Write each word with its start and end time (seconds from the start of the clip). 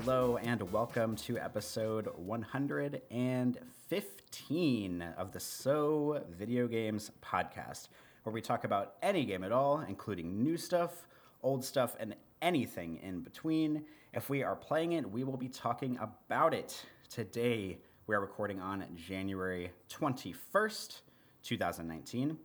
hello, 0.00 0.38
and 0.38 0.72
welcome 0.72 1.14
to 1.14 1.38
episode 1.38 2.08
115 2.16 5.02
of 5.16 5.30
the 5.30 5.38
So 5.38 6.24
Video 6.36 6.66
Games 6.66 7.12
podcast, 7.22 7.86
where 8.24 8.32
we 8.32 8.40
talk 8.40 8.64
about 8.64 8.94
any 9.04 9.24
game 9.24 9.44
at 9.44 9.52
all, 9.52 9.84
including 9.88 10.42
new 10.42 10.56
stuff, 10.56 11.06
old 11.44 11.64
stuff, 11.64 11.94
and 12.00 12.16
anything 12.42 12.98
in 13.04 13.20
between. 13.20 13.84
If 14.12 14.28
we 14.28 14.42
are 14.42 14.56
playing 14.56 14.94
it, 14.94 15.08
we 15.08 15.22
will 15.22 15.36
be 15.36 15.46
talking 15.46 15.96
about 16.00 16.54
it. 16.54 16.84
Today, 17.08 17.78
we 18.08 18.16
are 18.16 18.20
recording 18.20 18.60
on 18.60 18.84
January 18.96 19.70
21st, 19.90 21.02
2019. 21.44 22.36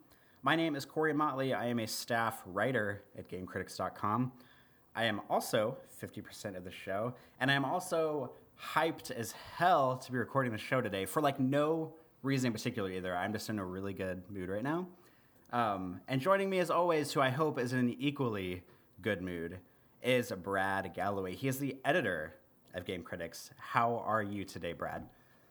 My 0.44 0.56
name 0.56 0.76
is 0.76 0.86
Corey 0.86 1.14
Motley. 1.14 1.56
I 1.56 1.66
am 1.66 1.80
a 1.80 1.88
staff 1.88 2.44
writer 2.46 3.02
at 3.18 3.28
GameCritics.com. 3.28 4.34
I 4.96 5.06
am 5.06 5.22
also 5.30 5.78
50% 6.02 6.58
of 6.58 6.64
the 6.64 6.72
show, 6.72 7.14
and 7.40 7.50
I 7.52 7.54
am 7.54 7.66
also 7.66 8.32
hyped 8.74 9.12
as 9.12 9.32
hell 9.32 9.98
to 9.98 10.12
be 10.12 10.18
recording 10.18 10.52
the 10.52 10.58
show 10.58 10.82
today 10.82 11.06
for 11.06 11.22
like 11.22 11.40
no 11.40 11.94
reason 12.24 12.48
in 12.48 12.54
particular 12.54 12.92
either. 12.92 13.16
I'm 13.16 13.32
just 13.32 13.50
in 13.50 13.60
a 13.60 13.66
really 13.66 13.94
good 13.94 14.22
mood 14.30 14.50
right 14.50 14.64
now. 14.64 14.88
Um, 15.52 16.02
and 16.08 16.22
joining 16.22 16.50
me 16.50 16.60
as 16.60 16.70
always, 16.70 17.12
who 17.12 17.22
I 17.22 17.30
hope 17.30 17.58
is 17.58 17.74
in 17.74 17.80
an 17.80 17.96
equally 18.00 18.64
good 19.02 19.22
mood, 19.22 19.60
is 20.04 20.32
Brad 20.32 20.94
Gallaway. 20.96 21.36
He 21.36 21.48
is 21.48 21.60
the 21.60 21.78
editor 21.84 22.36
of 22.74 22.86
Game 22.86 23.04
Critics. 23.04 23.52
How 23.58 24.04
are 24.06 24.22
you 24.22 24.44
today, 24.44 24.74
Brad? 24.74 25.04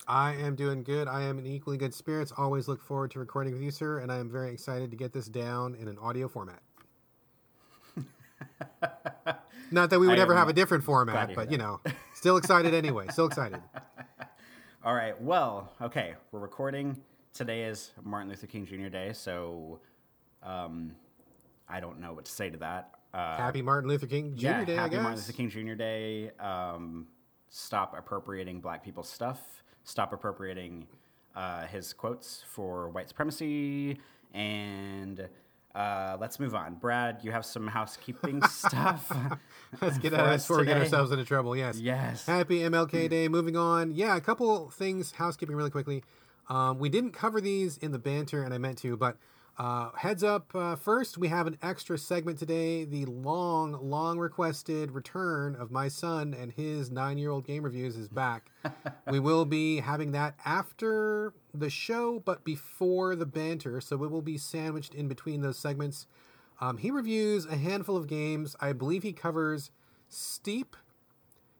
I 0.06 0.34
am 0.34 0.54
doing 0.54 0.84
good. 0.84 1.08
I 1.08 1.22
am 1.22 1.38
in 1.38 1.46
equally 1.46 1.76
good 1.76 1.92
spirits. 1.92 2.32
Always 2.36 2.68
look 2.68 2.80
forward 2.80 3.10
to 3.12 3.18
recording 3.18 3.52
with 3.54 3.62
you, 3.62 3.70
sir, 3.70 3.98
and 3.98 4.10
I 4.10 4.18
am 4.18 4.30
very 4.30 4.52
excited 4.52 4.90
to 4.90 4.96
get 4.96 5.12
this 5.12 5.26
down 5.26 5.74
in 5.74 5.88
an 5.88 5.98
audio 5.98 6.28
format. 6.28 6.62
Not 9.70 9.90
that 9.90 10.00
we 10.00 10.06
would 10.06 10.18
ever 10.18 10.34
have 10.34 10.48
a 10.48 10.52
different 10.52 10.84
format, 10.84 11.34
but 11.34 11.50
you 11.50 11.58
know, 11.58 11.80
still 12.14 12.36
excited 12.36 12.74
anyway. 12.74 13.06
Still 13.10 13.26
excited. 13.26 13.60
All 14.84 14.94
right. 14.94 15.20
Well, 15.20 15.72
okay. 15.82 16.14
We're 16.32 16.40
recording. 16.40 16.96
Today 17.34 17.64
is 17.64 17.90
Martin 18.02 18.28
Luther 18.30 18.46
King 18.46 18.66
Jr. 18.66 18.88
Day, 18.88 19.12
so 19.12 19.80
um, 20.42 20.92
I 21.68 21.80
don't 21.80 22.00
know 22.00 22.12
what 22.12 22.24
to 22.24 22.32
say 22.32 22.50
to 22.50 22.56
that. 22.58 22.90
Uh, 23.12 23.36
happy 23.36 23.62
Martin 23.62 23.88
Luther 23.88 24.06
King 24.06 24.34
Jr. 24.36 24.46
Yeah, 24.46 24.64
Day. 24.64 24.74
Happy 24.74 24.96
Martin 24.96 25.16
Luther 25.16 25.32
King 25.32 25.50
Jr. 25.50 25.74
Day. 25.74 26.30
Um, 26.40 27.06
stop 27.48 27.96
appropriating 27.96 28.60
black 28.60 28.84
people's 28.84 29.08
stuff. 29.08 29.40
Stop 29.84 30.12
appropriating 30.12 30.86
uh, 31.36 31.66
his 31.66 31.92
quotes 31.92 32.42
for 32.48 32.88
white 32.90 33.08
supremacy 33.08 33.98
and 34.34 35.28
uh, 35.78 36.16
let's 36.20 36.40
move 36.40 36.56
on. 36.56 36.74
Brad, 36.74 37.20
you 37.22 37.30
have 37.30 37.46
some 37.46 37.68
housekeeping 37.68 38.42
stuff. 38.48 39.16
let's 39.80 39.96
get 39.98 40.12
out 40.12 40.26
of 40.34 40.40
before 40.40 40.58
we 40.58 40.66
get 40.66 40.76
ourselves 40.76 41.12
into 41.12 41.24
trouble. 41.24 41.56
Yes. 41.56 41.78
Yes. 41.78 42.26
Happy 42.26 42.60
MLK 42.60 43.08
Day. 43.08 43.28
Moving 43.28 43.56
on. 43.56 43.92
Yeah, 43.92 44.16
a 44.16 44.20
couple 44.20 44.70
things 44.70 45.12
housekeeping 45.12 45.54
really 45.54 45.70
quickly. 45.70 46.02
Um, 46.48 46.80
we 46.80 46.88
didn't 46.88 47.12
cover 47.12 47.40
these 47.40 47.78
in 47.78 47.92
the 47.92 47.98
banter, 47.98 48.42
and 48.42 48.52
I 48.52 48.58
meant 48.58 48.78
to, 48.78 48.96
but 48.96 49.18
uh, 49.58 49.90
heads 49.96 50.22
up 50.22 50.54
uh, 50.54 50.76
first, 50.76 51.18
we 51.18 51.26
have 51.26 51.48
an 51.48 51.58
extra 51.62 51.98
segment 51.98 52.38
today 52.38 52.84
the 52.84 53.04
long, 53.06 53.72
long 53.82 54.16
requested 54.16 54.92
return 54.92 55.56
of 55.56 55.72
my 55.72 55.88
son 55.88 56.32
and 56.32 56.52
his 56.52 56.92
nine 56.92 57.18
year 57.18 57.30
old 57.30 57.44
game 57.44 57.64
reviews 57.64 57.96
is 57.96 58.08
back. 58.08 58.52
we 59.10 59.18
will 59.18 59.44
be 59.44 59.80
having 59.80 60.12
that 60.12 60.36
after 60.44 61.34
the 61.52 61.68
show, 61.68 62.22
but 62.24 62.44
before 62.44 63.16
the 63.16 63.26
banter, 63.26 63.80
so 63.80 64.04
it 64.04 64.10
will 64.12 64.22
be 64.22 64.38
sandwiched 64.38 64.94
in 64.94 65.08
between 65.08 65.40
those 65.40 65.58
segments. 65.58 66.06
Um, 66.60 66.76
he 66.76 66.92
reviews 66.92 67.44
a 67.44 67.56
handful 67.56 67.96
of 67.96 68.06
games. 68.06 68.54
I 68.60 68.72
believe 68.72 69.02
he 69.02 69.12
covers 69.12 69.72
Steep. 70.08 70.76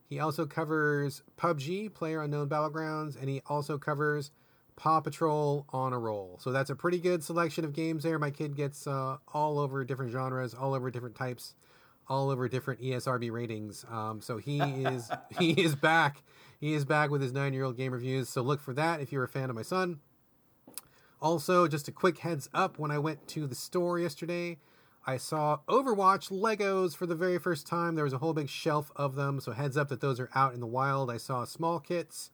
He 0.08 0.20
also 0.20 0.46
covers 0.46 1.22
PUBG, 1.36 1.92
Player 1.94 2.22
Unknown 2.22 2.48
Battlegrounds, 2.48 3.18
and 3.18 3.28
he 3.28 3.42
also 3.46 3.76
covers 3.76 4.30
Paw 4.78 5.00
Patrol 5.00 5.66
on 5.70 5.92
a 5.92 5.98
roll. 5.98 6.38
So 6.40 6.52
that's 6.52 6.70
a 6.70 6.76
pretty 6.76 6.98
good 6.98 7.24
selection 7.24 7.64
of 7.64 7.72
games 7.72 8.04
there. 8.04 8.18
My 8.18 8.30
kid 8.30 8.56
gets 8.56 8.86
uh, 8.86 9.16
all 9.34 9.58
over 9.58 9.84
different 9.84 10.12
genres, 10.12 10.54
all 10.54 10.72
over 10.72 10.88
different 10.90 11.16
types, 11.16 11.54
all 12.08 12.30
over 12.30 12.48
different 12.48 12.80
ESRB 12.80 13.32
ratings. 13.32 13.84
Um, 13.90 14.20
so 14.22 14.38
he 14.38 14.60
is 14.60 15.10
he 15.38 15.50
is 15.50 15.74
back. 15.74 16.22
He 16.60 16.74
is 16.74 16.84
back 16.84 17.10
with 17.10 17.20
his 17.20 17.32
nine 17.32 17.52
year 17.52 17.64
old 17.64 17.76
game 17.76 17.92
reviews. 17.92 18.28
So 18.28 18.40
look 18.40 18.60
for 18.60 18.72
that 18.74 19.00
if 19.00 19.10
you're 19.10 19.24
a 19.24 19.28
fan 19.28 19.50
of 19.50 19.56
my 19.56 19.62
son. 19.62 19.98
Also, 21.20 21.66
just 21.66 21.88
a 21.88 21.92
quick 21.92 22.18
heads 22.18 22.48
up 22.54 22.78
when 22.78 22.92
I 22.92 22.98
went 22.98 23.26
to 23.28 23.48
the 23.48 23.56
store 23.56 23.98
yesterday, 23.98 24.58
I 25.04 25.16
saw 25.16 25.58
Overwatch 25.68 26.30
Legos 26.30 26.96
for 26.96 27.06
the 27.06 27.16
very 27.16 27.38
first 27.38 27.66
time. 27.66 27.96
There 27.96 28.04
was 28.04 28.12
a 28.12 28.18
whole 28.18 28.32
big 28.32 28.48
shelf 28.48 28.92
of 28.94 29.16
them. 29.16 29.40
So 29.40 29.50
heads 29.50 29.76
up 29.76 29.88
that 29.88 30.00
those 30.00 30.20
are 30.20 30.30
out 30.36 30.54
in 30.54 30.60
the 30.60 30.66
wild. 30.66 31.10
I 31.10 31.16
saw 31.16 31.44
small 31.44 31.80
kits. 31.80 32.30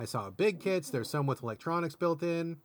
I 0.00 0.06
saw 0.06 0.30
big 0.30 0.60
kits. 0.60 0.88
There's 0.88 1.10
some 1.10 1.26
with 1.26 1.42
electronics 1.42 1.94
built 1.94 2.22
in. 2.22 2.56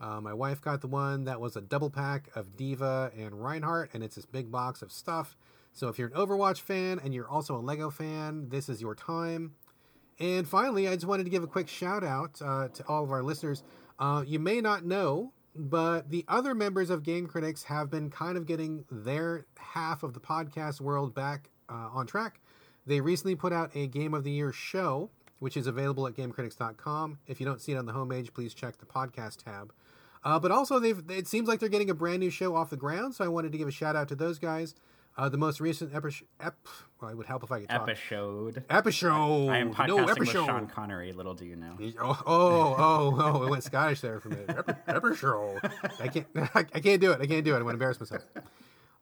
Uh, 0.00 0.20
my 0.20 0.34
wife 0.34 0.60
got 0.60 0.80
the 0.80 0.88
one 0.88 1.22
that 1.24 1.40
was 1.40 1.54
a 1.54 1.60
double 1.60 1.90
pack 1.90 2.28
of 2.34 2.56
D.Va 2.56 3.12
and 3.16 3.40
Reinhardt, 3.40 3.90
and 3.94 4.02
it's 4.02 4.16
this 4.16 4.26
big 4.26 4.50
box 4.50 4.82
of 4.82 4.90
stuff. 4.90 5.36
So 5.72 5.86
if 5.86 5.96
you're 5.96 6.08
an 6.08 6.14
Overwatch 6.14 6.60
fan 6.60 6.98
and 6.98 7.14
you're 7.14 7.30
also 7.30 7.54
a 7.54 7.62
Lego 7.62 7.88
fan, 7.88 8.48
this 8.48 8.68
is 8.68 8.82
your 8.82 8.96
time. 8.96 9.52
And 10.18 10.48
finally, 10.48 10.88
I 10.88 10.94
just 10.94 11.06
wanted 11.06 11.22
to 11.22 11.30
give 11.30 11.44
a 11.44 11.46
quick 11.46 11.68
shout 11.68 12.02
out 12.02 12.42
uh, 12.44 12.66
to 12.66 12.84
all 12.88 13.04
of 13.04 13.12
our 13.12 13.22
listeners. 13.22 13.62
Uh, 14.00 14.24
you 14.26 14.40
may 14.40 14.60
not 14.60 14.84
know, 14.84 15.32
but 15.54 16.10
the 16.10 16.24
other 16.26 16.52
members 16.52 16.90
of 16.90 17.04
Game 17.04 17.28
Critics 17.28 17.62
have 17.62 17.90
been 17.90 18.10
kind 18.10 18.36
of 18.36 18.44
getting 18.44 18.86
their 18.90 19.46
half 19.56 20.02
of 20.02 20.14
the 20.14 20.20
podcast 20.20 20.80
world 20.80 21.14
back 21.14 21.48
uh, 21.68 21.90
on 21.92 22.08
track. 22.08 22.40
They 22.86 23.00
recently 23.00 23.36
put 23.36 23.52
out 23.52 23.70
a 23.76 23.86
Game 23.86 24.14
of 24.14 24.24
the 24.24 24.32
Year 24.32 24.52
show 24.52 25.10
which 25.42 25.56
is 25.56 25.66
available 25.66 26.06
at 26.06 26.14
GameCritics.com. 26.14 27.18
If 27.26 27.40
you 27.40 27.46
don't 27.46 27.60
see 27.60 27.72
it 27.72 27.76
on 27.76 27.84
the 27.84 27.92
homepage, 27.92 28.32
please 28.32 28.54
check 28.54 28.78
the 28.78 28.86
podcast 28.86 29.42
tab. 29.42 29.72
Uh, 30.22 30.38
but 30.38 30.52
also, 30.52 30.78
they've 30.78 31.02
it 31.10 31.26
seems 31.26 31.48
like 31.48 31.58
they're 31.58 31.68
getting 31.68 31.90
a 31.90 31.94
brand 31.94 32.20
new 32.20 32.30
show 32.30 32.54
off 32.54 32.70
the 32.70 32.76
ground, 32.76 33.16
so 33.16 33.24
I 33.24 33.28
wanted 33.28 33.50
to 33.50 33.58
give 33.58 33.66
a 33.66 33.72
shout 33.72 33.96
out 33.96 34.06
to 34.10 34.14
those 34.14 34.38
guys. 34.38 34.76
Uh, 35.18 35.28
the 35.28 35.36
most 35.36 35.60
recent 35.60 35.92
epi- 35.92 36.24
ep, 36.38 36.54
well, 37.00 37.10
it 37.10 37.16
would 37.16 37.26
help 37.26 37.42
if 37.42 37.50
I 37.50 37.58
could 37.58 37.70
talk. 37.70 37.88
Episode. 37.88 38.62
Episode. 38.70 39.48
I 39.48 39.58
am 39.58 39.74
podcasting 39.74 39.88
no, 39.88 39.98
episode. 39.98 40.18
with 40.20 40.28
Sean 40.30 40.66
Connery. 40.68 41.12
Little 41.12 41.34
do 41.34 41.44
you 41.44 41.56
know. 41.56 41.76
Oh, 42.00 42.22
oh, 42.24 42.76
oh, 42.78 43.16
oh! 43.18 43.42
It 43.42 43.50
went 43.50 43.64
Scottish 43.64 44.00
there 44.00 44.20
for 44.20 44.28
me. 44.28 44.44
Episode. 44.86 45.58
I 45.98 46.06
can't. 46.06 46.26
I 46.54 46.62
can't 46.62 47.00
do 47.00 47.10
it. 47.10 47.20
I 47.20 47.26
can't 47.26 47.44
do 47.44 47.52
it. 47.52 47.56
I'm 47.56 47.62
going 47.62 47.66
to 47.66 47.70
embarrass 47.70 47.98
myself. 47.98 48.22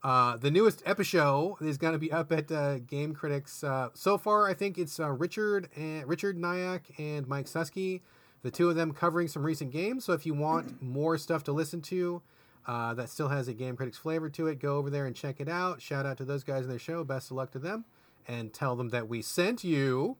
Uh, 0.03 0.37
the 0.37 0.51
newest 0.51 0.83
episode 0.87 1.57
is 1.61 1.77
going 1.77 1.93
to 1.93 1.99
be 1.99 2.11
up 2.11 2.33
at 2.33 2.51
uh, 2.51 2.79
Game 2.79 3.15
Critics. 3.15 3.63
Uh, 3.63 3.91
so 3.93 4.17
far, 4.17 4.49
I 4.49 4.55
think 4.55 4.79
it's 4.79 4.99
uh, 4.99 5.11
Richard 5.11 5.69
and 5.77 6.07
Richard 6.09 6.39
Naik 6.39 6.95
and 6.99 7.29
Mike 7.29 7.47
Suskie, 7.47 8.01
the 8.43 8.51
two 8.51 8.71
of 8.71 8.77
them 8.77 8.93
covering 8.93 9.29
some 9.29 9.43
recent 9.43 9.71
games. 9.71 10.05
So 10.05 10.15
if 10.15 10.25
you 10.25 10.33
want 10.33 10.83
more 10.83 11.19
stuff 11.19 11.45
to 11.45 11.53
listen 11.53 11.83
to 11.83 12.23
uh, 12.67 12.95
that 12.95 13.09
still 13.09 13.29
has 13.29 13.49
a 13.49 13.53
Game 13.53 13.77
Critics 13.77 13.99
flavor 13.99 14.29
to 14.31 14.47
it, 14.47 14.61
go 14.61 14.77
over 14.77 14.91
there 14.91 15.07
and 15.07 15.17
check 15.17 15.41
it 15.41 15.49
out. 15.49 15.83
Shout 15.83 16.07
out 16.07 16.17
to 16.19 16.25
those 16.25 16.45
guys 16.45 16.65
in 16.65 16.71
their 16.71 16.79
show. 16.79 17.05
Best 17.05 17.31
of 17.31 17.37
luck 17.37 17.51
to 17.53 17.59
them, 17.59 17.85
and 18.29 18.53
tell 18.53 18.77
them 18.77 18.91
that 18.91 19.09
we 19.09 19.23
sent 19.23 19.65
you. 19.65 20.17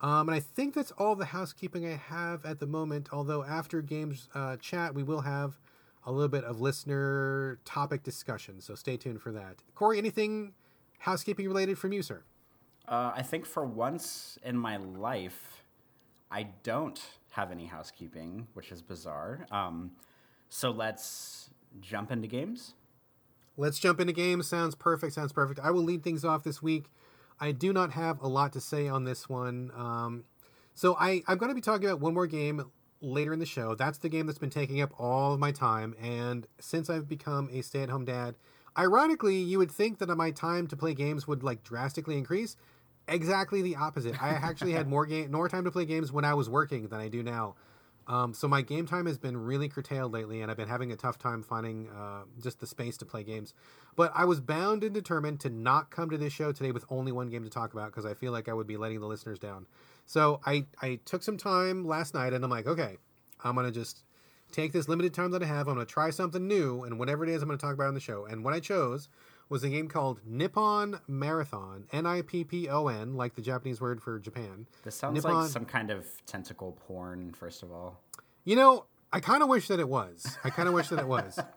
Um, 0.00 0.28
and 0.28 0.36
I 0.36 0.40
think 0.40 0.74
that's 0.74 0.90
all 0.92 1.16
the 1.16 1.26
housekeeping 1.26 1.86
I 1.86 1.96
have 1.96 2.44
at 2.44 2.60
the 2.60 2.66
moment. 2.66 3.08
Although 3.12 3.44
after 3.44 3.80
games 3.80 4.28
uh, 4.34 4.56
chat, 4.56 4.94
we 4.94 5.02
will 5.02 5.22
have 5.22 5.58
a 6.06 6.12
little 6.12 6.28
bit 6.28 6.44
of 6.44 6.60
listener 6.60 7.58
topic 7.64 8.04
discussion. 8.04 8.60
So 8.60 8.74
stay 8.76 8.96
tuned 8.96 9.20
for 9.20 9.32
that. 9.32 9.56
Corey, 9.74 9.98
anything 9.98 10.52
housekeeping 11.00 11.46
related 11.48 11.76
from 11.78 11.92
you, 11.92 12.02
sir? 12.02 12.22
Uh, 12.88 13.12
I 13.14 13.22
think 13.22 13.44
for 13.44 13.64
once 13.64 14.38
in 14.44 14.56
my 14.56 14.76
life, 14.76 15.62
I 16.30 16.48
don't 16.62 17.00
have 17.32 17.50
any 17.50 17.66
housekeeping, 17.66 18.46
which 18.54 18.70
is 18.70 18.80
bizarre. 18.80 19.46
Um, 19.50 19.90
so 20.48 20.70
let's 20.70 21.50
jump 21.80 22.12
into 22.12 22.28
games. 22.28 22.74
Let's 23.56 23.78
jump 23.78 24.00
into 24.00 24.12
games. 24.12 24.46
Sounds 24.46 24.76
perfect. 24.76 25.14
Sounds 25.14 25.32
perfect. 25.32 25.58
I 25.60 25.70
will 25.72 25.82
lead 25.82 26.04
things 26.04 26.24
off 26.24 26.44
this 26.44 26.62
week. 26.62 26.86
I 27.40 27.52
do 27.52 27.72
not 27.72 27.92
have 27.92 28.20
a 28.22 28.28
lot 28.28 28.52
to 28.52 28.60
say 28.60 28.86
on 28.86 29.04
this 29.04 29.28
one. 29.28 29.72
Um, 29.76 30.24
so 30.74 30.94
I, 30.98 31.22
I'm 31.26 31.38
going 31.38 31.48
to 31.48 31.54
be 31.54 31.60
talking 31.60 31.86
about 31.86 32.00
one 32.00 32.14
more 32.14 32.26
game 32.26 32.70
later 33.00 33.32
in 33.32 33.38
the 33.38 33.46
show. 33.46 33.74
That's 33.74 33.98
the 33.98 34.08
game 34.08 34.26
that's 34.26 34.38
been 34.38 34.50
taking 34.50 34.80
up 34.80 34.92
all 34.98 35.32
of 35.32 35.40
my 35.40 35.52
time. 35.52 35.94
And 36.00 36.46
since 36.58 36.90
I've 36.90 37.08
become 37.08 37.48
a 37.52 37.62
stay 37.62 37.82
at 37.82 37.90
home 37.90 38.04
dad, 38.04 38.34
ironically, 38.78 39.36
you 39.36 39.58
would 39.58 39.70
think 39.70 39.98
that 39.98 40.14
my 40.14 40.30
time 40.30 40.66
to 40.68 40.76
play 40.76 40.94
games 40.94 41.26
would 41.26 41.42
like 41.42 41.62
drastically 41.62 42.18
increase. 42.18 42.56
Exactly 43.08 43.62
the 43.62 43.76
opposite. 43.76 44.20
I 44.22 44.30
actually 44.30 44.72
had 44.72 44.88
more 44.88 45.06
game, 45.06 45.30
more 45.30 45.48
time 45.48 45.64
to 45.64 45.70
play 45.70 45.84
games 45.84 46.12
when 46.12 46.24
I 46.24 46.34
was 46.34 46.48
working 46.50 46.88
than 46.88 47.00
I 47.00 47.08
do 47.08 47.22
now. 47.22 47.54
Um, 48.08 48.34
so 48.34 48.46
my 48.46 48.62
game 48.62 48.86
time 48.86 49.06
has 49.06 49.18
been 49.18 49.36
really 49.36 49.68
curtailed 49.68 50.12
lately, 50.12 50.40
and 50.40 50.50
I've 50.50 50.56
been 50.56 50.68
having 50.68 50.92
a 50.92 50.96
tough 50.96 51.18
time 51.18 51.42
finding 51.42 51.88
uh, 51.90 52.22
just 52.40 52.60
the 52.60 52.66
space 52.66 52.96
to 52.98 53.04
play 53.04 53.24
games. 53.24 53.52
But 53.96 54.12
I 54.14 54.24
was 54.24 54.40
bound 54.40 54.84
and 54.84 54.94
determined 54.94 55.40
to 55.40 55.50
not 55.50 55.90
come 55.90 56.10
to 56.10 56.18
this 56.18 56.32
show 56.32 56.52
today 56.52 56.70
with 56.70 56.84
only 56.88 57.10
one 57.10 57.28
game 57.28 57.42
to 57.42 57.50
talk 57.50 57.72
about 57.72 57.86
because 57.86 58.06
I 58.06 58.14
feel 58.14 58.30
like 58.30 58.48
I 58.48 58.52
would 58.52 58.66
be 58.66 58.76
letting 58.76 59.00
the 59.00 59.06
listeners 59.06 59.38
down. 59.38 59.66
So 60.06 60.40
I 60.46 60.66
I 60.80 61.00
took 61.04 61.22
some 61.22 61.36
time 61.36 61.84
last 61.84 62.14
night, 62.14 62.32
and 62.32 62.44
I'm 62.44 62.50
like, 62.50 62.66
okay, 62.66 62.96
I'm 63.42 63.56
gonna 63.56 63.72
just 63.72 64.04
take 64.52 64.72
this 64.72 64.88
limited 64.88 65.12
time 65.12 65.32
that 65.32 65.42
I 65.42 65.46
have. 65.46 65.66
I'm 65.66 65.74
gonna 65.74 65.86
try 65.86 66.10
something 66.10 66.46
new, 66.46 66.84
and 66.84 67.00
whatever 67.00 67.24
it 67.24 67.30
is, 67.30 67.42
I'm 67.42 67.48
gonna 67.48 67.58
talk 67.58 67.74
about 67.74 67.88
on 67.88 67.94
the 67.94 68.00
show. 68.00 68.24
And 68.24 68.44
what 68.44 68.54
I 68.54 68.60
chose 68.60 69.08
was 69.48 69.62
a 69.64 69.68
game 69.68 69.88
called 69.88 70.20
Nippon 70.26 71.00
Marathon, 71.06 71.86
N 71.92 72.06
I 72.06 72.22
P 72.22 72.44
P 72.44 72.68
O 72.68 72.88
N, 72.88 73.14
like 73.14 73.34
the 73.34 73.42
Japanese 73.42 73.80
word 73.80 74.02
for 74.02 74.18
Japan. 74.18 74.66
This 74.84 74.96
sounds 74.96 75.14
Nippon- 75.14 75.42
like 75.42 75.50
some 75.50 75.64
kind 75.64 75.90
of 75.90 76.06
tentacle 76.26 76.76
porn, 76.86 77.32
first 77.32 77.62
of 77.62 77.70
all. 77.70 78.00
You 78.44 78.56
know, 78.56 78.86
I 79.12 79.20
kind 79.20 79.42
of 79.42 79.48
wish 79.48 79.68
that 79.68 79.80
it 79.80 79.88
was. 79.88 80.36
I 80.44 80.50
kind 80.50 80.68
of 80.68 80.74
wish 80.74 80.88
that 80.88 80.98
it 80.98 81.08
was. 81.08 81.38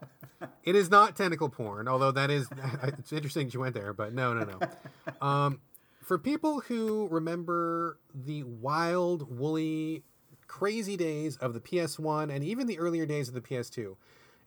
It 0.64 0.74
is 0.74 0.90
not 0.90 1.18
tentacle 1.18 1.50
porn, 1.50 1.90
although 1.90 2.12
that 2.12 2.32
is. 2.32 2.48
It's 2.84 3.12
interesting 3.12 3.48
that 3.48 3.54
you 3.54 3.60
went 3.60 3.74
there, 3.76 3.92
but 3.92 4.14
no, 4.14 4.34
no, 4.34 4.46
no. 4.46 5.26
Um, 5.28 5.60
for 6.02 6.18
people 6.18 6.62
who 6.62 7.10
remember 7.12 8.00
the 8.16 8.44
wild, 8.44 9.38
woolly, 9.38 10.04
crazy 10.48 10.96
days 10.96 11.36
of 11.38 11.54
the 11.54 11.60
PS1 11.60 12.34
and 12.34 12.42
even 12.44 12.68
the 12.68 12.80
earlier 12.80 13.06
days 13.06 13.28
of 13.28 13.34
the 13.34 13.42
PS2, 13.42 13.98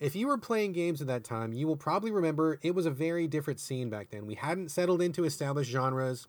if 0.03 0.17
you 0.17 0.27
were 0.27 0.37
playing 0.37 0.73
games 0.73 1.01
at 1.01 1.07
that 1.07 1.23
time, 1.23 1.53
you 1.53 1.69
will 1.69 1.77
probably 1.77 2.11
remember 2.11 2.59
it 2.61 2.75
was 2.75 2.87
a 2.87 2.91
very 2.91 3.29
different 3.29 3.61
scene 3.61 3.89
back 3.89 4.11
then. 4.11 4.27
We 4.27 4.35
hadn't 4.35 4.73
settled 4.73 5.01
into 5.01 5.23
established 5.23 5.71
genres. 5.71 6.27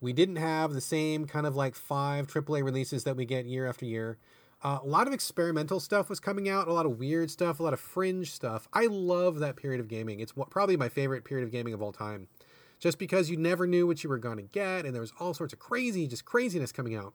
We 0.00 0.12
didn't 0.12 0.36
have 0.36 0.72
the 0.72 0.80
same 0.80 1.26
kind 1.26 1.44
of 1.44 1.56
like 1.56 1.74
five 1.74 2.28
AAA 2.28 2.62
releases 2.62 3.02
that 3.02 3.16
we 3.16 3.24
get 3.24 3.46
year 3.46 3.66
after 3.66 3.84
year. 3.84 4.16
Uh, 4.62 4.78
a 4.80 4.86
lot 4.86 5.08
of 5.08 5.12
experimental 5.12 5.80
stuff 5.80 6.08
was 6.08 6.20
coming 6.20 6.48
out, 6.48 6.68
a 6.68 6.72
lot 6.72 6.86
of 6.86 7.00
weird 7.00 7.32
stuff, 7.32 7.58
a 7.58 7.64
lot 7.64 7.72
of 7.72 7.80
fringe 7.80 8.30
stuff. 8.30 8.68
I 8.72 8.86
love 8.86 9.40
that 9.40 9.56
period 9.56 9.80
of 9.80 9.88
gaming. 9.88 10.20
It's 10.20 10.32
probably 10.50 10.76
my 10.76 10.88
favorite 10.88 11.24
period 11.24 11.44
of 11.44 11.50
gaming 11.50 11.74
of 11.74 11.82
all 11.82 11.92
time. 11.92 12.28
Just 12.78 12.98
because 12.98 13.28
you 13.28 13.36
never 13.36 13.66
knew 13.66 13.88
what 13.88 14.04
you 14.04 14.10
were 14.10 14.18
going 14.18 14.36
to 14.36 14.42
get, 14.42 14.84
and 14.84 14.94
there 14.94 15.00
was 15.00 15.12
all 15.18 15.34
sorts 15.34 15.52
of 15.52 15.58
crazy, 15.58 16.06
just 16.06 16.24
craziness 16.24 16.70
coming 16.70 16.94
out. 16.94 17.12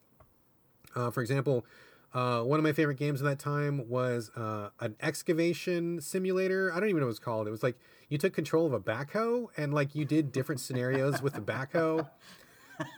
Uh, 0.94 1.10
for 1.10 1.22
example, 1.22 1.66
uh, 2.14 2.42
one 2.42 2.60
of 2.60 2.64
my 2.64 2.74
favorite 2.74 2.98
games 2.98 3.22
at 3.22 3.26
that 3.26 3.40
time 3.40 3.88
was 3.88 4.32
uh, 4.36 4.70
an 4.80 4.96
excavation 5.02 6.02
simulator. 6.02 6.72
I 6.74 6.80
don't 6.80 6.90
even 6.90 7.02
know 7.02 7.06
what 7.06 7.10
it 7.10 7.12
was 7.12 7.20
called. 7.20 7.48
It 7.48 7.52
was 7.52 7.64
like 7.64 7.78
you 8.10 8.18
took 8.18 8.34
control 8.34 8.66
of 8.66 8.74
a 8.74 8.80
backhoe 8.80 9.48
and 9.58 9.74
like 9.74 9.94
you 9.94 10.06
did 10.06 10.32
different 10.32 10.60
scenarios 10.60 11.22
with 11.22 11.34
the 11.34 11.42
backhoe. 11.42 12.10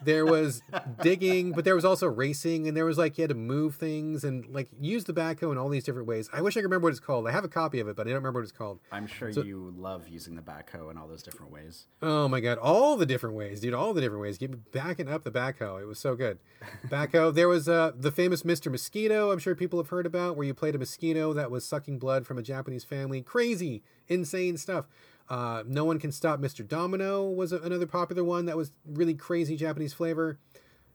There 0.04 0.26
was 0.26 0.62
digging, 1.02 1.52
but 1.52 1.66
there 1.66 1.76
was 1.76 1.86
also 1.86 2.08
racing, 2.08 2.68
and 2.68 2.76
there 2.76 2.86
was 2.86 2.98
like 2.98 3.18
you 3.18 3.24
had 3.24 3.30
to 3.30 3.36
move 3.36 3.76
things 3.76 4.24
and 4.24 4.46
like 4.54 4.70
use 4.80 5.04
the 5.06 5.14
backhoe 5.14 5.52
in 5.52 5.58
all 5.58 5.70
these 5.70 5.84
different 5.84 6.08
ways. 6.08 6.30
I 6.34 6.42
wish 6.42 6.56
I 6.56 6.62
could 6.62 6.66
remember 6.66 6.86
what 6.88 6.92
it's 6.92 7.00
called. 7.00 7.28
I 7.28 7.32
have 7.32 7.44
a 7.44 7.48
copy 7.50 7.80
of 7.80 7.88
it, 7.88 7.96
but 7.96 8.08
I 8.08 8.10
don't 8.12 8.16
remember 8.18 8.40
what 8.40 8.44
it's 8.44 8.52
called. 8.52 8.80
I'm 8.92 9.08
sure 9.08 9.32
So- 9.32 9.44
you 9.44 9.74
love 9.78 10.08
using 10.08 10.36
the 10.36 10.42
backhoe 10.42 10.90
in 10.92 10.98
all 10.98 11.08
those 11.08 11.24
different 11.24 11.52
ways. 11.52 11.88
Oh 12.02 12.28
my 12.28 12.40
god, 12.40 12.58
all 12.58 12.98
the 12.98 13.06
different 13.06 13.36
ways, 13.36 13.60
dude, 13.62 13.74
all 13.74 13.94
the 13.94 14.02
different 14.02 14.22
ways. 14.22 14.38
Keep 14.38 14.72
backing 14.72 15.08
up 15.10 15.24
the 15.24 15.32
backhoe. 15.32 15.82
It 15.82 15.86
was 15.86 16.00
so 16.00 16.16
good. 16.16 16.40
Backhoe. 16.88 17.34
There 17.34 17.48
was 17.50 17.68
uh, 17.70 17.92
the 17.98 18.12
famous 18.12 18.44
Mr. 18.44 18.72
Mosquito, 18.72 19.32
I'm 19.32 19.40
sure 19.40 19.56
people 19.56 19.80
have 19.80 19.90
heard 19.90 20.06
about, 20.06 20.36
where 20.36 20.46
you 20.46 20.54
played 20.54 20.76
a 20.76 20.80
mosquito 20.80 21.34
that 21.34 21.50
was 21.52 21.66
sucking 21.66 22.00
blood 22.00 22.26
from 22.26 22.38
a 22.38 22.42
Japanese 22.44 22.84
family. 22.84 23.22
Crazy, 23.22 23.82
insane 24.08 24.58
stuff. 24.58 24.86
Uh, 25.32 25.64
no 25.66 25.86
one 25.86 25.98
can 25.98 26.12
stop 26.12 26.42
Mr. 26.42 26.68
Domino 26.68 27.24
was 27.24 27.54
a, 27.54 27.60
another 27.60 27.86
popular 27.86 28.22
one 28.22 28.48
that 28.48 28.58
was 28.58 28.74
really 28.86 29.14
crazy 29.14 29.56
Japanese 29.56 29.94
flavor. 29.94 30.38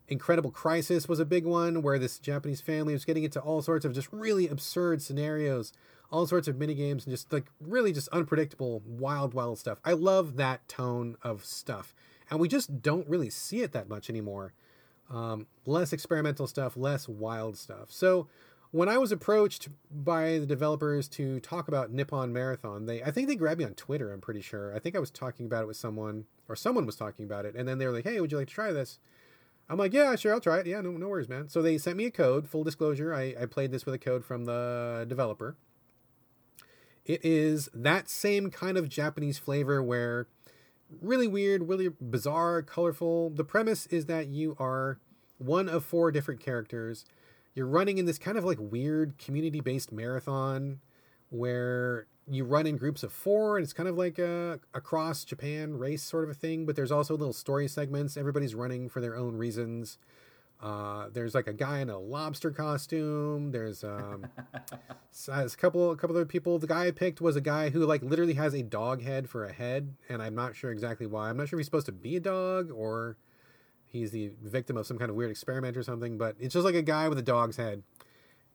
Incredible 0.08 0.50
Crisis 0.50 1.08
was 1.08 1.18
a 1.18 1.24
big 1.24 1.46
one 1.46 1.80
where 1.80 1.98
this 1.98 2.18
Japanese 2.18 2.60
family 2.60 2.92
was 2.92 3.06
getting 3.06 3.24
into 3.24 3.40
all 3.40 3.62
sorts 3.62 3.86
of 3.86 3.94
just 3.94 4.12
really 4.12 4.46
absurd 4.46 5.00
scenarios, 5.00 5.72
all 6.10 6.26
sorts 6.26 6.48
of 6.48 6.58
mini 6.58 6.74
games, 6.74 7.06
and 7.06 7.14
just 7.14 7.32
like 7.32 7.46
really 7.62 7.94
just 7.94 8.08
unpredictable, 8.08 8.82
wild, 8.86 9.32
wild 9.32 9.58
stuff. 9.58 9.80
I 9.86 9.94
love 9.94 10.36
that 10.36 10.68
tone 10.68 11.16
of 11.22 11.42
stuff, 11.46 11.94
and 12.30 12.38
we 12.38 12.46
just 12.46 12.82
don't 12.82 13.08
really 13.08 13.30
see 13.30 13.62
it 13.62 13.72
that 13.72 13.88
much 13.88 14.10
anymore. 14.10 14.52
Um, 15.08 15.46
less 15.64 15.94
experimental 15.94 16.46
stuff, 16.46 16.76
less 16.76 17.08
wild 17.08 17.56
stuff. 17.56 17.90
So 17.90 18.28
when 18.76 18.90
I 18.90 18.98
was 18.98 19.10
approached 19.10 19.68
by 19.90 20.38
the 20.38 20.44
developers 20.44 21.08
to 21.08 21.40
talk 21.40 21.66
about 21.66 21.90
Nippon 21.90 22.30
Marathon, 22.30 22.84
they 22.84 23.02
I 23.02 23.10
think 23.10 23.26
they 23.26 23.34
grabbed 23.34 23.58
me 23.58 23.64
on 23.64 23.72
Twitter. 23.72 24.12
I'm 24.12 24.20
pretty 24.20 24.42
sure. 24.42 24.76
I 24.76 24.78
think 24.78 24.94
I 24.94 24.98
was 24.98 25.10
talking 25.10 25.46
about 25.46 25.62
it 25.62 25.66
with 25.66 25.78
someone, 25.78 26.26
or 26.46 26.54
someone 26.54 26.84
was 26.84 26.96
talking 26.96 27.24
about 27.24 27.46
it, 27.46 27.54
and 27.56 27.66
then 27.66 27.78
they 27.78 27.86
were 27.86 27.92
like, 27.92 28.04
"Hey, 28.04 28.20
would 28.20 28.30
you 28.30 28.36
like 28.36 28.48
to 28.48 28.54
try 28.54 28.72
this?" 28.72 28.98
I'm 29.68 29.78
like, 29.78 29.92
yeah, 29.92 30.14
sure, 30.14 30.32
I'll 30.32 30.40
try 30.40 30.58
it. 30.58 30.66
Yeah, 30.66 30.80
no, 30.80 30.92
no 30.92 31.08
worries, 31.08 31.28
man. 31.28 31.48
So 31.48 31.60
they 31.60 31.76
sent 31.76 31.96
me 31.96 32.04
a 32.04 32.10
code. 32.10 32.48
Full 32.48 32.62
disclosure, 32.62 33.12
I, 33.12 33.34
I 33.40 33.46
played 33.46 33.72
this 33.72 33.84
with 33.84 33.94
a 33.96 33.98
code 33.98 34.24
from 34.24 34.44
the 34.44 35.04
developer. 35.08 35.56
It 37.04 37.24
is 37.24 37.68
that 37.74 38.08
same 38.08 38.50
kind 38.50 38.76
of 38.76 38.88
Japanese 38.88 39.38
flavor 39.38 39.82
where 39.82 40.28
really 41.00 41.26
weird, 41.26 41.68
really 41.68 41.88
bizarre, 42.00 42.62
colorful. 42.62 43.30
The 43.30 43.42
premise 43.42 43.86
is 43.86 44.06
that 44.06 44.28
you 44.28 44.54
are 44.60 45.00
one 45.38 45.68
of 45.68 45.84
four 45.84 46.12
different 46.12 46.40
characters. 46.40 47.04
You're 47.56 47.66
running 47.66 47.96
in 47.96 48.04
this 48.04 48.18
kind 48.18 48.36
of 48.36 48.44
like 48.44 48.58
weird 48.60 49.16
community 49.18 49.60
based 49.60 49.90
marathon 49.90 50.80
where 51.30 52.06
you 52.28 52.44
run 52.44 52.66
in 52.66 52.76
groups 52.76 53.02
of 53.02 53.12
four 53.12 53.56
and 53.56 53.64
it's 53.64 53.72
kind 53.72 53.88
of 53.88 53.96
like 53.96 54.18
a 54.18 54.60
across 54.74 55.24
Japan 55.24 55.78
race 55.78 56.02
sort 56.02 56.22
of 56.24 56.30
a 56.30 56.34
thing, 56.34 56.66
but 56.66 56.76
there's 56.76 56.92
also 56.92 57.16
little 57.16 57.32
story 57.32 57.66
segments. 57.66 58.16
Everybody's 58.16 58.54
running 58.54 58.90
for 58.90 59.00
their 59.00 59.16
own 59.16 59.36
reasons. 59.36 59.96
Uh, 60.60 61.08
there's 61.12 61.34
like 61.34 61.46
a 61.46 61.52
guy 61.54 61.80
in 61.80 61.88
a 61.88 61.98
lobster 61.98 62.50
costume. 62.50 63.52
There's 63.52 63.82
um, 63.82 64.26
a 65.28 65.48
couple, 65.56 65.90
a 65.90 65.96
couple 65.96 66.14
other 66.14 66.26
people. 66.26 66.58
The 66.58 66.66
guy 66.66 66.86
I 66.86 66.90
picked 66.90 67.22
was 67.22 67.36
a 67.36 67.40
guy 67.40 67.70
who 67.70 67.86
like 67.86 68.02
literally 68.02 68.34
has 68.34 68.54
a 68.54 68.62
dog 68.62 69.02
head 69.02 69.30
for 69.30 69.44
a 69.44 69.52
head, 69.52 69.94
and 70.08 70.22
I'm 70.22 70.34
not 70.34 70.56
sure 70.56 70.70
exactly 70.70 71.06
why. 71.06 71.30
I'm 71.30 71.36
not 71.38 71.48
sure 71.48 71.58
if 71.58 71.60
he's 71.60 71.66
supposed 71.66 71.86
to 71.86 71.92
be 71.92 72.16
a 72.16 72.20
dog 72.20 72.70
or 72.70 73.16
he's 73.98 74.10
the 74.10 74.32
victim 74.42 74.76
of 74.76 74.86
some 74.86 74.98
kind 74.98 75.10
of 75.10 75.16
weird 75.16 75.30
experiment 75.30 75.76
or 75.76 75.82
something. 75.82 76.18
But 76.18 76.36
it's 76.38 76.54
just 76.54 76.64
like 76.64 76.74
a 76.74 76.82
guy 76.82 77.08
with 77.08 77.18
a 77.18 77.22
dog's 77.22 77.56
head, 77.56 77.82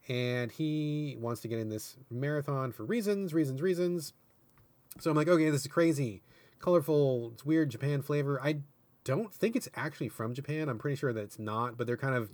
and 0.07 0.51
he 0.51 1.17
wants 1.19 1.41
to 1.41 1.47
get 1.47 1.59
in 1.59 1.69
this 1.69 1.97
marathon 2.09 2.71
for 2.71 2.85
reasons, 2.85 3.33
reasons, 3.33 3.61
reasons. 3.61 4.13
So 4.99 5.09
I'm 5.09 5.17
like, 5.17 5.27
okay, 5.27 5.49
this 5.49 5.61
is 5.61 5.67
crazy, 5.67 6.21
colorful, 6.59 7.31
it's 7.33 7.45
weird 7.45 7.69
Japan 7.69 8.01
flavor. 8.01 8.39
I 8.43 8.59
don't 9.03 9.33
think 9.33 9.55
it's 9.55 9.69
actually 9.75 10.09
from 10.09 10.33
Japan. 10.33 10.69
I'm 10.69 10.77
pretty 10.77 10.97
sure 10.97 11.13
that 11.13 11.21
it's 11.21 11.39
not, 11.39 11.77
but 11.77 11.87
they're 11.87 11.97
kind 11.97 12.15
of 12.15 12.29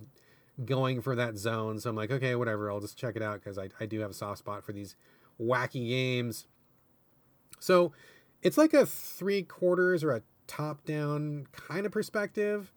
going 0.64 1.00
for 1.00 1.14
that 1.14 1.36
zone. 1.36 1.78
So 1.78 1.88
I'm 1.88 1.96
like, 1.96 2.10
okay, 2.10 2.34
whatever. 2.34 2.70
I'll 2.70 2.80
just 2.80 2.98
check 2.98 3.16
it 3.16 3.22
out 3.22 3.40
because 3.42 3.58
I, 3.58 3.68
I 3.80 3.86
do 3.86 4.00
have 4.00 4.10
a 4.10 4.14
soft 4.14 4.38
spot 4.38 4.64
for 4.64 4.72
these 4.72 4.96
wacky 5.40 5.88
games. 5.88 6.46
So 7.60 7.92
it's 8.42 8.58
like 8.58 8.74
a 8.74 8.86
three 8.86 9.42
quarters 9.42 10.04
or 10.04 10.12
a 10.12 10.22
top 10.46 10.84
down 10.84 11.46
kind 11.52 11.86
of 11.86 11.92
perspective. 11.92 12.72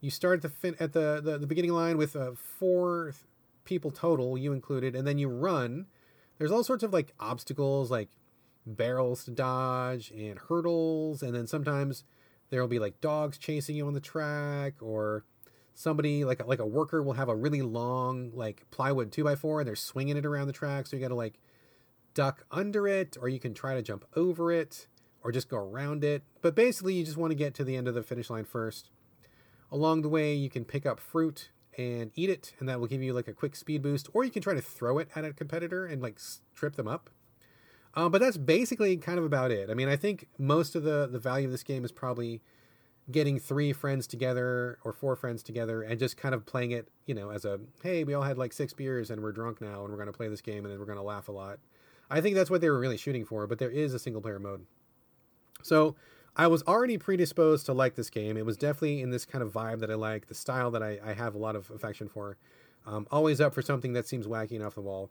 You 0.00 0.10
start 0.10 0.36
at 0.36 0.42
the 0.42 0.48
fin- 0.48 0.76
at 0.78 0.92
the, 0.92 1.20
the, 1.22 1.38
the 1.38 1.46
beginning 1.46 1.72
line 1.72 1.96
with 1.96 2.14
uh, 2.14 2.32
four 2.34 3.14
people 3.64 3.90
total, 3.90 4.38
you 4.38 4.52
included, 4.52 4.94
and 4.94 5.06
then 5.06 5.18
you 5.18 5.28
run. 5.28 5.86
There's 6.38 6.52
all 6.52 6.62
sorts 6.62 6.82
of 6.82 6.92
like 6.92 7.12
obstacles, 7.18 7.90
like 7.90 8.08
barrels 8.64 9.24
to 9.24 9.30
dodge 9.30 10.10
and 10.10 10.38
hurdles, 10.38 11.22
and 11.22 11.34
then 11.34 11.46
sometimes 11.46 12.04
there 12.50 12.60
will 12.60 12.68
be 12.68 12.78
like 12.78 13.00
dogs 13.00 13.38
chasing 13.38 13.76
you 13.76 13.86
on 13.86 13.94
the 13.94 14.00
track, 14.00 14.74
or 14.80 15.24
somebody 15.74 16.24
like 16.24 16.46
like 16.46 16.60
a 16.60 16.66
worker 16.66 17.02
will 17.02 17.14
have 17.14 17.28
a 17.28 17.36
really 17.36 17.62
long 17.62 18.30
like 18.34 18.64
plywood 18.70 19.10
two 19.10 19.24
by 19.24 19.34
four, 19.34 19.60
and 19.60 19.68
they're 19.68 19.76
swinging 19.76 20.16
it 20.16 20.24
around 20.24 20.46
the 20.46 20.52
track, 20.52 20.86
so 20.86 20.96
you 20.96 21.02
got 21.02 21.08
to 21.08 21.14
like 21.14 21.40
duck 22.14 22.44
under 22.50 22.86
it, 22.86 23.16
or 23.20 23.28
you 23.28 23.40
can 23.40 23.52
try 23.52 23.74
to 23.74 23.82
jump 23.82 24.04
over 24.14 24.52
it, 24.52 24.86
or 25.22 25.32
just 25.32 25.48
go 25.48 25.58
around 25.58 26.04
it. 26.04 26.22
But 26.40 26.54
basically, 26.54 26.94
you 26.94 27.04
just 27.04 27.16
want 27.16 27.32
to 27.32 27.36
get 27.36 27.52
to 27.54 27.64
the 27.64 27.76
end 27.76 27.88
of 27.88 27.94
the 27.94 28.02
finish 28.02 28.30
line 28.30 28.44
first. 28.44 28.90
Along 29.70 30.02
the 30.02 30.08
way, 30.08 30.34
you 30.34 30.48
can 30.48 30.64
pick 30.64 30.86
up 30.86 30.98
fruit 30.98 31.50
and 31.76 32.10
eat 32.14 32.30
it, 32.30 32.54
and 32.58 32.68
that 32.68 32.80
will 32.80 32.86
give 32.86 33.02
you 33.02 33.12
like 33.12 33.28
a 33.28 33.32
quick 33.32 33.54
speed 33.54 33.82
boost, 33.82 34.08
or 34.12 34.24
you 34.24 34.30
can 34.30 34.42
try 34.42 34.54
to 34.54 34.60
throw 34.60 34.98
it 34.98 35.08
at 35.14 35.24
a 35.24 35.32
competitor 35.32 35.86
and 35.86 36.02
like 36.02 36.18
trip 36.54 36.76
them 36.76 36.88
up. 36.88 37.10
Uh, 37.94 38.08
but 38.08 38.20
that's 38.20 38.36
basically 38.36 38.96
kind 38.96 39.18
of 39.18 39.24
about 39.24 39.50
it. 39.50 39.70
I 39.70 39.74
mean, 39.74 39.88
I 39.88 39.96
think 39.96 40.28
most 40.38 40.74
of 40.74 40.82
the 40.82 41.08
the 41.10 41.18
value 41.18 41.46
of 41.46 41.52
this 41.52 41.62
game 41.62 41.84
is 41.84 41.92
probably 41.92 42.42
getting 43.10 43.38
three 43.38 43.72
friends 43.72 44.06
together 44.06 44.78
or 44.84 44.92
four 44.92 45.16
friends 45.16 45.42
together 45.42 45.82
and 45.82 45.98
just 45.98 46.16
kind 46.16 46.34
of 46.34 46.44
playing 46.44 46.72
it, 46.72 46.88
you 47.06 47.14
know, 47.14 47.30
as 47.30 47.44
a 47.44 47.58
hey, 47.82 48.04
we 48.04 48.14
all 48.14 48.22
had 48.22 48.36
like 48.36 48.52
six 48.52 48.72
beers 48.72 49.10
and 49.10 49.22
we're 49.22 49.32
drunk 49.32 49.60
now 49.60 49.82
and 49.82 49.90
we're 49.90 49.96
going 49.96 50.06
to 50.06 50.12
play 50.12 50.28
this 50.28 50.42
game 50.42 50.64
and 50.64 50.72
then 50.72 50.78
we're 50.78 50.86
going 50.86 50.98
to 50.98 51.02
laugh 51.02 51.28
a 51.28 51.32
lot. 51.32 51.58
I 52.10 52.20
think 52.20 52.36
that's 52.36 52.50
what 52.50 52.60
they 52.60 52.70
were 52.70 52.78
really 52.78 52.96
shooting 52.96 53.24
for, 53.24 53.46
but 53.46 53.58
there 53.58 53.70
is 53.70 53.94
a 53.94 53.98
single 53.98 54.20
player 54.20 54.38
mode. 54.38 54.66
So 55.62 55.96
I 56.38 56.46
was 56.46 56.62
already 56.62 56.96
predisposed 56.98 57.66
to 57.66 57.72
like 57.72 57.96
this 57.96 58.10
game. 58.10 58.36
It 58.36 58.46
was 58.46 58.56
definitely 58.56 59.02
in 59.02 59.10
this 59.10 59.24
kind 59.24 59.42
of 59.42 59.52
vibe 59.52 59.80
that 59.80 59.90
I 59.90 59.94
like, 59.94 60.28
the 60.28 60.34
style 60.34 60.70
that 60.70 60.82
I, 60.82 61.00
I 61.04 61.12
have 61.12 61.34
a 61.34 61.38
lot 61.38 61.56
of 61.56 61.68
affection 61.72 62.08
for. 62.08 62.36
Um, 62.86 63.08
always 63.10 63.40
up 63.40 63.52
for 63.52 63.60
something 63.60 63.92
that 63.94 64.06
seems 64.06 64.26
wacky 64.26 64.52
and 64.52 64.62
off 64.62 64.76
the 64.76 64.80
wall. 64.80 65.10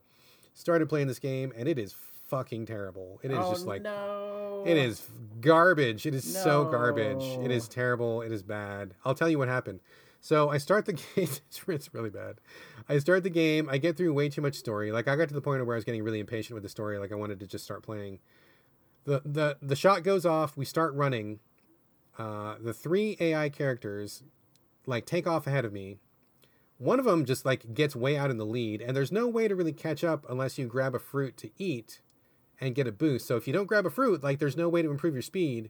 Started 0.53 0.87
playing 0.87 1.07
this 1.07 1.19
game, 1.19 1.51
and 1.55 1.67
it 1.67 1.77
is 1.77 1.93
fucking 2.27 2.65
terrible. 2.65 3.19
It 3.23 3.31
is 3.31 3.37
oh, 3.39 3.51
just 3.51 3.65
like 3.65 3.81
no. 3.81 4.63
it 4.65 4.77
is 4.77 5.05
garbage. 5.41 6.05
It 6.05 6.15
is 6.15 6.23
so 6.23 6.65
garbage. 6.65 7.23
It 7.23 7.51
is 7.51 7.67
terrible. 7.67 8.21
It 8.21 8.31
is 8.31 8.41
bad. 8.41 8.93
I'll 9.05 9.13
tell 9.13 9.29
you 9.29 9.37
what 9.37 9.49
happened. 9.49 9.81
So 10.21 10.49
I 10.49 10.57
start 10.57 10.85
the 10.85 10.93
game. 11.15 11.27
It's 11.69 11.93
really 11.93 12.09
bad. 12.09 12.37
I 12.89 12.97
start 12.99 13.23
the 13.23 13.29
game. 13.29 13.69
I 13.69 13.77
get 13.77 13.97
through 13.97 14.13
way 14.13 14.29
too 14.29 14.41
much 14.41 14.55
story. 14.55 14.91
Like 14.91 15.07
I 15.07 15.15
got 15.15 15.27
to 15.27 15.33
the 15.33 15.41
point 15.41 15.65
where 15.65 15.75
I 15.75 15.77
was 15.77 15.83
getting 15.83 16.03
really 16.03 16.19
impatient 16.19 16.55
with 16.55 16.63
the 16.63 16.69
story. 16.69 16.97
Like 16.97 17.11
I 17.11 17.15
wanted 17.15 17.39
to 17.41 17.47
just 17.47 17.65
start 17.65 17.83
playing. 17.83 18.19
The 19.07 19.21
the 19.25 19.57
The 19.61 19.75
shot 19.75 20.03
goes 20.03 20.25
off. 20.25 20.57
We 20.57 20.65
start 20.65 20.93
running. 20.93 21.39
Uh, 22.19 22.55
the 22.59 22.73
three 22.73 23.15
AI 23.19 23.49
characters 23.49 24.23
like 24.85 25.05
take 25.05 25.25
off 25.25 25.47
ahead 25.47 25.65
of 25.65 25.73
me. 25.73 25.97
One 26.77 26.99
of 26.99 27.05
them 27.05 27.25
just 27.25 27.45
like 27.45 27.73
gets 27.73 27.95
way 27.95 28.17
out 28.17 28.29
in 28.29 28.37
the 28.37 28.45
lead, 28.45 28.81
and 28.81 28.95
there's 28.95 29.11
no 29.11 29.27
way 29.27 29.47
to 29.47 29.55
really 29.55 29.73
catch 29.73 30.03
up 30.03 30.25
unless 30.29 30.57
you 30.57 30.67
grab 30.67 30.93
a 30.93 30.99
fruit 30.99 31.37
to 31.37 31.49
eat 31.57 32.01
and 32.59 32.75
get 32.75 32.87
a 32.87 32.91
boost. 32.91 33.25
So 33.27 33.35
if 33.35 33.47
you 33.47 33.53
don't 33.53 33.65
grab 33.65 33.85
a 33.85 33.89
fruit, 33.89 34.23
like 34.23 34.39
there's 34.39 34.57
no 34.57 34.69
way 34.69 34.81
to 34.81 34.91
improve 34.91 35.13
your 35.13 35.21
speed. 35.21 35.69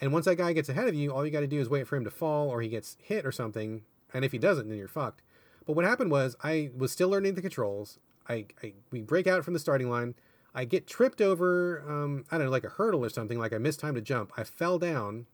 And 0.00 0.12
once 0.12 0.24
that 0.24 0.36
guy 0.36 0.52
gets 0.52 0.68
ahead 0.68 0.88
of 0.88 0.94
you, 0.94 1.12
all 1.12 1.24
you 1.24 1.30
got 1.30 1.40
to 1.40 1.46
do 1.46 1.60
is 1.60 1.68
wait 1.68 1.86
for 1.86 1.96
him 1.96 2.04
to 2.04 2.10
fall 2.10 2.48
or 2.48 2.62
he 2.62 2.68
gets 2.68 2.96
hit 3.00 3.26
or 3.26 3.32
something. 3.32 3.82
And 4.14 4.24
if 4.24 4.32
he 4.32 4.38
doesn't, 4.38 4.68
then 4.68 4.78
you're 4.78 4.88
fucked. 4.88 5.22
But 5.66 5.76
what 5.76 5.84
happened 5.84 6.10
was 6.10 6.36
I 6.42 6.70
was 6.74 6.90
still 6.90 7.10
learning 7.10 7.34
the 7.34 7.42
controls. 7.42 7.98
I, 8.28 8.46
I 8.62 8.72
we 8.90 9.02
break 9.02 9.26
out 9.26 9.44
from 9.44 9.52
the 9.54 9.60
starting 9.60 9.90
line. 9.90 10.14
I 10.54 10.64
get 10.64 10.86
tripped 10.86 11.20
over, 11.20 11.84
um, 11.88 12.24
I 12.30 12.36
don't 12.36 12.46
know, 12.46 12.50
like 12.50 12.64
a 12.64 12.70
hurdle 12.70 13.04
or 13.04 13.08
something. 13.08 13.38
Like 13.38 13.52
I 13.52 13.58
missed 13.58 13.80
time 13.80 13.94
to 13.94 14.00
jump. 14.00 14.32
I 14.36 14.44
fell 14.44 14.78
down. 14.78 15.26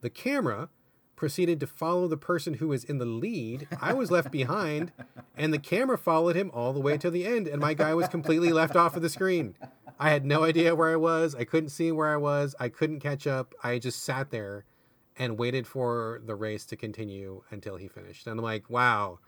The 0.00 0.10
camera 0.10 0.68
proceeded 1.14 1.60
to 1.60 1.66
follow 1.68 2.08
the 2.08 2.16
person 2.16 2.54
who 2.54 2.68
was 2.68 2.82
in 2.82 2.98
the 2.98 3.04
lead. 3.04 3.68
I 3.80 3.92
was 3.92 4.10
left 4.10 4.32
behind, 4.32 4.90
and 5.36 5.54
the 5.54 5.58
camera 5.58 5.96
followed 5.96 6.34
him 6.34 6.50
all 6.52 6.72
the 6.72 6.80
way 6.80 6.98
to 6.98 7.10
the 7.10 7.24
end, 7.24 7.46
and 7.46 7.60
my 7.60 7.74
guy 7.74 7.94
was 7.94 8.08
completely 8.08 8.52
left 8.52 8.74
off 8.74 8.96
of 8.96 9.02
the 9.02 9.08
screen. 9.08 9.54
I 10.00 10.10
had 10.10 10.24
no 10.24 10.42
idea 10.42 10.74
where 10.74 10.90
I 10.90 10.96
was. 10.96 11.36
I 11.36 11.44
couldn't 11.44 11.68
see 11.68 11.92
where 11.92 12.12
I 12.12 12.16
was. 12.16 12.56
I 12.58 12.68
couldn't 12.68 12.98
catch 12.98 13.28
up. 13.28 13.54
I 13.62 13.78
just 13.78 14.02
sat 14.02 14.30
there 14.30 14.64
and 15.16 15.38
waited 15.38 15.66
for 15.66 16.20
the 16.24 16.34
race 16.34 16.64
to 16.66 16.76
continue 16.76 17.44
until 17.50 17.76
he 17.76 17.86
finished. 17.86 18.26
And 18.26 18.38
I'm 18.38 18.44
like, 18.44 18.68
wow. 18.68 19.20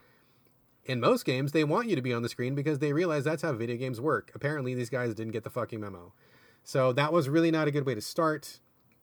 In 0.85 1.01
most 1.01 1.25
games, 1.25 1.53
they 1.53 1.65
want 1.65 1.89
you 1.89 1.97
to 1.97 2.03
be 2.03 2.13
on 2.13 2.23
the 2.23 2.29
screen 2.29 2.55
because 2.55 2.79
they 2.79 2.93
realize 2.93 3.25
that's 3.25 3.43
how 3.43 3.53
video 3.53 3.77
games 3.77 4.01
work. 4.01 4.31
Apparently, 4.35 4.75
these 4.75 4.91
guys 4.91 5.15
didn't 5.15 5.33
get 5.33 5.45
the 5.45 5.51
fucking 5.51 5.81
memo. 5.81 6.13
So 6.63 6.93
that 6.93 7.13
was 7.13 7.29
really 7.29 7.51
not 7.51 7.69
a 7.69 7.71
good 7.71 7.87
way 7.87 7.95
to 7.95 8.01
start. 8.01 8.61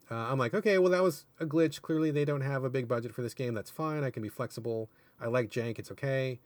Uh, 0.09 0.15
I'm 0.15 0.37
like, 0.37 0.53
okay, 0.53 0.77
well, 0.77 0.91
that 0.91 1.01
was 1.01 1.25
a 1.39 1.45
glitch. 1.45 1.81
Clearly, 1.81 2.11
they 2.11 2.25
don't 2.25 2.41
have 2.41 2.63
a 2.63 2.69
big 2.69 2.87
budget 2.87 3.13
for 3.13 3.21
this 3.21 3.33
game. 3.33 3.53
That's 3.53 3.71
fine. 3.71 4.03
I 4.03 4.11
can 4.11 4.21
be 4.21 4.29
flexible. 4.29 4.89
I 5.19 5.27
like 5.27 5.49
jank. 5.49 5.79
It's 5.79 5.91
okay. 5.91 6.39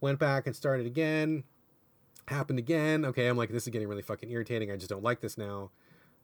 Went 0.00 0.18
back 0.18 0.46
and 0.46 0.56
started 0.56 0.86
again. 0.86 1.44
Happened 2.26 2.58
again. 2.58 3.04
Okay, 3.04 3.26
I'm 3.26 3.36
like, 3.36 3.50
this 3.50 3.64
is 3.64 3.68
getting 3.68 3.88
really 3.88 4.02
fucking 4.02 4.30
irritating. 4.30 4.70
I 4.70 4.76
just 4.76 4.88
don't 4.88 5.02
like 5.02 5.20
this 5.20 5.36
now. 5.36 5.70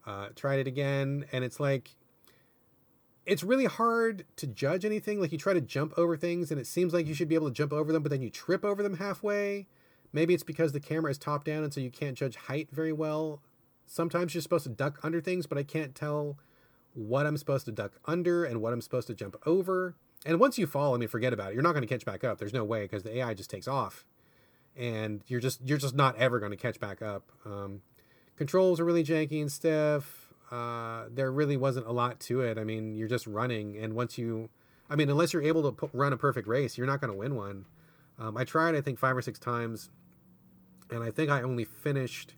Uh, 0.06 0.28
tried 0.34 0.60
it 0.60 0.66
again, 0.66 1.26
and 1.32 1.44
it's 1.44 1.60
like, 1.60 1.96
it's 3.28 3.44
really 3.44 3.66
hard 3.66 4.24
to 4.36 4.46
judge 4.46 4.86
anything. 4.86 5.20
Like, 5.20 5.32
you 5.32 5.38
try 5.38 5.52
to 5.52 5.60
jump 5.60 5.92
over 5.98 6.16
things, 6.16 6.50
and 6.50 6.58
it 6.58 6.66
seems 6.66 6.94
like 6.94 7.06
you 7.06 7.12
should 7.12 7.28
be 7.28 7.34
able 7.34 7.48
to 7.48 7.54
jump 7.54 7.74
over 7.74 7.92
them, 7.92 8.02
but 8.02 8.10
then 8.10 8.22
you 8.22 8.30
trip 8.30 8.64
over 8.64 8.82
them 8.82 8.96
halfway. 8.96 9.66
Maybe 10.14 10.32
it's 10.32 10.42
because 10.42 10.72
the 10.72 10.80
camera 10.80 11.10
is 11.10 11.18
top 11.18 11.44
down, 11.44 11.62
and 11.62 11.72
so 11.72 11.80
you 11.80 11.90
can't 11.90 12.16
judge 12.16 12.36
height 12.36 12.68
very 12.72 12.92
well. 12.92 13.42
Sometimes 13.84 14.34
you're 14.34 14.40
supposed 14.40 14.64
to 14.64 14.70
duck 14.70 14.98
under 15.02 15.20
things, 15.20 15.46
but 15.46 15.58
I 15.58 15.62
can't 15.62 15.94
tell 15.94 16.38
what 16.94 17.26
I'm 17.26 17.36
supposed 17.36 17.66
to 17.66 17.72
duck 17.72 18.00
under 18.06 18.44
and 18.44 18.62
what 18.62 18.72
I'm 18.72 18.80
supposed 18.80 19.06
to 19.08 19.14
jump 19.14 19.36
over. 19.44 19.94
And 20.24 20.40
once 20.40 20.58
you 20.58 20.66
fall, 20.66 20.94
I 20.94 20.98
mean, 20.98 21.08
forget 21.08 21.34
about 21.34 21.50
it. 21.50 21.54
You're 21.54 21.62
not 21.62 21.72
going 21.72 21.86
to 21.86 21.88
catch 21.88 22.06
back 22.06 22.24
up. 22.24 22.38
There's 22.38 22.54
no 22.54 22.64
way 22.64 22.82
because 22.82 23.02
the 23.02 23.18
AI 23.18 23.34
just 23.34 23.50
takes 23.50 23.68
off, 23.68 24.06
and 24.74 25.22
you're 25.26 25.40
just 25.40 25.60
you're 25.64 25.78
just 25.78 25.94
not 25.94 26.16
ever 26.16 26.40
going 26.40 26.50
to 26.50 26.56
catch 26.56 26.80
back 26.80 27.02
up. 27.02 27.30
Um, 27.44 27.82
controls 28.36 28.80
are 28.80 28.84
really 28.86 29.04
janky 29.04 29.40
and 29.42 29.52
stiff. 29.52 30.17
Uh, 30.50 31.04
there 31.10 31.30
really 31.30 31.56
wasn't 31.56 31.86
a 31.86 31.92
lot 31.92 32.18
to 32.20 32.40
it. 32.40 32.56
I 32.56 32.64
mean, 32.64 32.94
you're 32.94 33.08
just 33.08 33.26
running, 33.26 33.76
and 33.76 33.92
once 33.94 34.16
you, 34.16 34.48
I 34.88 34.96
mean, 34.96 35.10
unless 35.10 35.32
you're 35.32 35.42
able 35.42 35.70
to 35.70 35.90
run 35.92 36.12
a 36.12 36.16
perfect 36.16 36.48
race, 36.48 36.78
you're 36.78 36.86
not 36.86 37.00
going 37.00 37.12
to 37.12 37.16
win 37.18 37.34
one. 37.34 37.66
Um, 38.18 38.36
I 38.36 38.44
tried, 38.44 38.74
I 38.74 38.80
think, 38.80 38.98
five 38.98 39.16
or 39.16 39.22
six 39.22 39.38
times, 39.38 39.90
and 40.90 41.04
I 41.04 41.10
think 41.10 41.30
I 41.30 41.42
only 41.42 41.64
finished 41.64 42.34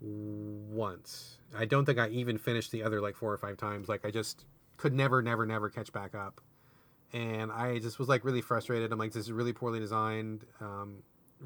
once. 0.00 1.38
I 1.56 1.64
don't 1.64 1.84
think 1.84 1.98
I 1.98 2.08
even 2.08 2.38
finished 2.38 2.72
the 2.72 2.82
other 2.82 3.00
like 3.00 3.16
four 3.16 3.32
or 3.32 3.38
five 3.38 3.56
times. 3.56 3.88
Like 3.88 4.04
I 4.04 4.10
just 4.10 4.44
could 4.76 4.92
never, 4.92 5.22
never, 5.22 5.46
never 5.46 5.68
catch 5.68 5.92
back 5.92 6.14
up, 6.14 6.40
and 7.12 7.52
I 7.52 7.78
just 7.78 7.98
was 7.98 8.08
like 8.08 8.24
really 8.24 8.40
frustrated. 8.40 8.92
I'm 8.92 8.98
like, 8.98 9.12
this 9.12 9.26
is 9.26 9.32
really 9.32 9.52
poorly 9.52 9.78
designed, 9.78 10.44
um, 10.60 11.02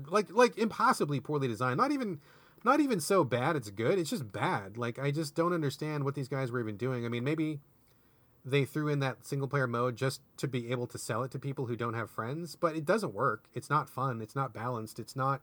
like 0.09 0.31
like 0.31 0.57
impossibly 0.57 1.21
poorly 1.21 1.49
designed. 1.49 1.77
Not 1.77 1.93
even, 1.93 2.21
not 2.65 2.81
even 2.81 3.01
so 3.01 3.25
bad. 3.25 3.57
It's 3.57 3.71
good. 3.71 3.99
It's 3.99 4.11
just 4.11 4.33
bad. 4.33 4.77
Like 4.77 4.99
I 4.99 5.11
just 5.11 5.35
don't 5.35 5.53
understand 5.53 6.05
what 6.05 6.15
these 6.15 6.29
guys 6.29 6.51
were 6.51 6.61
even 6.61 6.77
doing. 6.77 7.05
I 7.05 7.09
mean, 7.09 7.25
maybe 7.25 7.61
they 8.45 8.65
threw 8.65 8.89
in 8.89 9.01
that 9.01 9.25
single 9.25 9.49
player 9.49 9.67
mode 9.67 9.97
just 9.97 10.21
to 10.39 10.49
be 10.49 10.71
able 10.71 10.87
to 10.89 10.99
sell 10.99 11.23
it 11.23 11.31
to 11.31 11.39
people 11.39 11.67
who 11.67 11.77
don't 11.77 11.95
have 11.95 12.11
friends, 12.11 12.57
but 12.57 12.77
it 12.77 12.85
doesn't 12.85 13.15
work. 13.15 13.45
It's 13.55 13.71
not 13.71 13.89
fun. 13.89 14.21
It's 14.21 14.37
not 14.37 14.53
balanced. 14.53 14.99
It's 14.99 15.17
not 15.17 15.41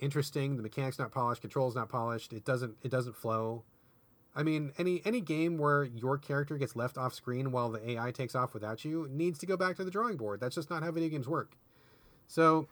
interesting. 0.00 0.56
The 0.56 0.62
mechanics 0.62 0.98
not 0.98 1.12
polished. 1.12 1.42
Controls 1.42 1.74
not 1.74 1.88
polished. 1.88 2.32
It 2.32 2.44
doesn't. 2.44 2.76
It 2.82 2.90
doesn't 2.90 3.16
flow. 3.16 3.64
I 4.34 4.42
mean, 4.42 4.72
any 4.78 5.02
any 5.04 5.20
game 5.20 5.58
where 5.58 5.84
your 5.84 6.16
character 6.16 6.56
gets 6.56 6.74
left 6.74 6.96
off 6.96 7.12
screen 7.12 7.52
while 7.52 7.70
the 7.70 7.90
AI 7.90 8.10
takes 8.10 8.34
off 8.34 8.54
without 8.54 8.84
you 8.84 9.06
needs 9.10 9.38
to 9.40 9.46
go 9.46 9.56
back 9.56 9.76
to 9.76 9.84
the 9.84 9.90
drawing 9.90 10.16
board. 10.16 10.40
That's 10.40 10.54
just 10.54 10.70
not 10.70 10.82
how 10.82 10.90
video 10.90 11.10
games 11.10 11.28
work. 11.28 11.52
So, 12.26 12.66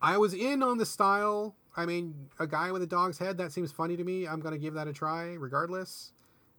I 0.00 0.16
was 0.16 0.32
in 0.32 0.62
on 0.62 0.78
the 0.78 0.86
style. 0.86 1.54
I 1.76 1.86
mean, 1.86 2.28
a 2.38 2.46
guy 2.46 2.72
with 2.72 2.82
a 2.82 2.86
dog's 2.86 3.18
head 3.18 3.38
that 3.38 3.52
seems 3.52 3.72
funny 3.72 3.96
to 3.96 4.04
me. 4.04 4.26
I'm 4.26 4.40
gonna 4.40 4.58
give 4.58 4.74
that 4.74 4.88
a 4.88 4.92
try, 4.92 5.34
regardless. 5.34 6.12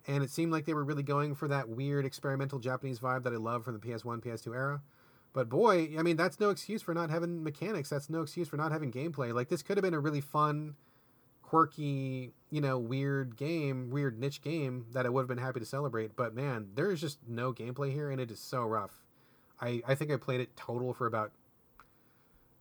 And 0.07 0.23
it 0.23 0.31
seemed 0.31 0.51
like 0.51 0.65
they 0.65 0.73
were 0.73 0.83
really 0.83 1.03
going 1.03 1.35
for 1.35 1.47
that 1.47 1.69
weird 1.69 2.05
experimental 2.05 2.59
Japanese 2.59 2.99
vibe 2.99 3.23
that 3.23 3.33
I 3.33 3.37
love 3.37 3.63
from 3.63 3.73
the 3.73 3.79
PS1, 3.79 4.23
PS2 4.23 4.55
era. 4.55 4.81
But 5.33 5.47
boy, 5.47 5.93
I 5.97 6.01
mean, 6.01 6.17
that's 6.17 6.39
no 6.39 6.49
excuse 6.49 6.81
for 6.81 6.93
not 6.93 7.09
having 7.09 7.43
mechanics. 7.43 7.89
That's 7.89 8.09
no 8.09 8.21
excuse 8.21 8.47
for 8.47 8.57
not 8.57 8.71
having 8.71 8.91
gameplay. 8.91 9.33
Like 9.33 9.49
this 9.49 9.61
could 9.61 9.77
have 9.77 9.83
been 9.83 9.93
a 9.93 9.99
really 9.99 10.21
fun 10.21 10.75
quirky, 11.41 12.33
you 12.49 12.61
know, 12.61 12.77
weird 12.77 13.35
game, 13.35 13.89
weird 13.89 14.19
niche 14.19 14.41
game 14.41 14.85
that 14.93 15.05
I 15.05 15.09
would 15.09 15.21
have 15.21 15.27
been 15.27 15.37
happy 15.37 15.59
to 15.59 15.65
celebrate. 15.65 16.15
But 16.15 16.33
man, 16.33 16.69
there 16.75 16.91
is 16.91 16.99
just 16.99 17.19
no 17.27 17.53
gameplay 17.53 17.93
here, 17.93 18.09
and 18.09 18.19
it 18.19 18.31
is 18.31 18.39
so 18.39 18.63
rough. 18.63 19.03
I 19.59 19.81
I 19.87 19.95
think 19.95 20.11
I 20.11 20.17
played 20.17 20.41
it 20.41 20.55
total 20.57 20.93
for 20.93 21.07
about 21.07 21.31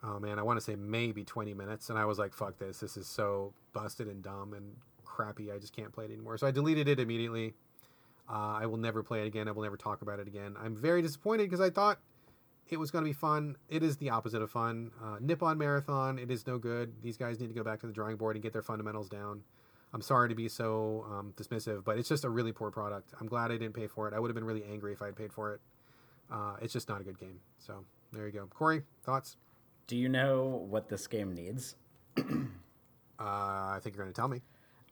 oh 0.02 0.18
man, 0.18 0.38
I 0.38 0.42
want 0.42 0.58
to 0.58 0.64
say 0.64 0.76
maybe 0.76 1.24
20 1.24 1.54
minutes, 1.54 1.90
and 1.90 1.98
I 1.98 2.04
was 2.04 2.18
like, 2.18 2.32
fuck 2.32 2.58
this, 2.58 2.80
this 2.80 2.96
is 2.96 3.06
so 3.06 3.52
busted 3.72 4.08
and 4.08 4.22
dumb 4.22 4.54
and 4.54 4.76
crappy. 5.04 5.52
I 5.52 5.58
just 5.58 5.74
can't 5.74 5.92
play 5.92 6.04
it 6.04 6.10
anymore. 6.10 6.38
So 6.38 6.46
I 6.46 6.50
deleted 6.50 6.88
it 6.88 6.98
immediately. 6.98 7.54
Uh, 8.28 8.58
I 8.60 8.66
will 8.66 8.78
never 8.78 9.02
play 9.02 9.22
it 9.22 9.26
again. 9.26 9.48
I 9.48 9.50
will 9.50 9.62
never 9.62 9.76
talk 9.76 10.02
about 10.02 10.20
it 10.20 10.28
again. 10.28 10.54
I'm 10.62 10.76
very 10.76 11.02
disappointed 11.02 11.44
because 11.44 11.60
I 11.60 11.70
thought 11.70 11.98
it 12.68 12.78
was 12.78 12.90
going 12.90 13.04
to 13.04 13.08
be 13.08 13.14
fun. 13.14 13.56
It 13.68 13.82
is 13.82 13.96
the 13.96 14.10
opposite 14.10 14.40
of 14.40 14.50
fun. 14.50 14.92
Uh, 15.02 15.16
Nippon 15.20 15.58
Marathon, 15.58 16.18
it 16.18 16.30
is 16.30 16.46
no 16.46 16.56
good. 16.56 16.92
These 17.02 17.16
guys 17.16 17.40
need 17.40 17.48
to 17.48 17.54
go 17.54 17.64
back 17.64 17.80
to 17.80 17.86
the 17.86 17.92
drawing 17.92 18.16
board 18.16 18.36
and 18.36 18.42
get 18.42 18.52
their 18.52 18.62
fundamentals 18.62 19.08
down. 19.08 19.42
I'm 19.92 20.02
sorry 20.02 20.28
to 20.28 20.36
be 20.36 20.48
so 20.48 21.04
um, 21.10 21.34
dismissive, 21.36 21.82
but 21.82 21.98
it's 21.98 22.08
just 22.08 22.24
a 22.24 22.30
really 22.30 22.52
poor 22.52 22.70
product. 22.70 23.12
I'm 23.20 23.26
glad 23.26 23.50
I 23.50 23.56
didn't 23.56 23.74
pay 23.74 23.88
for 23.88 24.06
it. 24.06 24.14
I 24.14 24.20
would 24.20 24.28
have 24.28 24.36
been 24.36 24.44
really 24.44 24.64
angry 24.70 24.92
if 24.92 25.02
I 25.02 25.06
had 25.06 25.16
paid 25.16 25.32
for 25.32 25.54
it. 25.54 25.60
Uh, 26.30 26.54
it's 26.62 26.72
just 26.72 26.88
not 26.88 27.00
a 27.00 27.04
good 27.04 27.18
game. 27.18 27.40
So 27.58 27.84
there 28.12 28.24
you 28.26 28.32
go. 28.32 28.46
Corey, 28.46 28.82
thoughts? 29.04 29.36
Do 29.90 29.96
you 29.96 30.08
know 30.08 30.64
what 30.68 30.88
this 30.88 31.08
game 31.08 31.34
needs? 31.34 31.74
uh, 32.16 32.22
I 33.18 33.80
think 33.82 33.96
you're 33.96 34.04
going 34.04 34.14
to 34.14 34.16
tell 34.16 34.28
me. 34.28 34.40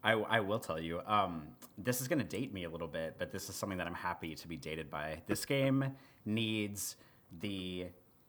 I, 0.03 0.11
I 0.11 0.41
will 0.41 0.59
tell 0.59 0.77
you. 0.77 0.99
Um, 1.07 1.43
this 1.77 2.01
is 2.01 2.09
going 2.09 2.19
to 2.19 2.25
date 2.25 2.53
me 2.53 2.65
a 2.65 2.69
little 2.69 2.85
bit, 2.85 3.15
but 3.17 3.31
this 3.31 3.47
is 3.47 3.55
something 3.55 3.77
that 3.77 3.87
I'm 3.87 3.93
happy 3.93 4.35
to 4.35 4.45
be 4.45 4.57
dated 4.57 4.89
by. 4.91 5.21
This 5.25 5.45
game 5.45 5.95
needs 6.25 6.97
the 7.39 7.85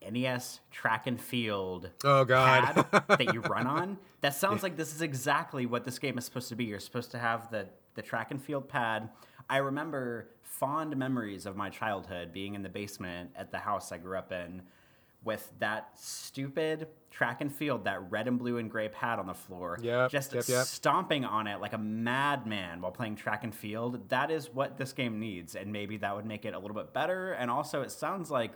NES 0.09 0.61
track 0.71 1.09
and 1.09 1.21
field 1.21 1.91
oh 2.05 2.25
god 2.25 2.87
pad 2.93 3.05
that 3.09 3.35
you 3.35 3.41
run 3.41 3.67
on. 3.81 3.99
That 4.21 4.37
sounds 4.37 4.63
like 4.63 4.77
this 4.77 4.95
is 4.95 5.03
exactly 5.03 5.67
what 5.67 5.85
this 5.85 5.99
game 5.99 6.19
is 6.19 6.25
supposed 6.25 6.51
to 6.51 6.55
be. 6.55 6.67
You're 6.67 6.79
supposed 6.79 7.11
to 7.11 7.19
have 7.19 7.51
the 7.51 7.67
the 7.97 8.03
track 8.03 8.31
and 8.31 8.41
field 8.41 8.69
pad. 8.69 9.09
I 9.49 9.57
remember 9.57 10.29
fond 10.43 10.97
memories 10.97 11.47
of 11.47 11.57
my 11.57 11.69
childhood 11.69 12.33
being 12.33 12.55
in 12.55 12.63
the 12.63 12.69
basement 12.69 13.31
at 13.35 13.51
the 13.51 13.59
house 13.59 13.91
I 13.91 13.99
grew 13.99 14.17
up 14.17 14.31
in 14.31 14.63
with 15.25 15.53
that 15.59 15.91
stupid 15.97 16.89
track 17.11 17.41
and 17.41 17.55
field, 17.55 17.85
that 17.85 18.11
red 18.11 18.27
and 18.27 18.39
blue 18.39 18.57
and 18.57 18.71
gray 18.71 18.89
pad 18.89 19.19
on 19.19 19.27
the 19.27 19.35
floor, 19.35 19.79
yep, 19.83 20.11
just 20.11 20.33
yep, 20.33 20.49
yep. 20.49 20.67
stomping 20.67 21.25
on 21.25 21.47
it 21.47 21.61
like 21.61 21.73
a 21.73 21.79
madman 21.79 22.81
while 22.81 22.93
playing 22.93 23.17
track 23.17 23.45
and 23.45 23.55
field. 23.55 24.09
That 24.09 24.31
is 24.31 24.49
what 24.53 24.79
this 24.79 24.93
game 24.93 25.21
needs, 25.21 25.57
and 25.57 25.73
maybe 25.73 25.97
that 25.99 26.15
would 26.15 26.27
make 26.27 26.45
it 26.45 26.55
a 26.55 26.59
little 26.59 26.77
bit 26.77 26.93
better. 26.93 27.33
And 27.33 27.51
also, 27.51 27.83
it 27.83 27.91
sounds 27.91 28.31
like 28.31 28.53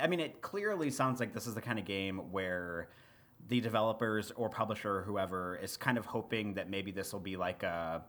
I 0.00 0.06
mean, 0.06 0.20
it 0.20 0.42
clearly 0.42 0.90
sounds 0.90 1.20
like 1.20 1.32
this 1.32 1.46
is 1.46 1.54
the 1.54 1.60
kind 1.60 1.78
of 1.78 1.84
game 1.84 2.18
where 2.30 2.88
the 3.48 3.60
developers 3.60 4.32
or 4.36 4.48
publisher 4.48 4.98
or 4.98 5.02
whoever 5.02 5.56
is 5.56 5.76
kind 5.76 5.98
of 5.98 6.06
hoping 6.06 6.54
that 6.54 6.70
maybe 6.70 6.92
this 6.92 7.12
will 7.12 7.20
be 7.20 7.36
like 7.36 7.62
a 7.62 8.02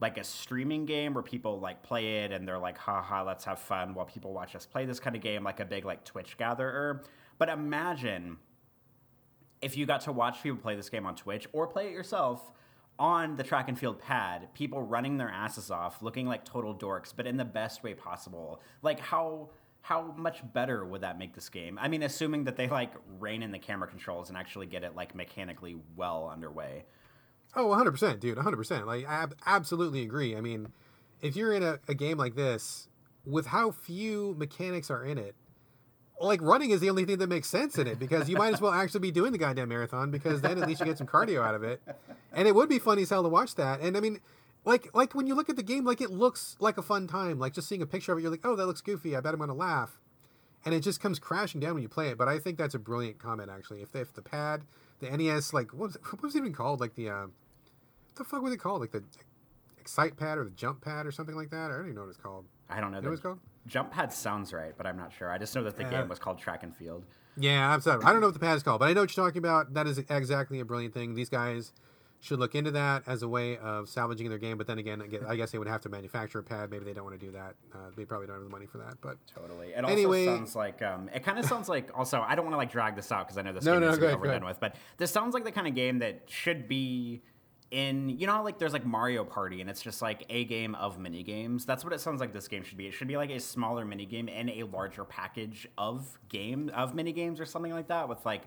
like 0.00 0.16
a 0.16 0.24
streaming 0.24 0.86
game 0.86 1.12
where 1.12 1.22
people 1.22 1.60
like 1.60 1.82
play 1.82 2.24
it 2.24 2.32
and 2.32 2.48
they're 2.48 2.58
like, 2.58 2.78
haha, 2.78 3.22
let's 3.22 3.44
have 3.44 3.58
fun 3.58 3.94
while 3.94 4.06
people 4.06 4.32
watch 4.32 4.56
us 4.56 4.64
play 4.64 4.86
this 4.86 4.98
kind 4.98 5.14
of 5.14 5.20
game, 5.20 5.44
like 5.44 5.60
a 5.60 5.64
big 5.64 5.84
like 5.84 6.04
Twitch 6.04 6.38
gatherer. 6.38 7.02
But 7.40 7.48
imagine 7.48 8.36
if 9.62 9.74
you 9.74 9.86
got 9.86 10.02
to 10.02 10.12
watch 10.12 10.42
people 10.42 10.58
play 10.58 10.76
this 10.76 10.90
game 10.90 11.06
on 11.06 11.16
Twitch 11.16 11.46
or 11.54 11.66
play 11.66 11.86
it 11.86 11.92
yourself 11.92 12.52
on 12.98 13.36
the 13.36 13.42
track 13.42 13.66
and 13.70 13.78
field 13.78 13.98
pad, 13.98 14.52
people 14.52 14.82
running 14.82 15.16
their 15.16 15.30
asses 15.30 15.70
off, 15.70 16.02
looking 16.02 16.26
like 16.26 16.44
total 16.44 16.74
dorks, 16.74 17.14
but 17.16 17.26
in 17.26 17.38
the 17.38 17.44
best 17.46 17.82
way 17.82 17.94
possible. 17.94 18.60
Like 18.82 19.00
how 19.00 19.48
how 19.80 20.12
much 20.18 20.42
better 20.52 20.84
would 20.84 21.00
that 21.00 21.18
make 21.18 21.34
this 21.34 21.48
game? 21.48 21.78
I 21.80 21.88
mean, 21.88 22.02
assuming 22.02 22.44
that 22.44 22.56
they 22.56 22.68
like 22.68 22.92
rein 23.18 23.42
in 23.42 23.52
the 23.52 23.58
camera 23.58 23.88
controls 23.88 24.28
and 24.28 24.36
actually 24.36 24.66
get 24.66 24.84
it 24.84 24.94
like 24.94 25.14
mechanically 25.14 25.78
well 25.96 26.28
underway. 26.30 26.84
Oh, 27.56 27.68
100%, 27.68 28.20
dude, 28.20 28.36
100%. 28.36 28.84
Like, 28.84 29.08
I 29.08 29.26
absolutely 29.46 30.02
agree. 30.02 30.36
I 30.36 30.42
mean, 30.42 30.68
if 31.22 31.36
you're 31.36 31.54
in 31.54 31.62
a, 31.62 31.80
a 31.88 31.94
game 31.94 32.18
like 32.18 32.36
this, 32.36 32.86
with 33.24 33.46
how 33.46 33.70
few 33.70 34.36
mechanics 34.38 34.90
are 34.90 35.02
in 35.02 35.16
it, 35.16 35.34
like 36.20 36.42
running 36.42 36.70
is 36.70 36.80
the 36.80 36.90
only 36.90 37.04
thing 37.04 37.18
that 37.18 37.28
makes 37.28 37.48
sense 37.48 37.78
in 37.78 37.86
it 37.86 37.98
because 37.98 38.28
you 38.28 38.36
might 38.36 38.52
as 38.52 38.60
well 38.60 38.72
actually 38.72 39.00
be 39.00 39.10
doing 39.10 39.32
the 39.32 39.38
goddamn 39.38 39.68
marathon 39.68 40.10
because 40.10 40.40
then 40.42 40.60
at 40.60 40.68
least 40.68 40.80
you 40.80 40.86
get 40.86 40.98
some 40.98 41.06
cardio 41.06 41.42
out 41.42 41.54
of 41.54 41.62
it, 41.62 41.80
and 42.32 42.46
it 42.46 42.54
would 42.54 42.68
be 42.68 42.78
funny 42.78 43.02
as 43.02 43.10
hell 43.10 43.22
to 43.22 43.28
watch 43.28 43.54
that. 43.54 43.80
And 43.80 43.96
I 43.96 44.00
mean, 44.00 44.20
like 44.64 44.94
like 44.94 45.14
when 45.14 45.26
you 45.26 45.34
look 45.34 45.48
at 45.48 45.56
the 45.56 45.62
game, 45.62 45.84
like 45.84 46.00
it 46.00 46.10
looks 46.10 46.56
like 46.60 46.76
a 46.76 46.82
fun 46.82 47.06
time. 47.06 47.38
Like 47.38 47.54
just 47.54 47.68
seeing 47.68 47.82
a 47.82 47.86
picture 47.86 48.12
of 48.12 48.18
it, 48.18 48.22
you're 48.22 48.30
like, 48.30 48.44
oh, 48.44 48.54
that 48.56 48.66
looks 48.66 48.80
goofy. 48.80 49.16
I 49.16 49.20
bet 49.20 49.32
I'm 49.32 49.40
gonna 49.40 49.54
laugh, 49.54 49.98
and 50.64 50.74
it 50.74 50.80
just 50.80 51.00
comes 51.00 51.18
crashing 51.18 51.60
down 51.60 51.74
when 51.74 51.82
you 51.82 51.88
play 51.88 52.08
it. 52.08 52.18
But 52.18 52.28
I 52.28 52.38
think 52.38 52.58
that's 52.58 52.74
a 52.74 52.78
brilliant 52.78 53.18
comment 53.18 53.50
actually. 53.50 53.82
If 53.82 53.94
if 53.96 54.12
the 54.12 54.22
pad, 54.22 54.62
the 55.00 55.10
NES, 55.10 55.54
like 55.54 55.72
what 55.72 55.86
was 55.86 55.96
it, 55.96 56.02
what 56.10 56.22
was 56.22 56.34
it 56.34 56.38
even 56.38 56.52
called? 56.52 56.80
Like 56.80 56.94
the 56.94 57.08
uh, 57.08 57.22
what 57.22 58.16
the 58.16 58.24
fuck 58.24 58.42
was 58.42 58.52
it 58.52 58.58
called? 58.58 58.82
Like 58.82 58.92
the 58.92 59.04
Excite 59.78 60.16
Pad 60.16 60.38
or 60.38 60.44
the 60.44 60.50
Jump 60.50 60.82
Pad 60.82 61.06
or 61.06 61.12
something 61.12 61.34
like 61.34 61.50
that. 61.50 61.70
I 61.70 61.76
don't 61.76 61.86
even 61.86 61.94
know 61.94 62.02
what 62.02 62.10
it's 62.10 62.18
called. 62.18 62.44
I 62.70 62.80
don't 62.80 62.92
know. 62.92 63.00
What 63.00 63.12
it's 63.12 63.20
called? 63.20 63.38
Jump 63.66 63.90
pad 63.92 64.12
sounds 64.12 64.52
right, 64.52 64.72
but 64.76 64.86
I'm 64.86 64.96
not 64.96 65.12
sure. 65.12 65.30
I 65.30 65.38
just 65.38 65.54
know 65.54 65.62
that 65.64 65.76
the 65.76 65.84
Uh, 65.86 65.90
game 65.90 66.08
was 66.08 66.18
called 66.18 66.38
Track 66.38 66.62
and 66.62 66.74
Field. 66.74 67.04
Yeah, 67.36 67.72
I'm 67.72 67.80
sorry. 67.80 68.02
I 68.04 68.12
don't 68.12 68.20
know 68.20 68.26
what 68.28 68.34
the 68.34 68.40
pad 68.40 68.56
is 68.56 68.62
called, 68.62 68.80
but 68.80 68.88
I 68.88 68.92
know 68.92 69.02
what 69.02 69.16
you're 69.16 69.24
talking 69.26 69.38
about. 69.38 69.74
That 69.74 69.86
is 69.86 69.98
exactly 69.98 70.60
a 70.60 70.64
brilliant 70.64 70.94
thing. 70.94 71.14
These 71.14 71.28
guys 71.28 71.72
should 72.22 72.38
look 72.38 72.54
into 72.54 72.70
that 72.72 73.02
as 73.06 73.22
a 73.22 73.28
way 73.28 73.56
of 73.58 73.88
salvaging 73.88 74.28
their 74.28 74.36
game. 74.38 74.58
But 74.58 74.66
then 74.66 74.78
again, 74.78 75.00
I 75.00 75.06
guess- 75.06 75.22
I 75.26 75.36
guess 75.36 75.50
they 75.52 75.58
would 75.58 75.68
have 75.68 75.80
to 75.82 75.88
manufacture 75.88 76.38
a 76.40 76.42
pad. 76.42 76.70
Maybe 76.70 76.84
they 76.84 76.92
don't 76.92 77.04
want 77.04 77.18
to 77.18 77.24
do 77.26 77.32
that. 77.32 77.54
Uh, 77.72 77.78
they 77.96 78.04
probably 78.04 78.26
don't 78.26 78.36
have 78.36 78.44
the 78.44 78.50
money 78.50 78.66
for 78.66 78.76
that. 78.78 79.00
But 79.00 79.16
Totally. 79.34 79.68
It 79.72 79.82
also 79.84 79.92
Anyway- 79.92 80.26
sounds 80.26 80.54
like 80.54 80.82
um, 80.82 81.08
it 81.14 81.22
kind 81.24 81.38
of 81.38 81.46
sounds 81.46 81.68
like. 81.68 81.90
Also, 81.96 82.20
I 82.20 82.34
don't 82.34 82.44
want 82.44 82.52
to 82.54 82.58
like 82.58 82.70
drag 82.70 82.94
this 82.94 83.10
out 83.10 83.26
because 83.26 83.38
I 83.38 83.42
know 83.42 83.52
this 83.54 83.64
No, 83.64 83.72
game 83.72 83.80
no, 83.80 83.86
needs 83.86 83.96
to 83.98 84.00
go 84.00 84.06
be 84.06 84.08
ahead, 84.08 84.16
over 84.18 84.24
and 84.26 84.40
done 84.42 84.48
with. 84.48 84.60
But 84.60 84.76
this 84.98 85.10
sounds 85.10 85.32
like 85.32 85.44
the 85.44 85.52
kind 85.52 85.66
of 85.66 85.74
game 85.74 86.00
that 86.00 86.24
should 86.28 86.68
be 86.68 87.22
in. 87.70 88.08
You 88.08 88.26
know, 88.26 88.42
like 88.42 88.58
there's 88.58 88.72
like 88.72 88.84
Mario 88.84 89.24
Party, 89.24 89.60
and 89.60 89.68
it's 89.68 89.82
just 89.82 90.02
like 90.02 90.24
a 90.28 90.44
game 90.44 90.74
of 90.74 90.98
mini 90.98 91.22
games. 91.22 91.64
That's 91.64 91.84
what 91.84 91.92
it 91.92 92.00
sounds 92.00 92.20
like. 92.20 92.32
This 92.32 92.48
game 92.48 92.62
should 92.62 92.78
be. 92.78 92.86
It 92.86 92.92
should 92.92 93.08
be 93.08 93.16
like 93.16 93.30
a 93.30 93.40
smaller 93.40 93.84
mini 93.84 94.06
game 94.06 94.28
in 94.28 94.48
a 94.48 94.64
larger 94.64 95.04
package 95.04 95.68
of 95.78 96.18
game 96.28 96.70
of 96.74 96.94
mini 96.94 97.12
games 97.12 97.40
or 97.40 97.46
something 97.46 97.72
like 97.72 97.88
that 97.88 98.08
with 98.08 98.24
like 98.24 98.42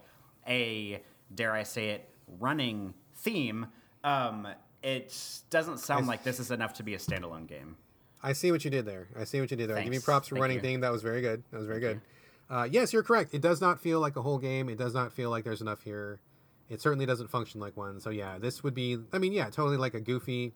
a 0.48 1.02
dare 1.34 1.54
I 1.54 1.64
say 1.64 1.90
it 1.90 2.10
running 2.40 2.94
theme. 3.16 3.68
Um, 4.04 4.48
it 4.82 5.18
doesn't 5.50 5.80
sound 5.80 6.08
like 6.08 6.24
this 6.24 6.40
is 6.40 6.52
enough 6.52 6.74
to 6.76 6.84
be 6.84 6.94
a 6.94 6.98
standalone 6.98 7.48
game. 7.48 7.78
I 8.22 8.34
see 8.34 8.52
what 8.52 8.64
you 8.64 8.72
did 8.72 8.86
there. 8.86 9.08
I 9.20 9.26
see 9.26 9.40
what 9.42 9.52
you 9.52 9.58
did 9.58 9.70
there. 9.70 9.82
Give 9.82 9.92
me 9.92 10.00
props 10.00 10.30
for 10.30 10.36
Thank 10.36 10.42
running 10.42 10.58
you. 10.58 10.62
theme. 10.62 10.82
That 10.82 10.92
was 10.92 11.02
very 11.02 11.22
good. 11.22 11.44
That 11.52 11.58
was 11.58 11.68
very 11.68 11.80
good. 11.80 12.02
Uh, 12.50 12.68
yes, 12.70 12.94
you're 12.94 13.04
correct. 13.04 13.34
It 13.34 13.42
does 13.42 13.62
not 13.62 13.80
feel 13.80 14.00
like 14.00 14.16
a 14.16 14.22
whole 14.22 14.38
game. 14.38 14.70
It 14.70 14.78
does 14.78 14.94
not 14.94 15.12
feel 15.12 15.30
like 15.30 15.44
there's 15.44 15.62
enough 15.62 15.82
here. 15.84 16.20
It 16.70 16.82
certainly 16.82 17.06
doesn't 17.06 17.30
function 17.30 17.60
like 17.60 17.76
one. 17.78 18.00
So 18.00 18.10
yeah, 18.10 18.38
this 18.40 18.64
would 18.64 18.74
be. 18.74 18.98
I 19.12 19.18
mean, 19.20 19.34
yeah, 19.34 19.50
totally 19.50 19.78
like 19.78 19.94
a 19.94 20.00
goofy 20.00 20.54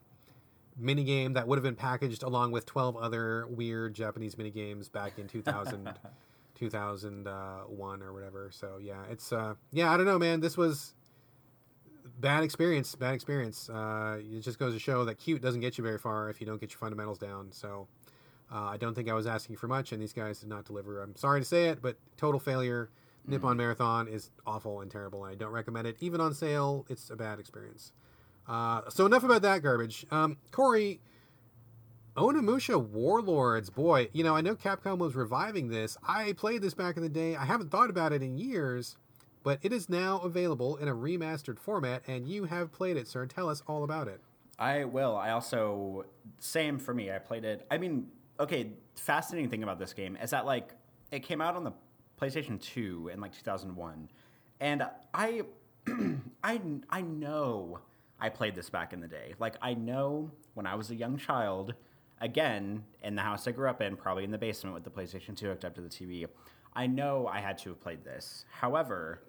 mini 0.78 1.04
game 1.04 1.34
that 1.34 1.48
would 1.48 1.58
have 1.58 1.64
been 1.64 1.76
packaged 1.76 2.24
along 2.24 2.52
with 2.52 2.66
12 2.66 2.96
other 2.98 3.48
weird 3.48 3.94
Japanese 3.94 4.38
mini 4.38 4.52
games 4.52 4.90
back 4.90 5.18
in 5.18 5.28
2000, 5.28 5.92
2001 6.56 8.02
or 8.02 8.14
whatever. 8.14 8.50
So 8.52 8.78
yeah, 8.82 9.04
it's 9.10 9.32
uh, 9.32 9.56
yeah. 9.72 9.92
I 9.92 9.98
don't 9.98 10.06
know, 10.06 10.20
man. 10.20 10.40
This 10.40 10.58
was 10.58 10.94
bad 12.20 12.44
experience. 12.44 12.96
Bad 12.96 13.14
experience. 13.14 13.70
Uh, 13.70 14.20
it 14.20 14.42
just 14.42 14.60
goes 14.60 14.74
to 14.74 14.80
show 14.80 15.06
that 15.06 15.16
cute 15.16 15.42
doesn't 15.42 15.62
get 15.62 15.78
you 15.78 15.84
very 15.84 16.00
far 16.00 16.30
if 16.30 16.40
you 16.40 16.48
don't 16.48 16.60
get 16.60 16.72
your 16.72 16.80
fundamentals 16.80 17.20
down. 17.20 17.52
So 17.52 17.88
uh, 18.52 18.64
I 18.64 18.78
don't 18.78 18.94
think 18.94 19.10
I 19.10 19.14
was 19.14 19.28
asking 19.28 19.58
for 19.58 19.68
much, 19.68 19.92
and 19.92 20.02
these 20.02 20.14
guys 20.14 20.40
did 20.40 20.50
not 20.50 20.66
deliver. 20.66 21.02
I'm 21.02 21.16
sorry 21.16 21.42
to 21.42 21.46
say 21.46 21.66
it, 21.66 21.82
but 21.82 21.98
total 22.16 22.40
failure. 22.40 22.90
Nippon 23.28 23.58
Marathon 23.58 24.08
is 24.08 24.32
awful 24.46 24.82
and 24.82 24.90
terrible, 24.90 25.26
and 25.26 25.34
I 25.34 25.36
don't 25.36 25.52
recommend 25.52 25.88
it. 25.88 25.98
Even 26.00 26.22
on 26.22 26.34
sale, 26.34 26.86
it's 26.90 27.10
a 27.10 27.16
bad 27.16 27.40
experience. 27.40 27.92
Uh, 28.48 28.82
so 28.90 29.06
enough 29.06 29.24
about 29.24 29.42
that 29.42 29.62
garbage. 29.62 30.06
Um, 30.10 30.38
Corey, 30.52 31.02
Onimusha 32.16 32.82
Warlords, 32.82 33.70
boy, 33.70 34.10
you 34.14 34.24
know 34.24 34.36
I 34.36 34.42
know 34.42 34.56
Capcom 34.56 34.98
was 34.98 35.16
reviving 35.16 35.68
this. 35.68 35.98
I 36.08 36.34
played 36.34 36.62
this 36.62 36.74
back 36.74 36.96
in 36.96 37.04
the 37.04 37.10
day. 37.10 37.36
I 37.36 37.46
haven't 37.46 37.70
thought 37.70 37.90
about 37.90 38.14
it 38.14 38.24
in 38.24 38.38
years, 38.38 38.96
but 39.44 39.60
it 39.62 39.74
is 39.74 39.90
now 39.90 40.20
available 40.20 40.78
in 40.78 40.88
a 40.88 40.96
remastered 40.96 41.60
format, 41.60 42.04
and 42.08 42.28
you 42.28 42.46
have 42.46 42.72
played 42.72 42.96
it, 42.96 43.08
sir. 43.08 43.26
Tell 43.26 43.50
us 43.50 43.62
all 43.68 43.84
about 43.84 44.08
it. 44.08 44.22
I 44.58 44.86
will. 44.86 45.16
I 45.16 45.32
also 45.32 46.06
same 46.40 46.80
for 46.80 46.94
me. 46.94 47.12
I 47.12 47.20
played 47.20 47.46
it. 47.46 47.68
I 47.70 47.78
mean, 47.78 48.08
okay. 48.40 48.72
Fascinating 48.96 49.50
thing 49.50 49.62
about 49.62 49.78
this 49.78 49.94
game 49.94 50.18
is 50.22 50.32
that 50.32 50.46
like 50.46 50.72
it 51.12 51.20
came 51.20 51.40
out 51.42 51.56
on 51.56 51.64
the 51.64 51.74
PlayStation 52.20 52.60
Two 52.62 53.10
in 53.14 53.20
like 53.22 53.34
2001, 53.34 54.10
and 54.60 54.84
I, 55.14 55.44
I, 56.44 56.62
I 56.90 57.02
know 57.02 57.80
I 58.20 58.30
played 58.30 58.56
this 58.56 58.70
back 58.70 58.94
in 58.94 59.00
the 59.00 59.08
day. 59.08 59.36
Like 59.40 59.56
I 59.62 59.74
know 59.74 60.32
when 60.54 60.66
I 60.66 60.76
was 60.76 60.92
a 60.92 60.96
young 60.96 61.18
child, 61.18 61.74
again 62.20 62.84
in 63.04 63.16
the 63.16 63.22
house 63.22 63.48
I 63.48 63.52
grew 63.52 63.70
up 63.70 63.82
in, 63.82 63.96
probably 63.96 64.24
in 64.24 64.32
the 64.32 64.38
basement 64.38 64.74
with 64.74 64.84
the 64.84 64.90
PlayStation 64.90 65.36
Two 65.36 65.48
hooked 65.48 65.66
up 65.66 65.76
to 65.76 65.82
the 65.82 65.90
TV. 65.90 66.28
I 66.74 66.88
know 66.88 67.28
I 67.28 67.40
had 67.40 67.58
to 67.60 67.70
have 67.70 67.82
played 67.82 68.04
this. 68.04 68.46
However, 68.52 69.24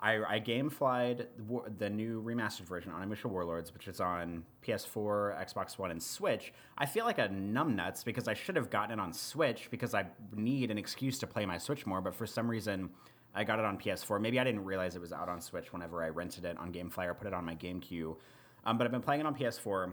I, 0.00 0.36
I 0.36 0.40
gameflied 0.40 1.26
the 1.36 1.62
the 1.78 1.90
new 1.90 2.22
remastered 2.22 2.66
version 2.66 2.92
on 2.92 3.08
Onimusha 3.08 3.26
Warlords, 3.26 3.72
which 3.72 3.88
is 3.88 4.00
on 4.00 4.44
PS4, 4.66 5.44
Xbox 5.44 5.76
One, 5.76 5.90
and 5.90 6.02
Switch. 6.02 6.52
I 6.76 6.86
feel 6.86 7.04
like 7.04 7.18
a 7.18 7.28
numbnuts 7.28 8.04
because 8.04 8.28
I 8.28 8.34
should 8.34 8.54
have 8.56 8.70
gotten 8.70 8.98
it 8.98 9.02
on 9.02 9.12
Switch 9.12 9.68
because 9.70 9.94
I 9.94 10.06
need 10.34 10.70
an 10.70 10.78
excuse 10.78 11.18
to 11.18 11.26
play 11.26 11.44
my 11.46 11.58
Switch 11.58 11.84
more, 11.84 12.00
but 12.00 12.14
for 12.14 12.26
some 12.26 12.48
reason 12.48 12.90
I 13.34 13.44
got 13.44 13.58
it 13.58 13.64
on 13.64 13.76
PS4. 13.76 14.20
Maybe 14.20 14.38
I 14.38 14.44
didn't 14.44 14.64
realize 14.64 14.94
it 14.94 15.00
was 15.00 15.12
out 15.12 15.28
on 15.28 15.40
Switch 15.40 15.72
whenever 15.72 16.02
I 16.02 16.08
rented 16.08 16.44
it 16.44 16.56
on 16.58 16.72
GameFly 16.72 17.06
or 17.06 17.14
put 17.14 17.26
it 17.26 17.34
on 17.34 17.44
my 17.44 17.56
GameCube. 17.56 18.16
Um, 18.64 18.78
but 18.78 18.84
I've 18.84 18.92
been 18.92 19.02
playing 19.02 19.20
it 19.20 19.26
on 19.26 19.34
PS4. 19.34 19.92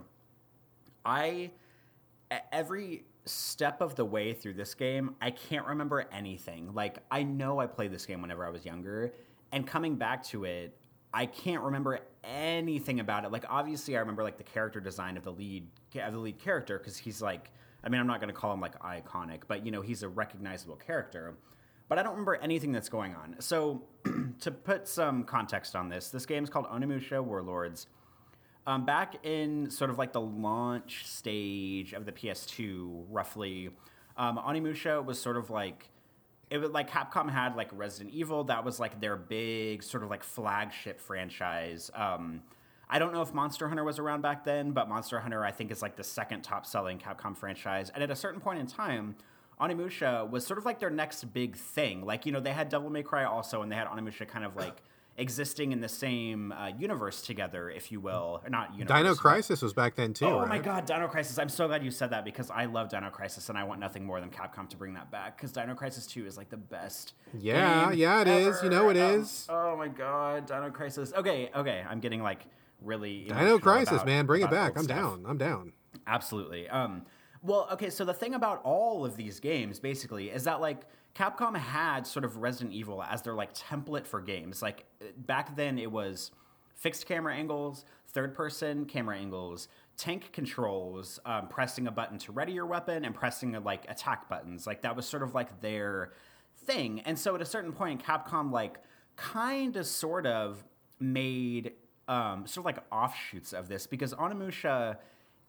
I 1.05 1.51
every 2.51 3.05
step 3.25 3.81
of 3.81 3.95
the 3.95 4.05
way 4.05 4.33
through 4.33 4.53
this 4.53 4.73
game, 4.73 5.15
I 5.21 5.31
can't 5.31 5.65
remember 5.65 6.05
anything. 6.11 6.73
Like 6.73 6.99
I 7.11 7.23
know 7.23 7.59
I 7.59 7.67
played 7.67 7.91
this 7.91 8.05
game 8.05 8.21
whenever 8.21 8.45
I 8.45 8.49
was 8.49 8.65
younger, 8.65 9.13
and 9.51 9.65
coming 9.65 9.95
back 9.95 10.23
to 10.25 10.45
it, 10.45 10.77
I 11.13 11.25
can't 11.25 11.61
remember 11.61 11.99
anything 12.23 12.99
about 12.99 13.23
it. 13.23 13.31
Like 13.31 13.45
obviously, 13.49 13.95
I 13.95 13.99
remember 13.99 14.23
like 14.23 14.37
the 14.37 14.43
character 14.43 14.79
design 14.79 15.17
of 15.17 15.23
the 15.23 15.31
lead 15.31 15.67
of 15.95 16.13
the 16.13 16.19
lead 16.19 16.39
character 16.39 16.77
because 16.77 16.97
he's 16.97 17.21
like, 17.21 17.51
I 17.83 17.89
mean, 17.89 18.01
I'm 18.01 18.07
not 18.07 18.19
going 18.19 18.33
to 18.33 18.39
call 18.39 18.53
him 18.53 18.59
like 18.59 18.77
iconic, 18.81 19.41
but 19.47 19.65
you 19.65 19.71
know, 19.71 19.81
he's 19.81 20.03
a 20.03 20.09
recognizable 20.09 20.75
character. 20.75 21.35
But 21.87 21.99
I 21.99 22.03
don't 22.03 22.13
remember 22.13 22.35
anything 22.35 22.71
that's 22.71 22.89
going 22.89 23.15
on. 23.15 23.35
So, 23.39 23.83
to 24.41 24.51
put 24.51 24.87
some 24.87 25.23
context 25.23 25.75
on 25.75 25.87
this, 25.87 26.09
this 26.09 26.25
game 26.25 26.43
is 26.43 26.49
called 26.49 26.65
Onimusha 26.65 27.23
Warlords. 27.23 27.87
Um, 28.67 28.85
back 28.85 29.23
in 29.23 29.69
sort 29.69 29.91
of 29.91 29.99
like 29.99 30.11
the 30.11 30.21
launch 30.21 31.05
stage 31.05 31.93
of 31.93 32.05
the 32.05 32.11
PS2, 32.11 33.05
roughly, 33.09 33.69
um, 34.17 34.37
Onimusha 34.37 35.05
was 35.05 35.21
sort 35.21 35.37
of 35.37 35.51
like 35.51 35.89
it 36.49 36.59
was 36.59 36.71
like 36.71 36.89
Capcom 36.89 37.29
had 37.29 37.55
like 37.55 37.69
Resident 37.73 38.13
Evil. 38.13 38.43
That 38.45 38.63
was 38.63 38.79
like 38.79 38.99
their 39.01 39.15
big 39.15 39.83
sort 39.83 40.03
of 40.03 40.09
like 40.09 40.23
flagship 40.23 40.99
franchise. 40.99 41.89
Um, 41.93 42.41
I 42.89 42.99
don't 42.99 43.13
know 43.13 43.21
if 43.21 43.33
Monster 43.33 43.67
Hunter 43.67 43.83
was 43.83 43.97
around 43.97 44.21
back 44.21 44.43
then, 44.43 44.71
but 44.71 44.87
Monster 44.87 45.19
Hunter 45.19 45.43
I 45.43 45.51
think 45.51 45.71
is 45.71 45.81
like 45.81 45.95
the 45.95 46.03
second 46.03 46.43
top 46.43 46.65
selling 46.65 46.99
Capcom 46.99 47.35
franchise. 47.35 47.91
And 47.93 48.03
at 48.03 48.11
a 48.11 48.15
certain 48.15 48.39
point 48.39 48.59
in 48.59 48.67
time, 48.67 49.15
Onimusha 49.59 50.29
was 50.29 50.45
sort 50.45 50.59
of 50.59 50.65
like 50.65 50.79
their 50.79 50.89
next 50.89 51.23
big 51.33 51.55
thing. 51.55 52.05
Like 52.05 52.25
you 52.25 52.31
know 52.31 52.39
they 52.39 52.53
had 52.53 52.69
Devil 52.69 52.89
May 52.89 53.03
Cry 53.03 53.23
also, 53.25 53.61
and 53.61 53.71
they 53.71 53.75
had 53.75 53.87
Onimusha 53.87 54.27
kind 54.27 54.45
of 54.45 54.55
like 54.55 54.83
existing 55.17 55.71
in 55.71 55.79
the 55.79 55.89
same 55.89 56.51
uh, 56.51 56.67
universe 56.67 57.21
together, 57.21 57.69
if 57.69 57.91
you 57.91 57.99
will, 57.99 58.41
or 58.43 58.49
not 58.49 58.73
universe. 58.73 58.97
Dino 58.97 59.15
Crisis 59.15 59.61
was 59.61 59.73
back 59.73 59.95
then 59.95 60.13
too. 60.13 60.25
Oh 60.25 60.39
right? 60.39 60.49
my 60.49 60.59
god, 60.59 60.85
Dino 60.85 61.07
Crisis. 61.07 61.39
I'm 61.39 61.49
so 61.49 61.67
glad 61.67 61.83
you 61.83 61.91
said 61.91 62.09
that 62.09 62.25
because 62.25 62.51
I 62.51 62.65
love 62.65 62.89
Dino 62.89 63.09
Crisis 63.09 63.49
and 63.49 63.57
I 63.57 63.63
want 63.63 63.79
nothing 63.79 64.05
more 64.05 64.19
than 64.19 64.29
Capcom 64.29 64.67
to 64.69 64.77
bring 64.77 64.93
that 64.95 65.11
back 65.11 65.37
because 65.37 65.51
Dino 65.51 65.73
Crisis 65.73 66.05
2 66.07 66.25
is 66.25 66.37
like 66.37 66.49
the 66.49 66.57
best. 66.57 67.13
Yeah, 67.37 67.91
yeah, 67.91 68.21
it 68.21 68.27
is. 68.27 68.61
You 68.61 68.69
know 68.69 68.89
it. 68.89 68.97
Um, 68.97 69.21
is. 69.21 69.47
oh 69.49 69.75
my 69.77 69.87
god, 69.87 70.47
Dino 70.47 70.69
Crisis. 70.69 71.13
Okay, 71.15 71.49
okay. 71.55 71.83
I'm 71.87 71.99
getting 71.99 72.21
like 72.21 72.45
really. 72.81 73.25
Dino 73.25 73.59
Crisis, 73.59 73.93
about- 73.95 74.05
man, 74.05 74.25
bring 74.25 74.41
it 74.41 74.51
back. 74.51 74.77
I'm 74.77 74.83
stuff. 74.83 74.97
down. 74.97 75.25
I'm 75.27 75.37
down. 75.37 75.73
Absolutely. 76.07 76.69
Um, 76.69 77.03
well, 77.41 77.67
okay, 77.71 77.89
so 77.89 78.05
the 78.05 78.13
thing 78.13 78.33
about 78.33 78.61
all 78.63 79.05
of 79.05 79.15
these 79.15 79.39
games 79.39 79.79
basically 79.79 80.29
is 80.29 80.43
that 80.45 80.61
like 80.61 80.81
Capcom 81.15 81.55
had 81.55 82.05
sort 82.05 82.25
of 82.25 82.37
Resident 82.37 82.73
Evil 82.73 83.01
as 83.03 83.21
their 83.21 83.33
like 83.33 83.53
template 83.53 84.05
for 84.05 84.19
games. 84.19 84.61
Like 84.61 84.85
back 85.17 85.55
then 85.55 85.77
it 85.77 85.91
was 85.91 86.31
fixed 86.75 87.05
camera 87.05 87.35
angles, 87.35 87.85
third 88.09 88.33
person 88.33 88.85
camera 88.85 89.17
angles, 89.17 89.67
tank 89.97 90.31
controls, 90.31 91.19
um, 91.25 91.47
pressing 91.47 91.87
a 91.87 91.91
button 91.91 92.17
to 92.19 92.31
ready 92.31 92.53
your 92.53 92.65
weapon 92.65 93.05
and 93.05 93.15
pressing 93.15 93.51
like 93.63 93.89
attack 93.89 94.29
buttons. 94.29 94.67
Like 94.67 94.81
that 94.81 94.95
was 94.95 95.07
sort 95.07 95.23
of 95.23 95.33
like 95.33 95.61
their 95.61 96.11
thing. 96.65 97.01
And 97.01 97.17
so 97.17 97.35
at 97.35 97.41
a 97.41 97.45
certain 97.45 97.71
point 97.71 98.03
Capcom 98.03 98.51
like 98.51 98.79
kind 99.15 99.75
of 99.77 99.85
sort 99.85 100.25
of 100.25 100.63
made 100.99 101.73
um, 102.07 102.45
sort 102.45 102.61
of 102.61 102.65
like 102.65 102.83
offshoots 102.91 103.53
of 103.53 103.67
this 103.67 103.87
because 103.87 104.13
Onimusha 104.13 104.97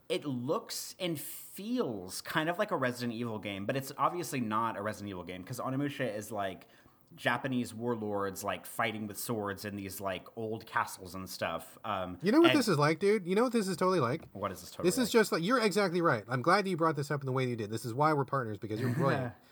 it 0.09 0.25
looks 0.25 0.95
and 1.01 1.19
feels 1.19 2.21
kind 2.21 2.49
of 2.49 2.59
like 2.59 2.71
a 2.71 2.77
Resident 2.77 3.13
Evil 3.13 3.39
game, 3.39 3.67
but 3.67 3.77
it's 3.77 3.91
obviously 3.99 4.41
not 4.41 4.77
a 4.77 4.83
Resident 4.83 5.11
Evil 5.11 5.25
game 5.25 5.43
because 5.43 5.59
Onimusha 5.59 6.17
is 6.17 6.31
like 6.31 6.69
Japanese 7.15 7.73
warlords 7.73 8.45
like 8.45 8.67
fighting 8.67 9.07
with 9.07 9.19
swords 9.19 9.65
in 9.65 9.77
these 9.77 10.01
like 10.01 10.27
old 10.37 10.67
castles 10.67 11.15
and 11.15 11.29
stuff. 11.29 11.79
Um, 11.85 12.19
You 12.23 12.33
know 12.33 12.41
what 12.41 12.51
and- 12.51 12.59
this 12.59 12.69
is 12.69 12.79
like, 12.79 12.99
dude? 12.99 13.27
You 13.27 13.35
know 13.35 13.45
what 13.45 13.53
this 13.53 13.69
is 13.69 13.77
totally 13.77 14.01
like? 14.01 14.23
What 14.33 14.53
is 14.53 14.61
this 14.61 14.71
totally? 14.71 14.89
This 14.89 14.99
is 14.99 15.11
just 15.11 15.33
like 15.33 15.43
you're 15.43 15.61
exactly 15.61 16.03
right. 16.03 16.25
I'm 16.29 16.43
glad 16.43 16.65
that 16.67 16.71
you 16.71 16.77
brought 16.77 16.97
this 16.97 17.11
up 17.11 17.21
in 17.23 17.27
the 17.27 17.33
way 17.33 17.47
you 17.47 17.57
did. 17.57 17.71
This 17.71 17.85
is 17.85 17.95
why 17.95 18.13
we're 18.13 18.25
partners 18.25 18.59
because 18.59 18.81
you're 18.81 18.91
brilliant. 18.91 19.33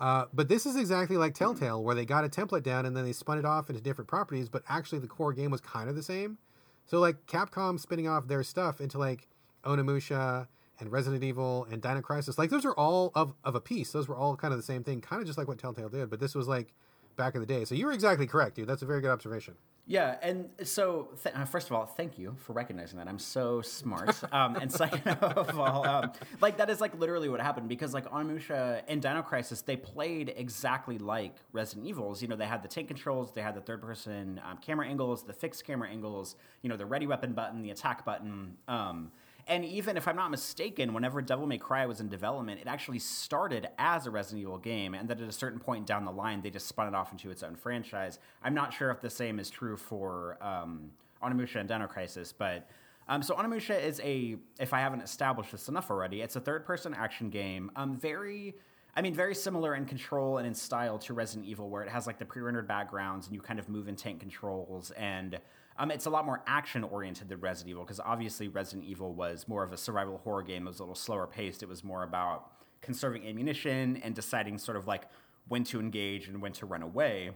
Uh, 0.00 0.24
but 0.34 0.48
this 0.48 0.66
is 0.66 0.74
exactly 0.74 1.16
like 1.16 1.34
Telltale, 1.34 1.80
where 1.82 1.94
they 1.94 2.04
got 2.04 2.24
a 2.24 2.28
template 2.28 2.64
down 2.64 2.84
and 2.84 2.96
then 2.96 3.04
they 3.04 3.12
spun 3.12 3.38
it 3.38 3.44
off 3.44 3.70
into 3.70 3.80
different 3.80 4.08
properties, 4.08 4.48
but 4.48 4.60
actually 4.68 4.98
the 4.98 5.06
core 5.06 5.32
game 5.32 5.52
was 5.52 5.60
kind 5.60 5.88
of 5.88 5.94
the 5.94 6.02
same. 6.02 6.36
So 6.84 6.98
like 6.98 7.26
Capcom 7.26 7.78
spinning 7.78 8.08
off 8.08 8.26
their 8.26 8.42
stuff 8.42 8.80
into 8.80 8.98
like 8.98 9.28
Onimusha 9.64 10.48
and 10.80 10.90
Resident 10.92 11.22
Evil 11.22 11.66
and 11.70 11.80
Dino 11.80 12.00
Crisis, 12.02 12.38
like 12.38 12.50
those 12.50 12.64
are 12.64 12.74
all 12.74 13.12
of, 13.14 13.34
of 13.44 13.54
a 13.54 13.60
piece. 13.60 13.92
Those 13.92 14.08
were 14.08 14.16
all 14.16 14.36
kind 14.36 14.52
of 14.52 14.58
the 14.58 14.64
same 14.64 14.82
thing, 14.82 15.00
kind 15.00 15.20
of 15.22 15.26
just 15.26 15.38
like 15.38 15.48
what 15.48 15.58
Telltale 15.58 15.88
did. 15.88 16.10
But 16.10 16.18
this 16.20 16.34
was 16.34 16.48
like 16.48 16.74
back 17.16 17.34
in 17.34 17.40
the 17.40 17.46
day. 17.46 17.64
So 17.64 17.74
you 17.74 17.86
were 17.86 17.92
exactly 17.92 18.26
correct, 18.26 18.56
dude. 18.56 18.68
That's 18.68 18.82
a 18.82 18.86
very 18.86 19.00
good 19.00 19.10
observation. 19.10 19.54
Yeah, 19.86 20.16
and 20.22 20.48
so 20.62 21.10
th- 21.22 21.34
uh, 21.34 21.44
first 21.44 21.66
of 21.66 21.74
all, 21.74 21.84
thank 21.84 22.18
you 22.18 22.36
for 22.38 22.54
recognizing 22.54 22.98
that. 22.98 23.06
I'm 23.06 23.18
so 23.18 23.60
smart. 23.60 24.14
Um, 24.32 24.56
and 24.56 24.72
second 24.72 25.06
of 25.06 25.58
all, 25.60 25.86
um, 25.86 26.10
like 26.40 26.56
that 26.56 26.68
is 26.68 26.80
like 26.80 26.98
literally 26.98 27.28
what 27.28 27.40
happened 27.40 27.68
because 27.68 27.94
like 27.94 28.10
Onimusha 28.10 28.82
and 28.88 29.00
Dino 29.00 29.22
Crisis, 29.22 29.60
they 29.60 29.76
played 29.76 30.32
exactly 30.36 30.98
like 30.98 31.36
Resident 31.52 31.86
Evils. 31.86 32.20
You 32.20 32.26
know, 32.26 32.34
they 32.34 32.46
had 32.46 32.62
the 32.62 32.68
tank 32.68 32.88
controls, 32.88 33.30
they 33.32 33.42
had 33.42 33.54
the 33.54 33.60
third 33.60 33.80
person 33.80 34.40
um, 34.44 34.58
camera 34.58 34.88
angles, 34.88 35.22
the 35.22 35.32
fixed 35.32 35.64
camera 35.64 35.88
angles. 35.88 36.34
You 36.62 36.68
know, 36.68 36.76
the 36.76 36.86
ready 36.86 37.06
weapon 37.06 37.32
button, 37.32 37.62
the 37.62 37.70
attack 37.70 38.04
button. 38.04 38.56
Um, 38.66 39.12
and 39.46 39.64
even 39.64 39.96
if 39.96 40.08
I'm 40.08 40.16
not 40.16 40.30
mistaken, 40.30 40.94
whenever 40.94 41.20
Devil 41.20 41.46
May 41.46 41.58
Cry 41.58 41.86
was 41.86 42.00
in 42.00 42.08
development, 42.08 42.60
it 42.60 42.66
actually 42.66 42.98
started 42.98 43.68
as 43.78 44.06
a 44.06 44.10
Resident 44.10 44.42
Evil 44.42 44.58
game, 44.58 44.94
and 44.94 45.08
that 45.08 45.20
at 45.20 45.28
a 45.28 45.32
certain 45.32 45.60
point 45.60 45.86
down 45.86 46.04
the 46.04 46.12
line, 46.12 46.40
they 46.40 46.50
just 46.50 46.66
spun 46.66 46.88
it 46.88 46.94
off 46.94 47.12
into 47.12 47.30
its 47.30 47.42
own 47.42 47.56
franchise. 47.56 48.18
I'm 48.42 48.54
not 48.54 48.72
sure 48.72 48.90
if 48.90 49.00
the 49.00 49.10
same 49.10 49.38
is 49.38 49.50
true 49.50 49.76
for 49.76 50.38
um, 50.40 50.90
Onimusha 51.22 51.56
and 51.56 51.68
Dino 51.68 51.86
Crisis, 51.86 52.32
but. 52.32 52.68
Um, 53.06 53.22
so 53.22 53.34
Onimusha 53.34 53.78
is 53.84 54.00
a, 54.02 54.36
if 54.58 54.72
I 54.72 54.80
haven't 54.80 55.02
established 55.02 55.52
this 55.52 55.68
enough 55.68 55.90
already, 55.90 56.22
it's 56.22 56.36
a 56.36 56.40
third-person 56.40 56.94
action 56.94 57.28
game. 57.28 57.70
Um, 57.76 57.98
very, 57.98 58.54
I 58.96 59.02
mean, 59.02 59.12
very 59.12 59.34
similar 59.34 59.74
in 59.74 59.84
control 59.84 60.38
and 60.38 60.46
in 60.46 60.54
style 60.54 60.98
to 61.00 61.12
Resident 61.12 61.46
Evil, 61.46 61.68
where 61.68 61.82
it 61.82 61.90
has 61.90 62.06
like 62.06 62.18
the 62.18 62.24
pre-rendered 62.24 62.66
backgrounds 62.66 63.26
and 63.26 63.34
you 63.34 63.42
kind 63.42 63.58
of 63.58 63.68
move 63.68 63.88
in 63.88 63.96
tank 63.96 64.20
controls 64.20 64.90
and 64.92 65.38
um, 65.78 65.90
it's 65.90 66.06
a 66.06 66.10
lot 66.10 66.24
more 66.24 66.42
action 66.46 66.84
oriented 66.84 67.28
than 67.28 67.40
Resident 67.40 67.70
Evil 67.70 67.84
because 67.84 68.00
obviously 68.00 68.48
Resident 68.48 68.84
Evil 68.84 69.12
was 69.12 69.48
more 69.48 69.62
of 69.62 69.72
a 69.72 69.76
survival 69.76 70.18
horror 70.18 70.42
game. 70.42 70.66
It 70.66 70.70
was 70.70 70.78
a 70.78 70.82
little 70.82 70.94
slower 70.94 71.26
paced. 71.26 71.62
It 71.62 71.68
was 71.68 71.82
more 71.82 72.02
about 72.02 72.52
conserving 72.80 73.26
ammunition 73.26 73.96
and 74.02 74.14
deciding 74.14 74.58
sort 74.58 74.76
of 74.76 74.86
like 74.86 75.04
when 75.48 75.64
to 75.64 75.80
engage 75.80 76.28
and 76.28 76.40
when 76.40 76.52
to 76.52 76.66
run 76.66 76.82
away. 76.82 77.30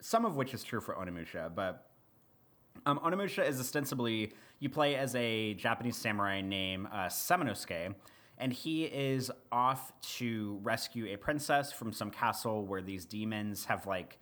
Some 0.00 0.24
of 0.24 0.36
which 0.36 0.54
is 0.54 0.64
true 0.64 0.80
for 0.80 0.94
Onimusha, 0.94 1.54
but 1.54 1.86
um, 2.86 2.98
Onimusha 3.00 3.46
is 3.46 3.60
ostensibly 3.60 4.32
you 4.60 4.68
play 4.68 4.96
as 4.96 5.14
a 5.14 5.54
Japanese 5.54 5.96
samurai 5.96 6.40
named 6.40 6.88
uh, 6.92 7.06
Samanosuke, 7.06 7.94
and 8.38 8.52
he 8.52 8.84
is 8.84 9.30
off 9.52 9.92
to 10.16 10.58
rescue 10.62 11.12
a 11.12 11.16
princess 11.16 11.72
from 11.72 11.92
some 11.92 12.10
castle 12.10 12.64
where 12.64 12.82
these 12.82 13.04
demons 13.04 13.66
have 13.66 13.86
like 13.86 14.18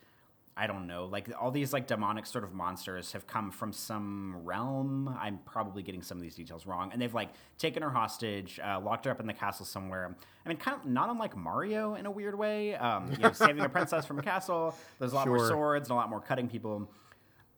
I 0.62 0.68
don't 0.68 0.86
know, 0.86 1.06
like 1.06 1.28
all 1.40 1.50
these 1.50 1.72
like 1.72 1.88
demonic 1.88 2.24
sort 2.24 2.44
of 2.44 2.54
monsters 2.54 3.10
have 3.14 3.26
come 3.26 3.50
from 3.50 3.72
some 3.72 4.36
realm. 4.44 5.12
I'm 5.20 5.40
probably 5.44 5.82
getting 5.82 6.02
some 6.02 6.18
of 6.18 6.22
these 6.22 6.36
details 6.36 6.68
wrong, 6.68 6.90
and 6.92 7.02
they've 7.02 7.12
like 7.12 7.30
taken 7.58 7.82
her 7.82 7.90
hostage, 7.90 8.60
uh, 8.64 8.78
locked 8.78 9.06
her 9.06 9.10
up 9.10 9.18
in 9.18 9.26
the 9.26 9.32
castle 9.32 9.66
somewhere. 9.66 10.14
I 10.46 10.48
mean, 10.48 10.58
kind 10.58 10.76
of 10.78 10.86
not 10.86 11.10
unlike 11.10 11.36
Mario 11.36 11.96
in 11.96 12.06
a 12.06 12.12
weird 12.12 12.38
way. 12.38 12.76
Um, 12.76 13.10
you 13.10 13.18
know, 13.18 13.32
saving 13.32 13.64
a 13.64 13.68
princess 13.68 14.06
from 14.06 14.20
a 14.20 14.22
castle. 14.22 14.76
There's 15.00 15.10
a 15.10 15.16
lot 15.16 15.24
sure. 15.24 15.36
more 15.36 15.48
swords 15.48 15.88
and 15.88 15.94
a 15.94 15.96
lot 15.96 16.08
more 16.08 16.20
cutting 16.20 16.46
people. 16.46 16.88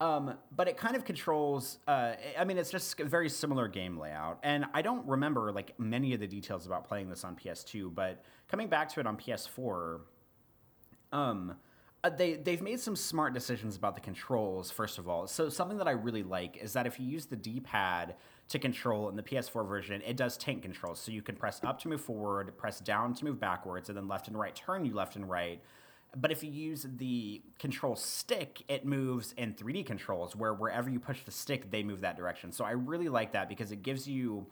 Um, 0.01 0.39
but 0.57 0.67
it 0.67 0.79
kind 0.79 0.97
of 0.97 1.05
controls. 1.05 1.81
Uh, 1.87 2.15
I 2.39 2.47
mean, 2.47 2.57
it's 2.57 2.71
just 2.71 2.99
a 3.01 3.05
very 3.05 3.29
similar 3.29 3.69
game 3.69 3.99
layout, 3.99 4.39
and 4.43 4.65
I 4.73 4.81
don't 4.81 5.07
remember 5.07 5.53
like 5.53 5.79
many 5.79 6.15
of 6.15 6.21
the 6.21 6.27
details 6.27 6.65
about 6.65 6.89
playing 6.89 7.11
this 7.11 7.23
on 7.23 7.37
PS2. 7.37 7.95
But 7.95 8.25
coming 8.49 8.69
back 8.69 8.89
to 8.95 9.01
it 9.01 9.07
on 9.07 9.19
PS4, 9.19 10.01
um 11.13 11.57
uh, 12.05 12.11
they 12.11 12.35
they've 12.35 12.61
made 12.61 12.79
some 12.79 12.95
smart 12.95 13.33
decisions 13.33 13.77
about 13.77 13.95
the 13.95 14.01
controls. 14.01 14.71
First 14.71 14.99
of 14.99 15.09
all, 15.09 15.27
so 15.27 15.49
something 15.49 15.79
that 15.79 15.89
I 15.89 15.93
really 15.93 16.23
like 16.23 16.59
is 16.59 16.75
that 16.75 16.87
if 16.87 17.01
you 17.01 17.07
use 17.07 17.27
the 17.27 17.37
D 17.37 17.61
pad 17.61 18.15
to 18.51 18.59
control 18.59 19.09
in 19.09 19.17
the 19.17 19.23
PS4 19.23 19.67
version, 19.67 20.03
it 20.07 20.17
does 20.17 20.37
tank 20.37 20.63
controls. 20.63 21.01
So 21.01 21.13
you 21.13 21.23
can 21.23 21.35
press 21.35 21.61
up 21.65 21.81
to 21.81 21.89
move 21.89 22.03
forward, 22.03 22.57
press 22.59 22.79
down 22.79 23.15
to 23.15 23.25
move 23.25 23.41
backwards, 23.41 23.89
and 23.89 23.97
then 23.97 24.07
left 24.07 24.29
and 24.29 24.39
right 24.39 24.55
turn 24.55 24.85
you 24.85 24.95
left 24.95 25.17
and 25.17 25.29
right. 25.29 25.63
But 26.15 26.31
if 26.31 26.45
you 26.45 26.51
use 26.51 26.87
the 26.97 27.43
control 27.59 27.97
stick, 27.97 28.63
it 28.69 28.85
moves 28.85 29.33
in 29.39 29.55
3D 29.55 29.87
controls, 29.87 30.37
where 30.37 30.53
wherever 30.53 30.91
you 30.91 31.01
push 31.01 31.25
the 31.25 31.33
stick, 31.33 31.71
they 31.71 31.83
move 31.83 32.03
that 32.03 32.19
direction. 32.19 32.53
So 32.53 32.65
I 32.65 32.73
really 32.73 33.09
like 33.09 33.33
that 33.33 33.49
because 33.49 33.73
it 33.73 33.83
gives 33.83 34.07
you 34.07 34.47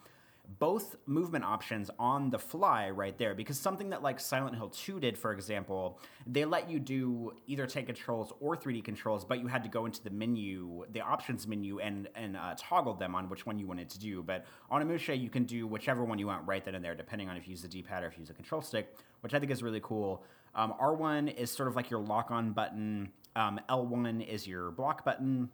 both 0.58 0.96
movement 1.06 1.44
options 1.44 1.90
on 1.98 2.30
the 2.30 2.38
fly 2.38 2.90
right 2.90 3.16
there 3.18 3.34
because 3.34 3.58
something 3.58 3.90
that 3.90 4.02
like 4.02 4.18
Silent 4.18 4.56
Hill 4.56 4.68
2 4.68 5.00
did 5.00 5.16
for 5.16 5.32
example 5.32 6.00
they 6.26 6.44
let 6.44 6.68
you 6.68 6.78
do 6.78 7.32
either 7.46 7.66
tank 7.66 7.86
controls 7.86 8.32
or 8.40 8.56
3D 8.56 8.84
controls 8.84 9.24
but 9.24 9.40
you 9.40 9.46
had 9.46 9.62
to 9.62 9.68
go 9.68 9.86
into 9.86 10.02
the 10.02 10.10
menu 10.10 10.84
the 10.92 11.00
options 11.00 11.46
menu 11.46 11.78
and 11.78 12.08
and 12.14 12.36
uh, 12.36 12.54
toggle 12.56 12.94
them 12.94 13.14
on 13.14 13.28
which 13.28 13.46
one 13.46 13.58
you 13.58 13.66
wanted 13.66 13.88
to 13.90 13.98
do. 13.98 14.22
But 14.22 14.44
on 14.70 14.82
Onimusha 14.82 15.18
you 15.20 15.30
can 15.30 15.44
do 15.44 15.66
whichever 15.66 16.04
one 16.04 16.18
you 16.18 16.26
want 16.26 16.46
right 16.46 16.64
then 16.64 16.74
and 16.74 16.84
there 16.84 16.94
depending 16.94 17.28
on 17.28 17.36
if 17.36 17.46
you 17.46 17.52
use 17.52 17.62
the 17.62 17.68
D-pad 17.68 18.02
or 18.02 18.08
if 18.08 18.14
you 18.14 18.20
use 18.20 18.30
a 18.30 18.34
control 18.34 18.62
stick 18.62 18.94
which 19.20 19.34
I 19.34 19.38
think 19.38 19.52
is 19.52 19.62
really 19.62 19.80
cool. 19.82 20.24
Um, 20.54 20.74
R1 20.80 21.34
is 21.36 21.50
sort 21.50 21.68
of 21.68 21.76
like 21.76 21.90
your 21.90 22.00
lock 22.00 22.30
on 22.30 22.52
button. 22.52 23.10
Um, 23.34 23.60
L1 23.70 24.26
is 24.26 24.46
your 24.46 24.70
block 24.72 25.04
button. 25.04 25.48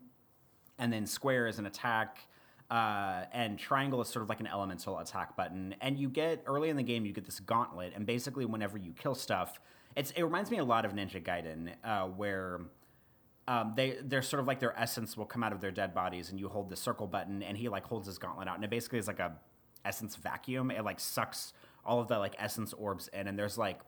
And 0.78 0.92
then 0.92 1.06
square 1.06 1.46
is 1.46 1.58
an 1.58 1.66
attack 1.66 2.27
uh, 2.70 3.24
and 3.32 3.58
triangle 3.58 4.00
is 4.00 4.08
sort 4.08 4.22
of 4.22 4.28
like 4.28 4.40
an 4.40 4.46
elemental 4.46 4.98
attack 4.98 5.36
button. 5.36 5.74
And 5.80 5.98
you 5.98 6.08
get 6.08 6.42
early 6.46 6.68
in 6.68 6.76
the 6.76 6.82
game, 6.82 7.06
you 7.06 7.12
get 7.12 7.24
this 7.24 7.40
gauntlet, 7.40 7.92
and 7.96 8.04
basically, 8.04 8.44
whenever 8.44 8.76
you 8.76 8.92
kill 8.92 9.14
stuff, 9.14 9.58
it's 9.96 10.10
it 10.12 10.22
reminds 10.22 10.50
me 10.50 10.58
a 10.58 10.64
lot 10.64 10.84
of 10.84 10.92
Ninja 10.92 11.22
Gaiden, 11.22 11.72
uh, 11.82 12.06
where 12.08 12.60
um, 13.46 13.72
they 13.74 13.96
they're 14.02 14.22
sort 14.22 14.40
of 14.40 14.46
like 14.46 14.60
their 14.60 14.78
essence 14.78 15.16
will 15.16 15.24
come 15.24 15.42
out 15.42 15.52
of 15.52 15.60
their 15.60 15.70
dead 15.70 15.94
bodies, 15.94 16.30
and 16.30 16.38
you 16.38 16.48
hold 16.48 16.68
the 16.68 16.76
circle 16.76 17.06
button, 17.06 17.42
and 17.42 17.56
he 17.56 17.68
like 17.68 17.84
holds 17.84 18.06
his 18.06 18.18
gauntlet 18.18 18.48
out, 18.48 18.56
and 18.56 18.64
it 18.64 18.70
basically 18.70 18.98
is 18.98 19.06
like 19.06 19.20
a 19.20 19.32
essence 19.84 20.16
vacuum. 20.16 20.70
It 20.70 20.84
like 20.84 21.00
sucks 21.00 21.54
all 21.86 22.00
of 22.00 22.08
the 22.08 22.18
like 22.18 22.36
essence 22.38 22.74
orbs 22.74 23.08
in, 23.14 23.28
and 23.28 23.38
there's 23.38 23.56
like 23.56 23.80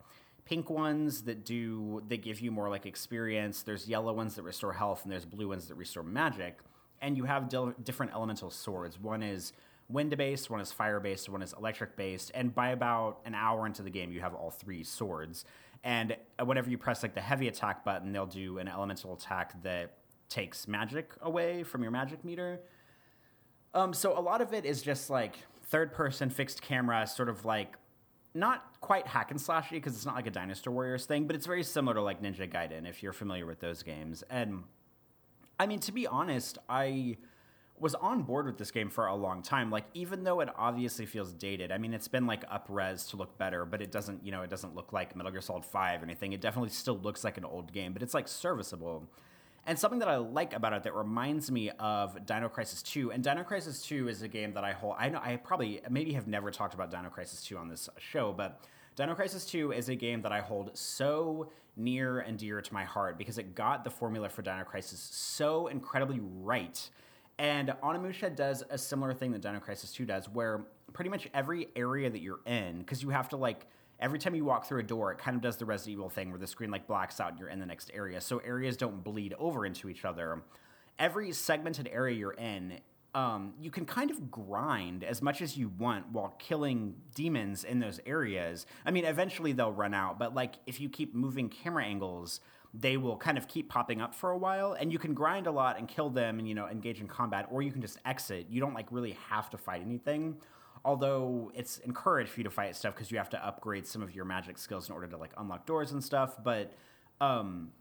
pink 0.47 0.71
ones 0.71 1.23
that 1.23 1.45
do 1.45 2.03
they 2.09 2.17
give 2.17 2.41
you 2.41 2.51
more 2.51 2.71
like 2.71 2.87
experience. 2.87 3.63
There's 3.63 3.87
yellow 3.87 4.15
ones 4.15 4.37
that 4.37 4.43
restore 4.43 4.73
health, 4.73 5.03
and 5.03 5.13
there's 5.13 5.27
blue 5.27 5.49
ones 5.49 5.69
that 5.69 5.75
restore 5.75 6.03
magic 6.03 6.61
and 7.01 7.17
you 7.17 7.25
have 7.25 7.49
dil- 7.49 7.75
different 7.83 8.13
elemental 8.13 8.51
swords. 8.51 8.99
One 8.99 9.23
is 9.23 9.53
wind 9.89 10.17
based, 10.17 10.51
one 10.51 10.61
is 10.61 10.73
fire 10.73 11.01
based, 11.01 11.29
one 11.29 11.43
is 11.43 11.53
electric 11.53 11.97
based, 11.97 12.31
and 12.35 12.55
by 12.55 12.71
about 12.71 13.21
an 13.25 13.35
hour 13.35 13.67
into 13.67 13.83
the 13.83 13.91
game, 13.91 14.13
you 14.13 14.21
have 14.21 14.35
all 14.35 14.51
three 14.51 14.85
swords. 14.85 15.45
And 15.83 16.17
whenever 16.45 16.69
you 16.71 16.79
press 16.79 17.03
like 17.03 17.15
the 17.15 17.21
heavy 17.21 17.49
attack 17.49 17.85
button, 17.85 18.13
they'll 18.13 18.27
do 18.27 18.59
an 18.59 18.69
elemental 18.69 19.15
attack 19.15 19.63
that 19.63 19.95
takes 20.29 20.69
magic 20.69 21.13
away 21.23 21.63
from 21.63 21.83
your 21.83 21.91
magic 21.91 22.25
meter. 22.25 22.61
Um, 23.75 23.93
so 23.93 24.19
a 24.19 24.21
lot 24.21 24.41
of 24.41 24.53
it 24.53 24.65
is 24.65 24.83
just 24.83 25.11
like 25.11 25.37
third 25.65 25.93
person 25.93 26.29
fixed 26.29 26.61
camera, 26.63 27.07
sort 27.07 27.29
of 27.29 27.45
like 27.45 27.77
not 28.35 28.81
quite 28.81 29.07
hack 29.07 29.31
and 29.31 29.41
slashy 29.41 29.73
because 29.73 29.95
it's 29.95 30.07
not 30.07 30.15
like 30.15 30.27
a 30.27 30.31
Dynasty 30.31 30.71
Warriors 30.71 31.07
thing, 31.07 31.27
but 31.27 31.35
it's 31.35 31.47
very 31.47 31.63
similar 31.63 31.95
to 31.95 32.03
like 32.03 32.23
Ninja 32.23 32.51
Gaiden 32.51 32.89
if 32.89 33.03
you're 33.03 33.13
familiar 33.13 33.47
with 33.47 33.61
those 33.61 33.83
games. 33.83 34.23
And 34.31 34.63
I 35.61 35.67
mean, 35.67 35.79
to 35.81 35.93
be 35.93 36.07
honest, 36.07 36.57
I 36.71 37.19
was 37.79 37.95
on 37.95 38.23
board 38.23 38.47
with 38.47 38.57
this 38.57 38.71
game 38.71 38.89
for 38.89 39.07
a 39.07 39.15
long 39.15 39.43
time. 39.43 39.71
Like, 39.71 39.85
even 39.93 40.25
though 40.25 40.41
it 40.41 40.49
obviously 40.57 41.05
feels 41.05 41.35
dated, 41.35 41.71
I 41.71 41.77
mean, 41.77 41.93
it's 41.93 42.09
been 42.09 42.27
like 42.27 42.45
up 42.51 42.65
res 42.71 43.05
to 43.09 43.19
look 43.19 43.37
better, 43.37 43.67
but 43.67 43.83
it 43.83 43.93
doesn't, 43.93 44.25
you 44.25 44.33
know, 44.33 44.41
it 44.41 44.49
doesn't 44.49 44.75
look 44.75 44.95
like 44.95 45.15
Metal 45.15 45.31
Gear 45.31 45.43
Solid 45.43 45.67
5 45.67 46.01
or 46.01 46.05
anything. 46.07 46.33
It 46.33 46.41
definitely 46.41 46.71
still 46.71 46.97
looks 46.97 47.25
like 47.25 47.37
an 47.37 47.45
old 47.45 47.75
game, 47.75 47.93
but 47.93 48.03
it's 48.03 48.15
like 48.15 48.27
serviceable. 48.27 49.07
And 49.67 49.79
something 49.79 49.99
that 49.99 50.09
I 50.09 50.17
like 50.17 50.55
about 50.55 50.73
it 50.73 50.83
that 50.85 50.95
reminds 50.95 51.51
me 51.51 51.69
of 51.79 52.25
Dino 52.25 52.49
Crisis 52.49 52.83
2, 52.83 53.13
and 53.13 53.23
Dino 53.23 53.45
Crisis 53.45 53.83
2 53.83 54.09
is 54.09 54.23
a 54.23 54.29
game 54.29 54.55
that 54.55 54.65
I 54.65 54.73
hold, 54.73 54.95
I 54.99 55.11
know 55.11 55.21
I 55.23 55.37
probably, 55.37 55.83
maybe 55.91 56.15
have 56.15 56.27
never 56.27 56.51
talked 56.51 56.73
about 56.73 56.91
Dino 56.91 57.11
Crisis 57.11 57.43
2 57.43 57.59
on 57.59 57.69
this 57.69 57.91
show, 57.99 58.33
but 58.33 58.65
Dino 59.01 59.15
Crisis 59.15 59.47
2 59.47 59.73
is 59.73 59.89
a 59.89 59.95
game 59.95 60.21
that 60.21 60.31
I 60.31 60.41
hold 60.41 60.77
so 60.77 61.49
near 61.75 62.21
and 62.21 62.37
dear 62.37 62.61
to 62.61 62.75
my 62.75 62.85
heart 62.85 63.17
because 63.17 63.39
it 63.39 63.55
got 63.55 63.83
the 63.83 63.89
formula 63.89 64.29
for 64.29 64.43
Dino 64.43 64.63
Crisis 64.63 65.01
so 65.01 65.69
incredibly 65.69 66.21
right. 66.21 66.87
And 67.39 67.71
Onimusha 67.83 68.37
does 68.37 68.63
a 68.69 68.77
similar 68.77 69.15
thing 69.15 69.33
that 69.33 69.41
Dino 69.41 69.59
Crisis 69.59 69.91
2 69.93 70.05
does, 70.05 70.29
where 70.29 70.67
pretty 70.93 71.09
much 71.09 71.31
every 71.33 71.69
area 71.75 72.11
that 72.11 72.21
you're 72.21 72.41
in, 72.45 72.81
because 72.81 73.03
you 73.03 73.09
have 73.09 73.31
to 73.31 73.39
like 73.39 73.69
every 74.01 74.19
time 74.19 74.35
you 74.35 74.45
walk 74.45 74.67
through 74.67 74.81
a 74.81 74.83
door, 74.83 75.13
it 75.13 75.17
kind 75.17 75.35
of 75.35 75.41
does 75.41 75.57
the 75.57 75.65
Resident 75.65 75.95
Evil 75.95 76.11
thing 76.11 76.29
where 76.29 76.39
the 76.39 76.47
screen 76.47 76.71
like 76.71 76.87
blacks 76.87 77.21
out 77.21 77.31
and 77.31 77.39
you're 77.39 77.49
in 77.49 77.59
the 77.59 77.65
next 77.65 77.91
area. 77.95 78.21
So 78.21 78.37
areas 78.41 78.77
don't 78.77 79.03
bleed 79.03 79.33
over 79.39 79.65
into 79.65 79.89
each 79.89 80.05
other. 80.05 80.43
Every 80.99 81.33
segmented 81.33 81.89
area 81.91 82.15
you're 82.15 82.33
in 82.33 82.81
um, 83.15 83.55
you 83.61 83.71
can 83.71 83.85
kind 83.85 84.11
of 84.11 84.31
grind 84.31 85.03
as 85.03 85.21
much 85.21 85.43
as 85.43 85.57
you 85.57 85.71
want 85.79 86.13
while 86.13 86.35
killing 86.39 86.95
demons 87.15 87.65
in 87.65 87.81
those 87.81 88.01
areas. 88.07 88.67
I 88.87 88.91
mean, 88.91 89.05
eventually 89.05 89.53
they'll 89.53 89.73
run 89.73 89.95
out, 89.95 90.19
but 90.19 90.35
like 90.35 90.57
if 90.67 90.81
you 90.81 90.89
keep 90.89 91.15
moving 91.15 91.49
camera 91.49 91.85
angles, 91.85 92.41
they 92.73 92.97
will 92.97 93.17
kind 93.17 93.37
of 93.37 93.49
keep 93.49 93.69
popping 93.69 94.01
up 94.01 94.15
for 94.15 94.31
a 94.31 94.39
while, 94.39 94.75
and 94.75 94.93
you 94.93 94.99
can 94.99 95.13
grind 95.13 95.49
a 95.49 95.51
lot 95.51 95.77
and 95.77 95.89
kill 95.89 96.09
them 96.09 96.39
and 96.39 96.49
you 96.49 96.55
know 96.55 96.69
engage 96.69 97.01
in 97.01 97.09
combat, 97.09 97.49
or 97.51 97.63
you 97.63 97.73
can 97.73 97.81
just 97.81 97.99
exit. 98.05 98.47
You 98.49 98.61
don't 98.61 98.75
like 98.75 98.87
really 98.91 99.17
have 99.29 99.51
to 99.51 99.59
fight 99.59 99.83
anything. 99.85 100.37
Although 100.85 101.53
it's 101.55 101.79
encouraged 101.79 102.31
for 102.31 102.41
you 102.41 102.45
to 102.45 102.51
fight 102.51 102.75
stuff 102.75 102.95
because 102.95 103.11
you 103.11 103.19
have 103.19 103.29
to 103.31 103.47
upgrade 103.47 103.87
some 103.87 104.03
of 104.03 104.15
your 104.15 104.25
magic 104.25 104.57
skills 104.57 104.89
in 104.89 104.95
order 104.95 105.09
to 105.09 105.17
like 105.17 105.33
unlock 105.37 105.67
doors 105.67 105.93
and 105.93 106.03
stuff. 106.03 106.43
But 106.43 106.73
um, 107.21 107.73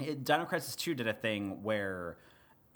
it, 0.00 0.24
Dino 0.24 0.44
Crisis 0.44 0.74
2 0.74 0.94
did 0.94 1.06
a 1.06 1.12
thing 1.12 1.62
where 1.62 2.16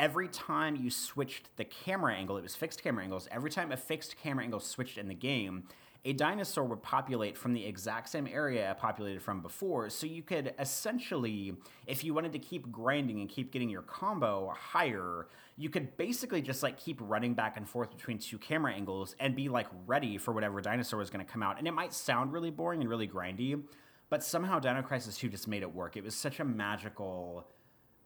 every 0.01 0.29
time 0.29 0.77
you 0.77 0.91
switched 0.91 1.55
the 1.59 1.65
camera 1.65 2.15
angle, 2.15 2.39
it 2.39 2.43
was 2.43 2.57
fixed 2.57 2.83
camera 2.83 3.05
angles. 3.05 3.29
Every 3.31 3.51
time 3.51 3.71
a 3.71 3.77
fixed 3.77 4.17
camera 4.17 4.43
angle 4.43 4.59
switched 4.59 4.97
in 4.97 5.09
the 5.09 5.15
game, 5.15 5.65
a 6.07 6.15
dinosaur 6.15 6.65
would 6.65 6.83
populate 6.83 7.37
from 7.37 7.53
the 7.53 7.67
exact 7.67 8.09
same 8.09 8.27
area 8.27 8.71
it 8.71 8.79
populated 8.79 9.21
from 9.21 9.43
before. 9.43 9.91
So 9.91 10.07
you 10.07 10.23
could 10.23 10.55
essentially, 10.59 11.55
if 11.87 12.03
you 12.03 12.15
wanted 12.15 12.33
to 12.33 12.39
keep 12.39 12.73
grinding 12.73 13.21
and 13.21 13.29
keep 13.29 13.53
getting 13.53 13.69
your 13.69 13.83
combo 13.83 14.55
higher, 14.59 15.29
you 15.59 15.69
could 15.69 15.95
basically 15.99 16.41
just 16.41 16.63
like 16.63 16.79
keep 16.79 16.99
running 17.03 17.35
back 17.35 17.59
and 17.59 17.69
forth 17.69 17.95
between 17.95 18.19
two 18.19 18.39
camera 18.39 18.73
angles 18.73 19.15
and 19.21 19.37
be 19.37 19.51
like 19.51 19.67
ready 19.87 20.17
for 20.17 20.33
whatever 20.33 20.63
dinosaur 20.63 20.99
was 20.99 21.11
going 21.11 21.25
to 21.25 21.31
come 21.31 21.43
out. 21.43 21.59
And 21.59 21.69
it 21.69 21.75
might 21.75 21.93
sound 21.93 22.33
really 22.33 22.51
boring 22.51 22.81
and 22.81 22.89
really 22.89 23.07
grindy, 23.07 23.63
but 24.09 24.25
somehow 24.25 24.59
Dino 24.59 24.81
Crisis 24.81 25.19
2 25.19 25.29
just 25.29 25.47
made 25.47 25.61
it 25.61 25.75
work. 25.75 25.99
It 25.99 26.05
was 26.05 26.15
such 26.15 26.41
a 26.41 26.45
magical 26.45 27.47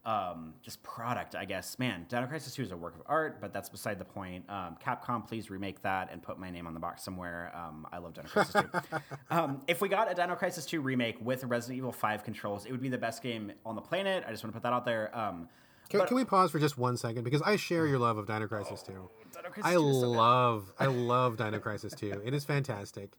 um, 0.04 0.54
just 0.62 0.82
product, 0.82 1.34
I 1.34 1.44
guess. 1.44 1.78
Man, 1.78 2.04
Dino 2.08 2.26
Crisis 2.26 2.54
2 2.54 2.62
is 2.62 2.72
a 2.72 2.76
work 2.76 2.94
of 2.94 3.02
art, 3.06 3.40
but 3.40 3.52
that's 3.52 3.68
beside 3.68 3.98
the 3.98 4.04
point. 4.04 4.44
Um, 4.50 4.76
Capcom, 4.84 5.26
please 5.26 5.50
remake 5.50 5.80
that 5.82 6.10
and 6.12 6.22
put 6.22 6.38
my 6.38 6.50
name 6.50 6.66
on 6.66 6.74
the 6.74 6.80
box 6.80 7.02
somewhere. 7.02 7.52
Um, 7.54 7.86
I 7.92 7.98
love 7.98 8.14
Dino 8.14 8.28
Crisis 8.28 8.52
2. 8.52 8.98
Um, 9.30 9.62
if 9.66 9.80
we 9.80 9.88
got 9.88 10.10
a 10.10 10.14
Dino 10.14 10.34
Crisis 10.36 10.66
2 10.66 10.80
remake 10.80 11.16
with 11.20 11.42
Resident 11.44 11.78
Evil 11.78 11.92
5 11.92 12.22
controls, 12.22 12.66
it 12.66 12.72
would 12.72 12.82
be 12.82 12.88
the 12.88 12.98
best 12.98 13.22
game 13.22 13.52
on 13.64 13.74
the 13.74 13.80
planet. 13.80 14.24
I 14.26 14.30
just 14.30 14.44
want 14.44 14.52
to 14.54 14.60
put 14.60 14.62
that 14.64 14.72
out 14.72 14.84
there. 14.84 15.16
Um, 15.16 15.48
Can, 15.88 16.00
but- 16.00 16.08
can 16.08 16.16
we 16.16 16.24
pause 16.24 16.50
for 16.50 16.58
just 16.58 16.76
one 16.78 16.96
second 16.96 17.24
because 17.24 17.42
I 17.42 17.56
share 17.56 17.86
your 17.86 17.98
love 17.98 18.18
of 18.18 18.26
Dino 18.26 18.46
Crisis 18.46 18.82
2. 18.82 18.92
Dino 18.92 19.08
Crisis 19.50 19.64
I 19.64 19.74
2 19.74 19.88
is 19.88 20.00
so 20.00 20.10
love 20.10 20.72
I 20.78 20.86
love 20.86 21.36
Dino 21.38 21.58
Crisis 21.58 21.94
2. 21.94 22.22
It 22.24 22.34
is 22.34 22.44
fantastic. 22.44 23.10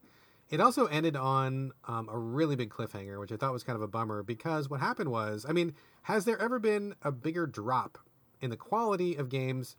It 0.48 0.60
also 0.60 0.86
ended 0.86 1.16
on 1.16 1.72
um, 1.88 2.08
a 2.10 2.16
really 2.16 2.54
big 2.54 2.70
cliffhanger, 2.70 3.18
which 3.18 3.32
I 3.32 3.36
thought 3.36 3.52
was 3.52 3.64
kind 3.64 3.74
of 3.76 3.82
a 3.82 3.88
bummer 3.88 4.22
because 4.22 4.70
what 4.70 4.80
happened 4.80 5.10
was, 5.10 5.44
I 5.48 5.52
mean, 5.52 5.74
has 6.02 6.24
there 6.24 6.40
ever 6.40 6.58
been 6.58 6.94
a 7.02 7.10
bigger 7.10 7.46
drop 7.46 7.98
in 8.40 8.50
the 8.50 8.56
quality 8.56 9.16
of 9.16 9.28
games 9.28 9.76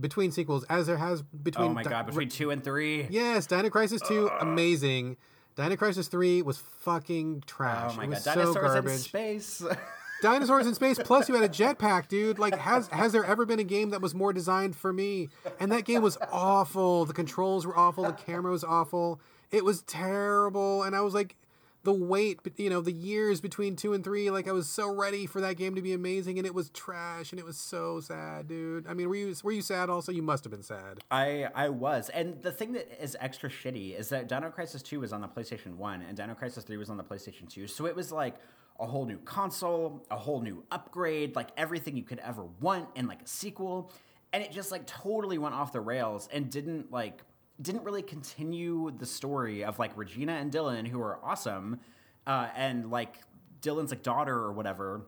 between 0.00 0.30
sequels 0.32 0.64
as 0.70 0.86
there 0.86 0.96
has 0.96 1.20
between 1.22 1.70
Oh 1.70 1.74
my 1.74 1.82
Di- 1.82 1.90
god, 1.90 2.06
between 2.06 2.30
two 2.30 2.50
and 2.50 2.64
three. 2.64 3.06
Yes, 3.10 3.46
Dino 3.46 3.68
Crisis 3.68 4.00
2 4.08 4.28
amazing. 4.40 5.18
Dino 5.56 5.76
Crisis 5.76 6.08
3 6.08 6.40
was 6.40 6.62
fucking 6.80 7.44
trash. 7.46 7.90
Oh 7.92 7.96
my 7.98 8.04
it 8.04 8.08
was 8.10 8.24
god, 8.24 8.34
so 8.34 8.40
dinosaurs 8.40 8.74
in 8.74 8.84
garbage. 8.84 9.00
space. 9.00 9.62
dinosaurs 10.22 10.66
in 10.68 10.74
space 10.74 11.00
plus 11.04 11.28
you 11.28 11.34
had 11.34 11.42
a 11.42 11.48
jetpack 11.48 12.06
dude 12.06 12.38
like 12.38 12.56
has 12.56 12.86
has 12.88 13.10
there 13.10 13.24
ever 13.24 13.44
been 13.44 13.58
a 13.58 13.64
game 13.64 13.90
that 13.90 14.00
was 14.00 14.14
more 14.14 14.32
designed 14.32 14.76
for 14.76 14.92
me 14.92 15.28
and 15.58 15.72
that 15.72 15.84
game 15.84 16.00
was 16.00 16.16
awful 16.30 17.04
the 17.04 17.12
controls 17.12 17.66
were 17.66 17.76
awful 17.76 18.04
the 18.04 18.12
camera 18.12 18.52
was 18.52 18.62
awful 18.62 19.20
it 19.52 19.64
was 19.64 19.82
terrible 19.82 20.82
and 20.82 20.96
i 20.96 21.00
was 21.00 21.14
like 21.14 21.36
the 21.84 21.92
wait 21.92 22.40
you 22.56 22.70
know 22.70 22.80
the 22.80 22.92
years 22.92 23.40
between 23.40 23.74
two 23.76 23.92
and 23.92 24.04
three 24.04 24.30
like 24.30 24.48
i 24.48 24.52
was 24.52 24.68
so 24.68 24.88
ready 24.92 25.26
for 25.26 25.40
that 25.40 25.56
game 25.56 25.74
to 25.74 25.82
be 25.82 25.92
amazing 25.92 26.38
and 26.38 26.46
it 26.46 26.54
was 26.54 26.70
trash 26.70 27.32
and 27.32 27.38
it 27.38 27.44
was 27.44 27.56
so 27.56 28.00
sad 28.00 28.46
dude 28.46 28.86
i 28.86 28.94
mean 28.94 29.08
were 29.08 29.16
you 29.16 29.34
were 29.42 29.52
you 29.52 29.62
sad 29.62 29.90
also 29.90 30.12
you 30.12 30.22
must 30.22 30.44
have 30.44 30.50
been 30.50 30.62
sad 30.62 30.98
I 31.10 31.48
I 31.54 31.68
was, 31.68 32.08
and 32.08 32.42
the 32.42 32.50
thing 32.52 32.72
that 32.72 33.02
is 33.02 33.16
extra 33.20 33.50
shitty 33.50 33.98
is 33.98 34.08
that 34.08 34.28
Dino 34.28 34.50
Crisis 34.50 34.82
Two 34.82 35.00
was 35.00 35.12
on 35.12 35.20
the 35.20 35.28
PlayStation 35.28 35.76
One, 35.76 36.02
and 36.02 36.16
Dino 36.16 36.34
Crisis 36.34 36.64
Three 36.64 36.76
was 36.76 36.88
on 36.88 36.96
the 36.96 37.04
PlayStation 37.04 37.48
Two. 37.48 37.66
So 37.66 37.86
it 37.86 37.94
was 37.94 38.10
like 38.10 38.36
a 38.80 38.86
whole 38.86 39.04
new 39.04 39.18
console, 39.18 40.04
a 40.10 40.16
whole 40.16 40.40
new 40.40 40.64
upgrade, 40.70 41.36
like 41.36 41.48
everything 41.56 41.96
you 41.96 42.02
could 42.02 42.18
ever 42.20 42.44
want 42.60 42.88
in 42.94 43.06
like 43.06 43.22
a 43.22 43.28
sequel, 43.28 43.92
and 44.32 44.42
it 44.42 44.52
just 44.52 44.70
like 44.70 44.86
totally 44.86 45.38
went 45.38 45.54
off 45.54 45.72
the 45.72 45.80
rails 45.80 46.28
and 46.32 46.50
didn't 46.50 46.90
like 46.90 47.22
didn't 47.60 47.84
really 47.84 48.02
continue 48.02 48.90
the 48.96 49.06
story 49.06 49.64
of 49.64 49.78
like 49.78 49.96
Regina 49.96 50.32
and 50.32 50.50
Dylan, 50.52 50.86
who 50.86 51.00
are 51.00 51.18
awesome, 51.24 51.80
uh, 52.26 52.48
and 52.56 52.90
like 52.90 53.18
Dylan's 53.62 53.90
like 53.90 54.02
daughter 54.02 54.34
or 54.34 54.52
whatever. 54.52 55.06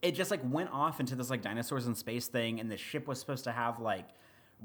It 0.00 0.14
just 0.14 0.30
like 0.30 0.40
went 0.44 0.70
off 0.72 1.00
into 1.00 1.14
this 1.16 1.30
like 1.30 1.42
dinosaurs 1.42 1.86
in 1.86 1.94
space 1.94 2.28
thing 2.28 2.60
and 2.60 2.70
the 2.70 2.76
ship 2.76 3.08
was 3.08 3.18
supposed 3.18 3.44
to 3.44 3.52
have 3.52 3.80
like 3.80 4.08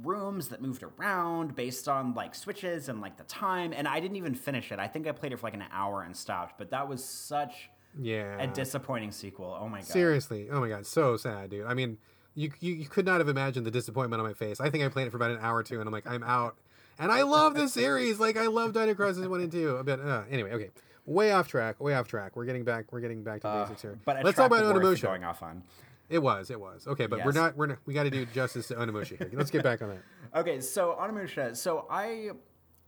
rooms 0.01 0.47
that 0.47 0.61
moved 0.61 0.83
around 0.83 1.55
based 1.55 1.87
on 1.87 2.13
like 2.13 2.33
switches 2.33 2.89
and 2.89 2.99
like 2.99 3.15
the 3.17 3.23
time 3.25 3.73
and 3.73 3.87
i 3.87 3.99
didn't 3.99 4.17
even 4.17 4.33
finish 4.33 4.71
it. 4.71 4.79
I 4.79 4.87
think 4.87 5.07
i 5.07 5.11
played 5.11 5.33
it 5.33 5.39
for 5.39 5.45
like 5.45 5.53
an 5.53 5.65
hour 5.71 6.01
and 6.01 6.15
stopped 6.15 6.57
but 6.57 6.71
that 6.71 6.87
was 6.87 7.03
such 7.03 7.69
yeah. 7.99 8.41
a 8.41 8.47
disappointing 8.47 9.11
sequel. 9.11 9.55
Oh 9.59 9.69
my 9.69 9.79
god. 9.79 9.87
Seriously. 9.87 10.47
Oh 10.49 10.59
my 10.59 10.67
god. 10.67 10.87
So 10.87 11.15
sad 11.15 11.51
dude. 11.51 11.67
I 11.67 11.73
mean 11.73 11.97
you, 12.35 12.51
you 12.59 12.73
you 12.73 12.85
could 12.85 13.05
not 13.05 13.19
have 13.19 13.29
imagined 13.29 13.67
the 13.67 13.71
disappointment 13.71 14.19
on 14.19 14.27
my 14.27 14.33
face. 14.33 14.59
I 14.59 14.69
think 14.69 14.83
i 14.83 14.87
played 14.87 15.07
it 15.07 15.11
for 15.11 15.17
about 15.17 15.31
an 15.31 15.39
hour 15.41 15.57
or 15.57 15.63
two 15.63 15.79
and 15.79 15.87
i'm 15.87 15.93
like 15.93 16.07
i'm 16.07 16.23
out 16.23 16.55
and 16.99 17.11
i 17.11 17.21
love 17.21 17.53
this 17.53 17.73
series 17.73 18.19
like 18.19 18.37
i 18.37 18.47
love 18.47 18.73
dino 18.73 18.93
crisis 18.93 19.25
1 19.25 19.41
and 19.41 19.51
2 19.51 19.81
but 19.85 19.99
uh, 19.99 20.23
anyway 20.29 20.51
okay 20.51 20.69
way 21.05 21.31
off 21.31 21.47
track 21.47 21.79
way 21.79 21.93
off 21.93 22.07
track 22.07 22.35
we're 22.35 22.45
getting 22.45 22.63
back 22.63 22.91
we're 22.91 23.01
getting 23.01 23.23
back 23.23 23.41
to 23.41 23.47
basics 23.47 23.81
here 23.81 23.97
but 24.05 24.23
let's 24.23 24.37
talk 24.37 24.47
about 24.47 24.63
onimusha 24.63 25.01
going 25.03 25.23
off 25.23 25.43
on 25.43 25.63
it 26.09 26.19
was 26.19 26.49
it 26.49 26.59
was 26.59 26.87
okay 26.87 27.05
but 27.07 27.23
we're 27.25 27.31
not 27.31 27.55
we're 27.57 27.67
not, 27.67 27.77
we 27.85 27.93
got 27.93 28.03
to 28.03 28.09
do 28.09 28.25
justice 28.27 28.67
to 28.67 28.75
onimusha 28.75 29.17
here 29.17 29.29
let's 29.33 29.51
get 29.51 29.63
back 29.63 29.81
on 29.81 29.89
that 29.89 29.99
Okay, 30.35 30.61
so 30.61 30.97
Onimusha. 30.99 31.55
So 31.55 31.85
I 31.91 32.31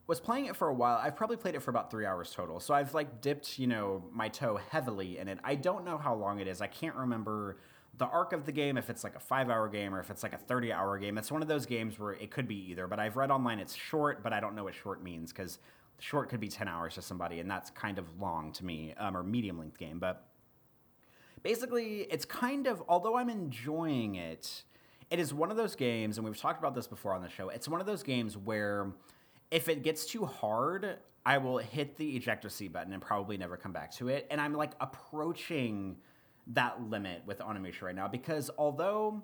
was 0.07 0.19
playing 0.19 0.47
it 0.47 0.55
for 0.55 0.67
a 0.67 0.73
while. 0.73 0.97
I've 0.97 1.15
probably 1.15 1.37
played 1.37 1.53
it 1.53 1.61
for 1.61 1.69
about 1.69 1.91
three 1.91 2.05
hours 2.05 2.31
total. 2.31 2.59
So 2.59 2.73
I've 2.73 2.93
like 2.95 3.21
dipped, 3.21 3.59
you 3.59 3.67
know, 3.67 4.03
my 4.11 4.29
toe 4.29 4.59
heavily 4.71 5.19
in 5.19 5.27
it. 5.27 5.37
I 5.43 5.53
don't 5.53 5.85
know 5.85 5.97
how 5.97 6.15
long 6.15 6.39
it 6.39 6.47
is. 6.47 6.59
I 6.61 6.67
can't 6.67 6.95
remember 6.95 7.57
the 7.97 8.05
arc 8.05 8.33
of 8.33 8.45
the 8.45 8.51
game 8.51 8.77
if 8.77 8.89
it's 8.89 9.03
like 9.03 9.15
a 9.15 9.19
five 9.19 9.49
hour 9.49 9.67
game 9.67 9.93
or 9.95 9.99
if 9.99 10.09
it's 10.09 10.23
like 10.23 10.33
a 10.33 10.37
30 10.37 10.73
hour 10.73 10.97
game. 10.97 11.17
It's 11.17 11.31
one 11.31 11.41
of 11.41 11.47
those 11.47 11.65
games 11.65 11.99
where 11.99 12.13
it 12.13 12.31
could 12.31 12.47
be 12.47 12.71
either. 12.71 12.87
But 12.87 12.99
I've 12.99 13.15
read 13.15 13.31
online 13.31 13.59
it's 13.59 13.75
short, 13.75 14.23
but 14.23 14.33
I 14.33 14.39
don't 14.39 14.55
know 14.55 14.65
what 14.65 14.75
short 14.75 15.01
means 15.01 15.31
because 15.31 15.59
short 15.99 16.29
could 16.29 16.39
be 16.39 16.49
10 16.49 16.67
hours 16.67 16.95
to 16.95 17.01
somebody, 17.01 17.39
and 17.39 17.49
that's 17.49 17.69
kind 17.69 17.97
of 17.97 18.05
long 18.19 18.51
to 18.53 18.65
me, 18.65 18.93
um, 18.97 19.15
or 19.15 19.23
medium 19.23 19.57
length 19.57 19.77
game. 19.77 19.97
But 19.99 20.25
basically 21.45 22.07
it's 22.09 22.25
kind 22.25 22.65
of 22.65 22.81
although 22.89 23.15
i'm 23.15 23.29
enjoying 23.29 24.15
it 24.15 24.63
it 25.11 25.19
is 25.19 25.31
one 25.31 25.51
of 25.51 25.57
those 25.57 25.75
games 25.75 26.17
and 26.17 26.25
we've 26.25 26.39
talked 26.39 26.57
about 26.57 26.73
this 26.73 26.87
before 26.87 27.13
on 27.13 27.21
the 27.21 27.29
show 27.29 27.49
it's 27.49 27.67
one 27.67 27.79
of 27.79 27.85
those 27.85 28.01
games 28.01 28.35
where 28.35 28.91
if 29.51 29.69
it 29.69 29.83
gets 29.83 30.07
too 30.07 30.25
hard 30.25 30.97
i 31.23 31.37
will 31.37 31.59
hit 31.59 31.97
the 31.97 32.15
ejector 32.15 32.49
seat 32.49 32.73
button 32.73 32.91
and 32.93 32.99
probably 32.99 33.37
never 33.37 33.57
come 33.57 33.71
back 33.71 33.91
to 33.91 34.07
it 34.07 34.25
and 34.31 34.41
i'm 34.41 34.55
like 34.55 34.71
approaching 34.81 35.95
that 36.47 36.81
limit 36.89 37.21
with 37.25 37.39
onimusha 37.39 37.83
right 37.83 37.95
now 37.95 38.07
because 38.07 38.51
although 38.57 39.23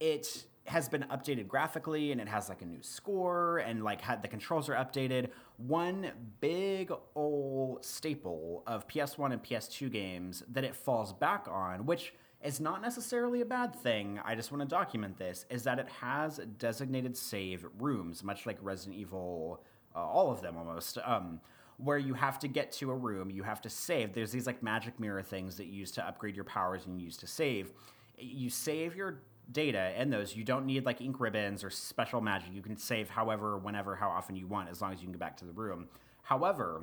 it 0.00 0.44
has 0.66 0.88
been 0.88 1.02
updated 1.10 1.48
graphically 1.48 2.12
and 2.12 2.20
it 2.20 2.28
has 2.28 2.48
like 2.48 2.62
a 2.62 2.64
new 2.64 2.82
score 2.82 3.58
and 3.58 3.82
like 3.82 4.00
had 4.00 4.22
the 4.22 4.28
controls 4.28 4.68
are 4.68 4.74
updated 4.74 5.28
one 5.56 6.10
big 6.40 6.92
old 7.14 7.84
staple 7.84 8.62
of 8.66 8.86
ps1 8.86 9.32
and 9.32 9.42
ps2 9.42 9.90
games 9.90 10.44
that 10.50 10.64
it 10.64 10.74
falls 10.74 11.12
back 11.12 11.46
on 11.50 11.84
which 11.84 12.14
is 12.42 12.60
not 12.60 12.80
necessarily 12.80 13.40
a 13.40 13.44
bad 13.44 13.74
thing 13.74 14.20
i 14.24 14.34
just 14.34 14.52
want 14.52 14.62
to 14.62 14.68
document 14.68 15.18
this 15.18 15.44
is 15.50 15.64
that 15.64 15.78
it 15.78 15.88
has 15.88 16.38
designated 16.58 17.16
save 17.16 17.66
rooms 17.78 18.22
much 18.22 18.46
like 18.46 18.56
resident 18.62 18.96
evil 18.96 19.62
uh, 19.94 19.98
all 19.98 20.30
of 20.30 20.40
them 20.42 20.56
almost 20.56 20.96
um, 21.04 21.40
where 21.82 21.98
you 21.98 22.14
have 22.14 22.38
to 22.38 22.48
get 22.48 22.70
to 22.70 22.90
a 22.90 22.94
room 22.94 23.30
you 23.30 23.42
have 23.42 23.60
to 23.62 23.70
save. 23.70 24.12
There's 24.12 24.30
these 24.30 24.46
like 24.46 24.62
magic 24.62 25.00
mirror 25.00 25.22
things 25.22 25.56
that 25.56 25.66
you 25.66 25.74
use 25.74 25.90
to 25.92 26.06
upgrade 26.06 26.36
your 26.36 26.44
powers 26.44 26.86
and 26.86 26.98
you 26.98 27.04
use 27.04 27.16
to 27.18 27.26
save. 27.26 27.72
You 28.16 28.50
save 28.50 28.94
your 28.94 29.22
data 29.50 29.92
in 30.00 30.10
those. 30.10 30.36
You 30.36 30.44
don't 30.44 30.64
need 30.64 30.86
like 30.86 31.00
ink 31.00 31.18
ribbons 31.18 31.64
or 31.64 31.70
special 31.70 32.20
magic. 32.20 32.50
You 32.52 32.62
can 32.62 32.76
save 32.76 33.10
however 33.10 33.58
whenever 33.58 33.96
how 33.96 34.08
often 34.08 34.36
you 34.36 34.46
want 34.46 34.68
as 34.68 34.80
long 34.80 34.92
as 34.92 35.00
you 35.00 35.06
can 35.06 35.12
get 35.12 35.20
back 35.20 35.36
to 35.38 35.44
the 35.44 35.52
room. 35.52 35.88
However 36.22 36.82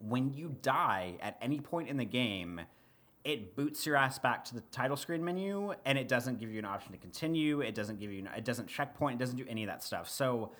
when 0.00 0.34
you 0.34 0.54
die 0.60 1.14
at 1.20 1.38
any 1.40 1.60
point 1.60 1.88
in 1.88 1.96
the 1.96 2.04
game 2.04 2.60
it 3.24 3.56
boots 3.56 3.86
your 3.86 3.96
ass 3.96 4.18
back 4.18 4.44
to 4.44 4.54
the 4.54 4.60
title 4.70 4.98
screen 4.98 5.24
menu 5.24 5.72
and 5.86 5.96
it 5.96 6.08
doesn't 6.08 6.38
give 6.38 6.50
you 6.50 6.58
an 6.58 6.66
option 6.66 6.92
to 6.92 6.98
continue. 6.98 7.62
It 7.62 7.74
doesn't 7.74 7.98
give 7.98 8.12
you 8.12 8.26
it 8.36 8.44
doesn't 8.44 8.68
checkpoint 8.68 9.16
it 9.16 9.18
doesn't 9.18 9.36
do 9.36 9.46
any 9.48 9.62
of 9.62 9.68
that 9.68 9.82
stuff. 9.82 10.10
So 10.10 10.52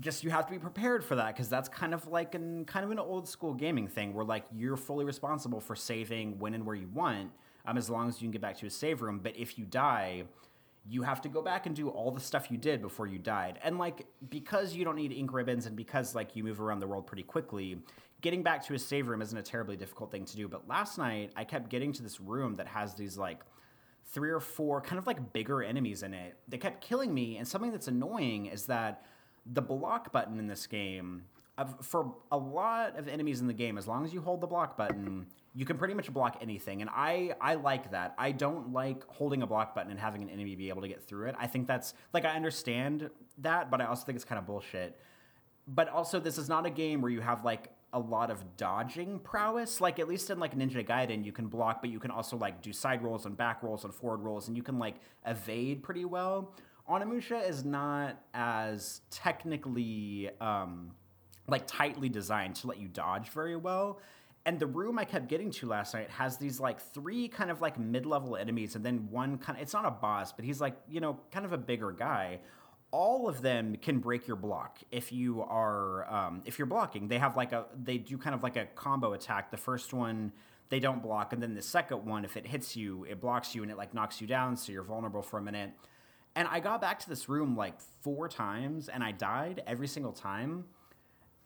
just 0.00 0.22
you 0.22 0.30
have 0.30 0.46
to 0.46 0.52
be 0.52 0.58
prepared 0.58 1.04
for 1.04 1.16
that 1.16 1.34
because 1.34 1.48
that's 1.48 1.68
kind 1.68 1.92
of 1.92 2.06
like 2.06 2.34
an 2.34 2.64
kind 2.64 2.84
of 2.84 2.90
an 2.90 2.98
old 2.98 3.28
school 3.28 3.54
gaming 3.54 3.88
thing 3.88 4.14
where 4.14 4.24
like 4.24 4.44
you're 4.52 4.76
fully 4.76 5.04
responsible 5.04 5.60
for 5.60 5.74
saving 5.74 6.38
when 6.38 6.54
and 6.54 6.64
where 6.64 6.76
you 6.76 6.88
want 6.88 7.30
um, 7.66 7.76
as 7.76 7.90
long 7.90 8.08
as 8.08 8.20
you 8.20 8.26
can 8.26 8.30
get 8.30 8.40
back 8.40 8.56
to 8.56 8.66
a 8.66 8.70
save 8.70 9.02
room. 9.02 9.20
But 9.22 9.36
if 9.36 9.58
you 9.58 9.64
die 9.64 10.24
you 10.90 11.02
have 11.02 11.20
to 11.20 11.28
go 11.28 11.42
back 11.42 11.66
and 11.66 11.76
do 11.76 11.90
all 11.90 12.10
the 12.10 12.20
stuff 12.20 12.50
you 12.50 12.56
did 12.56 12.80
before 12.80 13.06
you 13.06 13.18
died. 13.18 13.58
And 13.62 13.78
like 13.78 14.06
because 14.30 14.74
you 14.74 14.84
don't 14.84 14.96
need 14.96 15.12
ink 15.12 15.32
ribbons 15.32 15.66
and 15.66 15.76
because 15.76 16.14
like 16.14 16.34
you 16.34 16.42
move 16.42 16.60
around 16.60 16.80
the 16.80 16.86
world 16.86 17.06
pretty 17.06 17.24
quickly 17.24 17.78
getting 18.20 18.42
back 18.42 18.64
to 18.66 18.74
a 18.74 18.78
save 18.78 19.08
room 19.08 19.22
isn't 19.22 19.36
a 19.36 19.42
terribly 19.42 19.76
difficult 19.76 20.10
thing 20.10 20.24
to 20.24 20.36
do. 20.36 20.48
But 20.48 20.66
last 20.68 20.98
night 20.98 21.32
i 21.36 21.44
kept 21.44 21.68
getting 21.68 21.92
to 21.94 22.02
this 22.02 22.20
room 22.20 22.56
that 22.56 22.66
has 22.66 22.94
these 22.94 23.18
like 23.18 23.40
three 24.10 24.30
or 24.30 24.40
four 24.40 24.80
kind 24.80 24.98
of 24.98 25.06
like 25.06 25.32
bigger 25.32 25.62
enemies 25.62 26.02
in 26.02 26.14
it. 26.14 26.36
They 26.48 26.58
kept 26.58 26.82
killing 26.82 27.12
me, 27.12 27.36
and 27.36 27.46
something 27.46 27.70
that's 27.70 27.88
annoying 27.88 28.46
is 28.46 28.66
that 28.66 29.04
the 29.52 29.62
block 29.62 30.12
button 30.12 30.38
in 30.38 30.46
this 30.46 30.66
game 30.66 31.24
for 31.82 32.14
a 32.30 32.38
lot 32.38 32.96
of 32.96 33.08
enemies 33.08 33.40
in 33.40 33.46
the 33.46 33.52
game, 33.52 33.78
as 33.78 33.88
long 33.88 34.04
as 34.04 34.14
you 34.14 34.20
hold 34.20 34.40
the 34.40 34.46
block 34.46 34.76
button, 34.76 35.26
you 35.54 35.64
can 35.64 35.76
pretty 35.76 35.94
much 35.94 36.12
block 36.12 36.38
anything. 36.40 36.82
And 36.82 36.90
I, 36.90 37.34
I 37.40 37.54
like 37.54 37.90
that. 37.90 38.14
I 38.16 38.30
don't 38.30 38.72
like 38.72 39.04
holding 39.08 39.42
a 39.42 39.46
block 39.46 39.74
button 39.74 39.90
and 39.90 39.98
having 39.98 40.22
an 40.22 40.28
enemy 40.28 40.54
be 40.54 40.68
able 40.68 40.82
to 40.82 40.88
get 40.88 41.02
through 41.02 41.26
it. 41.28 41.34
I 41.38 41.46
think 41.46 41.66
that's 41.66 41.94
like 42.12 42.24
I 42.24 42.36
understand 42.36 43.10
that, 43.38 43.70
but 43.70 43.80
I 43.80 43.86
also 43.86 44.04
think 44.04 44.16
it's 44.16 44.24
kind 44.24 44.38
of 44.38 44.46
bullshit. 44.46 45.00
But 45.66 45.88
also, 45.88 46.20
this 46.20 46.38
is 46.38 46.48
not 46.48 46.64
a 46.64 46.70
game 46.70 47.02
where 47.02 47.10
you 47.10 47.20
have 47.20 47.44
like 47.44 47.70
a 47.92 47.98
lot 47.98 48.30
of 48.30 48.56
dodging 48.56 49.18
prowess. 49.18 49.80
Like 49.80 49.98
at 49.98 50.08
least 50.08 50.30
in 50.30 50.38
like 50.38 50.56
Ninja 50.56 50.86
Gaiden, 50.86 51.24
you 51.24 51.32
can 51.32 51.48
block, 51.48 51.80
but 51.80 51.90
you 51.90 51.98
can 51.98 52.10
also 52.10 52.36
like 52.36 52.62
do 52.62 52.72
side 52.72 53.02
rolls 53.02 53.26
and 53.26 53.36
back 53.36 53.62
rolls 53.62 53.84
and 53.84 53.92
forward 53.92 54.20
rolls, 54.20 54.46
and 54.46 54.56
you 54.56 54.62
can 54.62 54.78
like 54.78 54.96
evade 55.26 55.82
pretty 55.82 56.04
well. 56.04 56.54
Onimusha 56.88 57.48
is 57.48 57.64
not 57.64 58.22
as 58.32 59.02
technically 59.10 60.30
um, 60.40 60.92
like 61.46 61.66
tightly 61.66 62.08
designed 62.08 62.54
to 62.56 62.66
let 62.66 62.78
you 62.78 62.88
dodge 62.88 63.28
very 63.30 63.56
well. 63.56 64.00
And 64.46 64.58
the 64.58 64.66
room 64.66 64.98
I 64.98 65.04
kept 65.04 65.28
getting 65.28 65.50
to 65.52 65.66
last 65.66 65.92
night 65.92 66.08
has 66.08 66.38
these 66.38 66.58
like 66.58 66.80
three 66.80 67.28
kind 67.28 67.50
of 67.50 67.60
like 67.60 67.78
mid 67.78 68.06
level 68.06 68.36
enemies, 68.36 68.76
and 68.76 68.84
then 68.84 69.08
one 69.10 69.36
kind 69.36 69.58
of, 69.58 69.62
it's 69.62 69.74
not 69.74 69.84
a 69.84 69.90
boss, 69.90 70.32
but 70.32 70.44
he's 70.44 70.60
like, 70.60 70.76
you 70.88 71.00
know, 71.00 71.20
kind 71.30 71.44
of 71.44 71.52
a 71.52 71.58
bigger 71.58 71.92
guy. 71.92 72.40
All 72.90 73.28
of 73.28 73.42
them 73.42 73.76
can 73.76 73.98
break 73.98 74.26
your 74.26 74.36
block 74.36 74.78
if 74.90 75.12
you 75.12 75.42
are, 75.42 76.10
um, 76.10 76.42
if 76.46 76.58
you're 76.58 76.66
blocking. 76.66 77.08
They 77.08 77.18
have 77.18 77.36
like 77.36 77.52
a, 77.52 77.66
they 77.76 77.98
do 77.98 78.16
kind 78.16 78.34
of 78.34 78.42
like 78.42 78.56
a 78.56 78.64
combo 78.74 79.12
attack. 79.12 79.50
The 79.50 79.58
first 79.58 79.92
one, 79.92 80.32
they 80.70 80.80
don't 80.80 81.02
block. 81.02 81.34
And 81.34 81.42
then 81.42 81.54
the 81.54 81.60
second 81.60 82.06
one, 82.06 82.24
if 82.24 82.38
it 82.38 82.46
hits 82.46 82.74
you, 82.74 83.04
it 83.04 83.20
blocks 83.20 83.54
you 83.54 83.62
and 83.62 83.70
it 83.70 83.76
like 83.76 83.92
knocks 83.92 84.22
you 84.22 84.26
down. 84.26 84.56
So 84.56 84.72
you're 84.72 84.82
vulnerable 84.82 85.20
for 85.20 85.38
a 85.38 85.42
minute. 85.42 85.72
And 86.38 86.46
I 86.46 86.60
got 86.60 86.80
back 86.80 87.00
to 87.00 87.08
this 87.08 87.28
room 87.28 87.56
like 87.56 87.74
four 88.02 88.28
times 88.28 88.88
and 88.88 89.02
I 89.02 89.10
died 89.10 89.60
every 89.66 89.88
single 89.88 90.12
time 90.12 90.66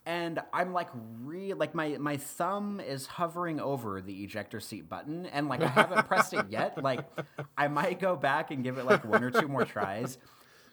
and 0.05 0.39
I'm 0.53 0.71
like 0.71 0.89
re 1.23 1.55
like 1.55 1.73
my 1.73 1.97
my 1.97 2.17
thumb 2.17 2.79
is 2.79 3.07
hovering 3.07 3.59
over 3.59 4.01
the 4.01 4.23
ejector 4.23 4.59
seat 4.59 4.87
button 4.87 5.25
and 5.25 5.49
like 5.49 5.63
I 5.63 5.67
haven't 5.67 6.05
pressed 6.05 6.35
it 6.35 6.45
yet. 6.49 6.77
Like 6.83 7.07
I 7.57 7.69
might 7.69 7.99
go 7.99 8.15
back 8.15 8.51
and 8.51 8.63
give 8.63 8.77
it 8.77 8.85
like 8.85 9.03
one 9.03 9.23
or 9.23 9.31
two 9.31 9.47
more 9.47 9.65
tries 9.65 10.19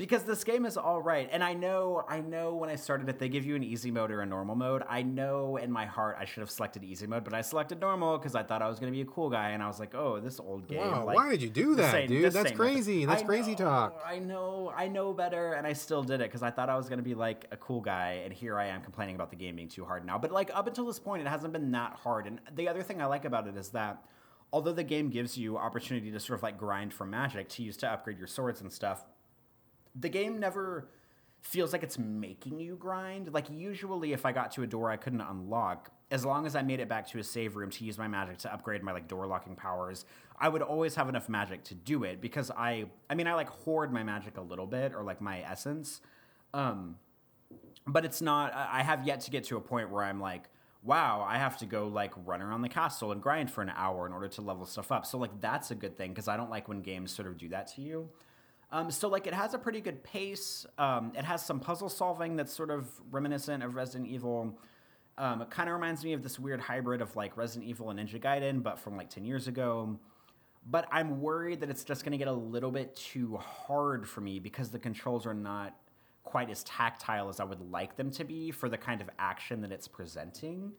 because 0.00 0.22
this 0.22 0.44
game 0.44 0.64
is 0.64 0.78
all 0.78 1.02
right. 1.02 1.28
And 1.30 1.44
I 1.44 1.52
know, 1.52 2.06
I 2.08 2.20
know 2.20 2.54
when 2.54 2.70
I 2.70 2.76
started 2.76 3.10
it, 3.10 3.18
they 3.18 3.28
give 3.28 3.44
you 3.44 3.54
an 3.54 3.62
easy 3.62 3.90
mode 3.90 4.10
or 4.10 4.22
a 4.22 4.26
normal 4.26 4.54
mode. 4.54 4.82
I 4.88 5.02
know 5.02 5.58
in 5.58 5.70
my 5.70 5.84
heart 5.84 6.16
I 6.18 6.24
should 6.24 6.40
have 6.40 6.50
selected 6.50 6.82
easy 6.82 7.06
mode, 7.06 7.22
but 7.22 7.34
I 7.34 7.42
selected 7.42 7.80
normal 7.80 8.16
because 8.16 8.34
I 8.34 8.42
thought 8.42 8.62
I 8.62 8.68
was 8.68 8.80
going 8.80 8.90
to 8.90 8.96
be 8.96 9.02
a 9.02 9.04
cool 9.04 9.28
guy. 9.28 9.50
And 9.50 9.62
I 9.62 9.66
was 9.66 9.78
like, 9.78 9.94
oh, 9.94 10.18
this 10.18 10.40
old 10.40 10.66
game. 10.66 10.78
Wow, 10.78 11.04
like, 11.04 11.16
why 11.16 11.30
did 11.30 11.42
you 11.42 11.50
do 11.50 11.74
that, 11.74 11.92
same, 11.92 12.08
dude? 12.08 12.32
That's 12.32 12.52
crazy. 12.52 13.04
That's 13.04 13.22
I 13.22 13.26
crazy 13.26 13.50
know, 13.50 13.58
talk. 13.58 14.02
I 14.06 14.18
know, 14.18 14.72
I 14.74 14.88
know 14.88 15.12
better, 15.12 15.52
and 15.52 15.66
I 15.66 15.74
still 15.74 16.02
did 16.02 16.22
it 16.22 16.30
because 16.30 16.42
I 16.42 16.50
thought 16.50 16.70
I 16.70 16.78
was 16.78 16.88
going 16.88 17.00
to 17.00 17.04
be 17.04 17.14
like 17.14 17.44
a 17.50 17.58
cool 17.58 17.82
guy, 17.82 18.22
and 18.24 18.32
here 18.32 18.58
I 18.58 18.68
am 18.68 18.80
complaining 18.80 19.16
about 19.16 19.28
the 19.28 19.36
game 19.36 19.56
being 19.56 19.68
too 19.68 19.84
hard 19.84 20.06
now. 20.06 20.16
But 20.16 20.32
like 20.32 20.50
up 20.54 20.66
until 20.66 20.86
this 20.86 20.98
point, 20.98 21.20
it 21.20 21.28
hasn't 21.28 21.52
been 21.52 21.72
that 21.72 21.92
hard. 21.92 22.26
And 22.26 22.40
the 22.54 22.68
other 22.70 22.82
thing 22.82 23.02
I 23.02 23.04
like 23.04 23.26
about 23.26 23.46
it 23.46 23.54
is 23.54 23.68
that 23.70 24.02
although 24.50 24.72
the 24.72 24.82
game 24.82 25.10
gives 25.10 25.36
you 25.36 25.58
opportunity 25.58 26.10
to 26.10 26.20
sort 26.20 26.38
of 26.38 26.42
like 26.42 26.56
grind 26.56 26.94
for 26.94 27.04
magic 27.04 27.50
to 27.50 27.62
use 27.62 27.76
to 27.76 27.86
upgrade 27.86 28.16
your 28.16 28.26
swords 28.26 28.62
and 28.62 28.72
stuff 28.72 29.04
the 29.94 30.08
game 30.08 30.38
never 30.38 30.88
feels 31.42 31.72
like 31.72 31.82
it's 31.82 31.98
making 31.98 32.60
you 32.60 32.76
grind. 32.76 33.32
Like 33.32 33.48
usually 33.50 34.12
if 34.12 34.26
I 34.26 34.32
got 34.32 34.52
to 34.52 34.62
a 34.62 34.66
door 34.66 34.90
I 34.90 34.96
couldn't 34.96 35.20
unlock, 35.20 35.90
as 36.10 36.24
long 36.24 36.46
as 36.46 36.54
I 36.54 36.62
made 36.62 36.80
it 36.80 36.88
back 36.88 37.08
to 37.08 37.18
a 37.18 37.24
save 37.24 37.56
room 37.56 37.70
to 37.70 37.84
use 37.84 37.96
my 37.96 38.08
magic 38.08 38.38
to 38.38 38.52
upgrade 38.52 38.82
my 38.82 38.92
like 38.92 39.08
door 39.08 39.26
locking 39.26 39.56
powers, 39.56 40.04
I 40.38 40.48
would 40.48 40.62
always 40.62 40.94
have 40.96 41.08
enough 41.08 41.28
magic 41.28 41.64
to 41.64 41.74
do 41.74 42.04
it 42.04 42.20
because 42.20 42.50
I 42.50 42.86
I 43.08 43.14
mean 43.14 43.26
I 43.26 43.34
like 43.34 43.48
hoard 43.48 43.92
my 43.92 44.02
magic 44.02 44.36
a 44.36 44.42
little 44.42 44.66
bit 44.66 44.94
or 44.94 45.02
like 45.02 45.20
my 45.20 45.40
essence. 45.42 46.00
Um 46.52 46.96
but 47.86 48.04
it's 48.04 48.20
not 48.20 48.52
I 48.54 48.82
have 48.82 49.06
yet 49.06 49.20
to 49.22 49.30
get 49.30 49.44
to 49.44 49.56
a 49.56 49.60
point 49.60 49.90
where 49.90 50.02
I'm 50.02 50.20
like 50.20 50.48
wow, 50.82 51.26
I 51.28 51.36
have 51.36 51.58
to 51.58 51.66
go 51.66 51.88
like 51.88 52.12
run 52.24 52.40
around 52.40 52.62
the 52.62 52.68
castle 52.68 53.12
and 53.12 53.22
grind 53.22 53.50
for 53.50 53.62
an 53.62 53.70
hour 53.74 54.06
in 54.06 54.12
order 54.12 54.28
to 54.28 54.40
level 54.40 54.64
stuff 54.64 54.90
up. 54.90 55.04
So 55.04 55.18
like 55.18 55.40
that's 55.40 55.70
a 55.70 55.74
good 55.74 55.96
thing 55.96 56.10
because 56.10 56.28
I 56.28 56.36
don't 56.36 56.50
like 56.50 56.68
when 56.68 56.80
games 56.80 57.12
sort 57.12 57.28
of 57.28 57.36
do 57.36 57.48
that 57.50 57.66
to 57.74 57.82
you. 57.82 58.08
Um, 58.72 58.90
so 58.90 59.08
like 59.08 59.26
it 59.26 59.34
has 59.34 59.54
a 59.54 59.58
pretty 59.58 59.80
good 59.80 60.02
pace. 60.04 60.64
Um, 60.78 61.12
it 61.16 61.24
has 61.24 61.44
some 61.44 61.58
puzzle 61.60 61.88
solving 61.88 62.36
that's 62.36 62.52
sort 62.52 62.70
of 62.70 62.88
reminiscent 63.10 63.62
of 63.62 63.74
Resident 63.74 64.08
Evil. 64.08 64.58
Um, 65.18 65.42
it 65.42 65.50
kind 65.50 65.68
of 65.68 65.74
reminds 65.74 66.04
me 66.04 66.12
of 66.12 66.22
this 66.22 66.38
weird 66.38 66.60
hybrid 66.60 67.02
of 67.02 67.14
like 67.16 67.36
Resident 67.36 67.68
Evil 67.68 67.90
and 67.90 67.98
Ninja 67.98 68.20
Gaiden, 68.20 68.62
but 68.62 68.78
from 68.78 68.96
like 68.96 69.10
ten 69.10 69.24
years 69.24 69.48
ago. 69.48 69.98
But 70.66 70.86
I'm 70.92 71.20
worried 71.20 71.60
that 71.60 71.70
it's 71.70 71.84
just 71.84 72.04
going 72.04 72.12
to 72.12 72.18
get 72.18 72.28
a 72.28 72.32
little 72.32 72.70
bit 72.70 72.94
too 72.94 73.36
hard 73.38 74.08
for 74.08 74.20
me 74.20 74.38
because 74.38 74.70
the 74.70 74.78
controls 74.78 75.26
are 75.26 75.34
not 75.34 75.74
quite 76.22 76.50
as 76.50 76.62
tactile 76.64 77.28
as 77.28 77.40
I 77.40 77.44
would 77.44 77.72
like 77.72 77.96
them 77.96 78.10
to 78.12 78.24
be 78.24 78.50
for 78.50 78.68
the 78.68 78.76
kind 78.78 79.00
of 79.00 79.10
action 79.18 79.62
that 79.62 79.72
it's 79.72 79.88
presenting. 79.88 80.72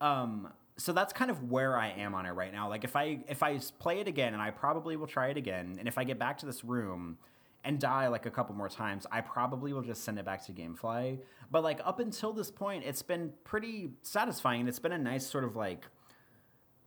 Um, 0.00 0.52
so 0.76 0.92
that's 0.92 1.12
kind 1.12 1.30
of 1.30 1.50
where 1.50 1.78
I 1.78 1.90
am 1.90 2.14
on 2.14 2.26
it 2.26 2.30
right 2.30 2.52
now. 2.52 2.68
Like 2.68 2.84
if 2.84 2.96
I 2.96 3.20
if 3.28 3.42
I 3.42 3.58
play 3.78 4.00
it 4.00 4.08
again, 4.08 4.32
and 4.32 4.42
I 4.42 4.50
probably 4.50 4.96
will 4.96 5.06
try 5.06 5.28
it 5.28 5.36
again, 5.36 5.76
and 5.78 5.86
if 5.86 5.98
I 5.98 6.04
get 6.04 6.18
back 6.18 6.38
to 6.38 6.46
this 6.46 6.64
room 6.64 7.18
and 7.62 7.78
die 7.78 8.08
like 8.08 8.26
a 8.26 8.30
couple 8.30 8.54
more 8.54 8.68
times, 8.68 9.06
I 9.10 9.20
probably 9.20 9.72
will 9.72 9.82
just 9.82 10.04
send 10.04 10.18
it 10.18 10.24
back 10.24 10.44
to 10.46 10.52
GameFly. 10.52 11.18
But 11.50 11.62
like 11.62 11.80
up 11.84 12.00
until 12.00 12.32
this 12.32 12.50
point, 12.50 12.84
it's 12.84 13.02
been 13.02 13.32
pretty 13.44 13.90
satisfying, 14.02 14.66
it's 14.68 14.80
been 14.80 14.92
a 14.92 14.98
nice 14.98 15.26
sort 15.26 15.44
of 15.44 15.56
like 15.56 15.86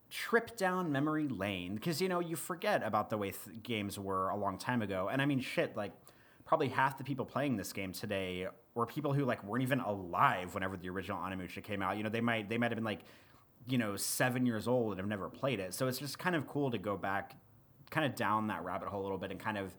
trip 0.10 0.56
down 0.56 0.92
memory 0.92 1.28
lane 1.28 1.76
because 1.76 2.02
you 2.02 2.08
know 2.08 2.20
you 2.20 2.36
forget 2.36 2.82
about 2.84 3.10
the 3.10 3.18
way 3.18 3.32
th- 3.32 3.62
games 3.62 4.00
were 4.00 4.30
a 4.30 4.38
long 4.38 4.58
time 4.58 4.82
ago, 4.82 5.10
and 5.10 5.22
I 5.22 5.26
mean 5.26 5.40
shit 5.40 5.78
like 5.78 5.94
probably 6.46 6.70
half 6.70 6.98
the 6.98 7.04
people 7.04 7.26
playing 7.26 7.58
this 7.58 7.74
game 7.74 7.92
today 7.92 8.48
were 8.74 8.86
people 8.86 9.12
who 9.12 9.26
like 9.26 9.44
weren't 9.44 9.64
even 9.64 9.82
alive 9.82 10.54
whenever 10.54 10.78
the 10.78 10.90
original 10.90 11.18
Onimusha 11.18 11.62
came 11.62 11.82
out. 11.82 11.98
You 11.98 12.04
know, 12.04 12.10
they 12.10 12.22
might 12.22 12.48
they 12.48 12.58
might 12.58 12.72
have 12.72 12.78
been 12.78 12.86
like 12.86 13.02
you 13.68 13.78
know, 13.78 13.96
seven 13.96 14.46
years 14.46 14.68
old 14.68 14.92
and 14.92 15.00
have 15.00 15.08
never 15.08 15.30
played 15.30 15.60
it. 15.60 15.74
So 15.74 15.88
it's 15.88 15.98
just 15.98 16.18
kind 16.18 16.36
of 16.36 16.48
cool 16.48 16.72
to 16.72 16.78
go 16.78 16.96
back, 16.96 17.36
kind 17.90 18.06
of 18.06 18.16
down 18.16 18.48
that 18.48 18.64
rabbit 18.64 18.88
hole 18.88 19.02
a 19.02 19.04
little 19.04 19.18
bit 19.18 19.32
and 19.32 19.40
kind 19.40 19.58
of 19.58 19.76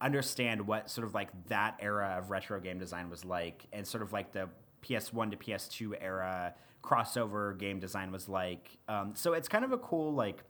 understand 0.00 0.66
what 0.66 0.90
sort 0.90 1.06
of 1.06 1.14
like 1.14 1.28
that 1.48 1.76
era 1.80 2.16
of 2.18 2.30
retro 2.30 2.60
game 2.60 2.78
design 2.78 3.08
was 3.08 3.24
like 3.24 3.66
and 3.72 3.86
sort 3.86 4.02
of 4.02 4.12
like 4.12 4.32
the 4.32 4.48
PS1 4.82 5.30
to 5.30 5.36
PS2 5.36 5.94
era 6.00 6.54
crossover 6.82 7.56
game 7.56 7.78
design 7.78 8.12
was 8.12 8.28
like. 8.28 8.78
Um, 8.88 9.12
so 9.14 9.32
it's 9.32 9.48
kind 9.48 9.64
of 9.64 9.72
a 9.72 9.78
cool, 9.78 10.12
like, 10.12 10.42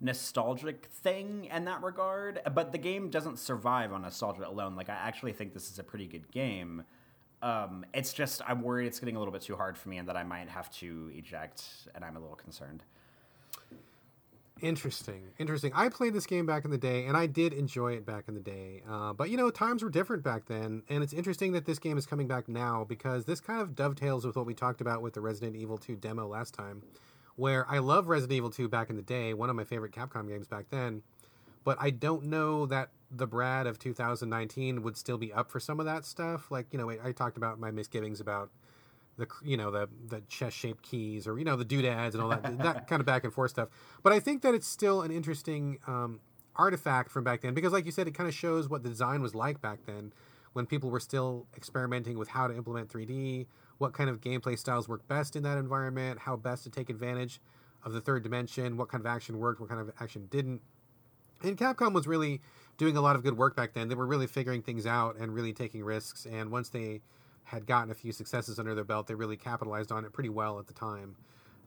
nostalgic 0.00 0.86
thing 0.86 1.46
in 1.52 1.64
that 1.64 1.82
regard. 1.82 2.40
But 2.54 2.72
the 2.72 2.78
game 2.78 3.10
doesn't 3.10 3.38
survive 3.38 3.92
on 3.92 4.02
nostalgia 4.02 4.48
alone. 4.48 4.76
Like, 4.76 4.88
I 4.88 4.94
actually 4.94 5.32
think 5.32 5.52
this 5.52 5.70
is 5.70 5.78
a 5.78 5.84
pretty 5.84 6.06
good 6.06 6.30
game. 6.30 6.84
Um, 7.42 7.86
it's 7.94 8.12
just 8.12 8.42
I'm 8.46 8.62
worried 8.62 8.86
it's 8.86 9.00
getting 9.00 9.16
a 9.16 9.18
little 9.18 9.32
bit 9.32 9.42
too 9.42 9.56
hard 9.56 9.76
for 9.76 9.88
me, 9.88 9.98
and 9.98 10.08
that 10.08 10.16
I 10.16 10.24
might 10.24 10.48
have 10.48 10.70
to 10.78 11.10
eject, 11.14 11.64
and 11.94 12.04
I'm 12.04 12.16
a 12.16 12.20
little 12.20 12.36
concerned. 12.36 12.82
Interesting, 14.60 15.22
interesting. 15.38 15.72
I 15.74 15.88
played 15.88 16.12
this 16.12 16.26
game 16.26 16.44
back 16.44 16.66
in 16.66 16.70
the 16.70 16.76
day, 16.76 17.06
and 17.06 17.16
I 17.16 17.26
did 17.26 17.54
enjoy 17.54 17.94
it 17.94 18.04
back 18.04 18.24
in 18.28 18.34
the 18.34 18.40
day. 18.40 18.82
Uh, 18.88 19.14
but 19.14 19.30
you 19.30 19.38
know, 19.38 19.50
times 19.50 19.82
were 19.82 19.88
different 19.88 20.22
back 20.22 20.44
then, 20.46 20.82
and 20.90 21.02
it's 21.02 21.14
interesting 21.14 21.52
that 21.52 21.64
this 21.64 21.78
game 21.78 21.96
is 21.96 22.04
coming 22.04 22.28
back 22.28 22.46
now 22.46 22.84
because 22.84 23.24
this 23.24 23.40
kind 23.40 23.62
of 23.62 23.74
dovetails 23.74 24.26
with 24.26 24.36
what 24.36 24.44
we 24.44 24.52
talked 24.52 24.82
about 24.82 25.00
with 25.00 25.14
the 25.14 25.20
Resident 25.22 25.56
Evil 25.56 25.78
2 25.78 25.96
demo 25.96 26.26
last 26.26 26.52
time, 26.52 26.82
where 27.36 27.66
I 27.70 27.78
love 27.78 28.08
Resident 28.08 28.36
Evil 28.36 28.50
2 28.50 28.68
back 28.68 28.90
in 28.90 28.96
the 28.96 29.02
day, 29.02 29.32
one 29.32 29.48
of 29.48 29.56
my 29.56 29.64
favorite 29.64 29.92
Capcom 29.92 30.28
games 30.28 30.46
back 30.46 30.66
then. 30.68 31.02
But 31.64 31.78
I 31.80 31.88
don't 31.88 32.24
know 32.24 32.66
that 32.66 32.90
the 33.10 33.26
Brad 33.26 33.66
of 33.66 33.78
2019 33.78 34.82
would 34.82 34.96
still 34.96 35.18
be 35.18 35.32
up 35.32 35.50
for 35.50 35.60
some 35.60 35.80
of 35.80 35.86
that 35.86 36.04
stuff. 36.04 36.50
Like, 36.50 36.66
you 36.72 36.78
know, 36.78 36.90
I, 36.90 36.98
I 37.06 37.12
talked 37.12 37.36
about 37.36 37.58
my 37.58 37.70
misgivings 37.70 38.20
about 38.20 38.50
the, 39.16 39.26
you 39.44 39.56
know, 39.56 39.70
the 39.70 39.88
the 40.08 40.22
chess 40.28 40.52
shaped 40.52 40.82
keys 40.82 41.26
or 41.26 41.38
you 41.38 41.44
know 41.44 41.56
the 41.56 41.64
doodads 41.64 42.14
and 42.14 42.22
all 42.22 42.30
that 42.30 42.58
that 42.58 42.86
kind 42.88 43.00
of 43.00 43.06
back 43.06 43.24
and 43.24 43.32
forth 43.32 43.50
stuff. 43.50 43.68
But 44.02 44.12
I 44.12 44.20
think 44.20 44.42
that 44.42 44.54
it's 44.54 44.66
still 44.66 45.02
an 45.02 45.10
interesting 45.10 45.78
um, 45.86 46.20
artifact 46.56 47.10
from 47.10 47.24
back 47.24 47.42
then 47.42 47.52
because, 47.52 47.72
like 47.72 47.84
you 47.84 47.92
said, 47.92 48.08
it 48.08 48.14
kind 48.14 48.28
of 48.28 48.34
shows 48.34 48.68
what 48.68 48.82
the 48.82 48.88
design 48.88 49.20
was 49.20 49.34
like 49.34 49.60
back 49.60 49.80
then 49.86 50.12
when 50.52 50.66
people 50.66 50.90
were 50.90 51.00
still 51.00 51.46
experimenting 51.56 52.18
with 52.18 52.28
how 52.28 52.48
to 52.48 52.56
implement 52.56 52.88
3D, 52.88 53.46
what 53.78 53.92
kind 53.92 54.10
of 54.10 54.20
gameplay 54.20 54.58
styles 54.58 54.88
work 54.88 55.06
best 55.06 55.36
in 55.36 55.42
that 55.44 55.58
environment, 55.58 56.18
how 56.20 56.36
best 56.36 56.64
to 56.64 56.70
take 56.70 56.90
advantage 56.90 57.40
of 57.84 57.92
the 57.92 58.00
third 58.00 58.22
dimension, 58.22 58.76
what 58.76 58.88
kind 58.88 59.00
of 59.00 59.06
action 59.06 59.38
worked, 59.38 59.60
what 59.60 59.68
kind 59.68 59.80
of 59.80 59.90
action 60.00 60.26
didn't. 60.30 60.60
And 61.42 61.56
Capcom 61.56 61.92
was 61.92 62.06
really 62.06 62.40
doing 62.80 62.96
a 62.96 63.00
lot 63.02 63.14
of 63.14 63.22
good 63.22 63.36
work 63.36 63.54
back 63.54 63.74
then. 63.74 63.88
They 63.88 63.94
were 63.94 64.06
really 64.06 64.26
figuring 64.26 64.62
things 64.62 64.86
out 64.86 65.16
and 65.16 65.34
really 65.34 65.52
taking 65.52 65.84
risks. 65.84 66.26
And 66.26 66.50
once 66.50 66.70
they 66.70 67.02
had 67.44 67.66
gotten 67.66 67.90
a 67.90 67.94
few 67.94 68.10
successes 68.10 68.58
under 68.58 68.74
their 68.74 68.84
belt, 68.84 69.06
they 69.06 69.14
really 69.14 69.36
capitalized 69.36 69.92
on 69.92 70.06
it 70.06 70.14
pretty 70.14 70.30
well 70.30 70.58
at 70.58 70.66
the 70.66 70.72
time. 70.72 71.14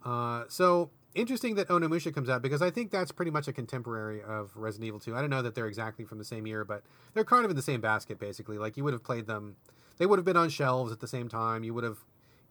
Uh, 0.04 0.46
so 0.50 0.90
interesting 1.14 1.54
that 1.54 1.68
Onimusha 1.68 2.12
comes 2.16 2.30
out 2.30 2.42
because 2.42 2.64
I 2.64 2.72
think 2.72 2.90
that's 2.90 3.12
pretty 3.12 3.30
much 3.30 3.48
a 3.48 3.54
contemporary 3.54 4.24
of 4.24 4.50
Resident 4.56 4.88
Evil 4.88 5.00
2. 5.00 5.16
I 5.16 5.22
don't 5.22 5.30
know 5.30 5.44
that 5.44 5.54
they're 5.54 5.68
exactly 5.68 6.04
from 6.04 6.18
the 6.18 6.26
same 6.26 6.48
year, 6.48 6.66
but 6.66 6.82
they're 7.14 7.24
kind 7.24 7.46
of 7.46 7.52
in 7.52 7.56
the 7.56 7.62
same 7.62 7.80
basket 7.80 8.20
basically. 8.20 8.58
Like 8.58 8.76
you 8.76 8.84
would 8.84 8.94
have 8.94 9.04
played 9.04 9.28
them, 9.28 9.56
they 10.00 10.08
would 10.08 10.18
have 10.18 10.26
been 10.26 10.36
on 10.36 10.50
shelves 10.50 10.92
at 10.92 11.00
the 11.00 11.08
same 11.08 11.30
time. 11.30 11.64
You 11.64 11.76
would 11.76 11.84
have 11.84 12.00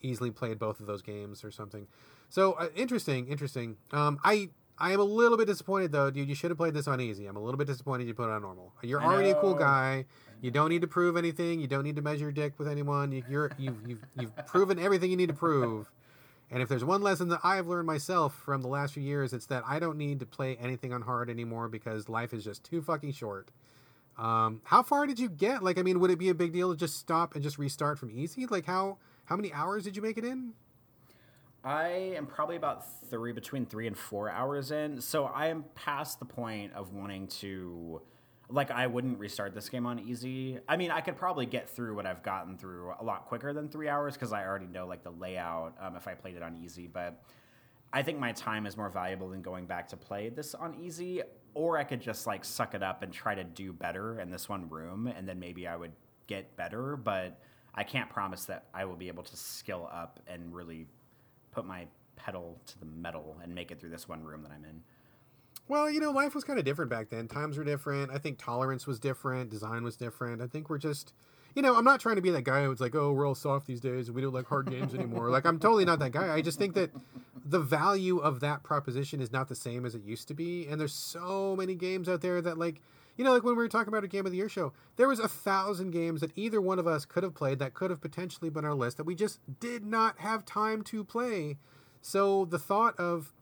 easily 0.03 0.31
played 0.31 0.61
both 0.61 0.79
of 0.79 0.87
those 0.87 1.03
games 1.03 1.43
or 1.43 1.51
something. 1.51 1.89
So 2.29 2.53
uh, 2.53 2.69
interesting, 2.77 3.27
interesting. 3.27 3.77
Um, 3.91 4.21
I 4.23 4.51
I 4.79 4.93
am 4.93 5.01
a 5.01 5.05
little 5.05 5.39
bit 5.39 5.47
disappointed 5.47 5.93
though, 5.93 6.11
dude. 6.11 6.29
You 6.29 6.35
should 6.35 6.51
have 6.51 6.59
played 6.59 6.75
this 6.75 6.89
on 6.89 7.01
easy. 7.01 7.27
I'm 7.27 7.37
a 7.37 7.43
little 7.43 7.59
bit 7.59 7.67
disappointed 7.67 8.07
you 8.07 8.15
put 8.15 8.29
it 8.29 8.33
on 8.33 8.43
normal. 8.43 8.73
You're 8.83 9.03
already 9.03 9.31
a 9.31 9.35
cool 9.35 9.55
guy. 9.55 10.07
You 10.41 10.51
don't 10.51 10.71
need 10.71 10.81
to 10.83 10.89
prove 10.89 11.17
anything. 11.17 11.61
You 11.61 11.69
don't 11.69 11.85
need 11.85 11.97
to 11.97 12.03
measure 12.03 12.25
your 12.25 12.33
dick 12.33 12.55
with 12.59 12.69
anyone. 12.69 13.13
You, 13.13 13.23
you're 13.29 13.51
you've, 13.59 13.77
you've 13.87 14.05
you've 14.19 14.47
proven 14.47 14.79
everything 14.79 15.11
you 15.11 15.17
need 15.17 15.29
to 15.29 15.35
prove. 15.35 15.91
And 16.51 16.63
if 16.63 16.69
there's 16.69 16.85
one 16.85 17.01
lesson 17.01 17.29
that 17.29 17.41
I've 17.43 17.67
learned 17.67 17.87
myself 17.87 18.35
from 18.35 18.61
the 18.61 18.69
last 18.69 18.93
few 18.93 19.03
years, 19.03 19.33
it's 19.33 19.47
that 19.47 19.63
I 19.67 19.79
don't 19.79 19.97
need 19.97 20.21
to 20.21 20.27
play 20.27 20.57
anything 20.57 20.93
on 20.93 21.01
hard 21.01 21.31
anymore 21.31 21.69
because 21.69 22.11
life 22.11 22.35
is 22.35 22.45
just 22.45 22.63
too 22.63 22.83
fucking 22.83 23.13
short. 23.13 23.51
Um, 24.19 24.61
how 24.65 24.83
far 24.83 25.07
did 25.07 25.19
you 25.19 25.31
get? 25.31 25.63
Like, 25.63 25.79
I 25.79 25.83
mean, 25.83 25.99
would 26.01 26.11
it 26.11 26.19
be 26.19 26.29
a 26.29 26.35
big 26.35 26.53
deal 26.53 26.71
to 26.71 26.77
just 26.77 26.99
stop 26.99 27.35
and 27.35 27.43
just 27.43 27.57
restart 27.57 27.99
from 27.99 28.11
easy? 28.11 28.47
Like, 28.47 28.67
how 28.67 28.99
how 29.25 29.37
many 29.37 29.53
hours 29.53 29.85
did 29.85 29.97
you 29.97 30.03
make 30.03 30.19
it 30.19 30.25
in? 30.25 30.53
I 31.65 32.15
am 32.17 32.27
probably 32.27 32.57
about 32.57 32.85
three, 33.09 33.33
between 33.33 33.67
three 33.67 33.87
and 33.87 33.97
four 33.97 34.29
hours 34.29 34.73
in. 34.73 35.01
So 35.01 35.27
I 35.27 35.47
am 35.47 35.65
past 35.75 36.19
the 36.19 36.25
point 36.25 36.73
of 36.75 36.93
wanting 36.93 37.29
to, 37.29 38.03
like, 38.49 38.73
I 38.73 38.89
wouldn't 38.89 39.19
restart 39.19 39.55
this 39.55 39.69
game 39.69 39.87
on 39.87 40.01
easy. 40.01 40.59
I 40.69 40.77
mean, 40.77 40.91
I 40.91 41.01
could 41.01 41.17
probably 41.17 41.47
get 41.47 41.71
through 41.71 41.95
what 41.95 42.05
I've 42.05 42.23
gotten 42.25 42.59
through 42.59 42.93
a 42.99 43.05
lot 43.05 43.27
quicker 43.27 43.53
than 43.53 43.69
three 43.69 43.89
hours 43.89 44.15
because 44.15 44.33
I 44.33 44.45
already 44.45 44.67
know, 44.67 44.87
like, 44.87 45.05
the 45.05 45.13
layout 45.13 45.77
um, 45.81 45.95
if 45.95 46.09
I 46.09 46.15
played 46.15 46.35
it 46.35 46.43
on 46.43 46.57
easy. 46.57 46.89
But 46.89 47.23
I 47.93 48.03
think 48.03 48.19
my 48.19 48.33
time 48.33 48.67
is 48.67 48.77
more 48.77 48.91
valuable 48.91 49.29
than 49.29 49.41
going 49.41 49.67
back 49.67 49.87
to 49.89 49.97
play 49.97 50.31
this 50.31 50.57
on 50.57 50.75
easy. 50.75 51.23
Or 51.55 51.79
I 51.79 51.85
could 51.85 52.01
just, 52.01 52.27
like, 52.27 52.45
suck 52.45 52.75
it 52.75 52.83
up 52.83 53.05
and 53.05 53.13
try 53.13 53.37
to 53.37 53.45
do 53.45 53.73
better 53.73 54.19
in 54.19 54.31
this 54.31 54.49
one 54.49 54.69
room, 54.69 55.07
and 55.07 55.29
then 55.29 55.39
maybe 55.39 55.69
I 55.69 55.77
would 55.77 55.93
get 56.27 56.57
better. 56.57 56.97
But 56.97 57.39
I 57.73 57.85
can't 57.85 58.11
promise 58.11 58.47
that 58.47 58.65
I 58.75 58.85
will 58.85 58.97
be 58.97 59.07
able 59.07 59.23
to 59.23 59.37
skill 59.37 59.89
up 59.93 60.19
and 60.27 60.53
really 60.53 60.87
put 61.53 61.65
my 61.65 61.87
pedal 62.17 62.59
to 62.67 62.79
the 62.79 62.85
metal 62.85 63.37
and 63.43 63.55
make 63.55 63.71
it 63.71 63.81
through 63.81 63.91
this 63.91 64.09
one 64.09 64.25
room 64.25 64.43
that 64.43 64.53
I'm 64.53 64.65
in. 64.65 64.83
Well, 65.69 65.89
you 65.91 66.01
know, 66.01 66.11
life 66.11 66.35
was 66.35 66.45
kind 66.45 66.59
of 66.59 66.65
different 66.65 66.91
back 66.91 67.09
then. 67.09 67.29
Times 67.29 67.57
were 67.57 67.65
different. 67.65 68.11
I 68.11 68.19
think 68.19 68.39
tolerance 68.39 68.87
was 68.87 68.99
different. 68.99 69.51
Design 69.51 69.85
was 69.85 69.97
different. 69.97 70.43
I 70.43 70.47
think 70.47 70.69
we're 70.69 70.79
just, 70.79 71.13
you 71.55 71.63
know, 71.63 71.77
I'm 71.77 71.85
not 71.85 72.01
trying 72.01 72.17
to 72.17 72.23
be 72.23 72.31
that 72.31 72.43
guy 72.43 72.65
who's 72.65 72.81
like, 72.81 72.95
oh, 72.95 73.13
we're 73.13 73.27
all 73.27 73.35
soft 73.35 73.67
these 73.67 73.81
days 73.81 74.11
we 74.11 74.21
don't 74.21 74.35
like 74.35 74.47
hard 74.47 74.69
games 74.71 74.95
anymore. 74.95 75.31
Like, 75.31 75.47
I'm 75.47 75.59
totally 75.59 75.85
not 75.85 75.99
that 76.01 76.11
guy. 76.11 76.35
I 76.35 76.43
just 76.43 76.59
think 76.59 76.75
that 76.75 76.91
the 77.45 77.61
value 77.61 78.19
of 78.19 78.41
that 78.41 78.63
proposition 78.63 79.21
is 79.21 79.33
not 79.33 79.49
the 79.49 79.55
same 79.55 79.85
as 79.85 79.95
it 79.95 80.03
used 80.03 80.29
to 80.29 80.35
be. 80.35 80.67
And 80.67 80.81
there's 80.81 80.95
so 80.95 81.55
many 81.57 81.75
games 81.75 82.09
out 82.09 82.21
there 82.21 82.43
that, 82.43 82.59
like, 82.59 82.81
you 83.17 83.25
know, 83.25 83.33
like 83.33 83.43
when 83.43 83.57
we 83.57 83.63
were 83.63 83.69
talking 83.69 83.89
about 83.89 84.05
a 84.05 84.09
game 84.09 84.27
of 84.27 84.33
the 84.33 84.39
year 84.39 84.49
show, 84.49 84.73
there 84.97 85.09
was 85.09 85.19
a 85.19 85.29
thousand 85.29 85.91
games 85.91 86.21
that 86.21 86.31
either 86.35 86.61
one 86.61 86.79
of 86.79 86.87
us 86.87 87.05
could 87.05 87.23
have 87.23 87.35
played 87.35 87.59
that 87.59 87.75
could 87.75 87.91
have 87.91 88.01
potentially 88.01 88.51
been 88.51 88.65
our 88.65 88.75
list 88.75 88.97
that 88.97 89.05
we 89.05 89.15
just 89.15 89.41
did 89.61 89.85
not 89.85 90.19
have 90.19 90.45
time 90.45 90.83
to 90.85 91.05
play. 91.05 91.59
So 92.01 92.47
the 92.47 92.59
thought 92.59 92.99
of 92.99 93.33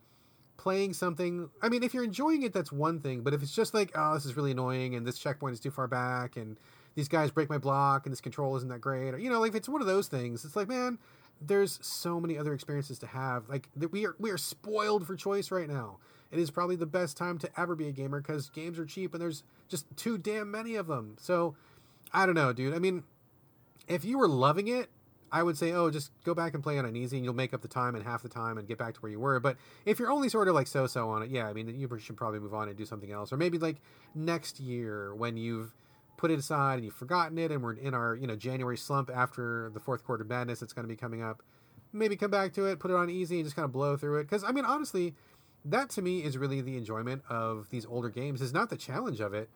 playing 0.56 0.92
something, 0.92 1.48
I 1.62 1.68
mean, 1.68 1.82
if 1.82 1.94
you're 1.94 2.04
enjoying 2.04 2.42
it, 2.42 2.52
that's 2.52 2.70
one 2.70 3.00
thing. 3.00 3.22
But 3.22 3.32
if 3.32 3.42
it's 3.42 3.54
just 3.54 3.72
like, 3.72 3.92
oh, 3.94 4.14
this 4.14 4.26
is 4.26 4.36
really 4.36 4.50
annoying 4.50 4.94
and 4.94 5.06
this 5.06 5.18
checkpoint 5.18 5.54
is 5.54 5.60
too 5.60 5.70
far 5.70 5.86
back 5.86 6.36
and 6.36 6.58
these 6.94 7.08
guys 7.08 7.30
break 7.30 7.48
my 7.48 7.58
block 7.58 8.04
and 8.04 8.12
this 8.12 8.20
control 8.20 8.56
isn't 8.56 8.68
that 8.68 8.80
great, 8.80 9.14
or, 9.14 9.18
you 9.18 9.30
know, 9.30 9.40
like 9.40 9.50
if 9.50 9.54
it's 9.54 9.68
one 9.68 9.80
of 9.80 9.86
those 9.86 10.08
things, 10.08 10.44
it's 10.44 10.56
like, 10.56 10.68
man, 10.68 10.98
there's 11.40 11.78
so 11.82 12.20
many 12.20 12.36
other 12.36 12.52
experiences 12.52 12.98
to 12.98 13.06
have. 13.06 13.48
Like 13.48 13.68
we 13.74 14.06
are 14.06 14.14
we 14.18 14.30
are 14.30 14.38
spoiled 14.38 15.06
for 15.06 15.16
choice 15.16 15.50
right 15.50 15.68
now. 15.68 15.98
It 16.30 16.38
is 16.38 16.50
probably 16.50 16.76
the 16.76 16.86
best 16.86 17.16
time 17.16 17.38
to 17.38 17.50
ever 17.60 17.74
be 17.74 17.88
a 17.88 17.92
gamer 17.92 18.20
because 18.20 18.50
games 18.50 18.78
are 18.78 18.86
cheap 18.86 19.14
and 19.14 19.20
there's 19.20 19.42
just 19.68 19.84
too 19.96 20.16
damn 20.16 20.50
many 20.50 20.76
of 20.76 20.86
them. 20.86 21.16
So 21.20 21.56
I 22.12 22.26
don't 22.26 22.34
know, 22.34 22.52
dude. 22.52 22.74
I 22.74 22.78
mean, 22.78 23.04
if 23.88 24.04
you 24.04 24.18
were 24.18 24.28
loving 24.28 24.68
it, 24.68 24.90
I 25.32 25.42
would 25.42 25.56
say, 25.56 25.72
oh, 25.72 25.90
just 25.90 26.10
go 26.24 26.34
back 26.34 26.54
and 26.54 26.62
play 26.62 26.78
on 26.78 26.84
an 26.84 26.96
easy, 26.96 27.16
and 27.16 27.24
you'll 27.24 27.34
make 27.34 27.54
up 27.54 27.62
the 27.62 27.68
time 27.68 27.94
in 27.94 28.02
half 28.02 28.22
the 28.22 28.28
time 28.28 28.58
and 28.58 28.66
get 28.66 28.78
back 28.78 28.94
to 28.94 29.00
where 29.00 29.12
you 29.12 29.20
were. 29.20 29.38
But 29.38 29.56
if 29.84 29.98
you're 29.98 30.10
only 30.10 30.28
sort 30.28 30.48
of 30.48 30.54
like 30.54 30.66
so-so 30.66 31.08
on 31.08 31.22
it, 31.22 31.30
yeah, 31.30 31.48
I 31.48 31.52
mean, 31.52 31.68
you 31.68 31.88
should 31.98 32.16
probably 32.16 32.40
move 32.40 32.52
on 32.54 32.68
and 32.68 32.76
do 32.76 32.84
something 32.84 33.12
else, 33.12 33.32
or 33.32 33.36
maybe 33.36 33.58
like 33.58 33.76
next 34.14 34.58
year 34.58 35.14
when 35.14 35.36
you've 35.36 35.74
put 36.16 36.30
it 36.30 36.38
aside 36.38 36.74
and 36.74 36.84
you've 36.84 36.94
forgotten 36.94 37.38
it, 37.38 37.52
and 37.52 37.62
we're 37.62 37.74
in 37.74 37.94
our 37.94 38.16
you 38.16 38.26
know 38.26 38.36
January 38.36 38.76
slump 38.76 39.10
after 39.14 39.70
the 39.72 39.80
fourth 39.80 40.04
quarter 40.04 40.24
madness 40.24 40.60
that's 40.60 40.72
going 40.72 40.84
to 40.84 40.88
be 40.88 40.96
coming 40.96 41.22
up. 41.22 41.42
Maybe 41.92 42.16
come 42.16 42.30
back 42.30 42.52
to 42.54 42.66
it, 42.66 42.78
put 42.78 42.90
it 42.90 42.96
on 42.96 43.08
easy, 43.08 43.36
and 43.36 43.44
just 43.44 43.56
kind 43.56 43.64
of 43.64 43.72
blow 43.72 43.96
through 43.96 44.18
it. 44.18 44.24
Because 44.24 44.42
I 44.42 44.50
mean, 44.50 44.64
honestly, 44.64 45.14
that 45.64 45.90
to 45.90 46.02
me 46.02 46.22
is 46.22 46.38
really 46.38 46.60
the 46.60 46.76
enjoyment 46.76 47.22
of 47.28 47.68
these 47.70 47.86
older 47.86 48.08
games. 48.08 48.40
Is 48.40 48.52
not 48.52 48.70
the 48.70 48.76
challenge 48.76 49.20
of 49.20 49.34
it, 49.34 49.50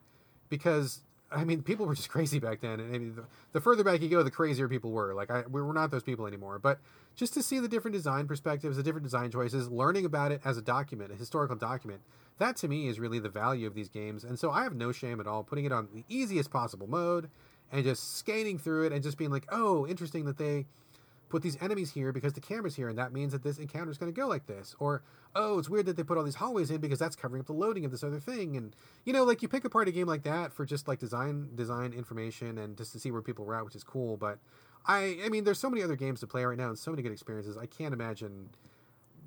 because 0.49 1.03
I 1.31 1.45
mean, 1.45 1.63
people 1.63 1.87
were 1.87 1.95
just 1.95 2.11
crazy 2.11 2.39
back 2.39 2.61
then, 2.61 2.81
and 2.81 2.91
maybe 2.91 3.09
the, 3.11 3.25
the, 3.53 3.61
further 3.61 3.85
back 3.85 4.01
you 4.01 4.09
go, 4.09 4.23
the 4.23 4.31
crazier 4.31 4.69
people 4.69 4.91
were. 4.91 5.15
Like, 5.15 5.31
I, 5.31 5.45
we 5.51 5.63
were 5.63 5.73
not 5.73 5.91
those 5.91 6.03
people 6.03 6.27
anymore. 6.27 6.59
But 6.59 6.79
just 7.17 7.35
to 7.35 7.43
see 7.43 7.59
the 7.59 7.69
different 7.69 7.95
design 7.95 8.27
perspectives, 8.27 8.77
the 8.77 8.83
different 8.83 9.05
design 9.05 9.31
choices, 9.31 9.69
learning 9.69 10.05
about 10.05 10.33
it 10.33 10.41
as 10.45 10.57
a 10.57 10.63
document, 10.63 11.13
a 11.13 11.17
historical 11.17 11.57
document, 11.57 12.01
that 12.39 12.57
to 12.57 12.69
me 12.69 12.89
is 12.89 12.99
really 12.99 13.19
the 13.19 13.29
value 13.29 13.67
of 13.67 13.75
these 13.75 13.89
games. 13.89 14.25
And 14.25 14.39
so 14.39 14.51
I 14.51 14.65
have 14.65 14.75
no 14.75 14.93
shame 14.93 15.21
at 15.21 15.27
all 15.27 15.45
putting 15.45 15.65
it 15.65 15.73
on 15.73 15.89
the 15.95 16.05
easiest 16.09 16.51
possible 16.51 16.89
mode 16.89 17.31
and 17.71 17.85
just 17.85 18.17
skating 18.17 18.59
through 18.59 18.87
it 18.87 18.93
and 18.93 19.03
just 19.03 19.19
being 19.19 19.31
like, 19.31 19.47
oh, 19.51 19.87
interesting 19.87 20.25
that 20.25 20.39
they 20.39 20.67
put 21.35 21.43
these 21.43 21.61
enemies 21.61 21.91
here 21.91 22.13
because 22.13 22.33
the 22.33 22.41
camera's 22.41 22.77
here 22.77 22.89
and 22.89 22.97
that 22.97 23.13
means 23.13 23.33
that 23.33 23.43
this 23.43 23.59
encounter 23.59 23.91
is 23.91 23.99
going 23.99 24.13
to 24.13 24.17
go 24.17 24.29
like 24.29 24.47
this 24.47 24.77
or 24.79 25.03
oh 25.35 25.59
it's 25.59 25.69
weird 25.69 25.85
that 25.85 25.97
they 25.97 26.05
put 26.05 26.17
all 26.17 26.23
these 26.23 26.37
hallways 26.37 26.71
in 26.71 26.81
because 26.81 27.01
that's 27.01 27.17
covering 27.17 27.41
up 27.41 27.47
the 27.47 27.53
loading 27.53 27.85
of 27.85 27.91
this 27.91 28.05
other 28.05 28.21
thing 28.21 28.57
and 28.57 28.77
you 29.05 29.13
know 29.13 29.25
like 29.25 29.43
you 29.43 29.49
pick 29.49 29.65
apart 29.65 29.89
a 29.89 29.91
game 29.91 30.07
like 30.07 30.23
that 30.23 30.53
for 30.53 30.65
just 30.65 30.87
like 30.87 31.01
design 31.01 31.49
design 31.57 31.93
information 31.93 32.57
and 32.57 32.77
just 32.77 32.93
to 32.93 33.01
see 33.01 33.11
where 33.11 33.21
people 33.21 33.45
were 33.45 33.57
at 33.57 33.65
which 33.65 33.75
is 33.75 33.83
cool 33.83 34.17
but 34.17 34.39
i 34.87 35.19
i 35.25 35.29
mean 35.29 35.43
there's 35.43 35.59
so 35.59 35.69
many 35.69 35.83
other 35.83 35.97
games 35.97 36.21
to 36.21 36.27
play 36.29 36.45
right 36.45 36.57
now 36.57 36.69
and 36.69 36.79
so 36.79 36.93
many 36.93 37.03
good 37.03 37.11
experiences 37.11 37.57
i 37.57 37.67
can't 37.67 37.93
imagine 37.93 38.49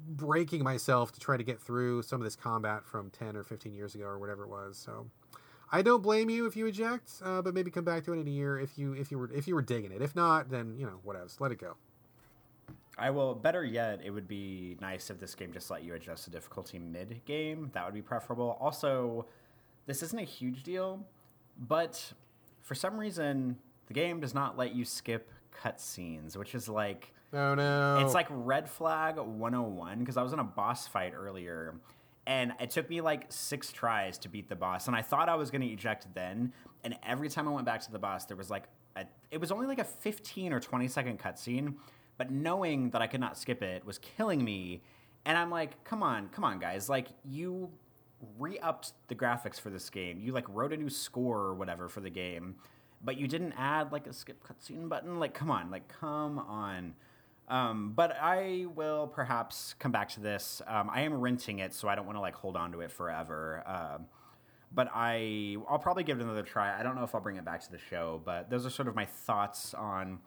breaking 0.08 0.64
myself 0.64 1.12
to 1.12 1.20
try 1.20 1.36
to 1.36 1.44
get 1.44 1.60
through 1.60 2.02
some 2.04 2.22
of 2.22 2.26
this 2.26 2.38
combat 2.38 2.86
from 2.86 3.10
10 3.10 3.36
or 3.36 3.44
15 3.44 3.74
years 3.74 3.96
ago 3.96 4.06
or 4.06 4.18
whatever 4.18 4.46
it 4.46 4.50
was 4.50 4.78
so 4.78 5.08
I 5.70 5.82
don't 5.82 6.02
blame 6.02 6.30
you 6.30 6.46
if 6.46 6.56
you 6.56 6.66
eject, 6.68 7.12
uh, 7.22 7.42
but 7.42 7.54
maybe 7.54 7.70
come 7.70 7.84
back 7.84 8.06
to 8.06 8.14
it 8.14 8.20
in 8.20 8.28
a 8.28 8.32
year 8.32 8.58
if 8.58 8.78
you 8.78 8.94
if 8.94 9.12
you 9.12 9.18
were 9.18 9.30
if 9.34 9.50
you 9.50 9.56
were 9.56 9.62
digging 9.62 9.92
it. 9.92 10.02
If 10.02 10.16
not, 10.16 10.50
then 10.50 10.76
you 10.78 10.86
know 10.86 11.00
whatever. 11.04 11.28
Let 11.42 11.52
it 11.52 11.60
go. 11.60 11.76
I 12.98 13.10
will. 13.12 13.36
Better 13.36 13.64
yet, 13.64 14.02
it 14.04 14.10
would 14.10 14.28
be 14.28 14.78
nice 14.82 15.10
if 15.10 15.20
this 15.20 15.36
game 15.36 15.54
just 15.54 15.70
let 15.70 15.84
you 15.84 15.94
adjust 15.94 16.26
the 16.26 16.32
difficulty 16.32 16.80
mid 16.80 17.22
game. 17.26 17.70
That 17.74 17.86
would 17.86 17.94
be 17.94 18.02
preferable. 18.02 18.58
Also, 18.60 19.26
this 19.86 20.02
isn't 20.04 20.20
a 20.20 20.24
huge 20.24 20.64
deal, 20.64 21.06
but 21.60 22.14
for 22.62 22.76
some 22.76 23.00
reason, 23.00 23.58
the 23.88 23.94
game 23.94 24.20
does 24.20 24.34
not 24.34 24.58
let 24.58 24.74
you 24.74 24.84
skip 24.84 25.32
cutscenes, 25.64 26.36
which 26.36 26.56
is 26.56 26.68
like. 26.68 27.14
Oh 27.34 27.56
no. 27.56 28.00
It's 28.04 28.14
like 28.14 28.28
red 28.30 28.70
flag 28.70 29.18
101 29.18 30.00
because 30.00 30.18
I 30.18 30.24
was 30.24 30.34
in 30.34 30.40
a 30.40 30.46
boss 30.46 30.88
fight 30.88 31.14
earlier 31.14 31.76
and 32.28 32.52
it 32.60 32.70
took 32.70 32.90
me 32.90 33.02
like 33.02 33.26
six 33.30 33.72
tries 33.72 34.18
to 34.20 34.30
beat 34.30 34.50
the 34.50 34.56
boss 34.56 34.88
and 34.88 34.96
i 34.96 35.02
thought 35.02 35.30
i 35.30 35.36
was 35.36 35.50
going 35.50 35.62
to 35.62 35.68
eject 35.68 36.06
then 36.14 36.52
and 36.84 36.96
every 37.08 37.30
time 37.30 37.48
i 37.48 37.52
went 37.52 37.66
back 37.66 37.82
to 37.82 37.92
the 37.92 37.98
boss 37.98 38.26
there 38.26 38.38
was 38.38 38.52
like 38.52 38.66
a, 38.96 39.06
it 39.32 39.40
was 39.40 39.52
only 39.52 39.66
like 39.66 39.80
a 39.80 39.84
15 39.84 40.54
or 40.54 40.60
20 40.60 40.88
second 40.88 41.20
cutscene 41.20 41.76
but 42.18 42.32
knowing 42.32 42.90
that 42.92 43.02
I 43.02 43.08
could 43.08 43.20
not 43.20 43.38
skip 43.38 43.62
it 43.62 43.86
was 43.86 43.98
killing 44.00 44.44
me. 44.44 44.84
And 45.26 45.38
I'm 45.38 45.50
like, 45.50 45.84
come 45.84 46.04
on, 46.04 46.30
come 46.30 46.44
on, 46.44 46.60
guys. 46.60 46.90
Like, 46.90 47.08
you 47.26 47.70
re 48.40 48.58
upped 48.60 48.94
the 49.08 49.16
graphics 49.16 49.60
for 49.60 49.70
this 49.70 49.90
game. 49.90 50.20
You, 50.20 50.32
like, 50.32 50.46
wrote 50.48 50.74
a 50.74 50.78
new 50.78 50.90
score 50.90 51.40
or 51.40 51.54
whatever 51.54 51.90
for 51.90 52.00
the 52.00 52.10
game, 52.10 52.56
but 53.04 53.18
you 53.18 53.28
didn't 53.28 53.54
add, 53.58 53.92
like, 53.92 54.08
a 54.08 54.14
skip 54.14 54.42
cutscene 54.48 54.88
button. 54.88 55.20
Like, 55.20 55.34
come 55.34 55.52
on, 55.52 55.70
like, 55.70 55.88
come 55.88 56.40
on. 56.40 56.94
Um, 57.50 57.94
but 57.96 58.18
I 58.22 58.66
will 58.76 59.08
perhaps 59.08 59.76
come 59.80 59.92
back 59.92 60.10
to 60.10 60.20
this. 60.20 60.62
Um, 60.68 60.90
I 60.92 61.02
am 61.02 61.14
renting 61.14 61.60
it, 61.60 61.74
so 61.74 61.88
I 61.88 61.96
don't 61.96 62.06
want 62.06 62.18
to, 62.18 62.22
like, 62.22 62.36
hold 62.36 62.58
on 62.58 62.72
to 62.72 62.82
it 62.82 62.92
forever. 62.92 63.64
Uh, 63.66 63.98
but 64.74 64.90
I, 64.94 65.58
I'll 65.70 65.80
probably 65.80 66.04
give 66.04 66.20
it 66.20 66.24
another 66.24 66.44
try. 66.44 66.78
I 66.78 66.84
don't 66.84 66.96
know 66.96 67.04
if 67.04 67.16
I'll 67.16 67.22
bring 67.22 67.38
it 67.38 67.46
back 67.46 67.62
to 67.64 67.72
the 67.72 67.78
show, 67.78 68.22
but 68.26 68.50
those 68.50 68.66
are 68.66 68.70
sort 68.70 68.88
of 68.88 68.96
my 68.96 69.06
thoughts 69.06 69.74
on 69.74 70.20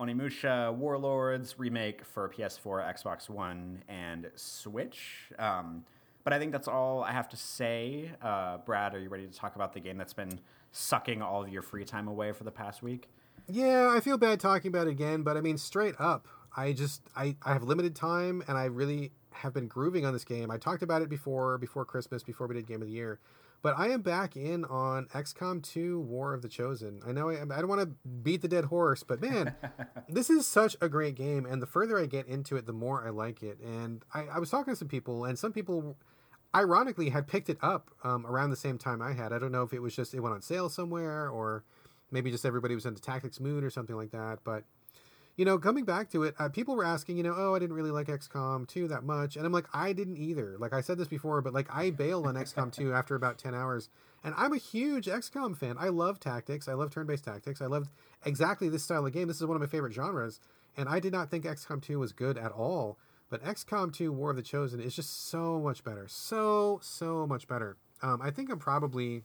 Onimusha 0.00 0.72
Warlords 0.74 1.58
remake 1.58 2.04
for 2.04 2.28
PS4, 2.28 2.94
Xbox 2.94 3.28
One, 3.28 3.82
and 3.88 4.30
Switch. 4.36 5.30
Um, 5.38 5.84
but 6.22 6.32
I 6.32 6.38
think 6.38 6.52
that's 6.52 6.68
all 6.68 7.02
I 7.02 7.12
have 7.12 7.28
to 7.30 7.36
say. 7.36 8.10
Uh, 8.22 8.58
Brad, 8.58 8.94
are 8.94 9.00
you 9.00 9.08
ready 9.08 9.26
to 9.26 9.32
talk 9.32 9.56
about 9.56 9.72
the 9.72 9.80
game 9.80 9.96
that's 9.96 10.12
been 10.12 10.40
sucking 10.72 11.22
all 11.22 11.42
of 11.42 11.48
your 11.48 11.62
free 11.62 11.84
time 11.84 12.06
away 12.06 12.32
for 12.32 12.44
the 12.44 12.50
past 12.50 12.82
week? 12.82 13.08
Yeah, 13.48 13.92
I 13.94 14.00
feel 14.00 14.18
bad 14.18 14.38
talking 14.38 14.68
about 14.68 14.86
it 14.86 14.90
again, 14.90 15.22
but 15.22 15.36
I 15.36 15.40
mean, 15.40 15.56
straight 15.58 15.94
up, 15.98 16.28
I 16.56 16.72
just 16.72 17.02
I, 17.16 17.34
I 17.42 17.54
have 17.54 17.62
limited 17.62 17.96
time, 17.96 18.44
and 18.46 18.56
I 18.58 18.66
really 18.66 19.10
have 19.32 19.54
been 19.54 19.68
grooving 19.68 20.04
on 20.04 20.12
this 20.12 20.24
game. 20.24 20.50
I 20.50 20.58
talked 20.58 20.82
about 20.82 21.02
it 21.02 21.08
before, 21.08 21.58
before 21.58 21.84
Christmas, 21.84 22.22
before 22.22 22.46
we 22.46 22.54
did 22.54 22.66
Game 22.66 22.82
of 22.82 22.88
the 22.88 22.94
Year. 22.94 23.18
But 23.60 23.76
I 23.76 23.88
am 23.88 24.02
back 24.02 24.36
in 24.36 24.64
on 24.66 25.06
XCOM 25.06 25.62
2 25.62 26.00
War 26.00 26.32
of 26.32 26.42
the 26.42 26.48
Chosen. 26.48 27.00
I 27.06 27.12
know 27.12 27.28
I, 27.28 27.42
I 27.42 27.44
don't 27.44 27.68
want 27.68 27.80
to 27.80 28.08
beat 28.08 28.40
the 28.40 28.48
dead 28.48 28.66
horse, 28.66 29.02
but 29.02 29.20
man, 29.20 29.54
this 30.08 30.30
is 30.30 30.46
such 30.46 30.76
a 30.80 30.88
great 30.88 31.16
game. 31.16 31.44
And 31.44 31.60
the 31.60 31.66
further 31.66 31.98
I 31.98 32.06
get 32.06 32.26
into 32.28 32.56
it, 32.56 32.66
the 32.66 32.72
more 32.72 33.04
I 33.04 33.10
like 33.10 33.42
it. 33.42 33.58
And 33.60 34.04
I, 34.14 34.26
I 34.34 34.38
was 34.38 34.50
talking 34.50 34.72
to 34.72 34.76
some 34.76 34.88
people, 34.88 35.24
and 35.24 35.36
some 35.36 35.52
people 35.52 35.96
ironically 36.54 37.10
had 37.10 37.26
picked 37.26 37.50
it 37.50 37.58
up 37.60 37.90
um, 38.04 38.24
around 38.26 38.50
the 38.50 38.56
same 38.56 38.78
time 38.78 39.02
I 39.02 39.12
had. 39.12 39.32
I 39.32 39.38
don't 39.38 39.52
know 39.52 39.64
if 39.64 39.72
it 39.72 39.80
was 39.80 39.94
just 39.94 40.14
it 40.14 40.20
went 40.20 40.34
on 40.34 40.42
sale 40.42 40.68
somewhere 40.68 41.28
or 41.28 41.64
maybe 42.10 42.30
just 42.30 42.46
everybody 42.46 42.74
was 42.74 42.86
into 42.86 43.02
tactics 43.02 43.40
mood 43.40 43.64
or 43.64 43.70
something 43.70 43.96
like 43.96 44.12
that. 44.12 44.38
But 44.44 44.64
you 45.38 45.44
know, 45.44 45.56
coming 45.56 45.84
back 45.84 46.10
to 46.10 46.24
it, 46.24 46.34
uh, 46.40 46.48
people 46.48 46.74
were 46.74 46.84
asking, 46.84 47.16
you 47.16 47.22
know, 47.22 47.32
oh, 47.34 47.54
I 47.54 47.60
didn't 47.60 47.76
really 47.76 47.92
like 47.92 48.08
XCOM 48.08 48.66
2 48.66 48.88
that 48.88 49.04
much. 49.04 49.36
And 49.36 49.46
I'm 49.46 49.52
like, 49.52 49.66
I 49.72 49.92
didn't 49.92 50.16
either. 50.16 50.56
Like 50.58 50.72
I 50.72 50.80
said 50.80 50.98
this 50.98 51.06
before, 51.06 51.40
but 51.40 51.54
like 51.54 51.72
I 51.72 51.90
bailed 51.90 52.26
on 52.26 52.34
XCOM 52.34 52.72
2 52.72 52.92
after 52.92 53.14
about 53.14 53.38
10 53.38 53.54
hours. 53.54 53.88
And 54.24 54.34
I'm 54.36 54.52
a 54.52 54.58
huge 54.58 55.06
XCOM 55.06 55.56
fan. 55.56 55.76
I 55.78 55.90
love 55.90 56.18
tactics. 56.18 56.66
I 56.66 56.72
love 56.74 56.90
turn 56.90 57.06
based 57.06 57.24
tactics. 57.24 57.62
I 57.62 57.66
love 57.66 57.88
exactly 58.24 58.68
this 58.68 58.82
style 58.82 59.06
of 59.06 59.12
game. 59.12 59.28
This 59.28 59.36
is 59.36 59.46
one 59.46 59.54
of 59.54 59.60
my 59.60 59.68
favorite 59.68 59.92
genres. 59.92 60.40
And 60.76 60.88
I 60.88 60.98
did 60.98 61.12
not 61.12 61.30
think 61.30 61.44
XCOM 61.44 61.80
2 61.82 62.00
was 62.00 62.10
good 62.10 62.36
at 62.36 62.50
all. 62.50 62.98
But 63.30 63.44
XCOM 63.44 63.92
2 63.92 64.10
War 64.10 64.30
of 64.30 64.36
the 64.36 64.42
Chosen 64.42 64.80
is 64.80 64.96
just 64.96 65.28
so 65.28 65.60
much 65.60 65.84
better. 65.84 66.06
So, 66.08 66.80
so 66.82 67.28
much 67.28 67.46
better. 67.46 67.76
Um, 68.02 68.20
I 68.20 68.32
think 68.32 68.50
I'm 68.50 68.58
probably 68.58 69.22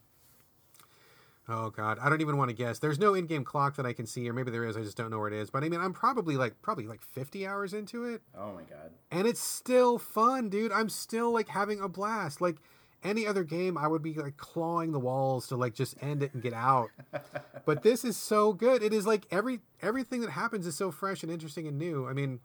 Oh 1.50 1.70
god, 1.70 1.98
I 2.02 2.10
don't 2.10 2.22
even 2.22 2.38
want 2.38 2.50
to 2.50 2.56
guess. 2.56 2.80
There's 2.80 3.00
no 3.00 3.14
in-game 3.14 3.44
clock 3.44 3.76
that 3.76 3.86
I 3.86 3.92
can 3.92 4.06
see, 4.06 4.30
or 4.30 4.34
maybe 4.34 4.50
there 4.52 4.64
is. 4.64 4.78
I 4.78 4.82
just 4.82 4.96
don't 4.96 5.10
know 5.12 5.20
where 5.20 5.28
it 5.28 5.34
is. 5.34 5.50
But 5.50 5.64
I 5.66 5.70
mean, 5.70 5.82
I'm 5.82 5.92
probably 5.94 6.38
like 6.38 6.62
probably 6.62 6.88
like 6.88 7.02
50 7.02 7.46
hours 7.46 7.74
into 7.74 8.06
it, 8.06 8.22
Oh 8.38 8.54
my 8.54 8.62
god. 8.64 8.92
and 9.12 9.28
it's 9.28 9.42
still 9.42 9.98
fun, 9.98 10.50
dude. 10.50 10.72
I'm 10.72 10.88
still 10.90 11.32
like 11.34 11.50
having 11.50 11.82
a 11.82 11.90
blast. 11.90 12.40
Like 12.40 12.58
any 13.04 13.28
other 13.28 13.44
game, 13.44 13.78
I 13.78 13.88
would 13.88 14.02
be 14.02 14.14
like 14.14 14.38
clawing 14.38 14.94
the 14.94 15.00
walls 15.00 15.48
to 15.48 15.58
like 15.58 15.74
just 15.74 16.02
end 16.02 16.24
it 16.24 16.34
and 16.34 16.42
get 16.42 16.54
out. 16.54 16.90
but 17.66 17.84
this 17.84 18.06
is 18.06 18.16
so 18.16 18.54
good. 18.54 18.82
It 18.82 18.94
is 18.94 19.06
like 19.06 19.26
every 19.30 19.60
everything 19.82 20.22
that 20.22 20.30
happens 20.30 20.66
is 20.66 20.76
so 20.76 20.92
fresh 20.92 21.24
and 21.24 21.32
interesting 21.32 21.68
and 21.68 21.78
new. 21.78 22.08
I 22.08 22.14
mean, 22.14 22.40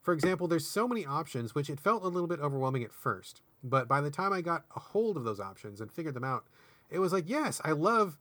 for 0.00 0.14
example, 0.14 0.46
there's 0.46 0.66
so 0.66 0.86
many 0.86 1.04
options, 1.04 1.56
which 1.56 1.68
it 1.68 1.80
felt 1.80 2.04
a 2.04 2.08
little 2.08 2.28
bit 2.28 2.38
overwhelming 2.38 2.84
at 2.84 2.92
first. 2.92 3.40
But 3.64 3.88
by 3.88 4.00
the 4.00 4.10
time 4.12 4.32
I 4.32 4.42
got 4.42 4.64
a 4.76 4.78
hold 4.78 5.16
of 5.16 5.24
those 5.24 5.40
options 5.40 5.80
and 5.80 5.90
figured 5.90 6.14
them 6.14 6.22
out, 6.22 6.44
it 6.90 7.00
was 7.00 7.12
like, 7.12 7.24
yes, 7.28 7.60
I 7.64 7.72
love 7.72 8.16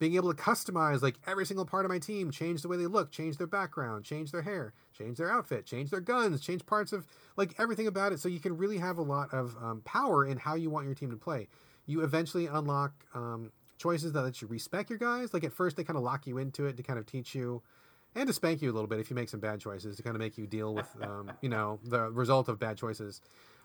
being 0.00 0.16
able 0.16 0.32
to 0.34 0.42
customize 0.42 1.02
like 1.02 1.16
every 1.26 1.44
single 1.44 1.66
part 1.66 1.84
of 1.84 1.90
my 1.90 1.98
team, 1.98 2.30
change 2.30 2.62
the 2.62 2.68
way 2.68 2.78
they 2.78 2.86
look, 2.86 3.12
change 3.12 3.36
their 3.36 3.46
background, 3.46 4.02
change 4.02 4.32
their 4.32 4.40
hair, 4.42 4.72
change 4.96 5.18
their 5.18 5.30
outfit, 5.30 5.66
change 5.66 5.90
their 5.90 6.00
guns, 6.00 6.40
change 6.40 6.64
parts 6.64 6.92
of 6.92 7.06
like 7.36 7.54
everything 7.58 7.86
about 7.86 8.10
it. 8.10 8.18
So 8.18 8.28
you 8.28 8.40
can 8.40 8.56
really 8.56 8.78
have 8.78 8.96
a 8.96 9.02
lot 9.02 9.32
of 9.32 9.54
um, 9.62 9.82
power 9.84 10.24
in 10.24 10.38
how 10.38 10.54
you 10.54 10.70
want 10.70 10.86
your 10.86 10.94
team 10.94 11.10
to 11.10 11.18
play. 11.18 11.48
You 11.84 12.00
eventually 12.00 12.46
unlock 12.46 12.92
um, 13.14 13.52
choices 13.76 14.12
that 14.14 14.22
let 14.22 14.40
you 14.40 14.48
respec 14.48 14.88
your 14.88 14.98
guys. 14.98 15.34
Like 15.34 15.44
at 15.44 15.52
first, 15.52 15.76
they 15.76 15.84
kind 15.84 15.98
of 15.98 16.02
lock 16.02 16.26
you 16.26 16.38
into 16.38 16.64
it 16.64 16.78
to 16.78 16.82
kind 16.82 16.98
of 16.98 17.04
teach 17.04 17.34
you 17.34 17.62
and 18.14 18.26
to 18.26 18.32
spank 18.32 18.62
you 18.62 18.70
a 18.70 18.74
little 18.74 18.88
bit 18.88 18.98
if 18.98 19.10
you 19.10 19.16
make 19.16 19.28
some 19.28 19.40
bad 19.40 19.60
choices 19.60 19.96
to 19.96 20.02
kind 20.02 20.16
of 20.16 20.20
make 20.20 20.36
you 20.36 20.46
deal 20.46 20.74
with 20.74 20.88
um, 21.02 21.30
you 21.40 21.48
know 21.48 21.78
the 21.84 22.10
result 22.10 22.48
of 22.48 22.58
bad 22.58 22.76
choices. 22.76 23.20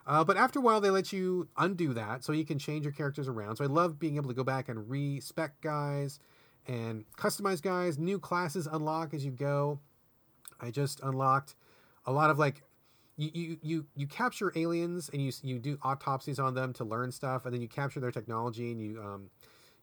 Uh, 0.06 0.22
but 0.22 0.36
after 0.36 0.60
a 0.60 0.62
while, 0.62 0.80
they 0.80 0.90
let 0.90 1.12
you 1.12 1.48
undo 1.56 1.92
that, 1.92 2.22
so 2.22 2.32
you 2.32 2.44
can 2.44 2.58
change 2.60 2.84
your 2.84 2.92
characters 2.92 3.26
around. 3.26 3.56
So 3.56 3.64
I 3.64 3.66
love 3.66 3.98
being 3.98 4.16
able 4.16 4.28
to 4.28 4.34
go 4.34 4.44
back 4.44 4.68
and 4.68 4.88
respec 4.88 5.60
guys 5.60 6.20
and 6.68 7.04
customize 7.16 7.60
guys. 7.60 7.98
New 7.98 8.18
classes 8.18 8.68
unlock 8.70 9.14
as 9.14 9.24
you 9.24 9.32
go. 9.32 9.80
I 10.60 10.70
just 10.70 11.00
unlocked 11.02 11.56
a 12.06 12.12
lot 12.12 12.30
of 12.30 12.38
like 12.38 12.62
you 13.16 13.30
you 13.32 13.58
you, 13.62 13.86
you 13.96 14.06
capture 14.06 14.52
aliens 14.54 15.10
and 15.12 15.20
you 15.20 15.32
you 15.42 15.58
do 15.58 15.78
autopsies 15.82 16.38
on 16.38 16.54
them 16.54 16.72
to 16.74 16.84
learn 16.84 17.10
stuff, 17.10 17.44
and 17.44 17.52
then 17.52 17.60
you 17.60 17.68
capture 17.68 17.98
their 17.98 18.12
technology 18.12 18.70
and 18.70 18.80
you 18.80 19.02
um 19.02 19.30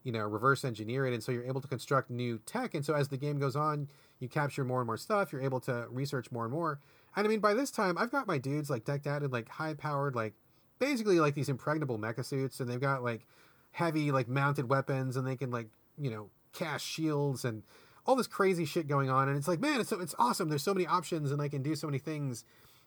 you 0.04 0.12
know 0.12 0.26
reverse 0.28 0.64
engineer 0.64 1.06
it, 1.06 1.14
and 1.14 1.24
so 1.24 1.32
you're 1.32 1.45
able 1.45 1.62
to 1.62 1.68
construct 1.68 2.10
new 2.10 2.39
tech. 2.45 2.74
And 2.74 2.86
so 2.86 2.93
as 2.93 3.08
the 3.08 3.18
game 3.18 3.39
goes 3.39 3.56
on, 3.56 3.88
you 4.20 4.28
capture 4.28 4.64
more 4.64 4.80
and 4.80 4.88
more 4.88 4.97
stuff. 4.97 5.32
You're 5.32 5.41
able 5.41 5.60
to 5.62 5.88
research 5.89 6.32
more 6.32 6.43
and 6.43 6.54
more. 6.54 6.80
And 7.16 7.26
I 7.26 7.30
mean, 7.30 7.39
by 7.39 7.54
this 7.54 7.72
time, 7.72 7.97
I've 7.97 8.12
got 8.12 8.28
my 8.28 8.38
dudes 8.38 8.70
like 8.70 8.86
decked 8.86 9.08
out 9.08 9.24
in 9.24 9.32
like 9.32 9.49
high 9.49 9.74
powered, 9.74 10.16
like 10.16 10.34
basically 10.80 11.20
like 11.20 11.36
these 11.36 11.49
impregnable 11.49 11.99
mecha 11.99 12.26
suits, 12.26 12.60
and 12.60 12.70
they've 12.70 12.82
got 12.82 13.04
like 13.04 13.26
heavy 13.72 14.12
like 14.12 14.28
mounted 14.28 14.70
weapons, 14.70 15.18
and 15.18 15.26
they 15.26 15.36
can 15.36 15.51
like 15.51 15.68
you 15.97 16.10
know 16.10 16.30
cast 16.54 16.86
shields 16.86 17.45
and 17.45 17.64
all 18.06 18.16
this 18.16 18.28
crazy 18.28 18.66
shit 18.66 18.88
going 18.88 19.10
on. 19.10 19.30
And 19.30 19.38
it's 19.38 19.47
like, 19.47 19.60
man, 19.60 19.80
it's 19.80 19.89
so, 19.89 19.99
it's 19.99 20.16
awesome. 20.20 20.49
There's 20.49 20.64
so 20.64 20.74
many 20.74 20.86
options, 20.86 21.32
and 21.32 21.41
I 21.41 21.47
can 21.47 21.64
do 21.64 21.76
so 21.76 21.88
many 21.88 21.99
things. 21.99 22.43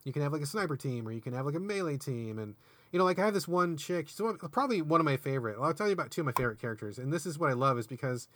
You 0.07 0.13
can 0.13 0.23
have 0.23 0.33
like 0.33 0.43
a 0.43 0.47
sniper 0.47 0.77
team, 0.77 1.07
or 1.07 1.11
you 1.11 1.21
can 1.21 1.33
have 1.33 1.45
like 1.45 1.57
a 1.57 1.61
melee 1.61 1.99
team, 1.99 2.39
and 2.39 2.55
you 2.93 2.99
know, 2.99 3.05
like 3.05 3.19
I 3.19 3.25
have 3.25 3.35
this 3.35 3.49
one 3.49 3.77
chick. 3.77 4.09
She's 4.09 4.21
one, 4.21 4.39
probably 4.39 4.81
one 4.81 5.01
of 5.01 5.05
my 5.05 5.17
favorite. 5.17 5.57
I'll 5.61 5.75
tell 5.75 5.89
you 5.89 5.93
about 5.93 6.13
two 6.13 6.21
of 6.21 6.27
my 6.27 6.33
favorite 6.33 6.61
characters, 6.61 6.97
and 6.97 7.13
this 7.13 7.27
is 7.27 7.41
what 7.41 7.51
I 7.51 7.55
love 7.55 7.77
is 7.77 7.89
because 7.89 8.29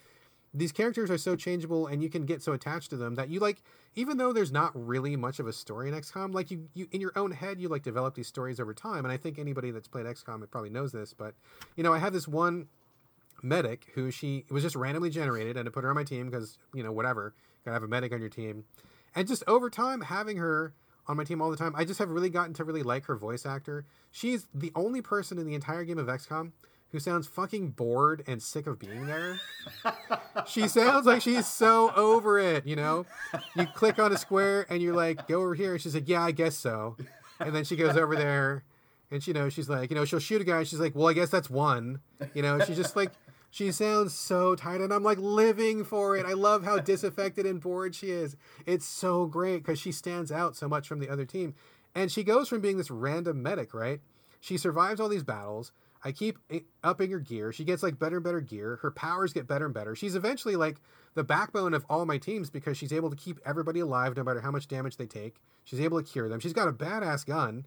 these 0.53 0.73
characters 0.73 1.09
are 1.09 1.17
so 1.17 1.37
changeable 1.37 1.87
and 1.87 2.03
you 2.03 2.09
can 2.09 2.25
get 2.25 2.41
so 2.43 2.51
attached 2.51 2.89
to 2.89 2.97
them 2.97 3.15
that 3.15 3.29
you 3.29 3.39
like 3.39 3.63
even 3.95 4.17
though 4.17 4.33
there's 4.33 4.51
not 4.51 4.71
really 4.75 5.15
much 5.15 5.39
of 5.39 5.47
a 5.47 5.53
story 5.53 5.87
in 5.87 5.95
XCOM 5.95 6.33
like 6.33 6.51
you, 6.51 6.67
you 6.73 6.89
in 6.91 6.99
your 6.99 7.13
own 7.15 7.31
head 7.31 7.57
you 7.57 7.69
like 7.69 7.83
develop 7.83 8.15
these 8.15 8.27
stories 8.27 8.59
over 8.59 8.73
time 8.73 9.05
and 9.05 9.13
I 9.13 9.15
think 9.15 9.39
anybody 9.39 9.71
that's 9.71 9.87
played 9.87 10.05
XCOM 10.05 10.49
probably 10.51 10.69
knows 10.69 10.91
this 10.91 11.13
but 11.13 11.35
you 11.77 11.83
know 11.83 11.93
I 11.93 11.99
have 11.99 12.11
this 12.11 12.27
one 12.27 12.67
medic 13.41 13.87
who 13.95 14.11
she 14.11 14.43
was 14.49 14.61
just 14.61 14.75
randomly 14.75 15.09
generated 15.09 15.57
and 15.57 15.67
i 15.67 15.71
put 15.71 15.83
her 15.83 15.89
on 15.89 15.95
my 15.95 16.03
team 16.03 16.29
because 16.29 16.59
you 16.75 16.83
know 16.83 16.91
whatever 16.91 17.33
gotta 17.65 17.73
have 17.73 17.83
a 17.83 17.87
medic 17.87 18.11
on 18.13 18.19
your 18.19 18.29
team 18.29 18.65
and 19.15 19.27
just 19.27 19.43
over 19.47 19.69
time 19.69 20.01
having 20.01 20.37
her 20.37 20.73
on 21.11 21.17
my 21.17 21.23
team 21.23 21.41
all 21.41 21.51
the 21.51 21.57
time 21.57 21.73
I 21.75 21.85
just 21.85 21.99
have 21.99 22.09
really 22.09 22.29
gotten 22.29 22.53
to 22.55 22.63
really 22.63 22.83
like 22.83 23.05
her 23.05 23.15
voice 23.15 23.45
actor 23.45 23.85
she's 24.11 24.47
the 24.53 24.71
only 24.75 25.01
person 25.01 25.37
in 25.37 25.45
the 25.45 25.53
entire 25.53 25.83
game 25.83 25.97
of 25.97 26.07
XCOM 26.07 26.51
who 26.91 26.99
sounds 26.99 27.27
fucking 27.27 27.69
bored 27.69 28.23
and 28.27 28.41
sick 28.41 28.67
of 28.67 28.77
being 28.77 29.07
there. 29.07 29.39
she 30.45 30.67
sounds 30.67 31.05
like 31.05 31.21
she's 31.21 31.47
so 31.47 31.91
over 31.95 32.37
it, 32.37 32.67
you 32.67 32.75
know? 32.75 33.05
You 33.55 33.65
click 33.65 33.97
on 33.97 34.11
a 34.11 34.17
square 34.17 34.65
and 34.69 34.81
you're 34.81 34.95
like, 34.95 35.27
go 35.27 35.41
over 35.41 35.55
here. 35.55 35.73
And 35.73 35.81
she's 35.81 35.95
like, 35.95 36.09
yeah, 36.09 36.23
I 36.23 36.31
guess 36.31 36.55
so. 36.55 36.97
And 37.39 37.55
then 37.55 37.63
she 37.63 37.75
goes 37.75 37.95
over 37.95 38.15
there 38.15 38.63
and, 39.09 39.25
you 39.25 39.33
know, 39.33 39.47
she's 39.47 39.69
like, 39.69 39.89
you 39.89 39.95
know, 39.95 40.03
she'll 40.05 40.19
shoot 40.19 40.41
a 40.41 40.43
guy. 40.43 40.59
And 40.59 40.67
she's 40.67 40.79
like, 40.79 40.93
well, 40.93 41.07
I 41.07 41.13
guess 41.13 41.29
that's 41.29 41.49
one. 41.49 42.01
You 42.33 42.41
know, 42.41 42.59
she's 42.59 42.77
just 42.77 42.95
like, 42.95 43.11
she 43.51 43.71
sounds 43.71 44.15
so 44.15 44.55
tired. 44.55 44.81
And 44.81 44.91
I'm 44.91 45.03
like 45.03 45.19
living 45.19 45.83
for 45.83 46.17
it. 46.17 46.25
I 46.25 46.33
love 46.33 46.63
how 46.63 46.79
disaffected 46.79 47.45
and 47.45 47.61
bored 47.61 47.93
she 47.93 48.09
is. 48.09 48.35
It's 48.65 48.85
so 48.85 49.27
great 49.27 49.57
because 49.57 49.79
she 49.79 49.91
stands 49.91 50.31
out 50.31 50.55
so 50.55 50.67
much 50.67 50.87
from 50.87 50.99
the 50.99 51.09
other 51.09 51.25
team. 51.25 51.53
And 51.93 52.11
she 52.11 52.23
goes 52.23 52.49
from 52.49 52.61
being 52.61 52.77
this 52.77 52.89
random 52.89 53.43
medic, 53.43 53.73
right? 53.73 53.99
She 54.39 54.57
survives 54.57 54.99
all 54.99 55.09
these 55.09 55.23
battles 55.23 55.71
I 56.03 56.11
keep 56.11 56.39
upping 56.83 57.11
her 57.11 57.19
gear. 57.19 57.51
She 57.51 57.63
gets 57.63 57.83
like 57.83 57.99
better 57.99 58.17
and 58.17 58.23
better 58.23 58.41
gear. 58.41 58.79
Her 58.81 58.91
powers 58.91 59.33
get 59.33 59.47
better 59.47 59.65
and 59.65 59.73
better. 59.73 59.95
She's 59.95 60.15
eventually 60.15 60.55
like 60.55 60.77
the 61.13 61.23
backbone 61.23 61.73
of 61.73 61.85
all 61.89 62.05
my 62.05 62.17
teams 62.17 62.49
because 62.49 62.77
she's 62.77 62.93
able 62.93 63.09
to 63.09 63.15
keep 63.15 63.39
everybody 63.45 63.81
alive 63.81 64.15
no 64.15 64.23
matter 64.23 64.41
how 64.41 64.51
much 64.51 64.67
damage 64.67 64.97
they 64.97 65.05
take. 65.05 65.35
She's 65.63 65.79
able 65.79 66.01
to 66.01 66.09
cure 66.09 66.27
them. 66.27 66.39
She's 66.39 66.53
got 66.53 66.67
a 66.67 66.73
badass 66.73 67.25
gun. 67.25 67.65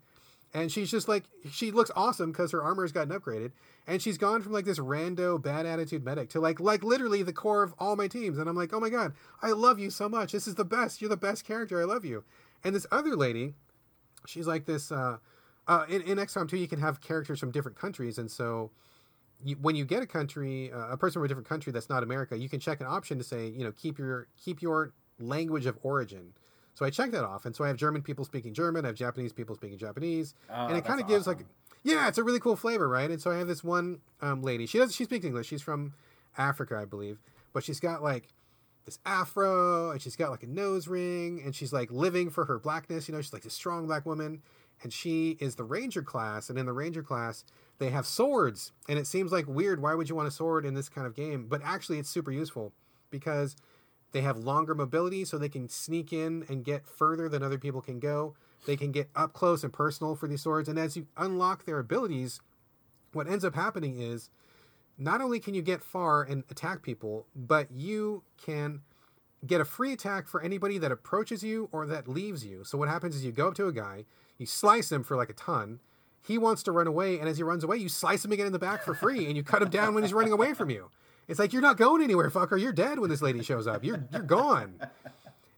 And 0.54 0.70
she's 0.70 0.90
just 0.90 1.08
like 1.08 1.24
she 1.50 1.72
looks 1.72 1.90
awesome 1.96 2.30
because 2.30 2.52
her 2.52 2.62
armor 2.62 2.84
has 2.84 2.92
gotten 2.92 3.12
upgraded, 3.12 3.50
and 3.86 4.00
she's 4.00 4.16
gone 4.16 4.40
from 4.40 4.52
like 4.52 4.64
this 4.64 4.78
rando 4.78 5.42
bad 5.42 5.66
attitude 5.66 6.04
medic 6.04 6.30
to 6.30 6.40
like 6.40 6.60
like 6.60 6.84
literally 6.84 7.22
the 7.24 7.32
core 7.32 7.64
of 7.64 7.74
all 7.78 7.96
my 7.96 8.06
teams. 8.06 8.38
And 8.38 8.48
I'm 8.48 8.56
like, 8.56 8.72
oh 8.72 8.80
my 8.80 8.88
god, 8.88 9.14
I 9.42 9.50
love 9.50 9.80
you 9.80 9.90
so 9.90 10.08
much. 10.08 10.30
This 10.32 10.46
is 10.46 10.54
the 10.54 10.64
best. 10.64 11.00
You're 11.00 11.10
the 11.10 11.16
best 11.16 11.44
character. 11.44 11.80
I 11.80 11.84
love 11.84 12.04
you. 12.04 12.22
And 12.62 12.74
this 12.74 12.86
other 12.92 13.16
lady, 13.16 13.54
she's 14.26 14.46
like 14.46 14.64
this. 14.64 14.92
uh 14.92 15.18
uh, 15.66 15.86
in, 15.88 16.02
in 16.02 16.18
XCOM 16.18 16.46
2, 16.46 16.58
you 16.58 16.68
can 16.68 16.80
have 16.80 17.00
characters 17.00 17.40
from 17.40 17.50
different 17.50 17.78
countries, 17.78 18.18
and 18.18 18.30
so 18.30 18.70
you, 19.42 19.56
when 19.60 19.76
you 19.76 19.84
get 19.84 20.02
a 20.02 20.06
country, 20.06 20.72
uh, 20.72 20.88
a 20.90 20.96
person 20.96 21.14
from 21.14 21.24
a 21.24 21.28
different 21.28 21.48
country 21.48 21.72
that's 21.72 21.88
not 21.88 22.02
America, 22.02 22.36
you 22.36 22.48
can 22.48 22.60
check 22.60 22.80
an 22.80 22.86
option 22.86 23.18
to 23.18 23.24
say, 23.24 23.48
you 23.48 23.64
know, 23.64 23.72
keep 23.72 23.98
your 23.98 24.26
keep 24.42 24.62
your 24.62 24.92
language 25.18 25.66
of 25.66 25.78
origin. 25.82 26.32
So 26.74 26.84
I 26.84 26.90
check 26.90 27.12
that 27.12 27.24
off, 27.24 27.46
and 27.46 27.54
so 27.54 27.64
I 27.64 27.68
have 27.68 27.76
German 27.76 28.02
people 28.02 28.24
speaking 28.24 28.52
German, 28.52 28.84
I 28.84 28.88
have 28.88 28.96
Japanese 28.96 29.32
people 29.32 29.54
speaking 29.54 29.78
Japanese, 29.78 30.34
Oh, 30.50 30.66
and 30.66 30.76
it 30.76 30.84
kind 30.84 31.00
of 31.00 31.06
that's 31.06 31.24
gives 31.24 31.26
like, 31.26 31.46
yeah, 31.82 32.08
it's 32.08 32.18
a 32.18 32.24
really 32.24 32.40
cool 32.40 32.56
flavor, 32.56 32.88
right? 32.88 33.10
And 33.10 33.20
so 33.20 33.30
I 33.30 33.38
have 33.38 33.46
this 33.46 33.62
one 33.62 34.00
um, 34.20 34.42
lady. 34.42 34.66
She 34.66 34.78
does 34.78 34.94
she 34.94 35.04
speaks 35.04 35.24
English. 35.24 35.46
She's 35.46 35.62
from 35.62 35.94
Africa, 36.36 36.76
I 36.76 36.84
believe, 36.84 37.18
but 37.52 37.62
she's 37.62 37.80
got 37.80 38.02
like 38.02 38.28
this 38.84 38.98
afro, 39.06 39.90
and 39.92 40.02
she's 40.02 40.16
got 40.16 40.30
like 40.30 40.42
a 40.42 40.48
nose 40.48 40.88
ring, 40.88 41.40
and 41.44 41.54
she's 41.54 41.72
like 41.72 41.90
living 41.90 42.28
for 42.28 42.44
her 42.46 42.58
blackness. 42.58 43.08
You 43.08 43.14
know, 43.14 43.20
she's 43.20 43.32
like 43.32 43.42
this 43.42 43.54
strong 43.54 43.86
black 43.86 44.04
woman 44.04 44.42
and 44.82 44.92
she 44.92 45.36
is 45.40 45.54
the 45.54 45.64
ranger 45.64 46.02
class 46.02 46.50
and 46.50 46.58
in 46.58 46.66
the 46.66 46.72
ranger 46.72 47.02
class 47.02 47.44
they 47.78 47.90
have 47.90 48.06
swords 48.06 48.72
and 48.88 48.98
it 48.98 49.06
seems 49.06 49.32
like 49.32 49.46
weird 49.46 49.80
why 49.80 49.94
would 49.94 50.08
you 50.08 50.14
want 50.14 50.28
a 50.28 50.30
sword 50.30 50.64
in 50.64 50.74
this 50.74 50.88
kind 50.88 51.06
of 51.06 51.14
game 51.14 51.46
but 51.48 51.60
actually 51.64 51.98
it's 51.98 52.08
super 52.08 52.32
useful 52.32 52.72
because 53.10 53.56
they 54.14 54.22
have 54.22 54.38
longer 54.38 54.74
mobility 54.74 55.24
so 55.24 55.36
they 55.36 55.48
can 55.48 55.68
sneak 55.68 56.12
in 56.12 56.44
and 56.48 56.64
get 56.64 56.86
further 56.86 57.28
than 57.28 57.42
other 57.42 57.58
people 57.58 57.82
can 57.82 58.00
go 58.00 58.34
they 58.66 58.76
can 58.76 58.90
get 58.90 59.10
up 59.14 59.34
close 59.34 59.62
and 59.62 59.72
personal 59.72 60.14
for 60.16 60.26
these 60.26 60.40
swords 60.40 60.68
and 60.68 60.78
as 60.78 60.96
you 60.96 61.06
unlock 61.18 61.66
their 61.66 61.78
abilities 61.78 62.40
what 63.12 63.28
ends 63.28 63.44
up 63.44 63.54
happening 63.54 64.00
is 64.00 64.30
not 64.96 65.20
only 65.20 65.38
can 65.38 65.52
you 65.52 65.60
get 65.60 65.82
far 65.82 66.22
and 66.22 66.44
attack 66.50 66.80
people 66.80 67.26
but 67.36 67.70
you 67.70 68.22
can 68.42 68.80
get 69.46 69.60
a 69.60 69.64
free 69.64 69.92
attack 69.92 70.26
for 70.26 70.40
anybody 70.40 70.78
that 70.78 70.90
approaches 70.90 71.44
you 71.44 71.68
or 71.70 71.84
that 71.84 72.08
leaves 72.08 72.46
you 72.46 72.64
so 72.64 72.78
what 72.78 72.88
happens 72.88 73.14
is 73.14 73.24
you 73.24 73.30
go 73.30 73.48
up 73.48 73.54
to 73.54 73.66
a 73.66 73.72
guy 73.72 74.06
you 74.38 74.46
slice 74.46 74.90
him 74.90 75.02
for 75.02 75.16
like 75.16 75.30
a 75.30 75.34
ton. 75.34 75.80
He 76.22 76.38
wants 76.38 76.62
to 76.64 76.72
run 76.72 76.86
away, 76.86 77.18
and 77.18 77.28
as 77.28 77.36
he 77.36 77.42
runs 77.42 77.64
away, 77.64 77.76
you 77.76 77.88
slice 77.88 78.24
him 78.24 78.32
again 78.32 78.46
in 78.46 78.52
the 78.52 78.58
back 78.58 78.82
for 78.82 78.94
free, 78.94 79.26
and 79.26 79.36
you 79.36 79.42
cut 79.42 79.62
him 79.62 79.68
down 79.68 79.94
when 79.94 80.02
he's 80.02 80.14
running 80.14 80.32
away 80.32 80.54
from 80.54 80.70
you. 80.70 80.90
It's 81.28 81.38
like 81.38 81.52
you're 81.52 81.62
not 81.62 81.76
going 81.76 82.02
anywhere, 82.02 82.30
fucker. 82.30 82.60
You're 82.60 82.72
dead 82.72 82.98
when 82.98 83.10
this 83.10 83.22
lady 83.22 83.42
shows 83.42 83.66
up. 83.66 83.84
You're 83.84 84.04
you're 84.12 84.22
gone. 84.22 84.78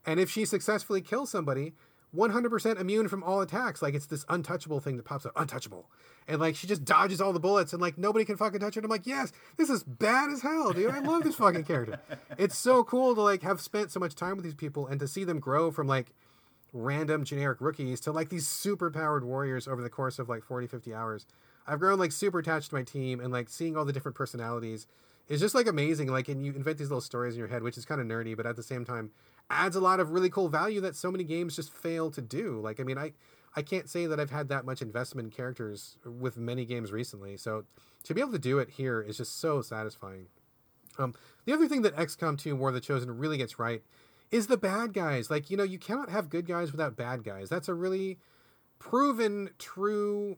And 0.04 0.20
if 0.20 0.30
she 0.30 0.44
successfully 0.44 1.00
kills 1.00 1.30
somebody, 1.30 1.74
100% 2.14 2.80
immune 2.80 3.08
from 3.08 3.24
all 3.24 3.40
attacks. 3.40 3.82
Like 3.82 3.94
it's 3.94 4.06
this 4.06 4.24
untouchable 4.28 4.80
thing 4.80 4.96
that 4.96 5.04
pops 5.04 5.26
up, 5.26 5.32
untouchable. 5.36 5.90
And 6.28 6.40
like 6.40 6.56
she 6.56 6.66
just 6.66 6.84
dodges 6.84 7.20
all 7.20 7.32
the 7.32 7.40
bullets 7.40 7.72
and 7.72 7.82
like 7.82 7.98
nobody 7.98 8.24
can 8.24 8.36
fucking 8.36 8.60
touch 8.60 8.74
her. 8.76 8.78
And 8.80 8.86
I'm 8.86 8.90
like, 8.90 9.06
yes, 9.06 9.32
this 9.56 9.68
is 9.68 9.82
bad 9.82 10.30
as 10.30 10.42
hell, 10.42 10.72
dude. 10.72 10.90
I 10.90 11.00
love 11.00 11.24
this 11.24 11.34
fucking 11.36 11.64
character. 11.64 12.00
It's 12.38 12.56
so 12.56 12.84
cool 12.84 13.14
to 13.14 13.20
like 13.20 13.42
have 13.42 13.60
spent 13.60 13.90
so 13.90 14.00
much 14.00 14.14
time 14.14 14.36
with 14.36 14.44
these 14.44 14.54
people 14.54 14.86
and 14.86 15.00
to 15.00 15.08
see 15.08 15.24
them 15.24 15.40
grow 15.40 15.70
from 15.70 15.86
like 15.86 16.12
random 16.72 17.24
generic 17.24 17.60
rookies 17.60 18.00
to 18.00 18.12
like 18.12 18.28
these 18.28 18.46
super 18.46 18.90
powered 18.90 19.24
warriors 19.24 19.66
over 19.66 19.82
the 19.82 19.88
course 19.88 20.18
of 20.18 20.28
like 20.28 20.44
40 20.44 20.66
50 20.66 20.92
hours 20.92 21.26
i've 21.66 21.78
grown 21.78 21.98
like 21.98 22.12
super 22.12 22.40
attached 22.40 22.68
to 22.70 22.74
my 22.74 22.82
team 22.82 23.18
and 23.20 23.32
like 23.32 23.48
seeing 23.48 23.76
all 23.76 23.84
the 23.84 23.92
different 23.92 24.16
personalities 24.16 24.86
is 25.28 25.40
just 25.40 25.54
like 25.54 25.66
amazing 25.66 26.08
like 26.08 26.28
and 26.28 26.44
you 26.44 26.52
invent 26.52 26.78
these 26.78 26.88
little 26.88 27.00
stories 27.00 27.34
in 27.34 27.38
your 27.38 27.48
head 27.48 27.62
which 27.62 27.76
is 27.76 27.84
kind 27.84 28.00
of 28.00 28.06
nerdy 28.06 28.36
but 28.36 28.46
at 28.46 28.56
the 28.56 28.62
same 28.62 28.84
time 28.84 29.10
adds 29.50 29.76
a 29.76 29.80
lot 29.80 30.00
of 30.00 30.10
really 30.10 30.30
cool 30.30 30.48
value 30.48 30.80
that 30.80 30.96
so 30.96 31.10
many 31.10 31.24
games 31.24 31.56
just 31.56 31.72
fail 31.72 32.10
to 32.10 32.20
do 32.20 32.60
like 32.60 32.80
i 32.80 32.82
mean 32.82 32.98
i 32.98 33.12
i 33.54 33.62
can't 33.62 33.88
say 33.88 34.06
that 34.06 34.20
i've 34.20 34.30
had 34.30 34.48
that 34.48 34.64
much 34.64 34.82
investment 34.82 35.26
in 35.26 35.30
characters 35.30 35.98
with 36.04 36.36
many 36.36 36.64
games 36.64 36.92
recently 36.92 37.36
so 37.36 37.64
to 38.02 38.14
be 38.14 38.20
able 38.20 38.32
to 38.32 38.38
do 38.38 38.58
it 38.58 38.70
here 38.70 39.00
is 39.00 39.16
just 39.16 39.40
so 39.40 39.62
satisfying 39.62 40.26
um, 40.98 41.14
the 41.44 41.52
other 41.52 41.68
thing 41.68 41.82
that 41.82 41.96
XCOM 41.96 42.38
2 42.38 42.56
War 42.56 42.70
of 42.70 42.74
the 42.74 42.80
Chosen 42.80 43.16
really 43.18 43.36
gets 43.36 43.58
right 43.58 43.82
is 44.30 44.46
the 44.46 44.56
bad 44.56 44.92
guys. 44.92 45.30
Like, 45.30 45.50
you 45.50 45.56
know, 45.56 45.62
you 45.62 45.78
cannot 45.78 46.10
have 46.10 46.30
good 46.30 46.46
guys 46.46 46.72
without 46.72 46.96
bad 46.96 47.24
guys. 47.24 47.48
That's 47.48 47.68
a 47.68 47.74
really 47.74 48.18
proven 48.78 49.50
true 49.58 50.36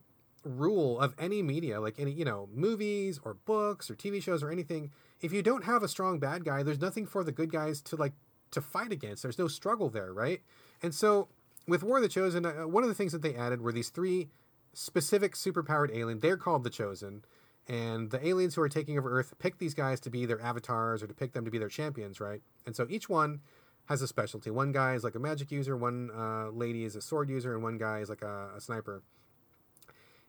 rule 0.48 0.98
of 0.98 1.14
any 1.18 1.42
media, 1.42 1.80
like 1.80 1.98
any, 1.98 2.10
you 2.10 2.24
know, 2.24 2.48
movies 2.52 3.20
or 3.24 3.34
books 3.34 3.90
or 3.90 3.94
TV 3.94 4.22
shows 4.22 4.42
or 4.42 4.50
anything. 4.50 4.90
If 5.20 5.32
you 5.32 5.42
don't 5.42 5.64
have 5.64 5.82
a 5.82 5.88
strong 5.88 6.18
bad 6.18 6.44
guy, 6.44 6.62
there's 6.62 6.80
nothing 6.80 7.06
for 7.06 7.22
the 7.22 7.32
good 7.32 7.52
guys 7.52 7.80
to 7.82 7.96
like 7.96 8.14
to 8.52 8.60
fight 8.60 8.92
against. 8.92 9.22
There's 9.22 9.38
no 9.38 9.48
struggle 9.48 9.90
there, 9.90 10.12
right? 10.12 10.40
And 10.82 10.94
so 10.94 11.28
with 11.66 11.82
War 11.82 11.98
of 11.98 12.02
the 12.02 12.08
Chosen, 12.08 12.46
uh, 12.46 12.66
one 12.66 12.82
of 12.82 12.88
the 12.88 12.94
things 12.94 13.12
that 13.12 13.22
they 13.22 13.34
added 13.34 13.60
were 13.60 13.72
these 13.72 13.90
three 13.90 14.28
specific 14.72 15.34
superpowered 15.34 15.94
aliens. 15.94 16.22
They're 16.22 16.36
called 16.36 16.64
the 16.64 16.70
Chosen. 16.70 17.24
And 17.68 18.10
the 18.10 18.26
aliens 18.26 18.54
who 18.54 18.62
are 18.62 18.68
taking 18.68 18.96
over 18.96 19.18
Earth 19.18 19.34
pick 19.38 19.58
these 19.58 19.74
guys 19.74 20.00
to 20.00 20.10
be 20.10 20.24
their 20.24 20.40
avatars 20.40 21.02
or 21.02 21.06
to 21.06 21.12
pick 21.12 21.32
them 21.32 21.44
to 21.44 21.50
be 21.50 21.58
their 21.58 21.68
champions, 21.68 22.18
right? 22.18 22.40
And 22.64 22.74
so 22.74 22.86
each 22.88 23.10
one 23.10 23.40
has 23.88 24.00
a 24.00 24.06
specialty. 24.06 24.50
One 24.50 24.72
guy 24.72 24.94
is 24.94 25.04
like 25.04 25.14
a 25.14 25.18
magic 25.18 25.50
user, 25.50 25.76
one 25.76 26.10
uh, 26.16 26.50
lady 26.50 26.84
is 26.84 26.96
a 26.96 27.02
sword 27.02 27.28
user, 27.28 27.54
and 27.54 27.62
one 27.62 27.76
guy 27.76 28.00
is 28.00 28.08
like 28.08 28.22
a, 28.22 28.50
a, 28.56 28.60
sniper. 28.60 29.02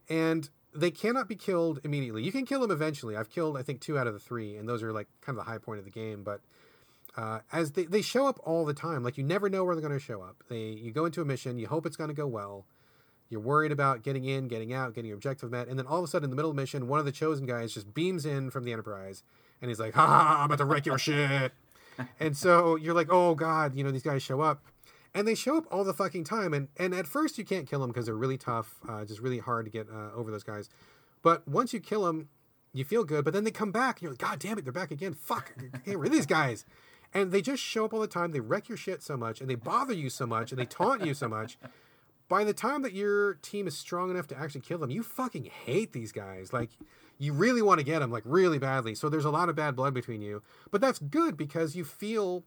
And 0.09 0.49
they 0.73 0.91
cannot 0.91 1.27
be 1.27 1.35
killed 1.35 1.79
immediately. 1.83 2.23
You 2.23 2.31
can 2.31 2.45
kill 2.45 2.61
them 2.61 2.71
eventually. 2.71 3.15
I've 3.15 3.29
killed, 3.29 3.57
I 3.57 3.63
think, 3.63 3.81
two 3.81 3.97
out 3.97 4.07
of 4.07 4.13
the 4.13 4.19
three, 4.19 4.55
and 4.55 4.67
those 4.67 4.83
are 4.83 4.91
like 4.91 5.07
kind 5.21 5.37
of 5.37 5.45
the 5.45 5.51
high 5.51 5.57
point 5.57 5.79
of 5.79 5.85
the 5.85 5.91
game. 5.91 6.23
But 6.23 6.41
uh, 7.17 7.39
as 7.51 7.71
they, 7.71 7.85
they 7.85 8.01
show 8.01 8.27
up 8.27 8.39
all 8.43 8.65
the 8.65 8.73
time, 8.73 9.03
like 9.03 9.17
you 9.17 9.23
never 9.23 9.49
know 9.49 9.63
where 9.63 9.75
they're 9.75 9.87
going 9.87 9.97
to 9.97 10.03
show 10.03 10.21
up. 10.21 10.43
They 10.47 10.69
you 10.69 10.91
go 10.91 11.05
into 11.05 11.21
a 11.21 11.25
mission, 11.25 11.57
you 11.57 11.67
hope 11.67 11.85
it's 11.85 11.97
going 11.97 12.09
to 12.09 12.15
go 12.15 12.27
well. 12.27 12.65
You're 13.29 13.41
worried 13.41 13.71
about 13.71 14.01
getting 14.01 14.25
in, 14.25 14.47
getting 14.47 14.73
out, 14.73 14.95
getting 14.95 15.09
your 15.09 15.15
objective 15.15 15.51
met, 15.51 15.67
and 15.67 15.77
then 15.77 15.85
all 15.85 15.99
of 15.99 16.03
a 16.03 16.07
sudden, 16.07 16.25
in 16.25 16.29
the 16.31 16.35
middle 16.35 16.49
of 16.49 16.55
the 16.55 16.61
mission, 16.61 16.87
one 16.87 16.99
of 16.99 17.05
the 17.05 17.11
chosen 17.11 17.45
guys 17.45 17.73
just 17.73 17.93
beams 17.93 18.25
in 18.25 18.49
from 18.49 18.63
the 18.63 18.71
Enterprise, 18.71 19.23
and 19.61 19.69
he's 19.69 19.79
like, 19.79 19.93
"Ha! 19.93 20.05
ha 20.05 20.39
I'm 20.39 20.45
about 20.45 20.57
to 20.57 20.65
wreck 20.65 20.85
your 20.85 20.97
shit." 20.97 21.51
and 22.19 22.35
so 22.35 22.75
you're 22.75 22.95
like, 22.95 23.09
"Oh 23.11 23.35
God!" 23.35 23.75
You 23.75 23.83
know, 23.83 23.91
these 23.91 24.03
guys 24.03 24.23
show 24.23 24.41
up, 24.41 24.63
and 25.13 25.27
they 25.27 25.35
show 25.35 25.57
up 25.57 25.65
all 25.71 25.83
the 25.83 25.93
fucking 25.93 26.23
time. 26.23 26.53
And 26.53 26.67
and 26.77 26.93
at 26.93 27.07
first 27.07 27.37
you 27.37 27.45
can't 27.45 27.67
kill 27.67 27.79
them 27.79 27.89
because 27.89 28.05
they're 28.05 28.15
really 28.15 28.37
tough, 28.37 28.75
uh, 28.87 29.05
just 29.05 29.19
really 29.19 29.39
hard 29.39 29.65
to 29.65 29.71
get 29.71 29.87
uh, 29.89 30.11
over 30.15 30.31
those 30.31 30.43
guys. 30.43 30.69
But 31.21 31.47
once 31.47 31.73
you 31.73 31.79
kill 31.79 32.03
them, 32.05 32.29
you 32.73 32.85
feel 32.85 33.03
good. 33.03 33.25
But 33.25 33.33
then 33.33 33.43
they 33.43 33.51
come 33.51 33.71
back, 33.71 33.97
and 33.97 34.03
you're 34.03 34.11
like, 34.11 34.19
"God 34.19 34.39
damn 34.39 34.57
it, 34.57 34.63
they're 34.63 34.73
back 34.73 34.91
again! 34.91 35.13
Fuck, 35.13 35.53
get 35.85 35.97
rid 35.97 36.11
of 36.11 36.15
these 36.15 36.25
guys." 36.25 36.65
And 37.11 37.31
they 37.31 37.41
just 37.41 37.63
show 37.63 37.85
up 37.85 37.93
all 37.93 37.99
the 37.99 38.07
time. 38.07 38.31
They 38.31 38.39
wreck 38.39 38.69
your 38.69 38.77
shit 38.77 39.01
so 39.01 39.17
much, 39.17 39.41
and 39.41 39.49
they 39.49 39.55
bother 39.55 39.93
you 39.93 40.11
so 40.11 40.27
much, 40.27 40.51
and 40.51 40.59
they 40.59 40.65
taunt 40.65 41.03
you 41.03 41.15
so 41.15 41.27
much 41.27 41.57
by 42.29 42.43
the 42.43 42.53
time 42.53 42.83
that 42.83 42.93
your 42.93 43.33
team 43.33 43.67
is 43.67 43.75
strong 43.75 44.11
enough 44.11 44.27
to 44.27 44.37
actually 44.37 44.61
kill 44.61 44.77
them, 44.77 44.91
you 44.91 45.03
fucking 45.03 45.45
hate 45.45 45.91
these 45.91 46.11
guys. 46.11 46.53
Like, 46.53 46.69
you 47.17 47.33
really 47.33 47.61
want 47.61 47.79
to 47.79 47.83
get 47.83 47.99
them, 47.99 48.11
like, 48.11 48.23
really 48.23 48.59
badly. 48.59 48.95
So 48.95 49.09
there's 49.09 49.25
a 49.25 49.31
lot 49.31 49.49
of 49.49 49.55
bad 49.55 49.75
blood 49.75 49.95
between 49.95 50.21
you. 50.21 50.43
But 50.71 50.79
that's 50.79 50.99
good 50.99 51.35
because 51.35 51.75
you 51.75 51.83
feel 51.83 52.45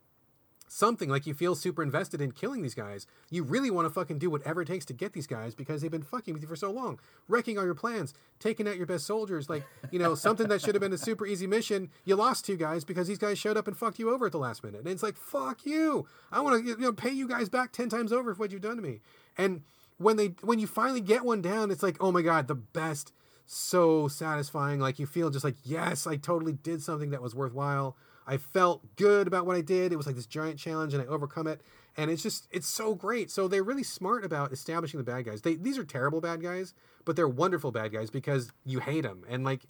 something 0.72 1.10
like 1.10 1.26
you 1.26 1.34
feel 1.34 1.54
super 1.54 1.82
invested 1.82 2.22
in 2.22 2.32
killing 2.32 2.62
these 2.62 2.74
guys. 2.74 3.06
You 3.28 3.42
really 3.42 3.70
want 3.70 3.84
to 3.84 3.90
fucking 3.90 4.18
do 4.18 4.30
whatever 4.30 4.62
it 4.62 4.68
takes 4.68 4.86
to 4.86 4.94
get 4.94 5.12
these 5.12 5.26
guys 5.26 5.54
because 5.54 5.82
they've 5.82 5.90
been 5.90 6.02
fucking 6.02 6.32
with 6.32 6.42
you 6.42 6.48
for 6.48 6.56
so 6.56 6.70
long, 6.70 6.98
wrecking 7.28 7.58
all 7.58 7.64
your 7.66 7.74
plans, 7.74 8.14
taking 8.40 8.66
out 8.66 8.78
your 8.78 8.86
best 8.86 9.04
soldiers. 9.04 9.50
Like, 9.50 9.64
you 9.90 9.98
know, 9.98 10.14
something 10.14 10.48
that 10.48 10.62
should 10.62 10.74
have 10.74 10.80
been 10.80 10.94
a 10.94 10.98
super 10.98 11.26
easy 11.26 11.46
mission, 11.46 11.90
you 12.06 12.16
lost 12.16 12.46
two 12.46 12.56
guys 12.56 12.84
because 12.84 13.06
these 13.06 13.18
guys 13.18 13.38
showed 13.38 13.58
up 13.58 13.68
and 13.68 13.76
fucked 13.76 13.98
you 13.98 14.10
over 14.10 14.24
at 14.24 14.32
the 14.32 14.38
last 14.38 14.64
minute. 14.64 14.80
And 14.80 14.88
it's 14.88 15.02
like, 15.02 15.18
fuck 15.18 15.66
you. 15.66 16.06
I 16.32 16.40
want 16.40 16.64
to 16.64 16.66
you 16.66 16.76
know 16.78 16.92
pay 16.92 17.10
you 17.10 17.28
guys 17.28 17.50
back 17.50 17.72
10 17.72 17.90
times 17.90 18.10
over 18.10 18.34
for 18.34 18.40
what 18.40 18.50
you've 18.50 18.62
done 18.62 18.76
to 18.76 18.82
me. 18.82 19.00
And 19.36 19.62
when 19.98 20.16
they 20.16 20.28
when 20.40 20.58
you 20.58 20.66
finally 20.66 21.02
get 21.02 21.22
one 21.22 21.42
down, 21.42 21.70
it's 21.70 21.82
like, 21.82 21.98
oh 22.00 22.12
my 22.12 22.22
god, 22.22 22.48
the 22.48 22.54
best, 22.54 23.12
so 23.44 24.08
satisfying. 24.08 24.80
Like 24.80 24.98
you 24.98 25.04
feel 25.04 25.28
just 25.28 25.44
like, 25.44 25.56
yes, 25.64 26.06
I 26.06 26.16
totally 26.16 26.54
did 26.54 26.82
something 26.82 27.10
that 27.10 27.20
was 27.20 27.34
worthwhile. 27.34 27.94
I 28.26 28.36
felt 28.36 28.82
good 28.96 29.26
about 29.26 29.46
what 29.46 29.56
I 29.56 29.60
did. 29.60 29.92
It 29.92 29.96
was 29.96 30.06
like 30.06 30.16
this 30.16 30.26
giant 30.26 30.58
challenge, 30.58 30.94
and 30.94 31.02
I 31.02 31.06
overcome 31.06 31.46
it. 31.46 31.60
And 31.96 32.10
it's 32.10 32.22
just 32.22 32.48
it's 32.50 32.68
so 32.68 32.94
great. 32.94 33.30
So 33.30 33.48
they're 33.48 33.62
really 33.62 33.82
smart 33.82 34.24
about 34.24 34.52
establishing 34.52 34.98
the 34.98 35.04
bad 35.04 35.24
guys. 35.24 35.42
They 35.42 35.56
these 35.56 35.76
are 35.78 35.84
terrible 35.84 36.20
bad 36.20 36.42
guys, 36.42 36.74
but 37.04 37.16
they're 37.16 37.28
wonderful 37.28 37.70
bad 37.72 37.92
guys 37.92 38.10
because 38.10 38.50
you 38.64 38.80
hate 38.80 39.02
them. 39.02 39.24
And 39.28 39.44
like 39.44 39.62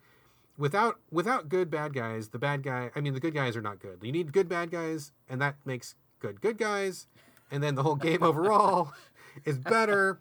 without 0.57 1.01
without 1.11 1.49
good 1.49 1.71
bad 1.71 1.95
guys, 1.95 2.29
the 2.29 2.39
bad 2.39 2.63
guy. 2.63 2.91
I 2.95 3.01
mean, 3.01 3.15
the 3.15 3.21
good 3.21 3.35
guys 3.35 3.57
are 3.57 3.63
not 3.63 3.81
good. 3.81 3.99
You 4.03 4.13
need 4.13 4.33
good 4.33 4.49
bad 4.49 4.71
guys, 4.71 5.13
and 5.29 5.41
that 5.41 5.57
makes 5.65 5.95
good 6.21 6.41
good 6.41 6.59
guys. 6.59 7.07
And 7.51 7.63
then 7.63 7.75
the 7.75 7.83
whole 7.83 7.97
game 7.97 8.23
overall 8.23 8.93
is 9.45 9.59
better. 9.59 10.21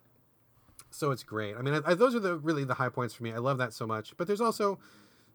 so 0.90 1.10
it's 1.10 1.22
great. 1.22 1.56
I 1.56 1.62
mean, 1.62 1.74
I, 1.74 1.92
I, 1.92 1.94
those 1.94 2.14
are 2.14 2.20
the 2.20 2.36
really 2.36 2.64
the 2.64 2.74
high 2.74 2.88
points 2.88 3.14
for 3.14 3.22
me. 3.22 3.32
I 3.32 3.38
love 3.38 3.58
that 3.58 3.72
so 3.72 3.86
much. 3.86 4.14
But 4.16 4.26
there's 4.26 4.40
also 4.40 4.78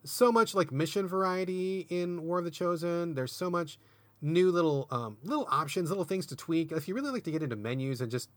so 0.07 0.31
much 0.31 0.55
like 0.55 0.71
mission 0.71 1.07
variety 1.07 1.85
in 1.89 2.23
War 2.23 2.39
of 2.39 2.45
the 2.45 2.51
Chosen. 2.51 3.13
There's 3.13 3.31
so 3.31 3.49
much 3.49 3.79
new 4.21 4.51
little 4.51 4.87
um, 4.91 5.17
little 5.23 5.47
options, 5.49 5.89
little 5.89 6.03
things 6.03 6.25
to 6.27 6.35
tweak. 6.35 6.71
If 6.71 6.87
you 6.87 6.95
really 6.95 7.11
like 7.11 7.23
to 7.25 7.31
get 7.31 7.43
into 7.43 7.55
menus 7.55 8.01
and 8.01 8.11
just 8.11 8.29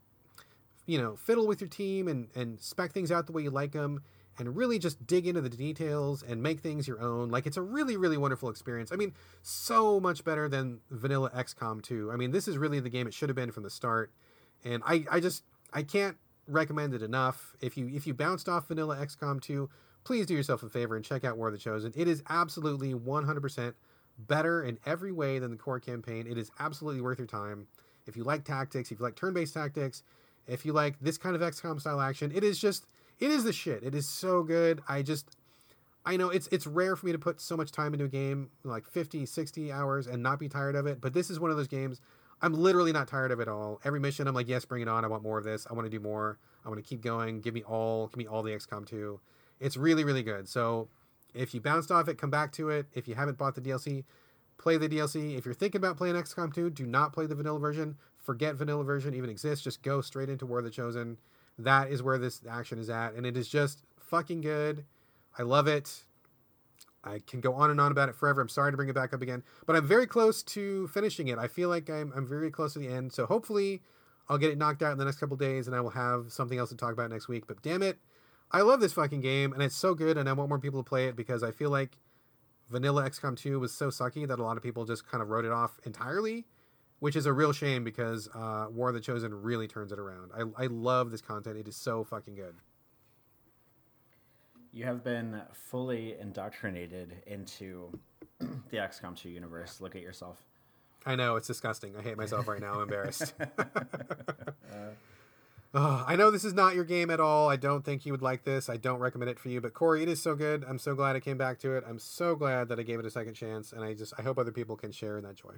you 0.86 0.98
know 0.98 1.16
fiddle 1.16 1.46
with 1.46 1.60
your 1.60 1.68
team 1.68 2.08
and 2.08 2.28
and 2.34 2.60
spec 2.60 2.92
things 2.92 3.10
out 3.12 3.26
the 3.26 3.32
way 3.32 3.42
you 3.42 3.50
like 3.50 3.72
them 3.72 4.02
and 4.38 4.56
really 4.56 4.78
just 4.78 5.06
dig 5.06 5.26
into 5.26 5.40
the 5.40 5.50
details 5.50 6.22
and 6.22 6.42
make 6.42 6.60
things 6.60 6.88
your 6.88 7.00
own. 7.00 7.30
Like 7.30 7.46
it's 7.46 7.56
a 7.56 7.62
really 7.62 7.96
really 7.96 8.16
wonderful 8.16 8.48
experience. 8.48 8.92
I 8.92 8.96
mean, 8.96 9.14
so 9.42 10.00
much 10.00 10.24
better 10.24 10.48
than 10.48 10.80
vanilla 10.90 11.30
XCOM 11.30 11.82
2. 11.82 12.10
I 12.12 12.16
mean, 12.16 12.30
this 12.30 12.48
is 12.48 12.58
really 12.58 12.80
the 12.80 12.90
game 12.90 13.06
it 13.06 13.14
should 13.14 13.28
have 13.28 13.36
been 13.36 13.52
from 13.52 13.62
the 13.62 13.70
start 13.70 14.12
and 14.64 14.82
I, 14.86 15.04
I 15.10 15.20
just 15.20 15.44
I 15.72 15.82
can't 15.82 16.16
recommend 16.46 16.94
it 16.94 17.02
enough. 17.02 17.54
If 17.60 17.76
you 17.76 17.88
if 17.88 18.06
you 18.06 18.14
bounced 18.14 18.48
off 18.48 18.68
Vanilla 18.68 18.96
XCOM 18.96 19.40
2, 19.40 19.68
please 20.04 20.26
do 20.26 20.34
yourself 20.34 20.62
a 20.62 20.68
favor 20.68 20.96
and 20.96 21.04
check 21.04 21.24
out 21.24 21.36
War 21.36 21.48
of 21.48 21.52
the 21.52 21.58
Chosen. 21.58 21.92
It 21.96 22.08
is 22.08 22.22
absolutely 22.28 22.94
100% 22.94 23.74
better 24.18 24.62
in 24.62 24.78
every 24.86 25.12
way 25.12 25.38
than 25.38 25.50
the 25.50 25.56
core 25.56 25.80
campaign. 25.80 26.26
It 26.26 26.38
is 26.38 26.50
absolutely 26.58 27.00
worth 27.00 27.18
your 27.18 27.26
time. 27.26 27.66
If 28.06 28.16
you 28.16 28.24
like 28.24 28.44
tactics, 28.44 28.90
if 28.90 28.98
you 28.98 29.04
like 29.04 29.16
turn-based 29.16 29.54
tactics, 29.54 30.02
if 30.46 30.64
you 30.64 30.72
like 30.72 30.98
this 31.00 31.18
kind 31.18 31.36
of 31.36 31.42
XCOM 31.42 31.80
style 31.80 32.00
action, 32.00 32.32
it 32.34 32.42
is 32.42 32.58
just 32.58 32.86
it 33.18 33.30
is 33.30 33.44
the 33.44 33.52
shit. 33.52 33.82
It 33.82 33.94
is 33.94 34.08
so 34.08 34.42
good. 34.42 34.80
I 34.88 35.02
just 35.02 35.36
I 36.04 36.16
know 36.16 36.30
it's 36.30 36.48
it's 36.48 36.66
rare 36.66 36.96
for 36.96 37.06
me 37.06 37.12
to 37.12 37.18
put 37.18 37.40
so 37.40 37.56
much 37.56 37.70
time 37.70 37.92
into 37.92 38.06
a 38.06 38.08
game, 38.08 38.50
like 38.64 38.86
50, 38.86 39.26
60 39.26 39.70
hours 39.70 40.06
and 40.06 40.22
not 40.22 40.38
be 40.38 40.48
tired 40.48 40.74
of 40.74 40.86
it, 40.86 41.00
but 41.00 41.12
this 41.12 41.30
is 41.30 41.38
one 41.38 41.50
of 41.50 41.56
those 41.56 41.68
games 41.68 42.00
I'm 42.42 42.54
literally 42.54 42.92
not 42.92 43.06
tired 43.08 43.32
of 43.32 43.40
it 43.40 43.48
all. 43.48 43.80
Every 43.84 44.00
mission, 44.00 44.26
I'm 44.26 44.34
like, 44.34 44.48
yes, 44.48 44.64
bring 44.64 44.82
it 44.82 44.88
on. 44.88 45.04
I 45.04 45.08
want 45.08 45.22
more 45.22 45.38
of 45.38 45.44
this. 45.44 45.66
I 45.68 45.74
want 45.74 45.84
to 45.84 45.90
do 45.90 46.00
more. 46.00 46.38
I 46.64 46.68
want 46.68 46.82
to 46.82 46.88
keep 46.88 47.02
going. 47.02 47.40
Give 47.40 47.52
me 47.52 47.62
all. 47.62 48.06
Give 48.08 48.16
me 48.16 48.26
all 48.26 48.42
the 48.42 48.52
XCOM 48.52 48.86
2. 48.86 49.20
It's 49.60 49.76
really, 49.76 50.04
really 50.04 50.22
good. 50.22 50.48
So 50.48 50.88
if 51.34 51.54
you 51.54 51.60
bounced 51.60 51.90
off 51.90 52.08
it, 52.08 52.18
come 52.18 52.30
back 52.30 52.52
to 52.52 52.70
it. 52.70 52.86
If 52.94 53.06
you 53.06 53.14
haven't 53.14 53.38
bought 53.38 53.54
the 53.54 53.60
DLC, 53.60 54.04
play 54.58 54.76
the 54.76 54.88
DLC. 54.88 55.36
If 55.36 55.44
you're 55.44 55.54
thinking 55.54 55.78
about 55.78 55.96
playing 55.96 56.16
XCOM 56.16 56.52
2, 56.52 56.70
do 56.70 56.86
not 56.86 57.12
play 57.12 57.26
the 57.26 57.34
vanilla 57.34 57.58
version. 57.58 57.96
Forget 58.18 58.56
vanilla 58.56 58.84
version 58.84 59.14
even 59.14 59.30
exists. 59.30 59.64
Just 59.64 59.82
go 59.82 60.00
straight 60.00 60.28
into 60.28 60.46
War 60.46 60.58
of 60.58 60.64
the 60.64 60.70
Chosen. 60.70 61.18
That 61.58 61.90
is 61.90 62.02
where 62.02 62.18
this 62.18 62.40
action 62.48 62.78
is 62.78 62.88
at, 62.88 63.14
and 63.14 63.26
it 63.26 63.36
is 63.36 63.48
just 63.48 63.82
fucking 63.98 64.40
good. 64.40 64.84
I 65.38 65.42
love 65.42 65.66
it. 65.66 66.04
I 67.02 67.20
can 67.26 67.40
go 67.40 67.54
on 67.54 67.70
and 67.70 67.80
on 67.80 67.92
about 67.92 68.08
it 68.08 68.14
forever. 68.14 68.40
I'm 68.40 68.48
sorry 68.48 68.72
to 68.72 68.76
bring 68.76 68.88
it 68.88 68.94
back 68.94 69.14
up 69.14 69.22
again, 69.22 69.42
but 69.66 69.74
I'm 69.74 69.86
very 69.86 70.06
close 70.06 70.42
to 70.42 70.88
finishing 70.88 71.28
it. 71.28 71.38
I 71.38 71.48
feel 71.48 71.68
like 71.68 71.88
I'm, 71.88 72.12
I'm 72.14 72.26
very 72.26 72.50
close 72.50 72.74
to 72.74 72.78
the 72.78 72.88
end. 72.88 73.12
So 73.12 73.24
hopefully 73.24 73.82
I'll 74.28 74.38
get 74.38 74.50
it 74.50 74.58
knocked 74.58 74.82
out 74.82 74.92
in 74.92 74.98
the 74.98 75.06
next 75.06 75.18
couple 75.18 75.36
days 75.36 75.66
and 75.66 75.74
I 75.74 75.80
will 75.80 75.90
have 75.90 76.30
something 76.30 76.58
else 76.58 76.68
to 76.70 76.76
talk 76.76 76.92
about 76.92 77.10
next 77.10 77.26
week. 77.26 77.46
But 77.46 77.62
damn 77.62 77.82
it, 77.82 77.98
I 78.52 78.62
love 78.62 78.80
this 78.80 78.92
fucking 78.92 79.20
game 79.20 79.52
and 79.52 79.62
it's 79.62 79.76
so 79.76 79.94
good 79.94 80.16
and 80.18 80.28
I 80.28 80.32
want 80.32 80.48
more 80.48 80.58
people 80.58 80.82
to 80.82 80.88
play 80.88 81.06
it 81.06 81.16
because 81.16 81.42
I 81.42 81.52
feel 81.52 81.70
like 81.70 81.98
vanilla 82.68 83.08
XCOM 83.08 83.36
2 83.36 83.60
was 83.60 83.72
so 83.72 83.88
sucky 83.88 84.26
that 84.26 84.38
a 84.38 84.42
lot 84.42 84.56
of 84.56 84.62
people 84.62 84.84
just 84.84 85.06
kind 85.06 85.22
of 85.22 85.28
wrote 85.28 85.44
it 85.44 85.52
off 85.52 85.78
entirely, 85.84 86.46
which 86.98 87.16
is 87.16 87.26
a 87.26 87.32
real 87.32 87.52
shame 87.52 87.84
because 87.84 88.28
uh, 88.34 88.66
War 88.70 88.88
of 88.88 88.94
the 88.94 89.00
Chosen 89.00 89.34
really 89.42 89.68
turns 89.68 89.92
it 89.92 89.98
around. 89.98 90.30
I, 90.36 90.64
I 90.64 90.66
love 90.66 91.10
this 91.10 91.20
content. 91.20 91.56
It 91.56 91.68
is 91.68 91.76
so 91.76 92.04
fucking 92.04 92.34
good. 92.34 92.56
You 94.72 94.84
have 94.84 95.02
been 95.02 95.42
fully 95.52 96.16
indoctrinated 96.20 97.22
into 97.26 97.98
the 98.38 98.76
XCOM 98.76 99.16
2 99.16 99.28
universe. 99.28 99.80
Look 99.80 99.96
at 99.96 100.02
yourself. 100.02 100.42
I 101.06 101.16
know 101.16 101.36
it's 101.36 101.46
disgusting. 101.46 101.96
I 101.96 102.02
hate 102.02 102.16
myself 102.16 102.46
right 102.46 102.60
now. 102.60 102.74
I'm 102.74 102.82
embarrassed. 102.82 103.32
oh, 105.74 106.04
I 106.06 106.16
know 106.16 106.30
this 106.30 106.44
is 106.44 106.54
not 106.54 106.74
your 106.74 106.84
game 106.84 107.10
at 107.10 107.20
all. 107.20 107.48
I 107.48 107.56
don't 107.56 107.84
think 107.84 108.06
you 108.06 108.12
would 108.12 108.22
like 108.22 108.44
this. 108.44 108.68
I 108.68 108.76
don't 108.76 108.98
recommend 108.98 109.30
it 109.30 109.38
for 109.38 109.48
you. 109.48 109.60
But 109.60 109.74
Corey, 109.74 110.02
it 110.02 110.08
is 110.08 110.22
so 110.22 110.34
good. 110.34 110.64
I'm 110.68 110.78
so 110.78 110.94
glad 110.94 111.16
I 111.16 111.20
came 111.20 111.38
back 111.38 111.58
to 111.60 111.76
it. 111.76 111.84
I'm 111.88 111.98
so 111.98 112.36
glad 112.36 112.68
that 112.68 112.78
I 112.78 112.82
gave 112.82 112.98
it 112.98 113.06
a 113.06 113.10
second 113.10 113.34
chance, 113.34 113.72
and 113.72 113.84
I 113.84 113.94
just 113.94 114.12
I 114.18 114.22
hope 114.22 114.38
other 114.38 114.52
people 114.52 114.76
can 114.76 114.92
share 114.92 115.18
in 115.18 115.24
that 115.24 115.36
joy. 115.36 115.54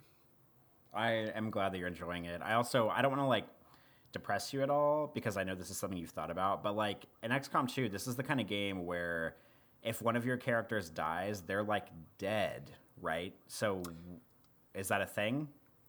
I 0.94 1.10
am 1.34 1.50
glad 1.50 1.72
that 1.72 1.78
you're 1.78 1.88
enjoying 1.88 2.26
it. 2.26 2.42
I 2.44 2.54
also 2.54 2.88
I 2.88 3.02
don't 3.02 3.10
want 3.10 3.22
to 3.22 3.26
like 3.26 3.46
depress 4.12 4.52
you 4.52 4.62
at 4.62 4.70
all? 4.70 5.10
Because 5.12 5.36
I 5.36 5.44
know 5.44 5.54
this 5.54 5.70
is 5.70 5.76
something 5.76 5.98
you've 5.98 6.10
thought 6.10 6.30
about, 6.30 6.62
but 6.62 6.76
like 6.76 7.06
in 7.22 7.30
XCOM 7.30 7.68
2, 7.68 7.88
this 7.88 8.06
is 8.06 8.16
the 8.16 8.22
kind 8.22 8.40
of 8.40 8.46
game 8.46 8.86
where 8.86 9.36
if 9.82 10.00
one 10.00 10.16
of 10.16 10.24
your 10.24 10.36
characters 10.36 10.90
dies, 10.90 11.42
they're 11.42 11.62
like 11.62 11.86
dead, 12.18 12.70
right? 13.00 13.34
So 13.48 13.82
is 14.74 14.88
that 14.88 15.00
a 15.00 15.06
thing? 15.06 15.48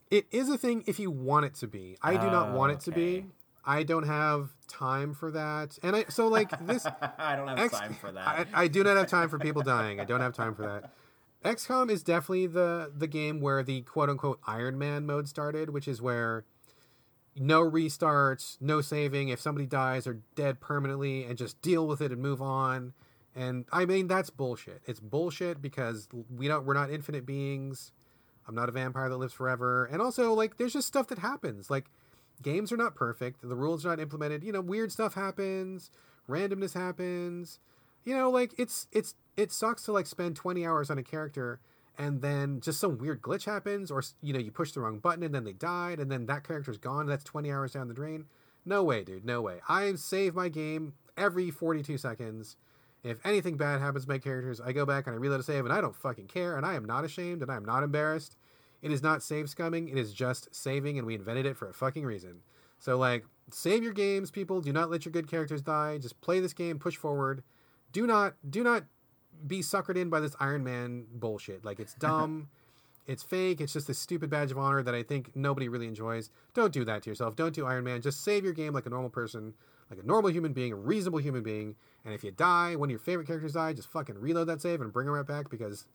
It 0.09 0.25
is 0.31 0.49
a 0.49 0.57
thing 0.57 0.83
if 0.87 0.99
you 0.99 1.11
want 1.11 1.45
it 1.45 1.55
to 1.55 1.67
be. 1.67 1.97
I 2.01 2.13
do 2.13 2.29
not 2.29 2.53
want 2.53 2.71
it 2.71 2.79
to 2.81 2.91
oh, 2.91 2.93
Okay. 2.93 3.21
be. 3.21 3.25
I 3.65 3.83
don't 3.83 4.07
have 4.07 4.49
time 4.67 5.13
for 5.13 5.31
that. 5.31 5.77
And 5.81 5.95
I 5.95 6.05
so 6.09 6.27
like 6.27 6.65
this 6.65 6.85
I 7.17 7.35
don't 7.35 7.47
have 7.47 7.59
X- 7.59 7.79
time 7.79 7.93
for 7.93 8.11
that. 8.11 8.47
I, 8.53 8.63
I 8.63 8.67
do 8.67 8.83
not 8.83 8.97
have 8.97 9.07
time 9.07 9.29
for 9.29 9.39
people 9.39 9.61
dying. 9.61 9.99
I 9.99 10.05
don't 10.05 10.21
have 10.21 10.33
time 10.33 10.55
for 10.55 10.63
that. 10.63 10.91
XCOM 11.43 11.89
is 11.89 12.03
definitely 12.03 12.47
the 12.47 12.91
the 12.95 13.07
game 13.07 13.41
where 13.41 13.63
the 13.63 13.81
quote 13.81 14.09
unquote 14.09 14.39
Iron 14.47 14.77
Man 14.77 15.05
mode 15.05 15.27
started, 15.27 15.69
which 15.69 15.87
is 15.87 16.01
where 16.01 16.45
no 17.35 17.61
restarts, 17.61 18.57
no 18.61 18.81
saving. 18.81 19.29
If 19.29 19.39
somebody 19.39 19.65
dies, 19.65 20.05
they're 20.05 20.19
dead 20.35 20.59
permanently, 20.59 21.23
and 21.25 21.37
just 21.37 21.61
deal 21.61 21.87
with 21.87 22.01
it 22.01 22.11
and 22.11 22.21
move 22.21 22.41
on. 22.41 22.93
And 23.35 23.65
I 23.71 23.85
mean 23.85 24.07
that's 24.07 24.29
bullshit. 24.29 24.81
It's 24.85 24.99
bullshit 24.99 25.61
because 25.61 26.07
we 26.29 26.47
don't 26.47 26.65
we're 26.65 26.73
not 26.73 26.91
infinite 26.91 27.25
beings. 27.25 27.91
I'm 28.47 28.55
not 28.55 28.67
a 28.67 28.73
vampire 28.73 29.09
that 29.09 29.17
lives 29.17 29.33
forever. 29.33 29.85
And 29.85 30.01
also 30.01 30.33
like 30.33 30.57
there's 30.57 30.73
just 30.73 30.87
stuff 30.87 31.07
that 31.07 31.19
happens. 31.19 31.69
Like 31.69 31.85
games 32.43 32.71
are 32.71 32.77
not 32.77 32.95
perfect. 32.95 33.41
The 33.41 33.55
rules 33.55 33.85
are 33.85 33.89
not 33.89 33.99
implemented. 33.99 34.43
You 34.43 34.51
know, 34.51 34.61
weird 34.61 34.91
stuff 34.91 35.15
happens, 35.15 35.89
randomness 36.29 36.73
happens. 36.73 37.59
You 38.03 38.15
know, 38.15 38.29
like 38.29 38.53
it's 38.57 38.87
it's 38.91 39.15
it 39.37 39.51
sucks 39.51 39.83
to 39.83 39.91
like 39.91 40.05
spend 40.05 40.35
20 40.35 40.65
hours 40.65 40.89
on 40.91 40.97
a 40.97 41.03
character 41.03 41.59
and 41.97 42.21
then 42.21 42.59
just 42.59 42.79
some 42.79 42.97
weird 42.97 43.21
glitch 43.21 43.45
happens 43.45 43.89
or 43.91 44.03
you 44.21 44.33
know, 44.33 44.39
you 44.39 44.51
push 44.51 44.71
the 44.71 44.81
wrong 44.81 44.99
button 44.99 45.23
and 45.23 45.33
then 45.33 45.43
they 45.43 45.53
died 45.53 45.99
and 45.99 46.11
then 46.11 46.25
that 46.25 46.45
character's 46.45 46.77
gone. 46.77 47.05
That's 47.07 47.23
20 47.23 47.51
hours 47.51 47.71
down 47.73 47.87
the 47.87 47.93
drain. 47.93 48.25
No 48.65 48.83
way, 48.83 49.03
dude. 49.03 49.25
No 49.25 49.41
way. 49.41 49.59
I 49.67 49.93
save 49.95 50.35
my 50.35 50.49
game 50.49 50.93
every 51.17 51.51
42 51.51 51.97
seconds. 51.97 52.55
If 53.03 53.17
anything 53.25 53.57
bad 53.57 53.81
happens 53.81 54.05
to 54.05 54.11
my 54.11 54.17
characters, 54.17 54.61
I 54.61 54.71
go 54.71 54.85
back 54.85 55.07
and 55.07 55.15
I 55.15 55.19
reload 55.19 55.41
a 55.41 55.43
save 55.43 55.65
and 55.65 55.73
I 55.73 55.81
don't 55.81 55.95
fucking 55.95 56.27
care 56.27 56.55
and 56.55 56.65
I 56.65 56.75
am 56.75 56.85
not 56.85 57.03
ashamed 57.03 57.41
and 57.41 57.51
I 57.51 57.55
am 57.55 57.65
not 57.65 57.83
embarrassed. 57.83 58.37
It 58.83 58.91
is 58.91 59.01
not 59.01 59.23
save 59.23 59.45
scumming. 59.45 59.89
It 59.89 59.97
is 59.97 60.13
just 60.13 60.53
saving, 60.53 60.97
and 60.97 61.07
we 61.07 61.15
invented 61.15 61.45
it 61.45 61.55
for 61.55 61.69
a 61.69 61.73
fucking 61.73 62.05
reason. 62.05 62.41
So, 62.79 62.97
like, 62.97 63.23
save 63.49 63.81
your 63.81 63.93
games, 63.93 64.29
people. 64.29 64.59
Do 64.59 64.73
not 64.73 64.91
let 64.91 65.05
your 65.05 65.13
good 65.13 65.29
characters 65.29 65.61
die. 65.61 65.97
Just 65.99 66.19
play 66.19 66.41
this 66.41 66.51
game, 66.51 66.77
push 66.79 66.97
forward. 66.97 67.43
Do 67.93 68.05
not, 68.05 68.35
do 68.47 68.61
not 68.61 68.83
be 69.47 69.61
suckered 69.61 69.95
in 69.95 70.09
by 70.09 70.19
this 70.19 70.35
Iron 70.37 70.65
Man 70.65 71.05
bullshit. 71.13 71.63
Like, 71.63 71.79
it's 71.79 71.93
dumb. 71.99 72.49
it's 73.07 73.23
fake. 73.23 73.61
It's 73.61 73.71
just 73.71 73.87
a 73.87 73.93
stupid 73.93 74.29
badge 74.29 74.51
of 74.51 74.57
honor 74.57 74.83
that 74.83 74.93
I 74.93 75.01
think 75.01 75.33
nobody 75.33 75.69
really 75.69 75.87
enjoys. 75.87 76.29
Don't 76.53 76.73
do 76.73 76.83
that 76.83 77.03
to 77.03 77.09
yourself. 77.09 77.37
Don't 77.37 77.55
do 77.55 77.65
Iron 77.65 77.85
Man. 77.85 78.01
Just 78.01 78.21
save 78.21 78.43
your 78.43 78.53
game 78.53 78.73
like 78.73 78.85
a 78.85 78.89
normal 78.89 79.09
person, 79.09 79.53
like 79.89 79.99
a 80.03 80.05
normal 80.05 80.29
human 80.29 80.51
being, 80.51 80.73
a 80.73 80.75
reasonable 80.75 81.19
human 81.19 81.41
being. 81.41 81.75
And 82.03 82.13
if 82.13 82.21
you 82.21 82.31
die, 82.31 82.75
one 82.75 82.87
of 82.87 82.91
your 82.91 82.99
favorite 82.99 83.27
characters 83.27 83.53
die, 83.53 83.71
just 83.71 83.89
fucking 83.89 84.19
reload 84.19 84.49
that 84.49 84.59
save 84.61 84.81
and 84.81 84.91
bring 84.91 85.05
them 85.05 85.15
right 85.15 85.25
back 85.25 85.49
because, 85.49 85.85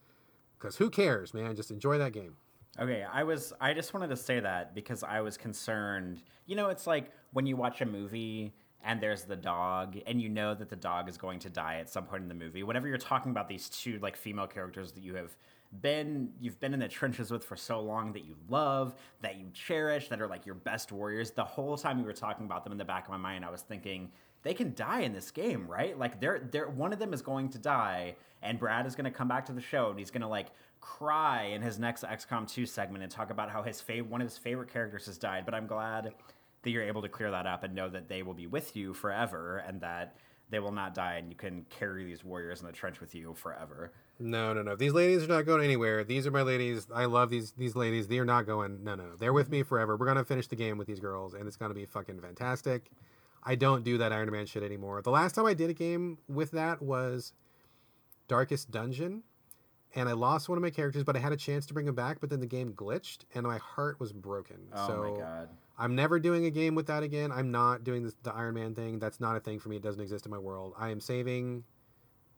because 0.58 0.76
who 0.76 0.88
cares, 0.88 1.34
man? 1.34 1.54
Just 1.54 1.70
enjoy 1.70 1.98
that 1.98 2.12
game. 2.14 2.36
Okay, 2.80 3.04
I 3.10 3.24
was 3.24 3.52
I 3.60 3.74
just 3.74 3.92
wanted 3.92 4.08
to 4.10 4.16
say 4.16 4.38
that 4.38 4.74
because 4.74 5.02
I 5.02 5.20
was 5.20 5.36
concerned. 5.36 6.22
You 6.46 6.54
know, 6.54 6.68
it's 6.68 6.86
like 6.86 7.10
when 7.32 7.44
you 7.44 7.56
watch 7.56 7.80
a 7.80 7.86
movie 7.86 8.54
and 8.84 9.00
there's 9.00 9.24
the 9.24 9.34
dog 9.34 9.98
and 10.06 10.22
you 10.22 10.28
know 10.28 10.54
that 10.54 10.68
the 10.68 10.76
dog 10.76 11.08
is 11.08 11.18
going 11.18 11.40
to 11.40 11.50
die 11.50 11.78
at 11.80 11.88
some 11.88 12.04
point 12.04 12.22
in 12.22 12.28
the 12.28 12.34
movie. 12.34 12.62
Whenever 12.62 12.86
you're 12.86 12.96
talking 12.96 13.32
about 13.32 13.48
these 13.48 13.68
two 13.68 13.98
like 13.98 14.16
female 14.16 14.46
characters 14.46 14.92
that 14.92 15.02
you 15.02 15.16
have 15.16 15.36
been 15.82 16.30
you've 16.40 16.58
been 16.60 16.72
in 16.72 16.78
the 16.78 16.88
trenches 16.88 17.32
with 17.32 17.44
for 17.44 17.56
so 17.56 17.80
long 17.80 18.12
that 18.12 18.24
you 18.24 18.36
love, 18.48 18.94
that 19.22 19.38
you 19.38 19.46
cherish, 19.52 20.08
that 20.08 20.20
are 20.20 20.28
like 20.28 20.46
your 20.46 20.54
best 20.54 20.92
warriors, 20.92 21.32
the 21.32 21.44
whole 21.44 21.76
time 21.76 21.98
you 21.98 22.04
were 22.04 22.12
talking 22.12 22.46
about 22.46 22.62
them 22.62 22.72
in 22.72 22.78
the 22.78 22.84
back 22.84 23.06
of 23.06 23.10
my 23.10 23.16
mind, 23.16 23.44
I 23.44 23.50
was 23.50 23.62
thinking 23.62 24.08
they 24.42 24.54
can 24.54 24.74
die 24.74 25.00
in 25.00 25.12
this 25.12 25.30
game, 25.30 25.66
right? 25.66 25.98
Like 25.98 26.20
they're 26.20 26.40
they're 26.50 26.68
one 26.68 26.92
of 26.92 26.98
them 26.98 27.12
is 27.12 27.22
going 27.22 27.48
to 27.50 27.58
die, 27.58 28.16
and 28.42 28.58
Brad 28.58 28.86
is 28.86 28.94
going 28.94 29.04
to 29.04 29.10
come 29.10 29.28
back 29.28 29.46
to 29.46 29.52
the 29.52 29.60
show 29.60 29.90
and 29.90 29.98
he's 29.98 30.10
going 30.10 30.22
to 30.22 30.28
like 30.28 30.48
cry 30.80 31.44
in 31.44 31.62
his 31.62 31.78
next 31.78 32.04
XCOM 32.04 32.48
2 32.48 32.64
segment 32.66 33.02
and 33.02 33.10
talk 33.10 33.30
about 33.30 33.50
how 33.50 33.62
his 33.62 33.82
fav- 33.82 34.06
one 34.06 34.20
of 34.20 34.28
his 34.28 34.38
favorite 34.38 34.72
characters 34.72 35.06
has 35.06 35.18
died. 35.18 35.44
But 35.44 35.54
I'm 35.54 35.66
glad 35.66 36.14
that 36.62 36.70
you're 36.70 36.82
able 36.82 37.02
to 37.02 37.08
clear 37.08 37.30
that 37.30 37.46
up 37.46 37.64
and 37.64 37.74
know 37.74 37.88
that 37.88 38.08
they 38.08 38.22
will 38.22 38.34
be 38.34 38.46
with 38.46 38.76
you 38.76 38.94
forever 38.94 39.58
and 39.66 39.80
that 39.80 40.16
they 40.50 40.60
will 40.60 40.72
not 40.72 40.94
die 40.94 41.16
and 41.16 41.28
you 41.28 41.36
can 41.36 41.66
carry 41.68 42.04
these 42.04 42.24
warriors 42.24 42.60
in 42.60 42.66
the 42.66 42.72
trench 42.72 43.00
with 43.00 43.14
you 43.14 43.34
forever. 43.34 43.92
No, 44.18 44.52
no, 44.52 44.62
no. 44.62 44.74
These 44.74 44.92
ladies 44.92 45.22
are 45.24 45.28
not 45.28 45.46
going 45.46 45.62
anywhere. 45.62 46.04
These 46.04 46.26
are 46.26 46.30
my 46.30 46.42
ladies. 46.42 46.88
I 46.92 47.04
love 47.04 47.30
these 47.30 47.52
these 47.52 47.76
ladies. 47.76 48.08
They 48.08 48.18
are 48.18 48.24
not 48.24 48.46
going. 48.46 48.82
No, 48.82 48.94
no. 48.94 49.14
They're 49.16 49.32
with 49.32 49.50
me 49.50 49.62
forever. 49.62 49.96
We're 49.96 50.06
gonna 50.06 50.24
finish 50.24 50.48
the 50.48 50.56
game 50.56 50.76
with 50.78 50.88
these 50.88 50.98
girls, 50.98 51.34
and 51.34 51.46
it's 51.46 51.56
gonna 51.56 51.74
be 51.74 51.84
fucking 51.86 52.20
fantastic. 52.20 52.90
I 53.48 53.54
don't 53.54 53.82
do 53.82 53.96
that 53.96 54.12
Iron 54.12 54.30
Man 54.30 54.44
shit 54.44 54.62
anymore. 54.62 55.00
The 55.00 55.10
last 55.10 55.34
time 55.34 55.46
I 55.46 55.54
did 55.54 55.70
a 55.70 55.74
game 55.74 56.18
with 56.28 56.50
that 56.50 56.82
was 56.82 57.32
Darkest 58.28 58.70
Dungeon, 58.70 59.22
and 59.94 60.06
I 60.06 60.12
lost 60.12 60.50
one 60.50 60.58
of 60.58 60.62
my 60.62 60.68
characters, 60.68 61.02
but 61.02 61.16
I 61.16 61.18
had 61.18 61.32
a 61.32 61.36
chance 61.36 61.64
to 61.64 61.74
bring 61.74 61.88
him 61.88 61.94
back. 61.94 62.20
But 62.20 62.28
then 62.28 62.40
the 62.40 62.46
game 62.46 62.74
glitched, 62.74 63.20
and 63.34 63.46
my 63.46 63.56
heart 63.56 63.98
was 63.98 64.12
broken. 64.12 64.68
Oh 64.74 64.86
so 64.86 65.02
my 65.02 65.18
god. 65.18 65.48
I'm 65.78 65.94
never 65.94 66.20
doing 66.20 66.44
a 66.44 66.50
game 66.50 66.74
with 66.74 66.88
that 66.88 67.02
again. 67.02 67.32
I'm 67.32 67.50
not 67.50 67.84
doing 67.84 68.02
this, 68.02 68.14
the 68.22 68.34
Iron 68.34 68.54
Man 68.54 68.74
thing. 68.74 68.98
That's 68.98 69.18
not 69.18 69.34
a 69.34 69.40
thing 69.40 69.58
for 69.58 69.70
me. 69.70 69.76
It 69.76 69.82
doesn't 69.82 70.02
exist 70.02 70.26
in 70.26 70.30
my 70.30 70.38
world. 70.38 70.74
I 70.78 70.90
am 70.90 71.00
saving, 71.00 71.64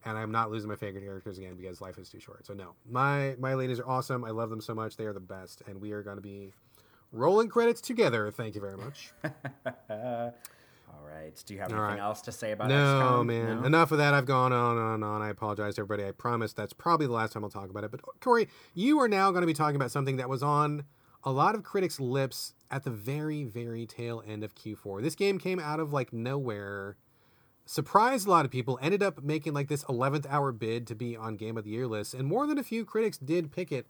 and 0.04 0.16
I'm 0.16 0.30
not 0.30 0.52
losing 0.52 0.68
my 0.68 0.76
favorite 0.76 1.02
characters 1.02 1.38
again 1.38 1.56
because 1.56 1.80
life 1.80 1.98
is 1.98 2.08
too 2.08 2.20
short. 2.20 2.46
So 2.46 2.54
no, 2.54 2.76
my 2.88 3.34
my 3.40 3.54
ladies 3.54 3.80
are 3.80 3.88
awesome. 3.88 4.24
I 4.24 4.30
love 4.30 4.48
them 4.48 4.60
so 4.60 4.76
much. 4.76 4.96
They 4.96 5.06
are 5.06 5.12
the 5.12 5.18
best, 5.18 5.60
and 5.66 5.80
we 5.80 5.90
are 5.90 6.04
going 6.04 6.18
to 6.18 6.22
be 6.22 6.52
rolling 7.10 7.48
credits 7.48 7.80
together. 7.80 8.30
Thank 8.30 8.54
you 8.54 8.60
very 8.60 8.76
much. 8.76 9.12
All 10.92 11.06
right. 11.06 11.42
Do 11.46 11.54
you 11.54 11.60
have 11.60 11.72
All 11.72 11.78
anything 11.78 11.98
right. 11.98 12.06
else 12.06 12.20
to 12.22 12.32
say 12.32 12.52
about 12.52 12.68
no, 12.68 12.74
XCOM? 12.74 13.26
man. 13.26 13.60
No? 13.60 13.66
Enough 13.66 13.92
of 13.92 13.98
that. 13.98 14.14
I've 14.14 14.26
gone 14.26 14.52
on 14.52 14.76
and 14.76 14.86
on 14.86 14.94
and 14.94 15.04
on. 15.04 15.22
I 15.22 15.28
apologize 15.30 15.76
to 15.76 15.82
everybody. 15.82 16.08
I 16.08 16.12
promise 16.12 16.52
that's 16.52 16.72
probably 16.72 17.06
the 17.06 17.12
last 17.12 17.32
time 17.32 17.44
I'll 17.44 17.50
talk 17.50 17.70
about 17.70 17.84
it. 17.84 17.90
But 17.90 18.00
Corey, 18.20 18.48
you 18.74 18.98
are 19.00 19.08
now 19.08 19.30
going 19.30 19.42
to 19.42 19.46
be 19.46 19.54
talking 19.54 19.76
about 19.76 19.90
something 19.90 20.16
that 20.16 20.28
was 20.28 20.42
on 20.42 20.84
a 21.24 21.30
lot 21.32 21.54
of 21.54 21.62
critics' 21.62 22.00
lips 22.00 22.54
at 22.70 22.84
the 22.84 22.90
very, 22.90 23.44
very 23.44 23.86
tail 23.86 24.22
end 24.26 24.42
of 24.44 24.54
Q4. 24.54 25.02
This 25.02 25.14
game 25.14 25.38
came 25.38 25.58
out 25.58 25.80
of 25.80 25.92
like 25.92 26.12
nowhere, 26.12 26.96
surprised 27.66 28.26
a 28.26 28.30
lot 28.30 28.44
of 28.44 28.50
people, 28.50 28.78
ended 28.80 29.02
up 29.02 29.22
making 29.22 29.52
like 29.52 29.68
this 29.68 29.84
11th 29.84 30.26
hour 30.28 30.52
bid 30.52 30.86
to 30.86 30.94
be 30.94 31.16
on 31.16 31.36
Game 31.36 31.56
of 31.56 31.64
the 31.64 31.70
Year 31.70 31.86
list, 31.86 32.14
and 32.14 32.26
more 32.26 32.46
than 32.46 32.58
a 32.58 32.62
few 32.62 32.84
critics 32.84 33.18
did 33.18 33.52
pick 33.52 33.70
it 33.70 33.86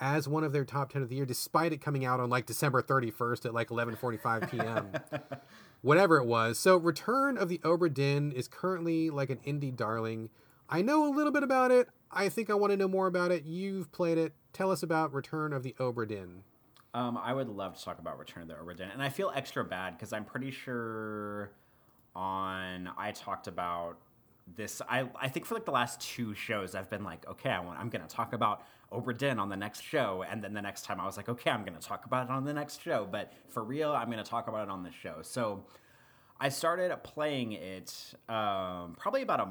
as 0.00 0.28
one 0.28 0.44
of 0.44 0.52
their 0.52 0.64
top 0.64 0.92
10 0.92 1.02
of 1.02 1.08
the 1.08 1.16
year, 1.16 1.26
despite 1.26 1.72
it 1.72 1.80
coming 1.80 2.04
out 2.04 2.20
on 2.20 2.30
like 2.30 2.46
December 2.46 2.80
31st 2.80 3.46
at 3.46 3.54
like 3.54 3.68
11:45 3.68 4.50
p.m. 4.50 4.92
whatever 5.82 6.16
it 6.18 6.26
was. 6.26 6.58
So, 6.58 6.76
Return 6.76 7.36
of 7.36 7.48
the 7.48 7.58
Obra 7.58 7.92
Dinn 7.92 8.32
is 8.32 8.48
currently 8.48 9.10
like 9.10 9.30
an 9.30 9.38
indie 9.46 9.74
darling. 9.74 10.30
I 10.68 10.82
know 10.82 11.08
a 11.08 11.12
little 11.14 11.32
bit 11.32 11.42
about 11.42 11.70
it. 11.70 11.88
I 12.10 12.28
think 12.28 12.50
I 12.50 12.54
want 12.54 12.72
to 12.72 12.76
know 12.76 12.88
more 12.88 13.06
about 13.06 13.30
it. 13.30 13.44
You've 13.44 13.92
played 13.92 14.18
it. 14.18 14.32
Tell 14.52 14.70
us 14.70 14.82
about 14.82 15.12
Return 15.12 15.52
of 15.52 15.62
the 15.62 15.74
Obra 15.78 16.08
Dinn. 16.08 16.42
Um, 16.94 17.18
I 17.18 17.32
would 17.32 17.48
love 17.48 17.76
to 17.78 17.84
talk 17.84 17.98
about 17.98 18.18
Return 18.18 18.42
of 18.42 18.48
the 18.48 18.54
Obra 18.54 18.76
Dinn, 18.76 18.88
and 18.92 19.02
I 19.02 19.08
feel 19.08 19.30
extra 19.34 19.64
bad 19.64 19.96
because 19.96 20.12
I'm 20.12 20.24
pretty 20.24 20.50
sure 20.50 21.50
on 22.14 22.90
I 22.96 23.12
talked 23.12 23.46
about 23.46 23.98
this. 24.56 24.80
I 24.88 25.08
I 25.20 25.28
think 25.28 25.46
for 25.46 25.54
like 25.54 25.64
the 25.64 25.70
last 25.70 26.00
two 26.00 26.34
shows, 26.34 26.74
I've 26.74 26.90
been 26.90 27.04
like, 27.04 27.26
okay, 27.28 27.50
I 27.50 27.60
want, 27.60 27.78
I'm 27.78 27.90
to 27.90 27.98
talk 28.08 28.32
about 28.32 28.62
Obra 28.92 29.16
Dinn 29.16 29.38
on 29.38 29.48
the 29.48 29.56
next 29.56 29.82
show, 29.82 30.24
and 30.28 30.42
then 30.42 30.54
the 30.54 30.62
next 30.62 30.84
time 30.84 31.00
I 31.00 31.04
was 31.04 31.16
like, 31.16 31.28
okay, 31.28 31.50
I'm 31.50 31.64
going 31.64 31.78
to 31.78 31.86
talk 31.86 32.06
about 32.06 32.26
it 32.26 32.30
on 32.30 32.44
the 32.44 32.54
next 32.54 32.82
show, 32.82 33.06
but 33.10 33.32
for 33.48 33.62
real, 33.62 33.92
I'm 33.92 34.10
going 34.10 34.22
to 34.22 34.30
talk 34.30 34.48
about 34.48 34.68
it 34.68 34.70
on 34.70 34.82
this 34.82 34.94
show. 34.94 35.16
So. 35.22 35.64
I 36.40 36.50
started 36.50 36.96
playing 37.02 37.50
it 37.50 37.92
um, 38.28 38.94
probably 38.96 39.22
about 39.22 39.40
a, 39.40 39.44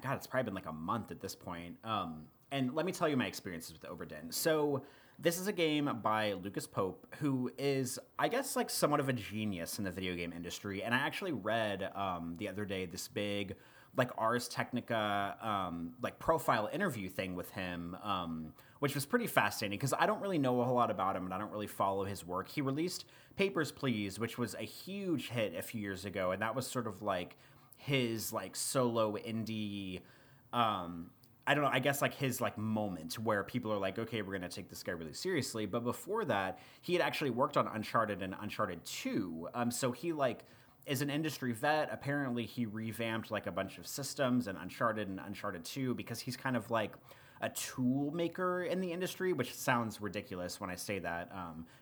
God. 0.00 0.14
It's 0.14 0.28
probably 0.28 0.44
been 0.44 0.54
like 0.54 0.68
a 0.68 0.72
month 0.72 1.10
at 1.10 1.20
this 1.20 1.34
point. 1.34 1.74
Um, 1.82 2.26
and 2.52 2.74
let 2.74 2.86
me 2.86 2.92
tell 2.92 3.08
you 3.08 3.16
my 3.16 3.26
experiences 3.26 3.72
with 3.72 3.82
Obra 3.82 4.08
Dinn. 4.08 4.30
So 4.30 4.82
this 5.18 5.38
is 5.38 5.48
a 5.48 5.52
game 5.52 5.90
by 6.02 6.34
Lucas 6.34 6.66
Pope, 6.66 7.06
who 7.18 7.50
is, 7.58 7.98
I 8.18 8.28
guess, 8.28 8.54
like 8.54 8.70
somewhat 8.70 9.00
of 9.00 9.08
a 9.08 9.12
genius 9.12 9.78
in 9.78 9.84
the 9.84 9.90
video 9.90 10.14
game 10.14 10.32
industry. 10.32 10.82
And 10.82 10.94
I 10.94 10.98
actually 10.98 11.32
read 11.32 11.90
um, 11.94 12.36
the 12.38 12.48
other 12.48 12.64
day 12.64 12.86
this 12.86 13.08
big 13.08 13.56
like 13.96 14.10
Ars 14.16 14.48
Technica 14.48 15.36
um, 15.42 15.92
like 16.02 16.18
profile 16.18 16.68
interview 16.72 17.08
thing 17.08 17.34
with 17.34 17.50
him, 17.50 17.96
um, 18.02 18.52
which 18.78 18.94
was 18.94 19.04
pretty 19.04 19.26
fascinating 19.26 19.78
because 19.78 19.94
I 19.98 20.06
don't 20.06 20.20
really 20.20 20.38
know 20.38 20.60
a 20.60 20.64
whole 20.64 20.76
lot 20.76 20.90
about 20.90 21.16
him 21.16 21.24
and 21.24 21.34
I 21.34 21.38
don't 21.38 21.50
really 21.50 21.66
follow 21.66 22.04
his 22.04 22.24
work. 22.26 22.48
He 22.48 22.60
released 22.60 23.06
Papers 23.36 23.72
Please, 23.72 24.18
which 24.18 24.38
was 24.38 24.54
a 24.54 24.62
huge 24.62 25.30
hit 25.30 25.54
a 25.56 25.62
few 25.62 25.80
years 25.80 26.04
ago, 26.04 26.30
and 26.30 26.42
that 26.42 26.54
was 26.54 26.66
sort 26.66 26.86
of 26.86 27.02
like 27.02 27.36
his 27.76 28.32
like 28.32 28.54
solo 28.54 29.16
indie. 29.16 30.00
Um, 30.52 31.10
I 31.46 31.54
don't 31.54 31.64
know. 31.64 31.70
I 31.72 31.78
guess 31.78 32.02
like 32.02 32.12
his 32.12 32.40
like 32.40 32.58
moment 32.58 33.18
where 33.18 33.42
people 33.42 33.72
are 33.72 33.78
like, 33.78 33.98
okay, 33.98 34.20
we're 34.20 34.34
gonna 34.34 34.50
take 34.50 34.68
this 34.68 34.82
guy 34.82 34.92
really 34.92 35.14
seriously. 35.14 35.64
But 35.64 35.82
before 35.82 36.26
that, 36.26 36.58
he 36.82 36.92
had 36.92 37.00
actually 37.00 37.30
worked 37.30 37.56
on 37.56 37.66
Uncharted 37.66 38.22
and 38.22 38.34
Uncharted 38.40 38.84
Two. 38.84 39.48
Um, 39.54 39.70
so 39.70 39.90
he 39.90 40.12
like 40.12 40.44
is 40.88 41.02
an 41.02 41.10
industry 41.10 41.52
vet. 41.52 41.88
Apparently, 41.92 42.46
he 42.46 42.66
revamped 42.66 43.30
like 43.30 43.46
a 43.46 43.52
bunch 43.52 43.78
of 43.78 43.86
systems 43.86 44.46
and 44.46 44.58
Uncharted 44.58 45.08
and 45.08 45.20
Uncharted 45.20 45.64
2 45.64 45.94
because 45.94 46.20
he's 46.20 46.36
kind 46.36 46.56
of 46.56 46.70
like 46.70 46.92
a 47.40 47.48
tool 47.50 48.10
maker 48.10 48.64
in 48.64 48.80
the 48.80 48.92
industry, 48.92 49.32
which 49.32 49.54
sounds 49.54 50.00
ridiculous 50.00 50.60
when 50.60 50.70
I 50.70 50.74
say 50.74 50.98
that, 50.98 51.30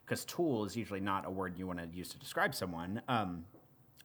because 0.04 0.22
um, 0.22 0.26
tool 0.26 0.64
is 0.64 0.76
usually 0.76 1.00
not 1.00 1.26
a 1.26 1.30
word 1.30 1.57
you 1.57 1.66
want 1.66 1.78
to 1.78 1.88
use 1.96 2.09
to 2.11 2.18
describe 2.18 2.54
someone. 2.54 3.00
Um, 3.09 3.44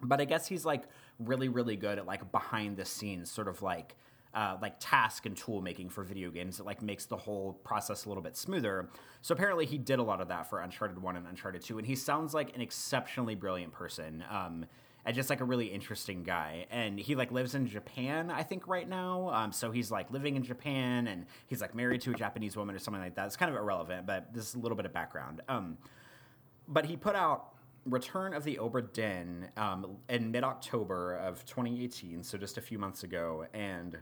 but 0.01 0.21
I 0.21 0.25
guess 0.25 0.47
he's 0.47 0.65
like 0.65 0.83
really, 1.19 1.49
really 1.49 1.75
good 1.75 1.97
at 1.97 2.05
like 2.05 2.31
behind 2.31 2.77
the 2.77 2.85
scenes, 2.85 3.29
sort 3.29 3.47
of 3.47 3.61
like 3.61 3.95
uh, 4.33 4.57
like 4.61 4.75
task 4.79 5.25
and 5.25 5.35
tool 5.35 5.61
making 5.61 5.89
for 5.89 6.03
video 6.03 6.31
games 6.31 6.57
that 6.57 6.65
like 6.65 6.81
makes 6.81 7.05
the 7.05 7.17
whole 7.17 7.53
process 7.65 8.05
a 8.05 8.07
little 8.07 8.23
bit 8.23 8.37
smoother. 8.37 8.89
So 9.21 9.33
apparently 9.33 9.65
he 9.65 9.77
did 9.77 9.99
a 9.99 10.03
lot 10.03 10.21
of 10.21 10.29
that 10.29 10.49
for 10.49 10.61
Uncharted 10.61 11.01
One 11.01 11.17
and 11.17 11.27
Uncharted 11.27 11.61
Two, 11.61 11.77
and 11.77 11.85
he 11.85 11.95
sounds 11.95 12.33
like 12.33 12.55
an 12.55 12.61
exceptionally 12.61 13.35
brilliant 13.35 13.73
person. 13.73 14.23
Um, 14.29 14.65
and 15.05 15.15
just 15.15 15.29
like 15.29 15.41
a 15.41 15.43
really 15.43 15.67
interesting 15.67 16.23
guy. 16.23 16.67
And 16.69 16.99
he 16.99 17.15
like 17.15 17.31
lives 17.31 17.55
in 17.55 17.67
Japan, 17.67 18.29
I 18.29 18.43
think, 18.43 18.67
right 18.67 18.87
now. 18.87 19.29
Um, 19.33 19.51
so 19.51 19.71
he's 19.71 19.91
like 19.91 20.11
living 20.11 20.35
in 20.35 20.43
Japan, 20.43 21.07
and 21.07 21.25
he's 21.47 21.61
like 21.61 21.73
married 21.73 22.01
to 22.01 22.11
a 22.11 22.15
Japanese 22.15 22.55
woman 22.55 22.75
or 22.75 22.79
something 22.79 23.01
like 23.01 23.15
that. 23.15 23.25
It's 23.25 23.37
kind 23.37 23.51
of 23.53 23.57
irrelevant, 23.57 24.05
but 24.05 24.33
this 24.33 24.49
is 24.49 24.55
a 24.55 24.59
little 24.59 24.75
bit 24.75 24.85
of 24.85 24.93
background. 24.93 25.41
Um, 25.47 25.77
but 26.67 26.85
he 26.85 26.95
put 26.95 27.15
out 27.15 27.53
Return 27.85 28.33
of 28.33 28.43
the 28.43 28.57
Obra 28.57 28.91
Dinn 28.93 29.49
um, 29.57 29.97
in 30.07 30.31
mid 30.31 30.43
October 30.43 31.15
of 31.15 31.43
2018, 31.45 32.23
so 32.23 32.37
just 32.37 32.57
a 32.57 32.61
few 32.61 32.77
months 32.77 33.03
ago, 33.03 33.45
and 33.53 33.97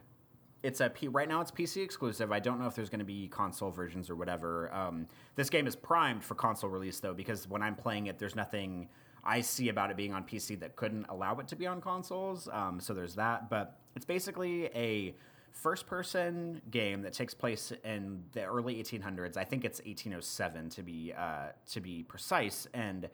it's 0.63 0.81
a 0.81 0.89
P- 0.89 1.07
right 1.07 1.29
now 1.29 1.39
it's 1.39 1.51
PC 1.51 1.83
exclusive. 1.83 2.31
I 2.31 2.39
don't 2.39 2.59
know 2.59 2.67
if 2.67 2.75
there's 2.75 2.89
going 2.89 2.99
to 2.99 3.05
be 3.05 3.29
console 3.29 3.71
versions 3.71 4.09
or 4.09 4.15
whatever. 4.15 4.73
Um, 4.73 5.07
this 5.35 5.49
game 5.49 5.67
is 5.67 5.75
primed 5.75 6.23
for 6.23 6.35
console 6.35 6.69
release 6.69 6.99
though, 6.99 7.13
because 7.13 7.47
when 7.47 7.61
I'm 7.61 7.75
playing 7.75 8.07
it, 8.07 8.19
there's 8.19 8.35
nothing 8.35 8.89
I 9.29 9.41
see 9.41 9.69
about 9.69 9.91
it 9.91 9.95
being 9.95 10.11
on 10.11 10.23
PC 10.23 10.59
that 10.61 10.75
couldn't 10.75 11.05
allow 11.07 11.37
it 11.37 11.47
to 11.49 11.55
be 11.55 11.67
on 11.67 11.81
consoles. 11.81 12.49
Um, 12.51 12.79
so 12.79 12.95
there's 12.95 13.13
that, 13.13 13.47
but 13.47 13.77
it's 13.95 14.05
basically 14.05 14.65
a 14.73 15.13
first 15.51 15.85
person 15.85 16.59
game 16.71 17.03
that 17.03 17.13
takes 17.13 17.35
place 17.35 17.71
in 17.83 18.23
the 18.31 18.43
early 18.43 18.81
1800s. 18.81 19.37
I 19.37 19.43
think 19.43 19.65
it's 19.65 19.79
1807 19.81 20.69
to 20.71 20.81
be 20.81 21.13
uh, 21.15 21.49
to 21.71 21.79
be 21.79 22.01
precise, 22.01 22.67
and 22.73 23.07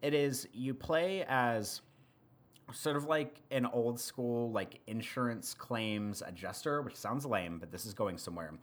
it 0.00 0.14
is 0.14 0.48
you 0.54 0.72
play 0.72 1.26
as 1.28 1.82
sort 2.72 2.96
of 2.96 3.04
like 3.04 3.42
an 3.50 3.66
old 3.66 4.00
school 4.00 4.50
like 4.50 4.80
insurance 4.86 5.52
claims 5.52 6.22
adjuster, 6.26 6.80
which 6.80 6.96
sounds 6.96 7.26
lame, 7.26 7.58
but 7.58 7.70
this 7.70 7.84
is 7.84 7.92
going 7.92 8.16
somewhere. 8.16 8.54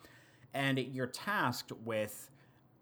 And 0.56 0.80
you're 0.80 1.08
tasked 1.08 1.72
with 1.84 2.32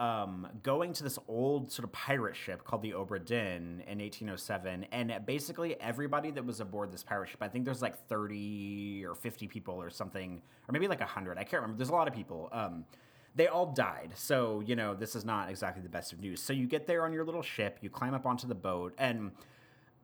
um, 0.03 0.49
going 0.63 0.91
to 0.91 1.01
this 1.01 1.17
old 1.29 1.71
sort 1.71 1.85
of 1.85 1.93
pirate 1.93 2.35
ship 2.35 2.65
called 2.65 2.81
the 2.81 2.91
Obra 2.91 3.23
Dinn 3.23 3.81
in 3.87 3.99
1807, 3.99 4.85
and 4.91 5.17
basically 5.25 5.79
everybody 5.79 6.29
that 6.31 6.45
was 6.45 6.59
aboard 6.59 6.91
this 6.91 7.03
pirate 7.03 7.29
ship, 7.29 7.41
I 7.41 7.47
think 7.47 7.63
there's 7.63 7.81
like 7.81 7.97
30 8.09 9.05
or 9.05 9.15
50 9.15 9.47
people 9.47 9.75
or 9.75 9.89
something, 9.89 10.41
or 10.67 10.73
maybe 10.73 10.89
like 10.89 10.99
100. 10.99 11.37
I 11.37 11.45
can't 11.45 11.61
remember. 11.61 11.77
There's 11.77 11.89
a 11.89 11.93
lot 11.93 12.09
of 12.09 12.13
people. 12.13 12.49
Um, 12.51 12.83
they 13.35 13.47
all 13.47 13.67
died. 13.67 14.11
So, 14.15 14.61
you 14.65 14.75
know, 14.75 14.93
this 14.93 15.15
is 15.15 15.23
not 15.23 15.49
exactly 15.49 15.81
the 15.81 15.87
best 15.87 16.11
of 16.11 16.19
news. 16.19 16.41
So 16.41 16.51
you 16.51 16.67
get 16.67 16.85
there 16.85 17.05
on 17.05 17.13
your 17.13 17.23
little 17.23 17.41
ship, 17.41 17.77
you 17.79 17.89
climb 17.89 18.13
up 18.13 18.25
onto 18.25 18.45
the 18.45 18.55
boat, 18.55 18.93
and 18.97 19.31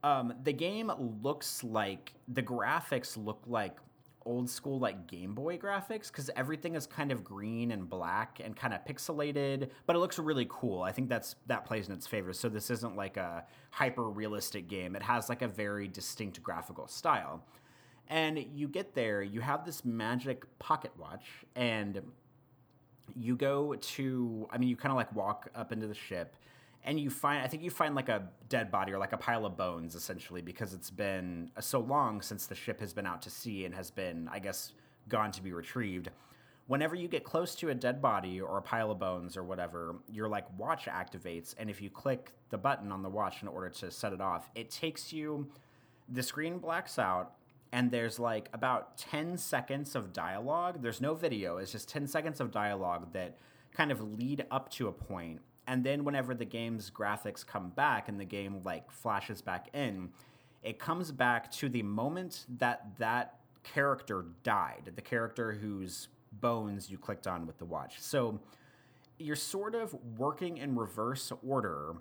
um, 0.03 0.33
the 0.43 0.53
game 0.53 0.93
looks 1.21 1.61
like 1.61 2.13
the 2.29 2.41
graphics 2.41 3.17
look 3.17 3.41
like 3.47 3.77
old 4.25 4.49
school 4.49 4.79
like 4.79 5.07
Game 5.07 5.33
Boy 5.33 5.57
graphics 5.57 6.07
because 6.11 6.29
everything 6.35 6.75
is 6.75 6.85
kind 6.85 7.11
of 7.11 7.23
green 7.23 7.71
and 7.71 7.89
black 7.89 8.39
and 8.43 8.55
kind 8.55 8.73
of 8.73 8.85
pixelated, 8.85 9.69
but 9.85 9.95
it 9.95 9.99
looks 9.99 10.19
really 10.19 10.47
cool. 10.49 10.81
I 10.83 10.91
think 10.91 11.09
that's 11.09 11.35
that 11.47 11.65
plays 11.65 11.87
in 11.87 11.93
its 11.93 12.07
favor. 12.07 12.33
So 12.33 12.49
this 12.49 12.69
isn't 12.69 12.95
like 12.95 13.17
a 13.17 13.45
hyper 13.71 14.09
realistic 14.09 14.67
game. 14.67 14.95
It 14.95 15.03
has 15.03 15.29
like 15.29 15.41
a 15.41 15.47
very 15.47 15.87
distinct 15.87 16.41
graphical 16.43 16.87
style. 16.87 17.43
And 18.07 18.43
you 18.53 18.67
get 18.67 18.95
there, 18.95 19.21
you 19.21 19.41
have 19.41 19.65
this 19.65 19.85
magic 19.85 20.43
pocket 20.57 20.91
watch, 20.97 21.25
and 21.55 22.01
you 23.15 23.35
go 23.35 23.75
to 23.75 24.47
I 24.51 24.57
mean 24.57 24.69
you 24.69 24.75
kind 24.75 24.91
of 24.91 24.97
like 24.97 25.13
walk 25.15 25.49
up 25.55 25.71
into 25.71 25.87
the 25.87 25.95
ship 25.95 26.35
and 26.83 26.99
you 26.99 27.09
find 27.09 27.43
i 27.43 27.47
think 27.47 27.63
you 27.63 27.69
find 27.69 27.95
like 27.95 28.09
a 28.09 28.23
dead 28.47 28.71
body 28.71 28.91
or 28.91 28.97
like 28.97 29.13
a 29.13 29.17
pile 29.17 29.45
of 29.45 29.57
bones 29.57 29.95
essentially 29.95 30.41
because 30.41 30.73
it's 30.73 30.89
been 30.89 31.51
uh, 31.57 31.61
so 31.61 31.79
long 31.79 32.21
since 32.21 32.45
the 32.45 32.55
ship 32.55 32.79
has 32.79 32.93
been 32.93 33.05
out 33.05 33.21
to 33.21 33.29
sea 33.29 33.65
and 33.65 33.75
has 33.75 33.91
been 33.91 34.29
i 34.31 34.39
guess 34.39 34.73
gone 35.09 35.31
to 35.31 35.43
be 35.43 35.51
retrieved. 35.51 36.09
Whenever 36.67 36.95
you 36.95 37.07
get 37.07 37.23
close 37.23 37.55
to 37.55 37.69
a 37.69 37.75
dead 37.75 38.01
body 38.01 38.39
or 38.39 38.59
a 38.59 38.61
pile 38.61 38.91
of 38.91 38.99
bones 38.99 39.35
or 39.35 39.43
whatever 39.43 39.95
your 40.07 40.29
like 40.29 40.45
watch 40.57 40.85
activates. 40.85 41.55
And 41.57 41.69
if 41.69 41.81
you 41.81 41.89
click 41.89 42.31
the 42.51 42.57
button 42.57 42.91
on 42.91 43.01
the 43.01 43.09
watch 43.09 43.41
in 43.41 43.47
order 43.47 43.69
to 43.69 43.91
set 43.91 44.13
it 44.13 44.21
off 44.21 44.49
it 44.55 44.69
takes 44.69 45.11
you 45.11 45.47
the 46.07 46.23
screen 46.23 46.57
blacks 46.59 46.97
out 46.97 47.33
and 47.71 47.91
there's 47.91 48.17
like 48.17 48.49
about 48.53 48.97
10 48.97 49.37
seconds 49.37 49.95
of 49.95 50.13
dialogue. 50.13 50.81
There's 50.81 51.01
no 51.01 51.13
video. 51.13 51.57
It's 51.57 51.71
just 51.71 51.89
10 51.89 52.07
seconds 52.07 52.39
of 52.39 52.51
dialogue 52.51 53.13
that 53.13 53.37
kind 53.73 53.91
of 53.91 54.01
lead 54.19 54.45
up 54.49 54.69
to 54.71 54.87
a 54.87 54.91
point 54.91 55.41
and 55.69 55.83
then 55.83 56.03
whenever 56.03 56.33
the 56.33 56.43
game's 56.43 56.91
graphics 56.91 57.45
come 57.45 57.69
back 57.69 58.09
and 58.09 58.19
the 58.19 58.25
game 58.25 58.59
like 58.65 58.91
flashes 58.91 59.41
back 59.41 59.69
in 59.73 60.09
it 60.63 60.77
comes 60.77 61.11
back 61.11 61.49
to 61.49 61.69
the 61.69 61.83
moment 61.83 62.45
that 62.57 62.87
that 62.97 63.35
character 63.63 64.25
died 64.43 64.91
the 64.95 65.01
character 65.01 65.53
whose 65.53 66.09
bones 66.33 66.89
you 66.89 66.97
clicked 66.97 67.27
on 67.27 67.45
with 67.45 67.57
the 67.57 67.65
watch. 67.65 67.99
So 67.99 68.39
you're 69.17 69.35
sort 69.35 69.75
of 69.75 69.95
working 70.17 70.57
in 70.57 70.75
reverse 70.75 71.31
order 71.45 71.95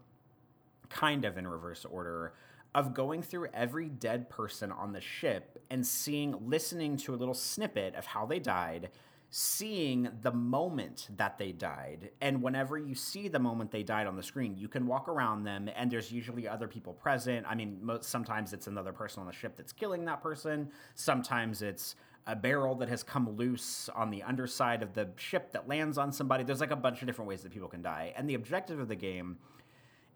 kind 0.88 1.24
of 1.24 1.36
in 1.36 1.46
reverse 1.46 1.84
order 1.84 2.32
of 2.74 2.94
going 2.94 3.22
through 3.22 3.48
every 3.52 3.88
dead 3.88 4.28
person 4.28 4.70
on 4.70 4.92
the 4.92 5.00
ship 5.00 5.62
and 5.70 5.86
seeing 5.86 6.34
listening 6.48 6.96
to 6.96 7.14
a 7.14 7.16
little 7.16 7.34
snippet 7.34 7.94
of 7.94 8.06
how 8.06 8.24
they 8.26 8.38
died 8.38 8.90
seeing 9.30 10.08
the 10.22 10.32
moment 10.32 11.08
that 11.16 11.36
they 11.36 11.52
died. 11.52 12.10
And 12.20 12.42
whenever 12.42 12.78
you 12.78 12.94
see 12.94 13.28
the 13.28 13.38
moment 13.38 13.70
they 13.70 13.82
died 13.82 14.06
on 14.06 14.16
the 14.16 14.22
screen, 14.22 14.56
you 14.56 14.68
can 14.68 14.86
walk 14.86 15.08
around 15.08 15.44
them, 15.44 15.68
and 15.76 15.90
there's 15.90 16.10
usually 16.10 16.48
other 16.48 16.66
people 16.66 16.94
present. 16.94 17.44
I 17.48 17.54
mean, 17.54 17.78
most, 17.82 18.04
sometimes 18.04 18.52
it's 18.52 18.66
another 18.66 18.92
person 18.92 19.20
on 19.20 19.26
the 19.26 19.32
ship 19.32 19.54
that's 19.56 19.72
killing 19.72 20.06
that 20.06 20.22
person, 20.22 20.70
sometimes 20.94 21.60
it's 21.60 21.94
a 22.26 22.36
barrel 22.36 22.74
that 22.74 22.88
has 22.88 23.02
come 23.02 23.36
loose 23.36 23.88
on 23.94 24.10
the 24.10 24.22
underside 24.22 24.82
of 24.82 24.92
the 24.92 25.08
ship 25.16 25.52
that 25.52 25.66
lands 25.66 25.96
on 25.96 26.12
somebody. 26.12 26.44
There's 26.44 26.60
like 26.60 26.70
a 26.70 26.76
bunch 26.76 27.00
of 27.00 27.06
different 27.06 27.28
ways 27.28 27.42
that 27.42 27.52
people 27.52 27.68
can 27.68 27.80
die. 27.80 28.12
And 28.16 28.28
the 28.28 28.34
objective 28.34 28.78
of 28.78 28.88
the 28.88 28.96
game 28.96 29.38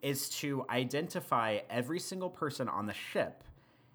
is 0.03 0.29
to 0.29 0.67
identify 0.69 1.61
every 1.71 1.99
single 1.99 2.29
person 2.29 2.69
on 2.69 2.87
the 2.87 2.93
ship, 2.93 3.45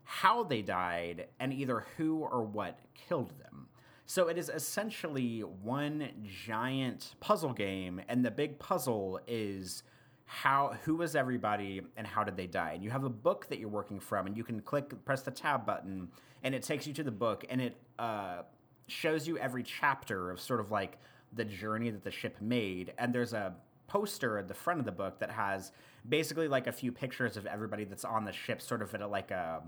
how 0.04 0.44
they 0.44 0.64
died, 0.64 1.28
and 1.40 1.54
either 1.54 1.86
who 1.98 2.18
or 2.18 2.44
what 2.44 2.80
killed 2.96 3.34
them. 3.40 3.68
So 4.10 4.30
it 4.30 4.38
is 4.38 4.48
essentially 4.48 5.42
one 5.42 6.10
giant 6.46 7.16
puzzle 7.20 7.52
game, 7.52 8.02
and 8.08 8.24
the 8.24 8.32
big 8.32 8.58
puzzle 8.58 9.20
is 9.28 9.84
how 10.24 10.78
who 10.84 10.96
was 10.96 11.14
everybody 11.14 11.82
and 11.98 12.08
how 12.08 12.24
did 12.24 12.38
they 12.38 12.48
die. 12.48 12.72
And 12.72 12.84
you 12.84 12.90
have 12.90 13.04
a 13.04 13.10
book 13.10 13.48
that 13.50 13.60
you're 13.60 13.68
working 13.68 14.00
from, 14.00 14.26
and 14.26 14.38
you 14.38 14.46
can 14.46 14.62
click 14.62 14.94
press 15.04 15.24
the 15.24 15.32
tab 15.32 15.66
button, 15.66 16.08
and 16.42 16.56
it 16.56 16.64
takes 16.64 16.88
you 16.88 16.94
to 16.94 17.04
the 17.04 17.12
book, 17.12 17.44
and 17.50 17.60
it 17.60 17.76
uh, 18.00 18.44
shows 18.88 19.28
you 19.28 19.38
every 19.40 19.64
chapter 19.64 20.32
of 20.32 20.40
sort 20.40 20.62
of 20.62 20.72
like 20.72 21.00
the 21.34 21.44
journey 21.44 21.90
that 21.90 22.06
the 22.06 22.12
ship 22.12 22.38
made. 22.40 22.94
And 22.98 23.14
there's 23.14 23.34
a 23.34 23.56
poster 23.88 24.38
at 24.38 24.48
the 24.48 24.54
front 24.54 24.80
of 24.80 24.86
the 24.86 24.92
book 24.94 25.20
that 25.20 25.32
has 25.32 25.74
basically 26.08 26.48
like 26.48 26.68
a 26.68 26.72
few 26.72 26.94
pictures 26.94 27.36
of 27.36 27.46
everybody 27.46 27.84
that's 27.84 28.06
on 28.06 28.24
the 28.24 28.32
ship, 28.32 28.62
sort 28.62 28.82
of 28.82 28.96
at 28.96 29.02
a, 29.02 29.08
like 29.08 29.32
a 29.32 29.64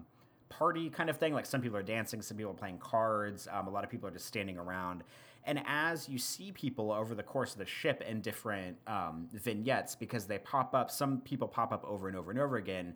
party 0.49 0.89
kind 0.89 1.09
of 1.09 1.17
thing. 1.17 1.33
Like 1.33 1.45
some 1.45 1.61
people 1.61 1.77
are 1.77 1.83
dancing, 1.83 2.21
some 2.21 2.37
people 2.37 2.51
are 2.51 2.55
playing 2.55 2.79
cards, 2.79 3.47
um, 3.51 3.67
a 3.67 3.69
lot 3.69 3.83
of 3.83 3.89
people 3.89 4.07
are 4.07 4.11
just 4.11 4.25
standing 4.25 4.57
around. 4.57 5.03
And 5.45 5.61
as 5.65 6.09
you 6.09 6.19
see 6.19 6.51
people 6.51 6.91
over 6.91 7.15
the 7.15 7.23
course 7.23 7.53
of 7.53 7.59
the 7.59 7.65
ship 7.65 8.03
in 8.07 8.21
different 8.21 8.77
um, 8.87 9.29
vignettes, 9.33 9.95
because 9.95 10.25
they 10.25 10.37
pop 10.39 10.75
up, 10.75 10.91
some 10.91 11.21
people 11.21 11.47
pop 11.47 11.71
up 11.71 11.85
over 11.87 12.07
and 12.07 12.17
over 12.17 12.29
and 12.31 12.39
over 12.39 12.57
again, 12.57 12.95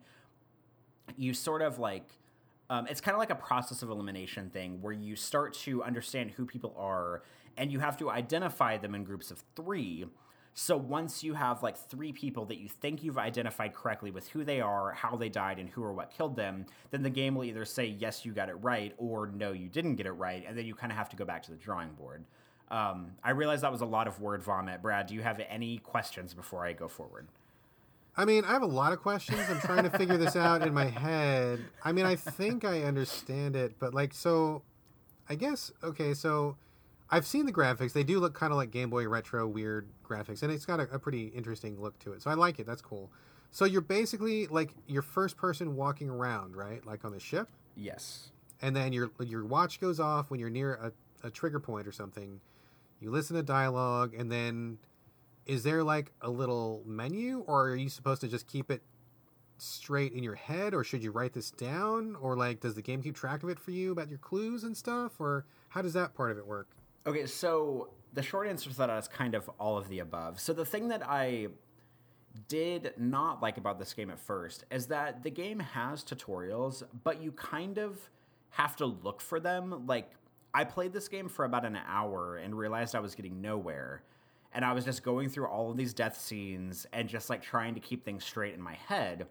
you 1.16 1.34
sort 1.34 1.62
of 1.62 1.78
like. 1.78 2.04
Um, 2.70 2.86
it's 2.88 3.02
kind 3.02 3.14
of 3.14 3.18
like 3.18 3.28
a 3.28 3.34
process 3.34 3.82
of 3.82 3.90
elimination 3.90 4.48
thing 4.48 4.80
where 4.80 4.94
you 4.94 5.16
start 5.16 5.52
to 5.52 5.82
understand 5.82 6.30
who 6.30 6.46
people 6.46 6.74
are 6.78 7.22
and 7.58 7.70
you 7.70 7.78
have 7.80 7.98
to 7.98 8.10
identify 8.10 8.78
them 8.78 8.94
in 8.94 9.04
groups 9.04 9.30
of 9.30 9.44
three 9.54 10.06
so 10.54 10.76
once 10.76 11.24
you 11.24 11.34
have 11.34 11.64
like 11.64 11.76
three 11.76 12.12
people 12.12 12.44
that 12.46 12.58
you 12.58 12.68
think 12.68 13.02
you've 13.02 13.18
identified 13.18 13.74
correctly 13.74 14.12
with 14.12 14.28
who 14.28 14.44
they 14.44 14.60
are, 14.60 14.92
how 14.92 15.16
they 15.16 15.28
died, 15.28 15.58
and 15.58 15.68
who 15.68 15.82
or 15.82 15.92
what 15.92 16.10
killed 16.10 16.36
them, 16.36 16.64
then 16.92 17.02
the 17.02 17.10
game 17.10 17.34
will 17.34 17.44
either 17.44 17.64
say, 17.64 17.86
yes, 17.86 18.24
you 18.24 18.32
got 18.32 18.48
it 18.48 18.54
right, 18.62 18.94
or 18.96 19.26
no, 19.26 19.50
you 19.50 19.68
didn't 19.68 19.96
get 19.96 20.06
it 20.06 20.12
right. 20.12 20.44
And 20.46 20.56
then 20.56 20.64
you 20.64 20.74
kind 20.74 20.92
of 20.92 20.96
have 20.96 21.08
to 21.10 21.16
go 21.16 21.24
back 21.24 21.42
to 21.44 21.50
the 21.50 21.56
drawing 21.56 21.90
board. 21.90 22.24
Um, 22.70 23.12
I 23.22 23.30
realize 23.30 23.62
that 23.62 23.72
was 23.72 23.80
a 23.80 23.86
lot 23.86 24.06
of 24.06 24.20
word 24.20 24.42
vomit. 24.42 24.80
Brad, 24.80 25.08
do 25.08 25.14
you 25.14 25.22
have 25.22 25.40
any 25.48 25.78
questions 25.78 26.34
before 26.34 26.64
I 26.64 26.72
go 26.72 26.86
forward? 26.86 27.26
I 28.16 28.24
mean, 28.24 28.44
I 28.44 28.52
have 28.52 28.62
a 28.62 28.66
lot 28.66 28.92
of 28.92 29.00
questions. 29.00 29.40
I'm 29.50 29.60
trying 29.60 29.82
to 29.82 29.90
figure 29.90 30.16
this 30.16 30.36
out 30.36 30.62
in 30.62 30.72
my 30.72 30.86
head. 30.86 31.64
I 31.84 31.90
mean, 31.90 32.06
I 32.06 32.14
think 32.14 32.64
I 32.64 32.82
understand 32.82 33.56
it, 33.56 33.74
but 33.80 33.92
like, 33.92 34.14
so 34.14 34.62
I 35.28 35.34
guess, 35.34 35.72
okay, 35.82 36.14
so 36.14 36.56
I've 37.10 37.26
seen 37.26 37.46
the 37.46 37.52
graphics. 37.52 37.92
They 37.92 38.02
do 38.02 38.18
look 38.18 38.34
kind 38.34 38.52
of 38.52 38.56
like 38.56 38.70
Game 38.70 38.90
Boy 38.90 39.06
retro 39.06 39.46
weird 39.46 39.88
graphics, 40.04 40.42
and 40.42 40.50
it's 40.50 40.64
got 40.64 40.80
a, 40.80 40.84
a, 40.84 40.98
pretty 40.98 41.26
interesting 41.28 41.80
look 41.80 41.98
to 42.00 42.12
it. 42.12 42.22
So 42.22 42.30
I 42.30 42.34
like 42.34 42.58
it. 42.58 42.66
That's 42.66 42.82
cool. 42.82 43.10
So 43.50 43.64
you're 43.64 43.82
basically 43.82 44.46
like 44.46 44.74
your 44.86 45.02
first 45.02 45.36
person 45.36 45.76
walking 45.76 46.08
around, 46.10 46.56
right? 46.56 46.84
Like 46.84 47.04
on 47.04 47.12
the 47.12 47.20
ship. 47.20 47.48
Yes. 47.76 48.30
And 48.62 48.74
then 48.74 48.92
your 48.92 49.10
your 49.20 49.44
watch 49.44 49.80
goes 49.80 50.00
off 50.00 50.30
when 50.30 50.40
you're 50.40 50.50
near 50.50 50.74
a, 50.74 51.26
a 51.26 51.30
trigger 51.30 51.60
point 51.60 51.86
or 51.86 51.92
something. 51.92 52.40
you 53.00 53.10
listen 53.10 53.36
to 53.36 53.42
dialogue, 53.42 54.14
and 54.14 54.32
then 54.32 54.78
is 55.46 55.62
there 55.62 55.84
like 55.84 56.12
a 56.22 56.30
little 56.30 56.82
menu, 56.86 57.40
or 57.46 57.68
are 57.68 57.76
you 57.76 57.90
supposed 57.90 58.22
to 58.22 58.28
just 58.28 58.46
keep 58.46 58.70
it 58.70 58.82
straight 59.58 60.12
in 60.12 60.22
your 60.22 60.34
head, 60.34 60.74
or 60.74 60.82
should 60.82 61.02
you 61.02 61.10
write 61.10 61.34
this 61.34 61.50
down, 61.50 62.16
or 62.20 62.36
like 62.36 62.60
does 62.60 62.74
the 62.74 62.82
game 62.82 63.02
keep 63.02 63.14
track 63.14 63.42
of 63.42 63.48
it 63.50 63.58
for 63.58 63.70
you 63.70 63.92
about 63.92 64.08
your 64.08 64.18
clues 64.18 64.64
and 64.64 64.76
stuff, 64.76 65.20
or 65.20 65.44
how 65.68 65.82
does 65.82 65.92
that 65.92 66.14
part 66.14 66.30
of 66.30 66.38
it 66.38 66.46
work? 66.46 66.68
Okay, 67.06 67.26
so 67.26 67.90
the 68.14 68.22
short 68.22 68.48
answer 68.48 68.70
to 68.70 68.76
that 68.78 68.90
is 68.90 69.08
kind 69.08 69.34
of 69.34 69.50
all 69.58 69.76
of 69.76 69.88
the 69.88 69.98
above. 69.98 70.40
So 70.40 70.52
the 70.52 70.64
thing 70.64 70.88
that 70.88 71.02
I 71.06 71.48
did 72.48 72.94
not 72.96 73.42
like 73.42 73.58
about 73.58 73.78
this 73.78 73.92
game 73.92 74.10
at 74.10 74.18
first 74.18 74.64
is 74.70 74.86
that 74.86 75.22
the 75.22 75.30
game 75.30 75.60
has 75.60 76.02
tutorials, 76.02 76.82
but 77.04 77.22
you 77.22 77.32
kind 77.32 77.78
of 77.78 77.98
have 78.50 78.74
to 78.76 78.86
look 78.86 79.20
for 79.20 79.38
them. 79.38 79.86
Like, 79.86 80.12
I 80.54 80.64
played 80.64 80.92
this 80.92 81.08
game 81.08 81.28
for 81.28 81.44
about 81.44 81.64
an 81.64 81.78
hour 81.86 82.36
and 82.36 82.56
realized 82.56 82.94
I 82.94 83.00
was 83.00 83.14
getting 83.14 83.40
nowhere. 83.40 84.02
And 84.52 84.64
I 84.64 84.72
was 84.72 84.84
just 84.84 85.02
going 85.02 85.28
through 85.28 85.48
all 85.48 85.70
of 85.70 85.76
these 85.76 85.92
death 85.92 86.18
scenes 86.18 86.86
and 86.92 87.08
just 87.08 87.28
like 87.28 87.42
trying 87.42 87.74
to 87.74 87.80
keep 87.80 88.04
things 88.04 88.24
straight 88.24 88.54
in 88.54 88.62
my 88.62 88.74
head. 88.74 89.26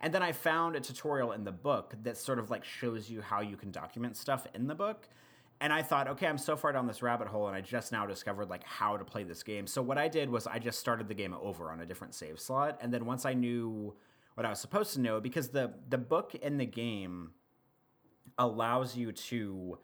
And 0.00 0.12
then 0.12 0.22
I 0.22 0.32
found 0.32 0.76
a 0.76 0.80
tutorial 0.80 1.32
in 1.32 1.44
the 1.44 1.52
book 1.52 1.94
that 2.02 2.16
sort 2.16 2.38
of 2.38 2.50
like 2.50 2.64
shows 2.64 3.10
you 3.10 3.20
how 3.20 3.42
you 3.42 3.56
can 3.56 3.70
document 3.70 4.16
stuff 4.16 4.46
in 4.54 4.66
the 4.66 4.74
book. 4.74 5.08
And 5.60 5.72
I 5.72 5.82
thought, 5.82 6.06
okay, 6.08 6.26
I'm 6.26 6.38
so 6.38 6.54
far 6.54 6.72
down 6.72 6.86
this 6.86 7.00
rabbit 7.00 7.28
hole, 7.28 7.46
and 7.46 7.56
I 7.56 7.62
just 7.62 7.90
now 7.90 8.04
discovered 8.04 8.50
like 8.50 8.62
how 8.64 8.96
to 8.96 9.04
play 9.04 9.24
this 9.24 9.42
game. 9.42 9.66
So 9.66 9.80
what 9.80 9.96
I 9.96 10.08
did 10.08 10.28
was 10.28 10.46
I 10.46 10.58
just 10.58 10.78
started 10.78 11.08
the 11.08 11.14
game 11.14 11.34
over 11.34 11.70
on 11.70 11.80
a 11.80 11.86
different 11.86 12.14
save 12.14 12.38
slot, 12.38 12.78
and 12.82 12.92
then 12.92 13.06
once 13.06 13.24
I 13.24 13.32
knew 13.32 13.94
what 14.34 14.44
I 14.44 14.50
was 14.50 14.60
supposed 14.60 14.92
to 14.94 15.00
know, 15.00 15.20
because 15.20 15.48
the 15.48 15.72
the 15.88 15.98
book 15.98 16.34
in 16.34 16.58
the 16.58 16.66
game 16.66 17.30
allows 18.38 18.96
you 18.96 19.12
to 19.12 19.78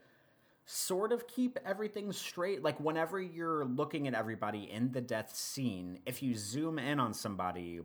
sort 0.65 1.13
of 1.13 1.27
keep 1.27 1.59
everything 1.65 2.13
straight. 2.13 2.63
Like 2.63 2.79
whenever 2.79 3.21
you're 3.21 3.65
looking 3.65 4.07
at 4.07 4.15
everybody 4.15 4.71
in 4.71 4.93
the 4.93 5.01
death 5.01 5.35
scene, 5.35 6.01
if 6.07 6.23
you 6.23 6.35
zoom 6.37 6.79
in 6.79 7.01
on 7.01 7.15
somebody 7.15 7.81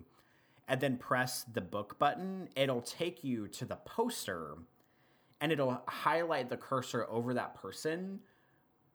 and 0.68 0.82
then 0.82 0.98
press 0.98 1.46
the 1.52 1.62
book 1.62 1.98
button, 1.98 2.50
it'll 2.56 2.82
take 2.82 3.24
you 3.24 3.48
to 3.48 3.66
the 3.66 3.78
poster 3.78 4.58
and 5.42 5.52
it'll 5.52 5.82
highlight 5.88 6.50
the 6.50 6.58
cursor 6.58 7.06
over 7.10 7.34
that 7.34 7.56
person. 7.56 8.20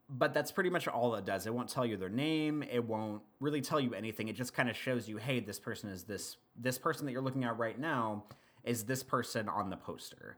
But 0.08 0.34
that's 0.34 0.52
pretty 0.52 0.68
much 0.68 0.88
all 0.88 1.14
it 1.14 1.24
does. 1.24 1.46
It 1.46 1.54
won't 1.54 1.68
tell 1.68 1.86
you 1.86 1.96
their 1.96 2.10
name. 2.10 2.62
It 2.62 2.84
won't 2.84 3.22
really 3.40 3.62
tell 3.62 3.80
you 3.80 3.94
anything. 3.94 4.28
It 4.28 4.36
just 4.36 4.52
kind 4.52 4.68
of 4.68 4.76
shows 4.76 5.08
you, 5.08 5.16
hey, 5.16 5.40
this 5.40 5.58
person 5.58 5.88
is 5.88 6.04
this 6.04 6.36
this 6.54 6.78
person 6.78 7.06
that 7.06 7.12
you're 7.12 7.22
looking 7.22 7.44
at 7.44 7.56
right 7.56 7.78
now 7.78 8.24
is 8.64 8.84
this 8.84 9.02
person 9.02 9.48
on 9.48 9.70
the 9.70 9.76
poster. 9.76 10.36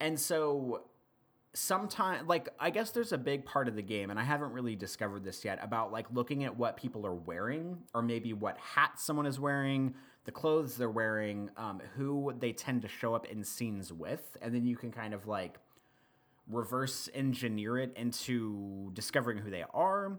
And 0.00 0.20
so 0.20 0.82
sometimes 1.56 2.28
like 2.28 2.50
I 2.60 2.68
guess 2.68 2.90
there's 2.90 3.12
a 3.12 3.18
big 3.18 3.46
part 3.46 3.66
of 3.66 3.76
the 3.76 3.82
game 3.82 4.10
and 4.10 4.20
I 4.20 4.24
haven't 4.24 4.52
really 4.52 4.76
discovered 4.76 5.24
this 5.24 5.42
yet 5.42 5.58
about 5.62 5.90
like 5.90 6.06
looking 6.12 6.44
at 6.44 6.54
what 6.54 6.76
people 6.76 7.06
are 7.06 7.14
wearing 7.14 7.78
or 7.94 8.02
maybe 8.02 8.34
what 8.34 8.58
hat 8.58 9.00
someone 9.00 9.24
is 9.24 9.40
wearing 9.40 9.94
the 10.26 10.32
clothes 10.32 10.76
they're 10.76 10.90
wearing, 10.90 11.50
um, 11.56 11.80
who 11.96 12.34
they 12.38 12.52
tend 12.52 12.82
to 12.82 12.88
show 12.88 13.14
up 13.14 13.26
in 13.26 13.42
scenes 13.44 13.92
with, 13.92 14.36
and 14.42 14.54
then 14.54 14.66
you 14.66 14.76
can 14.76 14.90
kind 14.90 15.14
of 15.14 15.26
like 15.26 15.58
reverse 16.48 17.08
engineer 17.14 17.78
it 17.78 17.92
into 17.96 18.90
discovering 18.92 19.38
who 19.38 19.50
they 19.50 19.64
are. 19.72 20.18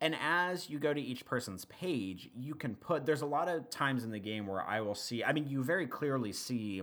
And 0.00 0.14
as 0.20 0.68
you 0.68 0.78
go 0.78 0.92
to 0.92 1.00
each 1.00 1.24
person's 1.24 1.64
page, 1.64 2.28
you 2.36 2.54
can 2.54 2.74
put, 2.74 3.06
there's 3.06 3.22
a 3.22 3.26
lot 3.26 3.48
of 3.48 3.70
times 3.70 4.04
in 4.04 4.10
the 4.10 4.18
game 4.18 4.46
where 4.46 4.62
I 4.62 4.82
will 4.82 4.94
see, 4.94 5.24
I 5.24 5.32
mean, 5.32 5.48
you 5.48 5.64
very 5.64 5.86
clearly 5.86 6.32
see 6.32 6.82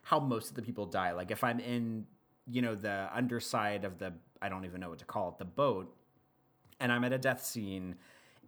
how 0.00 0.18
most 0.18 0.48
of 0.48 0.56
the 0.56 0.62
people 0.62 0.86
die. 0.86 1.12
Like 1.12 1.30
if 1.30 1.44
I'm 1.44 1.60
in, 1.60 2.06
you 2.46 2.62
know, 2.62 2.74
the 2.74 3.10
underside 3.14 3.84
of 3.84 3.98
the, 3.98 4.14
I 4.40 4.48
don't 4.48 4.64
even 4.64 4.80
know 4.80 4.88
what 4.88 4.98
to 5.00 5.04
call 5.04 5.28
it, 5.28 5.38
the 5.38 5.44
boat, 5.44 5.94
and 6.80 6.90
I'm 6.90 7.04
at 7.04 7.12
a 7.12 7.18
death 7.18 7.44
scene 7.44 7.96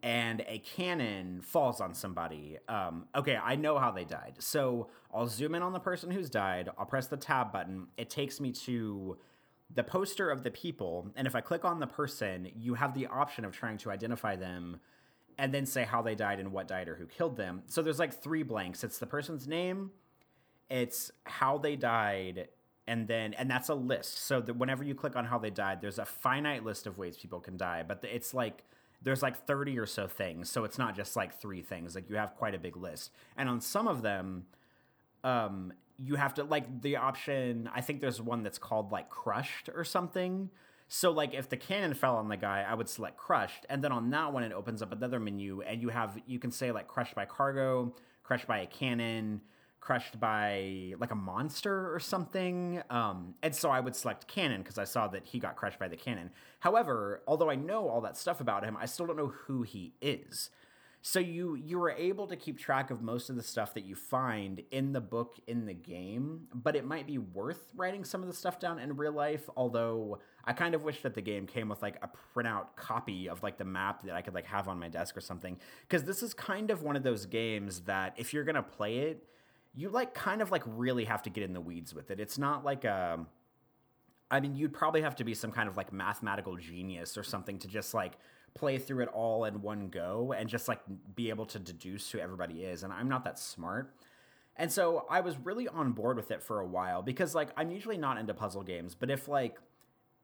and 0.06 0.44
a 0.46 0.58
cannon 0.58 1.40
falls 1.42 1.80
on 1.80 1.92
somebody. 1.92 2.58
Um, 2.68 3.06
okay, 3.16 3.36
I 3.42 3.56
know 3.56 3.76
how 3.76 3.90
they 3.90 4.04
died. 4.04 4.34
So 4.38 4.86
I'll 5.12 5.26
zoom 5.26 5.56
in 5.56 5.62
on 5.62 5.72
the 5.72 5.80
person 5.80 6.12
who's 6.12 6.30
died. 6.30 6.70
I'll 6.78 6.86
press 6.86 7.08
the 7.08 7.16
tab 7.16 7.52
button. 7.52 7.88
It 7.96 8.08
takes 8.08 8.38
me 8.38 8.52
to 8.52 9.18
the 9.74 9.82
poster 9.82 10.30
of 10.30 10.44
the 10.44 10.52
people. 10.52 11.10
And 11.16 11.26
if 11.26 11.34
I 11.34 11.40
click 11.40 11.64
on 11.64 11.80
the 11.80 11.88
person, 11.88 12.52
you 12.54 12.74
have 12.74 12.94
the 12.94 13.08
option 13.08 13.44
of 13.44 13.50
trying 13.50 13.78
to 13.78 13.90
identify 13.90 14.36
them 14.36 14.78
and 15.38 15.52
then 15.52 15.66
say 15.66 15.82
how 15.82 16.02
they 16.02 16.14
died 16.14 16.38
and 16.38 16.52
what 16.52 16.68
died 16.68 16.86
or 16.86 16.94
who 16.94 17.06
killed 17.06 17.36
them. 17.36 17.64
So 17.66 17.82
there's 17.82 17.98
like 17.98 18.14
three 18.14 18.44
blanks 18.44 18.84
it's 18.84 18.98
the 18.98 19.06
person's 19.06 19.48
name, 19.48 19.90
it's 20.70 21.10
how 21.24 21.58
they 21.58 21.74
died. 21.74 22.46
And 22.86 23.08
then, 23.08 23.34
and 23.34 23.50
that's 23.50 23.70
a 23.70 23.74
list. 23.74 24.18
So 24.18 24.40
that 24.40 24.54
whenever 24.56 24.84
you 24.84 24.94
click 24.94 25.16
on 25.16 25.24
how 25.24 25.38
they 25.38 25.50
died, 25.50 25.80
there's 25.80 25.98
a 25.98 26.04
finite 26.04 26.64
list 26.64 26.86
of 26.86 26.96
ways 26.96 27.16
people 27.16 27.40
can 27.40 27.56
die, 27.56 27.82
but 27.82 28.04
it's 28.04 28.32
like 28.32 28.62
there's 29.06 29.22
like 29.22 29.46
30 29.46 29.78
or 29.78 29.86
so 29.86 30.08
things. 30.08 30.50
So 30.50 30.64
it's 30.64 30.78
not 30.78 30.96
just 30.96 31.14
like 31.14 31.40
three 31.40 31.62
things. 31.62 31.94
Like 31.94 32.10
you 32.10 32.16
have 32.16 32.34
quite 32.34 32.56
a 32.56 32.58
big 32.58 32.76
list. 32.76 33.12
And 33.36 33.48
on 33.48 33.60
some 33.60 33.86
of 33.86 34.02
them, 34.02 34.46
um, 35.22 35.72
you 35.96 36.16
have 36.16 36.34
to 36.34 36.42
like 36.42 36.82
the 36.82 36.96
option, 36.96 37.70
I 37.72 37.82
think 37.82 38.00
there's 38.00 38.20
one 38.20 38.42
that's 38.42 38.58
called 38.58 38.90
like 38.90 39.08
crushed 39.08 39.70
or 39.72 39.84
something. 39.84 40.50
So 40.88 41.12
like 41.12 41.34
if 41.34 41.48
the 41.48 41.56
cannon 41.56 41.94
fell 41.94 42.16
on 42.16 42.28
the 42.28 42.36
guy, 42.36 42.66
I 42.68 42.74
would 42.74 42.88
select 42.88 43.16
crushed. 43.16 43.64
And 43.70 43.82
then 43.82 43.92
on 43.92 44.10
that 44.10 44.32
one, 44.32 44.42
it 44.42 44.52
opens 44.52 44.82
up 44.82 44.90
another 44.90 45.20
menu 45.20 45.60
and 45.60 45.80
you 45.80 45.90
have, 45.90 46.18
you 46.26 46.40
can 46.40 46.50
say 46.50 46.72
like 46.72 46.88
crushed 46.88 47.14
by 47.14 47.26
cargo, 47.26 47.94
crushed 48.24 48.48
by 48.48 48.58
a 48.58 48.66
cannon, 48.66 49.40
crushed 49.86 50.18
by 50.18 50.94
like 50.98 51.12
a 51.12 51.16
monster 51.16 51.94
or 51.94 52.00
something. 52.00 52.82
Um, 52.90 53.34
and 53.40 53.54
so 53.54 53.70
I 53.70 53.78
would 53.78 53.94
select 53.94 54.26
Cannon 54.26 54.62
because 54.62 54.78
I 54.78 54.84
saw 54.84 55.06
that 55.06 55.24
he 55.24 55.38
got 55.38 55.54
crushed 55.54 55.78
by 55.78 55.86
the 55.86 55.96
cannon. 55.96 56.30
However, 56.58 57.22
although 57.28 57.50
I 57.50 57.54
know 57.54 57.88
all 57.88 58.00
that 58.00 58.16
stuff 58.16 58.40
about 58.40 58.64
him, 58.64 58.76
I 58.76 58.86
still 58.86 59.06
don't 59.06 59.16
know 59.16 59.32
who 59.46 59.62
he 59.62 59.94
is. 60.00 60.50
So 61.02 61.20
you 61.20 61.54
you 61.54 61.78
were 61.78 61.92
able 61.92 62.26
to 62.26 62.34
keep 62.34 62.58
track 62.58 62.90
of 62.90 63.00
most 63.00 63.30
of 63.30 63.36
the 63.36 63.44
stuff 63.44 63.74
that 63.74 63.84
you 63.84 63.94
find 63.94 64.60
in 64.72 64.92
the 64.92 65.00
book 65.00 65.36
in 65.46 65.66
the 65.66 65.74
game, 65.74 66.48
but 66.52 66.74
it 66.74 66.84
might 66.84 67.06
be 67.06 67.18
worth 67.18 67.70
writing 67.76 68.02
some 68.02 68.22
of 68.22 68.26
the 68.26 68.34
stuff 68.34 68.58
down 68.58 68.80
in 68.80 68.96
real 68.96 69.12
life. 69.12 69.48
Although 69.56 70.18
I 70.44 70.52
kind 70.52 70.74
of 70.74 70.82
wish 70.82 71.02
that 71.02 71.14
the 71.14 71.22
game 71.22 71.46
came 71.46 71.68
with 71.68 71.80
like 71.80 71.98
a 72.02 72.10
printout 72.34 72.74
copy 72.74 73.28
of 73.28 73.40
like 73.44 73.56
the 73.56 73.64
map 73.64 74.02
that 74.02 74.16
I 74.16 74.22
could 74.22 74.34
like 74.34 74.46
have 74.46 74.66
on 74.66 74.80
my 74.80 74.88
desk 74.88 75.16
or 75.16 75.20
something. 75.20 75.58
Because 75.82 76.02
this 76.02 76.24
is 76.24 76.34
kind 76.34 76.72
of 76.72 76.82
one 76.82 76.96
of 76.96 77.04
those 77.04 77.24
games 77.24 77.82
that 77.82 78.14
if 78.16 78.34
you're 78.34 78.42
gonna 78.42 78.64
play 78.64 78.98
it, 78.98 79.28
you 79.76 79.90
like 79.90 80.14
kind 80.14 80.42
of 80.42 80.50
like 80.50 80.62
really 80.66 81.04
have 81.04 81.22
to 81.22 81.30
get 81.30 81.44
in 81.44 81.52
the 81.52 81.60
weeds 81.60 81.94
with 81.94 82.10
it. 82.10 82.18
It's 82.18 82.38
not 82.38 82.64
like 82.64 82.84
a 82.84 83.14
um, 83.14 83.26
I 84.30 84.40
mean, 84.40 84.56
you'd 84.56 84.72
probably 84.72 85.02
have 85.02 85.14
to 85.16 85.24
be 85.24 85.34
some 85.34 85.52
kind 85.52 85.68
of 85.68 85.76
like 85.76 85.92
mathematical 85.92 86.56
genius 86.56 87.16
or 87.16 87.22
something 87.22 87.58
to 87.60 87.68
just 87.68 87.94
like 87.94 88.14
play 88.54 88.78
through 88.78 89.02
it 89.02 89.08
all 89.08 89.44
in 89.44 89.62
one 89.62 89.88
go 89.88 90.34
and 90.36 90.48
just 90.48 90.66
like 90.66 90.80
be 91.14 91.28
able 91.28 91.46
to 91.46 91.58
deduce 91.58 92.10
who 92.10 92.18
everybody 92.18 92.64
is. 92.64 92.82
And 92.82 92.92
I'm 92.92 93.08
not 93.08 93.22
that 93.24 93.38
smart. 93.38 93.94
And 94.56 94.72
so 94.72 95.06
I 95.10 95.20
was 95.20 95.36
really 95.38 95.68
on 95.68 95.92
board 95.92 96.16
with 96.16 96.30
it 96.30 96.42
for 96.42 96.60
a 96.60 96.66
while 96.66 97.02
because 97.02 97.34
like 97.34 97.50
I'm 97.56 97.70
usually 97.70 97.98
not 97.98 98.18
into 98.18 98.34
puzzle 98.34 98.62
games, 98.62 98.94
but 98.94 99.10
if 99.10 99.28
like 99.28 99.58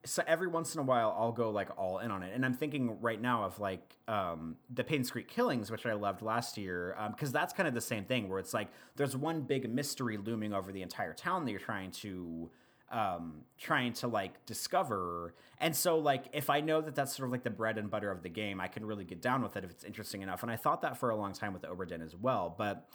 so 0.05 0.23
every 0.27 0.47
once 0.47 0.73
in 0.75 0.81
a 0.81 0.83
while 0.83 1.15
I'll 1.17 1.31
go 1.31 1.49
like 1.49 1.69
all 1.77 1.99
in 1.99 2.11
on 2.11 2.23
it. 2.23 2.33
And 2.33 2.45
I'm 2.45 2.53
thinking 2.53 2.99
right 3.01 3.21
now 3.21 3.43
of 3.43 3.59
like 3.59 3.95
um, 4.07 4.57
the 4.69 4.83
Painscreek 4.83 5.27
Killings, 5.27 5.71
which 5.71 5.85
I 5.85 5.93
loved 5.93 6.21
last 6.21 6.57
year, 6.57 6.95
because 7.11 7.29
um, 7.29 7.33
that's 7.33 7.53
kind 7.53 7.67
of 7.67 7.73
the 7.73 7.81
same 7.81 8.05
thing 8.05 8.29
where 8.29 8.39
it's 8.39 8.53
like 8.53 8.69
there's 8.95 9.15
one 9.15 9.41
big 9.41 9.69
mystery 9.69 10.17
looming 10.17 10.53
over 10.53 10.71
the 10.71 10.81
entire 10.81 11.13
town 11.13 11.45
that 11.45 11.51
you're 11.51 11.59
trying 11.59 11.91
to 11.91 12.49
um, 12.91 13.41
trying 13.57 13.93
to 13.93 14.07
like 14.07 14.45
discover. 14.45 15.33
And 15.59 15.75
so 15.75 15.97
like 15.97 16.25
if 16.33 16.49
I 16.49 16.59
know 16.61 16.81
that 16.81 16.95
that's 16.95 17.15
sort 17.15 17.27
of 17.27 17.31
like 17.31 17.43
the 17.43 17.49
bread 17.49 17.77
and 17.77 17.89
butter 17.89 18.11
of 18.11 18.21
the 18.23 18.29
game, 18.29 18.59
I 18.59 18.67
can 18.67 18.85
really 18.85 19.05
get 19.05 19.21
down 19.21 19.41
with 19.41 19.55
it 19.57 19.63
if 19.63 19.71
it's 19.71 19.83
interesting 19.83 20.21
enough. 20.21 20.43
And 20.43 20.51
I 20.51 20.57
thought 20.57 20.81
that 20.81 20.97
for 20.97 21.09
a 21.09 21.15
long 21.15 21.33
time 21.33 21.53
with 21.53 21.63
Obra 21.63 21.87
Dinn 21.87 22.01
as 22.01 22.15
well. 22.15 22.53
But 22.55 22.87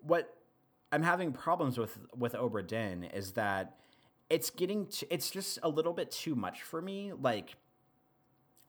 what 0.00 0.34
I'm 0.90 1.02
having 1.02 1.32
problems 1.32 1.78
with 1.78 1.98
with 2.16 2.32
Obra 2.34 2.66
Dinn 2.66 3.04
is 3.04 3.32
that 3.32 3.78
it's 4.30 4.50
getting 4.50 4.86
t- 4.86 5.06
it's 5.10 5.30
just 5.30 5.58
a 5.62 5.68
little 5.68 5.92
bit 5.92 6.10
too 6.10 6.34
much 6.34 6.62
for 6.62 6.80
me 6.80 7.12
like 7.20 7.56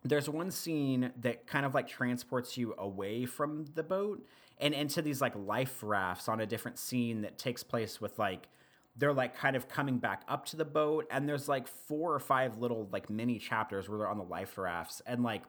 there's 0.03 0.29
one 0.29 0.49
scene 0.49 1.11
that 1.19 1.45
kind 1.45 1.65
of 1.65 1.73
like 1.73 1.87
transports 1.87 2.57
you 2.57 2.73
away 2.77 3.25
from 3.25 3.65
the 3.75 3.83
boat 3.83 4.25
and 4.57 4.73
into 4.73 5.01
these 5.01 5.21
like 5.21 5.33
life 5.35 5.79
rafts 5.81 6.29
on 6.29 6.39
a 6.39 6.45
different 6.45 6.79
scene 6.79 7.21
that 7.21 7.37
takes 7.37 7.63
place 7.63 7.99
with 7.99 8.17
like 8.17 8.47
they're 8.95 9.13
like 9.13 9.35
kind 9.35 9.55
of 9.55 9.67
coming 9.67 9.97
back 9.97 10.23
up 10.27 10.45
to 10.45 10.55
the 10.57 10.65
boat 10.65 11.05
and 11.11 11.27
there's 11.27 11.47
like 11.47 11.67
four 11.67 12.13
or 12.13 12.19
five 12.19 12.57
little 12.57 12.87
like 12.91 13.09
mini 13.09 13.39
chapters 13.39 13.87
where 13.87 13.97
they're 13.97 14.09
on 14.09 14.17
the 14.17 14.23
life 14.23 14.57
rafts 14.57 15.01
and 15.05 15.23
like 15.23 15.43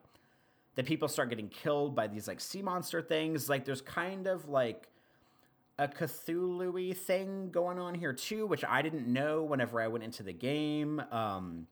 the 0.76 0.84
people 0.84 1.08
start 1.08 1.28
getting 1.28 1.48
killed 1.48 1.94
by 1.94 2.06
these 2.06 2.28
like 2.28 2.40
sea 2.40 2.62
monster 2.62 3.02
things. 3.02 3.48
Like 3.48 3.64
there's 3.64 3.82
kind 3.82 4.26
of 4.26 4.48
like 4.48 4.88
a 5.80 5.88
Cthulhu 5.88 6.94
thing 6.94 7.50
going 7.50 7.78
on 7.78 7.94
here 7.94 8.12
too, 8.12 8.46
which 8.46 8.64
I 8.66 8.82
didn't 8.82 9.10
know 9.10 9.42
whenever 9.42 9.80
I 9.80 9.88
went 9.88 10.04
into 10.04 10.22
the 10.22 10.34
game. 10.34 11.00
Um, 11.10 11.68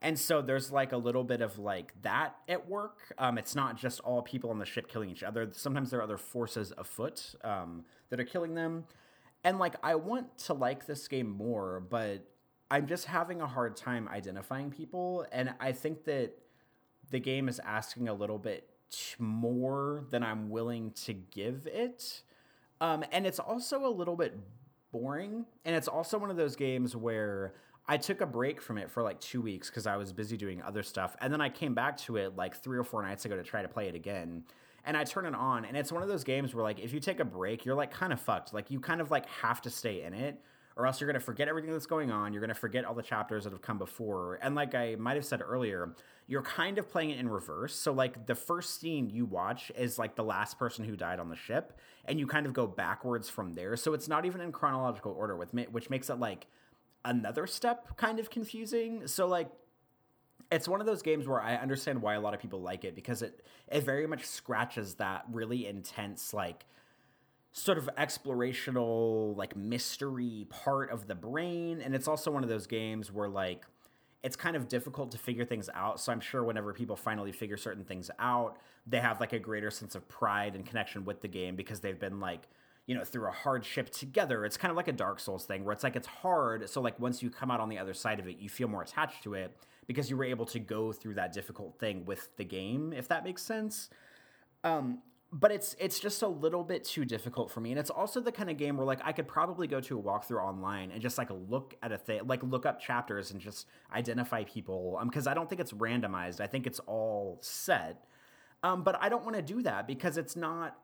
and 0.00 0.16
so 0.16 0.40
there's 0.40 0.70
like 0.70 0.92
a 0.92 0.96
little 0.96 1.24
bit 1.24 1.40
of 1.40 1.58
like 1.58 1.92
that 2.02 2.36
at 2.48 2.68
work. 2.68 3.12
Um, 3.18 3.36
it's 3.36 3.56
not 3.56 3.76
just 3.76 3.98
all 4.00 4.22
people 4.22 4.50
on 4.50 4.60
the 4.60 4.64
ship 4.64 4.86
killing 4.86 5.10
each 5.10 5.24
other. 5.24 5.48
Sometimes 5.50 5.90
there 5.90 5.98
are 5.98 6.04
other 6.04 6.16
forces 6.16 6.72
afoot 6.78 7.34
um, 7.42 7.84
that 8.10 8.20
are 8.20 8.24
killing 8.24 8.54
them. 8.54 8.84
And 9.42 9.58
like 9.58 9.74
I 9.82 9.96
want 9.96 10.38
to 10.46 10.54
like 10.54 10.86
this 10.86 11.08
game 11.08 11.28
more, 11.28 11.80
but 11.80 12.24
I'm 12.70 12.86
just 12.86 13.06
having 13.06 13.40
a 13.40 13.46
hard 13.48 13.76
time 13.76 14.08
identifying 14.08 14.70
people. 14.70 15.26
And 15.32 15.52
I 15.58 15.72
think 15.72 16.04
that 16.04 16.30
the 17.10 17.18
game 17.18 17.48
is 17.48 17.60
asking 17.64 18.08
a 18.08 18.14
little 18.14 18.38
bit 18.38 18.68
more 19.18 20.04
than 20.10 20.22
I'm 20.22 20.48
willing 20.48 20.92
to 21.06 21.12
give 21.12 21.66
it. 21.66 22.22
Um, 22.80 23.04
and 23.12 23.26
it's 23.26 23.38
also 23.38 23.86
a 23.86 23.90
little 23.90 24.16
bit 24.16 24.38
boring. 24.92 25.44
And 25.64 25.74
it's 25.74 25.88
also 25.88 26.18
one 26.18 26.30
of 26.30 26.36
those 26.36 26.56
games 26.56 26.94
where 26.96 27.54
I 27.86 27.96
took 27.96 28.20
a 28.20 28.26
break 28.26 28.60
from 28.60 28.78
it 28.78 28.90
for 28.90 29.02
like 29.02 29.20
two 29.20 29.40
weeks 29.40 29.68
because 29.68 29.86
I 29.86 29.96
was 29.96 30.12
busy 30.12 30.36
doing 30.36 30.62
other 30.62 30.82
stuff. 30.82 31.16
And 31.20 31.32
then 31.32 31.40
I 31.40 31.48
came 31.48 31.74
back 31.74 31.96
to 31.98 32.16
it 32.16 32.36
like 32.36 32.56
three 32.56 32.78
or 32.78 32.84
four 32.84 33.02
nights 33.02 33.24
ago 33.24 33.36
to 33.36 33.42
try 33.42 33.62
to 33.62 33.68
play 33.68 33.88
it 33.88 33.94
again. 33.94 34.44
And 34.84 34.96
I 34.96 35.04
turn 35.04 35.26
it 35.26 35.34
on, 35.34 35.64
and 35.66 35.76
it's 35.76 35.92
one 35.92 36.02
of 36.02 36.08
those 36.08 36.24
games 36.24 36.54
where 36.54 36.64
like 36.64 36.78
if 36.78 36.94
you 36.94 37.00
take 37.00 37.20
a 37.20 37.24
break, 37.24 37.64
you're 37.64 37.74
like 37.74 37.90
kind 37.90 38.12
of 38.12 38.20
fucked. 38.20 38.54
Like 38.54 38.70
you 38.70 38.80
kind 38.80 39.00
of 39.00 39.10
like 39.10 39.26
have 39.26 39.60
to 39.62 39.70
stay 39.70 40.02
in 40.02 40.14
it 40.14 40.40
or 40.78 40.86
else 40.86 41.00
you're 41.00 41.08
going 41.08 41.18
to 41.18 41.24
forget 41.24 41.48
everything 41.48 41.72
that's 41.72 41.86
going 41.86 42.12
on. 42.12 42.32
You're 42.32 42.40
going 42.40 42.48
to 42.48 42.54
forget 42.54 42.84
all 42.84 42.94
the 42.94 43.02
chapters 43.02 43.44
that 43.44 43.52
have 43.52 43.60
come 43.60 43.78
before. 43.78 44.38
And 44.40 44.54
like 44.54 44.76
I 44.76 44.94
might 44.94 45.16
have 45.16 45.24
said 45.24 45.42
earlier, 45.42 45.94
you're 46.30 46.42
kind 46.42 46.76
of 46.76 46.88
playing 46.88 47.10
it 47.10 47.18
in 47.18 47.28
reverse. 47.28 47.74
So 47.74 47.90
like 47.90 48.26
the 48.26 48.34
first 48.34 48.78
scene 48.80 49.08
you 49.08 49.24
watch 49.24 49.72
is 49.76 49.98
like 49.98 50.14
the 50.14 50.22
last 50.22 50.58
person 50.58 50.84
who 50.84 50.94
died 50.94 51.18
on 51.18 51.30
the 51.30 51.36
ship, 51.36 51.72
and 52.04 52.20
you 52.20 52.26
kind 52.26 52.46
of 52.46 52.52
go 52.52 52.66
backwards 52.66 53.28
from 53.30 53.54
there. 53.54 53.76
So 53.76 53.94
it's 53.94 54.08
not 54.08 54.26
even 54.26 54.42
in 54.42 54.52
chronological 54.52 55.12
order, 55.12 55.36
with 55.36 55.54
which 55.54 55.88
makes 55.88 56.10
it 56.10 56.20
like 56.20 56.46
another 57.04 57.46
step 57.46 57.96
kind 57.96 58.20
of 58.20 58.28
confusing. 58.28 59.06
So 59.06 59.26
like 59.26 59.48
it's 60.52 60.68
one 60.68 60.80
of 60.80 60.86
those 60.86 61.02
games 61.02 61.26
where 61.26 61.40
I 61.40 61.56
understand 61.56 62.02
why 62.02 62.14
a 62.14 62.20
lot 62.20 62.34
of 62.34 62.40
people 62.40 62.60
like 62.60 62.84
it 62.84 62.94
because 62.94 63.22
it 63.22 63.42
it 63.68 63.82
very 63.84 64.06
much 64.06 64.26
scratches 64.26 64.94
that 64.94 65.24
really 65.32 65.66
intense 65.66 66.34
like 66.34 66.66
sort 67.52 67.78
of 67.78 67.88
explorational 67.98 69.36
like 69.36 69.56
mystery 69.56 70.46
part 70.50 70.90
of 70.90 71.06
the 71.06 71.14
brain 71.14 71.80
and 71.80 71.94
it's 71.94 72.06
also 72.06 72.30
one 72.30 72.42
of 72.42 72.48
those 72.48 72.66
games 72.66 73.10
where 73.10 73.28
like 73.28 73.64
it's 74.22 74.36
kind 74.36 74.56
of 74.56 74.68
difficult 74.68 75.12
to 75.12 75.18
figure 75.18 75.44
things 75.44 75.70
out. 75.74 76.00
So 76.00 76.12
i'm 76.12 76.20
sure 76.20 76.42
whenever 76.44 76.72
people 76.72 76.96
finally 76.96 77.32
figure 77.32 77.56
certain 77.56 77.84
things 77.84 78.10
out 78.18 78.58
they 78.86 79.00
have 79.00 79.20
like 79.20 79.32
a 79.32 79.38
greater 79.38 79.70
sense 79.70 79.94
of 79.94 80.08
pride 80.08 80.54
and 80.54 80.64
connection 80.64 81.04
with 81.04 81.20
the 81.20 81.28
game 81.28 81.56
because 81.56 81.80
they've 81.80 81.98
been 81.98 82.20
like 82.20 82.48
you 82.86 82.94
know 82.94 83.04
through 83.04 83.26
a 83.26 83.30
hardship 83.30 83.90
together. 83.90 84.44
It's 84.44 84.56
kind 84.56 84.70
of 84.70 84.76
like 84.76 84.88
a 84.88 84.92
dark 84.92 85.20
souls 85.20 85.44
thing 85.44 85.64
where 85.64 85.72
it's 85.72 85.84
like 85.84 85.94
it's 85.94 86.06
hard. 86.06 86.68
So 86.70 86.80
like 86.80 86.98
once 86.98 87.22
you 87.22 87.30
come 87.30 87.50
out 87.50 87.60
on 87.60 87.68
the 87.68 87.78
other 87.78 87.94
side 87.94 88.18
of 88.18 88.26
it 88.26 88.38
you 88.38 88.48
feel 88.48 88.68
more 88.68 88.82
attached 88.82 89.22
to 89.24 89.34
it 89.34 89.56
because 89.86 90.10
you 90.10 90.16
were 90.16 90.24
able 90.24 90.46
to 90.46 90.58
go 90.58 90.92
through 90.92 91.14
that 91.14 91.32
difficult 91.32 91.78
thing 91.78 92.04
with 92.04 92.34
the 92.36 92.44
game 92.44 92.92
if 92.92 93.08
that 93.08 93.24
makes 93.24 93.42
sense. 93.42 93.90
Um, 94.64 94.98
but 95.30 95.52
it's 95.52 95.76
it's 95.78 96.00
just 96.00 96.22
a 96.22 96.28
little 96.28 96.64
bit 96.64 96.84
too 96.84 97.04
difficult 97.04 97.50
for 97.50 97.60
me. 97.60 97.70
And 97.70 97.78
it's 97.78 97.90
also 97.90 98.20
the 98.20 98.32
kind 98.32 98.48
of 98.48 98.56
game 98.56 98.76
where 98.76 98.86
like 98.86 99.00
i 99.04 99.12
could 99.12 99.28
probably 99.28 99.66
go 99.66 99.80
to 99.80 99.98
a 99.98 100.02
walkthrough 100.02 100.42
online 100.42 100.90
and 100.90 101.02
just 101.02 101.18
like 101.18 101.28
look 101.48 101.74
at 101.82 101.92
a 101.92 101.98
thing 101.98 102.20
like 102.26 102.42
look 102.42 102.64
up 102.64 102.80
chapters 102.80 103.30
and 103.30 103.40
just 103.40 103.66
identify 103.94 104.44
people 104.44 104.96
um 105.00 105.08
because 105.08 105.26
i 105.26 105.34
don't 105.34 105.48
think 105.48 105.60
it's 105.60 105.72
randomized. 105.72 106.40
I 106.40 106.46
think 106.46 106.66
it's 106.66 106.80
all 106.80 107.38
set. 107.42 108.04
Um 108.62 108.82
but 108.82 109.00
i 109.02 109.08
don't 109.08 109.24
want 109.24 109.36
to 109.36 109.42
do 109.42 109.62
that 109.62 109.86
because 109.86 110.16
it's 110.16 110.36
not 110.36 110.76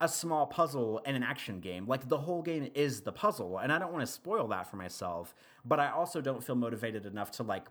a 0.00 0.08
small 0.08 0.46
puzzle 0.46 1.02
and 1.04 1.16
an 1.16 1.24
action 1.24 1.58
game. 1.58 1.84
Like 1.88 2.08
the 2.08 2.18
whole 2.18 2.40
game 2.40 2.70
is 2.74 3.00
the 3.00 3.10
puzzle 3.10 3.58
and 3.58 3.72
i 3.72 3.78
don't 3.80 3.92
want 3.92 4.06
to 4.06 4.12
spoil 4.12 4.46
that 4.48 4.70
for 4.70 4.76
myself 4.76 5.34
but 5.64 5.80
i 5.80 5.90
also 5.90 6.20
don't 6.20 6.44
feel 6.44 6.54
motivated 6.54 7.04
enough 7.04 7.32
to 7.32 7.42
like 7.42 7.66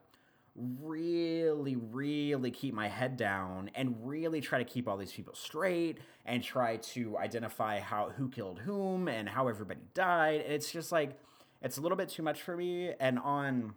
really, 0.58 1.76
really 1.76 2.50
keep 2.50 2.74
my 2.74 2.88
head 2.88 3.16
down 3.16 3.70
and 3.76 3.96
really 4.02 4.42
try 4.42 4.58
to 4.58 4.66
keep 4.66 4.88
all 4.88 4.98
these 4.98 5.12
people 5.12 5.36
straight 5.36 6.00
and 6.26 6.44
try 6.44 6.78
to 6.78 7.18
identify 7.18 7.80
how 7.80 8.10
who 8.18 8.28
killed 8.28 8.60
whom 8.60 9.08
and 9.08 9.30
how 9.30 9.48
everybody 9.48 9.82
died. 9.94 10.42
And 10.42 10.54
it's 10.54 10.72
just 10.72 10.92
like 10.92 11.18
it's 11.62 11.78
a 11.78 11.82
little 11.82 11.98
bit 11.98 12.10
too 12.10 12.24
much 12.24 12.42
for 12.42 12.58
me. 12.58 12.92
And 13.00 13.20
on 13.20 13.76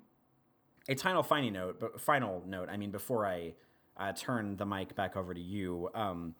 a 0.88 0.96
final 0.96 1.22
final 1.22 1.50
note, 1.50 1.80
but 1.80 2.00
final 2.00 2.42
note, 2.46 2.68
I 2.70 2.76
mean, 2.76 2.90
before 2.90 3.26
I 3.26 3.54
uh, 3.96 4.12
turn 4.12 4.56
the 4.56 4.66
mic 4.66 4.94
back 4.94 5.16
over 5.16 5.34
to 5.34 5.40
you, 5.40 5.90
um, 5.94 6.34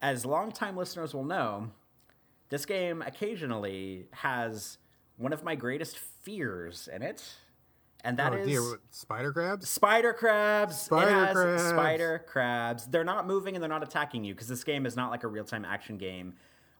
as 0.00 0.24
longtime 0.24 0.76
listeners 0.76 1.12
will 1.12 1.24
know, 1.24 1.70
this 2.50 2.64
game 2.64 3.02
occasionally 3.02 4.06
has 4.12 4.78
one 5.16 5.32
of 5.32 5.42
my 5.42 5.56
greatest 5.56 5.98
fears 5.98 6.88
in 6.94 7.02
it 7.02 7.24
and 8.06 8.16
that 8.18 8.32
oh, 8.32 8.36
is 8.36 8.46
dear. 8.46 8.62
spider 8.90 9.32
crabs. 9.32 9.68
Spider 9.68 10.12
crabs. 10.12 10.80
Spider 10.80 11.32
crabs. 11.32 11.62
Spider 11.68 12.24
crabs. 12.26 12.86
They're 12.86 13.04
not 13.04 13.26
moving 13.26 13.56
and 13.56 13.62
they're 13.62 13.68
not 13.68 13.82
attacking 13.82 14.24
you 14.24 14.32
because 14.32 14.48
this 14.48 14.64
game 14.64 14.86
is 14.86 14.96
not 14.96 15.10
like 15.10 15.24
a 15.24 15.28
real 15.28 15.44
time 15.44 15.64
action 15.64 15.98
game. 15.98 16.34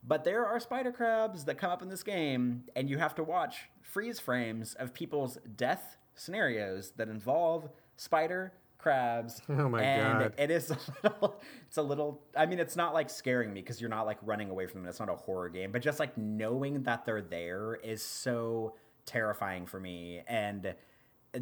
But 0.06 0.22
there 0.22 0.46
are 0.46 0.60
spider 0.60 0.92
crabs 0.92 1.44
that 1.46 1.58
come 1.58 1.70
up 1.70 1.82
in 1.82 1.88
this 1.88 2.04
game, 2.04 2.64
and 2.76 2.88
you 2.88 2.98
have 2.98 3.16
to 3.16 3.24
watch 3.24 3.68
freeze 3.82 4.20
frames 4.20 4.74
of 4.74 4.94
people's 4.94 5.36
death 5.56 5.96
scenarios 6.14 6.92
that 6.96 7.08
involve 7.08 7.68
spider 7.96 8.52
crabs. 8.78 9.42
Oh 9.48 9.68
my 9.68 9.82
and 9.82 10.20
god! 10.20 10.34
It 10.38 10.52
is 10.52 10.70
a 10.70 10.78
little. 11.02 11.40
It's 11.66 11.76
a 11.76 11.82
little. 11.82 12.22
I 12.36 12.46
mean, 12.46 12.60
it's 12.60 12.76
not 12.76 12.94
like 12.94 13.10
scaring 13.10 13.52
me 13.52 13.62
because 13.62 13.80
you're 13.80 13.90
not 13.90 14.06
like 14.06 14.18
running 14.22 14.48
away 14.48 14.68
from 14.68 14.82
them. 14.82 14.88
It's 14.88 15.00
not 15.00 15.08
a 15.08 15.16
horror 15.16 15.48
game, 15.48 15.72
but 15.72 15.82
just 15.82 15.98
like 15.98 16.16
knowing 16.16 16.84
that 16.84 17.04
they're 17.04 17.20
there 17.20 17.74
is 17.82 18.00
so 18.00 18.74
terrifying 19.06 19.66
for 19.66 19.80
me. 19.80 20.20
And 20.28 20.74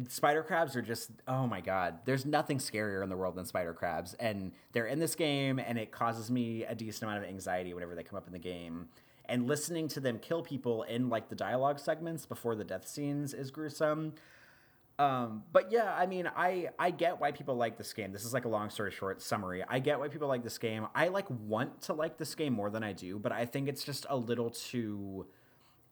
spider 0.07 0.43
crabs 0.43 0.75
are 0.75 0.81
just 0.81 1.11
oh 1.27 1.47
my 1.47 1.61
god 1.61 1.99
there's 2.05 2.25
nothing 2.25 2.57
scarier 2.57 3.03
in 3.03 3.09
the 3.09 3.17
world 3.17 3.35
than 3.35 3.45
spider 3.45 3.73
crabs. 3.73 4.13
And 4.15 4.51
they're 4.71 4.87
in 4.87 4.99
this 4.99 5.15
game 5.15 5.59
and 5.59 5.77
it 5.77 5.91
causes 5.91 6.29
me 6.29 6.63
a 6.63 6.75
decent 6.75 7.03
amount 7.03 7.23
of 7.23 7.29
anxiety 7.29 7.73
whenever 7.73 7.95
they 7.95 8.03
come 8.03 8.17
up 8.17 8.27
in 8.27 8.33
the 8.33 8.39
game. 8.39 8.89
And 9.27 9.47
listening 9.47 9.87
to 9.89 9.99
them 9.99 10.19
kill 10.19 10.43
people 10.43 10.83
in 10.83 11.09
like 11.09 11.29
the 11.29 11.35
dialogue 11.35 11.79
segments 11.79 12.25
before 12.25 12.55
the 12.55 12.63
death 12.63 12.87
scenes 12.87 13.33
is 13.33 13.51
gruesome. 13.51 14.13
Um, 14.97 15.43
but 15.51 15.73
yeah 15.73 15.93
i 15.93 16.05
mean 16.05 16.29
i 16.37 16.69
i 16.79 16.89
get 16.89 17.19
why 17.19 17.31
people 17.31 17.55
like 17.55 17.77
this 17.77 17.91
game. 17.91 18.13
This 18.13 18.23
is 18.23 18.33
like 18.33 18.45
a 18.45 18.49
long 18.49 18.69
story 18.69 18.91
short 18.91 19.21
summary. 19.21 19.63
I 19.67 19.79
get 19.79 19.99
why 19.99 20.07
people 20.07 20.29
like 20.29 20.43
this 20.43 20.57
game. 20.57 20.87
I 20.95 21.09
like 21.09 21.29
want 21.29 21.81
to 21.83 21.93
like 21.93 22.17
this 22.17 22.33
game 22.33 22.53
more 22.53 22.69
than 22.69 22.83
i 22.83 22.93
do 22.93 23.19
but 23.19 23.31
i 23.33 23.45
think 23.45 23.67
it's 23.67 23.83
just 23.83 24.05
a 24.09 24.15
little 24.15 24.51
too 24.51 25.25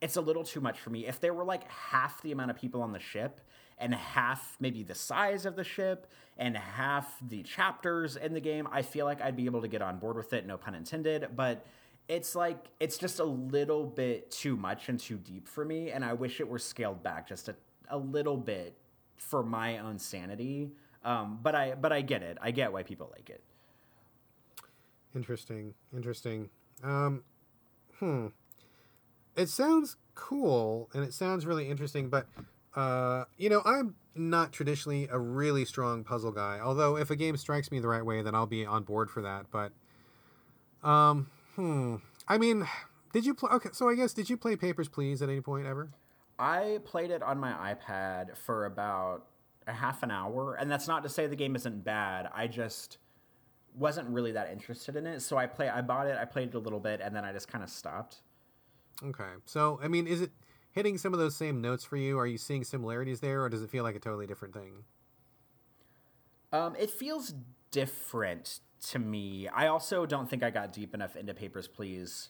it's 0.04 0.18
a 0.18 0.22
little 0.22 0.44
too 0.44 0.60
much 0.60 0.80
for 0.80 0.90
me. 0.90 1.08
If 1.08 1.22
there 1.22 1.34
were 1.34 1.46
like 1.46 1.70
half 1.72 2.22
the 2.22 2.34
amount 2.34 2.52
of 2.52 2.58
people 2.58 2.82
on 2.82 2.92
the 2.92 3.00
ship 3.00 3.40
and 3.78 3.94
half 3.94 4.58
maybe 4.60 4.84
the 4.84 4.96
size 4.96 5.46
of 5.46 5.56
the 5.56 5.64
ship 5.64 6.08
and 6.38 6.58
half 6.58 7.18
the 7.22 7.44
chapters 7.44 8.16
in 8.16 8.34
the 8.34 8.40
game, 8.40 8.68
I 8.72 8.82
feel 8.82 9.06
like 9.06 9.22
I'd 9.22 9.36
be 9.36 9.46
able 9.46 9.62
to 9.62 9.68
get 9.68 9.82
on 9.82 9.98
board 9.98 10.18
with 10.18 10.34
it, 10.34 10.46
no 10.46 10.58
pun 10.58 10.76
intended. 10.76 11.28
But 11.36 11.66
it's 12.08 12.36
like 12.36 12.68
it's 12.80 12.98
just 12.98 13.20
a 13.20 13.24
little 13.24 13.86
bit 13.86 14.32
too 14.32 14.56
much 14.56 14.90
and 14.90 15.00
too 15.00 15.18
deep 15.18 15.48
for 15.48 15.64
me, 15.64 15.92
and 15.92 16.04
I 16.04 16.14
wish 16.14 16.40
it 16.40 16.48
were 16.48 16.60
scaled 16.60 17.04
back 17.04 17.28
just 17.28 17.50
a, 17.50 17.56
a 17.90 17.98
little 17.98 18.38
bit 18.38 18.78
for 19.18 19.44
my 19.44 19.78
own 19.80 20.00
sanity. 20.00 20.72
Um, 21.04 21.40
but 21.42 21.56
I 21.56 21.76
but 21.76 21.92
I 21.92 22.02
get 22.02 22.24
it. 22.24 22.38
I 22.42 22.52
get 22.52 22.72
why 22.72 22.84
people 22.84 23.10
like 23.16 23.30
it. 23.30 23.44
Interesting. 25.16 25.74
Interesting. 25.94 26.50
Um, 26.84 27.24
hmm. 28.00 28.28
It 29.36 29.50
sounds 29.50 29.98
cool 30.16 30.90
and 30.94 31.04
it 31.04 31.14
sounds 31.14 31.46
really 31.46 31.70
interesting, 31.70 32.10
but 32.10 32.28
uh, 32.76 33.26
you 33.38 33.50
know, 33.50 33.62
I'm 33.66 33.96
not 34.16 34.52
traditionally 34.52 35.08
a 35.12 35.20
really 35.20 35.66
strong 35.66 36.04
puzzle 36.04 36.32
guy. 36.32 36.60
Although, 36.60 36.98
if 36.98 37.10
a 37.10 37.16
game 37.16 37.38
strikes 37.38 37.72
me 37.72 37.80
the 37.80 37.88
right 37.88 38.06
way, 38.06 38.22
then 38.22 38.36
I'll 38.36 38.46
be 38.46 38.66
on 38.66 38.84
board 38.84 39.10
for 39.10 39.22
that. 39.22 39.46
But, 39.52 39.72
um, 40.88 41.30
hmm. 41.56 41.96
I 42.28 42.38
mean, 42.38 42.68
did 43.14 43.26
you 43.26 43.34
play? 43.34 43.52
Okay, 43.52 43.70
so 43.74 43.90
I 43.90 43.96
guess 43.96 44.14
did 44.14 44.30
you 44.30 44.38
play 44.38 44.56
Papers 44.56 44.88
Please 44.88 45.22
at 45.22 45.30
any 45.30 45.42
point 45.42 45.68
ever? 45.68 45.90
I 46.40 46.80
played 46.84 47.12
it 47.12 47.22
on 47.22 47.38
my 47.38 47.52
iPad 47.74 48.38
for 48.38 48.66
about 48.66 49.28
a 49.68 49.74
half 49.74 50.04
an 50.04 50.12
hour, 50.12 50.56
and 50.56 50.70
that's 50.70 50.88
not 50.88 51.04
to 51.04 51.10
say 51.10 51.28
the 51.28 51.36
game 51.36 51.56
isn't 51.56 51.84
bad. 51.84 52.28
I 52.34 52.48
just 52.48 52.98
wasn't 53.76 54.10
really 54.10 54.32
that 54.32 54.52
interested 54.52 54.96
in 54.96 55.06
it, 55.06 55.22
so 55.22 55.38
I 55.38 55.46
play. 55.46 55.70
I 55.70 55.82
bought 55.82 56.08
it, 56.08 56.18
I 56.20 56.26
played 56.26 56.50
it 56.50 56.56
a 56.56 56.60
little 56.60 56.80
bit, 56.80 57.02
and 57.02 57.16
then 57.16 57.24
I 57.24 57.32
just 57.32 57.48
kind 57.48 57.64
of 57.64 57.70
stopped. 57.70 58.22
Okay, 59.04 59.30
so 59.46 59.80
I 59.82 59.88
mean, 59.88 60.08
is 60.08 60.22
it? 60.22 60.32
Hitting 60.74 60.98
some 60.98 61.14
of 61.14 61.20
those 61.20 61.36
same 61.36 61.62
notes 61.62 61.86
for 61.86 61.96
you? 61.96 62.20
Are 62.20 62.28
you 62.28 62.38
seeing 62.38 62.64
similarities 62.64 63.22
there, 63.22 63.44
or 63.44 63.50
does 63.50 63.62
it 63.62 63.70
feel 63.70 63.84
like 63.84 63.96
a 63.96 64.00
totally 64.00 64.28
different 64.28 64.54
thing? 64.54 64.84
Um, 66.52 66.76
it 66.78 66.92
feels 66.92 67.34
different 67.72 68.60
to 68.90 69.00
me. 69.00 69.48
I 69.48 69.68
also 69.68 70.06
don't 70.06 70.30
think 70.30 70.44
I 70.44 70.50
got 70.50 70.74
deep 70.74 70.94
enough 70.94 71.16
into 71.16 71.34
Papers, 71.34 71.68
Please 71.68 72.30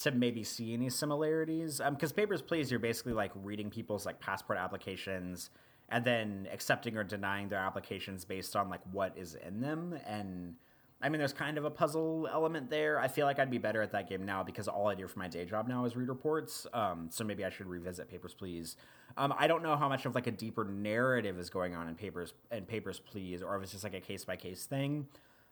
to 0.00 0.10
maybe 0.10 0.42
see 0.42 0.74
any 0.74 0.90
similarities. 0.90 1.80
Because 1.90 2.10
um, 2.10 2.16
Papers, 2.16 2.42
Please, 2.42 2.70
you're 2.70 2.80
basically 2.80 3.12
like 3.12 3.30
reading 3.42 3.70
people's 3.70 4.04
like 4.04 4.20
passport 4.20 4.58
applications 4.58 5.50
and 5.88 6.04
then 6.04 6.48
accepting 6.52 6.96
or 6.96 7.04
denying 7.04 7.48
their 7.48 7.60
applications 7.60 8.24
based 8.24 8.56
on 8.56 8.68
like 8.68 8.80
what 8.90 9.16
is 9.16 9.36
in 9.46 9.60
them 9.60 9.98
and 10.06 10.54
I 11.02 11.08
mean, 11.08 11.18
there's 11.18 11.32
kind 11.32 11.58
of 11.58 11.64
a 11.64 11.70
puzzle 11.70 12.28
element 12.32 12.70
there. 12.70 12.98
I 13.00 13.08
feel 13.08 13.26
like 13.26 13.38
I'd 13.38 13.50
be 13.50 13.58
better 13.58 13.82
at 13.82 13.90
that 13.92 14.08
game 14.08 14.24
now 14.24 14.42
because 14.42 14.68
all 14.68 14.86
I 14.86 14.94
do 14.94 15.08
for 15.08 15.18
my 15.18 15.28
day 15.28 15.44
job 15.44 15.66
now 15.66 15.84
is 15.84 15.96
read 15.96 16.08
reports. 16.08 16.66
Um, 16.72 17.08
so 17.10 17.24
maybe 17.24 17.44
I 17.44 17.50
should 17.50 17.66
revisit 17.66 18.08
Papers, 18.08 18.34
Please. 18.34 18.76
Um, 19.16 19.34
I 19.36 19.46
don't 19.48 19.62
know 19.62 19.76
how 19.76 19.88
much 19.88 20.06
of 20.06 20.14
like 20.14 20.28
a 20.28 20.30
deeper 20.30 20.64
narrative 20.64 21.38
is 21.38 21.50
going 21.50 21.74
on 21.74 21.88
in 21.88 21.96
Papers 21.96 22.34
and 22.50 22.66
Papers, 22.66 23.00
Please, 23.00 23.42
or 23.42 23.56
if 23.56 23.64
it's 23.64 23.72
just 23.72 23.84
like 23.84 23.94
a 23.94 24.00
case 24.00 24.24
by 24.24 24.36
case 24.36 24.64
thing. 24.64 25.08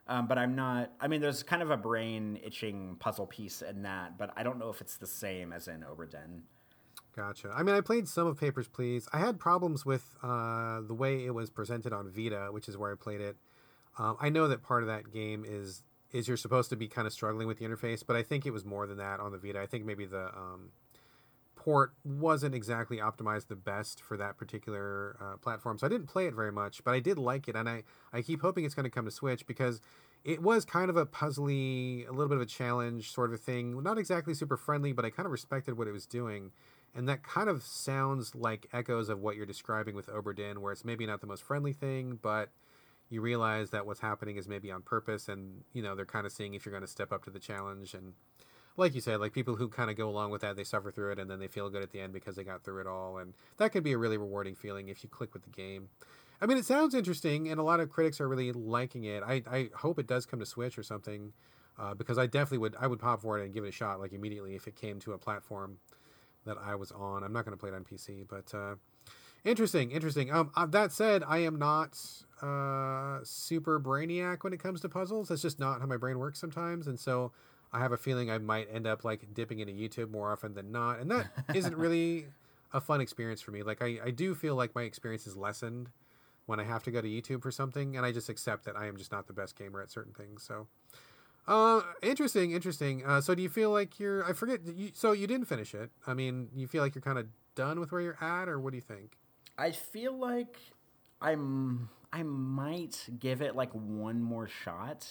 Um, 0.06 0.26
but 0.26 0.38
I'm 0.38 0.54
not. 0.54 0.92
I 1.00 1.08
mean, 1.08 1.20
there's 1.20 1.42
kind 1.42 1.62
of 1.62 1.70
a 1.70 1.76
brain 1.76 2.38
itching 2.44 2.96
puzzle 3.00 3.26
piece 3.26 3.62
in 3.62 3.82
that, 3.82 4.18
but 4.18 4.32
I 4.36 4.42
don't 4.42 4.58
know 4.58 4.70
if 4.70 4.80
it's 4.80 4.96
the 4.96 5.06
same 5.06 5.52
as 5.52 5.68
in 5.68 5.82
Obra 5.82 6.08
Gotcha. 7.14 7.52
I 7.54 7.64
mean, 7.64 7.74
I 7.74 7.80
played 7.80 8.08
some 8.08 8.26
of 8.26 8.38
Papers, 8.38 8.68
Please. 8.68 9.08
I 9.12 9.18
had 9.18 9.40
problems 9.40 9.84
with 9.84 10.16
uh, 10.22 10.80
the 10.82 10.94
way 10.94 11.24
it 11.24 11.34
was 11.34 11.50
presented 11.50 11.92
on 11.92 12.08
Vita, 12.08 12.48
which 12.50 12.68
is 12.68 12.76
where 12.76 12.92
I 12.92 12.94
played 12.94 13.20
it. 13.20 13.36
Um, 13.98 14.16
I 14.20 14.28
know 14.28 14.48
that 14.48 14.62
part 14.62 14.82
of 14.82 14.88
that 14.88 15.12
game 15.12 15.44
is 15.46 15.82
is 16.12 16.26
you're 16.26 16.36
supposed 16.36 16.70
to 16.70 16.76
be 16.76 16.88
kind 16.88 17.06
of 17.06 17.12
struggling 17.12 17.46
with 17.46 17.58
the 17.58 17.64
interface, 17.64 18.02
but 18.04 18.16
I 18.16 18.22
think 18.22 18.44
it 18.44 18.50
was 18.50 18.64
more 18.64 18.86
than 18.86 18.96
that 18.96 19.20
on 19.20 19.30
the 19.30 19.38
Vita. 19.38 19.60
I 19.60 19.66
think 19.66 19.84
maybe 19.84 20.06
the 20.06 20.26
um, 20.36 20.70
port 21.54 21.92
wasn't 22.02 22.52
exactly 22.52 22.96
optimized 22.96 23.46
the 23.46 23.54
best 23.54 24.00
for 24.00 24.16
that 24.16 24.36
particular 24.36 25.16
uh, 25.20 25.36
platform, 25.36 25.78
so 25.78 25.86
I 25.86 25.90
didn't 25.90 26.08
play 26.08 26.26
it 26.26 26.34
very 26.34 26.50
much. 26.50 26.82
But 26.82 26.94
I 26.94 27.00
did 27.00 27.18
like 27.18 27.48
it, 27.48 27.54
and 27.56 27.68
I 27.68 27.84
I 28.12 28.22
keep 28.22 28.40
hoping 28.40 28.64
it's 28.64 28.74
going 28.74 28.84
to 28.84 28.90
come 28.90 29.04
to 29.04 29.10
Switch 29.10 29.46
because 29.46 29.80
it 30.24 30.42
was 30.42 30.64
kind 30.64 30.90
of 30.90 30.96
a 30.96 31.06
puzzly, 31.06 32.06
a 32.06 32.12
little 32.12 32.28
bit 32.28 32.36
of 32.36 32.42
a 32.42 32.46
challenge 32.46 33.12
sort 33.12 33.32
of 33.32 33.40
thing. 33.40 33.82
Not 33.82 33.98
exactly 33.98 34.34
super 34.34 34.56
friendly, 34.56 34.92
but 34.92 35.04
I 35.04 35.10
kind 35.10 35.26
of 35.26 35.32
respected 35.32 35.78
what 35.78 35.88
it 35.88 35.92
was 35.92 36.06
doing. 36.06 36.52
And 36.94 37.08
that 37.08 37.22
kind 37.22 37.48
of 37.48 37.62
sounds 37.62 38.34
like 38.34 38.66
echoes 38.72 39.08
of 39.08 39.20
what 39.20 39.36
you're 39.36 39.46
describing 39.46 39.94
with 39.94 40.08
Obra 40.08 40.34
Dinn, 40.34 40.60
where 40.60 40.72
it's 40.72 40.84
maybe 40.84 41.06
not 41.06 41.20
the 41.20 41.26
most 41.26 41.42
friendly 41.42 41.72
thing, 41.72 42.18
but 42.20 42.50
you 43.10 43.20
realize 43.20 43.70
that 43.70 43.84
what's 43.84 44.00
happening 44.00 44.36
is 44.36 44.48
maybe 44.48 44.70
on 44.70 44.82
purpose, 44.82 45.28
and 45.28 45.62
you 45.72 45.82
know 45.82 45.94
they're 45.94 46.06
kind 46.06 46.26
of 46.26 46.32
seeing 46.32 46.54
if 46.54 46.64
you're 46.64 46.72
going 46.72 46.82
to 46.82 46.88
step 46.88 47.12
up 47.12 47.24
to 47.24 47.30
the 47.30 47.40
challenge. 47.40 47.92
And 47.92 48.14
like 48.76 48.94
you 48.94 49.00
said, 49.00 49.20
like 49.20 49.32
people 49.32 49.56
who 49.56 49.68
kind 49.68 49.90
of 49.90 49.96
go 49.96 50.08
along 50.08 50.30
with 50.30 50.40
that, 50.42 50.56
they 50.56 50.64
suffer 50.64 50.90
through 50.90 51.12
it, 51.12 51.18
and 51.18 51.28
then 51.28 51.40
they 51.40 51.48
feel 51.48 51.68
good 51.68 51.82
at 51.82 51.90
the 51.90 52.00
end 52.00 52.12
because 52.12 52.36
they 52.36 52.44
got 52.44 52.64
through 52.64 52.80
it 52.80 52.86
all. 52.86 53.18
And 53.18 53.34
that 53.58 53.72
can 53.72 53.82
be 53.82 53.92
a 53.92 53.98
really 53.98 54.16
rewarding 54.16 54.54
feeling 54.54 54.88
if 54.88 55.02
you 55.02 55.10
click 55.10 55.34
with 55.34 55.42
the 55.42 55.50
game. 55.50 55.88
I 56.40 56.46
mean, 56.46 56.56
it 56.56 56.64
sounds 56.64 56.94
interesting, 56.94 57.48
and 57.48 57.60
a 57.60 57.62
lot 57.62 57.80
of 57.80 57.90
critics 57.90 58.20
are 58.20 58.28
really 58.28 58.52
liking 58.52 59.04
it. 59.04 59.22
I, 59.22 59.42
I 59.50 59.68
hope 59.74 59.98
it 59.98 60.06
does 60.06 60.24
come 60.24 60.38
to 60.38 60.46
Switch 60.46 60.78
or 60.78 60.82
something, 60.82 61.32
uh, 61.78 61.94
because 61.94 62.16
I 62.16 62.26
definitely 62.26 62.58
would 62.58 62.76
I 62.80 62.86
would 62.86 63.00
pop 63.00 63.22
for 63.22 63.38
it 63.38 63.44
and 63.44 63.52
give 63.52 63.64
it 63.64 63.68
a 63.68 63.72
shot 63.72 64.00
like 64.00 64.12
immediately 64.12 64.54
if 64.54 64.66
it 64.66 64.76
came 64.76 65.00
to 65.00 65.12
a 65.12 65.18
platform 65.18 65.78
that 66.46 66.56
I 66.64 66.76
was 66.76 66.92
on. 66.92 67.24
I'm 67.24 67.32
not 67.32 67.44
going 67.44 67.56
to 67.56 67.60
play 67.60 67.70
it 67.70 67.74
on 67.74 67.84
PC, 67.84 68.26
but 68.28 68.54
uh, 68.56 68.76
interesting, 69.44 69.90
interesting. 69.90 70.32
Um, 70.32 70.50
uh, 70.54 70.66
that 70.66 70.92
said, 70.92 71.22
I 71.26 71.38
am 71.38 71.58
not 71.58 71.98
uh, 72.42 73.20
super 73.22 73.80
brainiac 73.80 74.42
when 74.42 74.52
it 74.52 74.62
comes 74.62 74.80
to 74.82 74.88
puzzles. 74.88 75.28
That's 75.28 75.42
just 75.42 75.58
not 75.58 75.80
how 75.80 75.86
my 75.86 75.96
brain 75.96 76.18
works 76.18 76.38
sometimes, 76.38 76.86
and 76.86 76.98
so 76.98 77.32
I 77.72 77.78
have 77.78 77.92
a 77.92 77.96
feeling 77.96 78.30
I 78.30 78.38
might 78.38 78.68
end 78.72 78.86
up 78.86 79.04
like 79.04 79.32
dipping 79.34 79.60
into 79.60 79.72
YouTube 79.72 80.10
more 80.10 80.32
often 80.32 80.54
than 80.54 80.72
not, 80.72 81.00
and 81.00 81.10
that 81.10 81.30
isn't 81.54 81.76
really 81.78 82.26
a 82.72 82.80
fun 82.80 83.00
experience 83.00 83.40
for 83.40 83.50
me. 83.50 83.62
Like 83.62 83.82
I, 83.82 83.98
I 84.04 84.10
do 84.10 84.34
feel 84.34 84.54
like 84.54 84.74
my 84.74 84.82
experience 84.82 85.26
is 85.26 85.36
lessened 85.36 85.90
when 86.46 86.58
I 86.58 86.64
have 86.64 86.82
to 86.84 86.90
go 86.90 87.00
to 87.00 87.08
YouTube 87.08 87.42
for 87.42 87.50
something, 87.50 87.96
and 87.96 88.04
I 88.04 88.12
just 88.12 88.28
accept 88.28 88.64
that 88.64 88.76
I 88.76 88.86
am 88.86 88.96
just 88.96 89.12
not 89.12 89.26
the 89.26 89.32
best 89.32 89.56
gamer 89.56 89.80
at 89.80 89.90
certain 89.90 90.12
things. 90.12 90.42
So, 90.42 90.66
uh, 91.46 91.82
interesting, 92.02 92.50
interesting. 92.52 93.04
Uh, 93.04 93.20
so 93.20 93.34
do 93.34 93.42
you 93.42 93.48
feel 93.48 93.70
like 93.70 94.00
you're? 94.00 94.24
I 94.24 94.32
forget. 94.32 94.60
You, 94.66 94.90
so 94.92 95.12
you 95.12 95.26
didn't 95.26 95.46
finish 95.46 95.74
it. 95.74 95.90
I 96.06 96.14
mean, 96.14 96.48
you 96.54 96.66
feel 96.66 96.82
like 96.82 96.94
you're 96.94 97.02
kind 97.02 97.18
of 97.18 97.26
done 97.54 97.78
with 97.78 97.92
where 97.92 98.00
you're 98.00 98.18
at, 98.22 98.48
or 98.48 98.58
what 98.58 98.70
do 98.70 98.76
you 98.76 98.82
think? 98.82 99.19
I 99.60 99.72
feel 99.72 100.18
like 100.18 100.56
I'm. 101.20 101.90
I 102.12 102.24
might 102.24 103.06
give 103.20 103.40
it 103.42 103.54
like 103.54 103.70
one 103.72 104.20
more 104.22 104.48
shot, 104.48 105.06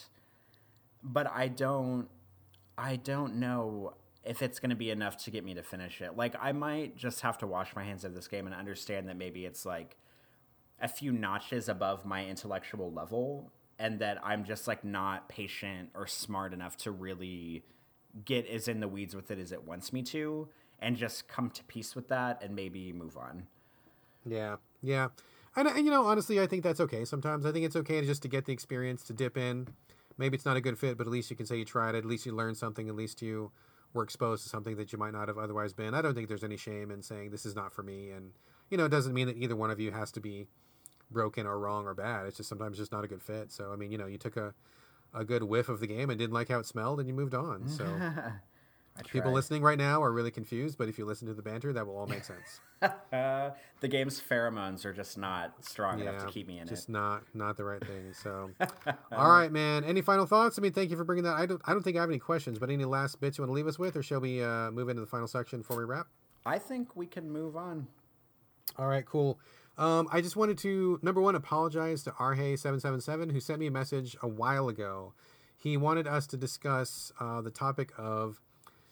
but 1.04 1.32
I 1.32 1.48
don't. 1.48 2.10
I 2.76 2.96
don't 2.96 3.36
know 3.36 3.94
if 4.24 4.42
it's 4.42 4.60
going 4.60 4.72
to 4.72 4.76
be 4.76 4.90
enough 4.90 5.18
to 5.26 5.32
get 5.32 5.46
me 5.46 5.54
to 5.54 5.62
finish 5.62 6.02
it. 6.02 6.18
Like 6.18 6.36
I 6.42 6.52
might 6.52 6.98
just 6.98 7.22
have 7.22 7.38
to 7.40 7.48
wash 7.48 7.76
my 7.76 7.84
hands 7.84 8.04
of 8.04 8.16
this 8.16 8.28
game 8.28 8.48
and 8.48 8.56
understand 8.56 9.08
that 9.08 9.18
maybe 9.18 9.46
it's 9.46 9.68
like 9.68 9.98
a 10.82 10.88
few 10.88 11.12
notches 11.12 11.70
above 11.70 12.04
my 12.04 12.26
intellectual 12.26 12.92
level 12.92 13.52
and 13.78 14.00
that 14.00 14.18
I'm 14.24 14.46
just 14.46 14.68
like 14.68 14.84
not 14.84 15.30
patient 15.30 15.90
or 15.94 16.08
smart 16.08 16.54
enough 16.54 16.76
to 16.78 16.92
really 16.92 17.64
get 18.26 18.48
as 18.48 18.68
in 18.68 18.80
the 18.80 18.88
weeds 18.88 19.16
with 19.16 19.30
it 19.30 19.38
as 19.38 19.52
it 19.52 19.64
wants 19.68 19.94
me 19.94 20.02
to 20.04 20.50
and 20.80 20.96
just 20.98 21.28
come 21.28 21.50
to 21.52 21.64
peace 21.66 21.96
with 21.96 22.08
that 22.08 22.42
and 22.44 22.56
maybe 22.56 22.92
move 22.92 23.16
on. 23.16 23.48
Yeah. 24.30 24.58
Yeah. 24.82 25.10
And, 25.56 25.68
and 25.68 25.86
you 25.86 25.92
know, 25.92 26.06
honestly, 26.06 26.40
I 26.40 26.48
think 26.48 26.64
that's 26.64 26.80
okay. 26.80 27.06
Sometimes 27.06 27.46
I 27.46 27.52
think 27.52 27.66
it's 27.66 27.76
okay 27.76 28.02
to 28.02 28.08
just 28.08 28.22
to 28.22 28.28
get 28.28 28.46
the 28.46 28.54
experience 28.54 29.04
to 29.04 29.14
dip 29.14 29.38
in. 29.38 29.68
Maybe 30.18 30.36
it's 30.36 30.46
not 30.46 30.58
a 30.58 30.62
good 30.62 30.78
fit, 30.78 30.98
but 30.98 31.08
at 31.08 31.12
least 31.12 31.30
you 31.30 31.36
can 31.36 31.46
say 31.46 31.58
you 31.58 31.66
tried 31.66 31.96
it. 31.96 32.00
At 32.00 32.06
least 32.06 32.26
you 32.26 32.34
learned 32.34 32.58
something. 32.58 32.88
At 32.90 32.96
least 32.96 33.22
you 33.22 33.52
were 33.94 34.04
exposed 34.04 34.44
to 34.44 34.50
something 34.50 34.76
that 34.78 34.92
you 34.92 35.00
might 35.00 35.14
not 35.14 35.28
have 35.28 35.38
otherwise 35.38 35.74
been. 35.74 35.94
I 35.94 36.02
don't 36.02 36.14
think 36.14 36.28
there's 36.28 36.44
any 36.44 36.58
shame 36.58 36.92
in 36.92 37.02
saying 37.02 37.32
this 37.32 37.46
is 37.46 37.56
not 37.56 37.74
for 37.74 37.84
me. 37.84 38.12
And, 38.12 38.34
you 38.70 38.78
know, 38.78 38.86
it 38.86 38.90
doesn't 38.90 39.14
mean 39.14 39.28
that 39.28 39.38
either 39.38 39.56
one 39.56 39.72
of 39.72 39.80
you 39.80 39.92
has 39.92 40.12
to 40.12 40.20
be 40.20 40.48
broken 41.12 41.48
or 41.48 41.60
wrong 41.60 41.86
or 41.86 41.94
bad. 41.94 42.26
It's 42.26 42.38
just 42.38 42.50
sometimes 42.50 42.78
just 42.78 42.92
not 42.92 43.04
a 43.04 43.08
good 43.08 43.22
fit. 43.22 43.52
So 43.52 43.72
I 43.72 43.76
mean, 43.76 43.92
you 43.92 43.98
know, 43.98 44.08
you 44.08 44.18
took 44.18 44.38
a 44.38 44.54
a 45.14 45.26
good 45.26 45.44
whiff 45.44 45.70
of 45.70 45.80
the 45.80 45.88
game 45.88 46.10
and 46.10 46.20
didn't 46.20 46.34
like 46.34 46.50
how 46.50 46.60
it 46.60 46.66
smelled, 46.66 47.00
and 47.00 47.08
you 47.08 47.16
moved 47.16 47.34
on. 47.34 47.68
So 47.68 47.84
people 49.08 49.32
listening 49.32 49.62
right 49.62 49.78
now 49.78 50.02
are 50.02 50.12
really 50.12 50.32
confused, 50.32 50.78
but 50.78 50.90
if 50.90 50.98
you 50.98 51.06
listen 51.06 51.28
to 51.28 51.34
the 51.34 51.42
banter, 51.42 51.74
that 51.74 51.86
will 51.86 51.98
all 51.98 52.08
make 52.08 52.24
sense. 52.24 52.62
uh, 52.82 53.52
the 53.82 53.88
game's 53.88 54.22
pheromones 54.22 54.86
are 54.86 54.94
just 54.94 55.18
not 55.18 55.54
strong 55.64 56.00
yeah, 56.00 56.10
enough 56.10 56.26
to 56.26 56.32
keep 56.32 56.48
me 56.48 56.60
in 56.60 56.68
just 56.68 56.72
it. 56.72 56.76
Just 56.76 56.90
not 56.90 57.24
not 57.34 57.58
the 57.58 57.64
right 57.64 57.86
thing. 57.86 58.14
So, 58.14 58.52
all 59.12 59.32
right, 59.32 59.52
man. 59.52 59.84
Any 59.84 60.02
final 60.02 60.26
thoughts? 60.26 60.58
I 60.58 60.62
mean, 60.62 60.74
thank 60.74 60.92
you 60.92 60.98
for 60.98 61.04
bringing 61.04 61.24
that. 61.24 61.36
I 61.36 61.46
don't 61.46 61.62
I 61.66 61.74
don't 61.74 61.84
think 61.84 61.98
I 61.98 62.02
have 62.02 62.10
any 62.10 62.20
questions, 62.20 62.60
but 62.60 62.70
any 62.70 62.86
last 62.86 63.20
bits 63.20 63.38
you 63.38 63.44
want 63.44 63.50
to 63.50 63.56
leave 63.56 63.68
us 63.68 63.78
with, 63.78 63.96
or 63.96 64.04
shall 64.04 64.22
we 64.22 64.44
uh, 64.44 64.72
move 64.72 64.90
into 64.90 65.02
the 65.02 65.08
final 65.08 65.28
section 65.28 65.60
before 65.60 65.78
we 65.78 65.84
wrap? 65.84 66.08
I 66.46 66.58
think 66.58 66.96
we 66.96 67.06
can 67.06 67.30
move 67.30 67.56
on. 67.56 67.88
All 68.78 68.88
right, 68.88 69.06
cool. 69.06 69.40
Um, 69.78 70.10
I 70.12 70.20
just 70.20 70.36
wanted 70.36 70.58
to 70.60 71.00
number 71.02 71.22
one 71.22 71.36
apologize 71.36 72.04
to 72.04 72.12
Arhe777 72.12 73.32
who 73.32 73.40
sent 73.40 73.60
me 73.60 73.68
a 73.68 73.72
message 73.72 74.16
a 74.22 74.28
while 74.28 74.68
ago. 74.68 75.14
He 75.56 75.78
wanted 75.78 76.08
us 76.08 76.28
to 76.28 76.38
discuss 76.38 77.12
uh, 77.20 77.42
the 77.42 77.52
topic 77.52 77.92
of 77.98 78.42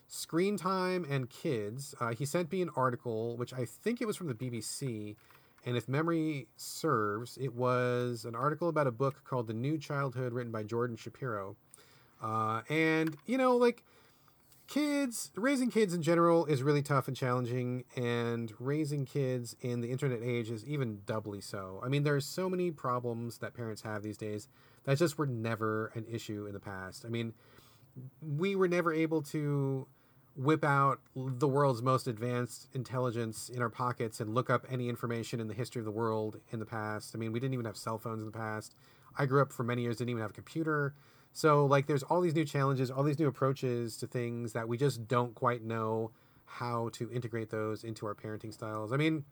screen 0.07 0.57
time 0.57 1.05
and 1.09 1.29
kids. 1.29 1.93
Uh, 1.99 2.13
he 2.13 2.25
sent 2.25 2.51
me 2.51 2.61
an 2.61 2.69
article, 2.75 3.37
which 3.37 3.53
I 3.53 3.65
think 3.65 4.01
it 4.01 4.05
was 4.05 4.15
from 4.15 4.27
the 4.27 4.33
BBC, 4.33 5.15
and 5.65 5.75
if 5.75 5.87
memory 5.87 6.47
serves, 6.55 7.37
it 7.37 7.53
was 7.53 8.25
an 8.25 8.35
article 8.35 8.69
about 8.69 8.87
a 8.87 8.91
book 8.91 9.23
called 9.25 9.47
The 9.47 9.53
New 9.53 9.77
Childhood, 9.77 10.33
written 10.33 10.51
by 10.51 10.63
Jordan 10.63 10.95
Shapiro. 10.95 11.55
Uh, 12.21 12.61
and 12.69 13.15
you 13.25 13.37
know, 13.37 13.57
like 13.57 13.83
kids 14.67 15.31
raising 15.35 15.71
kids 15.71 15.93
in 15.93 16.01
general 16.01 16.45
is 16.45 16.61
really 16.61 16.81
tough 16.81 17.07
and 17.07 17.15
challenging 17.15 17.85
and 17.95 18.53
raising 18.59 19.05
kids 19.05 19.55
in 19.61 19.79
the 19.79 19.89
internet 19.89 20.19
age 20.21 20.49
is 20.51 20.65
even 20.65 20.99
doubly 21.05 21.39
so 21.39 21.81
i 21.85 21.87
mean 21.87 22.03
there's 22.03 22.25
so 22.25 22.49
many 22.49 22.69
problems 22.69 23.37
that 23.37 23.53
parents 23.53 23.81
have 23.81 24.03
these 24.03 24.17
days 24.17 24.49
that 24.83 24.97
just 24.97 25.17
were 25.17 25.25
never 25.25 25.89
an 25.95 26.05
issue 26.11 26.45
in 26.45 26.53
the 26.53 26.59
past 26.59 27.05
i 27.05 27.07
mean 27.07 27.33
we 28.21 28.55
were 28.55 28.67
never 28.67 28.93
able 28.93 29.21
to 29.21 29.87
whip 30.37 30.63
out 30.63 30.99
the 31.15 31.47
world's 31.47 31.81
most 31.81 32.07
advanced 32.07 32.69
intelligence 32.73 33.49
in 33.49 33.61
our 33.61 33.69
pockets 33.69 34.19
and 34.19 34.33
look 34.33 34.49
up 34.49 34.65
any 34.69 34.87
information 34.87 35.39
in 35.39 35.47
the 35.47 35.53
history 35.53 35.79
of 35.79 35.85
the 35.85 35.91
world 35.91 36.39
in 36.51 36.59
the 36.59 36.65
past. 36.65 37.15
I 37.15 37.17
mean 37.17 37.31
we 37.31 37.39
didn't 37.39 37.53
even 37.53 37.65
have 37.65 37.77
cell 37.77 37.97
phones 37.97 38.19
in 38.19 38.25
the 38.25 38.37
past. 38.37 38.75
I 39.17 39.25
grew 39.25 39.41
up 39.41 39.51
for 39.51 39.63
many 39.63 39.81
years 39.81 39.97
didn't 39.97 40.11
even 40.11 40.21
have 40.21 40.31
a 40.31 40.35
computer. 40.35 40.93
So 41.33 41.65
like 41.65 41.87
there's 41.87 42.03
all 42.03 42.21
these 42.21 42.35
new 42.35 42.45
challenges, 42.45 42.91
all 42.91 43.03
these 43.03 43.19
new 43.19 43.27
approaches 43.27 43.97
to 43.97 44.07
things 44.07 44.53
that 44.53 44.67
we 44.67 44.77
just 44.77 45.07
don't 45.07 45.33
quite 45.35 45.63
know 45.63 46.11
how 46.45 46.89
to 46.93 47.11
integrate 47.11 47.49
those 47.49 47.83
into 47.83 48.05
our 48.05 48.15
parenting 48.15 48.53
styles. 48.53 48.93
I 48.93 48.97
mean, 48.97 49.25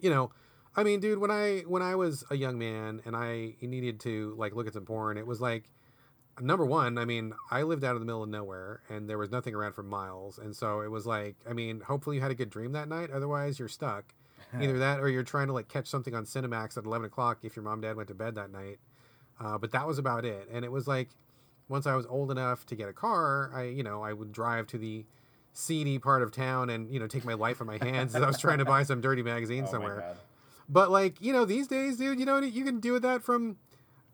you 0.00 0.10
know, 0.10 0.30
I 0.76 0.84
mean, 0.84 1.00
dude, 1.00 1.18
when 1.18 1.30
I 1.30 1.60
when 1.66 1.82
I 1.82 1.94
was 1.94 2.24
a 2.30 2.36
young 2.36 2.58
man 2.58 3.00
and 3.04 3.16
I 3.16 3.54
needed 3.60 4.00
to 4.00 4.34
like 4.38 4.54
look 4.54 4.66
at 4.66 4.72
some 4.72 4.84
porn, 4.84 5.18
it 5.18 5.26
was 5.26 5.40
like 5.40 5.68
number 6.40 6.64
one, 6.64 6.98
I 6.98 7.04
mean, 7.04 7.34
I 7.50 7.62
lived 7.62 7.84
out 7.84 7.96
in 7.96 8.00
the 8.00 8.06
middle 8.06 8.22
of 8.22 8.28
nowhere 8.28 8.82
and 8.88 9.08
there 9.08 9.18
was 9.18 9.30
nothing 9.30 9.54
around 9.54 9.72
for 9.72 9.82
miles. 9.82 10.38
And 10.38 10.54
so 10.54 10.80
it 10.80 10.90
was 10.90 11.06
like, 11.06 11.36
I 11.48 11.52
mean, 11.52 11.80
hopefully 11.80 12.16
you 12.16 12.22
had 12.22 12.30
a 12.30 12.34
good 12.34 12.50
dream 12.50 12.72
that 12.72 12.88
night. 12.88 13.10
Otherwise, 13.10 13.58
you're 13.58 13.68
stuck. 13.68 14.14
Either 14.60 14.78
that 14.78 14.98
or 14.98 15.08
you're 15.08 15.22
trying 15.22 15.46
to 15.46 15.52
like 15.52 15.68
catch 15.68 15.86
something 15.86 16.14
on 16.14 16.24
Cinemax 16.24 16.76
at 16.76 16.84
11 16.84 17.06
o'clock 17.06 17.38
if 17.42 17.54
your 17.54 17.62
mom 17.62 17.74
and 17.74 17.82
dad 17.82 17.96
went 17.96 18.08
to 18.08 18.14
bed 18.14 18.34
that 18.34 18.50
night. 18.50 18.78
Uh, 19.38 19.58
but 19.58 19.70
that 19.72 19.86
was 19.86 19.98
about 19.98 20.24
it. 20.24 20.48
And 20.52 20.64
it 20.64 20.72
was 20.72 20.88
like, 20.88 21.08
once 21.68 21.86
I 21.86 21.94
was 21.94 22.04
old 22.06 22.30
enough 22.32 22.66
to 22.66 22.74
get 22.74 22.88
a 22.88 22.92
car, 22.92 23.50
I, 23.54 23.64
you 23.64 23.84
know, 23.84 24.02
I 24.02 24.12
would 24.12 24.32
drive 24.32 24.66
to 24.68 24.78
the 24.78 25.06
seedy 25.52 25.98
part 25.98 26.22
of 26.22 26.32
town 26.32 26.68
and, 26.68 26.92
you 26.92 26.98
know, 26.98 27.06
take 27.06 27.24
my 27.24 27.34
life 27.34 27.60
in 27.60 27.66
my 27.66 27.78
hands 27.78 28.14
as 28.14 28.22
I 28.22 28.26
was 28.26 28.38
trying 28.38 28.58
to 28.58 28.64
buy 28.64 28.82
some 28.84 29.00
dirty 29.00 29.22
magazine 29.22 29.64
oh 29.68 29.70
somewhere. 29.70 30.16
But 30.68 30.90
like, 30.90 31.20
you 31.20 31.32
know, 31.32 31.44
these 31.44 31.68
days, 31.68 31.96
dude, 31.96 32.18
you 32.18 32.26
know, 32.26 32.38
you 32.38 32.64
can 32.64 32.80
do 32.80 32.98
that 32.98 33.22
from 33.22 33.56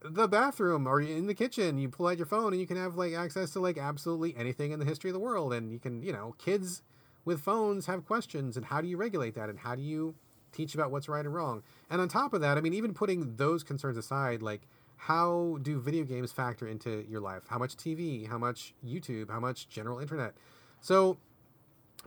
the 0.02 0.28
bathroom 0.28 0.86
or 0.86 1.00
in 1.00 1.26
the 1.26 1.34
kitchen. 1.34 1.78
You 1.78 1.88
pull 1.88 2.08
out 2.08 2.16
your 2.16 2.26
phone 2.26 2.52
and 2.52 2.60
you 2.60 2.66
can 2.66 2.76
have 2.76 2.96
like 2.96 3.14
access 3.14 3.50
to 3.52 3.60
like 3.60 3.78
absolutely 3.78 4.36
anything 4.36 4.72
in 4.72 4.78
the 4.78 4.84
history 4.84 5.10
of 5.10 5.14
the 5.14 5.20
world. 5.20 5.52
And 5.52 5.72
you 5.72 5.78
can, 5.78 6.02
you 6.02 6.12
know, 6.12 6.34
kids 6.38 6.82
with 7.24 7.40
phones 7.40 7.86
have 7.86 8.06
questions 8.06 8.56
and 8.56 8.66
how 8.66 8.80
do 8.80 8.88
you 8.88 8.96
regulate 8.96 9.34
that 9.34 9.48
and 9.48 9.58
how 9.58 9.74
do 9.74 9.82
you 9.82 10.14
teach 10.52 10.74
about 10.74 10.90
what's 10.90 11.08
right 11.08 11.24
and 11.24 11.34
wrong? 11.34 11.62
And 11.90 12.00
on 12.00 12.08
top 12.08 12.32
of 12.32 12.40
that, 12.40 12.56
I 12.56 12.60
mean, 12.60 12.74
even 12.74 12.94
putting 12.94 13.36
those 13.36 13.62
concerns 13.62 13.96
aside, 13.96 14.42
like 14.42 14.62
how 14.96 15.58
do 15.62 15.78
video 15.80 16.04
games 16.04 16.32
factor 16.32 16.66
into 16.66 17.04
your 17.08 17.20
life? 17.20 17.42
How 17.48 17.58
much 17.58 17.76
TV? 17.76 18.26
How 18.26 18.38
much 18.38 18.74
YouTube? 18.84 19.30
How 19.30 19.40
much 19.40 19.68
general 19.68 19.98
internet? 19.98 20.34
So 20.80 21.18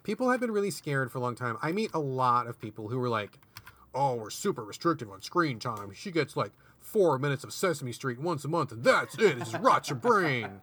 people 0.04 0.30
have 0.30 0.40
been 0.40 0.52
really 0.52 0.72
scared 0.72 1.12
for 1.12 1.18
a 1.18 1.22
long 1.22 1.36
time. 1.36 1.58
I 1.62 1.72
meet 1.72 1.92
a 1.94 2.00
lot 2.00 2.48
of 2.48 2.60
people 2.60 2.88
who 2.88 3.02
are 3.02 3.10
like, 3.10 3.40
"Oh, 3.94 4.16
we're 4.16 4.30
super 4.30 4.64
restrictive 4.64 5.12
on 5.12 5.22
screen 5.22 5.60
time. 5.60 5.92
She 5.94 6.12
gets 6.12 6.36
like 6.36 6.52
four 6.92 7.20
minutes 7.20 7.44
of 7.44 7.54
Sesame 7.54 7.92
Street 7.92 8.20
once 8.20 8.44
a 8.46 8.48
month, 8.48 8.72
and 8.72 8.84
that's 8.84 9.18
it. 9.18 9.38
It's 9.38 9.54
rot 9.56 9.90
your 9.90 9.98
brain." 9.98 10.62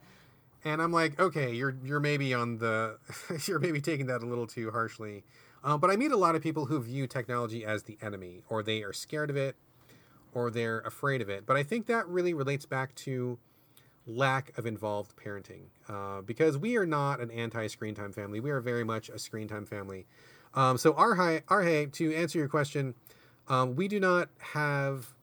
And 0.64 0.82
I'm 0.82 0.90
like, 0.90 1.20
okay, 1.20 1.52
you're 1.52 1.76
you're 1.84 2.00
maybe 2.00 2.34
on 2.34 2.58
the 2.58 2.98
you're 3.46 3.60
maybe 3.60 3.80
taking 3.80 4.06
that 4.06 4.22
a 4.22 4.26
little 4.26 4.46
too 4.46 4.70
harshly. 4.70 5.24
Um, 5.62 5.80
but 5.80 5.90
I 5.90 5.96
meet 5.96 6.12
a 6.12 6.16
lot 6.16 6.34
of 6.34 6.42
people 6.42 6.66
who 6.66 6.80
view 6.80 7.06
technology 7.06 7.64
as 7.64 7.84
the 7.84 7.98
enemy, 8.00 8.42
or 8.48 8.62
they 8.62 8.82
are 8.82 8.92
scared 8.92 9.30
of 9.30 9.36
it, 9.36 9.56
or 10.32 10.50
they're 10.50 10.80
afraid 10.80 11.20
of 11.20 11.28
it. 11.28 11.46
But 11.46 11.56
I 11.56 11.62
think 11.62 11.86
that 11.86 12.06
really 12.08 12.34
relates 12.34 12.66
back 12.66 12.94
to 12.96 13.38
lack 14.06 14.56
of 14.56 14.66
involved 14.66 15.14
parenting 15.16 15.62
uh, 15.88 16.22
because 16.22 16.56
we 16.56 16.76
are 16.76 16.86
not 16.86 17.20
an 17.20 17.30
anti 17.30 17.66
screen 17.66 17.94
time 17.94 18.12
family. 18.12 18.40
We 18.40 18.50
are 18.50 18.60
very 18.60 18.84
much 18.84 19.08
a 19.08 19.18
screen 19.18 19.48
time 19.48 19.66
family. 19.66 20.06
Um, 20.54 20.78
so, 20.78 20.92
Arhe, 20.94 21.42
Arhe, 21.44 21.92
to 21.92 22.14
answer 22.14 22.38
your 22.38 22.48
question, 22.48 22.94
um, 23.48 23.76
we 23.76 23.88
do 23.88 24.00
not 24.00 24.30
have 24.38 25.14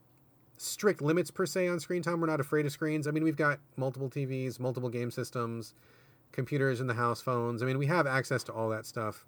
strict 0.64 1.02
limits 1.02 1.32
per 1.32 1.46
se 1.46 1.68
on 1.68 1.80
screen 1.80 2.02
time. 2.02 2.22
We're 2.22 2.28
not 2.28 2.40
afraid 2.40 2.66
of 2.66 2.72
screens. 2.72 3.08
I 3.08 3.12
mean, 3.12 3.24
we've 3.24 3.36
got 3.36 3.60
multiple 3.78 4.10
TVs, 4.10 4.60
multiple 4.60 4.90
game 4.90 5.12
systems, 5.12 5.74
computers 6.32 6.80
in 6.80 6.88
the 6.88 6.94
house, 6.94 7.22
phones. 7.22 7.62
I 7.62 7.66
mean, 7.66 7.78
we 7.78 7.88
have 7.88 8.08
access 8.08 8.44
to 8.46 8.54
all 8.54 8.70
that 8.70 8.86
stuff 8.86 9.26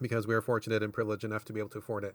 because 0.00 0.26
we 0.26 0.34
are 0.34 0.40
fortunate 0.40 0.82
and 0.82 0.92
privileged 0.92 1.24
enough 1.24 1.44
to 1.46 1.52
be 1.52 1.60
able 1.60 1.70
to 1.70 1.78
afford 1.78 2.04
it. 2.04 2.14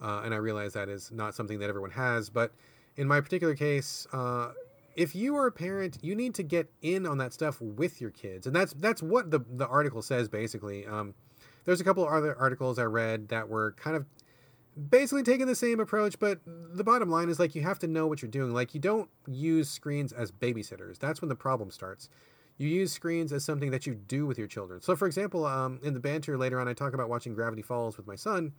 Uh, 0.00 0.22
and 0.24 0.34
I 0.34 0.36
realize 0.36 0.74
that 0.74 0.88
is 0.88 1.10
not 1.10 1.34
something 1.34 1.58
that 1.60 1.68
everyone 1.68 1.90
has. 1.90 2.28
But 2.28 2.52
in 2.96 3.08
my 3.08 3.20
particular 3.20 3.54
case, 3.54 4.06
uh, 4.12 4.52
if 4.94 5.14
you 5.14 5.36
are 5.36 5.46
a 5.46 5.52
parent, 5.52 5.98
you 6.02 6.14
need 6.14 6.34
to 6.34 6.42
get 6.42 6.70
in 6.82 7.06
on 7.06 7.18
that 7.18 7.32
stuff 7.32 7.60
with 7.60 8.00
your 8.00 8.10
kids, 8.10 8.46
and 8.46 8.56
that's 8.56 8.72
that's 8.74 9.02
what 9.02 9.30
the 9.30 9.40
the 9.50 9.66
article 9.66 10.00
says 10.00 10.28
basically. 10.28 10.86
Um, 10.86 11.14
there's 11.64 11.80
a 11.80 11.84
couple 11.84 12.08
other 12.08 12.36
articles 12.38 12.78
I 12.78 12.84
read 12.84 13.28
that 13.28 13.48
were 13.48 13.72
kind 13.72 13.96
of 13.96 14.06
basically 14.76 15.22
taking 15.22 15.46
the 15.46 15.54
same 15.54 15.80
approach, 15.80 16.18
but 16.18 16.40
the 16.44 16.84
bottom 16.84 17.08
line 17.10 17.28
is 17.28 17.38
like 17.38 17.54
you 17.54 17.62
have 17.62 17.78
to 17.80 17.86
know 17.86 18.06
what 18.06 18.22
you're 18.22 18.30
doing. 18.30 18.52
Like 18.52 18.74
you 18.74 18.80
don't 18.80 19.08
use 19.26 19.68
screens 19.70 20.12
as 20.12 20.30
babysitters. 20.30 20.98
That's 20.98 21.20
when 21.20 21.28
the 21.28 21.34
problem 21.34 21.70
starts. 21.70 22.08
You 22.58 22.68
use 22.68 22.92
screens 22.92 23.32
as 23.32 23.44
something 23.44 23.70
that 23.70 23.86
you 23.86 23.94
do 23.94 24.26
with 24.26 24.38
your 24.38 24.46
children. 24.46 24.80
So, 24.80 24.96
for 24.96 25.06
example, 25.06 25.44
um, 25.44 25.78
in 25.82 25.92
the 25.92 26.00
banter 26.00 26.38
later 26.38 26.58
on, 26.58 26.68
I 26.68 26.72
talk 26.72 26.94
about 26.94 27.08
watching 27.10 27.34
Gravity 27.34 27.62
Falls 27.62 27.96
with 27.96 28.06
my 28.06 28.16
son, 28.16 28.52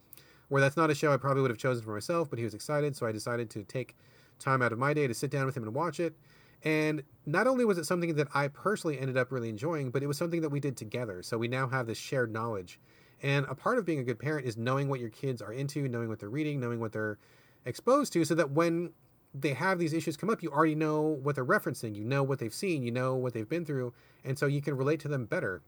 where 0.49 0.61
that's 0.61 0.77
not 0.77 0.91
a 0.91 0.95
show 0.95 1.11
I 1.11 1.17
probably 1.17 1.41
would 1.41 1.51
have 1.51 1.57
chosen 1.57 1.83
for 1.83 1.93
myself, 1.93 2.29
but 2.29 2.37
he 2.37 2.45
was 2.45 2.53
excited, 2.53 2.95
so 2.95 3.07
I 3.07 3.11
decided 3.11 3.49
to 3.51 3.63
take 3.63 3.95
time 4.37 4.61
out 4.61 4.71
of 4.71 4.77
my 4.77 4.93
day 4.93 5.07
to 5.07 5.15
sit 5.15 5.31
down 5.31 5.47
with 5.47 5.57
him 5.57 5.63
and 5.63 5.73
watch 5.73 5.99
it. 5.99 6.15
And 6.63 7.03
not 7.25 7.47
only 7.47 7.65
was 7.65 7.77
it 7.77 7.85
something 7.85 8.15
that 8.15 8.27
I 8.33 8.47
personally 8.49 8.99
ended 8.99 9.17
up 9.17 9.31
really 9.31 9.49
enjoying, 9.49 9.89
but 9.91 10.03
it 10.03 10.07
was 10.07 10.17
something 10.17 10.41
that 10.41 10.49
we 10.49 10.59
did 10.59 10.77
together. 10.77 11.23
So 11.23 11.37
we 11.37 11.47
now 11.47 11.67
have 11.67 11.87
this 11.87 11.97
shared 11.97 12.31
knowledge. 12.31 12.79
And 13.23 13.45
a 13.49 13.55
part 13.55 13.77
of 13.77 13.85
being 13.85 13.99
a 13.99 14.03
good 14.03 14.19
parent 14.19 14.45
is 14.45 14.57
knowing 14.57 14.89
what 14.89 14.99
your 14.99 15.09
kids 15.09 15.41
are 15.41 15.51
into, 15.51 15.87
knowing 15.87 16.07
what 16.07 16.19
they're 16.19 16.29
reading, 16.29 16.59
knowing 16.59 16.79
what 16.79 16.91
they're 16.91 17.17
exposed 17.65 18.13
to, 18.13 18.23
so 18.25 18.35
that 18.35 18.51
when 18.51 18.91
they 19.33 19.53
have 19.53 19.79
these 19.79 19.93
issues 19.93 20.17
come 20.17 20.29
up, 20.29 20.41
you 20.41 20.49
already 20.49 20.75
know 20.75 21.01
what 21.01 21.35
they're 21.35 21.45
referencing, 21.45 21.95
you 21.95 22.03
know 22.03 22.23
what 22.23 22.39
they've 22.39 22.53
seen, 22.53 22.83
you 22.83 22.91
know 22.91 23.15
what 23.15 23.33
they've 23.33 23.49
been 23.49 23.65
through, 23.65 23.93
and 24.23 24.37
so 24.37 24.45
you 24.45 24.61
can 24.61 24.75
relate 24.75 24.99
to 25.01 25.07
them 25.07 25.25
better. 25.25 25.61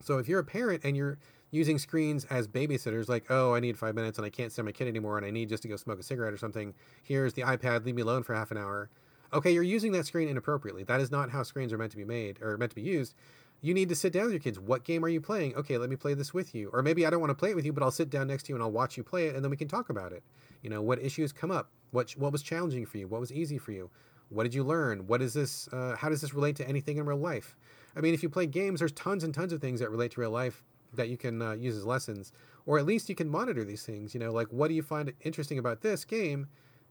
So 0.00 0.18
if 0.18 0.28
you're 0.28 0.40
a 0.40 0.44
parent 0.44 0.82
and 0.84 0.96
you're 0.96 1.18
using 1.50 1.78
screens 1.78 2.24
as 2.26 2.48
babysitters, 2.48 3.08
like, 3.08 3.26
oh, 3.30 3.54
I 3.54 3.60
need 3.60 3.78
five 3.78 3.94
minutes 3.94 4.18
and 4.18 4.26
I 4.26 4.30
can't 4.30 4.50
see 4.50 4.62
my 4.62 4.72
kid 4.72 4.88
anymore 4.88 5.16
and 5.16 5.26
I 5.26 5.30
need 5.30 5.48
just 5.48 5.62
to 5.62 5.68
go 5.68 5.76
smoke 5.76 6.00
a 6.00 6.02
cigarette 6.02 6.32
or 6.32 6.38
something, 6.38 6.74
here's 7.02 7.34
the 7.34 7.42
iPad, 7.42 7.84
leave 7.84 7.94
me 7.94 8.02
alone 8.02 8.22
for 8.22 8.34
half 8.34 8.50
an 8.50 8.56
hour. 8.56 8.90
Okay, 9.32 9.52
you're 9.52 9.62
using 9.62 9.92
that 9.92 10.06
screen 10.06 10.28
inappropriately. 10.28 10.82
That 10.84 11.00
is 11.00 11.10
not 11.10 11.30
how 11.30 11.42
screens 11.42 11.72
are 11.72 11.78
meant 11.78 11.92
to 11.92 11.96
be 11.96 12.04
made 12.04 12.42
or 12.42 12.58
meant 12.58 12.70
to 12.70 12.76
be 12.76 12.82
used. 12.82 13.14
You 13.64 13.74
need 13.74 13.88
to 13.90 13.94
sit 13.94 14.12
down 14.12 14.24
with 14.24 14.32
your 14.32 14.40
kids. 14.40 14.58
What 14.58 14.82
game 14.82 15.04
are 15.04 15.08
you 15.08 15.20
playing? 15.20 15.54
Okay, 15.54 15.78
let 15.78 15.88
me 15.88 15.94
play 15.94 16.14
this 16.14 16.34
with 16.34 16.52
you. 16.52 16.68
Or 16.72 16.82
maybe 16.82 17.06
I 17.06 17.10
don't 17.10 17.20
want 17.20 17.30
to 17.30 17.34
play 17.34 17.50
it 17.50 17.56
with 17.56 17.64
you, 17.64 17.72
but 17.72 17.84
I'll 17.84 17.92
sit 17.92 18.10
down 18.10 18.26
next 18.26 18.42
to 18.44 18.48
you 18.50 18.56
and 18.56 18.62
I'll 18.62 18.72
watch 18.72 18.96
you 18.96 19.04
play 19.04 19.28
it 19.28 19.36
and 19.36 19.44
then 19.44 19.50
we 19.50 19.56
can 19.56 19.68
talk 19.68 19.88
about 19.88 20.12
it. 20.12 20.24
You 20.62 20.70
know, 20.70 20.82
what 20.82 21.00
issues 21.00 21.32
come 21.32 21.52
up? 21.52 21.70
What 21.92 22.10
what 22.12 22.32
was 22.32 22.42
challenging 22.42 22.84
for 22.86 22.98
you? 22.98 23.06
What 23.06 23.20
was 23.20 23.32
easy 23.32 23.58
for 23.58 23.70
you? 23.70 23.88
What 24.30 24.42
did 24.42 24.54
you 24.54 24.64
learn? 24.64 25.06
What 25.06 25.22
is 25.22 25.32
this? 25.32 25.68
Uh, 25.68 25.94
how 25.96 26.08
does 26.08 26.20
this 26.20 26.34
relate 26.34 26.56
to 26.56 26.68
anything 26.68 26.96
in 26.96 27.06
real 27.06 27.18
life? 27.18 27.56
I 27.96 28.00
mean, 28.00 28.14
if 28.14 28.22
you 28.22 28.28
play 28.28 28.46
games, 28.46 28.80
there's 28.80 28.92
tons 28.92 29.22
and 29.22 29.32
tons 29.32 29.52
of 29.52 29.60
things 29.60 29.78
that 29.78 29.90
relate 29.90 30.12
to 30.12 30.20
real 30.20 30.30
life 30.30 30.64
that 30.94 31.08
you 31.08 31.16
can 31.16 31.40
uh, 31.40 31.52
use 31.52 31.76
as 31.76 31.86
lessons, 31.86 32.32
or 32.66 32.78
at 32.78 32.86
least 32.86 33.08
you 33.08 33.14
can 33.14 33.28
monitor 33.28 33.64
these 33.64 33.84
things. 33.84 34.12
You 34.12 34.20
know, 34.20 34.32
like 34.32 34.48
what 34.48 34.68
do 34.68 34.74
you 34.74 34.82
find 34.82 35.12
interesting 35.20 35.58
about 35.58 35.82
this 35.82 36.04
game, 36.04 36.48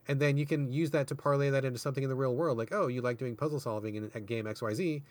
and 0.07 0.19
then 0.19 0.37
you 0.37 0.45
can 0.45 0.71
use 0.71 0.91
that 0.91 1.07
to 1.07 1.15
parlay 1.15 1.49
that 1.49 1.65
into 1.65 1.79
something 1.79 2.03
in 2.03 2.09
the 2.09 2.15
real 2.15 2.35
world. 2.35 2.57
Like, 2.57 2.71
oh, 2.71 2.87
you 2.87 3.01
like 3.01 3.17
doing 3.17 3.35
puzzle 3.35 3.59
solving 3.59 3.95
in 3.95 4.09
a 4.13 4.21
game 4.21 4.47
X 4.47 4.61
Y 4.61 4.73
Z. 4.73 5.03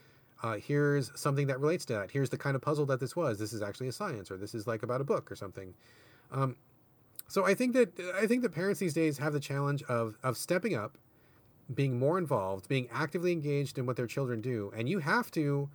Uh, 0.43 0.55
here's 0.55 1.11
something 1.19 1.47
that 1.49 1.61
relates 1.61 1.85
to 1.87 1.93
that. 1.95 2.11
Here's 2.11 2.31
the 2.31 2.39
kind 2.39 2.57
of 2.57 2.63
puzzle 2.63 2.87
that 2.87 3.01
this 3.01 3.15
was. 3.15 3.39
This 3.39 3.53
is 3.53 3.63
actually 3.63 3.89
a 3.89 3.93
science, 3.93 4.31
or 4.31 4.37
this 4.37 4.55
is 4.55 4.67
like 4.67 4.83
about 4.83 5.01
a 5.01 5.05
book 5.05 5.31
or 5.31 5.37
something. 5.37 5.75
Um, 6.33 6.57
so 7.29 7.45
I 7.45 7.55
think 7.55 7.75
that 7.75 7.99
I 8.17 8.27
think 8.27 8.43
that 8.43 8.53
parents 8.53 8.81
these 8.81 8.95
days 8.95 9.19
have 9.19 9.33
the 9.33 9.41
challenge 9.41 9.83
of 9.85 10.17
of 10.23 10.37
stepping 10.37 10.75
up, 10.75 10.97
being 11.73 11.99
more 11.99 12.19
involved, 12.19 12.69
being 12.69 12.89
actively 12.93 13.33
engaged 13.33 13.79
in 13.79 13.87
what 13.87 13.97
their 13.97 14.07
children 14.07 14.41
do, 14.41 14.73
and 14.75 14.89
you 14.89 15.01
have 15.01 15.31
to 15.33 15.69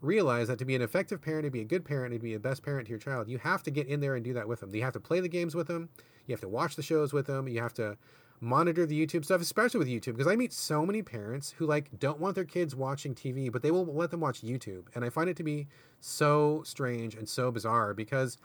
realize 0.00 0.48
that 0.48 0.58
to 0.58 0.64
be 0.64 0.74
an 0.74 0.82
effective 0.82 1.20
parent, 1.20 1.44
to 1.44 1.50
be 1.50 1.60
a 1.60 1.64
good 1.64 1.84
parent, 1.84 2.12
to 2.14 2.18
be 2.18 2.34
a 2.34 2.38
best 2.38 2.62
parent 2.62 2.86
to 2.86 2.90
your 2.90 2.98
child, 2.98 3.28
you 3.28 3.38
have 3.38 3.62
to 3.62 3.70
get 3.70 3.86
in 3.86 4.00
there 4.00 4.14
and 4.14 4.24
do 4.24 4.32
that 4.32 4.48
with 4.48 4.60
them. 4.60 4.74
You 4.74 4.82
have 4.82 4.94
to 4.94 5.00
play 5.00 5.20
the 5.20 5.28
games 5.28 5.54
with 5.54 5.66
them. 5.66 5.90
You 6.26 6.32
have 6.32 6.40
to 6.40 6.48
watch 6.48 6.76
the 6.76 6.82
shows 6.82 7.12
with 7.12 7.26
them. 7.26 7.48
You 7.48 7.60
have 7.60 7.74
to 7.74 7.96
monitor 8.40 8.86
the 8.86 9.06
YouTube 9.06 9.24
stuff, 9.24 9.40
especially 9.40 9.78
with 9.78 9.88
YouTube, 9.88 10.16
because 10.16 10.26
I 10.26 10.36
meet 10.36 10.52
so 10.52 10.86
many 10.86 11.02
parents 11.02 11.54
who 11.56 11.66
like 11.66 11.90
don't 11.98 12.18
want 12.18 12.34
their 12.34 12.44
kids 12.44 12.74
watching 12.74 13.14
TV, 13.14 13.52
but 13.52 13.62
they 13.62 13.70
will 13.70 13.84
let 13.84 14.10
them 14.10 14.20
watch 14.20 14.42
YouTube, 14.42 14.86
and 14.94 15.04
I 15.04 15.10
find 15.10 15.28
it 15.28 15.36
to 15.36 15.42
be 15.42 15.68
so 16.00 16.62
strange 16.64 17.14
and 17.14 17.28
so 17.28 17.50
bizarre 17.50 17.92
because 17.94 18.38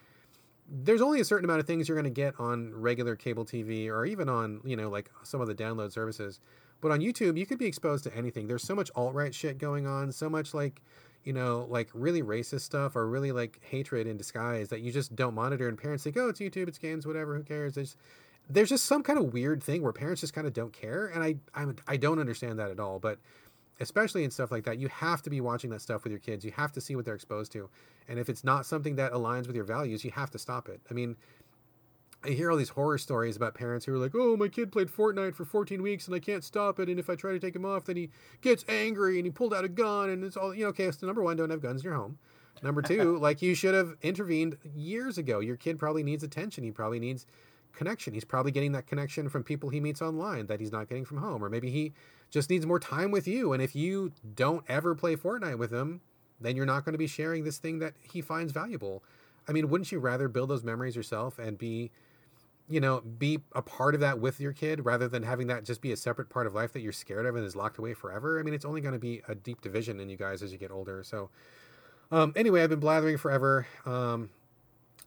there's 0.69 1.01
only 1.01 1.21
a 1.21 1.25
certain 1.25 1.45
amount 1.45 1.59
of 1.59 1.67
things 1.67 1.87
you're 1.87 1.95
going 1.95 2.03
to 2.03 2.09
get 2.09 2.33
on 2.39 2.73
regular 2.73 3.15
cable 3.15 3.45
TV 3.45 3.87
or 3.87 4.05
even 4.05 4.27
on, 4.27 4.61
you 4.65 4.75
know, 4.75 4.89
like 4.89 5.09
some 5.23 5.39
of 5.39 5.47
the 5.47 5.55
download 5.55 5.91
services. 5.91 6.39
But 6.81 6.91
on 6.91 6.99
YouTube, 6.99 7.37
you 7.37 7.45
could 7.45 7.59
be 7.59 7.67
exposed 7.67 8.03
to 8.05 8.15
anything. 8.15 8.47
There's 8.47 8.63
so 8.63 8.75
much 8.75 8.91
alt 8.95 9.13
right 9.13 9.33
shit 9.33 9.57
going 9.57 9.87
on, 9.87 10.11
so 10.11 10.29
much 10.29 10.53
like, 10.53 10.81
you 11.23 11.33
know, 11.33 11.67
like 11.69 11.89
really 11.93 12.21
racist 12.21 12.61
stuff 12.61 12.95
or 12.95 13.07
really 13.07 13.31
like 13.31 13.59
hatred 13.63 14.07
in 14.07 14.17
disguise 14.17 14.69
that 14.69 14.81
you 14.81 14.91
just 14.91 15.15
don't 15.15 15.35
monitor. 15.35 15.69
And 15.69 15.77
parents 15.77 16.03
think, 16.03 16.17
oh, 16.17 16.29
it's 16.29 16.39
YouTube, 16.39 16.67
it's 16.67 16.77
games, 16.77 17.05
whatever, 17.05 17.35
who 17.35 17.43
cares? 17.43 17.75
There's, 17.75 17.95
there's 18.49 18.69
just 18.69 18.85
some 18.85 19.03
kind 19.03 19.17
of 19.17 19.33
weird 19.33 19.63
thing 19.63 19.81
where 19.81 19.91
parents 19.91 20.21
just 20.21 20.33
kind 20.33 20.45
of 20.47 20.53
don't 20.53 20.73
care. 20.73 21.07
And 21.07 21.23
I, 21.23 21.35
I'm, 21.53 21.75
I 21.87 21.97
don't 21.97 22.19
understand 22.19 22.59
that 22.59 22.71
at 22.71 22.79
all. 22.79 22.99
But 22.99 23.19
especially 23.79 24.23
in 24.23 24.31
stuff 24.31 24.51
like 24.51 24.63
that, 24.65 24.77
you 24.77 24.87
have 24.89 25.21
to 25.23 25.29
be 25.29 25.41
watching 25.41 25.69
that 25.71 25.81
stuff 25.81 26.03
with 26.03 26.11
your 26.11 26.19
kids. 26.19 26.45
You 26.45 26.51
have 26.51 26.71
to 26.73 26.81
see 26.81 26.95
what 26.95 27.05
they're 27.05 27.15
exposed 27.15 27.51
to. 27.53 27.69
And 28.07 28.19
if 28.19 28.29
it's 28.29 28.43
not 28.43 28.65
something 28.65 28.95
that 28.95 29.11
aligns 29.11 29.47
with 29.47 29.55
your 29.55 29.65
values, 29.65 30.05
you 30.05 30.11
have 30.11 30.31
to 30.31 30.39
stop 30.39 30.69
it. 30.69 30.79
I 30.89 30.93
mean, 30.93 31.15
I 32.23 32.29
hear 32.29 32.49
all 32.51 32.57
these 32.57 32.69
horror 32.69 32.97
stories 32.97 33.35
about 33.35 33.53
parents 33.53 33.85
who 33.85 33.93
are 33.93 33.99
like, 33.99 34.15
"Oh, 34.15 34.35
my 34.35 34.47
kid 34.47 34.71
played 34.71 34.87
Fortnite 34.87 35.35
for 35.35 35.45
14 35.45 35.81
weeks 35.81 36.07
and 36.07 36.15
I 36.15 36.19
can't 36.19 36.43
stop 36.43 36.79
it, 36.79 36.89
and 36.89 36.99
if 36.99 37.09
I 37.09 37.15
try 37.15 37.33
to 37.33 37.39
take 37.39 37.55
him 37.55 37.65
off, 37.65 37.85
then 37.85 37.97
he 37.97 38.09
gets 38.41 38.65
angry 38.67 39.17
and 39.17 39.27
he 39.27 39.31
pulled 39.31 39.53
out 39.53 39.63
a 39.63 39.69
gun 39.69 40.09
and 40.09 40.23
it's 40.23 40.35
all 40.35 40.53
you 40.53 40.63
know." 40.63 40.69
Okay, 40.69 40.89
so 40.91 41.05
number 41.05 41.21
one, 41.21 41.37
don't 41.37 41.51
have 41.51 41.61
guns 41.61 41.81
in 41.81 41.85
your 41.85 41.95
home. 41.95 42.17
Number 42.63 42.81
two, 42.81 43.17
like 43.21 43.41
you 43.41 43.53
should 43.53 43.75
have 43.75 43.95
intervened 44.01 44.57
years 44.75 45.17
ago. 45.17 45.39
Your 45.39 45.55
kid 45.55 45.77
probably 45.77 46.01
needs 46.03 46.23
attention. 46.23 46.63
He 46.63 46.71
probably 46.71 46.99
needs 46.99 47.27
connection. 47.75 48.13
He's 48.13 48.25
probably 48.25 48.51
getting 48.51 48.71
that 48.71 48.87
connection 48.87 49.29
from 49.29 49.43
people 49.43 49.69
he 49.69 49.79
meets 49.79 50.01
online 50.01 50.47
that 50.47 50.59
he's 50.59 50.71
not 50.71 50.87
getting 50.87 51.05
from 51.05 51.17
home, 51.17 51.43
or 51.43 51.49
maybe 51.49 51.69
he 51.69 51.93
just 52.31 52.49
needs 52.49 52.65
more 52.65 52.79
time 52.79 53.11
with 53.11 53.27
you. 53.27 53.53
And 53.53 53.61
if 53.61 53.75
you 53.75 54.11
don't 54.35 54.63
ever 54.67 54.95
play 54.95 55.15
Fortnite 55.15 55.57
with 55.57 55.71
him, 55.71 56.01
then 56.41 56.55
you're 56.55 56.65
not 56.65 56.83
going 56.85 56.93
to 56.93 56.99
be 56.99 57.07
sharing 57.07 57.43
this 57.43 57.57
thing 57.57 57.79
that 57.79 57.93
he 58.01 58.21
finds 58.21 58.51
valuable. 58.51 59.03
I 59.47 59.51
mean, 59.51 59.69
wouldn't 59.69 59.91
you 59.91 59.99
rather 59.99 60.27
build 60.27 60.49
those 60.49 60.63
memories 60.63 60.95
yourself 60.95 61.39
and 61.39 61.57
be, 61.57 61.91
you 62.67 62.79
know, 62.79 63.01
be 63.01 63.39
a 63.53 63.61
part 63.61 63.93
of 63.93 64.01
that 64.01 64.19
with 64.19 64.39
your 64.39 64.53
kid 64.53 64.85
rather 64.85 65.07
than 65.07 65.23
having 65.23 65.47
that 65.47 65.65
just 65.65 65.81
be 65.81 65.91
a 65.91 65.97
separate 65.97 66.29
part 66.29 66.47
of 66.47 66.53
life 66.55 66.73
that 66.73 66.81
you're 66.81 66.91
scared 66.91 67.25
of 67.25 67.35
and 67.35 67.45
is 67.45 67.55
locked 67.55 67.77
away 67.77 67.93
forever? 67.93 68.39
I 68.39 68.43
mean, 68.43 68.53
it's 68.53 68.65
only 68.65 68.81
going 68.81 68.93
to 68.93 68.99
be 68.99 69.21
a 69.27 69.35
deep 69.35 69.61
division 69.61 69.99
in 69.99 70.09
you 70.09 70.17
guys 70.17 70.41
as 70.41 70.51
you 70.51 70.57
get 70.57 70.71
older. 70.71 71.03
So, 71.03 71.29
um, 72.11 72.33
anyway, 72.35 72.63
I've 72.63 72.69
been 72.69 72.79
blathering 72.79 73.17
forever. 73.17 73.67
Um, 73.85 74.29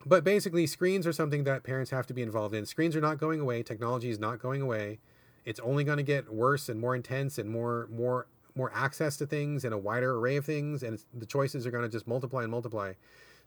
but 0.07 0.25
basically, 0.25 0.67
screens 0.67 1.07
are 1.07 1.13
something 1.13 1.45
that 1.45 1.65
parents 1.65 1.91
have 1.91 2.07
to 2.07 2.15
be 2.15 2.23
involved 2.23 2.55
in. 2.55 2.67
Screens 2.67 2.95
are 2.95 3.01
not 3.01 3.19
going 3.19 3.41
away. 3.41 3.63
Technology 3.63 4.11
is 4.11 4.19
not 4.19 4.39
going 4.39 4.63
away. 4.63 5.01
It's 5.45 5.61
only 5.61 5.85
going 5.85 5.97
to 5.97 6.05
get 6.05 6.33
worse 6.33 6.69
and 6.69 6.81
more 6.81 6.95
intense 6.95 7.39
and 7.39 7.51
more 7.51 7.89
more 7.91 8.27
more 8.55 8.71
access 8.75 9.17
to 9.17 9.27
things 9.27 9.65
and 9.65 9.73
a 9.73 9.79
wider 9.79 10.17
array 10.17 10.37
of 10.37 10.45
things, 10.45 10.83
and 10.83 11.03
the 11.15 11.27
choices 11.27 11.67
are 11.67 11.71
going 11.71 11.85
to 11.85 11.89
just 11.89 12.07
multiply 12.07 12.43
and 12.43 12.51
multiply. 12.51 12.93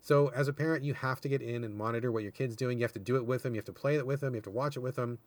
So, 0.01 0.29
as 0.29 0.47
a 0.47 0.53
parent, 0.53 0.83
you 0.83 0.93
have 0.95 1.21
to 1.21 1.29
get 1.29 1.41
in 1.41 1.63
and 1.63 1.75
monitor 1.75 2.11
what 2.11 2.23
your 2.23 2.31
kid's 2.31 2.55
doing. 2.55 2.79
You 2.79 2.83
have 2.83 2.93
to 2.93 2.99
do 2.99 3.17
it 3.17 3.25
with 3.25 3.43
them. 3.43 3.53
You 3.53 3.59
have 3.59 3.65
to 3.65 3.73
play 3.73 3.95
it 3.95 4.07
with 4.07 4.21
them. 4.21 4.33
You 4.33 4.37
have 4.37 4.45
to 4.45 4.51
watch 4.51 4.75
it 4.75 4.79
with 4.79 4.95
them, 4.95 5.19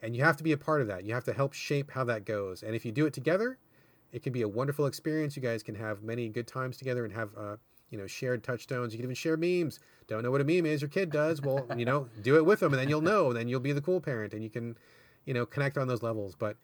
and 0.00 0.16
you 0.16 0.24
have 0.24 0.36
to 0.38 0.44
be 0.44 0.52
a 0.52 0.56
part 0.56 0.80
of 0.80 0.86
that. 0.88 1.04
You 1.04 1.12
have 1.14 1.24
to 1.24 1.32
help 1.32 1.52
shape 1.52 1.90
how 1.90 2.04
that 2.04 2.24
goes. 2.24 2.62
And 2.62 2.74
if 2.74 2.84
you 2.84 2.92
do 2.92 3.04
it 3.06 3.12
together, 3.12 3.58
it 4.12 4.22
can 4.22 4.32
be 4.32 4.42
a 4.42 4.48
wonderful 4.48 4.86
experience. 4.86 5.36
You 5.36 5.42
guys 5.42 5.62
can 5.62 5.74
have 5.74 6.02
many 6.02 6.28
good 6.28 6.46
times 6.46 6.76
together 6.76 7.04
and 7.04 7.12
have. 7.12 7.30
Uh, 7.36 7.56
you 7.90 7.98
know, 7.98 8.06
shared 8.06 8.42
touchstones. 8.42 8.92
You 8.92 8.98
can 8.98 9.04
even 9.04 9.14
share 9.14 9.36
memes. 9.36 9.80
Don't 10.08 10.22
know 10.22 10.30
what 10.30 10.40
a 10.40 10.44
meme 10.44 10.66
is? 10.66 10.80
Your 10.80 10.88
kid 10.88 11.10
does. 11.10 11.40
Well, 11.40 11.66
you 11.76 11.84
know, 11.84 12.08
do 12.22 12.36
it 12.36 12.44
with 12.44 12.60
them, 12.60 12.72
and 12.72 12.80
then 12.80 12.88
you'll 12.88 13.00
know. 13.00 13.32
Then 13.32 13.48
you'll 13.48 13.60
be 13.60 13.72
the 13.72 13.80
cool 13.80 14.00
parent, 14.00 14.32
and 14.32 14.42
you 14.42 14.50
can, 14.50 14.76
you 15.24 15.34
know, 15.34 15.46
connect 15.46 15.78
on 15.78 15.88
those 15.88 16.02
levels. 16.02 16.34
But 16.34 16.56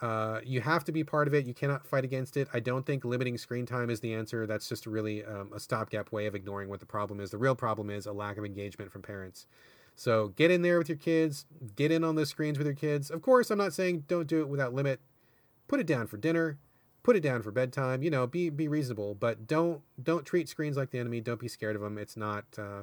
uh, 0.00 0.40
you 0.44 0.60
have 0.60 0.84
to 0.84 0.92
be 0.92 1.04
part 1.04 1.28
of 1.28 1.34
it. 1.34 1.46
You 1.46 1.54
cannot 1.54 1.86
fight 1.86 2.04
against 2.04 2.36
it. 2.36 2.48
I 2.52 2.60
don't 2.60 2.84
think 2.84 3.04
limiting 3.04 3.38
screen 3.38 3.66
time 3.66 3.90
is 3.90 4.00
the 4.00 4.14
answer. 4.14 4.46
That's 4.46 4.68
just 4.68 4.86
really 4.86 5.24
um, 5.24 5.50
a 5.54 5.60
stopgap 5.60 6.12
way 6.12 6.26
of 6.26 6.34
ignoring 6.34 6.68
what 6.68 6.80
the 6.80 6.86
problem 6.86 7.20
is. 7.20 7.30
The 7.30 7.38
real 7.38 7.54
problem 7.54 7.90
is 7.90 8.06
a 8.06 8.12
lack 8.12 8.36
of 8.36 8.44
engagement 8.44 8.90
from 8.92 9.02
parents. 9.02 9.46
So 9.96 10.28
get 10.28 10.50
in 10.50 10.62
there 10.62 10.78
with 10.78 10.88
your 10.88 10.98
kids. 10.98 11.46
Get 11.76 11.92
in 11.92 12.02
on 12.02 12.16
the 12.16 12.26
screens 12.26 12.58
with 12.58 12.66
your 12.66 12.74
kids. 12.74 13.10
Of 13.10 13.22
course, 13.22 13.50
I'm 13.50 13.58
not 13.58 13.72
saying 13.72 14.04
don't 14.08 14.26
do 14.26 14.40
it 14.40 14.48
without 14.48 14.74
limit. 14.74 15.00
Put 15.68 15.80
it 15.80 15.86
down 15.86 16.08
for 16.08 16.16
dinner 16.16 16.58
put 17.04 17.14
it 17.14 17.20
down 17.20 17.42
for 17.42 17.52
bedtime. 17.52 18.02
You 18.02 18.10
know, 18.10 18.26
be 18.26 18.50
be 18.50 18.66
reasonable, 18.66 19.14
but 19.14 19.46
don't 19.46 19.82
don't 20.02 20.26
treat 20.26 20.48
screens 20.48 20.76
like 20.76 20.90
the 20.90 20.98
enemy. 20.98 21.20
Don't 21.20 21.38
be 21.38 21.46
scared 21.46 21.76
of 21.76 21.82
them. 21.82 21.96
It's 21.98 22.16
not 22.16 22.44
uh, 22.58 22.82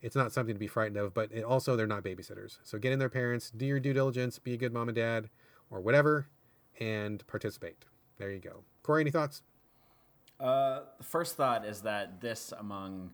it's 0.00 0.14
not 0.14 0.32
something 0.32 0.54
to 0.54 0.58
be 0.60 0.68
frightened 0.68 0.98
of. 0.98 1.12
But 1.12 1.32
it 1.32 1.42
also, 1.42 1.74
they're 1.74 1.88
not 1.88 2.04
babysitters. 2.04 2.58
So 2.62 2.78
get 2.78 2.92
in 2.92 3.00
their 3.00 3.08
parents, 3.08 3.50
do 3.50 3.66
your 3.66 3.80
due 3.80 3.92
diligence, 3.92 4.38
be 4.38 4.54
a 4.54 4.56
good 4.56 4.72
mom 4.72 4.88
and 4.88 4.94
dad, 4.94 5.28
or 5.70 5.80
whatever, 5.80 6.28
and 6.78 7.26
participate. 7.26 7.84
There 8.18 8.30
you 8.30 8.38
go. 8.38 8.62
Corey, 8.82 9.00
any 9.00 9.10
thoughts? 9.10 9.42
Uh, 10.38 10.80
the 10.98 11.04
first 11.04 11.36
thought 11.36 11.66
is 11.66 11.82
that 11.82 12.20
this, 12.20 12.52
among 12.58 13.10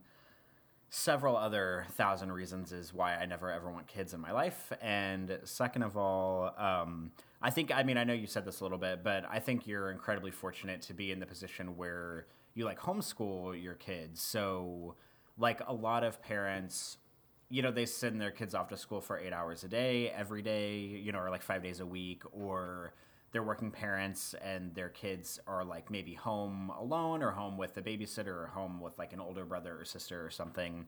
several 0.90 1.36
other 1.36 1.86
thousand 1.92 2.30
reasons, 2.32 2.72
is 2.72 2.92
why 2.92 3.16
I 3.16 3.26
never 3.26 3.50
ever 3.50 3.70
want 3.70 3.86
kids 3.86 4.14
in 4.14 4.20
my 4.20 4.32
life. 4.32 4.72
And 4.80 5.38
second 5.44 5.82
of 5.82 5.96
all, 5.96 6.54
um, 6.58 7.12
I 7.42 7.50
think, 7.50 7.70
I 7.74 7.82
mean, 7.82 7.98
I 7.98 8.04
know 8.04 8.14
you 8.14 8.26
said 8.26 8.44
this 8.44 8.60
a 8.60 8.64
little 8.64 8.78
bit, 8.78 9.04
but 9.04 9.24
I 9.30 9.38
think 9.38 9.66
you're 9.66 9.90
incredibly 9.90 10.30
fortunate 10.30 10.82
to 10.82 10.94
be 10.94 11.12
in 11.12 11.20
the 11.20 11.26
position 11.26 11.76
where 11.76 12.26
you 12.54 12.64
like 12.64 12.80
homeschool 12.80 13.60
your 13.62 13.74
kids. 13.74 14.22
So, 14.22 14.94
like 15.38 15.60
a 15.66 15.72
lot 15.72 16.02
of 16.02 16.22
parents, 16.22 16.96
you 17.50 17.60
know, 17.60 17.70
they 17.70 17.84
send 17.84 18.20
their 18.20 18.30
kids 18.30 18.54
off 18.54 18.68
to 18.68 18.76
school 18.76 19.02
for 19.02 19.18
eight 19.18 19.34
hours 19.34 19.64
a 19.64 19.68
day, 19.68 20.10
every 20.10 20.40
day, 20.40 20.78
you 20.78 21.12
know, 21.12 21.18
or 21.18 21.30
like 21.30 21.42
five 21.42 21.62
days 21.62 21.80
a 21.80 21.86
week, 21.86 22.22
or 22.32 22.94
they're 23.32 23.42
working 23.42 23.70
parents 23.70 24.34
and 24.42 24.74
their 24.74 24.88
kids 24.88 25.38
are 25.46 25.62
like 25.62 25.90
maybe 25.90 26.14
home 26.14 26.70
alone 26.78 27.22
or 27.22 27.32
home 27.32 27.58
with 27.58 27.76
a 27.76 27.82
babysitter 27.82 28.28
or 28.28 28.46
home 28.46 28.80
with 28.80 28.98
like 28.98 29.12
an 29.12 29.20
older 29.20 29.44
brother 29.44 29.78
or 29.78 29.84
sister 29.84 30.24
or 30.24 30.30
something. 30.30 30.86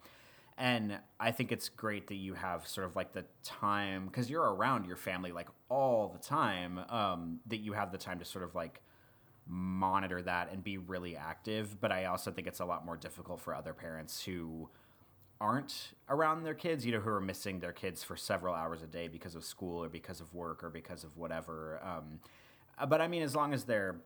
And 0.58 0.98
I 1.20 1.30
think 1.30 1.52
it's 1.52 1.68
great 1.68 2.08
that 2.08 2.16
you 2.16 2.34
have 2.34 2.66
sort 2.66 2.84
of 2.86 2.96
like 2.96 3.12
the 3.12 3.24
time 3.44 4.06
because 4.06 4.28
you're 4.28 4.42
around 4.42 4.86
your 4.86 4.96
family 4.96 5.30
like 5.30 5.48
all 5.68 6.08
the 6.08 6.18
time, 6.18 6.80
um, 6.88 7.38
that 7.46 7.58
you 7.58 7.74
have 7.74 7.92
the 7.92 7.98
time 7.98 8.18
to 8.18 8.24
sort 8.24 8.42
of 8.42 8.56
like 8.56 8.82
monitor 9.46 10.20
that 10.20 10.50
and 10.52 10.64
be 10.64 10.76
really 10.76 11.16
active. 11.16 11.80
But 11.80 11.92
I 11.92 12.06
also 12.06 12.32
think 12.32 12.48
it's 12.48 12.58
a 12.58 12.64
lot 12.64 12.84
more 12.84 12.96
difficult 12.96 13.40
for 13.40 13.54
other 13.54 13.72
parents 13.72 14.24
who 14.24 14.68
aren't 15.40 15.92
around 16.08 16.42
their 16.42 16.54
kids, 16.54 16.84
you 16.84 16.90
know, 16.90 16.98
who 16.98 17.10
are 17.10 17.20
missing 17.20 17.60
their 17.60 17.72
kids 17.72 18.02
for 18.02 18.16
several 18.16 18.52
hours 18.52 18.82
a 18.82 18.88
day 18.88 19.06
because 19.06 19.36
of 19.36 19.44
school 19.44 19.84
or 19.84 19.88
because 19.88 20.20
of 20.20 20.34
work 20.34 20.64
or 20.64 20.70
because 20.70 21.04
of 21.04 21.16
whatever. 21.16 21.80
Um, 21.84 22.18
but 22.88 23.00
I 23.00 23.06
mean, 23.06 23.22
as 23.22 23.36
long 23.36 23.54
as 23.54 23.62
they're, 23.62 24.00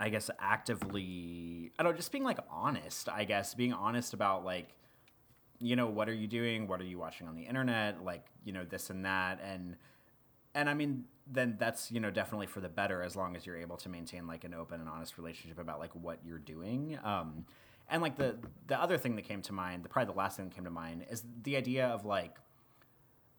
I 0.00 0.08
guess, 0.08 0.28
actively, 0.40 1.70
I 1.78 1.84
don't 1.84 1.92
know, 1.92 1.96
just 1.96 2.10
being 2.10 2.24
like 2.24 2.38
honest, 2.50 3.08
I 3.08 3.22
guess, 3.22 3.54
being 3.54 3.72
honest 3.72 4.12
about 4.12 4.44
like, 4.44 4.70
you 5.58 5.76
know, 5.76 5.86
what 5.86 6.08
are 6.08 6.14
you 6.14 6.26
doing? 6.26 6.66
What 6.66 6.80
are 6.80 6.84
you 6.84 6.98
watching 6.98 7.28
on 7.28 7.34
the 7.34 7.42
internet? 7.42 8.04
Like, 8.04 8.26
you 8.44 8.52
know, 8.52 8.64
this 8.64 8.90
and 8.90 9.04
that. 9.04 9.40
And, 9.42 9.76
and 10.54 10.68
I 10.68 10.74
mean, 10.74 11.04
then 11.26 11.56
that's, 11.58 11.90
you 11.90 12.00
know, 12.00 12.10
definitely 12.10 12.46
for 12.46 12.60
the 12.60 12.68
better 12.68 13.02
as 13.02 13.16
long 13.16 13.36
as 13.36 13.46
you're 13.46 13.56
able 13.56 13.76
to 13.78 13.88
maintain 13.88 14.26
like 14.26 14.44
an 14.44 14.54
open 14.54 14.80
and 14.80 14.88
honest 14.88 15.18
relationship 15.18 15.58
about 15.58 15.78
like 15.78 15.94
what 15.94 16.20
you're 16.24 16.38
doing. 16.38 16.98
Um, 17.02 17.46
and 17.88 18.02
like 18.02 18.16
the 18.16 18.36
the 18.66 18.80
other 18.80 18.98
thing 18.98 19.16
that 19.16 19.22
came 19.22 19.42
to 19.42 19.52
mind, 19.52 19.84
the 19.84 19.88
probably 19.88 20.12
the 20.12 20.18
last 20.18 20.36
thing 20.36 20.48
that 20.48 20.54
came 20.54 20.64
to 20.64 20.70
mind 20.70 21.04
is 21.10 21.22
the 21.42 21.56
idea 21.56 21.86
of 21.86 22.04
like, 22.04 22.36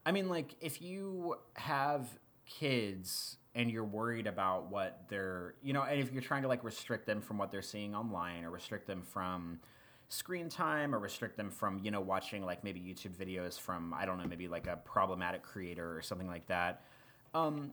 I 0.06 0.12
mean, 0.12 0.30
like 0.30 0.56
if 0.62 0.82
you 0.82 1.36
have 1.56 2.08
kids 2.46 3.38
and 3.56 3.70
you're 3.70 3.84
worried 3.84 4.28
about 4.28 4.72
what 4.72 5.04
they're, 5.10 5.56
you 5.62 5.74
know, 5.74 5.84
and 5.84 6.00
if 6.00 6.14
you're 6.14 6.22
trying 6.22 6.44
to 6.44 6.48
like 6.48 6.64
restrict 6.64 7.06
them 7.06 7.22
from 7.22 7.38
what 7.38 7.52
they're 7.52 7.62
seeing 7.62 7.94
online 7.94 8.44
or 8.44 8.52
restrict 8.52 8.88
them 8.88 9.02
from 9.02 9.60
screen 10.10 10.50
time 10.50 10.96
or 10.96 11.00
restrict 11.00 11.38
them 11.38 11.50
from, 11.50 11.80
you 11.84 11.92
know, 11.92 12.02
watching 12.02 12.46
like 12.46 12.64
maybe 12.64 12.80
YouTube 12.80 13.16
videos 13.16 13.60
from 13.60 13.94
I 13.94 14.06
don't 14.06 14.18
know, 14.18 14.28
maybe 14.28 14.48
like 14.48 14.68
a 14.68 14.78
problematic 14.78 15.44
creator 15.44 15.96
or 15.98 16.02
something 16.02 16.28
like 16.28 16.48
that. 16.48 16.84
Um, 17.34 17.72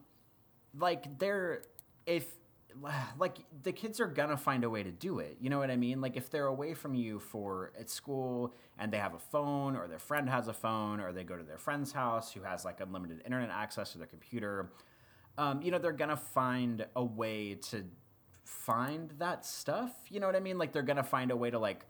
like 0.77 1.19
they're 1.19 1.63
if 2.07 2.27
like 3.19 3.39
the 3.63 3.73
kids 3.73 4.01
are 4.01 4.07
gonna 4.07 4.37
find 4.37 4.65
a 4.65 4.71
way 4.71 4.83
to 4.83 4.91
do 4.91 5.21
it. 5.21 5.37
You 5.41 5.51
know 5.51 5.59
what 5.59 5.71
I 5.71 5.77
mean? 5.77 6.01
Like 6.01 6.17
if 6.17 6.31
they're 6.31 6.47
away 6.47 6.75
from 6.75 6.95
you 6.95 7.21
for 7.21 7.73
at 7.79 7.89
school 7.89 8.55
and 8.79 8.93
they 8.93 8.99
have 8.99 9.15
a 9.15 9.19
phone 9.19 9.77
or 9.77 9.87
their 9.87 9.99
friend 9.99 10.29
has 10.29 10.49
a 10.49 10.53
phone 10.53 11.01
or 11.01 11.13
they 11.13 11.25
go 11.25 11.37
to 11.37 11.45
their 11.45 11.59
friend's 11.59 11.93
house 11.93 12.33
who 12.33 12.43
has 12.43 12.65
like 12.65 12.81
unlimited 12.81 13.23
internet 13.25 13.51
access 13.51 13.93
to 13.93 13.99
their 13.99 14.07
computer, 14.07 14.71
um, 15.39 15.63
you 15.63 15.71
know, 15.71 15.79
they're 15.79 15.93
gonna 15.93 16.17
find 16.17 16.85
a 16.97 17.05
way 17.05 17.55
to 17.55 17.85
find 18.45 19.13
that 19.19 19.45
stuff. 19.45 19.93
You 20.11 20.21
know 20.21 20.27
what 20.27 20.37
I 20.37 20.41
mean? 20.41 20.59
Like 20.59 20.73
they're 20.73 20.83
gonna 20.83 21.05
find 21.05 21.31
a 21.31 21.37
way 21.37 21.51
to 21.51 21.59
like 21.59 21.87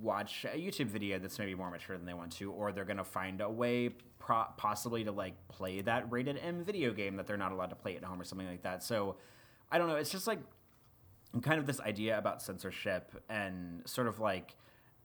watch 0.00 0.44
a 0.44 0.56
YouTube 0.56 0.86
video 0.86 1.18
that's 1.18 1.38
maybe 1.38 1.54
more 1.54 1.70
mature 1.70 1.96
than 1.96 2.06
they 2.06 2.14
want 2.14 2.32
to, 2.32 2.50
or 2.52 2.72
they're 2.72 2.84
gonna 2.84 3.04
find 3.04 3.40
a 3.40 3.50
way 3.50 3.90
pro- 4.18 4.46
possibly 4.56 5.04
to 5.04 5.12
like 5.12 5.34
play 5.48 5.80
that 5.82 6.10
rated 6.10 6.38
M 6.38 6.64
video 6.64 6.92
game 6.92 7.16
that 7.16 7.26
they're 7.26 7.36
not 7.36 7.52
allowed 7.52 7.70
to 7.70 7.76
play 7.76 7.96
at 7.96 8.04
home 8.04 8.20
or 8.20 8.24
something 8.24 8.46
like 8.46 8.62
that. 8.62 8.82
So 8.82 9.16
I 9.70 9.78
don't 9.78 9.88
know. 9.88 9.96
It's 9.96 10.10
just 10.10 10.26
like 10.26 10.40
kind 11.40 11.58
of 11.58 11.66
this 11.66 11.80
idea 11.80 12.18
about 12.18 12.42
censorship 12.42 13.22
and 13.28 13.82
sort 13.86 14.06
of 14.06 14.20
like 14.20 14.56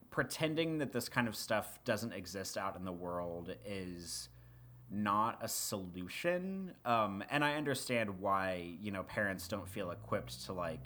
pretending 0.10 0.80
that 0.80 0.92
this 0.92 1.08
kind 1.10 1.28
of 1.28 1.36
stuff 1.36 1.80
doesn't 1.86 2.14
exist 2.14 2.58
out 2.58 2.76
in 2.76 2.86
the 2.86 2.92
world 2.92 3.54
is 3.66 4.30
not 4.90 5.38
a 5.42 5.48
solution. 5.48 6.74
Um, 6.86 7.24
and 7.30 7.44
I 7.44 7.56
understand 7.56 8.20
why, 8.20 8.76
you 8.82 8.92
know, 8.92 9.04
parents 9.04 9.48
don't 9.48 9.68
feel 9.68 9.92
equipped 9.92 10.46
to 10.46 10.54
like 10.54 10.86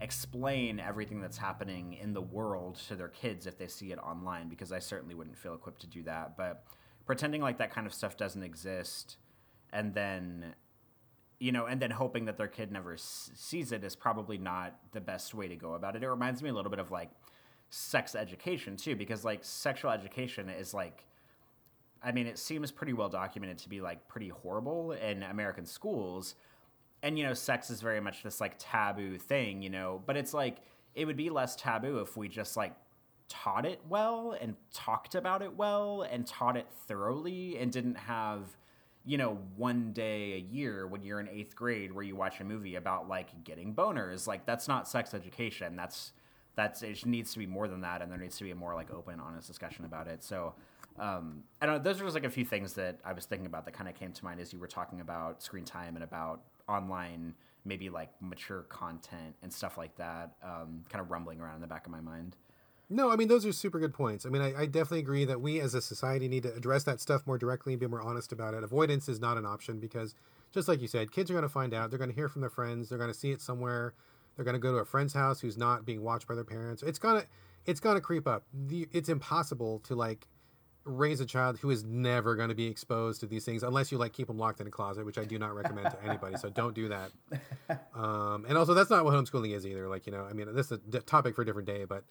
explain 0.00 0.80
everything 0.80 1.20
that's 1.20 1.38
happening 1.38 1.94
in 1.94 2.12
the 2.14 2.22
world 2.22 2.80
to 2.88 2.96
their 2.96 3.08
kids 3.08 3.46
if 3.46 3.58
they 3.58 3.66
see 3.66 3.92
it 3.92 3.98
online, 3.98 4.48
because 4.48 4.72
I 4.72 4.78
certainly 4.78 5.14
wouldn't 5.14 5.36
feel 5.36 5.54
equipped 5.54 5.80
to 5.82 5.86
do 5.86 6.02
that. 6.04 6.36
But 6.36 6.64
pretending 7.06 7.42
like 7.42 7.58
that 7.58 7.72
kind 7.72 7.86
of 7.86 7.92
stuff 7.92 8.16
doesn't 8.16 8.42
exist 8.42 9.16
and 9.72 9.94
then 9.94 10.54
you 11.40 11.52
know, 11.52 11.64
and 11.64 11.80
then 11.80 11.90
hoping 11.90 12.26
that 12.26 12.36
their 12.36 12.48
kid 12.48 12.70
never 12.70 12.92
s- 12.92 13.30
sees 13.34 13.72
it 13.72 13.82
is 13.82 13.96
probably 13.96 14.36
not 14.36 14.78
the 14.92 15.00
best 15.00 15.34
way 15.34 15.48
to 15.48 15.56
go 15.56 15.72
about 15.72 15.96
it. 15.96 16.02
It 16.02 16.08
reminds 16.08 16.42
me 16.42 16.50
a 16.50 16.52
little 16.52 16.70
bit 16.70 16.78
of 16.78 16.90
like 16.90 17.10
sex 17.70 18.14
education 18.14 18.76
too, 18.76 18.94
because 18.94 19.24
like 19.24 19.42
sexual 19.42 19.90
education 19.90 20.50
is 20.50 20.74
like, 20.74 21.06
I 22.02 22.12
mean, 22.12 22.26
it 22.26 22.38
seems 22.38 22.70
pretty 22.70 22.92
well 22.92 23.08
documented 23.08 23.56
to 23.58 23.70
be 23.70 23.80
like 23.80 24.06
pretty 24.06 24.28
horrible 24.28 24.92
in 24.92 25.22
American 25.22 25.64
schools. 25.64 26.34
And, 27.02 27.18
you 27.18 27.24
know, 27.24 27.34
sex 27.34 27.70
is 27.70 27.80
very 27.80 28.00
much 28.00 28.22
this 28.22 28.40
like 28.40 28.54
taboo 28.58 29.18
thing, 29.18 29.62
you 29.62 29.70
know, 29.70 30.02
but 30.04 30.16
it's 30.16 30.34
like, 30.34 30.58
it 30.94 31.04
would 31.06 31.16
be 31.16 31.30
less 31.30 31.56
taboo 31.56 32.00
if 32.00 32.16
we 32.16 32.28
just 32.28 32.56
like 32.56 32.74
taught 33.28 33.64
it 33.64 33.80
well 33.88 34.36
and 34.38 34.56
talked 34.74 35.14
about 35.14 35.40
it 35.40 35.56
well 35.56 36.02
and 36.02 36.26
taught 36.26 36.56
it 36.56 36.66
thoroughly 36.86 37.56
and 37.58 37.72
didn't 37.72 37.94
have 37.94 38.56
you 39.04 39.16
know, 39.16 39.38
one 39.56 39.92
day 39.92 40.34
a 40.34 40.38
year 40.38 40.86
when 40.86 41.02
you're 41.02 41.20
in 41.20 41.28
eighth 41.28 41.56
grade 41.56 41.92
where 41.92 42.04
you 42.04 42.14
watch 42.14 42.40
a 42.40 42.44
movie 42.44 42.76
about 42.76 43.08
like 43.08 43.44
getting 43.44 43.74
boners. 43.74 44.26
Like 44.26 44.44
that's 44.44 44.68
not 44.68 44.86
sex 44.86 45.14
education. 45.14 45.74
That's 45.76 46.12
that's 46.54 46.82
it 46.82 47.06
needs 47.06 47.32
to 47.32 47.38
be 47.38 47.46
more 47.46 47.68
than 47.68 47.80
that, 47.80 48.02
and 48.02 48.10
there 48.10 48.18
needs 48.18 48.36
to 48.38 48.44
be 48.44 48.50
a 48.50 48.54
more 48.54 48.74
like 48.74 48.92
open, 48.92 49.18
honest 49.20 49.46
discussion 49.46 49.84
about 49.84 50.06
it. 50.08 50.22
So. 50.22 50.54
Um, 50.98 51.44
I 51.62 51.66
don't 51.66 51.76
know. 51.76 51.82
Those 51.82 52.00
are 52.00 52.04
just 52.04 52.14
like 52.14 52.24
a 52.24 52.30
few 52.30 52.44
things 52.44 52.74
that 52.74 52.98
I 53.04 53.14
was 53.14 53.24
thinking 53.24 53.46
about 53.46 53.64
that 53.64 53.72
kind 53.72 53.88
of 53.88 53.94
came 53.94 54.12
to 54.12 54.24
mind 54.24 54.38
as 54.38 54.52
you 54.52 54.58
were 54.58 54.66
talking 54.66 55.00
about 55.00 55.40
screen 55.40 55.64
time 55.64 55.94
and 55.94 56.04
about 56.04 56.42
online, 56.70 57.34
maybe 57.64 57.90
like 57.90 58.10
mature 58.20 58.62
content 58.62 59.34
and 59.42 59.52
stuff 59.52 59.76
like 59.76 59.96
that. 59.96 60.32
Um, 60.42 60.82
kind 60.88 61.02
of 61.02 61.10
rumbling 61.10 61.40
around 61.40 61.56
in 61.56 61.60
the 61.60 61.66
back 61.66 61.86
of 61.86 61.92
my 61.92 62.00
mind. 62.00 62.36
No, 62.92 63.10
I 63.10 63.16
mean 63.16 63.28
those 63.28 63.46
are 63.46 63.52
super 63.52 63.78
good 63.78 63.94
points. 63.94 64.26
I 64.26 64.30
mean, 64.30 64.42
I, 64.42 64.62
I, 64.62 64.66
definitely 64.66 64.98
agree 64.98 65.24
that 65.24 65.40
we 65.40 65.60
as 65.60 65.74
a 65.74 65.80
society 65.80 66.26
need 66.26 66.42
to 66.42 66.52
address 66.52 66.82
that 66.84 67.00
stuff 67.00 67.24
more 67.24 67.38
directly 67.38 67.72
and 67.72 67.80
be 67.80 67.86
more 67.86 68.02
honest 68.02 68.32
about 68.32 68.52
it. 68.52 68.64
Avoidance 68.64 69.08
is 69.08 69.20
not 69.20 69.36
an 69.36 69.46
option 69.46 69.78
because, 69.78 70.16
just 70.52 70.66
like 70.66 70.80
you 70.80 70.88
said, 70.88 71.12
kids 71.12 71.30
are 71.30 71.34
going 71.34 71.42
to 71.42 71.48
find 71.48 71.72
out. 71.72 71.90
They're 71.90 72.00
going 72.00 72.10
to 72.10 72.16
hear 72.16 72.28
from 72.28 72.40
their 72.40 72.50
friends. 72.50 72.88
They're 72.88 72.98
going 72.98 73.12
to 73.12 73.16
see 73.16 73.30
it 73.30 73.40
somewhere. 73.40 73.94
They're 74.34 74.44
going 74.44 74.54
to 74.54 74.60
go 74.60 74.72
to 74.72 74.78
a 74.78 74.84
friend's 74.84 75.14
house 75.14 75.40
who's 75.40 75.56
not 75.56 75.84
being 75.84 76.02
watched 76.02 76.26
by 76.26 76.34
their 76.34 76.42
parents. 76.42 76.82
It's 76.82 76.98
gonna, 76.98 77.26
it's 77.64 77.78
gonna 77.78 78.00
creep 78.00 78.26
up. 78.26 78.42
The, 78.52 78.88
it's 78.90 79.08
impossible 79.08 79.78
to 79.84 79.94
like 79.94 80.26
raise 80.84 81.20
a 81.20 81.26
child 81.26 81.58
who 81.58 81.70
is 81.70 81.84
never 81.84 82.34
going 82.34 82.48
to 82.48 82.54
be 82.54 82.66
exposed 82.66 83.20
to 83.20 83.26
these 83.26 83.44
things 83.44 83.62
unless 83.62 83.92
you 83.92 83.98
like 83.98 84.12
keep 84.12 84.26
them 84.26 84.38
locked 84.38 84.60
in 84.60 84.66
a 84.66 84.70
closet, 84.70 85.04
which 85.04 85.18
I 85.18 85.24
do 85.24 85.38
not 85.38 85.54
recommend 85.54 85.90
to 85.90 86.02
anybody. 86.04 86.36
So 86.36 86.50
don't 86.50 86.74
do 86.74 86.88
that. 86.88 87.10
Um, 87.94 88.46
and 88.48 88.56
also, 88.56 88.72
that's 88.72 88.88
not 88.88 89.04
what 89.04 89.12
homeschooling 89.14 89.54
is 89.54 89.66
either. 89.66 89.86
Like 89.86 90.06
you 90.06 90.12
know, 90.12 90.24
I 90.24 90.32
mean, 90.32 90.52
this 90.54 90.72
is 90.72 90.78
a 90.92 91.00
topic 91.00 91.34
for 91.36 91.42
a 91.42 91.44
different 91.44 91.68
day, 91.68 91.84
but 91.84 92.02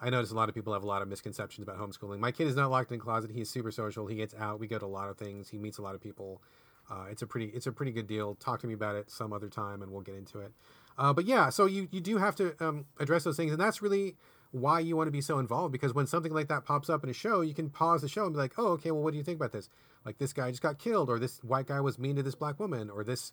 I 0.00 0.10
notice 0.10 0.30
a 0.30 0.34
lot 0.34 0.48
of 0.48 0.54
people 0.54 0.72
have 0.72 0.82
a 0.82 0.86
lot 0.86 1.02
of 1.02 1.08
misconceptions 1.08 1.66
about 1.66 1.78
homeschooling. 1.78 2.18
My 2.18 2.32
kid 2.32 2.48
is 2.48 2.56
not 2.56 2.70
locked 2.70 2.90
in 2.90 2.98
a 2.98 3.00
closet. 3.00 3.30
He's 3.30 3.48
super 3.48 3.70
social. 3.70 4.06
He 4.06 4.16
gets 4.16 4.34
out. 4.34 4.60
We 4.60 4.66
go 4.66 4.78
to 4.78 4.84
a 4.84 4.86
lot 4.86 5.08
of 5.08 5.16
things. 5.16 5.48
He 5.48 5.58
meets 5.58 5.78
a 5.78 5.82
lot 5.82 5.94
of 5.94 6.00
people. 6.02 6.42
Uh, 6.90 7.06
it's 7.10 7.22
a 7.22 7.26
pretty 7.26 7.46
it's 7.46 7.66
a 7.66 7.72
pretty 7.72 7.92
good 7.92 8.06
deal. 8.06 8.34
Talk 8.34 8.60
to 8.60 8.66
me 8.66 8.74
about 8.74 8.96
it 8.96 9.10
some 9.10 9.32
other 9.32 9.48
time, 9.48 9.82
and 9.82 9.90
we'll 9.90 10.02
get 10.02 10.16
into 10.16 10.40
it. 10.40 10.52
Uh, 10.98 11.12
but 11.12 11.24
yeah, 11.24 11.48
so 11.48 11.66
you 11.66 11.88
you 11.90 12.00
do 12.00 12.18
have 12.18 12.36
to 12.36 12.54
um, 12.64 12.86
address 12.98 13.24
those 13.24 13.36
things, 13.36 13.52
and 13.52 13.60
that's 13.60 13.80
really 13.80 14.16
why 14.60 14.80
you 14.80 14.96
want 14.96 15.08
to 15.08 15.12
be 15.12 15.20
so 15.20 15.38
involved. 15.38 15.72
Because 15.72 15.94
when 15.94 16.06
something 16.06 16.32
like 16.32 16.48
that 16.48 16.64
pops 16.64 16.88
up 16.88 17.04
in 17.04 17.10
a 17.10 17.14
show, 17.14 17.40
you 17.40 17.54
can 17.54 17.70
pause 17.70 18.02
the 18.02 18.08
show 18.08 18.24
and 18.24 18.34
be 18.34 18.38
like, 18.38 18.54
"Oh, 18.58 18.68
okay. 18.72 18.90
Well, 18.90 19.02
what 19.02 19.12
do 19.12 19.18
you 19.18 19.24
think 19.24 19.36
about 19.36 19.52
this? 19.52 19.68
Like 20.04 20.18
this 20.18 20.32
guy 20.32 20.50
just 20.50 20.62
got 20.62 20.78
killed, 20.78 21.10
or 21.10 21.18
this 21.18 21.42
white 21.44 21.66
guy 21.66 21.80
was 21.80 21.98
mean 21.98 22.16
to 22.16 22.22
this 22.22 22.34
black 22.34 22.58
woman, 22.58 22.90
or 22.90 23.04
this 23.04 23.32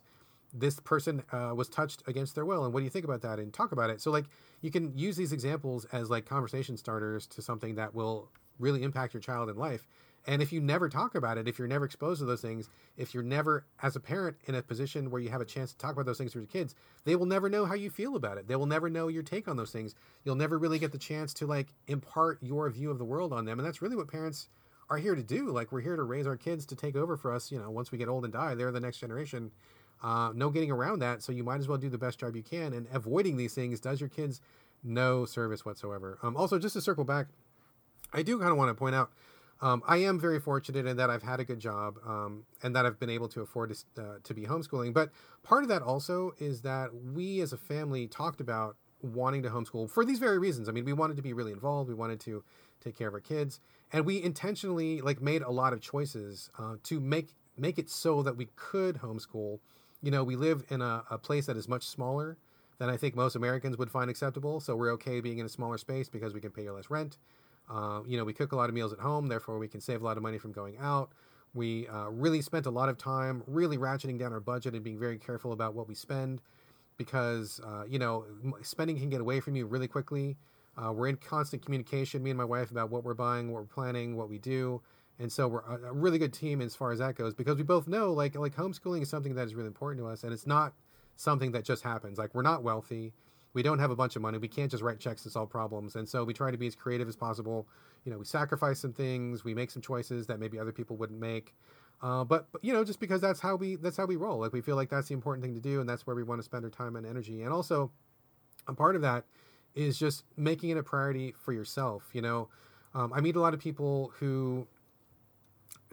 this 0.54 0.78
person 0.80 1.22
uh, 1.32 1.52
was 1.54 1.68
touched 1.68 2.02
against 2.06 2.36
their 2.36 2.44
will 2.44 2.64
and 2.64 2.72
what 2.72 2.78
do 2.78 2.84
you 2.84 2.90
think 2.90 3.04
about 3.04 3.22
that 3.22 3.40
and 3.40 3.52
talk 3.52 3.72
about 3.72 3.90
it 3.90 4.00
so 4.00 4.10
like 4.10 4.26
you 4.60 4.70
can 4.70 4.96
use 4.96 5.16
these 5.16 5.32
examples 5.32 5.84
as 5.86 6.08
like 6.08 6.24
conversation 6.26 6.76
starters 6.76 7.26
to 7.26 7.42
something 7.42 7.74
that 7.74 7.92
will 7.92 8.30
really 8.60 8.84
impact 8.84 9.12
your 9.12 9.20
child 9.20 9.50
in 9.50 9.56
life 9.56 9.88
And 10.26 10.40
if 10.40 10.52
you 10.52 10.60
never 10.60 10.88
talk 10.88 11.14
about 11.14 11.36
it, 11.36 11.48
if 11.48 11.58
you're 11.58 11.68
never 11.68 11.84
exposed 11.84 12.20
to 12.20 12.24
those 12.24 12.40
things, 12.40 12.70
if 12.96 13.12
you're 13.12 13.22
never, 13.22 13.66
as 13.82 13.94
a 13.94 14.00
parent, 14.00 14.36
in 14.46 14.54
a 14.54 14.62
position 14.62 15.10
where 15.10 15.20
you 15.20 15.28
have 15.28 15.42
a 15.42 15.44
chance 15.46 15.72
to 15.72 15.78
talk 15.78 15.92
about 15.92 16.06
those 16.06 16.16
things 16.16 16.34
with 16.34 16.42
your 16.42 16.62
kids, 16.62 16.74
they 17.04 17.14
will 17.14 17.26
never 17.26 17.50
know 17.50 17.66
how 17.66 17.74
you 17.74 17.90
feel 17.90 18.16
about 18.16 18.38
it. 18.38 18.48
They 18.48 18.56
will 18.56 18.66
never 18.66 18.88
know 18.88 19.08
your 19.08 19.22
take 19.22 19.48
on 19.48 19.56
those 19.56 19.70
things. 19.70 19.94
You'll 20.24 20.34
never 20.34 20.58
really 20.58 20.78
get 20.78 20.92
the 20.92 20.98
chance 20.98 21.34
to 21.34 21.46
like 21.46 21.68
impart 21.88 22.38
your 22.42 22.70
view 22.70 22.90
of 22.90 22.98
the 22.98 23.04
world 23.04 23.32
on 23.32 23.44
them. 23.44 23.58
And 23.58 23.66
that's 23.66 23.82
really 23.82 23.96
what 23.96 24.08
parents 24.08 24.48
are 24.88 24.96
here 24.96 25.14
to 25.14 25.22
do. 25.22 25.50
Like 25.50 25.72
we're 25.72 25.80
here 25.80 25.96
to 25.96 26.02
raise 26.02 26.26
our 26.26 26.36
kids 26.36 26.64
to 26.66 26.76
take 26.76 26.96
over 26.96 27.16
for 27.16 27.32
us. 27.32 27.52
You 27.52 27.58
know, 27.58 27.70
once 27.70 27.92
we 27.92 27.98
get 27.98 28.08
old 28.08 28.24
and 28.24 28.32
die, 28.32 28.54
they're 28.54 28.72
the 28.72 28.80
next 28.80 28.98
generation. 28.98 29.50
Uh, 30.02 30.32
no 30.34 30.50
getting 30.50 30.70
around 30.70 31.00
that. 31.00 31.22
So 31.22 31.32
you 31.32 31.44
might 31.44 31.60
as 31.60 31.68
well 31.68 31.78
do 31.78 31.88
the 31.88 31.98
best 31.98 32.18
job 32.18 32.34
you 32.34 32.42
can. 32.42 32.72
And 32.72 32.86
avoiding 32.92 33.36
these 33.36 33.54
things 33.54 33.80
does 33.80 34.00
your 34.00 34.08
kids 34.08 34.40
no 34.82 35.24
service 35.24 35.64
whatsoever. 35.64 36.18
Um, 36.22 36.36
also, 36.36 36.58
just 36.58 36.74
to 36.74 36.80
circle 36.80 37.04
back, 37.04 37.26
I 38.12 38.22
do 38.22 38.38
kind 38.38 38.50
of 38.50 38.56
want 38.56 38.70
to 38.70 38.74
point 38.74 38.94
out 38.94 39.10
um, 39.60 39.82
I 39.86 39.98
am 39.98 40.18
very 40.18 40.40
fortunate 40.40 40.86
in 40.86 40.96
that 40.96 41.10
I've 41.10 41.22
had 41.22 41.40
a 41.40 41.44
good 41.44 41.60
job 41.60 41.98
um, 42.06 42.44
and 42.62 42.74
that 42.76 42.84
I've 42.86 42.98
been 42.98 43.10
able 43.10 43.28
to 43.28 43.40
afford 43.40 43.74
to, 43.74 44.02
uh, 44.02 44.04
to 44.22 44.34
be 44.34 44.42
homeschooling. 44.42 44.92
But 44.92 45.10
part 45.42 45.62
of 45.62 45.68
that 45.68 45.82
also 45.82 46.32
is 46.38 46.62
that 46.62 46.90
we 46.94 47.40
as 47.40 47.52
a 47.52 47.56
family 47.56 48.06
talked 48.06 48.40
about 48.40 48.76
wanting 49.02 49.42
to 49.42 49.50
homeschool 49.50 49.90
for 49.90 50.04
these 50.04 50.18
very 50.18 50.38
reasons. 50.38 50.68
I 50.68 50.72
mean, 50.72 50.84
we 50.84 50.92
wanted 50.92 51.16
to 51.16 51.22
be 51.22 51.32
really 51.32 51.52
involved. 51.52 51.88
We 51.88 51.94
wanted 51.94 52.20
to 52.20 52.42
take 52.82 52.96
care 52.96 53.08
of 53.08 53.14
our 53.14 53.20
kids, 53.20 53.60
and 53.92 54.04
we 54.04 54.22
intentionally 54.22 55.00
like 55.00 55.20
made 55.20 55.42
a 55.42 55.50
lot 55.50 55.72
of 55.72 55.80
choices 55.80 56.50
uh, 56.58 56.76
to 56.84 57.00
make 57.00 57.34
make 57.56 57.78
it 57.78 57.88
so 57.88 58.22
that 58.22 58.36
we 58.36 58.48
could 58.56 58.96
homeschool. 58.96 59.60
You 60.02 60.10
know, 60.10 60.24
we 60.24 60.36
live 60.36 60.64
in 60.68 60.82
a, 60.82 61.04
a 61.10 61.18
place 61.18 61.46
that 61.46 61.56
is 61.56 61.68
much 61.68 61.86
smaller 61.86 62.36
than 62.78 62.90
I 62.90 62.96
think 62.96 63.14
most 63.14 63.36
Americans 63.36 63.78
would 63.78 63.90
find 63.90 64.10
acceptable. 64.10 64.60
So 64.60 64.76
we're 64.76 64.92
okay 64.94 65.20
being 65.20 65.38
in 65.38 65.46
a 65.46 65.48
smaller 65.48 65.78
space 65.78 66.08
because 66.08 66.34
we 66.34 66.40
can 66.40 66.50
pay 66.50 66.68
less 66.68 66.90
rent. 66.90 67.18
Uh, 67.68 68.00
you 68.06 68.16
know, 68.16 68.24
we 68.24 68.32
cook 68.32 68.52
a 68.52 68.56
lot 68.56 68.68
of 68.68 68.74
meals 68.74 68.92
at 68.92 68.98
home, 68.98 69.26
therefore 69.26 69.58
we 69.58 69.68
can 69.68 69.80
save 69.80 70.02
a 70.02 70.04
lot 70.04 70.16
of 70.16 70.22
money 70.22 70.38
from 70.38 70.52
going 70.52 70.76
out. 70.78 71.10
We 71.54 71.86
uh, 71.88 72.08
really 72.10 72.42
spent 72.42 72.66
a 72.66 72.70
lot 72.70 72.88
of 72.88 72.98
time 72.98 73.42
really 73.46 73.78
ratcheting 73.78 74.18
down 74.18 74.32
our 74.32 74.40
budget 74.40 74.74
and 74.74 74.82
being 74.82 74.98
very 74.98 75.18
careful 75.18 75.52
about 75.52 75.74
what 75.74 75.88
we 75.88 75.94
spend 75.94 76.40
because, 76.96 77.60
uh, 77.64 77.84
you 77.88 77.98
know, 77.98 78.24
spending 78.62 78.98
can 78.98 79.08
get 79.08 79.20
away 79.20 79.40
from 79.40 79.56
you 79.56 79.66
really 79.66 79.88
quickly. 79.88 80.36
Uh, 80.76 80.92
we're 80.92 81.06
in 81.06 81.16
constant 81.16 81.64
communication, 81.64 82.22
me 82.22 82.30
and 82.30 82.38
my 82.38 82.44
wife, 82.44 82.70
about 82.70 82.90
what 82.90 83.04
we're 83.04 83.14
buying, 83.14 83.52
what 83.52 83.62
we're 83.62 83.68
planning, 83.68 84.16
what 84.16 84.28
we 84.28 84.38
do. 84.38 84.82
And 85.18 85.30
so 85.30 85.46
we're 85.46 85.60
a 85.60 85.92
really 85.92 86.18
good 86.18 86.32
team 86.32 86.60
as 86.60 86.74
far 86.74 86.90
as 86.90 86.98
that 86.98 87.14
goes 87.14 87.34
because 87.34 87.56
we 87.56 87.62
both 87.62 87.86
know 87.86 88.12
like 88.12 88.34
like 88.34 88.56
homeschooling 88.56 89.02
is 89.02 89.08
something 89.08 89.34
that 89.36 89.46
is 89.46 89.54
really 89.54 89.68
important 89.68 90.04
to 90.04 90.08
us 90.08 90.24
and 90.24 90.32
it's 90.32 90.46
not 90.46 90.74
something 91.14 91.52
that 91.52 91.64
just 91.64 91.84
happens. 91.84 92.18
Like 92.18 92.34
we're 92.34 92.42
not 92.42 92.64
wealthy 92.64 93.12
we 93.54 93.62
don't 93.62 93.78
have 93.78 93.90
a 93.90 93.96
bunch 93.96 94.16
of 94.16 94.22
money. 94.22 94.36
We 94.36 94.48
can't 94.48 94.70
just 94.70 94.82
write 94.82 95.00
checks 95.00 95.22
to 95.22 95.30
solve 95.30 95.48
problems. 95.48 95.96
And 95.96 96.08
so 96.08 96.24
we 96.24 96.34
try 96.34 96.50
to 96.50 96.58
be 96.58 96.66
as 96.66 96.74
creative 96.74 97.08
as 97.08 97.16
possible. 97.16 97.66
You 98.04 98.12
know, 98.12 98.18
we 98.18 98.24
sacrifice 98.24 98.80
some 98.80 98.92
things, 98.92 99.44
we 99.44 99.54
make 99.54 99.70
some 99.70 99.80
choices 99.80 100.26
that 100.26 100.38
maybe 100.38 100.58
other 100.58 100.72
people 100.72 100.96
wouldn't 100.96 101.20
make. 101.20 101.54
Uh, 102.02 102.24
but, 102.24 102.48
but, 102.52 102.62
you 102.62 102.72
know, 102.72 102.84
just 102.84 103.00
because 103.00 103.20
that's 103.20 103.40
how 103.40 103.56
we 103.56 103.76
that's 103.76 103.96
how 103.96 104.04
we 104.04 104.16
roll. 104.16 104.40
Like 104.40 104.52
we 104.52 104.60
feel 104.60 104.76
like 104.76 104.90
that's 104.90 105.08
the 105.08 105.14
important 105.14 105.42
thing 105.42 105.54
to 105.54 105.60
do, 105.60 105.80
and 105.80 105.88
that's 105.88 106.06
where 106.06 106.14
we 106.14 106.22
want 106.22 106.40
to 106.40 106.42
spend 106.42 106.64
our 106.64 106.70
time 106.70 106.96
and 106.96 107.06
energy. 107.06 107.42
And 107.42 107.52
also, 107.52 107.90
a 108.66 108.74
part 108.74 108.96
of 108.96 109.02
that 109.02 109.24
is 109.74 109.98
just 109.98 110.24
making 110.36 110.70
it 110.70 110.76
a 110.76 110.82
priority 110.82 111.32
for 111.32 111.52
yourself. 111.52 112.10
You 112.12 112.22
know, 112.22 112.48
um, 112.94 113.12
I 113.14 113.20
meet 113.20 113.36
a 113.36 113.40
lot 113.40 113.54
of 113.54 113.60
people 113.60 114.12
who 114.18 114.66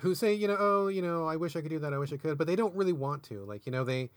who 0.02 0.16
say, 0.16 0.34
you 0.34 0.48
know, 0.48 0.58
oh, 0.60 0.88
you 0.88 1.02
know, 1.02 1.28
I 1.28 1.36
wish 1.36 1.56
I 1.56 1.62
could 1.62 1.70
do 1.70 1.80
that, 1.80 1.94
I 1.94 1.98
wish 2.00 2.12
I 2.12 2.18
could, 2.18 2.38
but 2.38 2.48
they 2.48 2.56
don't 2.56 2.76
really 2.76 2.94
want 2.94 3.24
to. 3.24 3.46
Like, 3.46 3.66
you 3.68 3.72
know, 3.72 3.84
they 3.84 4.10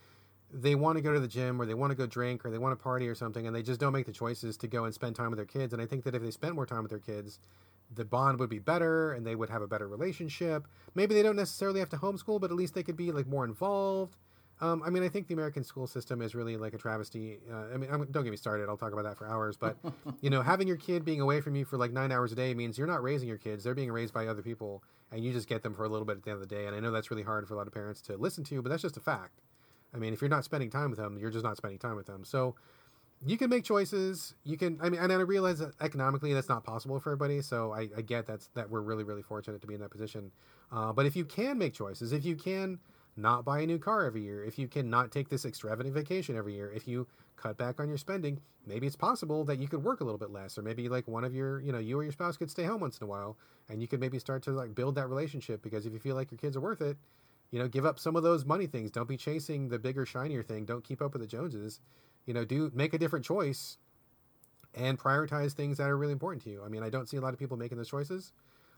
they 0.56 0.74
want 0.74 0.96
to 0.96 1.02
go 1.02 1.12
to 1.12 1.18
the 1.18 1.28
gym 1.28 1.60
or 1.60 1.66
they 1.66 1.74
want 1.74 1.90
to 1.90 1.96
go 1.96 2.06
drink 2.06 2.44
or 2.44 2.50
they 2.50 2.58
want 2.58 2.78
to 2.78 2.82
party 2.82 3.08
or 3.08 3.14
something 3.14 3.46
and 3.46 3.54
they 3.54 3.62
just 3.62 3.80
don't 3.80 3.92
make 3.92 4.06
the 4.06 4.12
choices 4.12 4.56
to 4.56 4.68
go 4.68 4.84
and 4.84 4.94
spend 4.94 5.16
time 5.16 5.30
with 5.30 5.36
their 5.36 5.44
kids 5.44 5.72
and 5.72 5.82
i 5.82 5.86
think 5.86 6.04
that 6.04 6.14
if 6.14 6.22
they 6.22 6.30
spent 6.30 6.54
more 6.54 6.64
time 6.64 6.82
with 6.82 6.90
their 6.90 7.00
kids 7.00 7.40
the 7.92 8.04
bond 8.04 8.38
would 8.38 8.50
be 8.50 8.58
better 8.58 9.12
and 9.12 9.26
they 9.26 9.34
would 9.34 9.50
have 9.50 9.62
a 9.62 9.66
better 9.66 9.88
relationship. 9.88 10.66
Maybe 10.94 11.14
they 11.14 11.22
don't 11.22 11.36
necessarily 11.36 11.80
have 11.80 11.90
to 11.90 11.96
homeschool 11.96 12.40
but 12.40 12.50
at 12.50 12.56
least 12.56 12.74
they 12.74 12.82
could 12.82 12.96
be 12.96 13.12
like 13.12 13.26
more 13.26 13.44
involved. 13.44 14.16
Um, 14.60 14.84
i 14.86 14.88
mean 14.88 15.02
i 15.02 15.08
think 15.08 15.26
the 15.26 15.34
american 15.34 15.64
school 15.64 15.88
system 15.88 16.22
is 16.22 16.32
really 16.36 16.56
like 16.56 16.74
a 16.74 16.78
travesty 16.78 17.40
uh, 17.52 17.74
i 17.74 17.76
mean 17.76 17.90
I'm, 17.90 18.04
don't 18.12 18.22
get 18.22 18.30
me 18.30 18.36
started 18.36 18.68
i'll 18.68 18.76
talk 18.76 18.92
about 18.92 19.02
that 19.02 19.18
for 19.18 19.26
hours 19.26 19.56
but 19.56 19.76
you 20.20 20.30
know 20.30 20.42
having 20.42 20.68
your 20.68 20.76
kid 20.76 21.04
being 21.04 21.20
away 21.20 21.40
from 21.40 21.56
you 21.56 21.64
for 21.64 21.76
like 21.76 21.90
nine 21.90 22.12
hours 22.12 22.30
a 22.30 22.36
day 22.36 22.54
means 22.54 22.78
you're 22.78 22.86
not 22.86 23.02
raising 23.02 23.28
your 23.28 23.36
kids 23.36 23.64
they're 23.64 23.74
being 23.74 23.90
raised 23.90 24.14
by 24.14 24.28
other 24.28 24.42
people 24.42 24.84
and 25.10 25.24
you 25.24 25.32
just 25.32 25.48
get 25.48 25.64
them 25.64 25.74
for 25.74 25.84
a 25.84 25.88
little 25.88 26.04
bit 26.04 26.18
at 26.18 26.22
the 26.22 26.30
end 26.30 26.40
of 26.40 26.48
the 26.48 26.54
day 26.54 26.66
and 26.66 26.76
i 26.76 26.78
know 26.78 26.92
that's 26.92 27.10
really 27.10 27.24
hard 27.24 27.48
for 27.48 27.54
a 27.54 27.56
lot 27.56 27.66
of 27.66 27.74
parents 27.74 28.00
to 28.00 28.16
listen 28.16 28.44
to 28.44 28.62
but 28.62 28.68
that's 28.68 28.82
just 28.82 28.96
a 28.96 29.00
fact 29.00 29.40
I 29.94 29.98
mean, 29.98 30.12
if 30.12 30.20
you're 30.20 30.30
not 30.30 30.44
spending 30.44 30.70
time 30.70 30.90
with 30.90 30.98
them, 30.98 31.18
you're 31.18 31.30
just 31.30 31.44
not 31.44 31.56
spending 31.56 31.78
time 31.78 31.96
with 31.96 32.06
them. 32.06 32.24
So 32.24 32.54
you 33.24 33.38
can 33.38 33.48
make 33.48 33.64
choices. 33.64 34.34
You 34.44 34.56
can, 34.56 34.78
I 34.82 34.90
mean, 34.90 35.00
and 35.00 35.12
I 35.12 35.16
realize 35.16 35.58
that 35.60 35.72
economically 35.80 36.34
that's 36.34 36.48
not 36.48 36.64
possible 36.64 36.98
for 37.00 37.10
everybody. 37.10 37.40
So 37.40 37.72
I, 37.72 37.88
I 37.96 38.02
get 38.02 38.26
that's 38.26 38.48
that 38.54 38.68
we're 38.68 38.80
really, 38.80 39.04
really 39.04 39.22
fortunate 39.22 39.60
to 39.60 39.66
be 39.66 39.74
in 39.74 39.80
that 39.80 39.90
position. 39.90 40.30
Uh, 40.72 40.92
but 40.92 41.06
if 41.06 41.16
you 41.16 41.24
can 41.24 41.56
make 41.58 41.72
choices, 41.72 42.12
if 42.12 42.24
you 42.24 42.34
can 42.36 42.78
not 43.16 43.44
buy 43.44 43.60
a 43.60 43.66
new 43.66 43.78
car 43.78 44.04
every 44.04 44.22
year, 44.22 44.44
if 44.44 44.58
you 44.58 44.66
can 44.66 44.90
not 44.90 45.12
take 45.12 45.28
this 45.28 45.44
extravagant 45.44 45.94
vacation 45.94 46.36
every 46.36 46.54
year, 46.54 46.72
if 46.74 46.88
you 46.88 47.06
cut 47.36 47.56
back 47.56 47.78
on 47.78 47.88
your 47.88 47.98
spending, 47.98 48.40
maybe 48.66 48.86
it's 48.86 48.96
possible 48.96 49.44
that 49.44 49.58
you 49.58 49.68
could 49.68 49.84
work 49.84 50.00
a 50.00 50.04
little 50.04 50.18
bit 50.18 50.30
less, 50.30 50.58
or 50.58 50.62
maybe 50.62 50.88
like 50.88 51.06
one 51.06 51.24
of 51.24 51.34
your, 51.34 51.60
you 51.60 51.70
know, 51.70 51.78
you 51.78 51.98
or 51.98 52.02
your 52.02 52.12
spouse 52.12 52.36
could 52.36 52.50
stay 52.50 52.64
home 52.64 52.80
once 52.80 52.98
in 52.98 53.04
a 53.04 53.06
while, 53.06 53.36
and 53.68 53.80
you 53.80 53.86
could 53.86 54.00
maybe 54.00 54.18
start 54.18 54.42
to 54.42 54.50
like 54.50 54.74
build 54.74 54.96
that 54.96 55.08
relationship 55.08 55.62
because 55.62 55.86
if 55.86 55.92
you 55.92 55.98
feel 55.98 56.16
like 56.16 56.30
your 56.30 56.38
kids 56.38 56.56
are 56.56 56.60
worth 56.60 56.80
it, 56.80 56.96
you 57.54 57.60
know, 57.60 57.68
give 57.68 57.86
up 57.86 58.00
some 58.00 58.16
of 58.16 58.24
those 58.24 58.44
money 58.44 58.66
things. 58.66 58.90
Don't 58.90 59.06
be 59.06 59.16
chasing 59.16 59.68
the 59.68 59.78
bigger, 59.78 60.04
shinier 60.04 60.42
thing. 60.42 60.64
Don't 60.64 60.82
keep 60.82 61.00
up 61.00 61.12
with 61.12 61.22
the 61.22 61.28
Joneses. 61.28 61.78
You 62.26 62.34
know, 62.34 62.44
do 62.44 62.72
make 62.74 62.92
a 62.94 62.98
different 62.98 63.24
choice 63.24 63.78
and 64.74 64.98
prioritize 64.98 65.52
things 65.52 65.78
that 65.78 65.88
are 65.88 65.96
really 65.96 66.12
important 66.12 66.42
to 66.42 66.50
you. 66.50 66.64
I 66.64 66.68
mean, 66.68 66.82
I 66.82 66.90
don't 66.90 67.08
see 67.08 67.16
a 67.16 67.20
lot 67.20 67.32
of 67.32 67.38
people 67.38 67.56
making 67.56 67.78
those 67.78 67.88
choices. 67.88 68.32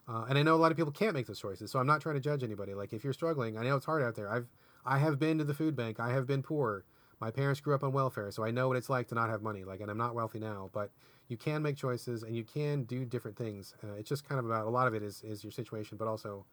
Uh, 0.07 0.27
and 0.28 0.36
I 0.36 0.43
know 0.43 0.55
a 0.55 0.61
lot 0.61 0.73
of 0.73 0.77
people 0.77 0.93
can't 0.93 1.15
make 1.15 1.27
those 1.27 1.40
choices. 1.40 1.70
So 1.70 1.78
I'm 1.78 1.86
not 1.86 2.03
trying 2.03 2.16
to 2.16 2.20
judge 2.20 2.44
anybody. 2.44 2.74
Like 2.74 2.93
if 2.93 3.03
you're 3.03 3.15
struggling, 3.15 3.57
I 3.57 3.62
know 3.62 3.77
it's 3.77 3.86
hard 3.86 4.03
out 4.03 4.15
there. 4.15 4.31
I've 4.31 4.47
I 4.85 4.98
have 4.98 5.19
been 5.19 5.39
to 5.39 5.44
the 5.44 5.55
food 5.55 5.74
bank. 5.74 5.98
I 5.98 6.11
have 6.11 6.27
been 6.27 6.43
poor. 6.43 6.85
My 7.19 7.31
parents 7.31 7.62
grew 7.62 7.74
up 7.74 7.82
on 7.82 7.93
welfare, 7.94 8.31
so 8.31 8.44
I 8.44 8.51
know 8.51 8.69
what 8.69 8.77
it's 8.77 8.90
like 8.90 9.09
to 9.09 9.15
not 9.15 9.31
have 9.31 9.40
money. 9.40 9.65
Like, 9.65 9.81
and 9.81 9.90
I'm 9.90 9.97
not 9.97 10.15
wealthy 10.15 10.39
now, 10.39 10.69
but 10.74 10.90
you 11.28 11.39
can 11.39 11.62
make 11.62 11.78
choices 11.78 12.24
and 12.24 12.36
you 12.36 12.44
can 12.44 12.82
do 12.82 13.07
different 13.07 13.39
things. 13.39 13.74
Uh, 13.82 13.94
it's 13.94 14.11
just 14.11 14.28
kind 14.28 14.39
of 14.39 14.44
about 14.44 14.66
a 14.66 14.70
lot 14.70 14.86
of 14.86 14.93
it 14.93 15.03
is 15.03 15.23
is 15.23 15.43
your 15.43 15.51
situation, 15.51 15.97
but 15.97 16.07
also 16.09 16.44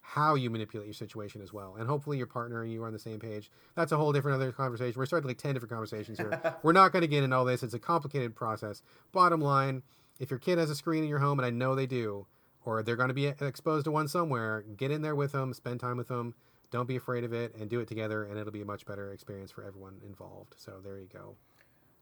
how 0.00 0.34
you 0.34 0.48
manipulate 0.48 0.86
your 0.86 0.94
situation 0.94 1.42
as 1.42 1.52
well. 1.52 1.76
And 1.78 1.88
hopefully 1.88 2.16
your 2.16 2.26
partner 2.26 2.62
and 2.62 2.72
you 2.72 2.82
are 2.82 2.86
on 2.86 2.92
the 2.92 2.98
same 2.98 3.18
page. 3.18 3.50
That's 3.74 3.92
a 3.92 3.96
whole 3.96 4.12
different 4.12 4.36
other 4.36 4.52
conversation. 4.52 4.98
We're 4.98 5.06
starting 5.06 5.28
like 5.28 5.38
10 5.38 5.54
different 5.54 5.70
conversations 5.70 6.18
here. 6.18 6.56
We're 6.62 6.72
not 6.72 6.92
going 6.92 7.02
to 7.02 7.08
get 7.08 7.24
into 7.24 7.36
all 7.36 7.44
this. 7.44 7.62
It's 7.62 7.74
a 7.74 7.78
complicated 7.78 8.34
process. 8.34 8.82
Bottom 9.12 9.40
line, 9.40 9.82
if 10.18 10.30
your 10.30 10.38
kid 10.38 10.58
has 10.58 10.70
a 10.70 10.74
screen 10.74 11.02
in 11.02 11.08
your 11.08 11.18
home, 11.18 11.38
and 11.38 11.46
I 11.46 11.50
know 11.50 11.74
they 11.74 11.86
do, 11.86 12.26
or 12.64 12.82
they're 12.82 12.96
going 12.96 13.08
to 13.08 13.14
be 13.14 13.26
exposed 13.26 13.84
to 13.84 13.90
one 13.90 14.08
somewhere, 14.08 14.64
get 14.76 14.90
in 14.90 15.02
there 15.02 15.14
with 15.14 15.32
them, 15.32 15.52
spend 15.52 15.80
time 15.80 15.96
with 15.96 16.08
them. 16.08 16.34
Don't 16.70 16.88
be 16.88 16.96
afraid 16.96 17.24
of 17.24 17.32
it 17.32 17.54
and 17.54 17.70
do 17.70 17.80
it 17.80 17.88
together, 17.88 18.24
and 18.24 18.38
it'll 18.38 18.52
be 18.52 18.62
a 18.62 18.66
much 18.66 18.84
better 18.84 19.12
experience 19.12 19.50
for 19.50 19.64
everyone 19.64 20.00
involved. 20.06 20.54
So 20.58 20.74
there 20.82 20.98
you 20.98 21.08
go. 21.12 21.34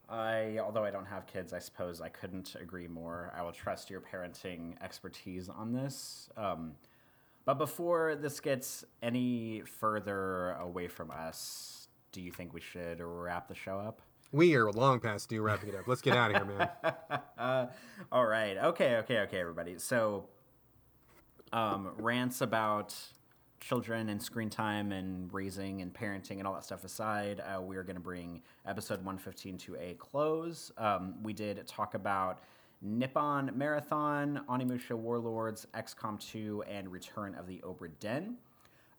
I, 0.08 0.58
although 0.58 0.84
I 0.84 0.90
don't 0.90 1.06
have 1.06 1.26
kids, 1.26 1.52
I 1.52 1.58
suppose 1.58 2.00
I 2.00 2.08
couldn't 2.08 2.54
agree 2.60 2.86
more. 2.86 3.32
I 3.36 3.42
will 3.42 3.52
trust 3.52 3.90
your 3.90 4.00
parenting 4.00 4.80
expertise 4.82 5.48
on 5.48 5.72
this. 5.72 6.28
Um, 6.36 6.72
but 7.46 7.54
before 7.54 8.16
this 8.16 8.40
gets 8.40 8.84
any 9.02 9.62
further 9.64 10.50
away 10.54 10.88
from 10.88 11.10
us, 11.10 11.88
do 12.10 12.20
you 12.20 12.32
think 12.32 12.52
we 12.52 12.60
should 12.60 13.00
wrap 13.00 13.48
the 13.48 13.54
show 13.54 13.78
up? 13.78 14.02
We 14.32 14.56
are 14.56 14.70
long 14.72 14.98
past 14.98 15.28
due 15.28 15.40
wrapping 15.40 15.68
it 15.68 15.76
up. 15.76 15.86
Let's 15.86 16.02
get 16.02 16.16
out 16.16 16.34
of 16.34 16.36
here, 16.36 16.58
man. 16.58 16.92
uh, 17.38 17.66
all 18.12 18.26
right. 18.26 18.58
Okay, 18.58 18.96
okay, 18.96 19.20
okay, 19.20 19.40
everybody. 19.40 19.78
So, 19.78 20.28
um, 21.52 21.92
rants 21.96 22.40
about 22.40 22.94
children 23.60 24.08
and 24.08 24.20
screen 24.20 24.50
time 24.50 24.90
and 24.90 25.32
raising 25.32 25.82
and 25.82 25.94
parenting 25.94 26.38
and 26.38 26.46
all 26.46 26.54
that 26.54 26.64
stuff 26.64 26.84
aside, 26.84 27.40
uh, 27.40 27.60
we 27.60 27.76
are 27.76 27.82
going 27.84 27.96
to 27.96 28.02
bring 28.02 28.42
episode 28.66 28.98
115 28.98 29.56
to 29.58 29.76
a 29.76 29.94
close. 29.94 30.72
Um, 30.76 31.14
we 31.22 31.32
did 31.32 31.64
talk 31.66 31.94
about 31.94 32.40
Nippon 32.82 33.50
Marathon, 33.54 34.42
Onimusha 34.48 34.96
Warlords, 34.96 35.66
XCOM 35.74 36.20
2, 36.20 36.64
and 36.68 36.90
Return 36.90 37.34
of 37.34 37.46
the 37.46 37.60
Obra 37.64 37.90
Dinn. 38.00 38.36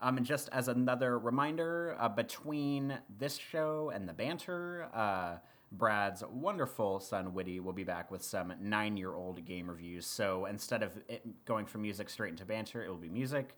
Um, 0.02 0.18
and 0.18 0.26
just 0.26 0.49
as 0.52 0.68
another 0.68 1.18
reminder, 1.18 1.95
uh, 1.99 2.10
between 2.10 2.98
this 3.18 3.38
show 3.38 3.91
and 3.94 4.08
the 4.08 4.14
banter, 4.14 4.88
uh, 4.94 5.38
Brad's 5.72 6.24
wonderful 6.32 6.99
son 6.99 7.34
Whitty 7.34 7.60
will 7.60 7.74
be 7.74 7.84
back 7.84 8.10
with 8.10 8.24
some 8.24 8.54
nine 8.62 8.95
year 8.95 9.14
old 9.16 9.44
game 9.45 9.70
reviews. 9.70 10.06
So 10.06 10.45
instead 10.45 10.82
of 10.84 10.91
going 11.45 11.66
from 11.66 11.82
music 11.82 12.10
straight 12.10 12.30
into 12.30 12.45
banter, 12.45 12.84
it 12.84 12.90
will 12.90 12.95
be 12.95 13.10
music, 13.10 13.56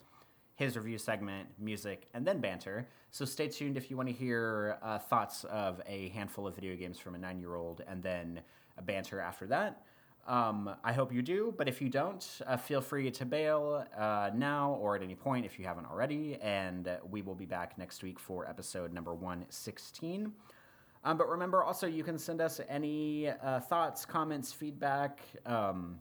his 0.56 0.76
review 0.76 0.98
segment, 0.98 1.50
music, 1.60 2.08
and 2.14 2.26
then 2.26 2.40
banter. 2.40 2.88
So 3.12 3.26
stay 3.26 3.48
tuned 3.48 3.78
if 3.78 3.92
you 3.92 3.98
want 3.98 4.10
to 4.10 4.16
hear 4.16 4.78
uh, 4.82 4.98
thoughts 4.98 5.44
of 5.46 5.82
a 5.86 6.10
handful 6.10 6.48
of 6.48 6.56
video 6.56 6.76
games 6.76 6.98
from 6.98 7.16
a 7.16 7.18
nine 7.18 7.40
year 7.40 7.56
old 7.56 7.84
and 7.88 8.02
then 8.02 8.42
a 8.78 8.82
banter 8.82 9.20
after 9.20 9.46
that. 9.48 9.84
Um, 10.28 10.70
I 10.84 10.94
hope 10.94 11.12
you 11.12 11.22
do, 11.22 11.54
but 11.58 11.68
if 11.68 11.82
you 11.82 11.90
don't, 11.90 12.26
uh, 12.46 12.56
feel 12.56 12.82
free 12.82 13.10
to 13.10 13.26
bail 13.26 13.84
uh, 13.98 14.30
now 14.36 14.78
or 14.80 14.96
at 14.96 15.02
any 15.02 15.16
point 15.16 15.46
if 15.46 15.58
you 15.58 15.66
haven't 15.66 15.86
already, 15.86 16.38
and 16.42 16.88
we 17.10 17.22
will 17.22 17.36
be 17.36 17.46
back 17.46 17.78
next 17.78 18.04
week 18.04 18.20
for 18.20 18.48
episode 18.48 18.94
number 18.94 19.14
116. 19.14 20.32
Um, 21.04 21.18
but 21.18 21.30
remember 21.30 21.64
also, 21.64 21.88
you 21.88 22.04
can 22.04 22.18
send 22.18 22.42
us 22.42 22.60
any 22.68 23.30
uh, 23.30 23.62
thoughts, 23.62 24.06
comments, 24.06 24.52
feedback, 24.52 25.20
um, 25.46 26.00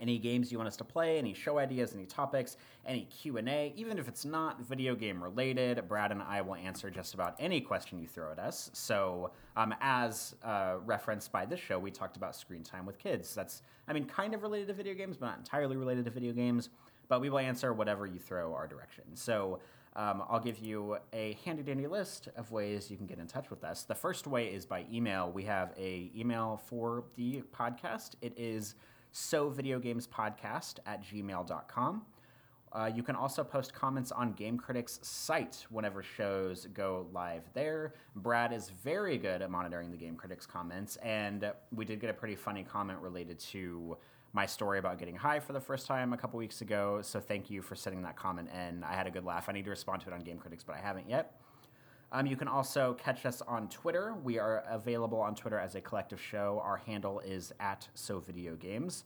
any 0.00 0.18
games 0.18 0.50
you 0.50 0.58
want 0.58 0.68
us 0.68 0.76
to 0.76 0.84
play, 0.84 1.18
any 1.18 1.34
show 1.34 1.58
ideas, 1.58 1.94
any 1.94 2.06
topics, 2.06 2.56
any 2.86 3.04
Q&A, 3.04 3.72
even 3.76 3.98
if 3.98 4.08
it's 4.08 4.24
not 4.24 4.60
video 4.62 4.94
game 4.94 5.22
related, 5.22 5.86
Brad 5.88 6.12
and 6.12 6.22
I 6.22 6.40
will 6.40 6.54
answer 6.54 6.90
just 6.90 7.14
about 7.14 7.36
any 7.38 7.60
question 7.60 7.98
you 7.98 8.06
throw 8.06 8.32
at 8.32 8.38
us. 8.38 8.70
So, 8.72 9.32
um, 9.56 9.74
as 9.80 10.34
uh, 10.42 10.76
referenced 10.84 11.30
by 11.30 11.44
this 11.44 11.60
show, 11.60 11.78
we 11.78 11.90
talked 11.90 12.16
about 12.16 12.34
screen 12.34 12.62
time 12.62 12.86
with 12.86 12.98
kids. 12.98 13.34
That's, 13.34 13.62
I 13.86 13.92
mean, 13.92 14.06
kind 14.06 14.34
of 14.34 14.42
related 14.42 14.68
to 14.68 14.74
video 14.74 14.94
games, 14.94 15.16
but 15.16 15.26
not 15.26 15.38
entirely 15.38 15.76
related 15.76 16.04
to 16.06 16.10
video 16.10 16.32
games. 16.32 16.70
But 17.08 17.20
we 17.20 17.28
will 17.28 17.40
answer 17.40 17.72
whatever 17.72 18.06
you 18.06 18.18
throw 18.18 18.54
our 18.54 18.66
direction. 18.66 19.04
So, 19.14 19.60
um, 19.94 20.22
I'll 20.28 20.40
give 20.40 20.58
you 20.58 20.96
a 21.12 21.36
handy 21.44 21.62
dandy 21.62 21.86
list 21.86 22.28
of 22.36 22.50
ways 22.50 22.90
you 22.90 22.96
can 22.96 23.06
get 23.06 23.18
in 23.18 23.26
touch 23.26 23.50
with 23.50 23.62
us. 23.62 23.82
The 23.82 23.94
first 23.94 24.26
way 24.26 24.46
is 24.46 24.64
by 24.64 24.86
email. 24.90 25.30
We 25.30 25.44
have 25.44 25.74
a 25.76 26.10
email 26.16 26.62
for 26.66 27.04
the 27.16 27.42
podcast. 27.54 28.12
It 28.22 28.32
is 28.38 28.74
so 29.12 29.48
video 29.48 29.78
podcast 29.78 30.78
at 30.86 31.04
gmail.com. 31.04 32.02
Uh, 32.72 32.90
you 32.94 33.02
can 33.02 33.14
also 33.14 33.44
post 33.44 33.74
comments 33.74 34.10
on 34.12 34.32
Game 34.32 34.56
Critics' 34.56 34.98
site 35.02 35.66
whenever 35.68 36.02
shows 36.02 36.66
go 36.72 37.06
live 37.12 37.42
there. 37.52 37.92
Brad 38.16 38.52
is 38.52 38.70
very 38.82 39.18
good 39.18 39.42
at 39.42 39.50
monitoring 39.50 39.90
the 39.90 39.96
Game 39.96 40.16
Critics 40.16 40.46
comments, 40.46 40.96
and 40.96 41.52
we 41.74 41.84
did 41.84 42.00
get 42.00 42.08
a 42.08 42.14
pretty 42.14 42.34
funny 42.34 42.64
comment 42.64 42.98
related 43.00 43.38
to 43.38 43.98
my 44.32 44.46
story 44.46 44.78
about 44.78 44.98
getting 44.98 45.14
high 45.14 45.38
for 45.38 45.52
the 45.52 45.60
first 45.60 45.86
time 45.86 46.14
a 46.14 46.16
couple 46.16 46.38
weeks 46.38 46.62
ago. 46.62 47.00
So 47.02 47.20
thank 47.20 47.50
you 47.50 47.60
for 47.60 47.74
sending 47.74 48.02
that 48.02 48.16
comment 48.16 48.48
in. 48.48 48.82
I 48.82 48.94
had 48.94 49.06
a 49.06 49.10
good 49.10 49.26
laugh. 49.26 49.50
I 49.50 49.52
need 49.52 49.64
to 49.64 49.70
respond 49.70 50.00
to 50.02 50.08
it 50.08 50.14
on 50.14 50.20
Game 50.20 50.38
Critics, 50.38 50.64
but 50.64 50.74
I 50.74 50.78
haven't 50.78 51.10
yet. 51.10 51.41
Um, 52.14 52.26
you 52.26 52.36
can 52.36 52.46
also 52.46 52.94
catch 53.02 53.24
us 53.24 53.40
on 53.48 53.68
Twitter. 53.70 54.14
We 54.22 54.38
are 54.38 54.64
available 54.68 55.18
on 55.18 55.34
Twitter 55.34 55.58
as 55.58 55.74
a 55.76 55.80
collective 55.80 56.20
show. 56.20 56.60
Our 56.62 56.76
handle 56.76 57.20
is 57.20 57.54
at 57.58 57.88
So 57.94 58.20
Video 58.20 58.54
Games. 58.54 59.04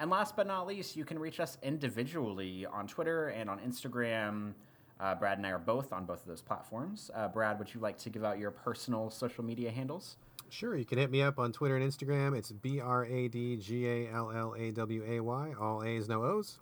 And 0.00 0.10
last 0.10 0.36
but 0.36 0.46
not 0.46 0.66
least, 0.66 0.96
you 0.96 1.04
can 1.04 1.18
reach 1.18 1.38
us 1.38 1.58
individually 1.62 2.64
on 2.64 2.86
Twitter 2.86 3.28
and 3.28 3.50
on 3.50 3.58
Instagram. 3.60 4.54
Uh, 4.98 5.14
Brad 5.14 5.36
and 5.36 5.46
I 5.46 5.50
are 5.50 5.58
both 5.58 5.92
on 5.92 6.06
both 6.06 6.22
of 6.22 6.26
those 6.26 6.40
platforms. 6.40 7.10
Uh, 7.14 7.28
Brad, 7.28 7.58
would 7.58 7.74
you 7.74 7.80
like 7.80 7.98
to 7.98 8.10
give 8.10 8.24
out 8.24 8.38
your 8.38 8.50
personal 8.50 9.10
social 9.10 9.44
media 9.44 9.70
handles? 9.70 10.16
Sure, 10.48 10.76
you 10.76 10.86
can 10.86 10.96
hit 10.96 11.10
me 11.10 11.20
up 11.20 11.38
on 11.38 11.52
Twitter 11.52 11.76
and 11.76 11.84
Instagram. 11.84 12.36
It's 12.36 12.52
B 12.52 12.80
R 12.80 13.04
A 13.04 13.28
D 13.28 13.56
G 13.56 13.86
A 13.86 14.10
L 14.10 14.30
L 14.30 14.54
A 14.56 14.70
W 14.70 15.04
A 15.06 15.20
Y. 15.20 15.54
All 15.60 15.82
A's, 15.82 16.08
no 16.08 16.22
O's. 16.22 16.58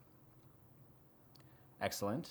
Excellent. 1.81 2.31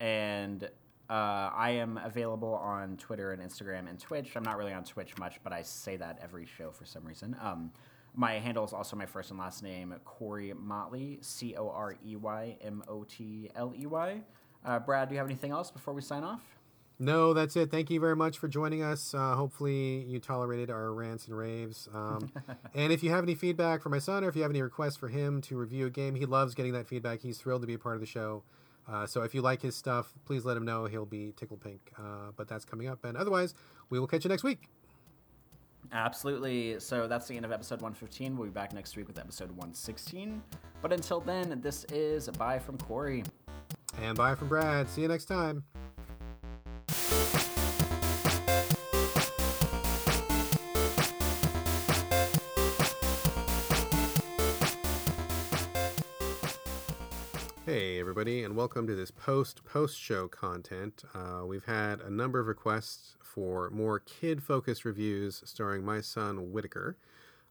And 0.00 0.68
uh, 1.10 1.50
I 1.54 1.70
am 1.70 1.98
available 2.04 2.54
on 2.54 2.96
Twitter 2.96 3.32
and 3.32 3.42
Instagram 3.42 3.88
and 3.88 3.98
Twitch. 3.98 4.36
I'm 4.36 4.42
not 4.42 4.58
really 4.58 4.72
on 4.72 4.84
Twitch 4.84 5.16
much, 5.18 5.40
but 5.42 5.52
I 5.52 5.62
say 5.62 5.96
that 5.96 6.18
every 6.22 6.46
show 6.46 6.70
for 6.70 6.84
some 6.84 7.04
reason. 7.04 7.36
Um, 7.40 7.72
my 8.14 8.32
handle 8.32 8.64
is 8.64 8.72
also 8.72 8.96
my 8.96 9.06
first 9.06 9.30
and 9.30 9.38
last 9.38 9.62
name, 9.62 9.94
Corey 10.04 10.52
Motley, 10.52 11.18
C 11.20 11.54
O 11.56 11.70
R 11.70 11.94
E 12.04 12.16
Y 12.16 12.56
M 12.60 12.82
O 12.88 13.04
T 13.04 13.50
L 13.54 13.72
E 13.78 13.86
Y. 13.86 14.20
Uh, 14.64 14.78
Brad, 14.80 15.08
do 15.08 15.14
you 15.14 15.18
have 15.18 15.28
anything 15.28 15.52
else 15.52 15.70
before 15.70 15.94
we 15.94 16.02
sign 16.02 16.24
off? 16.24 16.42
No, 17.00 17.32
that's 17.32 17.54
it. 17.54 17.70
Thank 17.70 17.90
you 17.90 18.00
very 18.00 18.16
much 18.16 18.38
for 18.38 18.48
joining 18.48 18.82
us. 18.82 19.14
Uh, 19.14 19.36
hopefully, 19.36 20.04
you 20.08 20.18
tolerated 20.18 20.68
our 20.68 20.92
rants 20.92 21.28
and 21.28 21.38
raves. 21.38 21.88
Um, 21.94 22.32
and 22.74 22.92
if 22.92 23.04
you 23.04 23.10
have 23.10 23.22
any 23.22 23.36
feedback 23.36 23.82
for 23.82 23.88
my 23.88 24.00
son, 24.00 24.24
or 24.24 24.28
if 24.28 24.34
you 24.34 24.42
have 24.42 24.50
any 24.50 24.62
requests 24.62 24.96
for 24.96 25.08
him 25.08 25.40
to 25.42 25.56
review 25.56 25.86
a 25.86 25.90
game, 25.90 26.16
he 26.16 26.26
loves 26.26 26.54
getting 26.54 26.72
that 26.72 26.88
feedback. 26.88 27.20
He's 27.20 27.38
thrilled 27.38 27.60
to 27.60 27.68
be 27.68 27.74
a 27.74 27.78
part 27.78 27.94
of 27.94 28.00
the 28.00 28.06
show. 28.06 28.42
Uh, 28.90 29.06
so 29.06 29.22
if 29.22 29.34
you 29.34 29.42
like 29.42 29.60
his 29.60 29.76
stuff, 29.76 30.14
please 30.24 30.44
let 30.44 30.56
him 30.56 30.64
know. 30.64 30.86
He'll 30.86 31.06
be 31.06 31.32
tickled 31.36 31.60
pink. 31.60 31.92
Uh, 31.98 32.32
but 32.36 32.48
that's 32.48 32.64
coming 32.64 32.88
up. 32.88 33.04
And 33.04 33.16
otherwise, 33.16 33.54
we 33.90 33.98
will 33.98 34.06
catch 34.06 34.24
you 34.24 34.30
next 34.30 34.44
week. 34.44 34.68
Absolutely. 35.92 36.80
So 36.80 37.06
that's 37.06 37.26
the 37.28 37.36
end 37.36 37.44
of 37.44 37.52
episode 37.52 37.80
115. 37.80 38.36
We'll 38.36 38.48
be 38.48 38.52
back 38.52 38.72
next 38.72 38.96
week 38.96 39.06
with 39.06 39.18
episode 39.18 39.50
116. 39.50 40.42
But 40.82 40.92
until 40.92 41.20
then, 41.20 41.60
this 41.62 41.84
is 41.84 42.28
Bye 42.30 42.58
from 42.58 42.78
Corey. 42.78 43.24
And 44.02 44.16
bye 44.16 44.34
from 44.34 44.48
Brad. 44.48 44.88
See 44.88 45.02
you 45.02 45.08
next 45.08 45.26
time. 45.26 45.64
Hey, 57.68 58.00
everybody, 58.00 58.44
and 58.44 58.56
welcome 58.56 58.86
to 58.86 58.94
this 58.94 59.10
post 59.10 59.62
post 59.62 60.00
show 60.00 60.26
content. 60.26 61.02
Uh, 61.14 61.44
we've 61.44 61.66
had 61.66 62.00
a 62.00 62.08
number 62.08 62.40
of 62.40 62.46
requests 62.46 63.18
for 63.22 63.68
more 63.68 63.98
kid 63.98 64.42
focused 64.42 64.86
reviews 64.86 65.42
starring 65.44 65.84
my 65.84 66.00
son 66.00 66.50
Whitaker. 66.50 66.96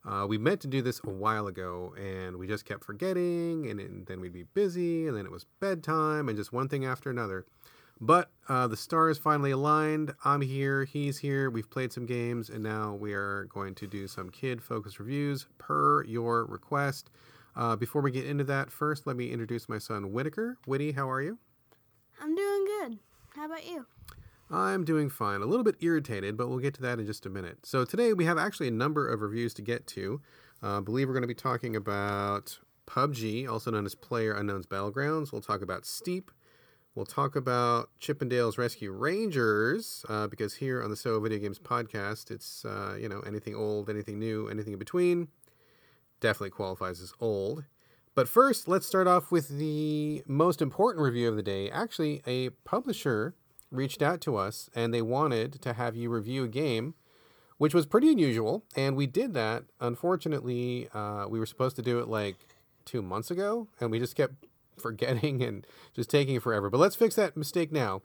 Uh, 0.03 0.25
we 0.27 0.39
meant 0.39 0.59
to 0.61 0.67
do 0.67 0.81
this 0.81 0.99
a 1.03 1.09
while 1.11 1.45
ago, 1.45 1.93
and 1.99 2.35
we 2.35 2.47
just 2.47 2.65
kept 2.65 2.83
forgetting, 2.83 3.69
and, 3.69 3.79
and 3.79 4.07
then 4.07 4.19
we'd 4.19 4.33
be 4.33 4.41
busy, 4.55 5.05
and 5.05 5.15
then 5.15 5.23
it 5.23 5.31
was 5.31 5.45
bedtime, 5.59 6.29
and 6.29 6.35
just 6.35 6.51
one 6.51 6.67
thing 6.67 6.83
after 6.83 7.11
another. 7.11 7.45
But 8.01 8.31
uh, 8.49 8.65
the 8.65 8.75
stars 8.75 9.19
finally 9.19 9.51
aligned. 9.51 10.15
I'm 10.25 10.41
here, 10.41 10.83
he's 10.85 11.19
here. 11.19 11.51
We've 11.51 11.69
played 11.69 11.93
some 11.93 12.07
games, 12.07 12.49
and 12.49 12.63
now 12.63 12.95
we 12.95 13.13
are 13.13 13.43
going 13.53 13.75
to 13.75 13.85
do 13.85 14.07
some 14.07 14.31
kid 14.31 14.63
focused 14.63 14.97
reviews 14.97 15.45
per 15.59 16.03
your 16.05 16.43
request. 16.45 17.11
Uh, 17.57 17.75
before 17.75 18.03
we 18.03 18.11
get 18.11 18.23
into 18.23 18.43
that, 18.43 18.71
first 18.71 19.07
let 19.07 19.17
me 19.17 19.31
introduce 19.31 19.67
my 19.67 19.79
son 19.79 20.11
Whitaker. 20.11 20.59
Whitty, 20.67 20.91
how 20.91 21.09
are 21.09 21.23
you? 21.23 21.39
I'm 22.21 22.35
doing 22.35 22.65
good. 22.65 22.99
How 23.35 23.45
about 23.47 23.65
you? 23.67 23.87
I'm 24.51 24.85
doing 24.85 25.09
fine. 25.09 25.41
A 25.41 25.45
little 25.45 25.63
bit 25.63 25.75
irritated, 25.79 26.37
but 26.37 26.49
we'll 26.49 26.59
get 26.59 26.75
to 26.75 26.83
that 26.83 26.99
in 26.99 27.07
just 27.07 27.25
a 27.25 27.29
minute. 27.29 27.65
So 27.65 27.83
today 27.83 28.13
we 28.13 28.25
have 28.25 28.37
actually 28.37 28.67
a 28.67 28.71
number 28.71 29.09
of 29.09 29.21
reviews 29.21 29.55
to 29.55 29.63
get 29.63 29.87
to. 29.87 30.21
Uh, 30.61 30.77
I 30.77 30.81
believe 30.81 31.07
we're 31.07 31.15
going 31.15 31.23
to 31.23 31.27
be 31.27 31.33
talking 31.33 31.75
about 31.75 32.59
PUBG, 32.85 33.49
also 33.49 33.71
known 33.71 33.87
as 33.87 33.95
Player 33.95 34.33
Unknown's 34.33 34.67
Battlegrounds. 34.67 35.31
We'll 35.31 35.41
talk 35.41 35.63
about 35.63 35.83
Steep. 35.83 36.29
We'll 36.93 37.07
talk 37.07 37.35
about 37.35 37.89
Chip 37.99 38.21
'n 38.21 38.29
Dale's 38.29 38.59
Rescue 38.59 38.91
Rangers, 38.91 40.05
uh, 40.09 40.27
because 40.27 40.55
here 40.55 40.83
on 40.83 40.91
the 40.91 40.95
So 40.95 41.19
Video 41.19 41.39
Games 41.39 41.59
podcast, 41.59 42.29
it's 42.29 42.65
uh, 42.65 42.97
you 42.99 43.09
know 43.09 43.19
anything 43.21 43.55
old, 43.55 43.89
anything 43.89 44.19
new, 44.19 44.47
anything 44.47 44.73
in 44.73 44.79
between 44.79 45.27
definitely 46.19 46.51
qualifies 46.51 47.01
as 47.01 47.13
old. 47.19 47.65
But 48.15 48.27
first, 48.27 48.67
let's 48.67 48.87
start 48.87 49.07
off 49.07 49.31
with 49.31 49.47
the 49.49 50.23
most 50.25 50.61
important 50.61 51.03
review 51.03 51.29
of 51.29 51.35
the 51.35 51.43
day. 51.43 51.69
Actually, 51.69 52.21
a 52.25 52.49
publisher 52.65 53.35
reached 53.69 54.01
out 54.01 54.21
to 54.21 54.35
us 54.35 54.69
and 54.73 54.93
they 54.93 55.01
wanted 55.01 55.61
to 55.61 55.73
have 55.73 55.95
you 55.95 56.09
review 56.09 56.43
a 56.43 56.47
game, 56.47 56.95
which 57.57 57.73
was 57.73 57.85
pretty 57.85 58.11
unusual. 58.11 58.63
And 58.75 58.95
we 58.95 59.05
did 59.05 59.33
that. 59.35 59.65
Unfortunately, 59.79 60.89
uh, 60.93 61.27
we 61.29 61.37
were 61.37 61.45
supposed 61.45 61.75
to 61.75 61.81
do 61.81 61.99
it 61.99 62.07
like 62.07 62.37
two 62.85 63.01
months 63.01 63.29
ago, 63.29 63.67
and 63.79 63.91
we 63.91 63.99
just 63.99 64.15
kept 64.15 64.45
forgetting 64.81 65.43
and 65.43 65.67
just 65.95 66.09
taking 66.09 66.35
it 66.35 66.43
forever. 66.43 66.69
But 66.69 66.79
let's 66.79 66.95
fix 66.95 67.15
that 67.15 67.37
mistake 67.37 67.71
now. 67.71 68.01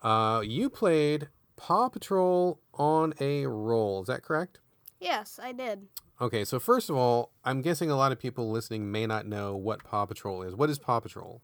Uh, 0.00 0.40
you 0.44 0.70
played 0.70 1.28
Paw 1.56 1.88
Patrol 1.88 2.58
on 2.74 3.14
a 3.20 3.46
roll. 3.46 4.00
Is 4.00 4.08
that 4.08 4.22
correct? 4.22 4.58
Yes, 4.98 5.38
I 5.42 5.52
did. 5.52 5.88
Okay, 6.22 6.44
so 6.44 6.60
first 6.60 6.88
of 6.88 6.94
all, 6.94 7.32
I'm 7.44 7.62
guessing 7.62 7.90
a 7.90 7.96
lot 7.96 8.12
of 8.12 8.18
people 8.20 8.48
listening 8.48 8.92
may 8.92 9.06
not 9.08 9.26
know 9.26 9.56
what 9.56 9.82
Paw 9.82 10.06
Patrol 10.06 10.42
is. 10.42 10.54
What 10.54 10.70
is 10.70 10.78
Paw 10.78 11.00
Patrol? 11.00 11.42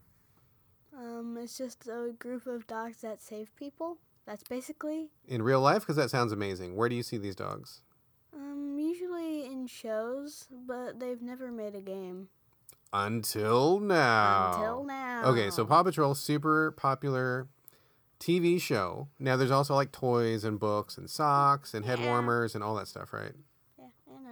Um, 0.97 1.37
it's 1.37 1.57
just 1.57 1.85
a 1.87 2.13
group 2.17 2.47
of 2.47 2.65
dogs 2.65 3.01
that 3.01 3.21
save 3.21 3.53
people. 3.57 3.97
That's 4.25 4.43
basically. 4.43 5.09
In 5.27 5.41
real 5.41 5.59
life? 5.59 5.81
Because 5.81 5.97
that 5.97 6.09
sounds 6.09 6.31
amazing. 6.31 6.77
Where 6.77 6.87
do 6.87 6.95
you 6.95 7.03
see 7.03 7.17
these 7.17 7.35
dogs? 7.35 7.81
Um, 8.33 8.77
usually 8.79 9.45
in 9.47 9.67
shows, 9.67 10.47
but 10.49 10.97
they've 11.01 11.21
never 11.21 11.51
made 11.51 11.75
a 11.75 11.81
game. 11.81 12.29
Until 12.93 13.81
now. 13.81 14.53
Until 14.53 14.83
now. 14.85 15.23
Okay, 15.25 15.49
so 15.49 15.65
Paw 15.65 15.83
Patrol, 15.83 16.15
super 16.15 16.71
popular 16.71 17.49
TV 18.17 18.61
show. 18.61 19.09
Now 19.19 19.35
there's 19.35 19.51
also 19.51 19.75
like 19.75 19.91
toys 19.91 20.45
and 20.45 20.57
books 20.57 20.97
and 20.97 21.09
socks 21.09 21.73
and 21.73 21.85
head 21.85 21.99
Yeah. 21.99 22.05
warmers 22.05 22.55
and 22.55 22.63
all 22.63 22.75
that 22.75 22.87
stuff, 22.87 23.11
right? 23.11 23.33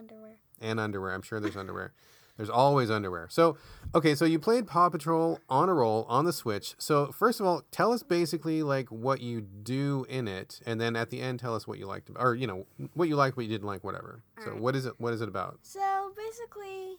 Underwear. 0.10 0.38
and 0.62 0.80
underwear. 0.80 1.14
I'm 1.14 1.22
sure 1.22 1.40
there's 1.40 1.58
underwear. 1.58 1.94
There's 2.38 2.50
always 2.52 2.92
underwear. 2.92 3.28
So, 3.32 3.58
okay, 3.96 4.14
so 4.14 4.24
you 4.24 4.38
played 4.38 4.68
Paw 4.68 4.90
Patrol 4.90 5.40
on 5.50 5.70
a 5.70 5.74
roll 5.74 6.06
on 6.08 6.26
the 6.26 6.32
Switch. 6.34 6.76
So, 6.78 7.08
first 7.08 7.40
of 7.40 7.48
all, 7.48 7.64
tell 7.72 7.92
us 7.92 8.04
basically 8.04 8.62
like 8.62 8.90
what 8.90 9.22
you 9.22 9.42
do 9.42 10.06
in 10.08 10.28
it, 10.28 10.60
and 10.66 10.80
then 10.80 10.96
at 10.96 11.10
the 11.10 11.20
end, 11.20 11.40
tell 11.40 11.56
us 11.56 11.68
what 11.68 11.80
you 11.80 11.88
liked, 11.88 12.12
or 12.16 12.36
you 12.36 12.46
know, 12.46 12.68
what 12.94 13.08
you 13.08 13.16
liked, 13.16 13.38
what 13.38 13.48
you 13.48 13.52
didn't 13.52 13.66
like, 13.68 13.84
whatever. 13.84 14.22
So, 14.40 14.50
Alright. 14.50 14.62
what 14.62 14.76
is 14.76 14.86
it? 14.86 14.94
What 15.00 15.14
is 15.14 15.22
it 15.22 15.28
about? 15.28 15.58
So 15.64 16.12
basically, 16.16 16.98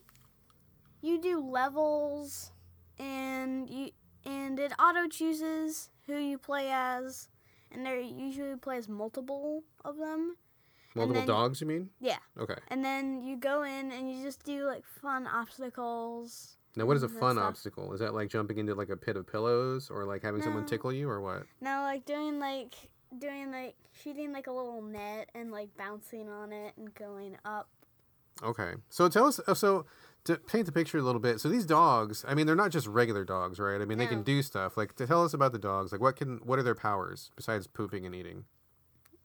you 1.02 1.20
do 1.20 1.38
levels, 1.40 2.50
and 2.98 3.70
you 3.70 3.90
and 4.24 4.58
it 4.58 4.72
auto 4.80 5.06
chooses 5.06 5.90
who 6.06 6.16
you 6.18 6.36
play 6.36 6.68
as, 6.72 7.28
and 7.70 7.86
there 7.86 8.00
usually 8.00 8.56
plays 8.56 8.88
multiple 8.88 9.62
of 9.84 9.98
them. 9.98 10.36
Multiple 10.98 11.20
then- 11.20 11.26
dogs, 11.26 11.60
you 11.60 11.66
mean? 11.66 11.90
Yeah. 12.00 12.18
Okay. 12.38 12.56
And 12.68 12.84
then 12.84 13.22
you 13.22 13.36
go 13.36 13.62
in 13.62 13.90
and 13.92 14.10
you 14.12 14.22
just 14.22 14.44
do 14.44 14.64
like 14.66 14.84
fun 14.86 15.26
obstacles. 15.26 16.56
Now, 16.76 16.86
what 16.86 16.96
is 16.96 17.02
a 17.02 17.08
fun 17.08 17.38
obstacle? 17.38 17.92
Is 17.92 18.00
that 18.00 18.14
like 18.14 18.28
jumping 18.28 18.58
into 18.58 18.74
like 18.74 18.90
a 18.90 18.96
pit 18.96 19.16
of 19.16 19.26
pillows, 19.26 19.90
or 19.90 20.04
like 20.04 20.22
having 20.22 20.42
someone 20.42 20.64
tickle 20.66 20.92
you, 20.92 21.08
or 21.08 21.20
what? 21.20 21.44
No, 21.60 21.80
like 21.82 22.04
doing 22.04 22.38
like 22.38 22.74
doing 23.18 23.50
like 23.50 23.74
shooting 24.02 24.32
like 24.32 24.46
a 24.46 24.52
little 24.52 24.82
net 24.82 25.30
and 25.34 25.50
like 25.50 25.74
bouncing 25.76 26.28
on 26.28 26.52
it 26.52 26.74
and 26.76 26.94
going 26.94 27.36
up. 27.44 27.68
Okay. 28.42 28.74
So 28.90 29.08
tell 29.08 29.26
us. 29.26 29.40
uh, 29.48 29.54
So 29.54 29.86
to 30.24 30.36
paint 30.36 30.66
the 30.66 30.72
picture 30.72 30.98
a 30.98 31.02
little 31.02 31.20
bit. 31.20 31.40
So 31.40 31.48
these 31.48 31.64
dogs, 31.66 32.24
I 32.28 32.34
mean, 32.34 32.46
they're 32.46 32.54
not 32.54 32.70
just 32.70 32.86
regular 32.86 33.24
dogs, 33.24 33.58
right? 33.58 33.80
I 33.80 33.84
mean, 33.84 33.98
they 33.98 34.06
can 34.06 34.22
do 34.22 34.42
stuff. 34.42 34.76
Like, 34.76 34.94
to 34.96 35.06
tell 35.06 35.24
us 35.24 35.32
about 35.34 35.52
the 35.52 35.58
dogs. 35.58 35.90
Like, 35.90 36.00
what 36.00 36.16
can 36.16 36.38
what 36.44 36.58
are 36.58 36.62
their 36.62 36.74
powers 36.76 37.30
besides 37.34 37.66
pooping 37.66 38.04
and 38.06 38.14
eating? 38.14 38.44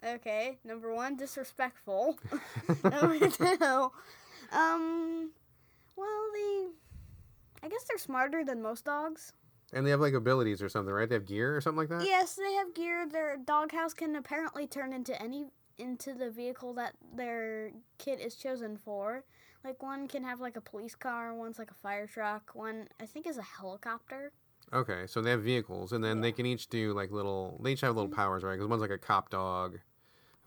Okay, 0.05 0.57
number 0.63 0.93
one, 0.93 1.15
disrespectful. 1.15 2.17
number 2.83 3.19
two, 3.29 3.45
um, 4.51 5.31
well, 5.95 6.25
they, 6.33 6.67
I 7.63 7.69
guess 7.69 7.83
they're 7.85 7.97
smarter 7.97 8.43
than 8.43 8.61
most 8.61 8.85
dogs. 8.85 9.33
And 9.71 9.85
they 9.85 9.91
have 9.91 10.01
like 10.01 10.13
abilities 10.13 10.61
or 10.61 10.69
something, 10.69 10.93
right? 10.93 11.09
They 11.09 11.15
have 11.15 11.25
gear 11.25 11.55
or 11.55 11.61
something 11.61 11.79
like 11.79 11.89
that. 11.89 12.05
Yes, 12.05 12.35
they 12.35 12.53
have 12.53 12.75
gear. 12.75 13.07
Their 13.09 13.37
doghouse 13.37 13.93
can 13.93 14.15
apparently 14.15 14.67
turn 14.67 14.93
into 14.93 15.19
any 15.21 15.45
into 15.79 16.13
the 16.13 16.29
vehicle 16.29 16.73
that 16.75 16.93
their 17.15 17.71
kit 17.97 18.19
is 18.19 18.35
chosen 18.35 18.77
for. 18.77 19.23
Like 19.63 19.81
one 19.81 20.07
can 20.07 20.23
have 20.23 20.39
like 20.39 20.57
a 20.57 20.61
police 20.61 20.93
car, 20.93 21.33
one's 21.33 21.57
like 21.57 21.71
a 21.71 21.75
fire 21.75 22.05
truck, 22.05 22.51
one 22.53 22.87
I 23.01 23.05
think 23.05 23.25
is 23.25 23.37
a 23.37 23.41
helicopter. 23.41 24.31
Okay, 24.71 25.03
so 25.07 25.21
they 25.21 25.31
have 25.31 25.41
vehicles, 25.43 25.91
and 25.91 26.03
then 26.03 26.21
they 26.21 26.31
can 26.31 26.45
each 26.45 26.67
do 26.67 26.93
like 26.93 27.11
little. 27.11 27.59
They 27.63 27.73
each 27.73 27.81
have 27.81 27.95
little 27.95 28.11
powers, 28.11 28.43
right? 28.43 28.53
Because 28.53 28.67
one's 28.67 28.81
like 28.81 28.91
a 28.91 28.97
cop 28.97 29.29
dog, 29.29 29.79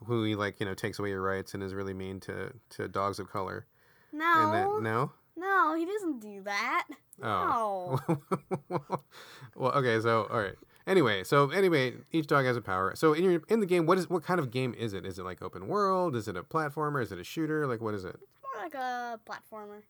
who 0.05 0.23
he 0.23 0.35
like 0.35 0.59
you 0.59 0.65
know 0.65 0.73
takes 0.73 0.99
away 0.99 1.09
your 1.09 1.21
rights 1.21 1.53
and 1.53 1.63
is 1.63 1.73
really 1.73 1.93
mean 1.93 2.19
to 2.21 2.53
to 2.71 2.87
dogs 2.87 3.19
of 3.19 3.29
color. 3.29 3.65
No, 4.11 4.51
then 4.51 4.83
no. 4.83 5.11
no, 5.35 5.75
he 5.75 5.85
doesn't 5.85 6.19
do 6.19 6.41
that. 6.43 6.87
Oh. 7.21 7.99
No. 8.07 8.79
well, 9.55 9.71
okay, 9.73 9.99
so 9.99 10.27
all 10.31 10.39
right. 10.39 10.55
Anyway, 10.85 11.23
so 11.23 11.49
anyway, 11.49 11.93
each 12.11 12.27
dog 12.27 12.45
has 12.45 12.55
a 12.55 12.61
power. 12.61 12.93
So 12.95 13.13
in 13.13 13.23
your 13.23 13.41
in 13.49 13.59
the 13.59 13.65
game, 13.65 13.85
what 13.85 13.97
is 13.97 14.09
what 14.09 14.23
kind 14.23 14.39
of 14.39 14.51
game 14.51 14.73
is 14.77 14.93
it? 14.93 15.05
Is 15.05 15.19
it 15.19 15.23
like 15.23 15.41
open 15.41 15.67
world? 15.67 16.15
Is 16.15 16.27
it 16.27 16.37
a 16.37 16.43
platformer? 16.43 17.01
Is 17.03 17.11
it 17.11 17.19
a 17.19 17.23
shooter? 17.23 17.67
Like 17.67 17.81
what 17.81 17.93
is 17.93 18.05
it? 18.05 18.15
It's 18.15 18.43
More 18.55 18.63
like 18.63 18.73
a 18.73 19.19
platformer. 19.27 19.81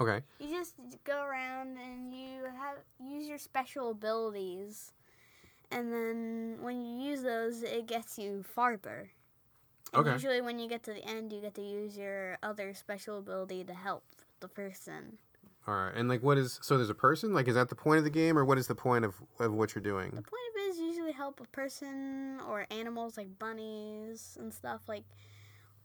Okay. 0.00 0.24
You 0.40 0.48
just 0.48 0.74
go 1.04 1.22
around 1.22 1.76
and 1.76 2.12
you 2.12 2.44
have 2.44 2.78
use 2.98 3.28
your 3.28 3.38
special 3.38 3.90
abilities, 3.90 4.92
and 5.70 5.92
then 5.92 6.56
when 6.60 6.82
you 6.82 7.10
use 7.10 7.22
those, 7.22 7.62
it 7.62 7.86
gets 7.86 8.18
you 8.18 8.42
farther. 8.42 9.10
And 9.92 10.00
Okay. 10.00 10.12
Usually, 10.12 10.40
when 10.40 10.58
you 10.58 10.68
get 10.68 10.82
to 10.84 10.92
the 10.92 11.04
end, 11.04 11.32
you 11.32 11.40
get 11.40 11.54
to 11.54 11.62
use 11.62 11.96
your 11.96 12.38
other 12.42 12.72
special 12.74 13.18
ability 13.18 13.64
to 13.64 13.74
help 13.74 14.04
the 14.40 14.48
person. 14.48 15.18
All 15.66 15.74
right. 15.74 15.94
And 15.94 16.08
like 16.08 16.22
what 16.22 16.38
is 16.38 16.58
so 16.62 16.76
there's 16.76 16.90
a 16.90 16.94
person? 16.94 17.32
Like 17.34 17.46
is 17.46 17.54
that 17.54 17.68
the 17.68 17.76
point 17.76 17.98
of 17.98 18.04
the 18.04 18.10
game 18.10 18.36
or 18.36 18.44
what 18.44 18.58
is 18.58 18.66
the 18.66 18.74
point 18.74 19.04
of 19.04 19.14
of 19.38 19.52
what 19.52 19.74
you're 19.74 19.82
doing? 19.82 20.10
The 20.10 20.22
point 20.22 20.42
of 20.54 20.56
it 20.56 20.70
is 20.70 20.78
usually 20.78 21.12
help 21.12 21.40
a 21.40 21.46
person 21.48 22.40
or 22.48 22.66
animals 22.70 23.16
like 23.16 23.38
bunnies 23.38 24.36
and 24.40 24.52
stuff. 24.52 24.80
Like 24.88 25.04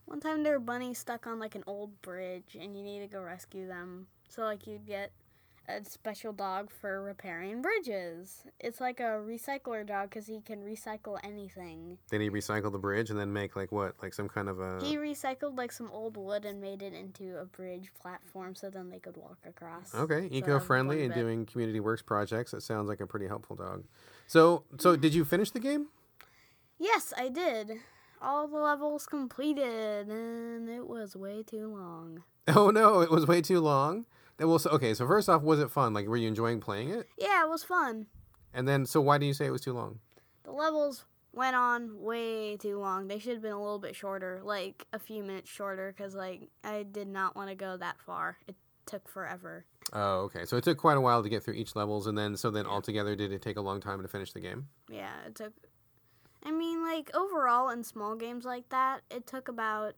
one 0.05 0.19
time 0.19 0.41
there 0.41 0.53
were 0.53 0.59
bunnies 0.59 0.97
stuck 0.97 1.27
on 1.27 1.37
like 1.37 1.53
an 1.53 1.63
old 1.67 2.01
bridge 2.01 2.57
and 2.59 2.75
you 2.75 2.81
need 2.83 3.01
to 3.01 3.07
go 3.07 3.21
rescue 3.21 3.67
them. 3.67 4.07
So 4.29 4.41
like 4.43 4.65
you'd 4.65 4.87
get 4.87 5.11
a 5.67 5.83
special 5.83 6.31
dog 6.31 6.71
for 6.71 7.01
repairing 7.03 7.61
bridges. 7.61 8.43
It's 8.59 8.79
like 8.79 8.99
a 8.99 9.21
recycler 9.21 9.85
dog 9.85 10.09
because 10.09 10.27
he 10.27 10.39
can 10.41 10.63
recycle 10.63 11.17
anything. 11.23 11.97
Then 12.09 12.21
he 12.21 12.29
recycle 12.29 12.71
the 12.71 12.77
bridge 12.77 13.09
and 13.09 13.19
then 13.19 13.33
make 13.33 13.55
like 13.55 13.71
what? 13.71 13.95
Like 14.01 14.13
some 14.13 14.29
kind 14.29 14.47
of 14.49 14.59
a 14.59 14.79
He 14.83 14.97
recycled 14.97 15.57
like 15.57 15.71
some 15.71 15.89
old 15.91 16.17
wood 16.17 16.45
and 16.45 16.61
made 16.61 16.81
it 16.81 16.93
into 16.93 17.37
a 17.37 17.45
bridge 17.45 17.91
platform 18.01 18.55
so 18.55 18.69
then 18.69 18.89
they 18.89 18.99
could 18.99 19.17
walk 19.17 19.39
across. 19.45 19.93
Okay, 19.93 19.97
So 19.97 20.11
that 20.11 20.21
was 20.21 20.29
the 20.29 20.37
eco-friendly 20.37 21.05
and 21.05 21.13
doing 21.13 21.45
community 21.45 21.79
works 21.79 22.01
projects. 22.01 22.51
That 22.51 22.61
sounds 22.61 22.87
like 22.87 23.01
a 23.01 23.07
pretty 23.07 23.27
helpful 23.27 23.55
dog. 23.55 23.83
So, 24.25 24.63
so 24.77 24.95
did 24.95 25.13
you 25.13 25.25
finish 25.25 25.51
the 25.51 25.59
game? 25.59 25.87
Yes, 26.79 27.13
I 27.17 27.29
did. 27.29 27.71
All 28.21 28.47
the 28.47 28.57
levels 28.57 29.05
completed, 29.05 30.07
and 30.07 30.69
it 30.69 30.87
was 30.87 31.15
way 31.15 31.43
too 31.43 31.67
long. 31.67 32.23
Oh 32.49 32.69
no, 32.71 33.01
it 33.01 33.11
was 33.11 33.27
way 33.27 33.41
too 33.41 33.59
long. 33.59 34.05
Then 34.37 34.49
well, 34.49 34.59
so, 34.59 34.69
okay. 34.71 34.93
So 34.93 35.07
first 35.07 35.29
off, 35.29 35.41
was 35.41 35.59
it 35.59 35.71
fun? 35.71 35.93
Like, 35.93 36.07
were 36.07 36.17
you 36.17 36.27
enjoying 36.27 36.59
playing 36.59 36.89
it? 36.89 37.07
Yeah, 37.17 37.43
it 37.43 37.49
was 37.49 37.63
fun. 37.63 38.07
And 38.53 38.67
then, 38.67 38.85
so 38.85 39.01
why 39.01 39.17
do 39.17 39.25
you 39.25 39.33
say 39.33 39.45
it 39.45 39.51
was 39.51 39.61
too 39.61 39.73
long? 39.73 39.99
The 40.43 40.51
levels 40.51 41.05
went 41.33 41.55
on 41.55 42.01
way 42.01 42.57
too 42.57 42.79
long. 42.79 43.07
They 43.07 43.19
should 43.19 43.33
have 43.33 43.41
been 43.41 43.51
a 43.51 43.61
little 43.61 43.79
bit 43.79 43.95
shorter, 43.95 44.41
like 44.43 44.85
a 44.93 44.99
few 44.99 45.23
minutes 45.23 45.49
shorter, 45.49 45.93
because 45.95 46.15
like 46.15 46.49
I 46.63 46.83
did 46.83 47.07
not 47.07 47.35
want 47.35 47.49
to 47.49 47.55
go 47.55 47.77
that 47.77 47.99
far. 48.05 48.37
It 48.47 48.55
took 48.85 49.07
forever. 49.07 49.65
Oh, 49.93 50.21
okay. 50.21 50.45
So 50.45 50.57
it 50.57 50.63
took 50.63 50.77
quite 50.77 50.97
a 50.97 51.01
while 51.01 51.21
to 51.21 51.29
get 51.29 51.43
through 51.43 51.55
each 51.55 51.75
levels, 51.75 52.07
and 52.07 52.17
then 52.17 52.35
so 52.35 52.49
then 52.49 52.65
altogether, 52.65 53.15
did 53.15 53.31
it 53.31 53.41
take 53.41 53.57
a 53.57 53.61
long 53.61 53.79
time 53.79 54.01
to 54.01 54.07
finish 54.07 54.33
the 54.33 54.39
game? 54.39 54.67
Yeah, 54.89 55.13
it 55.27 55.35
took. 55.35 55.53
I 56.43 56.51
mean, 56.51 56.83
like 56.83 57.11
overall 57.15 57.69
in 57.69 57.83
small 57.83 58.15
games 58.15 58.45
like 58.45 58.69
that, 58.69 59.01
it 59.11 59.27
took 59.27 59.47
about. 59.47 59.93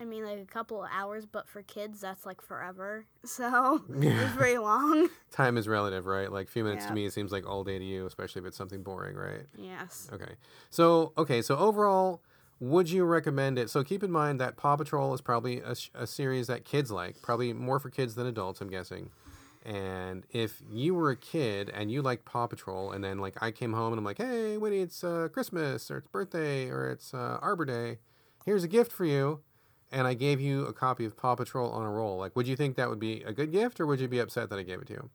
I 0.00 0.04
mean, 0.04 0.24
like 0.24 0.40
a 0.40 0.44
couple 0.44 0.82
of 0.82 0.90
hours, 0.92 1.24
but 1.24 1.48
for 1.48 1.62
kids, 1.62 2.00
that's 2.00 2.26
like 2.26 2.40
forever. 2.40 3.06
So 3.24 3.82
Yeah. 3.88 4.34
very 4.34 4.58
long. 4.58 5.08
Time 5.30 5.56
is 5.56 5.66
relative, 5.66 6.06
right? 6.06 6.30
Like 6.30 6.48
a 6.48 6.50
few 6.50 6.62
minutes 6.64 6.86
to 6.86 6.92
me, 6.92 7.06
it 7.06 7.12
seems 7.12 7.32
like 7.32 7.46
all 7.48 7.64
day 7.64 7.78
to 7.78 7.84
you, 7.84 8.06
especially 8.06 8.40
if 8.40 8.46
it's 8.46 8.56
something 8.56 8.82
boring, 8.82 9.16
right? 9.16 9.46
yes. 9.56 10.10
Okay. 10.12 10.34
So, 10.70 11.12
okay. 11.16 11.40
So 11.42 11.56
overall, 11.56 12.20
would 12.60 12.90
you 12.90 13.04
recommend 13.04 13.58
it? 13.58 13.70
So 13.70 13.82
keep 13.82 14.02
in 14.02 14.10
mind 14.10 14.40
that 14.40 14.56
Paw 14.56 14.76
Patrol 14.76 15.14
is 15.14 15.20
probably 15.20 15.60
a, 15.60 15.74
a 15.94 16.06
series 16.06 16.46
that 16.48 16.64
kids 16.64 16.90
like, 16.90 17.20
probably 17.22 17.52
more 17.52 17.78
for 17.80 17.90
kids 17.90 18.14
than 18.14 18.26
adults, 18.26 18.60
I'm 18.60 18.68
guessing. 18.68 19.10
And 19.64 20.26
if 20.30 20.62
you 20.70 20.94
were 20.94 21.10
a 21.10 21.16
kid 21.16 21.70
and 21.70 21.90
you 21.90 22.02
liked 22.02 22.26
Paw 22.26 22.46
Patrol, 22.46 22.92
and 22.92 23.02
then 23.02 23.18
like 23.18 23.42
I 23.42 23.50
came 23.50 23.72
home 23.72 23.92
and 23.92 23.98
I'm 23.98 24.04
like, 24.04 24.18
hey, 24.18 24.58
Winnie, 24.58 24.80
it's 24.80 25.02
uh, 25.02 25.28
Christmas 25.32 25.90
or 25.90 25.98
it's 25.98 26.08
birthday 26.08 26.68
or 26.68 26.90
it's 26.90 27.14
uh, 27.14 27.38
Arbor 27.40 27.64
Day. 27.64 27.98
Here's 28.44 28.62
a 28.64 28.68
gift 28.68 28.92
for 28.92 29.06
you. 29.06 29.40
And 29.94 30.08
I 30.08 30.14
gave 30.14 30.40
you 30.40 30.66
a 30.66 30.72
copy 30.72 31.04
of 31.04 31.16
Paw 31.16 31.36
Patrol 31.36 31.70
on 31.70 31.86
a 31.86 31.90
roll. 31.90 32.18
Like, 32.18 32.34
would 32.34 32.48
you 32.48 32.56
think 32.56 32.74
that 32.74 32.90
would 32.90 32.98
be 32.98 33.22
a 33.22 33.32
good 33.32 33.52
gift, 33.52 33.78
or 33.78 33.86
would 33.86 34.00
you 34.00 34.08
be 34.08 34.18
upset 34.18 34.50
that 34.50 34.58
I 34.58 34.64
gave 34.64 34.80
it 34.80 34.88
to 34.88 34.94
you? 34.94 35.10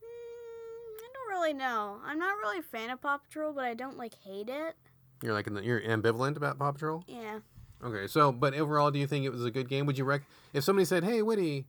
Mm, 0.00 1.04
I 1.04 1.08
don't 1.12 1.28
really 1.28 1.52
know. 1.52 1.96
I'm 2.04 2.20
not 2.20 2.38
really 2.38 2.60
a 2.60 2.62
fan 2.62 2.90
of 2.90 3.02
Paw 3.02 3.16
Patrol, 3.16 3.52
but 3.52 3.64
I 3.64 3.74
don't 3.74 3.98
like 3.98 4.14
hate 4.24 4.48
it. 4.48 4.76
You're 5.24 5.32
like, 5.32 5.48
in 5.48 5.54
the, 5.54 5.62
you're 5.64 5.80
ambivalent 5.80 6.36
about 6.36 6.56
Paw 6.56 6.70
Patrol. 6.70 7.02
Yeah. 7.08 7.40
Okay, 7.82 8.06
so 8.06 8.30
but 8.30 8.54
overall, 8.54 8.92
do 8.92 9.00
you 9.00 9.08
think 9.08 9.24
it 9.24 9.32
was 9.32 9.44
a 9.44 9.50
good 9.50 9.68
game? 9.68 9.86
Would 9.86 9.98
you 9.98 10.04
rec? 10.04 10.22
If 10.52 10.62
somebody 10.62 10.84
said, 10.84 11.02
"Hey, 11.02 11.20
Woody, 11.20 11.66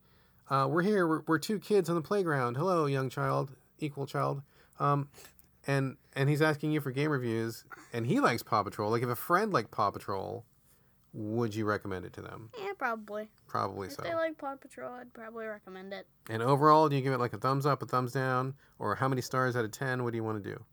uh, 0.52 0.68
we're 0.70 0.84
here. 0.84 1.08
We're, 1.08 1.22
we're 1.26 1.40
two 1.40 1.58
kids 1.58 1.90
on 1.90 1.96
the 1.96 2.04
playground. 2.04 2.56
Hello, 2.56 2.86
young 2.86 3.10
child, 3.10 3.56
equal 3.80 4.06
child," 4.06 4.44
um, 4.80 5.10
and 5.66 5.98
and 6.16 6.30
he's 6.30 6.42
asking 6.44 6.72
you 6.72 6.82
for 6.82 6.92
game 6.92 7.10
reviews, 7.10 7.66
and 7.94 8.06
he 8.06 8.20
likes 8.20 8.44
Paw 8.44 8.62
Patrol. 8.62 8.92
Like, 8.92 9.02
if 9.02 9.10
a 9.10 9.16
friend 9.16 9.52
liked 9.52 9.72
Paw 9.72 9.90
Patrol, 9.90 10.46
would 11.14 11.54
you 11.54 11.66
recommend 11.66 12.06
it 12.06 12.14
to 12.14 12.22
them? 12.22 12.50
Yeah, 12.58 12.74
probably. 12.78 13.30
Probably 13.48 13.90
so. 13.90 13.94
If 13.94 13.98
so. 13.98 14.04
they 14.04 14.16
like 14.16 14.38
Paw 14.38 14.56
Patrol, 14.56 14.92
I'd 14.94 15.14
probably 15.14 15.46
recommend 15.46 15.94
it. 15.94 16.08
And 16.30 16.42
overall, 16.42 16.90
do 16.90 16.96
you 16.96 17.02
give 17.02 17.14
it 17.14 17.20
like 17.20 17.34
a 17.34 17.38
thumbs 17.38 17.66
up, 17.66 17.84
a 17.84 17.86
thumbs 17.86 18.12
down, 18.12 18.56
or 18.80 18.96
how 18.96 19.08
many 19.08 19.22
stars 19.22 19.56
out 19.56 19.64
of 19.64 19.72
ten? 19.72 20.04
What 20.04 20.12
do 20.12 20.18
you 20.18 20.24
want 20.24 20.44
to 20.44 20.50
do? 20.50 20.64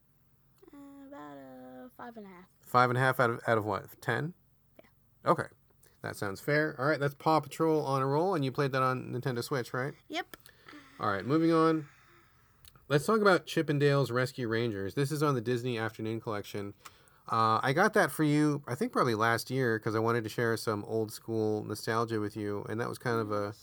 Uh, 0.72 1.08
about 1.08 1.36
a 1.36 1.90
five 1.96 2.16
and 2.16 2.26
a 2.26 2.28
half. 2.28 2.44
Five 2.62 2.90
and 2.90 2.96
a 2.96 3.00
half 3.00 3.20
out 3.20 3.30
of 3.30 3.40
out 3.46 3.58
of 3.58 3.66
what? 3.66 3.84
Ten? 4.00 4.32
Yeah. 4.78 5.30
Okay, 5.30 5.46
that 6.02 6.16
sounds 6.16 6.40
fair. 6.40 6.74
All 6.78 6.86
right, 6.86 6.98
that's 6.98 7.14
Paw 7.14 7.40
Patrol 7.40 7.84
on 7.84 8.00
a 8.00 8.06
roll, 8.06 8.34
and 8.34 8.44
you 8.44 8.50
played 8.50 8.72
that 8.72 8.82
on 8.82 9.12
Nintendo 9.12 9.44
Switch, 9.44 9.74
right? 9.74 9.92
Yep. 10.08 10.36
All 10.98 11.10
right, 11.10 11.24
moving 11.24 11.52
on. 11.52 11.86
Let's 12.88 13.06
talk 13.06 13.20
about 13.20 13.46
Chip 13.46 13.68
'n 13.70 13.78
Dale's 13.78 14.10
Rescue 14.10 14.48
Rangers. 14.48 14.94
This 14.94 15.12
is 15.12 15.22
on 15.22 15.34
the 15.34 15.40
Disney 15.40 15.78
Afternoon 15.78 16.20
Collection. 16.20 16.74
Uh, 17.30 17.60
I 17.62 17.72
got 17.72 17.94
that 17.94 18.10
for 18.10 18.24
you, 18.24 18.62
I 18.66 18.74
think 18.74 18.92
probably 18.92 19.14
last 19.14 19.50
year, 19.50 19.78
because 19.78 19.94
I 19.94 20.00
wanted 20.00 20.24
to 20.24 20.30
share 20.30 20.56
some 20.56 20.84
old 20.84 21.12
school 21.12 21.62
nostalgia 21.64 22.18
with 22.18 22.36
you, 22.36 22.66
and 22.68 22.80
that 22.80 22.88
was 22.88 22.98
kind 22.98 23.20
of 23.20 23.30
a 23.30 23.54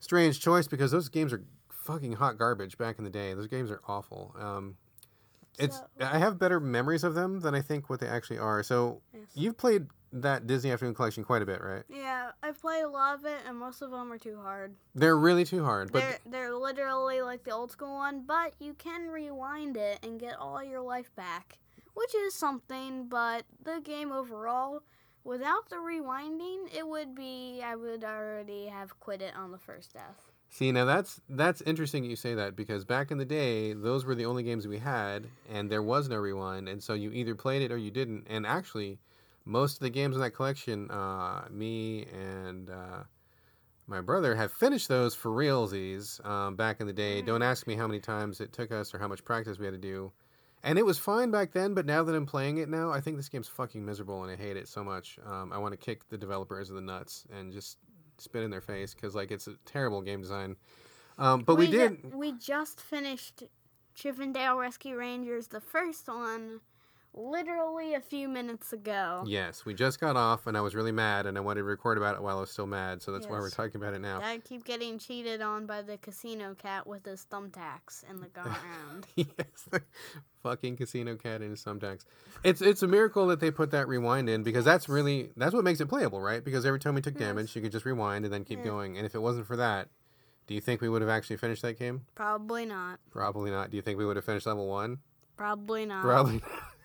strange 0.00 0.40
choice 0.40 0.66
because 0.66 0.90
those 0.90 1.10
games 1.10 1.32
are 1.32 1.42
fucking 1.68 2.14
hot 2.14 2.38
garbage 2.38 2.78
back 2.78 2.96
in 2.98 3.04
the 3.04 3.10
day. 3.10 3.34
Those 3.34 3.46
games 3.46 3.70
are 3.70 3.82
awful. 3.86 4.34
Um, 4.38 4.76
it's 5.58 5.82
I 6.00 6.18
have 6.18 6.38
better 6.38 6.58
memories 6.58 7.04
of 7.04 7.14
them 7.14 7.40
than 7.40 7.54
I 7.54 7.60
think 7.60 7.88
what 7.90 8.00
they 8.00 8.08
actually 8.08 8.38
are. 8.38 8.62
So 8.62 9.02
Yes. 9.12 9.22
you've 9.34 9.56
played 9.56 9.86
that 10.12 10.46
Disney 10.46 10.70
Afternoon 10.70 10.94
Collection 10.94 11.24
quite 11.24 11.42
a 11.42 11.46
bit, 11.46 11.60
right? 11.60 11.84
Yeah, 11.88 12.30
I've 12.42 12.60
played 12.60 12.82
a 12.82 12.88
lot 12.88 13.16
of 13.16 13.24
it, 13.24 13.38
and 13.46 13.58
most 13.58 13.82
of 13.82 13.90
them 13.90 14.12
are 14.12 14.18
too 14.18 14.40
hard. 14.40 14.74
They're 14.94 15.16
really 15.16 15.44
too 15.44 15.62
hard, 15.64 15.92
but 15.92 16.00
they're 16.00 16.18
they're 16.26 16.54
literally 16.54 17.20
like 17.20 17.44
the 17.44 17.50
old 17.50 17.70
school 17.70 17.94
one, 17.96 18.22
but 18.26 18.54
you 18.58 18.74
can 18.74 19.08
rewind 19.08 19.76
it 19.76 19.98
and 20.02 20.18
get 20.18 20.36
all 20.38 20.62
your 20.62 20.80
life 20.80 21.14
back, 21.14 21.58
which 21.94 22.14
is 22.14 22.34
something. 22.34 23.08
But 23.08 23.44
the 23.62 23.80
game 23.82 24.12
overall, 24.12 24.82
without 25.24 25.70
the 25.70 25.76
rewinding, 25.76 26.74
it 26.76 26.86
would 26.86 27.14
be 27.14 27.62
I 27.64 27.74
would 27.76 28.04
already 28.04 28.66
have 28.66 28.98
quit 29.00 29.22
it 29.22 29.34
on 29.36 29.52
the 29.52 29.58
first 29.58 29.94
death. 29.94 30.30
See, 30.50 30.70
now 30.70 30.84
that's 30.84 31.20
that's 31.28 31.62
interesting 31.62 32.04
you 32.04 32.14
say 32.14 32.34
that 32.34 32.54
because 32.54 32.84
back 32.84 33.10
in 33.10 33.18
the 33.18 33.24
day, 33.24 33.72
those 33.72 34.04
were 34.04 34.14
the 34.14 34.26
only 34.26 34.44
games 34.44 34.68
we 34.68 34.78
had, 34.78 35.26
and 35.50 35.68
there 35.68 35.82
was 35.82 36.08
no 36.08 36.16
rewind, 36.16 36.68
and 36.68 36.80
so 36.80 36.94
you 36.94 37.10
either 37.10 37.34
played 37.34 37.62
it 37.62 37.72
or 37.72 37.76
you 37.76 37.90
didn't. 37.90 38.26
And 38.30 38.46
actually, 38.46 39.00
most 39.44 39.74
of 39.74 39.80
the 39.80 39.90
games 39.90 40.14
in 40.14 40.22
that 40.22 40.30
collection, 40.30 40.90
uh, 40.92 41.46
me 41.50 42.06
and 42.12 42.70
uh, 42.70 43.02
my 43.86 44.00
brother 44.00 44.34
have 44.34 44.52
finished 44.52 44.88
those 44.88 45.14
for 45.14 45.30
realsies 45.30 46.24
um, 46.24 46.56
back 46.56 46.80
in 46.80 46.86
the 46.86 46.92
day. 46.92 47.20
Mm. 47.20 47.26
Don't 47.26 47.42
ask 47.42 47.66
me 47.66 47.74
how 47.74 47.86
many 47.86 48.00
times 48.00 48.40
it 48.40 48.52
took 48.52 48.70
us 48.70 48.94
or 48.94 48.98
how 48.98 49.08
much 49.08 49.24
practice 49.24 49.58
we 49.58 49.66
had 49.66 49.74
to 49.74 49.78
do. 49.78 50.12
And 50.64 50.78
it 50.78 50.86
was 50.86 50.98
fine 50.98 51.30
back 51.30 51.52
then, 51.52 51.74
but 51.74 51.84
now 51.84 52.02
that 52.02 52.14
I'm 52.14 52.24
playing 52.24 52.56
it 52.56 52.70
now, 52.70 52.90
I 52.90 53.02
think 53.02 53.18
this 53.18 53.28
game's 53.28 53.48
fucking 53.48 53.84
miserable 53.84 54.22
and 54.24 54.32
I 54.32 54.36
hate 54.36 54.56
it 54.56 54.66
so 54.66 54.82
much. 54.82 55.18
Um, 55.26 55.52
I 55.52 55.58
want 55.58 55.72
to 55.72 55.76
kick 55.76 56.08
the 56.08 56.16
developers 56.16 56.70
in 56.70 56.74
the 56.74 56.80
nuts 56.80 57.26
and 57.30 57.52
just 57.52 57.76
spit 58.16 58.42
in 58.42 58.50
their 58.50 58.62
face 58.62 58.94
because 58.94 59.14
like 59.14 59.30
it's 59.30 59.46
a 59.46 59.56
terrible 59.66 60.00
game 60.00 60.22
design. 60.22 60.56
Um, 61.18 61.42
but 61.42 61.56
we, 61.56 61.66
ju- 61.66 61.90
did. 61.90 62.14
we 62.14 62.32
just 62.32 62.80
finished 62.80 63.44
Chip 63.94 64.18
'n 64.18 64.32
Dale 64.32 64.56
Rescue 64.56 64.96
Rangers, 64.96 65.48
the 65.48 65.60
first 65.60 66.08
one, 66.08 66.60
literally 67.14 67.94
a 67.94 68.00
few 68.00 68.28
minutes 68.28 68.72
ago. 68.72 69.22
Yes, 69.26 69.64
we 69.64 69.72
just 69.74 70.00
got 70.00 70.16
off, 70.16 70.46
and 70.46 70.56
I 70.56 70.60
was 70.60 70.74
really 70.74 70.92
mad, 70.92 71.26
and 71.26 71.38
I 71.38 71.40
wanted 71.40 71.60
to 71.60 71.64
record 71.64 71.96
about 71.96 72.16
it 72.16 72.22
while 72.22 72.38
I 72.38 72.40
was 72.40 72.50
still 72.50 72.66
mad, 72.66 73.02
so 73.02 73.12
that's 73.12 73.26
why 73.26 73.38
we're 73.38 73.50
talking 73.50 73.76
about 73.76 73.94
it 73.94 74.00
now. 74.00 74.20
I 74.22 74.38
keep 74.38 74.64
getting 74.64 74.98
cheated 74.98 75.40
on 75.40 75.66
by 75.66 75.82
the 75.82 75.96
casino 75.96 76.54
cat 76.54 76.86
with 76.86 77.04
his 77.06 77.26
thumbtacks 77.30 78.08
in 78.10 78.20
the 78.20 78.26
ground. 78.34 79.06
yes, 79.14 79.68
the 79.70 79.82
fucking 80.42 80.76
casino 80.76 81.14
cat 81.14 81.40
in 81.40 81.50
his 81.50 81.64
thumbtacks. 81.64 82.04
It's 82.42 82.60
it's 82.60 82.82
a 82.82 82.88
miracle 82.88 83.26
that 83.28 83.40
they 83.40 83.50
put 83.50 83.70
that 83.70 83.88
rewind 83.88 84.28
in 84.28 84.42
because 84.42 84.64
that's 84.64 84.88
really 84.88 85.30
that's 85.36 85.54
what 85.54 85.64
makes 85.64 85.80
it 85.80 85.86
playable, 85.86 86.20
right? 86.20 86.44
Because 86.44 86.66
every 86.66 86.80
time 86.80 86.94
we 86.94 87.00
took 87.00 87.14
Yes. 87.14 87.28
damage, 87.28 87.56
you 87.56 87.62
could 87.62 87.72
just 87.72 87.84
rewind 87.86 88.24
and 88.24 88.34
then 88.34 88.44
keep 88.44 88.62
going. 88.64 88.96
And 88.96 89.06
if 89.06 89.14
it 89.14 89.20
wasn't 89.20 89.46
for 89.46 89.56
that, 89.56 89.88
do 90.46 90.54
you 90.54 90.60
think 90.60 90.80
we 90.80 90.88
would 90.88 91.00
have 91.00 91.08
actually 91.08 91.36
finished 91.36 91.62
that 91.62 91.78
game? 91.78 92.02
Probably 92.14 92.66
not. 92.66 92.98
Probably 93.10 93.50
not. 93.50 93.70
Do 93.70 93.76
you 93.76 93.82
think 93.82 93.98
we 93.98 94.04
would 94.04 94.16
have 94.16 94.24
finished 94.24 94.46
level 94.46 94.68
one? 94.68 94.98
Probably 95.36 95.86
not. 95.86 96.02
Probably. 96.02 96.34
not. 96.42 96.42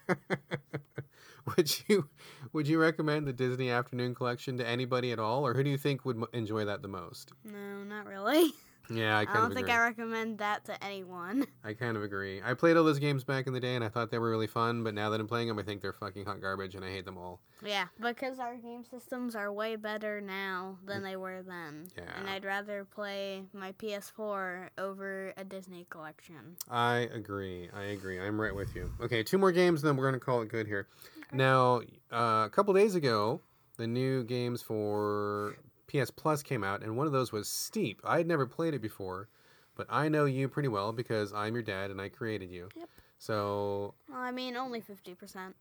would 1.58 1.72
you 1.88 2.10
would 2.54 2.68
you 2.68 2.80
recommend 2.80 3.28
the 3.28 3.34
Disney 3.34 3.70
Afternoon 3.70 4.16
Collection 4.16 4.58
to 4.58 4.68
anybody 4.68 5.12
at 5.12 5.20
all, 5.20 5.46
or 5.46 5.54
who 5.54 5.64
do 5.64 5.70
you 5.70 5.78
think 5.78 6.06
would 6.06 6.24
enjoy 6.34 6.66
that 6.66 6.82
the 6.82 6.88
most? 6.88 7.32
No, 7.44 7.84
not 7.84 8.06
really. 8.06 8.52
Yeah, 8.90 9.18
I 9.18 9.22
I, 9.22 9.26
don't 9.26 9.54
think 9.54 9.68
agree. 9.68 9.74
I 9.74 9.80
recommend 9.88 10.38
that 10.40 10.66
to 10.66 10.84
anyone. 10.84 11.46
I 11.64 11.74
kind 11.74 11.96
of 11.96 12.04
agree. 12.04 12.42
I 12.44 12.54
played 12.54 12.78
all 12.78 12.84
those 12.84 13.00
games 13.00 13.24
back 13.24 13.48
in 13.48 13.54
the 13.54 13.60
day, 13.60 13.76
and 13.76 13.84
I 13.84 13.90
thought 13.90 14.12
they 14.12 14.18
were 14.18 14.30
really 14.30 14.48
fun. 14.48 14.84
But 14.84 14.94
now 14.94 15.10
that 15.10 15.20
I'm 15.20 15.28
playing 15.28 15.48
them, 15.48 15.60
I 15.60 15.64
think 15.64 15.82
they're 15.82 15.94
fucking 15.94 16.26
hot 16.26 16.42
garbage, 16.42 16.76
and 16.76 16.84
I 16.84 16.90
hate 16.90 17.06
them 17.06 17.18
all. 17.18 17.40
Yeah, 17.64 17.86
because 18.00 18.40
our 18.40 18.56
game 18.56 18.84
systems 18.84 19.36
are 19.36 19.52
way 19.52 19.76
better 19.76 20.22
now 20.22 20.78
than 20.86 21.04
they 21.04 21.16
were 21.16 21.44
then. 21.44 21.88
Yeah. 21.98 22.04
And 22.18 22.30
I'd 22.30 22.46
rather 22.46 22.86
play 22.86 23.44
my 23.54 23.74
PS4 23.74 24.70
over 24.78 25.34
a 25.38 25.44
Disney 25.44 25.86
collection. 25.90 26.58
I 26.70 27.10
agree. 27.14 27.70
I 27.76 27.84
agree. 27.84 28.20
I'm 28.20 28.40
right 28.40 28.56
with 28.56 28.76
you. 28.76 28.92
Okay, 29.02 29.24
two 29.24 29.38
more 29.38 29.52
games, 29.52 29.84
and 29.84 29.90
then 29.90 29.98
we're 29.98 30.08
gonna 30.08 30.20
call 30.20 30.42
it 30.42 30.50
good 30.50 30.68
here. 30.68 30.88
Now, 31.32 31.82
uh, 32.12 32.46
a 32.46 32.50
couple 32.52 32.74
days 32.74 32.96
ago, 32.96 33.42
the 33.78 33.88
new 33.88 34.24
games 34.24 34.62
for 34.62 35.56
PS 35.90 36.12
Plus 36.12 36.44
came 36.44 36.64
out, 36.64 36.82
and 36.84 36.96
one 36.96 37.08
of 37.08 37.14
those 37.14 37.32
was 37.32 37.48
Steep. 37.48 38.02
I 38.04 38.18
had 38.18 38.28
never 38.28 38.46
played 38.46 38.74
it 38.74 38.82
before, 38.82 39.28
but 39.76 39.88
I 39.90 40.08
know 40.10 40.26
you 40.26 40.48
pretty 40.48 40.70
well 40.70 40.92
because 40.94 41.34
I'm 41.34 41.54
your 41.54 41.64
dad 41.64 41.90
and 41.92 42.00
I 42.00 42.10
created 42.10 42.50
you. 42.52 42.70
Yep. 42.76 42.90
So 43.18 43.94
Well, 44.10 44.20
I 44.20 44.32
mean, 44.32 44.56
only 44.56 44.82
50%. 44.82 45.54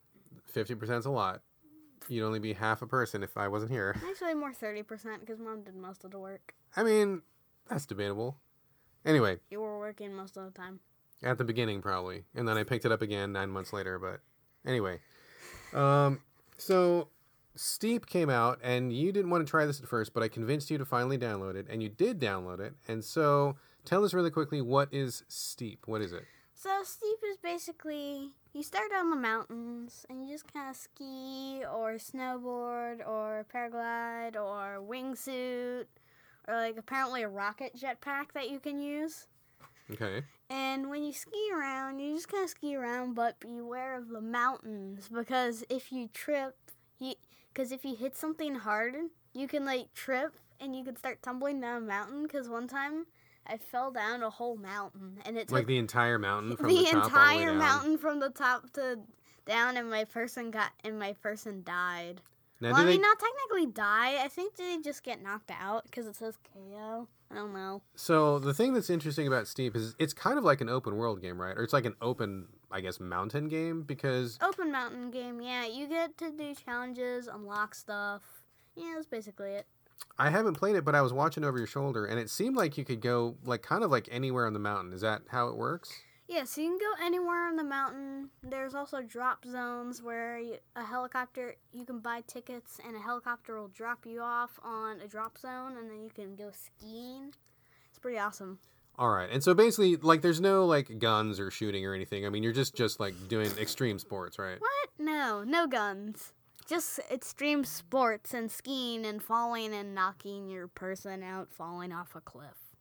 50% 0.55 0.99
is 0.99 1.07
a 1.07 1.11
lot. 1.11 1.43
You'd 2.09 2.25
only 2.25 2.39
be 2.39 2.53
half 2.53 2.81
a 2.83 2.87
person 2.87 3.23
if 3.23 3.37
I 3.37 3.49
wasn't 3.49 3.71
here. 3.73 3.97
Actually, 4.09 4.35
more 4.35 4.53
30% 4.53 5.21
because 5.21 5.39
mom 5.39 5.63
did 5.63 5.75
most 5.75 6.05
of 6.05 6.11
the 6.11 6.19
work. 6.19 6.55
I 6.77 6.83
mean, 6.83 7.23
that's 7.69 7.85
debatable. 7.87 8.37
Anyway, 9.05 9.39
You 9.51 9.61
were 9.61 9.79
working 9.79 10.15
most 10.15 10.37
of 10.37 10.45
the 10.45 10.51
time. 10.51 10.81
at 11.23 11.39
the 11.39 11.45
beginning 11.45 11.81
probably, 11.83 12.25
and 12.35 12.47
then 12.49 12.57
I 12.57 12.63
picked 12.65 12.85
it 12.85 12.93
up 12.93 13.03
again 13.03 13.33
nine 13.33 13.51
months 13.51 13.73
later. 13.73 13.99
But 13.99 14.21
anyway, 14.67 15.01
um, 15.75 16.21
so 16.57 17.09
Steep 17.59 18.07
came 18.07 18.31
out, 18.31 18.59
and 18.63 18.93
you 18.93 19.11
didn't 19.13 19.31
want 19.31 19.47
to 19.47 19.51
try 19.51 19.67
this 19.67 19.81
at 19.81 19.89
first, 19.89 20.15
but 20.15 20.23
I 20.23 20.29
convinced 20.29 20.71
you 20.71 20.79
to 20.79 20.85
finally 20.85 21.19
download 21.19 21.57
it, 21.57 21.67
and 21.69 21.83
you 21.83 21.89
did 21.89 22.21
download 22.21 22.61
it. 22.61 22.75
And 22.87 23.05
so, 23.05 23.57
tell 23.85 24.05
us 24.05 24.15
really 24.15 24.31
quickly, 24.31 24.61
what 24.61 24.89
is 24.93 25.25
Steep? 25.29 25.87
What 25.87 26.01
is 26.01 26.13
it? 26.13 26.25
So, 26.55 26.83
steep 26.83 27.19
is 27.31 27.37
basically 27.37 28.33
you 28.53 28.65
start 28.65 28.91
on 28.93 29.11
the 29.11 29.17
mountains 29.17 30.05
and 30.11 30.27
you 30.27 30.35
just 30.35 30.53
kind 30.53 30.69
of 30.69 30.75
ski 30.75 31.63
or 31.73 31.95
snowboard 31.95 33.07
or 33.07 33.47
paraglide 33.55 34.35
or 34.35 34.81
wingsuit 34.81 35.85
or 36.49 36.55
like 36.55 36.77
apparently 36.77 37.23
a 37.23 37.29
rocket 37.29 37.77
jetpack 37.77 38.33
that 38.35 38.51
you 38.51 38.59
can 38.59 38.81
use. 38.81 39.29
Okay. 39.93 40.25
And 40.51 40.91
when 40.91 41.05
you 41.05 41.13
ski 41.13 41.51
around, 41.55 42.01
you 42.01 42.17
just 42.17 42.29
kind 42.29 42.43
of 42.43 42.51
ski 42.51 42.75
around, 42.75 43.15
but 43.15 43.39
beware 43.39 43.97
of 43.97 44.09
the 44.09 44.21
mountains 44.21 45.09
because 45.09 45.63
if 45.71 45.93
you 45.93 46.09
trip, 46.09 46.57
because 47.59 47.73
if 47.73 47.85
you 47.85 47.97
hit 47.97 48.15
something 48.15 48.55
hard, 48.55 48.95
you 49.35 49.49
can 49.49 49.65
like 49.65 49.93
trip 49.93 50.33
and 50.61 50.77
you 50.77 50.85
can 50.85 50.95
start 50.95 51.21
tumbling 51.23 51.61
down 51.61 51.83
a 51.83 51.87
mountain. 51.87 52.23
Because 52.23 52.49
one 52.49 52.69
time 52.69 53.07
I 53.49 53.57
fell 53.57 53.91
down 53.91 54.23
a 54.23 54.31
whole 54.31 54.57
mountain 54.57 55.19
and 55.27 55.37
it's 55.37 55.53
Like 55.53 55.67
the 55.67 55.77
entire 55.77 56.21
mountain 56.21 56.57
from 56.57 56.69
the, 56.69 56.77
the, 56.77 56.85
top 56.85 56.95
all 56.95 57.03
the 57.03 57.09
way 57.09 57.43
entire 57.43 57.55
mountain 57.55 57.99
from 57.99 58.21
the 58.21 58.31
top 58.31 58.73
to 58.75 59.01
down, 59.45 59.77
and 59.77 59.91
my 59.91 60.05
person 60.05 60.53
got 60.53 60.71
and 60.85 61.01
my 61.01 61.15
person 61.15 61.65
died. 61.65 62.21
Now, 62.61 62.71
well, 62.71 62.83
I 62.83 62.85
they, 62.85 62.93
mean, 62.93 63.03
not 63.03 63.19
technically 63.19 63.73
die. 63.73 64.23
I 64.23 64.29
think 64.29 64.55
they 64.55 64.79
just 64.79 65.03
get 65.03 65.21
knocked 65.21 65.51
out 65.51 65.83
because 65.85 66.07
it 66.07 66.15
says 66.15 66.39
KO. 66.55 67.09
I 67.31 67.35
don't 67.35 67.53
know. 67.53 67.83
so 67.95 68.39
the 68.39 68.55
thing 68.55 68.73
that's 68.73 68.89
interesting 68.89 69.27
about 69.27 69.49
Steep 69.49 69.77
is 69.77 69.97
it's 69.99 70.15
kind 70.15 70.39
of 70.39 70.45
like 70.45 70.61
an 70.61 70.69
open 70.69 70.97
world 70.97 71.21
game, 71.21 71.41
right? 71.41 71.57
Or 71.57 71.63
it's 71.65 71.73
like 71.73 71.85
an 71.85 71.97
open, 72.01 72.47
I 72.71 72.81
guess, 72.81 73.01
mountain 73.01 73.49
game 73.49 73.83
because 73.83 74.39
Open 74.43 74.71
mountain 74.71 75.11
game, 75.11 75.41
yeah. 75.41 75.67
You 75.67 75.89
get 75.89 76.17
to 76.19 76.31
do 76.31 76.55
challenges, 76.55 77.27
unlock 77.27 77.75
stuff. 77.75 78.23
Yeah, 78.77 78.93
that's 78.95 79.07
basically 79.07 79.51
it. 79.51 79.67
I 80.19 80.31
haven't 80.31 80.55
played 80.55 80.77
it, 80.77 80.85
but 80.85 80.95
I 80.95 81.03
was 81.03 81.13
watching 81.13 81.45
over 81.45 81.59
your 81.59 81.67
shoulder, 81.67 82.07
and 82.07 82.19
it 82.21 82.31
seemed 82.31 82.57
like 82.57 82.79
you 82.79 82.85
could 82.85 83.01
go 83.01 83.37
like 83.45 83.63
kind 83.63 83.83
of 83.83 83.91
like 83.91 84.09
anywhere 84.11 84.47
on 84.47 84.53
the 84.53 84.59
mountain. 84.59 84.93
Is 84.93 85.01
that 85.01 85.23
how 85.29 85.49
it 85.49 85.57
works? 85.57 85.91
Yeah, 86.29 86.45
so 86.45 86.61
you 86.61 86.69
can 86.69 86.79
go 86.79 87.07
anywhere 87.07 87.49
on 87.49 87.57
the 87.57 87.65
mountain. 87.65 88.29
There's 88.43 88.75
also 88.75 89.01
drop 89.01 89.47
zones 89.47 90.03
where 90.03 90.39
you, 90.39 90.57
a 90.77 90.85
helicopter, 90.85 91.57
you 91.73 91.87
can 91.87 92.01
buy 92.01 92.23
tickets 92.27 92.79
and 92.87 92.95
a 92.95 92.99
helicopter 92.99 93.59
will 93.59 93.69
drop 93.69 94.05
you 94.05 94.21
off 94.21 94.61
on 94.63 95.01
a 95.01 95.09
drop 95.09 95.39
zone 95.39 95.79
and 95.79 95.91
then 95.91 96.03
you 96.03 96.11
can 96.11 96.37
go 96.37 96.51
skiing. 96.53 97.33
It's 97.89 97.99
pretty 97.99 98.19
awesome. 98.19 98.59
All 98.99 99.11
right, 99.11 99.31
and 99.31 99.45
so 99.45 99.55
basically, 99.55 99.95
like, 99.95 100.23
there's 100.23 100.41
no 100.41 100.67
like 100.67 100.99
guns 100.99 101.39
or 101.39 101.53
shooting 101.53 101.87
or 101.87 101.95
anything. 101.95 102.27
I 102.27 102.31
mean, 102.31 102.43
you're 102.43 102.53
just 102.53 102.75
just 102.75 102.99
like 102.99 103.15
doing 103.29 103.49
extreme 103.59 103.99
sports, 104.01 104.39
right? 104.41 104.61
What? 104.61 104.91
No, 104.99 105.45
no 105.45 105.69
guns. 105.69 106.33
Just 106.67 106.99
extreme 107.11 107.65
sports 107.65 108.35
and 108.35 108.51
skiing 108.51 109.07
and 109.07 109.23
falling 109.23 109.73
and 109.73 109.95
knocking 109.95 110.49
your 110.49 110.67
person 110.67 111.23
out 111.23 111.53
falling 111.53 111.93
off 111.93 112.17
a 112.17 112.21
cliff. 112.21 112.75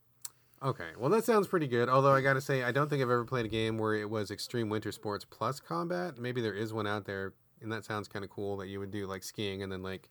Okay, 0.63 0.89
well 0.97 1.11
that 1.11 1.23
sounds 1.23 1.47
pretty 1.47 1.67
good. 1.67 1.87
Although 1.87 2.13
I 2.13 2.21
gotta 2.21 2.41
say, 2.41 2.63
I 2.63 2.71
don't 2.71 2.89
think 2.89 3.03
I've 3.03 3.11
ever 3.11 3.23
played 3.23 3.45
a 3.45 3.49
game 3.49 3.77
where 3.77 3.93
it 3.93 4.09
was 4.09 4.31
extreme 4.31 4.69
winter 4.69 4.91
sports 4.91 5.23
plus 5.23 5.59
combat. 5.59 6.17
Maybe 6.17 6.41
there 6.41 6.55
is 6.55 6.73
one 6.73 6.87
out 6.87 7.05
there, 7.05 7.33
and 7.61 7.71
that 7.71 7.85
sounds 7.85 8.07
kind 8.07 8.25
of 8.25 8.31
cool. 8.31 8.57
That 8.57 8.67
you 8.67 8.79
would 8.79 8.89
do 8.89 9.05
like 9.05 9.23
skiing, 9.23 9.61
and 9.61 9.71
then 9.71 9.83
like 9.83 10.09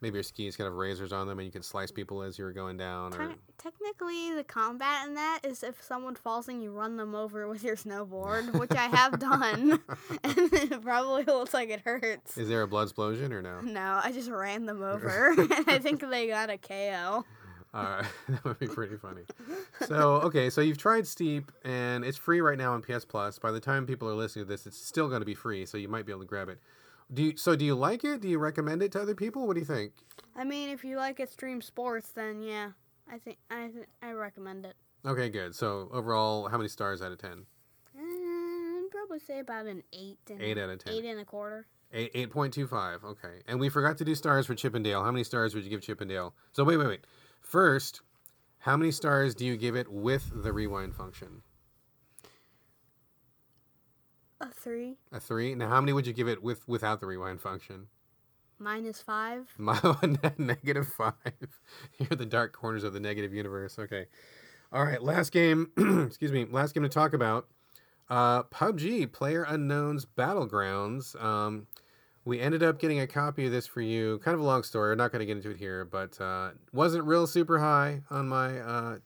maybe 0.00 0.14
your 0.14 0.22
skis 0.22 0.56
kind 0.56 0.68
of 0.68 0.74
razors 0.74 1.12
on 1.12 1.26
them, 1.26 1.38
and 1.38 1.46
you 1.46 1.52
can 1.52 1.62
slice 1.62 1.90
people 1.90 2.22
as 2.22 2.38
you're 2.38 2.52
going 2.52 2.76
down. 2.76 3.14
Or 3.14 3.28
Te- 3.28 3.34
technically, 3.58 4.34
the 4.34 4.44
combat 4.44 5.06
in 5.08 5.14
that 5.14 5.40
is 5.44 5.62
if 5.62 5.82
someone 5.82 6.14
falls 6.14 6.48
and 6.48 6.62
you 6.62 6.70
run 6.70 6.96
them 6.96 7.14
over 7.14 7.48
with 7.48 7.62
your 7.64 7.76
snowboard, 7.76 8.52
which 8.58 8.72
I 8.72 8.86
have 8.86 9.18
done, 9.18 9.80
and 10.24 10.52
it 10.52 10.82
probably 10.82 11.24
looks 11.24 11.54
like 11.54 11.70
it 11.70 11.80
hurts. 11.80 12.36
is 12.36 12.48
there 12.48 12.62
a 12.62 12.68
blood 12.68 12.84
explosion 12.84 13.32
or 13.32 13.42
no? 13.42 13.60
No, 13.60 14.00
I 14.02 14.12
just 14.12 14.30
ran 14.30 14.66
them 14.66 14.82
over, 14.82 15.30
and 15.30 15.52
I 15.66 15.78
think 15.78 16.00
they 16.08 16.28
got 16.28 16.50
a 16.50 16.58
KO. 16.58 17.24
Uh, 17.74 18.02
that 18.28 18.42
would 18.44 18.58
be 18.58 18.66
pretty 18.66 18.96
funny. 18.96 19.20
So, 19.86 20.12
okay, 20.22 20.48
so 20.48 20.62
you've 20.62 20.78
tried 20.78 21.06
Steep, 21.06 21.52
and 21.62 22.06
it's 22.06 22.16
free 22.16 22.40
right 22.40 22.56
now 22.56 22.72
on 22.72 22.80
PS 22.80 23.04
Plus. 23.04 23.38
By 23.38 23.50
the 23.50 23.60
time 23.60 23.84
people 23.86 24.08
are 24.08 24.14
listening 24.14 24.46
to 24.46 24.48
this, 24.48 24.66
it's 24.66 24.78
still 24.78 25.08
going 25.08 25.20
to 25.20 25.26
be 25.26 25.34
free, 25.34 25.66
so 25.66 25.76
you 25.76 25.88
might 25.88 26.06
be 26.06 26.12
able 26.12 26.22
to 26.22 26.26
grab 26.26 26.48
it. 26.48 26.58
Do 27.12 27.22
you, 27.22 27.36
so? 27.36 27.54
Do 27.54 27.64
you 27.64 27.74
like 27.74 28.04
it? 28.04 28.20
Do 28.20 28.28
you 28.28 28.38
recommend 28.38 28.82
it 28.82 28.92
to 28.92 29.00
other 29.00 29.14
people? 29.14 29.46
What 29.46 29.54
do 29.54 29.60
you 29.60 29.66
think? 29.66 29.92
I 30.34 30.44
mean, 30.44 30.70
if 30.70 30.84
you 30.84 30.96
like 30.96 31.20
extreme 31.20 31.62
sports, 31.62 32.10
then 32.10 32.42
yeah, 32.42 32.70
I 33.10 33.18
think 33.18 33.38
I 33.50 33.68
th- 33.68 33.86
I 34.02 34.10
recommend 34.12 34.66
it. 34.66 34.74
Okay, 35.06 35.28
good. 35.28 35.54
So 35.54 35.88
overall, 35.92 36.48
how 36.48 36.56
many 36.56 36.68
stars 36.68 37.00
out 37.02 37.12
of 37.12 37.18
ten? 37.18 37.46
Uh, 37.96 38.00
I'd 38.00 38.88
probably 38.90 39.20
say 39.20 39.38
about 39.38 39.66
an 39.66 39.82
eight. 39.92 40.18
And 40.28 40.42
Eight 40.42 40.58
out 40.58 40.68
of 40.68 40.80
ten. 40.84 40.94
Eight 40.94 41.04
and 41.04 41.20
a 41.20 41.24
quarter. 41.24 41.66
Eight 41.92 42.10
eight 42.14 42.30
point 42.30 42.52
two 42.52 42.66
five. 42.66 43.04
Okay, 43.04 43.40
and 43.46 43.60
we 43.60 43.68
forgot 43.68 43.96
to 43.98 44.04
do 44.04 44.14
stars 44.16 44.46
for 44.46 44.56
Chip 44.56 44.74
'n 44.74 44.82
Dale. 44.82 45.04
How 45.04 45.12
many 45.12 45.22
stars 45.22 45.54
would 45.54 45.62
you 45.62 45.70
give 45.70 45.82
Chip 45.82 46.00
'n 46.02 46.08
Dale? 46.08 46.34
So 46.52 46.64
wait, 46.64 46.76
wait, 46.76 46.88
wait. 46.88 47.06
First, 47.40 48.00
how 48.58 48.76
many 48.76 48.90
stars 48.90 49.36
do 49.36 49.46
you 49.46 49.56
give 49.56 49.76
it 49.76 49.86
with 49.88 50.28
the 50.42 50.52
rewind 50.52 50.96
function? 50.96 51.42
A 54.40 54.50
three. 54.50 54.96
A 55.12 55.20
three. 55.20 55.54
Now, 55.54 55.68
how 55.68 55.80
many 55.80 55.92
would 55.92 56.06
you 56.06 56.12
give 56.12 56.28
it 56.28 56.42
with 56.42 56.66
without 56.68 57.00
the 57.00 57.06
rewind 57.06 57.40
function? 57.40 57.86
Minus 58.58 59.00
five. 59.00 59.52
My 59.58 59.78
negative 60.38 60.88
five. 60.88 61.14
You're 61.98 62.16
the 62.16 62.26
dark 62.26 62.52
corners 62.52 62.84
of 62.84 62.92
the 62.92 63.00
negative 63.00 63.32
universe. 63.32 63.78
Okay. 63.78 64.06
All 64.72 64.84
right. 64.84 65.02
Last 65.02 65.30
game. 65.30 65.70
excuse 66.06 66.32
me. 66.32 66.46
Last 66.50 66.74
game 66.74 66.82
to 66.82 66.88
talk 66.88 67.12
about. 67.12 67.48
Uh, 68.08 68.44
PUBG 68.44 69.12
Player 69.12 69.44
Unknown's 69.44 70.06
Battlegrounds. 70.06 71.20
Um, 71.22 71.66
we 72.24 72.40
ended 72.40 72.62
up 72.62 72.78
getting 72.78 73.00
a 73.00 73.06
copy 73.06 73.46
of 73.46 73.52
this 73.52 73.66
for 73.66 73.80
you. 73.80 74.18
Kind 74.18 74.34
of 74.34 74.40
a 74.40 74.44
long 74.44 74.62
story. 74.62 74.92
I'm 74.92 74.98
not 74.98 75.12
going 75.12 75.20
to 75.20 75.26
get 75.26 75.36
into 75.36 75.50
it 75.50 75.56
here, 75.56 75.84
but 75.84 76.20
uh, 76.20 76.50
wasn't 76.72 77.04
real 77.04 77.26
super 77.26 77.58
high 77.58 78.02
on 78.10 78.28
my 78.28 78.60
uh, 78.60 78.98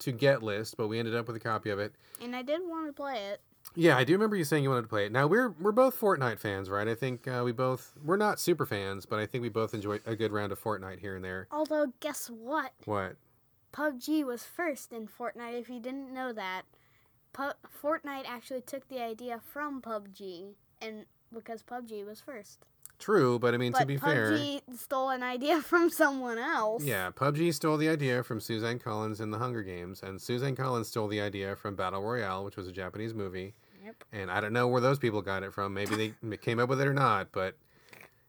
to 0.00 0.12
get 0.12 0.42
list. 0.42 0.76
But 0.76 0.88
we 0.88 0.98
ended 0.98 1.14
up 1.14 1.26
with 1.26 1.36
a 1.36 1.40
copy 1.40 1.70
of 1.70 1.78
it. 1.78 1.94
And 2.20 2.36
I 2.36 2.42
did 2.42 2.60
want 2.64 2.86
to 2.86 2.92
play 2.92 3.18
it. 3.26 3.40
Yeah, 3.74 3.96
I 3.96 4.04
do 4.04 4.12
remember 4.14 4.36
you 4.36 4.44
saying 4.44 4.62
you 4.62 4.70
wanted 4.70 4.82
to 4.82 4.88
play 4.88 5.06
it. 5.06 5.12
Now 5.12 5.26
we're 5.26 5.50
we're 5.50 5.72
both 5.72 5.98
Fortnite 6.00 6.38
fans, 6.38 6.70
right? 6.70 6.88
I 6.88 6.94
think 6.94 7.28
uh, 7.28 7.42
we 7.44 7.52
both 7.52 7.92
we're 8.02 8.16
not 8.16 8.40
super 8.40 8.64
fans, 8.64 9.06
but 9.06 9.18
I 9.18 9.26
think 9.26 9.42
we 9.42 9.48
both 9.48 9.74
enjoy 9.74 10.00
a 10.06 10.16
good 10.16 10.32
round 10.32 10.52
of 10.52 10.62
Fortnite 10.62 11.00
here 11.00 11.16
and 11.16 11.24
there. 11.24 11.46
Although, 11.50 11.92
guess 12.00 12.28
what? 12.28 12.72
What? 12.84 13.16
PUBG 13.72 14.24
was 14.24 14.44
first 14.44 14.92
in 14.92 15.06
Fortnite. 15.06 15.60
If 15.60 15.68
you 15.68 15.80
didn't 15.80 16.12
know 16.12 16.32
that, 16.32 16.62
Pu- 17.34 17.52
Fortnite 17.82 18.24
actually 18.26 18.62
took 18.62 18.88
the 18.88 19.02
idea 19.02 19.40
from 19.44 19.82
PUBG, 19.82 20.54
and 20.80 21.04
because 21.32 21.62
PUBG 21.62 22.06
was 22.06 22.20
first. 22.20 22.64
True, 22.98 23.38
but 23.38 23.54
I 23.54 23.58
mean 23.58 23.72
but 23.72 23.80
to 23.80 23.86
be 23.86 23.96
fair, 23.96 24.32
PUBG 24.32 24.62
stole 24.78 25.10
an 25.10 25.22
idea 25.22 25.60
from 25.62 25.90
someone 25.90 26.38
else. 26.38 26.82
yeah, 26.82 27.10
PUBG 27.10 27.52
stole 27.54 27.76
the 27.76 27.88
idea 27.88 28.22
from 28.22 28.40
Suzanne 28.40 28.78
Collins 28.78 29.20
in 29.20 29.30
the 29.30 29.38
Hunger 29.38 29.62
Games, 29.62 30.02
and 30.02 30.20
Suzanne 30.20 30.56
Collins 30.56 30.88
stole 30.88 31.08
the 31.08 31.20
idea 31.20 31.56
from 31.56 31.76
Battle 31.76 32.02
Royale, 32.02 32.44
which 32.44 32.56
was 32.56 32.68
a 32.68 32.72
Japanese 32.72 33.14
movie. 33.14 33.54
Yep. 33.84 34.04
And 34.12 34.30
I 34.30 34.40
don't 34.40 34.52
know 34.52 34.66
where 34.66 34.80
those 34.80 34.98
people 34.98 35.22
got 35.22 35.42
it 35.42 35.52
from. 35.52 35.72
Maybe 35.74 36.14
they 36.22 36.36
came 36.38 36.58
up 36.58 36.68
with 36.68 36.80
it 36.80 36.88
or 36.88 36.94
not, 36.94 37.28
but 37.32 37.56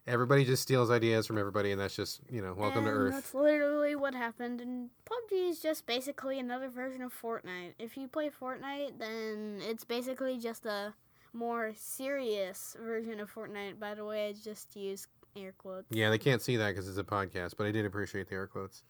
everybody 0.06 0.46
just 0.46 0.62
steals 0.64 0.90
ideas 0.92 1.28
from 1.28 1.38
everybody, 1.38 1.72
and 1.72 1.80
that's 1.80 1.96
just 1.96 2.22
you 2.30 2.42
know, 2.42 2.54
welcome 2.54 2.84
to 2.84 2.90
And 2.90 2.98
Earth. 3.00 3.14
That's 3.14 3.34
literally 3.34 3.96
what 3.96 4.14
happened. 4.14 4.62
And 4.62 4.90
PUBG 5.06 5.50
is 5.50 5.60
just 5.60 5.86
basically 5.86 6.40
another 6.40 6.70
version 6.70 7.02
of 7.02 7.14
Fortnite. 7.14 7.74
If 7.80 7.98
you 7.98 8.08
play 8.08 8.30
Fortnite, 8.30 9.00
then 9.00 9.60
it's 9.62 9.84
basically 9.84 10.38
just 10.38 10.66
a 10.66 10.94
more 11.38 11.74
serious 11.76 12.76
version 12.80 13.20
of 13.20 13.34
Fortnite. 13.34 13.80
By 13.80 13.94
the 13.96 14.04
way, 14.06 14.28
I 14.30 14.34
just 14.34 14.76
used 14.76 15.08
air 15.36 15.54
quotes. 15.58 15.86
Yeah, 15.92 16.10
they 16.10 16.18
can't 16.18 16.42
see 16.42 16.58
that 16.58 16.70
because 16.70 16.88
it's 16.90 16.98
a 16.98 17.04
podcast, 17.04 17.54
but 17.58 17.68
I 17.68 17.72
did 17.72 17.86
appreciate 17.86 18.28
the 18.28 18.36
air 18.36 18.48
quotes. 18.48 18.84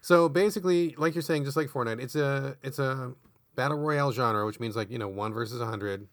So 0.00 0.28
basically, 0.28 0.94
like 0.98 1.14
you're 1.14 1.22
saying, 1.22 1.44
just 1.44 1.56
like 1.56 1.68
Fortnite, 1.68 2.00
it's 2.02 2.14
a 2.14 2.56
it's 2.62 2.78
a 2.78 3.12
battle 3.56 3.78
royale 3.78 4.12
genre, 4.12 4.44
which 4.44 4.60
means 4.60 4.76
like 4.76 4.90
you 4.90 4.98
know 4.98 5.08
one 5.08 5.32
versus 5.32 5.60
a 5.60 5.66
hundred. 5.66 6.06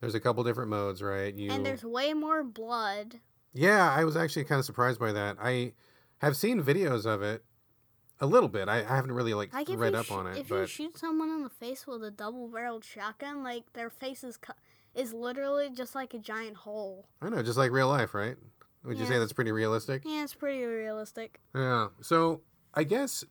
There's 0.00 0.14
a 0.14 0.20
couple 0.20 0.44
different 0.44 0.70
modes, 0.70 1.02
right? 1.02 1.34
You 1.34 1.50
And 1.50 1.66
there's 1.66 1.84
way 1.84 2.14
more 2.14 2.44
blood. 2.44 3.16
yeah, 3.52 3.92
I 3.92 4.04
was 4.04 4.16
actually 4.16 4.44
kind 4.44 4.60
of 4.60 4.64
surprised 4.64 5.00
by 5.00 5.12
that. 5.12 5.36
I 5.42 5.72
have 6.18 6.36
seen 6.36 6.62
videos 6.62 7.04
of 7.04 7.20
it 7.20 7.42
a 8.20 8.26
little 8.26 8.48
bit. 8.48 8.68
I, 8.68 8.78
I 8.78 8.94
haven't 8.96 9.12
really 9.12 9.34
like 9.34 9.52
Like 9.52 9.68
read 9.70 9.94
up 9.96 10.06
sh- 10.06 10.10
on 10.12 10.26
it, 10.28 10.38
if 10.38 10.50
you 10.50 10.56
but 10.56 10.68
shoot 10.68 10.96
someone 10.96 11.30
in 11.30 11.42
the 11.42 11.48
face 11.50 11.86
with 11.86 12.02
a 12.04 12.10
double-barreled 12.12 12.84
shotgun, 12.84 13.42
like 13.42 13.72
their 13.74 13.90
face 13.90 14.22
is 14.24 14.36
cu- 14.36 14.52
is 14.98 15.12
literally 15.14 15.70
just 15.70 15.94
like 15.94 16.12
a 16.14 16.18
giant 16.18 16.56
hole. 16.56 17.06
I 17.22 17.28
know, 17.28 17.42
just 17.42 17.56
like 17.58 17.70
real 17.70 17.88
life, 17.88 18.12
right? 18.14 18.36
Would 18.84 18.98
you 18.98 19.06
say 19.06 19.18
that's 19.18 19.32
pretty 19.32 19.52
realistic? 19.52 20.02
Yeah, 20.04 20.24
it's 20.24 20.34
pretty 20.34 20.64
realistic. 20.64 21.40
Yeah. 21.54 21.88
So 22.00 22.40
I 22.74 22.84
guess 22.84 23.24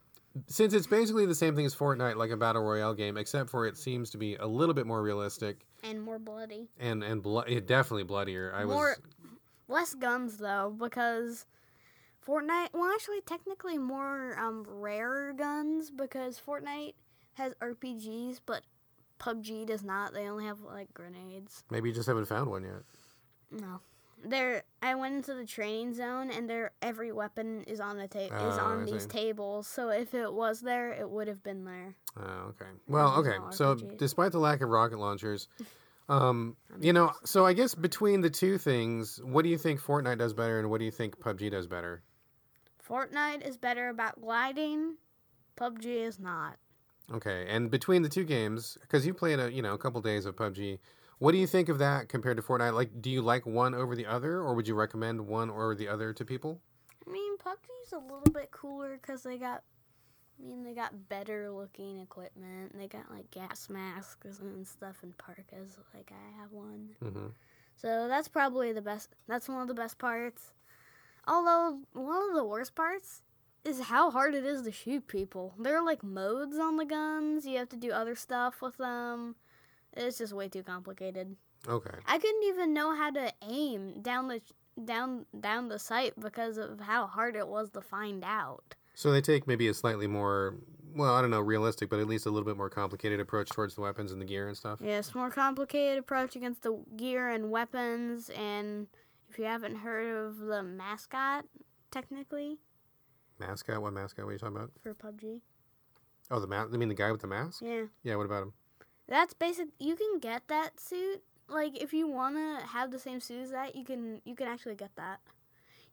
since 0.47 0.73
it's 0.73 0.85
basically 0.87 1.25
the 1.25 1.33
same 1.35 1.55
thing 1.55 1.65
as 1.65 1.73
Fortnite, 1.75 2.15
like 2.15 2.29
a 2.31 2.37
battle 2.37 2.61
royale 2.63 2.93
game, 2.93 3.17
except 3.17 3.49
for 3.49 3.65
it 3.65 3.75
seems 3.77 4.09
to 4.11 4.17
be 4.17 4.35
a 4.35 4.45
little 4.45 4.75
bit 4.75 4.85
more 4.85 5.01
realistic 5.01 5.65
And 5.83 6.01
more 6.01 6.19
bloody. 6.19 6.69
and 6.79 7.03
and 7.03 7.23
blo- 7.23 7.39
it 7.41 7.65
definitely 7.65 8.03
bloodier. 8.03 8.53
I 8.55 8.65
More- 8.65 8.89
was 8.89 9.01
Less 9.69 9.93
guns 9.95 10.37
though, 10.37 10.73
because 10.77 11.45
Fortnite. 12.25 12.69
Well, 12.73 12.91
actually, 12.93 13.21
technically 13.21 13.77
more 13.77 14.37
um 14.37 14.65
rare 14.67 15.33
guns 15.33 15.89
because 15.91 16.39
Fortnite 16.45 16.93
has 17.33 17.53
RPGs, 17.61 18.39
but 18.45 18.63
PUBG 19.19 19.65
does 19.65 19.83
not. 19.83 20.13
They 20.13 20.27
only 20.27 20.45
have 20.45 20.61
like 20.61 20.93
grenades. 20.93 21.63
maybe 21.69 21.89
you 21.89 21.95
just 21.95 22.07
haven't 22.07 22.25
found 22.25 22.49
one 22.49 22.63
yet. 22.63 22.83
No. 23.51 23.79
There, 24.25 24.63
I 24.81 24.95
went 24.95 25.15
into 25.15 25.35
the 25.35 25.45
training 25.45 25.93
zone, 25.93 26.31
and 26.31 26.49
there 26.49 26.71
every 26.81 27.11
weapon 27.11 27.63
is 27.65 27.79
on 27.79 27.97
the 27.97 28.07
table 28.07 28.35
is 28.35 28.57
Oh, 28.57 28.65
on 28.65 28.81
I 28.81 28.85
these 28.85 29.03
see. 29.03 29.09
tables. 29.09 29.67
So 29.67 29.89
if 29.89 30.13
it 30.15 30.33
was 30.33 30.59
there, 30.59 30.91
it 30.91 31.07
would 31.07 31.27
have 31.27 31.43
been 31.43 31.63
there. 31.65 31.93
Oh, 32.19 32.49
okay. 32.49 32.65
Well, 32.87 33.13
okay. 33.19 33.37
no 33.37 33.51
So 33.51 33.75
despite 33.75 34.31
the 34.31 34.39
lack 34.39 34.61
of 34.61 34.69
rocket 34.69 34.97
launchers, 34.97 35.47
um, 36.09 36.57
you 36.81 36.93
know, 36.93 37.11
so 37.25 37.45
I 37.45 37.53
guess 37.53 37.75
between 37.75 38.21
the 38.21 38.29
two 38.29 38.57
things, 38.57 39.21
what 39.23 39.43
do 39.43 39.49
you 39.49 39.57
think 39.57 39.79
Fortnite 39.79 40.17
does 40.17 40.33
better, 40.33 40.59
and 40.59 40.69
what 40.71 40.79
do 40.79 40.85
you 40.85 40.91
think 40.91 41.19
PUBG 41.19 41.51
does 41.51 41.67
better? 41.67 42.01
Fortnite 42.87 43.47
is 43.47 43.55
better 43.57 43.89
about 43.89 44.19
gliding. 44.19 44.95
PUBG 45.57 45.85
is 45.85 46.19
not. 46.19 46.55
Okay, 47.13 47.45
and 47.47 47.71
between 47.71 48.01
the 48.01 48.09
two 48.09 48.25
games, 48.25 48.77
because 48.81 49.05
you 49.05 49.13
played 49.13 49.39
a 49.39 49.51
you 49.51 49.61
know 49.61 49.73
a 49.73 49.77
couple 49.77 50.01
days 50.01 50.25
of 50.25 50.35
PUBG, 50.35 50.79
what 51.19 51.31
do 51.31 51.37
you 51.37 51.47
think 51.47 51.69
of 51.69 51.79
that 51.79 52.09
compared 52.09 52.37
to 52.37 52.43
Fortnite? 52.43 52.73
Like, 52.73 53.01
do 53.01 53.09
you 53.09 53.21
like 53.21 53.45
one 53.45 53.73
over 53.73 53.95
the 53.95 54.05
other, 54.05 54.41
or 54.41 54.53
would 54.53 54.67
you 54.67 54.75
recommend 54.75 55.25
one 55.25 55.49
or 55.49 55.73
the 55.73 55.87
other 55.87 56.13
to 56.13 56.25
people? 56.25 56.59
I 57.07 57.11
mean, 57.11 57.37
PUBG's 57.37 57.93
a 57.93 57.99
little 57.99 58.31
bit 58.33 58.51
cooler 58.51 58.99
because 59.01 59.23
they 59.23 59.37
got, 59.37 59.63
I 60.37 60.45
mean, 60.45 60.65
they 60.65 60.73
got 60.73 61.07
better 61.07 61.49
looking 61.49 62.01
equipment. 62.01 62.77
They 62.77 62.87
got 62.87 63.09
like 63.09 63.31
gas 63.31 63.69
masks 63.69 64.39
and 64.39 64.67
stuff 64.67 64.97
and 65.01 65.17
parkas. 65.17 65.77
Like 65.93 66.11
I 66.11 66.41
have 66.41 66.51
one, 66.51 66.89
hmm 67.01 67.27
so 67.77 68.07
that's 68.07 68.27
probably 68.27 68.73
the 68.73 68.81
best. 68.81 69.09
That's 69.27 69.47
one 69.47 69.61
of 69.61 69.67
the 69.67 69.75
best 69.75 69.99
parts. 69.99 70.53
Although 71.27 71.79
one 71.93 72.29
of 72.29 72.35
the 72.35 72.43
worst 72.43 72.73
parts 72.73 73.21
is 73.67 73.81
how 73.81 74.09
hard 74.09 74.33
it 74.33 74.45
is 74.45 74.61
to 74.63 74.71
shoot 74.71 75.07
people. 75.07 75.53
There 75.59 75.77
are 75.77 75.85
like 75.85 76.03
modes 76.03 76.57
on 76.57 76.77
the 76.77 76.85
guns. 76.85 77.45
You 77.45 77.57
have 77.57 77.69
to 77.69 77.75
do 77.75 77.91
other 77.91 78.15
stuff 78.15 78.61
with 78.61 78.77
them. 78.77 79.35
It's 79.93 80.17
just 80.19 80.33
way 80.33 80.47
too 80.47 80.63
complicated. 80.63 81.35
Okay. 81.67 81.97
I 82.05 82.17
couldn't 82.17 82.43
even 82.43 82.73
know 82.73 82.95
how 82.95 83.11
to 83.11 83.31
aim 83.41 84.01
down 84.01 84.27
the 84.27 84.41
down 84.85 85.25
down 85.39 85.69
the 85.69 85.79
sight 85.79 86.13
because 86.19 86.57
of 86.57 86.79
how 86.79 87.07
hard 87.07 87.35
it 87.35 87.47
was 87.47 87.71
to 87.71 87.81
find 87.81 88.23
out. 88.23 88.75
So 88.93 89.11
they 89.11 89.21
take 89.21 89.47
maybe 89.47 89.67
a 89.67 89.73
slightly 89.73 90.07
more, 90.07 90.55
well, 90.95 91.13
I 91.13 91.21
don't 91.21 91.29
know, 91.29 91.41
realistic, 91.41 91.89
but 91.89 91.99
at 91.99 92.07
least 92.07 92.25
a 92.25 92.31
little 92.31 92.45
bit 92.45 92.57
more 92.57 92.69
complicated 92.69 93.19
approach 93.19 93.49
towards 93.49 93.75
the 93.75 93.81
weapons 93.81 94.11
and 94.11 94.19
the 94.19 94.25
gear 94.25 94.47
and 94.47 94.57
stuff. 94.57 94.79
Yeah, 94.81 94.97
it's 94.97 95.13
more 95.13 95.29
complicated 95.29 95.99
approach 95.99 96.35
against 96.35 96.63
the 96.63 96.79
gear 96.95 97.29
and 97.29 97.51
weapons 97.51 98.29
and 98.29 98.87
if 99.29 99.37
you 99.37 99.45
haven't 99.45 99.75
heard 99.75 100.15
of 100.15 100.37
the 100.37 100.63
mascot 100.63 101.45
technically 101.91 102.57
Mascot? 103.39 103.81
What 103.81 103.93
mascot? 103.93 104.25
What 104.25 104.31
are 104.31 104.33
you 104.33 104.39
talking 104.39 104.55
about? 104.57 104.71
for 104.81 104.93
PUBG. 104.93 105.41
Oh, 106.29 106.39
the 106.39 106.47
mask. 106.47 106.71
I 106.73 106.77
mean, 106.77 106.89
the 106.89 106.95
guy 106.95 107.11
with 107.11 107.21
the 107.21 107.27
mask. 107.27 107.61
Yeah. 107.63 107.83
Yeah. 108.03 108.15
What 108.15 108.25
about 108.25 108.43
him? 108.43 108.53
That's 109.07 109.33
basic 109.33 109.67
you 109.79 109.95
can 109.95 110.19
get 110.19 110.47
that 110.47 110.79
suit. 110.79 111.23
Like 111.47 111.81
if 111.81 111.93
you 111.93 112.07
wanna 112.07 112.61
have 112.73 112.91
the 112.91 112.99
same 112.99 113.21
suit 113.21 113.43
as 113.43 113.51
that, 113.51 113.75
you 113.75 113.85
can 113.85 114.21
you 114.25 114.35
can 114.35 114.47
actually 114.47 114.75
get 114.75 114.95
that. 114.97 115.19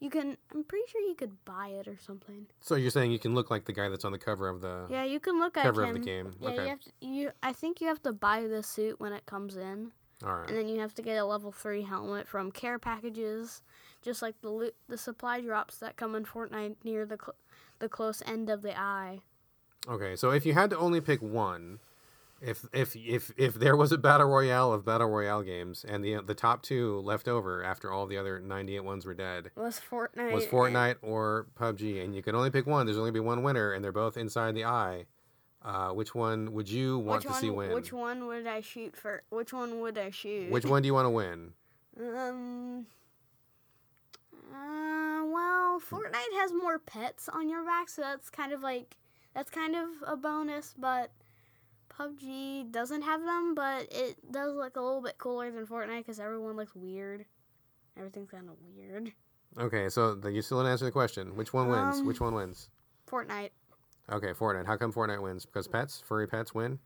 You 0.00 0.10
can 0.10 0.36
I'm 0.52 0.64
pretty 0.64 0.86
sure 0.90 1.00
you 1.00 1.14
could 1.14 1.44
buy 1.44 1.68
it 1.68 1.86
or 1.86 1.96
something. 1.96 2.46
So 2.60 2.74
you're 2.74 2.90
saying 2.90 3.12
you 3.12 3.20
can 3.20 3.34
look 3.34 3.50
like 3.50 3.64
the 3.64 3.72
guy 3.72 3.88
that's 3.88 4.04
on 4.04 4.10
the 4.10 4.18
cover 4.18 4.48
of 4.48 4.60
the 4.60 4.86
Yeah, 4.90 5.04
you 5.04 5.20
can 5.20 5.38
look 5.38 5.56
at 5.56 5.62
cover 5.62 5.84
of 5.84 5.92
the 5.92 6.00
game. 6.00 6.32
Yeah, 6.40 6.48
okay. 6.48 6.62
you 6.64 6.68
have 6.68 6.80
to. 6.80 6.90
You, 7.00 7.30
I 7.42 7.52
think 7.52 7.80
you 7.80 7.86
have 7.86 8.02
to 8.02 8.12
buy 8.12 8.46
the 8.48 8.62
suit 8.64 8.98
when 8.98 9.12
it 9.12 9.26
comes 9.26 9.56
in, 9.56 9.92
All 10.24 10.34
right. 10.34 10.48
and 10.48 10.58
then 10.58 10.68
you 10.68 10.80
have 10.80 10.94
to 10.94 11.02
get 11.02 11.16
a 11.16 11.24
level 11.24 11.52
three 11.52 11.82
helmet 11.82 12.26
from 12.26 12.50
care 12.50 12.80
packages, 12.80 13.62
just 14.04 14.22
like 14.22 14.40
the 14.42 14.50
loot, 14.50 14.74
the 14.88 14.98
supply 14.98 15.40
drops 15.40 15.78
that 15.78 15.96
come 15.96 16.14
in 16.14 16.24
Fortnite 16.24 16.76
near 16.84 17.06
the 17.06 17.16
cl- 17.20 17.36
the 17.78 17.88
close 17.88 18.22
end 18.26 18.50
of 18.50 18.62
the 18.62 18.78
eye. 18.78 19.20
Okay, 19.88 20.14
so 20.16 20.30
if 20.30 20.46
you 20.46 20.54
had 20.54 20.70
to 20.70 20.78
only 20.78 21.00
pick 21.00 21.20
one, 21.20 21.78
if 22.40 22.66
if 22.72 22.94
if 22.96 23.32
if 23.36 23.54
there 23.54 23.76
was 23.76 23.92
a 23.92 23.98
battle 23.98 24.26
royale 24.28 24.72
of 24.72 24.84
battle 24.84 25.08
royale 25.08 25.42
games, 25.42 25.84
and 25.86 26.04
the 26.04 26.20
the 26.20 26.34
top 26.34 26.62
two 26.62 27.00
left 27.00 27.26
over 27.28 27.62
after 27.62 27.90
all 27.90 28.06
the 28.06 28.16
other 28.18 28.38
98 28.38 28.80
ones 28.80 29.06
were 29.06 29.14
dead, 29.14 29.50
Was 29.56 29.80
Fortnite 29.90 30.32
was 30.32 30.46
Fortnite 30.46 30.96
or 31.02 31.46
PUBG, 31.58 32.02
and 32.04 32.14
you 32.14 32.22
could 32.22 32.34
only 32.34 32.50
pick 32.50 32.66
one. 32.66 32.86
There's 32.86 32.98
only 32.98 33.10
be 33.10 33.20
one 33.20 33.42
winner, 33.42 33.72
and 33.72 33.82
they're 33.84 33.92
both 33.92 34.16
inside 34.16 34.54
the 34.54 34.64
eye. 34.64 35.06
Uh, 35.62 35.90
which 35.92 36.14
one 36.14 36.52
would 36.52 36.68
you 36.68 36.98
want 36.98 37.20
Which 37.20 37.24
to 37.24 37.30
one? 37.30 37.40
see 37.40 37.50
win? 37.50 37.72
Which 37.72 37.92
one 37.92 38.26
would 38.26 38.46
I 38.46 38.60
shoot 38.60 38.94
for? 38.94 39.22
Which 39.30 39.52
one 39.54 39.80
would 39.80 39.96
I 39.96 40.10
shoot? 40.10 40.50
Which 40.50 40.66
one 40.66 40.82
do 40.82 40.86
you 40.86 40.94
want 40.94 41.06
to 41.06 41.10
win? 41.10 41.52
Um. 41.96 42.86
Uh, 44.54 45.24
well, 45.26 45.80
Fortnite 45.80 46.40
has 46.40 46.52
more 46.52 46.78
pets 46.78 47.28
on 47.28 47.48
your 47.48 47.64
back, 47.64 47.88
so 47.88 48.02
that's 48.02 48.30
kind 48.30 48.52
of 48.52 48.62
like 48.62 48.96
that's 49.34 49.50
kind 49.50 49.74
of 49.74 49.88
a 50.06 50.16
bonus. 50.16 50.74
But 50.78 51.10
PUBG 51.90 52.70
doesn't 52.70 53.02
have 53.02 53.22
them, 53.22 53.54
but 53.54 53.88
it 53.92 54.16
does 54.30 54.54
look 54.54 54.76
a 54.76 54.80
little 54.80 55.02
bit 55.02 55.18
cooler 55.18 55.50
than 55.50 55.66
Fortnite 55.66 55.98
because 55.98 56.20
everyone 56.20 56.56
looks 56.56 56.74
weird. 56.74 57.24
Everything's 57.96 58.30
kind 58.30 58.48
of 58.48 58.56
weird. 58.76 59.12
Okay, 59.58 59.88
so 59.88 60.18
you 60.28 60.42
still 60.42 60.58
didn't 60.58 60.72
answer 60.72 60.84
the 60.84 60.90
question. 60.90 61.36
Which 61.36 61.52
one 61.52 61.68
wins? 61.68 61.98
Um, 61.98 62.06
Which 62.06 62.20
one 62.20 62.34
wins? 62.34 62.68
Fortnite, 63.08 63.50
Okay, 64.10 64.32
Fortnite. 64.32 64.66
How 64.66 64.76
come 64.76 64.92
Fortnite 64.92 65.22
wins? 65.22 65.46
Because 65.46 65.68
pets, 65.68 66.02
furry 66.04 66.26
pets 66.26 66.54
win. 66.54 66.78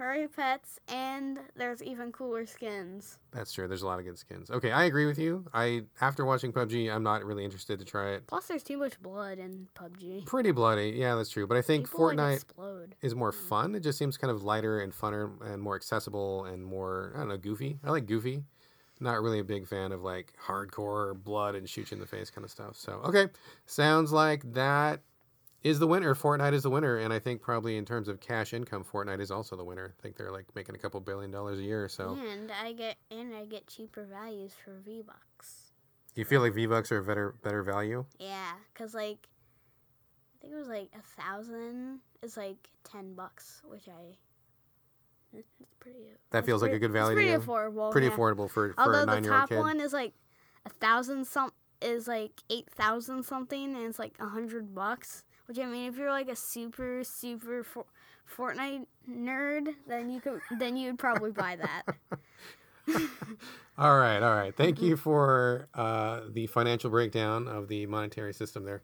Furry 0.00 0.26
pets, 0.26 0.80
and 0.88 1.38
there's 1.56 1.82
even 1.82 2.10
cooler 2.10 2.46
skins. 2.46 3.18
That's 3.32 3.52
true. 3.52 3.68
There's 3.68 3.82
a 3.82 3.86
lot 3.86 3.98
of 3.98 4.06
good 4.06 4.18
skins. 4.18 4.50
Okay, 4.50 4.72
I 4.72 4.84
agree 4.84 5.04
with 5.04 5.18
you. 5.18 5.44
I 5.52 5.82
after 6.00 6.24
watching 6.24 6.54
PUBG, 6.54 6.90
I'm 6.90 7.02
not 7.02 7.22
really 7.22 7.44
interested 7.44 7.78
to 7.80 7.84
try 7.84 8.12
it. 8.12 8.26
Plus, 8.26 8.46
there's 8.46 8.62
too 8.62 8.78
much 8.78 8.98
blood 9.02 9.38
in 9.38 9.68
PUBG. 9.74 10.24
Pretty 10.24 10.52
bloody, 10.52 10.94
yeah, 10.96 11.16
that's 11.16 11.28
true. 11.28 11.46
But 11.46 11.58
I 11.58 11.62
think 11.62 11.84
People, 11.84 12.00
Fortnite 12.00 12.36
explode. 12.36 12.94
is 13.02 13.14
more 13.14 13.30
hmm. 13.30 13.48
fun. 13.48 13.74
It 13.74 13.80
just 13.80 13.98
seems 13.98 14.16
kind 14.16 14.30
of 14.30 14.42
lighter 14.42 14.80
and 14.80 14.90
funner 14.90 15.32
and 15.42 15.60
more 15.60 15.76
accessible 15.76 16.46
and 16.46 16.64
more 16.64 17.12
I 17.14 17.18
don't 17.18 17.28
know 17.28 17.36
goofy. 17.36 17.78
I 17.84 17.90
like 17.90 18.06
goofy. 18.06 18.42
Not 19.00 19.20
really 19.20 19.38
a 19.38 19.44
big 19.44 19.68
fan 19.68 19.92
of 19.92 20.02
like 20.02 20.32
hardcore 20.46 21.22
blood 21.22 21.56
and 21.56 21.68
shoot 21.68 21.90
you 21.90 21.96
in 21.96 22.00
the 22.00 22.06
face 22.06 22.30
kind 22.30 22.46
of 22.46 22.50
stuff. 22.50 22.74
So 22.74 23.02
okay, 23.04 23.26
sounds 23.66 24.12
like 24.12 24.50
that 24.54 25.00
is 25.62 25.78
the 25.78 25.86
winner. 25.86 26.14
Fortnite 26.14 26.52
is 26.52 26.62
the 26.62 26.70
winner, 26.70 26.98
and 26.98 27.12
I 27.12 27.18
think 27.18 27.42
probably 27.42 27.76
in 27.76 27.84
terms 27.84 28.08
of 28.08 28.20
cash 28.20 28.52
income, 28.52 28.84
Fortnite 28.84 29.20
is 29.20 29.30
also 29.30 29.56
the 29.56 29.64
winner. 29.64 29.94
I 29.98 30.02
think 30.02 30.16
they're 30.16 30.32
like 30.32 30.46
making 30.54 30.74
a 30.74 30.78
couple 30.78 31.00
billion 31.00 31.30
dollars 31.30 31.58
a 31.58 31.62
year. 31.62 31.88
So, 31.88 32.18
And 32.30 32.50
I 32.50 32.72
get 32.72 32.96
and 33.10 33.34
I 33.34 33.44
get 33.44 33.66
cheaper 33.66 34.04
values 34.04 34.52
for 34.64 34.72
V 34.84 35.02
Bucks. 35.06 35.72
do 36.14 36.20
you 36.20 36.24
feel 36.24 36.40
like 36.40 36.54
V 36.54 36.66
Bucks 36.66 36.90
are 36.92 36.98
a 36.98 37.04
better 37.04 37.34
better 37.42 37.62
value? 37.62 38.04
Yeah, 38.18 38.52
cause 38.74 38.94
like 38.94 39.28
I 39.28 40.42
think 40.42 40.54
it 40.54 40.56
was 40.56 40.68
like 40.68 40.88
a 40.94 41.22
thousand 41.22 42.00
is 42.22 42.36
like 42.36 42.70
ten 42.84 43.14
bucks, 43.14 43.60
which 43.64 43.88
I 43.88 44.16
it's 45.32 45.48
pretty. 45.78 45.98
That 46.30 46.44
feels 46.44 46.62
like 46.62 46.72
a 46.72 46.78
good 46.78 46.92
value 46.92 47.16
It's 47.18 47.26
pretty 47.26 47.44
affordable. 47.44 47.92
Pretty 47.92 48.08
yeah. 48.08 48.14
affordable 48.14 48.50
for 48.50 48.72
for 48.72 48.80
Although 48.80 49.02
a 49.02 49.06
nine 49.06 49.24
year 49.24 49.32
old 49.32 49.42
Although 49.42 49.54
the 49.54 49.60
top 49.60 49.64
one 49.64 49.80
is 49.80 49.92
like 49.92 50.14
a 50.66 50.70
thousand 50.70 51.26
some 51.26 51.52
is 51.80 52.08
like 52.08 52.32
eight 52.50 52.68
thousand 52.70 53.24
something, 53.24 53.74
and 53.74 53.84
it's 53.84 53.98
like 53.98 54.14
a 54.18 54.26
hundred 54.26 54.74
bucks. 54.74 55.24
Which 55.50 55.58
I 55.58 55.64
mean, 55.66 55.88
if 55.88 55.98
you're 55.98 56.12
like 56.12 56.28
a 56.28 56.36
super 56.36 57.02
super 57.02 57.64
for, 57.64 57.84
Fortnite 58.36 58.86
nerd, 59.10 59.74
then 59.88 60.08
you 60.08 60.20
could 60.20 60.38
then 60.60 60.76
you'd 60.76 60.96
probably 60.96 61.32
buy 61.32 61.56
that. 61.56 61.82
All 63.76 63.98
right, 63.98 64.22
all 64.22 64.34
right. 64.36 64.54
Thank 64.54 64.80
you 64.80 64.96
for 64.96 65.66
uh, 65.74 66.20
the 66.30 66.46
financial 66.46 66.88
breakdown 66.88 67.48
of 67.48 67.66
the 67.66 67.86
monetary 67.86 68.32
system 68.32 68.64
there. 68.64 68.82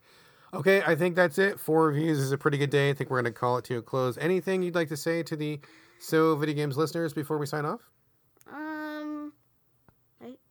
Okay, 0.55 0.82
I 0.84 0.97
think 0.97 1.14
that's 1.14 1.38
it. 1.38 1.60
Four 1.60 1.86
reviews 1.86 2.18
is 2.18 2.32
a 2.32 2.38
pretty 2.38 2.59
good 2.59 2.70
day. 2.70 2.90
I 2.90 2.94
think 2.94 3.10
we're 3.10 3.20
going 3.20 3.32
to 3.32 3.38
call 3.38 3.59
it 3.59 3.64
to 3.66 3.76
a 3.76 3.82
close. 3.82 4.18
Anything 4.18 4.62
you'd 4.62 4.74
like 4.74 4.88
to 4.88 4.97
say 4.97 5.22
to 5.22 5.36
the 5.36 5.60
So 6.01 6.34
Video 6.34 6.56
Games 6.56 6.76
listeners 6.76 7.12
before 7.12 7.38
we 7.38 7.47
sign 7.47 7.64
off? 7.64 7.80
Um, 8.51 9.32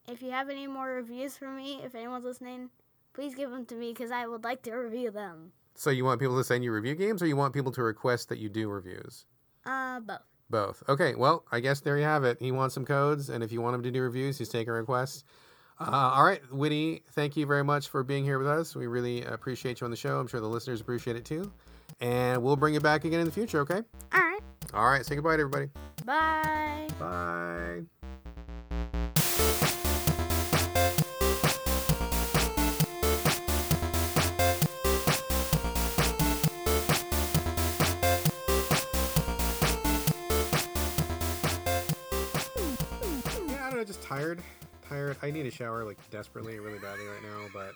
if 0.08 0.22
you 0.22 0.32
have 0.32 0.50
any 0.50 0.68
more 0.68 0.94
reviews 0.94 1.36
for 1.36 1.50
me, 1.50 1.82
if 1.84 1.94
anyone's 1.94 2.24
listening, 2.24 2.70
please 3.14 3.36
give 3.36 3.50
them 3.50 3.66
to 3.66 3.76
me 3.76 3.92
because 3.92 4.12
I 4.12 4.28
would 4.28 4.46
like 4.46 4.62
to 4.64 4.74
review 4.74 5.12
them. 5.12 5.52
So 5.76 5.90
you 5.90 6.06
want 6.06 6.20
people 6.20 6.38
to 6.38 6.44
send 6.44 6.64
you 6.64 6.72
review 6.72 6.96
games, 6.96 7.22
or 7.22 7.28
you 7.28 7.36
want 7.36 7.54
people 7.54 7.72
to 7.74 7.84
request 7.84 8.30
that 8.30 8.40
you 8.40 8.50
do 8.50 8.70
reviews? 8.70 9.26
Uh, 9.66 10.00
both. 10.00 10.20
Both. 10.50 10.84
Okay, 10.88 11.16
well, 11.16 11.44
I 11.52 11.60
guess 11.60 11.82
there 11.82 11.98
you 11.98 12.04
have 12.04 12.24
it. 12.24 12.38
He 12.40 12.52
wants 12.52 12.76
some 12.76 12.86
codes, 12.86 13.30
and 13.30 13.44
if 13.44 13.52
you 13.52 13.62
want 13.62 13.76
him 13.76 13.84
to 13.84 13.92
do 13.92 14.02
reviews, 14.02 14.38
he's 14.38 14.50
taking 14.50 14.74
requests. 14.74 15.24
Uh, 15.80 16.12
all 16.16 16.24
right, 16.24 16.42
Whitty, 16.54 17.04
thank 17.12 17.36
you 17.36 17.46
very 17.46 17.64
much 17.64 17.90
for 17.90 18.04
being 18.04 18.24
here 18.24 18.38
with 18.40 18.48
us. 18.48 18.76
We 18.76 18.88
really 18.88 19.24
appreciate 19.24 19.82
you 19.82 19.86
on 19.86 19.92
the 19.92 19.98
show. 19.98 20.20
I'm 20.20 20.28
sure 20.28 20.40
the 20.40 20.48
listeners 20.48 20.80
appreciate 20.80 21.18
it 21.18 21.26
too. 21.26 21.52
And 22.00 22.42
we'll 22.42 22.56
bring 22.56 22.74
you 22.74 22.80
back 22.80 23.04
again 23.04 23.20
in 23.20 23.26
the 23.26 23.32
future, 23.32 23.60
okay? 23.62 23.82
All 24.14 24.22
right. 24.22 24.42
All 24.74 24.90
right, 24.90 25.06
say 25.06 25.16
goodbye 25.16 25.38
to 25.38 25.42
everybody. 25.42 25.70
Bye. 26.06 26.88
Bye. 27.00 27.82
Yeah, 43.88 43.94
I 43.94 44.20
don't 44.22 44.34
know, 44.34 44.40
just 44.40 44.40
tired. 44.40 44.42
Tired. 44.88 45.18
I 45.22 45.32
need 45.32 45.46
a 45.46 45.52
shower 45.52 45.84
like 45.84 45.98
desperately, 46.10 46.60
really 46.60 46.80
badly 46.80 47.06
right 47.08 47.24
now, 47.24 47.48
but 47.54 47.74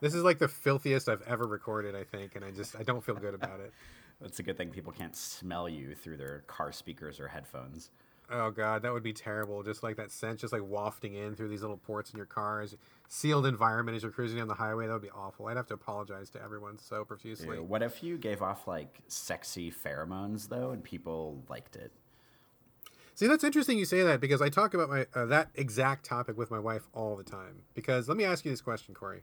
this 0.00 0.14
is 0.14 0.22
like 0.24 0.38
the 0.38 0.48
filthiest 0.48 1.08
I've 1.08 1.22
ever 1.22 1.46
recorded, 1.46 1.94
I 1.94 2.04
think, 2.04 2.36
and 2.36 2.44
I 2.44 2.50
just 2.50 2.76
I 2.76 2.82
don't 2.82 3.04
feel 3.04 3.14
good 3.16 3.34
about 3.34 3.60
it. 3.60 3.72
It's 4.22 4.38
a 4.38 4.42
good 4.42 4.58
thing 4.58 4.68
people 4.68 4.92
can't 4.92 5.16
smell 5.16 5.66
you 5.66 5.94
through 5.94 6.18
their 6.18 6.40
car 6.46 6.72
speakers 6.72 7.18
or 7.20 7.28
headphones. 7.28 7.88
Oh 8.30 8.50
god, 8.50 8.82
that 8.82 8.92
would 8.92 9.02
be 9.02 9.14
terrible. 9.14 9.62
Just 9.62 9.82
like 9.82 9.96
that 9.96 10.10
scent, 10.10 10.38
just 10.38 10.52
like 10.52 10.62
wafting 10.62 11.14
in 11.14 11.34
through 11.34 11.48
these 11.48 11.62
little 11.62 11.78
ports 11.78 12.10
in 12.10 12.18
your 12.18 12.26
cars, 12.26 12.76
sealed 13.08 13.46
environment 13.46 13.96
as 13.96 14.02
you're 14.02 14.12
cruising 14.12 14.38
down 14.38 14.46
the 14.46 14.54
highway. 14.54 14.86
That 14.86 14.92
would 14.92 15.02
be 15.02 15.10
awful. 15.10 15.46
I'd 15.46 15.56
have 15.56 15.66
to 15.68 15.74
apologize 15.74 16.28
to 16.30 16.42
everyone 16.42 16.78
so 16.78 17.02
profusely. 17.02 17.58
What 17.58 17.82
if 17.82 18.02
you 18.02 18.18
gave 18.18 18.42
off 18.42 18.68
like 18.68 19.00
sexy 19.08 19.72
pheromones 19.72 20.50
though, 20.50 20.70
and 20.70 20.84
people 20.84 21.42
liked 21.48 21.76
it? 21.76 21.90
See, 23.20 23.26
that's 23.26 23.44
interesting 23.44 23.76
you 23.76 23.84
say 23.84 24.02
that 24.02 24.18
because 24.18 24.40
I 24.40 24.48
talk 24.48 24.72
about 24.72 24.88
my 24.88 25.06
uh, 25.14 25.26
that 25.26 25.50
exact 25.54 26.06
topic 26.06 26.38
with 26.38 26.50
my 26.50 26.58
wife 26.58 26.88
all 26.94 27.16
the 27.16 27.22
time. 27.22 27.64
Because 27.74 28.08
let 28.08 28.16
me 28.16 28.24
ask 28.24 28.46
you 28.46 28.50
this 28.50 28.62
question, 28.62 28.94
Corey. 28.94 29.20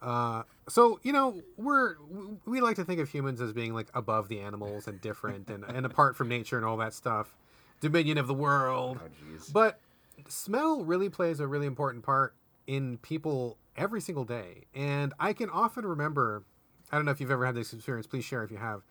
Uh, 0.00 0.44
so 0.68 1.00
you 1.02 1.12
know 1.12 1.42
we're 1.56 1.96
we 2.44 2.60
like 2.60 2.76
to 2.76 2.84
think 2.84 3.00
of 3.00 3.08
humans 3.08 3.40
as 3.40 3.52
being 3.52 3.74
like 3.74 3.88
above 3.94 4.28
the 4.28 4.38
animals 4.38 4.86
and 4.86 5.00
different 5.00 5.50
and, 5.50 5.64
and 5.64 5.84
apart 5.84 6.14
from 6.14 6.28
nature 6.28 6.56
and 6.56 6.64
all 6.64 6.76
that 6.76 6.94
stuff, 6.94 7.34
dominion 7.80 8.16
of 8.16 8.28
the 8.28 8.34
world. 8.34 9.00
Oh. 9.02 9.38
But 9.52 9.80
smell 10.28 10.84
really 10.84 11.08
plays 11.08 11.40
a 11.40 11.48
really 11.48 11.66
important 11.66 12.04
part 12.04 12.32
in 12.68 12.98
people 12.98 13.58
every 13.76 14.00
single 14.00 14.24
day. 14.24 14.66
And 14.72 15.12
I 15.18 15.32
can 15.32 15.50
often 15.50 15.84
remember, 15.84 16.44
I 16.92 16.96
don't 16.96 17.04
know 17.04 17.10
if 17.10 17.20
you've 17.20 17.32
ever 17.32 17.44
had 17.44 17.56
this 17.56 17.72
experience, 17.72 18.06
please 18.06 18.24
share 18.24 18.44
if 18.44 18.52
you 18.52 18.58
have. 18.58 18.82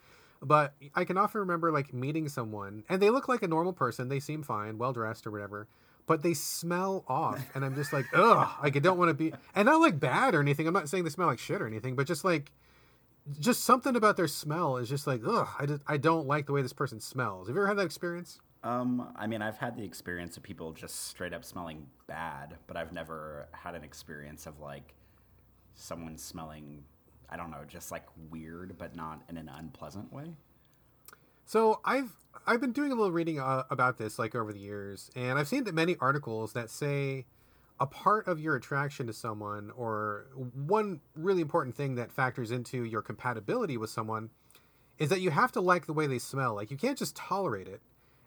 But 0.41 0.73
I 0.93 1.05
can 1.05 1.17
often 1.17 1.39
remember 1.39 1.71
like 1.71 1.93
meeting 1.93 2.29
someone 2.29 2.83
and 2.89 3.01
they 3.01 3.09
look 3.09 3.27
like 3.27 3.41
a 3.41 3.47
normal 3.47 3.73
person. 3.73 4.09
They 4.09 4.19
seem 4.19 4.43
fine, 4.43 4.77
well 4.77 4.93
dressed 4.93 5.25
or 5.25 5.31
whatever, 5.31 5.67
but 6.05 6.21
they 6.21 6.33
smell 6.33 7.03
off. 7.07 7.43
And 7.55 7.65
I'm 7.65 7.75
just 7.75 7.93
like, 7.93 8.05
ugh, 8.13 8.47
like 8.61 8.75
I 8.75 8.79
don't 8.79 8.97
want 8.97 9.09
to 9.09 9.13
be, 9.13 9.33
and 9.55 9.65
not 9.65 9.81
like 9.81 9.99
bad 9.99 10.35
or 10.35 10.41
anything. 10.41 10.67
I'm 10.67 10.73
not 10.73 10.89
saying 10.89 11.03
they 11.03 11.09
smell 11.09 11.27
like 11.27 11.39
shit 11.39 11.61
or 11.61 11.67
anything, 11.67 11.95
but 11.95 12.05
just 12.05 12.23
like, 12.23 12.51
just 13.39 13.63
something 13.63 13.95
about 13.95 14.17
their 14.17 14.27
smell 14.27 14.77
is 14.77 14.87
just 14.87 15.07
like, 15.07 15.21
ugh, 15.25 15.47
I, 15.57 15.65
just, 15.65 15.81
I 15.87 15.97
don't 15.97 16.27
like 16.27 16.45
the 16.45 16.53
way 16.53 16.61
this 16.61 16.73
person 16.73 16.99
smells. 16.99 17.47
Have 17.47 17.55
you 17.55 17.61
ever 17.61 17.67
had 17.67 17.77
that 17.77 17.85
experience? 17.85 18.39
Um, 18.63 19.13
I 19.15 19.27
mean, 19.27 19.41
I've 19.41 19.57
had 19.57 19.75
the 19.77 19.83
experience 19.83 20.37
of 20.37 20.43
people 20.43 20.73
just 20.73 21.07
straight 21.07 21.33
up 21.33 21.45
smelling 21.45 21.87
bad, 22.07 22.55
but 22.67 22.77
I've 22.77 22.91
never 22.93 23.47
had 23.51 23.75
an 23.75 23.83
experience 23.83 24.45
of 24.45 24.59
like 24.59 24.93
someone 25.75 26.17
smelling, 26.17 26.83
I 27.35 27.37
don't 27.37 27.51
know, 27.51 27.65
just 27.67 27.91
like 27.91 28.05
weird, 28.31 28.77
but 28.77 28.95
not 28.95 29.21
in 29.27 29.35
an 29.35 29.49
unpleasant 29.49 30.13
way. 30.13 30.31
So 31.43 31.81
I've 31.83 32.15
I've 32.47 32.61
been 32.61 32.71
doing 32.71 32.93
a 32.93 32.95
little 32.95 33.11
reading 33.11 33.41
uh, 33.41 33.63
about 33.69 33.97
this 33.97 34.17
like 34.17 34.35
over 34.35 34.53
the 34.53 34.59
years, 34.59 35.11
and 35.17 35.37
I've 35.37 35.49
seen 35.49 35.65
that 35.65 35.75
many 35.75 35.97
articles 35.99 36.53
that 36.53 36.69
say 36.69 37.25
a 37.77 37.85
part 37.85 38.29
of 38.29 38.39
your 38.39 38.55
attraction 38.55 39.05
to 39.07 39.11
someone, 39.13 39.69
or 39.75 40.27
one 40.53 41.01
really 41.13 41.41
important 41.41 41.75
thing 41.75 41.95
that 41.95 42.09
factors 42.09 42.51
into 42.51 42.85
your 42.85 43.01
compatibility 43.01 43.75
with 43.75 43.89
someone, 43.89 44.29
is 44.97 45.09
that 45.09 45.19
you 45.19 45.29
have 45.31 45.51
to 45.51 45.59
like 45.59 45.87
the 45.87 45.93
way 45.93 46.07
they 46.07 46.19
smell. 46.19 46.55
Like 46.55 46.71
you 46.71 46.77
can't 46.77 46.97
just 46.97 47.17
tolerate 47.17 47.67
it. 47.67 47.81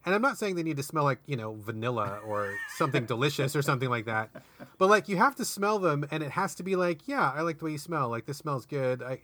And 0.07 0.15
I'm 0.15 0.23
not 0.23 0.39
saying 0.39 0.57
they 0.57 0.63
need 0.63 0.77
to 0.79 0.83
smell 0.83 1.05
like 1.05 1.19
you 1.27 1.37
know 1.37 1.55
vanilla 1.55 2.21
or 2.27 2.55
something 2.77 3.05
delicious 3.07 3.55
or 3.55 3.63
something 3.63 3.91
like 3.91 4.07
that, 4.07 4.31
but 4.79 4.89
like 4.89 5.09
you 5.09 5.17
have 5.17 5.37
to 5.37 5.45
smell 5.45 5.79
them, 5.79 6.07
and 6.11 6.23
it 6.23 6.31
has 6.33 6.55
to 6.57 6.63
be 6.63 6.77
like, 6.77 7.07
yeah, 7.07 7.33
I 7.35 7.43
like 7.43 7.59
the 7.59 7.67
way 7.67 7.73
you 7.73 7.79
smell. 7.79 8.09
Like 8.09 8.27
this 8.27 8.39
smells 8.39 8.65
good. 8.65 9.03
I 9.03 9.21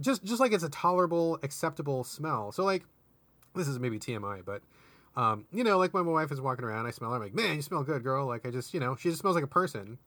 just 0.00 0.24
just 0.24 0.40
like 0.40 0.52
it's 0.52 0.64
a 0.64 0.68
tolerable, 0.68 1.38
acceptable 1.42 2.04
smell. 2.04 2.52
So 2.52 2.64
like 2.64 2.84
this 3.54 3.68
is 3.68 3.78
maybe 3.78 3.98
TMI, 3.98 4.44
but 4.44 4.62
um, 5.16 5.46
you 5.52 5.64
know, 5.64 5.78
like 5.78 5.92
when 5.92 6.06
my 6.06 6.12
wife 6.12 6.32
is 6.32 6.40
walking 6.40 6.64
around, 6.64 6.86
I 6.86 6.90
smell 6.90 7.10
her, 7.10 7.16
I'm 7.16 7.22
like, 7.22 7.34
man, 7.34 7.56
you 7.56 7.62
smell 7.62 7.82
good, 7.82 8.02
girl. 8.02 8.26
Like 8.26 8.46
I 8.46 8.50
just, 8.50 8.72
you 8.72 8.80
know, 8.80 8.96
she 8.96 9.10
just 9.10 9.20
smells 9.20 9.34
like 9.34 9.44
a 9.44 9.48
person, 9.48 9.98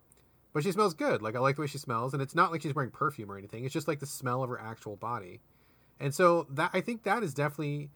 but 0.53 0.64
she 0.64 0.72
smells 0.72 0.94
good. 0.94 1.22
Like 1.22 1.36
I 1.36 1.40
like 1.40 1.56
the 1.57 1.61
way 1.61 1.68
she 1.68 1.77
smells, 1.77 2.14
and 2.14 2.22
it's 2.22 2.36
not 2.36 2.52
like 2.52 2.61
she's 2.61 2.73
wearing 2.73 2.91
perfume 2.91 3.32
or 3.32 3.38
anything. 3.38 3.65
It's 3.65 3.73
just 3.73 3.88
like 3.88 3.99
the 3.99 4.07
smell 4.07 4.41
of 4.44 4.49
her 4.49 4.60
actual 4.60 4.95
body, 4.95 5.41
and 5.99 6.14
so 6.14 6.48
that 6.49 6.72
I 6.73 6.82
think 6.82 7.03
that 7.03 7.23
is 7.23 7.34
definitely 7.34 7.90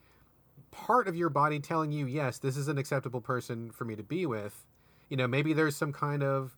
part 0.72 1.08
of 1.08 1.16
your 1.16 1.30
body 1.30 1.60
telling 1.60 1.92
you, 1.92 2.06
yes, 2.06 2.38
this 2.38 2.58
is 2.58 2.68
an 2.68 2.78
acceptable 2.78 3.22
person 3.22 3.72
for 3.72 3.86
me 3.86 3.96
to 3.96 4.04
be 4.04 4.26
with. 4.26 4.66
You 5.10 5.18
know, 5.18 5.28
maybe 5.28 5.54
there's 5.54 5.76
some 5.76 5.94
kind 5.94 6.24
of 6.24 6.56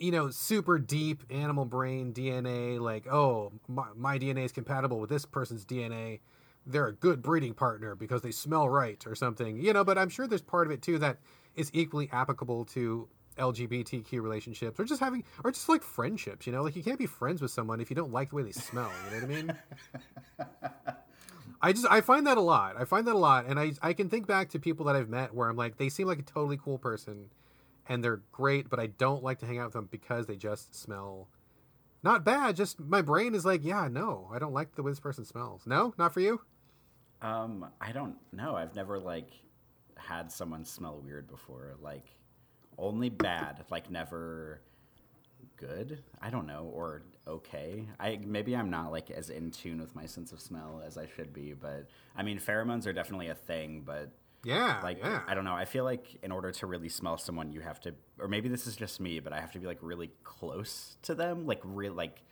you 0.00 0.10
know, 0.10 0.30
super 0.30 0.78
deep 0.78 1.22
animal 1.30 1.66
brain 1.66 2.12
DNA, 2.12 2.80
like, 2.80 3.06
oh, 3.06 3.52
my, 3.68 3.84
my 3.94 4.18
DNA 4.18 4.46
is 4.46 4.50
compatible 4.50 4.98
with 4.98 5.10
this 5.10 5.26
person's 5.26 5.64
DNA. 5.66 6.20
They're 6.66 6.86
a 6.86 6.92
good 6.92 7.20
breeding 7.22 7.52
partner 7.52 7.94
because 7.94 8.22
they 8.22 8.30
smell 8.30 8.68
right 8.68 9.02
or 9.06 9.14
something, 9.14 9.60
you 9.60 9.74
know, 9.74 9.84
but 9.84 9.98
I'm 9.98 10.08
sure 10.08 10.26
there's 10.26 10.40
part 10.40 10.66
of 10.66 10.72
it 10.72 10.80
too 10.80 10.98
that 10.98 11.18
is 11.54 11.70
equally 11.74 12.08
applicable 12.12 12.64
to 12.66 13.08
LGBTQ 13.38 14.22
relationships 14.22 14.80
or 14.80 14.84
just 14.84 15.00
having, 15.00 15.22
or 15.44 15.50
just 15.50 15.68
like 15.68 15.82
friendships, 15.82 16.46
you 16.46 16.52
know, 16.52 16.62
like 16.62 16.76
you 16.76 16.82
can't 16.82 16.98
be 16.98 17.06
friends 17.06 17.42
with 17.42 17.50
someone 17.50 17.78
if 17.80 17.90
you 17.90 17.96
don't 17.96 18.12
like 18.12 18.30
the 18.30 18.36
way 18.36 18.42
they 18.42 18.52
smell, 18.52 18.90
you 19.04 19.20
know 19.20 19.26
what 19.26 19.36
I 19.36 19.42
mean? 19.42 19.56
I 21.62 21.72
just, 21.72 21.86
I 21.90 22.00
find 22.00 22.26
that 22.26 22.38
a 22.38 22.40
lot. 22.42 22.76
I 22.78 22.84
find 22.84 23.06
that 23.06 23.14
a 23.14 23.18
lot. 23.18 23.46
And 23.46 23.58
I, 23.60 23.72
I 23.82 23.92
can 23.92 24.08
think 24.08 24.26
back 24.26 24.48
to 24.50 24.58
people 24.58 24.86
that 24.86 24.96
I've 24.96 25.08
met 25.08 25.34
where 25.34 25.48
I'm 25.48 25.56
like, 25.56 25.76
they 25.76 25.88
seem 25.88 26.06
like 26.06 26.18
a 26.18 26.22
totally 26.22 26.56
cool 26.56 26.78
person 26.78 27.30
and 27.88 28.02
they're 28.02 28.22
great, 28.32 28.70
but 28.70 28.78
I 28.78 28.86
don't 28.86 29.22
like 29.22 29.40
to 29.40 29.46
hang 29.46 29.58
out 29.58 29.66
with 29.66 29.72
them 29.74 29.88
because 29.90 30.26
they 30.26 30.36
just 30.36 30.74
smell 30.74 31.28
not 32.02 32.24
bad. 32.24 32.56
Just 32.56 32.80
my 32.80 33.02
brain 33.02 33.34
is 33.34 33.44
like, 33.44 33.64
yeah, 33.64 33.88
no, 33.90 34.30
I 34.32 34.38
don't 34.38 34.54
like 34.54 34.74
the 34.74 34.82
way 34.82 34.90
this 34.90 35.00
person 35.00 35.24
smells. 35.24 35.62
No, 35.66 35.92
not 35.98 36.14
for 36.14 36.20
you. 36.20 36.40
Um, 37.20 37.66
I 37.80 37.92
don't 37.92 38.16
know. 38.32 38.56
I've 38.56 38.74
never 38.74 38.98
like 38.98 39.30
had 39.96 40.32
someone 40.32 40.64
smell 40.64 41.02
weird 41.04 41.28
before. 41.28 41.74
Like 41.82 42.06
only 42.78 43.10
bad. 43.10 43.64
Like 43.70 43.90
never 43.90 44.62
good. 45.60 46.02
I 46.20 46.30
don't 46.30 46.46
know 46.46 46.70
or 46.72 47.02
okay. 47.28 47.86
I 48.00 48.18
maybe 48.24 48.56
I'm 48.56 48.70
not 48.70 48.90
like 48.90 49.10
as 49.10 49.30
in 49.30 49.50
tune 49.50 49.80
with 49.80 49.94
my 49.94 50.06
sense 50.06 50.32
of 50.32 50.40
smell 50.40 50.82
as 50.86 50.96
I 50.98 51.06
should 51.14 51.32
be, 51.32 51.52
but 51.52 51.86
I 52.16 52.22
mean 52.22 52.38
pheromones 52.38 52.86
are 52.86 52.92
definitely 52.92 53.28
a 53.28 53.34
thing, 53.34 53.82
but 53.84 54.10
Yeah, 54.42 54.80
like 54.82 54.98
yeah. 54.98 55.20
I 55.28 55.34
don't 55.34 55.44
know. 55.44 55.54
I 55.54 55.66
feel 55.66 55.84
like 55.84 56.18
in 56.22 56.32
order 56.32 56.50
to 56.50 56.66
really 56.66 56.88
smell 56.88 57.18
someone, 57.18 57.52
you 57.52 57.60
have 57.60 57.78
to, 57.80 57.94
or 58.18 58.26
maybe 58.28 58.48
this 58.48 58.66
is 58.66 58.74
just 58.76 59.00
me, 59.00 59.20
but 59.20 59.32
I 59.32 59.40
have 59.40 59.52
to 59.52 59.58
be 59.58 59.66
like 59.66 59.78
really 59.82 60.10
close 60.24 60.96
to 61.02 61.14
them, 61.14 61.46
like 61.46 61.60
real, 61.62 61.92
like 61.92 62.22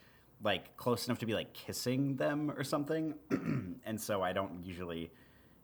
like 0.41 0.75
close 0.77 1.05
enough 1.07 1.19
to 1.19 1.25
be 1.25 1.33
like 1.33 1.53
kissing 1.53 2.15
them 2.15 2.49
or 2.51 2.63
something, 2.63 3.13
and 3.85 3.99
so 4.01 4.21
I 4.23 4.33
don't 4.33 4.65
usually 4.65 5.11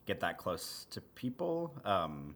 get 0.06 0.20
that 0.20 0.38
close 0.38 0.86
to 0.92 1.02
people. 1.02 1.74
Um, 1.86 2.36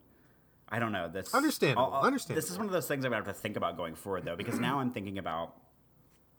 I 0.72 0.80
don't 0.80 0.92
know. 0.92 1.10
That's 1.12 1.34
Understandable, 1.34 1.86
I'll- 1.88 1.94
I'll- 1.96 2.04
understandable. 2.04 2.42
This 2.42 2.52
is 2.52 2.58
one 2.58 2.68
of 2.68 2.72
those 2.74 2.88
things 2.88 3.04
I'm 3.06 3.12
gonna 3.12 3.24
have 3.26 3.34
to 3.34 3.40
think 3.40 3.58
about 3.58 3.76
going 3.76 3.96
forward, 3.96 4.24
though, 4.26 4.36
because 4.36 4.60
now 4.60 4.80
I'm 4.80 4.92
thinking 4.92 5.18
about 5.18 5.56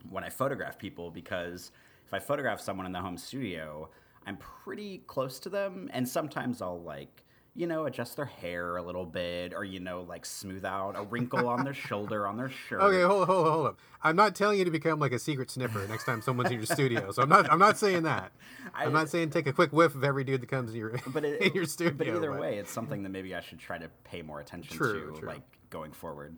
when 0.09 0.25
I 0.25 0.31
photograph 0.31 0.79
people 0.79 1.11
because 1.11 1.73
if 2.07 2.15
I 2.15 2.19
photograph 2.21 2.61
someone 2.61 2.87
in 2.87 2.93
the 2.93 3.01
home 3.01 3.19
studio, 3.19 3.91
I'm 4.27 4.37
pretty 4.37 4.99
close 5.07 5.39
to 5.41 5.49
them, 5.49 5.91
and 5.93 6.09
sometimes 6.09 6.63
I'll 6.63 6.81
like 6.83 7.25
you 7.55 7.67
know 7.67 7.87
adjust 7.87 8.17
their 8.17 8.27
hair 8.27 8.77
a 8.77 8.83
little 8.83 9.05
bit, 9.05 9.53
or 9.55 9.65
you 9.65 9.81
know 9.81 10.03
like 10.03 10.25
smooth 10.25 10.65
out 10.65 10.95
a 10.97 11.03
wrinkle 11.03 11.49
on 11.49 11.65
their 11.65 11.75
shoulder 11.89 12.27
on 12.27 12.37
their 12.37 12.51
shirt. 12.51 12.81
Okay, 12.81 13.03
hold 13.03 13.27
hold 13.27 13.47
hold 13.47 13.67
up. 13.67 13.79
I'm 14.03 14.17
not 14.17 14.35
telling 14.35 14.59
you 14.59 14.65
to 14.65 14.71
become 14.71 14.99
like 14.99 15.13
a 15.13 15.19
secret 15.19 15.51
sniffer 15.51 15.87
next 15.89 16.05
time 16.05 16.23
someone's 16.23 16.51
in 16.51 16.57
your 16.57 16.67
studio. 16.67 17.11
So 17.13 17.23
I'm 17.23 17.29
not 17.29 17.51
I'm 17.51 17.59
not 17.59 17.79
saying 17.79 18.05
that. 18.05 18.33
I, 18.75 18.85
am 18.85 18.93
not 18.93 19.09
saying 19.09 19.31
take 19.31 19.47
a 19.47 19.53
quick 19.53 19.73
whiff 19.73 19.95
of 19.95 20.05
every 20.05 20.25
dude 20.25 20.43
that 20.43 20.49
comes 20.49 20.71
in 20.71 20.77
your 20.77 20.99
but 21.09 21.25
it, 21.25 21.41
in 21.43 21.55
your 21.55 21.65
studio. 21.65 21.95
But 21.97 22.09
either 22.09 22.39
way, 22.39 22.59
it's 22.59 22.71
something 22.71 23.03
that 23.03 23.11
maybe 23.11 23.35
I 23.35 23.41
should 23.41 23.59
try 23.59 23.79
to 23.79 23.89
pay 24.05 24.23
more 24.23 24.41
attention 24.41 24.77
True, 24.77 25.13
to, 25.13 25.21
true. 25.21 25.29
like 25.29 25.43
going 25.71 25.93
forward. 25.93 26.37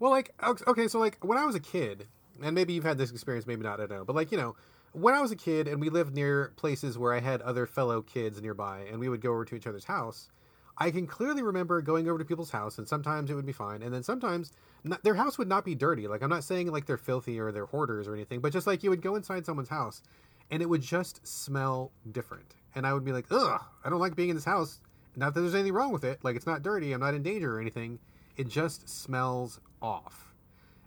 Well, 0.00 0.10
like 0.10 0.32
okay, 0.42 0.88
so 0.88 0.98
like 0.98 1.22
when 1.24 1.38
I 1.38 1.44
was 1.44 1.54
a 1.54 1.60
kid, 1.60 2.08
and 2.42 2.54
maybe 2.54 2.72
you've 2.72 2.84
had 2.84 2.98
this 2.98 3.10
experience, 3.10 3.46
maybe 3.46 3.62
not, 3.62 3.80
I 3.80 3.86
don't 3.86 3.98
know. 3.98 4.04
But 4.04 4.16
like 4.16 4.32
you 4.32 4.38
know, 4.38 4.56
when 4.94 5.12
I 5.12 5.20
was 5.20 5.32
a 5.32 5.36
kid 5.36 5.66
and 5.66 5.80
we 5.80 5.90
lived 5.90 6.14
near 6.14 6.52
places 6.56 6.96
where 6.96 7.12
I 7.12 7.20
had 7.20 7.42
other 7.42 7.66
fellow 7.66 8.00
kids 8.00 8.40
nearby, 8.40 8.86
and 8.90 9.00
we 9.00 9.08
would 9.08 9.20
go 9.20 9.32
over 9.32 9.44
to 9.44 9.56
each 9.56 9.66
other's 9.66 9.84
house. 9.84 10.30
I 10.78 10.90
can 10.90 11.06
clearly 11.06 11.42
remember 11.42 11.82
going 11.82 12.08
over 12.08 12.18
to 12.18 12.24
people's 12.24 12.50
house, 12.50 12.78
and 12.78 12.88
sometimes 12.88 13.30
it 13.30 13.34
would 13.34 13.46
be 13.46 13.52
fine, 13.52 13.82
and 13.82 13.92
then 13.92 14.02
sometimes 14.02 14.52
not, 14.82 15.02
their 15.02 15.14
house 15.14 15.36
would 15.36 15.48
not 15.48 15.64
be 15.64 15.74
dirty. 15.74 16.06
Like 16.08 16.22
I'm 16.22 16.30
not 16.30 16.44
saying 16.44 16.70
like 16.70 16.86
they're 16.86 16.96
filthy 16.96 17.38
or 17.38 17.52
they're 17.52 17.66
hoarders 17.66 18.08
or 18.08 18.14
anything, 18.14 18.40
but 18.40 18.52
just 18.52 18.66
like 18.66 18.82
you 18.82 18.90
would 18.90 19.02
go 19.02 19.16
inside 19.16 19.44
someone's 19.44 19.68
house, 19.68 20.02
and 20.50 20.62
it 20.62 20.68
would 20.68 20.82
just 20.82 21.26
smell 21.26 21.90
different, 22.10 22.54
and 22.74 22.86
I 22.86 22.92
would 22.92 23.04
be 23.04 23.12
like, 23.12 23.26
ugh, 23.30 23.60
I 23.84 23.90
don't 23.90 24.00
like 24.00 24.16
being 24.16 24.30
in 24.30 24.36
this 24.36 24.44
house. 24.44 24.80
Not 25.16 25.34
that 25.34 25.40
there's 25.40 25.54
anything 25.54 25.74
wrong 25.74 25.92
with 25.92 26.04
it. 26.04 26.24
Like 26.24 26.36
it's 26.36 26.46
not 26.46 26.62
dirty. 26.62 26.92
I'm 26.92 27.00
not 27.00 27.14
in 27.14 27.22
danger 27.22 27.56
or 27.56 27.60
anything. 27.60 27.98
It 28.36 28.48
just 28.48 28.88
smells 28.88 29.60
off. 29.80 30.34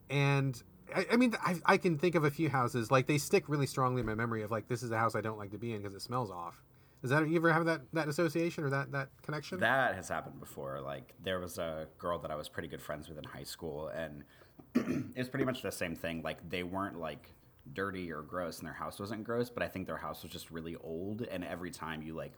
And 0.09 0.61
I, 0.95 1.05
I 1.14 1.15
mean, 1.18 1.35
I, 1.43 1.55
I 1.65 1.77
can 1.77 1.97
think 1.97 2.15
of 2.15 2.23
a 2.23 2.31
few 2.31 2.49
houses 2.49 2.91
like 2.91 3.07
they 3.07 3.18
stick 3.18 3.47
really 3.47 3.68
strongly 3.68 4.01
in 4.01 4.05
my 4.05 4.15
memory 4.15 4.43
of 4.43 4.51
like 4.51 4.68
this 4.68 4.84
is 4.84 4.91
a 4.91 4.97
house 4.97 5.15
I 5.15 5.22
don't 5.22 5.38
like 5.38 5.51
to 5.51 5.57
be 5.57 5.73
in 5.73 5.81
because 5.81 5.95
it 5.95 6.01
smells 6.01 6.31
off. 6.31 6.61
Does 7.01 7.11
that 7.11 7.30
you 7.30 7.35
ever 7.35 7.53
have 7.53 7.65
that 7.65 7.81
that 7.93 8.07
association 8.07 8.64
or 8.64 8.69
that 8.72 8.91
that 8.91 9.09
connection? 9.22 9.59
That 9.59 9.95
has 9.95 10.09
happened 10.09 10.39
before. 10.39 10.81
Like 10.81 11.14
there 11.23 11.39
was 11.39 11.57
a 11.57 11.88
girl 11.97 12.18
that 12.19 12.31
I 12.31 12.35
was 12.35 12.49
pretty 12.49 12.68
good 12.68 12.81
friends 12.81 13.07
with 13.07 13.18
in 13.18 13.23
high 13.23 13.43
school, 13.43 13.89
and 13.89 14.23
it 14.76 15.18
was 15.18 15.30
pretty 15.30 15.45
much 15.45 15.61
the 15.61 15.72
same 15.72 15.95
thing. 15.95 16.22
Like 16.23 16.49
they 16.49 16.64
weren't 16.64 16.99
like 16.99 17.30
dirty 17.73 18.11
or 18.11 18.23
gross, 18.23 18.59
and 18.59 18.68
their 18.68 18.73
house 18.73 18.99
wasn't 18.99 19.23
gross, 19.23 19.49
but 19.49 19.61
I 19.61 19.68
think 19.68 19.85
their 19.85 19.97
house 19.97 20.23
was 20.23 20.31
just 20.31 20.49
really 20.49 20.76
old. 20.77 21.22
And 21.22 21.43
every 21.43 21.69
time 21.69 22.01
you 22.01 22.15
like 22.15 22.34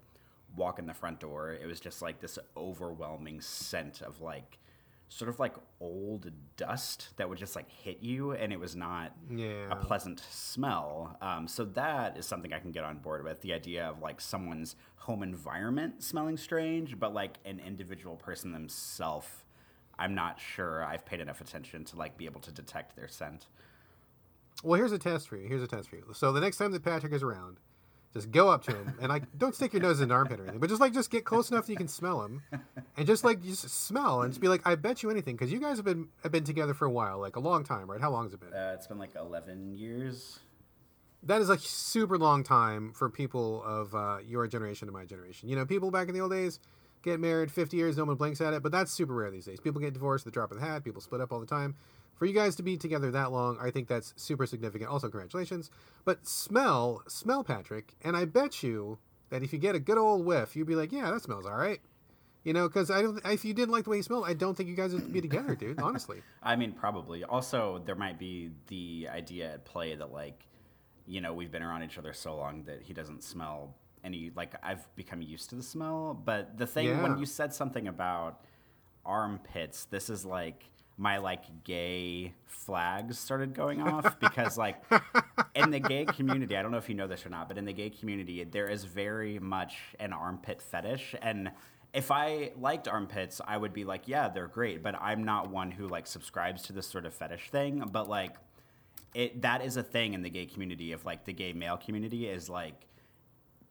walk 0.56 0.78
in 0.78 0.86
the 0.86 0.94
front 0.94 1.22
door, 1.22 1.54
it 1.54 1.66
was 1.66 1.80
just 1.80 2.02
like 2.02 2.20
this 2.20 2.38
overwhelming 2.58 3.40
scent 3.40 4.02
of 4.02 4.20
like 4.20 4.58
sort 5.11 5.27
of 5.27 5.40
like 5.40 5.56
old 5.81 6.30
dust 6.56 7.10
that 7.18 7.27
would 7.27 7.38
just 7.40 7.56
like 7.56 7.68
hit 7.69 7.98
you, 8.02 8.31
and 8.34 8.53
it 8.53 8.60
was 8.60 8.76
not 8.76 9.11
Yeah. 9.30 9.68
a 9.72 9.76
pleasant 9.76 10.19
smell. 10.30 11.18
Um, 11.22 11.48
so 11.48 11.65
that 11.65 12.18
is 12.18 12.26
something 12.27 12.53
I 12.53 12.60
can 12.60 12.72
get 12.72 12.84
on 12.84 12.99
board 12.99 13.23
with. 13.23 13.41
The 13.41 13.53
idea 13.53 13.88
of 13.88 14.02
like 14.02 14.22
someone's 14.22 14.76
home 14.98 15.23
environment 15.23 16.03
smelling 16.03 16.38
strange, 16.38 16.99
but 16.99 17.14
like 17.14 17.40
an 17.44 17.60
individual 17.60 18.15
person 18.18 18.52
themselves, 18.52 19.27
I'm 19.98 20.14
not 20.14 20.40
sure 20.40 20.84
I've 20.86 21.06
paid 21.06 21.19
enough 21.22 21.41
attention 21.41 21.86
to 21.86 21.95
like 21.98 22.15
be 22.18 22.26
able 22.26 22.41
to 22.41 22.52
detect 22.52 22.95
their 22.95 23.07
scent. 23.07 23.48
Well, 24.64 24.77
here's 24.77 24.91
a 24.91 24.99
test 24.99 25.27
for 25.27 25.38
you. 25.38 25.48
Here's 25.48 25.64
a 25.64 25.68
test 25.68 25.90
for 25.90 25.95
you. 25.95 26.06
So 26.14 26.31
the 26.31 26.41
next 26.41 26.57
time 26.57 26.72
that 26.73 26.84
Patrick 26.84 27.14
is 27.14 27.23
around, 27.23 27.57
just 28.14 28.31
go 28.31 28.49
up 28.49 28.64
to 28.65 28.72
him 28.72 28.95
and 28.99 29.10
like 29.10 29.23
don't 29.38 29.53
stick 29.53 29.73
your 29.73 29.81
nose 29.81 29.99
in 29.99 30.06
an 30.06 30.11
armpit 30.11 30.40
or 30.40 30.44
anything, 30.44 30.60
but 30.60 30.69
just 30.69 30.81
like 30.81 30.94
just 30.94 31.11
get 31.11 31.26
close 31.26 31.52
enough 31.52 31.65
that 31.68 31.72
you 31.72 31.77
can 31.77 31.88
smell 31.88 32.22
him, 32.23 32.41
and 32.98 33.06
just 33.07 33.23
like 33.23 33.41
just 33.44 33.69
smell 33.69 34.22
and 34.22 34.31
just 34.31 34.41
be 34.41 34.48
like, 34.48 34.61
I 34.65 34.76
bet 34.76 35.03
you 35.03 35.10
anything 35.10 35.36
because 35.36 35.52
you 35.52 35.60
guys 35.60 35.77
have 35.77 35.86
been 35.86 36.07
have 36.23 36.31
been 36.31 36.44
together 36.44 36.73
for 36.73 36.86
a 36.86 36.91
while, 36.91 37.19
like 37.19 37.36
a 37.36 37.40
long 37.40 37.64
time, 37.64 37.90
right? 37.90 38.02
How 38.02 38.11
long 38.11 38.23
has 38.26 38.34
it 38.34 38.40
been? 38.40 38.53
Uh, 38.53 38.72
it's 38.76 38.88
been 38.88 38.98
like 38.99 39.15
11 39.15 39.76
years. 39.77 40.40
that 41.23 41.41
is 41.41 41.49
a 41.49 41.57
super 41.57 42.18
long 42.18 42.44
time 42.44 42.94
for 42.94 43.10
people 43.10 43.61
of 43.64 43.94
uh, 43.94 44.18
your 44.26 44.48
generation 44.48 44.88
and 44.88 44.95
my 44.95 45.06
generation. 45.06 45.49
You 45.49 45.56
know, 45.56 45.65
people 45.65 45.91
back 45.91 46.07
in 46.07 46.14
the 46.14 46.22
old 46.22 46.31
days 46.31 46.60
get 47.03 47.19
married 47.19 47.52
50 47.52 47.77
years, 47.77 47.95
no 47.95 48.06
one 48.06 48.15
blinks 48.15 48.41
at 48.41 48.53
it, 48.53 48.61
but 48.64 48.72
that's 48.72 48.91
super 48.91 49.14
rare 49.14 49.30
these 49.31 49.45
days. 49.45 49.60
People 49.60 49.80
get 49.80 49.94
divorced 49.94 50.23
at 50.23 50.34
the 50.34 50.36
drop 50.38 50.52
of 50.52 50.60
the 50.60 50.65
hat, 50.65 50.84
people 50.84 50.99
split 51.02 51.22
up 51.22 51.31
all 51.31 51.40
the 51.40 51.45
time. 51.45 51.76
For 52.20 52.26
you 52.26 52.34
guys 52.34 52.56
to 52.58 52.64
be 52.64 52.76
together 52.78 53.10
that 53.12 53.32
long, 53.32 53.58
I 53.62 53.72
think 53.72 53.88
that's 53.88 54.14
super 54.18 54.46
significant. 54.46 54.91
Also, 54.91 55.08
congratulations. 55.08 55.72
But 56.06 56.28
smell, 56.28 57.02
smell, 57.08 57.44
Patrick, 57.46 57.96
and 58.04 58.16
I 58.16 58.26
bet 58.26 58.62
you 58.62 59.00
that 59.30 59.41
if 59.41 59.54
you 59.54 59.58
get 59.60 59.74
a 59.74 59.80
good 59.80 59.98
old 59.98 60.26
whiff, 60.26 60.54
you'd 60.56 60.68
be 60.68 60.76
like, 60.76 60.91
yeah, 60.91 61.10
that 61.12 61.22
smells 61.22 61.46
all 61.46 61.56
right. 61.56 61.80
You 62.44 62.52
know, 62.54 62.68
because 62.68 62.91
I 62.91 63.02
don't. 63.02 63.26
If 63.26 63.44
you 63.46 63.54
didn't 63.54 63.72
like 63.72 63.86
the 63.86 63.90
way 63.91 63.98
he 63.98 64.02
smelled, 64.04 64.26
I 64.28 64.34
don't 64.34 64.56
think 64.56 64.68
you 64.70 64.76
guys 64.76 64.94
would 64.94 65.12
be 65.14 65.22
together, 65.22 65.56
dude. 65.56 65.80
Honestly. 65.82 66.22
I 66.44 66.56
mean, 66.56 66.72
probably. 66.74 67.24
Also, 67.24 67.82
there 67.86 67.96
might 67.96 68.20
be 68.20 68.52
the 68.68 69.08
idea 69.10 69.54
at 69.54 69.66
play 69.66 69.96
that, 69.96 70.12
like, 70.14 70.46
you 71.06 71.22
know, 71.22 71.34
we've 71.34 71.52
been 71.52 71.64
around 71.64 71.84
each 71.84 71.98
other 71.98 72.14
so 72.14 72.36
long 72.36 72.64
that 72.64 72.82
he 72.82 72.94
doesn't 72.94 73.24
smell 73.24 73.76
any, 74.06 74.32
like, 74.36 74.56
I've 74.64 74.88
become 74.96 75.22
used 75.22 75.50
to 75.50 75.56
the 75.56 75.64
smell. 75.64 76.14
But 76.26 76.58
the 76.58 76.66
thing, 76.68 76.88
Yeah. 76.88 77.02
when 77.04 77.18
you 77.18 77.26
said 77.26 77.54
something 77.54 77.88
about 77.88 78.41
armpits, 79.06 79.86
this 79.86 80.10
is 80.10 80.26
like 80.26 80.64
my, 81.00 81.18
like, 81.18 81.64
gay 81.64 82.34
flags 82.46 83.18
started 83.18 83.54
going 83.54 83.82
off 83.82 84.20
because, 84.20 84.58
like, 84.58 84.84
in 85.56 85.72
the 85.72 85.80
gay 85.80 86.06
community, 86.06 86.56
I 86.56 86.62
don't 86.62 86.72
know 86.72 86.78
if 86.78 86.90
you 86.90 86.96
know 86.96 87.08
this 87.08 87.26
or 87.26 87.30
not, 87.30 87.48
but 87.48 87.58
in 87.58 87.66
the 87.66 87.74
gay 87.74 87.90
community, 87.90 88.44
there 88.44 88.70
is 88.70 88.84
very 88.84 89.40
much 89.40 89.78
an 90.00 90.14
armpit 90.14 90.62
fetish. 90.62 91.16
And 91.22 91.52
if 91.94 92.12
I 92.12 92.52
liked 92.56 92.88
armpits, 92.88 93.42
I 93.46 93.58
would 93.58 93.74
be 93.74 93.84
like, 93.84 94.08
yeah, 94.08 94.30
they're 94.30 94.48
great. 94.48 94.84
But 94.84 94.96
I'm 95.02 95.24
not 95.24 95.50
one 95.50 95.72
who 95.72 95.88
like 95.88 96.06
subscribes 96.06 96.64
to 96.64 96.74
this 96.74 96.88
sort 96.88 97.06
of 97.06 97.14
fetish 97.14 97.50
thing. 97.50 97.84
But 97.92 98.10
like, 98.10 98.36
it 99.16 99.42
that 99.42 99.64
is 99.64 99.78
a 99.78 99.84
thing 99.84 100.14
in 100.14 100.22
the 100.22 100.30
gay 100.30 100.46
community. 100.46 100.92
Of 100.92 101.06
like 101.06 101.26
the 101.26 101.34
gay 101.34 101.54
male 101.54 101.78
community 101.78 102.28
is 102.28 102.50
like 102.50 102.88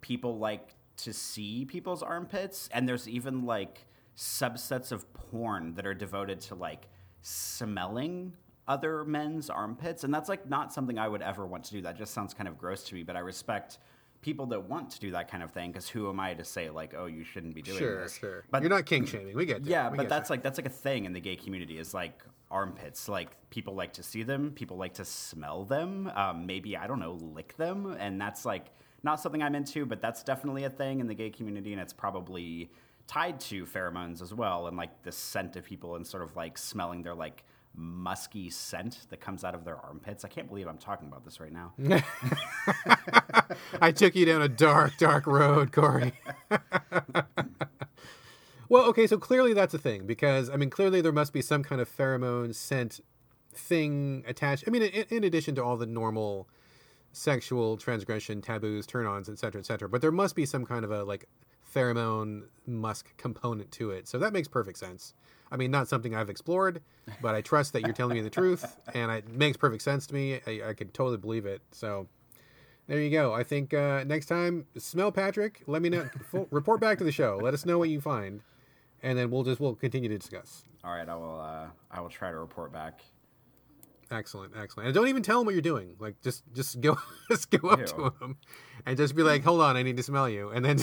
people 0.01 0.39
like 0.39 0.75
to 0.99 1.13
see 1.13 1.65
people's 1.65 2.03
armpits, 2.03 2.69
and 2.73 2.89
there's 2.89 3.09
even 3.09 3.45
like 3.45 3.87
subsets 4.17 4.91
of 4.91 5.13
porn 5.13 5.75
that 5.75 5.87
are 5.87 5.95
devoted 5.95 6.41
to 6.41 6.55
like 6.57 6.89
smelling 7.23 8.33
other 8.67 9.05
men's 9.05 9.49
armpits 9.49 10.05
and 10.05 10.13
that's 10.13 10.29
like 10.29 10.49
not 10.49 10.73
something 10.73 10.99
i 10.99 11.09
would 11.09 11.23
ever 11.23 11.47
want 11.47 11.65
to 11.65 11.73
do 11.73 11.81
that 11.81 11.97
just 11.97 12.13
sounds 12.13 12.35
kind 12.35 12.47
of 12.49 12.59
gross 12.59 12.83
to 12.85 12.95
me 12.95 13.03
but 13.03 13.17
i 13.17 13.19
respect 13.19 13.79
people 14.21 14.47
that 14.47 14.61
want 14.69 14.91
to 14.91 14.99
do 15.01 15.11
that 15.13 15.31
kind 15.31 15.43
of 15.43 15.51
thing 15.53 15.71
because 15.71 15.89
who 15.89 16.09
am 16.09 16.21
i 16.21 16.35
to 16.35 16.45
say 16.45 16.69
like 16.69 16.93
oh 16.97 17.07
you 17.07 17.25
shouldn't 17.25 17.55
be 17.55 17.63
doing 17.63 17.79
Sure, 17.79 18.03
this 18.03 18.19
sure. 18.19 18.45
but 18.51 18.63
You're 18.63 18.71
not 18.71 18.85
kink 18.85 19.09
shaming. 19.09 19.35
We 19.35 19.47
get 19.47 19.65
that. 19.65 19.71
yeah 19.71 19.89
We 19.91 19.97
but 19.97 20.09
that's 20.09 20.29
that. 20.29 20.35
like 20.35 20.43
that's 20.43 20.59
like 20.59 20.67
a 20.67 20.71
thing 20.71 21.05
in 21.07 21.13
the 21.13 21.21
gay 21.21 21.37
community 21.37 21.79
is 21.79 21.95
like 21.95 22.23
armpits 22.51 23.09
like 23.09 23.31
people 23.51 23.75
like 23.75 23.93
to 23.95 24.03
see 24.03 24.23
them 24.23 24.51
people 24.53 24.77
like 24.77 24.95
to 24.95 25.05
smell 25.05 25.65
them 25.65 26.11
um, 26.15 26.47
maybe 26.47 26.77
i 26.77 26.87
don't 26.87 26.99
know 27.01 27.13
lick 27.21 27.57
them 27.57 27.95
and 27.99 28.21
that's 28.21 28.45
like 28.45 28.67
not 29.03 29.21
something 29.21 29.43
i'm 29.43 29.55
into 29.55 29.87
but 29.87 30.01
that's 30.03 30.23
definitely 30.23 30.65
a 30.65 30.71
thing 30.71 31.01
in 31.01 31.07
the 31.07 31.15
gay 31.15 31.31
community 31.31 31.73
and 31.73 31.81
it's 31.81 31.93
probably 31.93 32.71
tied 33.09 33.41
to 33.41 33.67
pheromones 33.67 34.23
as 34.23 34.33
well 34.33 34.69
and 34.69 34.77
like 34.77 35.03
the 35.03 35.11
scent 35.11 35.57
of 35.57 35.65
people 35.65 35.97
and 35.97 36.07
sort 36.07 36.23
of 36.23 36.37
like 36.37 36.57
smelling 36.57 37.03
their 37.03 37.15
like 37.15 37.43
musky 37.75 38.51
scent 38.51 39.07
that 39.09 39.21
comes 39.21 39.45
out 39.45 39.55
of 39.55 39.65
their 39.65 39.77
armpits 39.77 40.25
i 40.25 40.29
can't 40.29 40.49
believe 40.49 40.67
i'm 40.67 40.79
talking 40.79 41.09
about 41.09 41.25
this 41.25 41.41
right 41.41 41.53
now 41.53 41.73
I 43.81 43.93
took 43.93 44.15
you 44.15 44.25
down 44.25 44.43
a 44.43 44.49
dark, 44.49 44.97
dark 44.99 45.27
road, 45.27 45.73
Corey. 45.73 46.13
well, 48.69 48.85
okay, 48.87 49.07
so 49.07 49.19
clearly 49.19 49.55
that's 49.55 49.75
a 49.75 49.79
thing 49.79 50.07
because 50.07 50.51
I 50.51 50.57
mean, 50.57 50.71
clearly 50.71 51.01
there 51.01 51.13
must 51.13 51.33
be 51.33 51.43
some 51.43 51.63
kind 51.63 51.81
of 51.81 51.95
pheromone 51.95 52.55
scent 52.55 53.01
thing 53.55 54.25
attached. 54.27 54.65
I 54.67 54.71
mean, 54.71 54.83
in, 54.83 55.05
in 55.11 55.25
addition 55.25 55.55
to 55.57 55.65
all 55.65 55.77
the 55.77 55.87
normal 55.87 56.49
sexual 57.13 57.77
transgression, 57.77 58.43
taboos, 58.43 58.87
turn-ons, 58.87 59.29
etc., 59.29 59.61
etc., 59.61 59.89
but 59.89 60.01
there 60.01 60.13
must 60.13 60.35
be 60.37 60.45
some 60.45 60.65
kind 60.65 60.85
of 60.85 60.91
a 60.91 61.05
like 61.05 61.29
pheromone 61.73 62.45
musk 62.67 63.17
component 63.17 63.71
to 63.73 63.91
it. 63.91 64.09
So 64.09 64.19
that 64.19 64.33
makes 64.33 64.49
perfect 64.49 64.79
sense. 64.79 65.15
I 65.51 65.57
mean, 65.57 65.71
not 65.71 65.89
something 65.89 66.15
I've 66.15 66.29
explored, 66.29 66.83
but 67.23 67.35
I 67.35 67.41
trust 67.41 67.73
that 67.73 67.83
you're 67.83 67.95
telling 67.95 68.17
me 68.17 68.21
the 68.23 68.31
truth, 68.31 68.77
and 68.95 69.11
it 69.11 69.29
makes 69.29 69.57
perfect 69.57 69.83
sense 69.83 70.07
to 70.09 70.15
me. 70.15 70.41
I, 70.47 70.69
I 70.69 70.75
can 70.75 70.89
totally 70.89 71.17
believe 71.19 71.47
it. 71.47 71.63
So. 71.73 72.07
There 72.87 72.99
you 72.99 73.11
go. 73.11 73.35
I 73.35 73.43
think 73.43 73.75
uh, 73.75 74.03
next 74.05 74.27
time, 74.27 74.65
smell 74.79 75.13
Patrick. 75.13 75.63
Let 75.67 75.83
me 75.83 75.91
know. 75.91 76.09
full, 76.31 76.49
report 76.51 76.81
back 76.81 76.97
to 76.97 77.05
the 77.05 77.13
show. 77.13 77.39
Let 77.43 77.53
us 77.53 77.67
know 77.67 77.77
what 77.77 77.91
you 77.91 78.01
find, 78.01 78.41
and 79.03 79.19
then 79.19 79.31
we'll 79.31 79.43
just 79.43 79.61
we'll 79.61 79.75
continue 79.75 80.09
to 80.09 80.17
discuss. 80.17 80.65
all 80.83 80.93
right 80.93 81.07
i 81.07 81.15
will 81.15 81.39
uh, 81.39 81.67
i 81.91 82.01
will 82.01 82.09
try 82.09 82.31
to 82.31 82.39
report 82.39 82.73
back 82.73 83.03
Excellent, 84.11 84.55
excellent. 84.57 84.87
And 84.87 84.95
don't 84.95 85.09
even 85.09 85.23
tell 85.23 85.41
him 85.41 85.45
what 85.45 85.55
you're 85.55 85.61
doing. 85.61 85.95
Like 85.99 86.19
just 86.23 86.43
just 86.55 86.81
go 86.81 86.97
just 87.31 87.51
go 87.51 87.69
up 87.69 87.85
to 87.85 87.95
Ew. 87.95 88.15
him, 88.23 88.37
and 88.87 88.97
just 88.97 89.15
be 89.15 89.23
like, 89.23 89.45
"Hold 89.45 89.61
on, 89.61 89.77
I 89.77 89.83
need 89.83 89.99
to 89.99 90.03
smell 90.03 90.29
you," 90.29 90.49
and 90.49 90.65
then 90.65 90.79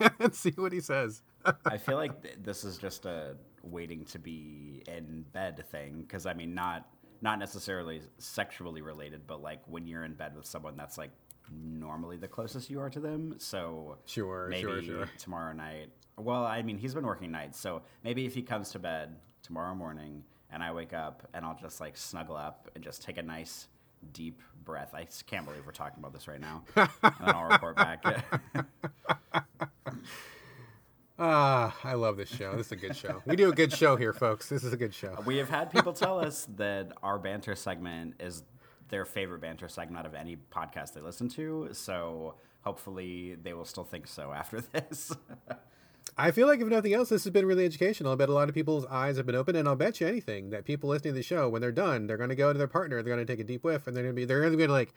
and 0.20 0.34
see 0.34 0.52
what 0.56 0.72
he 0.72 0.80
says. 0.80 1.22
I 1.64 1.78
feel 1.78 1.96
like 1.96 2.22
th- 2.22 2.36
this 2.42 2.64
is 2.64 2.78
just 2.78 3.06
a 3.06 3.36
waiting 3.62 4.04
to 4.06 4.18
be 4.18 4.82
in 4.86 5.24
bed 5.32 5.64
thing 5.70 6.02
because 6.02 6.26
I 6.26 6.34
mean, 6.34 6.54
not 6.54 6.88
not 7.22 7.38
necessarily 7.38 8.02
sexually 8.18 8.82
related, 8.82 9.26
but 9.26 9.40
like 9.42 9.60
when 9.66 9.86
you're 9.86 10.04
in 10.04 10.14
bed 10.14 10.36
with 10.36 10.46
someone 10.46 10.76
that's 10.76 10.98
like 10.98 11.10
normally 11.52 12.16
the 12.16 12.28
closest 12.28 12.68
you 12.70 12.80
are 12.80 12.90
to 12.90 13.00
them. 13.00 13.34
So 13.38 13.98
Sure, 14.06 14.48
maybe 14.48 14.62
sure, 14.62 14.82
sure. 14.82 15.10
tomorrow 15.18 15.52
night. 15.52 15.90
Well, 16.18 16.44
I 16.44 16.62
mean, 16.62 16.78
he's 16.78 16.94
been 16.94 17.06
working 17.06 17.30
nights, 17.30 17.58
so 17.58 17.82
maybe 18.02 18.26
if 18.26 18.34
he 18.34 18.42
comes 18.42 18.70
to 18.72 18.78
bed 18.78 19.16
tomorrow 19.42 19.74
morning 19.74 20.24
and 20.50 20.62
I 20.62 20.72
wake 20.72 20.92
up 20.92 21.28
and 21.34 21.44
I'll 21.44 21.58
just 21.60 21.80
like 21.80 21.96
snuggle 21.96 22.36
up 22.36 22.70
and 22.74 22.82
just 22.82 23.02
take 23.02 23.18
a 23.18 23.22
nice 23.22 23.68
deep 24.12 24.40
breath. 24.64 24.94
I 24.94 25.06
can't 25.26 25.44
believe 25.46 25.64
we're 25.66 25.72
talking 25.72 25.98
about 25.98 26.12
this 26.12 26.26
right 26.28 26.40
now. 26.40 26.64
and 26.76 26.88
I'll 27.20 27.48
report 27.48 27.76
back. 27.76 28.04
Ah, 31.18 31.74
I 31.82 31.94
love 31.94 32.16
this 32.16 32.28
show. 32.28 32.54
This 32.56 32.66
is 32.66 32.72
a 32.72 32.76
good 32.76 32.96
show. 32.96 33.22
We 33.24 33.36
do 33.36 33.48
a 33.50 33.54
good 33.54 33.72
show 33.72 33.96
here, 33.96 34.12
folks. 34.12 34.48
This 34.48 34.64
is 34.64 34.72
a 34.72 34.76
good 34.76 34.92
show. 34.92 35.22
we 35.24 35.38
have 35.38 35.48
had 35.48 35.70
people 35.70 35.94
tell 35.94 36.20
us 36.20 36.46
that 36.56 36.92
our 37.02 37.18
banter 37.18 37.54
segment 37.54 38.14
is 38.20 38.42
their 38.88 39.04
favorite 39.04 39.40
banter 39.40 39.68
segment 39.68 39.98
out 39.98 40.06
of 40.06 40.14
any 40.14 40.36
podcast 40.36 40.92
they 40.92 41.00
listen 41.00 41.28
to. 41.30 41.70
So 41.72 42.34
hopefully 42.62 43.36
they 43.42 43.54
will 43.54 43.64
still 43.64 43.84
think 43.84 44.06
so 44.06 44.32
after 44.32 44.60
this. 44.60 45.14
I 46.18 46.30
feel 46.30 46.46
like 46.46 46.60
if 46.60 46.68
nothing 46.68 46.94
else, 46.94 47.08
this 47.08 47.24
has 47.24 47.32
been 47.32 47.46
really 47.46 47.64
educational. 47.64 48.12
I 48.12 48.14
bet 48.14 48.28
a 48.28 48.32
lot 48.32 48.48
of 48.48 48.54
people's 48.54 48.86
eyes 48.86 49.16
have 49.16 49.26
been 49.26 49.34
opened, 49.34 49.58
and 49.58 49.68
I'll 49.68 49.76
bet 49.76 50.00
you 50.00 50.06
anything 50.06 50.50
that 50.50 50.64
people 50.64 50.88
listening 50.88 51.12
to 51.12 51.18
the 51.18 51.22
show, 51.22 51.48
when 51.48 51.60
they're 51.60 51.72
done, 51.72 52.06
they're 52.06 52.16
going 52.16 52.30
to 52.30 52.36
go 52.36 52.52
to 52.52 52.58
their 52.58 52.68
partner, 52.68 53.02
they're 53.02 53.14
going 53.14 53.26
to 53.26 53.30
take 53.30 53.40
a 53.40 53.44
deep 53.46 53.64
whiff, 53.64 53.86
and 53.86 53.94
they're 53.94 54.04
going 54.04 54.14
to 54.14 54.20
be, 54.20 54.24
they're 54.24 54.40
going 54.40 54.52
to 54.52 54.56
be 54.56 54.66
like, 54.66 54.94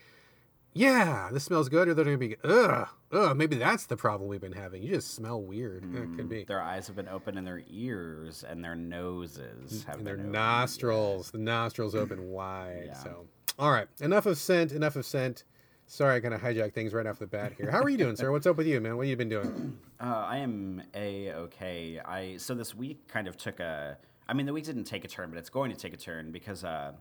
"Yeah, 0.74 1.30
this 1.32 1.44
smells 1.44 1.70
good," 1.70 1.88
or 1.88 1.94
they're 1.94 2.06
going 2.06 2.20
to 2.20 2.28
be, 2.28 2.36
"Ugh, 2.44 2.88
ugh, 3.12 3.38
maybe 3.38 3.56
that's 3.56 3.86
the 3.86 3.98
problem 3.98 4.30
we've 4.30 4.41
been 4.41 4.54
having. 4.54 4.84
You 4.84 4.90
just 4.96 5.14
smell 5.14 5.41
weird." 5.41 5.84
It 5.96 6.16
could 6.16 6.30
be. 6.30 6.44
their 6.44 6.62
eyes 6.62 6.88
have 6.88 6.96
been 6.96 7.08
open 7.08 7.38
and 7.38 7.46
their 7.46 7.64
ears 7.70 8.44
and 8.48 8.64
their 8.64 8.76
noses 8.76 9.84
have 9.86 9.98
and 10.00 10.08
their 10.08 10.16
open. 10.16 10.32
nostrils, 10.32 11.32
the 11.32 11.38
nostrils 11.40 11.96
open 11.96 12.30
wide. 12.30 12.84
Yeah. 12.88 12.94
So, 13.04 13.28
all 13.58 13.72
right, 13.72 13.88
enough 14.00 14.26
of 14.26 14.38
scent, 14.38 14.72
enough 14.72 14.96
of 14.96 15.06
scent. 15.06 15.44
Sorry, 15.88 16.18
I 16.18 16.20
kind 16.20 16.36
of 16.36 16.41
hijacked 16.41 16.74
things 16.74 16.94
right 16.94 17.08
off 17.08 17.18
the 17.18 17.26
bat 17.26 17.54
here. 17.58 17.72
How 17.72 17.82
are 17.82 17.90
you 17.90 17.98
doing, 17.98 18.16
sir? 18.16 18.32
What's 18.32 18.46
up 18.46 18.58
with 18.58 18.68
you, 18.68 18.80
man? 18.80 18.96
What 18.96 19.08
have 19.08 19.10
you 19.10 19.16
been 19.16 19.30
doing? 19.30 19.78
Uh, 20.02 20.26
I 20.30 20.38
am 20.38 20.82
a 20.96 21.34
okay. 21.34 22.00
I 22.00 22.38
so 22.38 22.56
this 22.56 22.74
week 22.74 23.06
kind 23.10 23.28
of 23.28 23.36
took 23.36 23.60
a. 23.60 23.98
I 24.30 24.34
mean, 24.34 24.46
the 24.46 24.54
week 24.54 24.64
didn't 24.64 24.86
take 24.86 25.04
a 25.04 25.10
turn, 25.10 25.30
but 25.30 25.38
it's 25.38 25.50
going 25.50 25.72
to 25.72 25.78
take 25.78 25.94
a 25.94 25.98
turn 25.98 26.32
because 26.32 26.64
uh, 26.64 26.94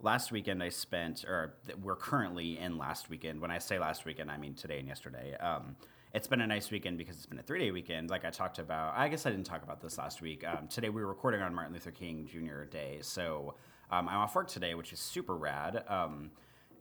last 0.00 0.30
weekend 0.32 0.62
I 0.62 0.68
spent, 0.68 1.24
or 1.24 1.54
we're 1.82 1.96
currently 1.96 2.58
in 2.58 2.78
last 2.78 3.10
weekend. 3.10 3.40
When 3.40 3.50
I 3.50 3.58
say 3.58 3.78
last 3.78 4.04
weekend, 4.04 4.30
I 4.30 4.36
mean 4.36 4.54
today 4.54 4.78
and 4.78 4.88
yesterday. 4.88 5.36
Um, 5.38 5.76
it's 6.14 6.26
been 6.26 6.40
a 6.40 6.46
nice 6.46 6.70
weekend 6.70 6.96
because 6.98 7.16
it's 7.16 7.26
been 7.26 7.38
a 7.38 7.42
three 7.42 7.58
day 7.58 7.70
weekend. 7.70 8.10
Like 8.10 8.24
I 8.24 8.30
talked 8.30 8.58
about, 8.58 8.94
I 8.96 9.08
guess 9.08 9.26
I 9.26 9.30
didn't 9.30 9.46
talk 9.46 9.62
about 9.62 9.80
this 9.80 9.98
last 9.98 10.22
week. 10.22 10.46
Um, 10.46 10.68
today 10.68 10.88
we 10.88 11.02
were 11.02 11.08
recording 11.08 11.42
on 11.42 11.54
Martin 11.54 11.72
Luther 11.74 11.90
King 11.90 12.28
Jr. 12.30 12.64
Day, 12.64 12.98
so 13.02 13.54
um, 13.90 14.08
I'm 14.08 14.18
off 14.18 14.34
work 14.34 14.48
today, 14.48 14.74
which 14.74 14.92
is 14.92 15.00
super 15.00 15.36
rad. 15.36 15.84
Um, 15.88 16.30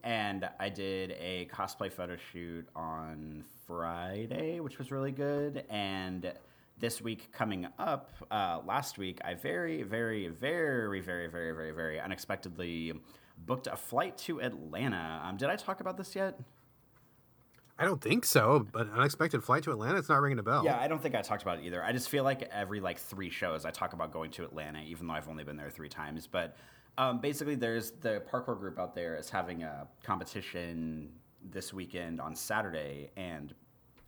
and 0.04 0.48
I 0.60 0.70
did 0.70 1.12
a 1.20 1.50
cosplay 1.52 1.92
photo 1.92 2.16
shoot 2.32 2.68
on 2.76 3.44
Friday, 3.66 4.60
which 4.60 4.78
was 4.78 4.92
really 4.92 5.12
good. 5.12 5.66
And 5.70 6.32
this 6.80 7.02
week 7.02 7.32
coming 7.32 7.68
up, 7.80 8.12
uh, 8.30 8.60
last 8.66 8.98
week, 8.98 9.20
I 9.24 9.34
very, 9.34 9.84
very, 9.84 10.28
very, 10.28 11.00
very, 11.00 11.28
very, 11.28 11.52
very, 11.52 11.72
very 11.72 12.00
unexpectedly 12.00 12.94
booked 13.38 13.68
a 13.68 13.76
flight 13.76 14.18
to 14.20 14.42
Atlanta. 14.42 15.22
Um, 15.24 15.38
did 15.38 15.50
I 15.50 15.56
talk 15.56 15.80
about 15.80 15.98
this 15.98 16.16
yet? 16.16 16.40
I 17.80 17.86
don't 17.86 18.02
think 18.02 18.26
so, 18.26 18.66
but 18.72 18.90
unexpected 18.92 19.44
flight 19.44 19.64
to 19.64 19.72
Atlanta, 19.72 20.00
it's 20.00 20.10
not 20.10 20.20
ringing 20.20 20.40
a 20.40 20.44
bell. 20.44 20.64
Yeah, 20.66 20.80
I 20.80 20.88
don't 20.88 21.02
think 21.02 21.14
I 21.14 21.22
talked 21.22 21.44
about 21.44 21.60
it 21.60 21.66
either. 21.66 21.84
I 21.84 21.92
just 21.92 22.10
feel 22.10 22.24
like 22.24 22.42
every 22.52 22.80
like 22.80 22.98
three 22.98 23.30
shows 23.30 23.66
I 23.66 23.72
talk 23.72 23.94
about 23.94 24.12
going 24.12 24.32
to 24.32 24.44
Atlanta, 24.44 24.80
even 24.82 25.06
though 25.06 25.14
I've 25.14 25.30
only 25.30 25.44
been 25.44 25.58
there 25.58 25.70
three 25.70 25.90
times. 25.90 26.26
But 26.26 26.58
um, 26.98 27.20
basically, 27.22 27.54
there's 27.54 27.92
the 27.92 28.24
parkour 28.32 28.58
group 28.58 28.80
out 28.80 28.96
there 28.96 29.16
is 29.16 29.30
having 29.30 29.62
a 29.62 29.88
competition 30.04 31.10
this 31.52 31.72
weekend 31.72 32.20
on 32.20 32.36
Saturday, 32.36 33.12
and 33.16 33.54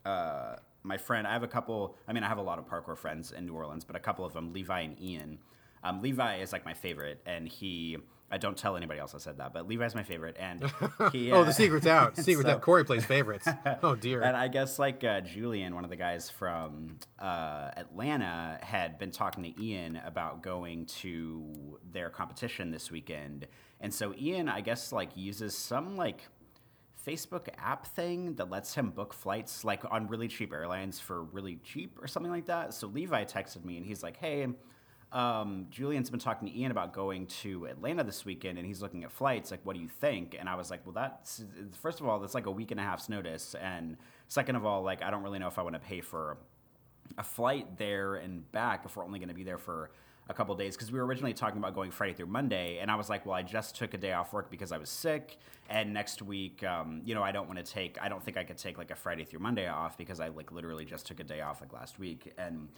uh, 0.03 0.55
my 0.83 0.97
friend, 0.97 1.27
I 1.27 1.33
have 1.33 1.43
a 1.43 1.47
couple. 1.47 1.95
I 2.07 2.13
mean, 2.13 2.23
I 2.23 2.27
have 2.27 2.37
a 2.37 2.41
lot 2.43 2.59
of 2.59 2.65
parkour 2.67 2.97
friends 2.97 3.31
in 3.31 3.45
New 3.45 3.53
Orleans, 3.53 3.83
but 3.85 3.95
a 3.95 3.99
couple 3.99 4.25
of 4.25 4.33
them, 4.33 4.53
Levi 4.53 4.81
and 4.81 5.01
Ian. 5.01 5.39
Um, 5.83 6.01
Levi 6.01 6.37
is 6.37 6.51
like 6.53 6.65
my 6.65 6.73
favorite, 6.73 7.21
and 7.25 7.47
he. 7.47 7.97
I 8.31 8.37
don't 8.37 8.55
tell 8.55 8.77
anybody 8.77 8.99
else 8.99 9.15
I 9.15 9.17
said 9.17 9.39
that, 9.39 9.53
but 9.53 9.67
Levi's 9.67 9.95
my 9.95 10.03
favorite, 10.03 10.35
and 10.39 10.63
he. 11.11 11.31
Oh, 11.31 11.41
uh, 11.41 11.43
the 11.45 11.51
secret's 11.51 11.87
out. 11.87 12.15
Secret's 12.17 12.47
so- 12.47 12.55
out. 12.55 12.61
Corey 12.61 12.85
plays 12.85 13.03
favorites. 13.03 13.47
Oh 13.81 13.95
dear. 13.95 14.21
and 14.21 14.37
I 14.37 14.47
guess 14.49 14.77
like 14.77 15.03
uh, 15.03 15.21
Julian, 15.21 15.73
one 15.73 15.83
of 15.83 15.89
the 15.89 15.95
guys 15.95 16.29
from 16.29 16.97
uh, 17.17 17.71
Atlanta, 17.75 18.59
had 18.61 18.99
been 18.99 19.09
talking 19.11 19.43
to 19.51 19.61
Ian 19.63 19.95
about 20.05 20.43
going 20.43 20.85
to 21.01 21.79
their 21.91 22.09
competition 22.09 22.69
this 22.71 22.91
weekend, 22.91 23.47
and 23.81 23.91
so 23.91 24.13
Ian, 24.15 24.47
I 24.47 24.61
guess, 24.61 24.91
like 24.91 25.09
uses 25.15 25.57
some 25.57 25.95
like 25.97 26.21
Facebook 27.05 27.47
app 27.57 27.87
thing 27.87 28.35
that 28.35 28.49
lets 28.49 28.75
him 28.75 28.89
book 28.89 29.13
flights 29.13 29.63
like 29.63 29.83
on 29.89 30.07
really 30.07 30.27
cheap 30.27 30.53
airlines 30.53 30.99
for 30.99 31.23
really 31.23 31.59
cheap 31.63 31.97
or 32.01 32.07
something 32.07 32.31
like 32.31 32.45
that. 32.47 32.73
So 32.73 32.87
Levi 32.87 33.23
texted 33.25 33.63
me 33.63 33.77
and 33.77 33.85
he's 33.85 34.03
like, 34.03 34.17
"Hey." 34.17 34.47
Um, 35.11 35.65
Julian's 35.71 36.11
been 36.11 36.19
talking 36.19 36.47
to 36.47 36.55
Ian 36.55 36.69
about 36.69 36.93
going 36.93 37.25
to 37.41 37.65
Atlanta 37.65 38.03
this 38.03 38.25
weekend, 38.25 38.59
and 38.59 38.67
he's 38.67 38.79
looking 38.79 39.03
at 39.03 39.11
flights. 39.11 39.49
Like, 39.49 39.61
what 39.63 39.75
do 39.75 39.81
you 39.81 39.87
think? 39.87 40.35
And 40.39 40.47
I 40.47 40.53
was 40.53 40.69
like, 40.69 40.85
well, 40.85 40.93
that's 40.93 41.43
first 41.81 41.99
of 41.99 42.07
all, 42.07 42.19
that's 42.19 42.35
like 42.35 42.45
a 42.45 42.51
week 42.51 42.69
and 42.69 42.79
a 42.79 42.83
half's 42.83 43.09
notice, 43.09 43.55
and 43.55 43.97
second 44.27 44.55
of 44.55 44.67
all, 44.67 44.83
like, 44.83 45.01
I 45.01 45.09
don't 45.09 45.23
really 45.23 45.39
know 45.39 45.47
if 45.47 45.57
I 45.57 45.63
want 45.63 45.73
to 45.73 45.79
pay 45.79 46.01
for 46.01 46.37
a 47.17 47.23
flight 47.23 47.77
there 47.77 48.15
and 48.15 48.49
back 48.51 48.83
if 48.85 48.95
we're 48.95 49.03
only 49.03 49.17
going 49.17 49.29
to 49.29 49.35
be 49.35 49.43
there 49.43 49.57
for 49.57 49.89
a 50.29 50.33
couple 50.33 50.55
days 50.55 50.75
because 50.75 50.91
we 50.91 50.99
were 50.99 51.05
originally 51.05 51.33
talking 51.33 51.57
about 51.57 51.73
going 51.73 51.89
Friday 51.89 52.13
through 52.13 52.27
Monday, 52.27 52.77
and 52.77 52.91
I 52.91 52.95
was 52.95 53.09
like, 53.09 53.25
well, 53.25 53.35
I 53.35 53.41
just 53.41 53.75
took 53.75 53.95
a 53.95 53.97
day 53.97 54.13
off 54.13 54.31
work 54.31 54.51
because 54.51 54.71
I 54.71 54.77
was 54.77 54.89
sick, 54.89 55.37
and 55.69 55.91
next 55.91 56.21
week, 56.21 56.63
um, 56.63 57.01
you 57.03 57.15
know, 57.15 57.23
I 57.23 57.31
don't 57.31 57.47
want 57.47 57.63
to 57.63 57.69
take, 57.69 57.97
I 57.99 58.07
don't 58.09 58.23
think 58.23 58.37
I 58.37 58.43
could 58.43 58.57
take 58.57 58.77
like 58.77 58.91
a 58.91 58.95
Friday 58.95 59.25
through 59.25 59.39
Monday 59.39 59.67
off 59.67 59.97
because 59.97 60.19
I 60.19 60.27
like 60.29 60.51
literally 60.51 60.85
just 60.85 61.07
took 61.07 61.19
a 61.19 61.23
day 61.23 61.41
off 61.41 61.61
like 61.61 61.73
last 61.73 61.97
week, 61.99 62.31
and 62.37 62.69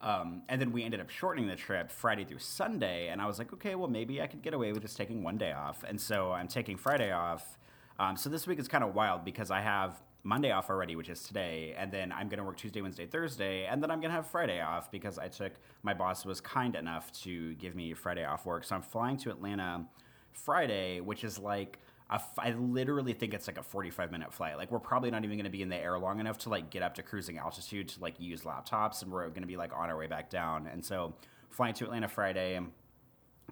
um, 0.00 0.42
and 0.48 0.60
then 0.60 0.72
we 0.72 0.84
ended 0.84 1.00
up 1.00 1.10
shortening 1.10 1.48
the 1.48 1.56
trip 1.56 1.90
Friday 1.90 2.24
through 2.24 2.38
Sunday, 2.38 3.08
and 3.08 3.20
I 3.20 3.26
was 3.26 3.38
like, 3.38 3.52
okay, 3.52 3.74
well, 3.74 3.88
maybe 3.88 4.22
I 4.22 4.26
could 4.26 4.42
get 4.42 4.54
away 4.54 4.72
with 4.72 4.82
just 4.82 4.96
taking 4.96 5.22
one 5.22 5.36
day 5.36 5.52
off, 5.52 5.84
and 5.86 6.00
so 6.00 6.32
I'm 6.32 6.48
taking 6.48 6.78
Friday 6.78 7.12
off. 7.12 7.58
Um, 7.98 8.16
so 8.16 8.28
this 8.30 8.46
week 8.46 8.58
is 8.58 8.68
kind 8.68 8.84
of 8.84 8.94
wild 8.94 9.24
because 9.24 9.50
I 9.50 9.60
have 9.60 10.02
Monday 10.26 10.50
off 10.50 10.70
already, 10.70 10.96
which 10.96 11.08
is 11.08 11.22
today, 11.22 11.72
and 11.78 11.92
then 11.92 12.10
I'm 12.10 12.28
going 12.28 12.38
to 12.38 12.44
work 12.44 12.56
Tuesday, 12.56 12.82
Wednesday, 12.82 13.06
Thursday, 13.06 13.64
and 13.66 13.80
then 13.80 13.92
I'm 13.92 14.00
going 14.00 14.10
to 14.10 14.16
have 14.16 14.26
Friday 14.26 14.60
off 14.60 14.90
because 14.90 15.18
I 15.18 15.28
took 15.28 15.52
my 15.84 15.94
boss 15.94 16.26
was 16.26 16.40
kind 16.40 16.74
enough 16.74 17.12
to 17.22 17.54
give 17.54 17.76
me 17.76 17.94
Friday 17.94 18.24
off 18.24 18.44
work. 18.44 18.64
So 18.64 18.74
I'm 18.74 18.82
flying 18.82 19.16
to 19.18 19.30
Atlanta 19.30 19.86
Friday, 20.32 21.00
which 21.00 21.22
is 21.22 21.38
like 21.38 21.78
f- 22.10 22.38
I 22.38 22.50
literally 22.52 23.12
think 23.12 23.34
it's 23.34 23.46
like 23.46 23.56
a 23.56 23.62
45 23.62 24.10
minute 24.10 24.32
flight. 24.32 24.56
Like 24.56 24.72
we're 24.72 24.80
probably 24.80 25.12
not 25.12 25.24
even 25.24 25.36
going 25.36 25.44
to 25.44 25.50
be 25.50 25.62
in 25.62 25.68
the 25.68 25.76
air 25.76 25.96
long 25.96 26.18
enough 26.18 26.38
to 26.38 26.48
like 26.48 26.70
get 26.70 26.82
up 26.82 26.94
to 26.96 27.04
cruising 27.04 27.38
altitude 27.38 27.88
to 27.90 28.00
like 28.00 28.18
use 28.18 28.42
laptops, 28.42 29.02
and 29.02 29.12
we're 29.12 29.28
going 29.28 29.42
to 29.42 29.46
be 29.46 29.56
like 29.56 29.72
on 29.72 29.88
our 29.88 29.96
way 29.96 30.08
back 30.08 30.28
down. 30.28 30.66
And 30.66 30.84
so 30.84 31.14
flying 31.50 31.74
to 31.74 31.84
Atlanta 31.84 32.08
Friday 32.08 32.60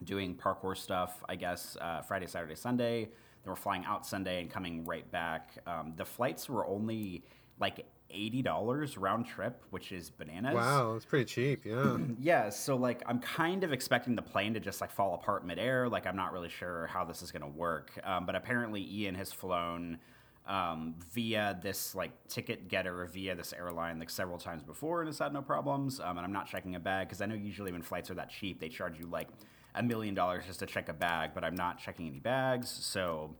doing 0.02 0.34
parkour 0.34 0.76
stuff, 0.76 1.22
I 1.28 1.36
guess, 1.36 1.76
uh, 1.80 2.02
Friday, 2.02 2.26
Saturday, 2.26 2.56
Sunday. 2.56 3.10
Then 3.44 3.50
we're 3.52 3.56
flying 3.56 3.84
out 3.84 4.06
Sunday 4.06 4.40
and 4.40 4.50
coming 4.50 4.84
right 4.84 5.10
back. 5.10 5.50
Um, 5.66 5.92
the 5.96 6.04
flights 6.04 6.48
were 6.48 6.66
only 6.66 7.24
like 7.60 7.86
$80 8.12 8.96
round 8.98 9.26
trip, 9.26 9.62
which 9.70 9.92
is 9.92 10.10
bananas. 10.10 10.54
wow, 10.54 10.94
it's 10.94 11.04
pretty 11.04 11.24
cheap. 11.24 11.64
Yeah. 11.64 11.98
Yeah, 12.20 12.48
so 12.48 12.76
like 12.76 13.02
I'm 13.06 13.18
kind 13.18 13.64
of 13.64 13.72
expecting 13.72 14.14
the 14.14 14.22
plane 14.22 14.54
to 14.54 14.60
just 14.60 14.80
like 14.80 14.90
fall 14.90 15.14
apart 15.14 15.44
midair. 15.46 15.88
Like 15.88 16.06
I'm 16.06 16.16
not 16.16 16.32
really 16.32 16.48
sure 16.48 16.86
how 16.86 17.04
this 17.04 17.22
is 17.22 17.30
going 17.30 17.42
to 17.42 17.48
work. 17.48 17.90
Um, 18.04 18.24
but 18.24 18.34
apparently 18.34 18.86
Ian 18.90 19.14
has 19.16 19.32
flown 19.32 19.98
um, 20.46 20.94
via 21.12 21.58
this 21.62 21.94
like 21.94 22.12
ticket 22.28 22.68
getter 22.68 23.04
via 23.06 23.34
this 23.34 23.52
airline 23.52 23.98
like 23.98 24.10
several 24.10 24.38
times 24.38 24.62
before 24.62 25.00
and 25.00 25.08
has 25.08 25.18
had 25.18 25.32
no 25.32 25.42
problems. 25.42 26.00
Um, 26.00 26.16
and 26.18 26.24
I'm 26.24 26.32
not 26.32 26.46
checking 26.46 26.74
a 26.76 26.80
bag 26.80 27.08
because 27.08 27.20
I 27.20 27.26
know 27.26 27.34
usually 27.34 27.72
when 27.72 27.82
flights 27.82 28.10
are 28.10 28.14
that 28.14 28.30
cheap, 28.30 28.60
they 28.60 28.68
charge 28.68 28.98
you 28.98 29.06
like 29.06 29.28
a 29.74 29.82
million 29.82 30.14
dollars 30.14 30.44
just 30.46 30.60
to 30.60 30.66
check 30.66 30.88
a 30.88 30.92
bag. 30.92 31.30
But 31.34 31.44
I'm 31.44 31.54
not 31.54 31.78
checking 31.78 32.06
any 32.08 32.18
bags, 32.20 32.68
so 32.68 33.34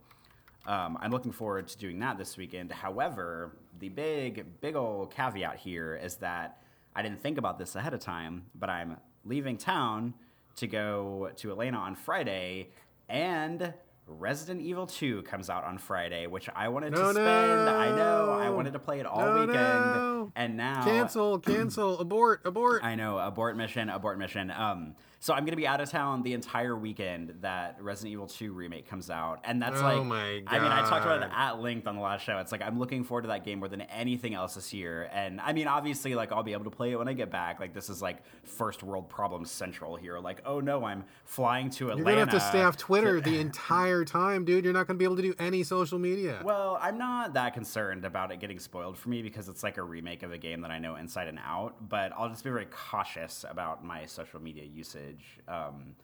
um, 0.66 0.98
I'm 1.00 1.10
looking 1.10 1.32
forward 1.32 1.68
to 1.68 1.78
doing 1.78 1.98
that 2.00 2.18
this 2.18 2.36
weekend. 2.36 2.72
However, 2.72 3.56
the 3.78 3.88
big, 3.88 4.60
big 4.60 4.76
old 4.76 5.12
caveat 5.14 5.56
here 5.58 5.96
is 6.02 6.16
that 6.16 6.58
I 6.96 7.02
didn't 7.02 7.20
think 7.20 7.38
about 7.38 7.58
this 7.58 7.74
ahead 7.76 7.92
of 7.94 8.00
time, 8.00 8.44
but 8.54 8.70
I'm 8.70 8.96
leaving 9.24 9.56
town 9.56 10.14
to 10.56 10.66
go 10.66 11.30
to 11.36 11.50
Atlanta 11.50 11.78
on 11.78 11.96
Friday, 11.96 12.68
and 13.08 13.74
Resident 14.06 14.60
Evil 14.60 14.86
2 14.86 15.22
comes 15.22 15.50
out 15.50 15.64
on 15.64 15.78
Friday, 15.78 16.26
which 16.26 16.48
I 16.54 16.68
wanted 16.68 16.92
No, 16.92 17.08
to 17.08 17.14
spend. 17.14 17.68
I 17.68 17.88
know, 17.96 18.30
I 18.30 18.50
wanted 18.50 18.74
to 18.74 18.78
play 18.78 19.00
it 19.00 19.06
all 19.06 19.20
No, 19.34 19.40
weekend, 19.40 19.56
no. 19.56 20.32
and 20.36 20.56
now 20.56 20.84
Cancel, 20.84 21.38
cancel, 21.40 21.98
abort, 21.98 22.42
abort. 22.44 22.84
I 22.84 22.94
know, 22.94 23.18
abort 23.18 23.56
mission, 23.56 23.88
abort 23.88 24.18
mission. 24.18 24.50
Um, 24.52 24.94
So 25.24 25.32
I'm 25.32 25.46
gonna 25.46 25.56
be 25.56 25.66
out 25.66 25.80
of 25.80 25.88
town 25.88 26.22
the 26.22 26.34
entire 26.34 26.76
weekend 26.76 27.36
that 27.40 27.78
Resident 27.80 28.12
Evil 28.12 28.26
2 28.26 28.52
remake 28.52 28.86
comes 28.86 29.08
out, 29.08 29.40
and 29.42 29.62
that's 29.62 29.80
Oh 29.80 29.82
like, 29.82 30.04
my 30.04 30.42
I 30.46 30.58
mean, 30.58 30.70
I 30.70 30.86
talked 30.86 31.06
about 31.06 31.22
it 31.22 31.30
at 31.34 31.62
length 31.62 31.86
on 31.86 31.96
the 31.96 32.02
last 32.02 32.26
show. 32.26 32.36
It's 32.40 32.52
like 32.52 32.60
I'm 32.60 32.78
looking 32.78 33.04
forward 33.04 33.22
to 33.22 33.28
that 33.28 33.42
game 33.42 33.60
more 33.60 33.68
than 33.68 33.80
anything 33.80 34.34
else 34.34 34.54
this 34.54 34.74
year, 34.74 35.08
and 35.14 35.40
I 35.40 35.54
mean, 35.54 35.66
obviously, 35.66 36.14
like 36.14 36.30
I'll 36.30 36.42
be 36.42 36.52
able 36.52 36.64
to 36.64 36.70
play 36.70 36.92
it 36.92 36.98
when 36.98 37.08
I 37.08 37.14
get 37.14 37.30
back. 37.30 37.58
Like 37.58 37.72
this 37.72 37.88
is 37.88 38.02
like 38.02 38.18
first 38.42 38.82
world 38.82 39.08
problems 39.08 39.50
central 39.50 39.96
here. 39.96 40.18
Like, 40.18 40.42
oh 40.44 40.60
no, 40.60 40.84
I'm 40.84 41.06
flying 41.24 41.70
to 41.70 41.84
Atlanta. 41.88 41.96
You're 41.96 42.04
gonna 42.04 42.30
have 42.30 42.42
to 42.42 42.46
stay 42.46 42.62
off 42.62 42.76
Twitter 42.76 43.18
the 43.22 43.40
entire 43.40 44.04
time, 44.04 44.44
dude. 44.44 44.62
You're 44.62 44.74
not 44.74 44.86
gonna 44.86 44.98
be 44.98 45.06
able 45.06 45.16
to 45.16 45.22
do 45.22 45.32
any 45.38 45.62
social 45.62 45.98
media. 45.98 46.42
Well, 46.44 46.78
I'm 46.82 46.98
not 46.98 47.32
that 47.32 47.54
concerned 47.54 48.04
about 48.04 48.30
it 48.30 48.40
getting 48.40 48.58
spoiled 48.58 48.98
for 48.98 49.08
me 49.08 49.22
because 49.22 49.48
it's 49.48 49.62
like 49.62 49.78
a 49.78 49.82
remake 49.82 50.22
of 50.22 50.32
a 50.32 50.38
game 50.38 50.60
that 50.60 50.70
I 50.70 50.78
know 50.78 50.96
inside 50.96 51.28
and 51.28 51.38
out. 51.42 51.88
But 51.88 52.12
I'll 52.12 52.28
just 52.28 52.44
be 52.44 52.50
very 52.50 52.66
cautious 52.66 53.46
about 53.48 53.82
my 53.82 54.04
social 54.04 54.38
media 54.38 54.64
usage. 54.64 55.13
Um, 55.48 55.94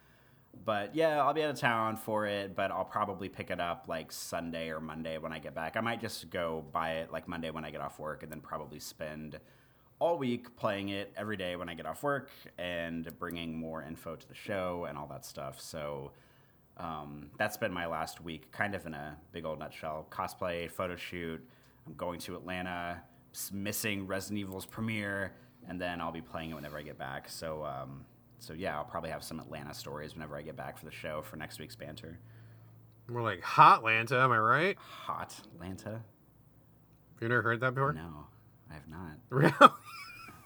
but 0.65 0.95
yeah, 0.95 1.23
I'll 1.23 1.33
be 1.33 1.43
out 1.43 1.51
of 1.51 1.59
town 1.59 1.97
for 1.97 2.27
it, 2.27 2.55
but 2.55 2.71
I'll 2.71 2.85
probably 2.85 3.29
pick 3.29 3.51
it 3.51 3.61
up 3.61 3.87
like 3.89 4.13
Sunday 4.13 4.71
or 4.71 4.81
Monday 4.81 5.19
when 5.19 5.33
I 5.33 5.39
get 5.39 5.55
back. 5.55 5.77
I 5.77 5.81
might 5.81 6.01
just 6.01 6.31
go 6.31 6.65
buy 6.73 6.95
it 6.95 7.13
like 7.13 7.29
Monday 7.29 7.51
when 7.51 7.65
I 7.65 7.71
get 7.71 7.81
off 7.81 7.99
work 7.99 8.23
and 8.23 8.31
then 8.31 8.41
probably 8.41 8.81
spend 8.81 9.39
all 10.01 10.19
week 10.19 10.57
playing 10.57 10.89
it 10.89 11.13
every 11.17 11.37
day 11.37 11.57
when 11.57 11.69
I 11.69 11.75
get 11.75 11.87
off 11.87 12.03
work 12.03 12.31
and 12.59 13.09
bringing 13.19 13.57
more 13.57 13.83
info 13.83 14.17
to 14.17 14.29
the 14.29 14.35
show 14.35 14.87
and 14.89 14.99
all 14.99 15.07
that 15.09 15.25
stuff. 15.25 15.61
So 15.61 16.13
um, 16.79 17.31
that's 17.39 17.57
been 17.57 17.73
my 17.73 17.87
last 17.87 18.23
week, 18.23 18.51
kind 18.51 18.75
of 18.75 18.87
in 18.87 18.95
a 18.95 19.17
big 19.33 19.45
old 19.45 19.59
nutshell. 19.59 20.07
Cosplay, 20.11 20.71
photo 20.71 20.97
shoot. 20.97 21.41
I'm 21.87 21.95
going 21.95 22.19
to 22.21 22.35
Atlanta, 22.37 23.03
missing 23.53 24.07
Resident 24.07 24.41
Evil's 24.41 24.67
premiere, 24.67 25.33
and 25.69 25.81
then 25.81 26.01
I'll 26.01 26.13
be 26.13 26.23
playing 26.23 26.51
it 26.51 26.55
whenever 26.55 26.79
I 26.79 26.83
get 26.83 26.99
back. 26.99 27.29
So, 27.29 27.65
um, 27.65 28.05
so 28.41 28.53
yeah, 28.55 28.77
I'll 28.77 28.85
probably 28.85 29.11
have 29.11 29.23
some 29.23 29.39
Atlanta 29.39 29.73
stories 29.75 30.15
whenever 30.15 30.37
I 30.37 30.43
get 30.43 30.57
back 30.57 30.79
for 30.79 30.85
the 30.87 30.91
show 30.91 31.23
for 31.23 31.37
next 31.37 31.59
week's 31.61 31.77
banter. 31.77 32.19
More 33.09 33.23
like 33.23 33.43
hot 33.43 33.79
Atlanta, 33.79 34.21
am 34.21 34.33
I 34.33 34.39
right? 34.39 34.77
Hot 34.79 35.35
Atlanta? 35.55 36.01
You 37.21 37.29
never 37.29 37.43
heard 37.43 37.61
that 37.61 37.75
before? 37.75 37.93
No, 37.93 38.27
I 38.71 38.75
have 38.75 38.89
not. 38.89 39.13
Really? 39.31 39.53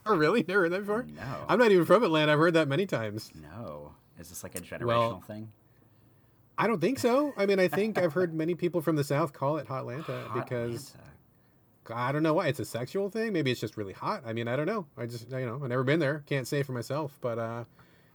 oh, 0.06 0.16
really? 0.16 0.44
Never 0.46 0.62
heard 0.62 0.72
that 0.72 0.80
before? 0.80 1.06
No. 1.14 1.44
I'm 1.48 1.58
not 1.58 1.70
even 1.70 1.84
from 1.84 2.02
Atlanta. 2.02 2.32
I've 2.32 2.38
heard 2.38 2.54
that 2.54 2.68
many 2.68 2.86
times. 2.86 3.30
No. 3.34 3.92
Is 4.18 4.28
this 4.28 4.42
like 4.42 4.54
a 4.54 4.60
generational 4.60 4.86
Well, 4.86 5.24
thing? 5.26 5.50
I 6.56 6.66
don't 6.66 6.80
think 6.80 6.98
so. 6.98 7.32
I 7.36 7.46
mean, 7.46 7.58
I 7.58 7.68
think 7.68 7.98
I've 7.98 8.12
heard 8.12 8.32
many 8.34 8.54
people 8.54 8.80
from 8.80 8.96
the 8.96 9.04
South 9.04 9.32
call 9.32 9.56
it 9.58 9.66
Hotlanta 9.66 10.32
because 10.34 10.94
Hotlanta. 11.86 11.96
I 11.96 12.12
don't 12.12 12.22
know 12.22 12.34
why. 12.34 12.48
It's 12.48 12.60
a 12.60 12.64
sexual 12.64 13.10
thing. 13.10 13.32
Maybe 13.32 13.50
it's 13.50 13.60
just 13.60 13.76
really 13.76 13.92
hot. 13.92 14.22
I 14.24 14.32
mean, 14.32 14.48
I 14.48 14.56
don't 14.56 14.66
know. 14.66 14.86
I 14.96 15.06
just, 15.06 15.30
you 15.30 15.46
know, 15.46 15.60
I've 15.62 15.68
never 15.68 15.84
been 15.84 16.00
there. 16.00 16.22
Can't 16.26 16.46
say 16.48 16.62
for 16.62 16.72
myself. 16.72 17.18
But 17.20 17.38
uh, 17.38 17.64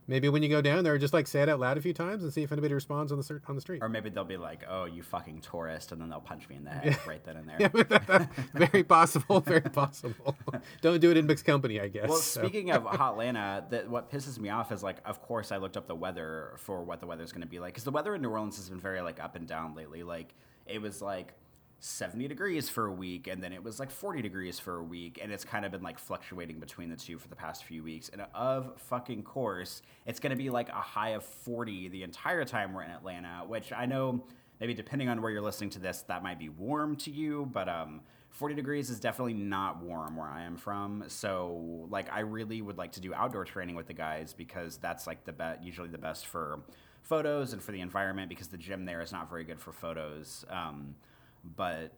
maybe 0.09 0.27
when 0.27 0.41
you 0.41 0.49
go 0.49 0.61
down 0.61 0.83
there, 0.83 0.97
just 0.97 1.13
like 1.13 1.27
say 1.27 1.41
it 1.41 1.49
out 1.49 1.59
loud 1.59 1.77
a 1.77 1.81
few 1.81 1.93
times 1.93 2.23
and 2.23 2.33
see 2.33 2.41
if 2.41 2.51
anybody 2.51 2.73
responds 2.73 3.11
on 3.11 3.19
the 3.19 3.41
on 3.47 3.55
the 3.55 3.61
street. 3.61 3.81
Or 3.81 3.87
maybe 3.87 4.09
they'll 4.09 4.25
be 4.25 4.37
like, 4.37 4.63
"Oh, 4.67 4.85
you 4.85 5.03
fucking 5.03 5.41
tourist," 5.41 5.91
and 5.91 6.01
then 6.01 6.09
they'll 6.09 6.19
punch 6.19 6.49
me 6.49 6.55
in 6.55 6.65
the 6.65 6.71
head 6.71 6.99
right 7.07 7.23
then 7.23 7.37
and 7.37 7.47
there. 7.49 7.57
Yeah, 7.59 8.27
very 8.53 8.83
possible. 8.83 9.39
Very 9.39 9.61
possible. 9.61 10.35
don't 10.81 10.99
do 10.99 11.11
it 11.11 11.17
in 11.17 11.27
mixed 11.27 11.45
company, 11.45 11.79
I 11.79 11.87
guess. 11.87 12.09
Well, 12.09 12.17
so. 12.17 12.41
speaking 12.41 12.71
of 12.71 12.83
Hotlanta, 12.83 13.69
that 13.69 13.89
what 13.89 14.11
pisses 14.11 14.39
me 14.39 14.49
off 14.49 14.71
is 14.71 14.83
like, 14.83 14.97
of 15.05 15.21
course, 15.21 15.51
I 15.51 15.57
looked 15.57 15.77
up 15.77 15.87
the 15.87 15.95
weather 15.95 16.53
for 16.57 16.83
what 16.83 16.99
the 16.99 17.07
weather's 17.07 17.31
going 17.31 17.43
to 17.43 17.47
be 17.47 17.59
like 17.59 17.73
because 17.73 17.83
the 17.83 17.91
weather 17.91 18.15
in 18.15 18.21
New 18.21 18.29
Orleans 18.29 18.57
has 18.57 18.69
been 18.69 18.79
very 18.79 19.01
like 19.01 19.23
up 19.23 19.35
and 19.35 19.47
down 19.47 19.75
lately. 19.75 20.03
Like 20.03 20.33
it 20.65 20.81
was 20.81 21.01
like 21.01 21.33
70 21.79 22.27
degrees 22.27 22.69
for 22.69 22.85
a 22.87 22.91
week, 22.91 23.27
and 23.27 23.41
then 23.41 23.53
it 23.53 23.63
was 23.63 23.79
like 23.79 23.89
40 23.89 24.21
degrees 24.21 24.59
for 24.59 24.77
a 24.77 24.83
week, 24.83 25.19
and 25.21 25.31
it's 25.31 25.45
kind 25.45 25.65
of 25.65 25.71
been 25.71 25.81
like 25.81 25.97
fluctuating 25.97 26.59
between 26.59 26.89
the 26.89 26.95
two 26.95 27.17
for 27.17 27.27
the 27.27 27.35
past 27.35 27.63
few 27.63 27.83
weeks. 27.83 28.09
And 28.09 28.23
of 28.33 28.73
fucking 28.89 29.23
course, 29.23 29.81
it's 30.05 30.19
going 30.19 30.31
to 30.31 30.35
be 30.35 30.49
like 30.49 30.69
a 30.69 30.73
high 30.73 31.11
of 31.11 31.23
40 31.23 31.89
the 31.89 32.03
entire 32.03 32.43
time 32.45 32.73
we're 32.73 32.83
in 32.83 32.91
Atlanta, 32.91 33.43
which 33.47 33.71
I 33.71 33.85
know 33.85 34.23
maybe 34.59 34.73
depending 34.73 35.09
on 35.09 35.21
where 35.21 35.31
you're 35.31 35.41
listening 35.41 35.69
to 35.71 35.79
this, 35.79 36.01
that 36.07 36.21
might 36.21 36.37
be 36.37 36.49
warm 36.49 36.95
to 36.97 37.11
you, 37.11 37.49
but 37.53 37.69
um, 37.69 38.01
40 38.31 38.55
degrees 38.55 38.89
is 38.89 38.99
definitely 38.99 39.33
not 39.33 39.81
warm 39.81 40.17
where 40.17 40.27
I 40.27 40.43
am 40.43 40.57
from. 40.57 41.05
So, 41.07 41.87
like, 41.89 42.11
I 42.11 42.19
really 42.19 42.61
would 42.61 42.77
like 42.77 42.91
to 42.93 42.99
do 42.99 43.13
outdoor 43.13 43.45
training 43.45 43.75
with 43.75 43.87
the 43.87 43.93
guys 43.93 44.33
because 44.33 44.77
that's 44.77 45.07
like 45.07 45.23
the 45.23 45.33
best, 45.33 45.63
usually 45.63 45.87
the 45.87 45.97
best 45.97 46.27
for 46.27 46.59
photos 47.03 47.53
and 47.53 47.61
for 47.61 47.71
the 47.71 47.79
environment 47.79 48.29
because 48.29 48.49
the 48.49 48.57
gym 48.57 48.85
there 48.85 49.01
is 49.01 49.11
not 49.11 49.29
very 49.29 49.45
good 49.45 49.59
for 49.59 49.71
photos. 49.71 50.45
Um, 50.49 50.95
but 51.43 51.91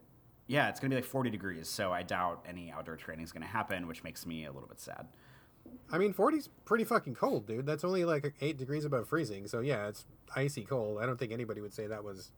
yeah, 0.46 0.68
it's 0.68 0.80
gonna 0.80 0.90
be 0.90 0.96
like 0.96 1.04
40 1.04 1.30
degrees, 1.30 1.68
so 1.68 1.92
I 1.92 2.02
doubt 2.02 2.44
any 2.48 2.70
outdoor 2.70 2.96
training 2.96 3.24
is 3.24 3.32
gonna 3.32 3.46
happen, 3.46 3.86
which 3.86 4.04
makes 4.04 4.26
me 4.26 4.44
a 4.44 4.52
little 4.52 4.68
bit 4.68 4.80
sad. 4.80 5.08
I 5.90 5.98
mean, 5.98 6.12
40's 6.12 6.48
pretty 6.64 6.84
fucking 6.84 7.14
cold, 7.14 7.46
dude. 7.46 7.66
That's 7.66 7.84
only 7.84 8.04
like 8.04 8.34
eight 8.40 8.56
degrees 8.58 8.84
above 8.84 9.08
freezing. 9.08 9.46
So 9.46 9.60
yeah, 9.60 9.88
it's 9.88 10.06
icy 10.34 10.62
cold. 10.64 10.98
I 11.00 11.06
don't 11.06 11.18
think 11.18 11.32
anybody 11.32 11.60
would 11.60 11.72
say 11.72 11.86
that 11.86 12.02
was 12.02 12.32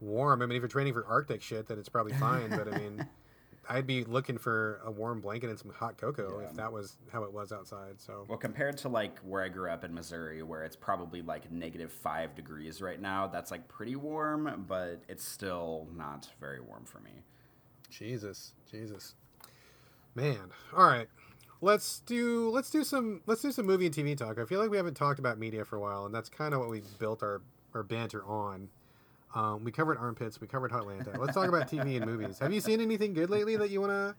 warm. 0.00 0.42
I 0.42 0.46
mean, 0.46 0.56
if 0.56 0.60
you're 0.60 0.68
training 0.68 0.94
for 0.94 1.04
Arctic 1.06 1.42
shit, 1.42 1.66
then 1.66 1.78
it's 1.78 1.88
probably 1.88 2.12
fine. 2.14 2.50
but 2.50 2.72
I 2.72 2.78
mean, 2.78 3.06
I'd 3.68 3.86
be 3.86 4.04
looking 4.04 4.38
for 4.38 4.80
a 4.84 4.90
warm 4.90 5.20
blanket 5.20 5.50
and 5.50 5.58
some 5.58 5.70
hot 5.70 5.98
cocoa 5.98 6.40
Yeah. 6.40 6.46
if 6.48 6.54
that 6.54 6.72
was 6.72 6.96
how 7.12 7.24
it 7.24 7.32
was 7.32 7.52
outside. 7.52 8.00
So 8.00 8.24
Well, 8.28 8.38
compared 8.38 8.78
to 8.78 8.88
like 8.88 9.18
where 9.20 9.42
I 9.42 9.48
grew 9.48 9.70
up 9.70 9.84
in 9.84 9.92
Missouri, 9.92 10.42
where 10.42 10.64
it's 10.64 10.76
probably 10.76 11.20
like 11.22 11.50
negative 11.52 11.92
five 11.92 12.34
degrees 12.34 12.80
right 12.80 13.00
now, 13.00 13.26
that's 13.26 13.50
like 13.50 13.68
pretty 13.68 13.94
warm, 13.96 14.64
but 14.66 15.02
it's 15.08 15.24
still 15.24 15.86
not 15.94 16.28
very 16.40 16.60
warm 16.60 16.84
for 16.84 17.00
me. 17.00 17.22
Jesus, 17.90 18.52
Jesus, 18.70 19.14
man. 20.14 20.50
All 20.76 20.86
right, 20.86 21.08
let's 21.60 22.00
do 22.00 22.50
let's 22.50 22.70
do 22.70 22.84
some 22.84 23.22
let's 23.26 23.42
do 23.42 23.52
some 23.52 23.66
movie 23.66 23.86
and 23.86 23.94
TV 23.94 24.16
talk. 24.16 24.38
I 24.38 24.44
feel 24.44 24.60
like 24.60 24.70
we 24.70 24.76
haven't 24.76 24.94
talked 24.94 25.18
about 25.18 25.38
media 25.38 25.64
for 25.64 25.76
a 25.76 25.80
while, 25.80 26.06
and 26.06 26.14
that's 26.14 26.28
kind 26.28 26.54
of 26.54 26.60
what 26.60 26.70
we 26.70 26.82
built 26.98 27.22
our 27.22 27.42
our 27.74 27.82
banter 27.82 28.24
on. 28.24 28.68
Um, 29.34 29.64
we 29.64 29.72
covered 29.72 29.98
armpits, 29.98 30.40
we 30.40 30.46
covered 30.46 30.72
Hotlanta. 30.72 31.16
Let's 31.18 31.34
talk 31.34 31.48
about 31.48 31.68
TV 31.68 31.96
and 31.96 32.06
movies. 32.06 32.38
Have 32.38 32.52
you 32.52 32.60
seen 32.60 32.80
anything 32.80 33.12
good 33.12 33.30
lately 33.30 33.56
that 33.56 33.70
you 33.70 33.80
wanna 33.80 34.16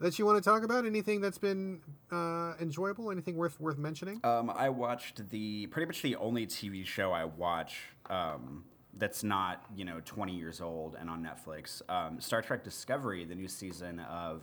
that 0.00 0.18
you 0.18 0.24
want 0.24 0.42
to 0.42 0.48
talk 0.48 0.62
about? 0.62 0.86
Anything 0.86 1.20
that's 1.20 1.38
been 1.38 1.80
uh, 2.10 2.54
enjoyable? 2.60 3.10
Anything 3.10 3.36
worth 3.36 3.60
worth 3.60 3.78
mentioning? 3.78 4.20
Um, 4.24 4.50
I 4.50 4.68
watched 4.68 5.28
the 5.30 5.66
pretty 5.66 5.86
much 5.86 6.02
the 6.02 6.16
only 6.16 6.46
TV 6.46 6.84
show 6.84 7.12
I 7.12 7.24
watch 7.24 7.80
um, 8.08 8.64
that's 8.96 9.22
not 9.22 9.64
you 9.76 9.84
know 9.84 10.00
20 10.04 10.34
years 10.34 10.60
old 10.60 10.96
and 10.98 11.10
on 11.10 11.22
Netflix. 11.22 11.82
Um, 11.88 12.20
Star 12.20 12.42
Trek 12.42 12.64
Discovery, 12.64 13.24
the 13.24 13.34
new 13.34 13.48
season 13.48 14.00
of 14.00 14.42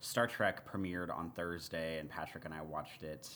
Star 0.00 0.26
Trek 0.26 0.70
premiered 0.70 1.14
on 1.16 1.30
Thursday, 1.30 1.98
and 1.98 2.08
Patrick 2.08 2.44
and 2.44 2.54
I 2.54 2.62
watched 2.62 3.02
it 3.02 3.28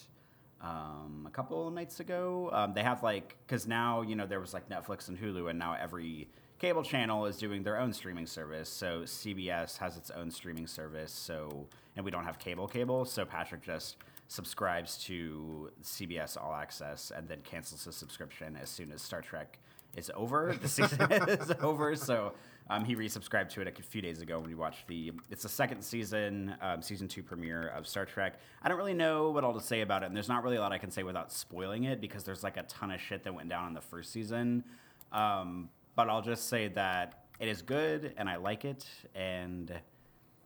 um, 0.63 1.25
a 1.27 1.31
couple 1.31 1.71
nights 1.71 2.01
ago. 2.01 2.51
Um, 2.53 2.73
they 2.75 2.83
have 2.83 3.03
like 3.03 3.37
because 3.47 3.67
now 3.67 4.03
you 4.03 4.15
know 4.15 4.27
there 4.27 4.41
was 4.41 4.55
like 4.55 4.69
Netflix 4.69 5.09
and 5.09 5.19
Hulu, 5.19 5.51
and 5.51 5.59
now 5.59 5.77
every 5.81 6.29
cable 6.59 6.85
channel 6.85 7.27
is 7.27 7.37
doing 7.39 7.65
their 7.65 7.79
own 7.79 7.93
streaming 7.93 8.27
service. 8.27 8.69
So 8.69 9.03
CBS 9.03 9.79
has 9.79 9.97
its 9.97 10.11
own 10.11 10.31
streaming 10.31 10.69
service. 10.69 11.13
So 11.13 11.67
and 11.97 12.05
we 12.05 12.11
don't 12.11 12.25
have 12.25 12.39
cable 12.39 12.69
cable. 12.69 13.05
So 13.05 13.25
Patrick 13.25 13.63
just 13.63 13.97
subscribes 14.29 14.97
to 15.05 15.71
CBS 15.83 16.43
All 16.43 16.55
Access 16.55 17.13
and 17.15 17.29
then 17.29 17.41
cancels 17.43 17.85
his 17.85 17.97
subscription 17.97 18.57
as 18.61 18.71
soon 18.71 18.93
as 18.93 19.03
Star 19.03 19.21
Trek 19.21 19.59
is 19.97 20.11
over. 20.15 20.57
The 20.61 20.69
season 20.69 21.01
is 21.11 21.53
over. 21.61 21.97
So 21.97 22.33
um, 22.71 22.85
he 22.85 22.97
resubscribed 22.97 23.51
to 23.51 23.61
it 23.61 23.79
a 23.79 23.83
few 23.83 24.01
days 24.01 24.21
ago 24.21 24.39
when 24.39 24.49
we 24.49 24.55
watched 24.55 24.87
the. 24.87 25.13
It's 25.31 25.43
the 25.43 25.49
second 25.49 25.83
season, 25.83 26.55
um, 26.61 26.83
season 26.83 27.09
two 27.09 27.23
premiere 27.23 27.69
of 27.69 27.87
Star 27.87 28.05
Trek. 28.05 28.39
I 28.63 28.69
don't 28.69 28.79
really 28.79 28.95
know 28.95 29.31
what 29.31 29.45
all 29.45 29.55
to 29.55 29.61
say 29.61 29.81
about 29.81 30.03
it, 30.03 30.07
and 30.07 30.17
there's 30.17 30.29
not 30.29 30.43
really 30.43 30.57
a 30.57 30.61
lot 30.61 30.73
I 30.73 30.79
can 30.79 30.91
say 30.91 31.03
without 31.03 31.33
spoiling 31.33 31.85
it 31.85 32.01
because 32.01 32.25
there's 32.25 32.43
like 32.43 32.57
a 32.57 32.63
ton 32.65 32.91
of 32.91 33.01
shit 33.01 33.25
that 33.25 33.35
went 33.35 33.49
down 33.49 33.69
in 33.69 33.75
the 33.75 33.81
first 33.81 34.13
season. 34.13 34.65
Um, 35.13 35.69
but 35.95 36.09
I'll 36.09 36.23
just 36.23 36.49
say 36.49 36.69
that 36.69 37.25
it 37.39 37.49
is 37.49 37.63
good, 37.63 38.15
and 38.17 38.29
I 38.29 38.37
like 38.37 38.65
it, 38.65 38.87
and 39.15 39.73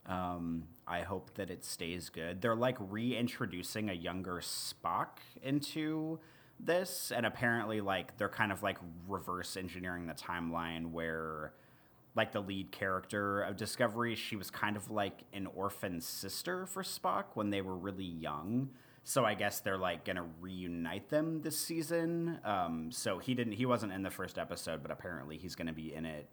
um, 0.06 0.64
I 0.86 1.00
hope 1.00 1.34
that 1.34 1.50
it 1.50 1.64
stays 1.64 2.08
good. 2.08 2.40
They're 2.40 2.54
like 2.54 2.76
reintroducing 2.80 3.90
a 3.90 3.92
younger 3.92 4.40
Spock 4.40 5.18
into 5.42 6.18
this, 6.58 7.12
and 7.14 7.26
apparently, 7.26 7.80
like 7.80 8.16
they're 8.16 8.28
kind 8.28 8.52
of 8.52 8.62
like 8.62 8.78
reverse 9.08 9.56
engineering 9.56 10.06
the 10.06 10.14
timeline 10.14 10.90
where, 10.90 11.52
like 12.16 12.32
the 12.32 12.40
lead 12.40 12.72
character 12.72 13.42
of 13.42 13.56
Discovery, 13.56 14.14
she 14.14 14.36
was 14.36 14.50
kind 14.50 14.76
of 14.76 14.90
like 14.90 15.24
an 15.32 15.46
orphan 15.54 16.00
sister 16.00 16.66
for 16.66 16.82
Spock 16.82 17.24
when 17.34 17.50
they 17.50 17.60
were 17.60 17.76
really 17.76 18.04
young. 18.04 18.70
So 19.04 19.24
I 19.24 19.34
guess 19.34 19.60
they're 19.60 19.78
like 19.78 20.04
gonna 20.04 20.26
reunite 20.40 21.10
them 21.10 21.42
this 21.42 21.58
season. 21.58 22.40
Um, 22.44 22.90
so 22.90 23.18
he 23.18 23.34
didn't, 23.34 23.52
he 23.52 23.66
wasn't 23.66 23.92
in 23.92 24.02
the 24.02 24.10
first 24.10 24.38
episode, 24.38 24.82
but 24.82 24.90
apparently 24.90 25.36
he's 25.36 25.54
gonna 25.54 25.74
be 25.74 25.94
in 25.94 26.06
it 26.06 26.28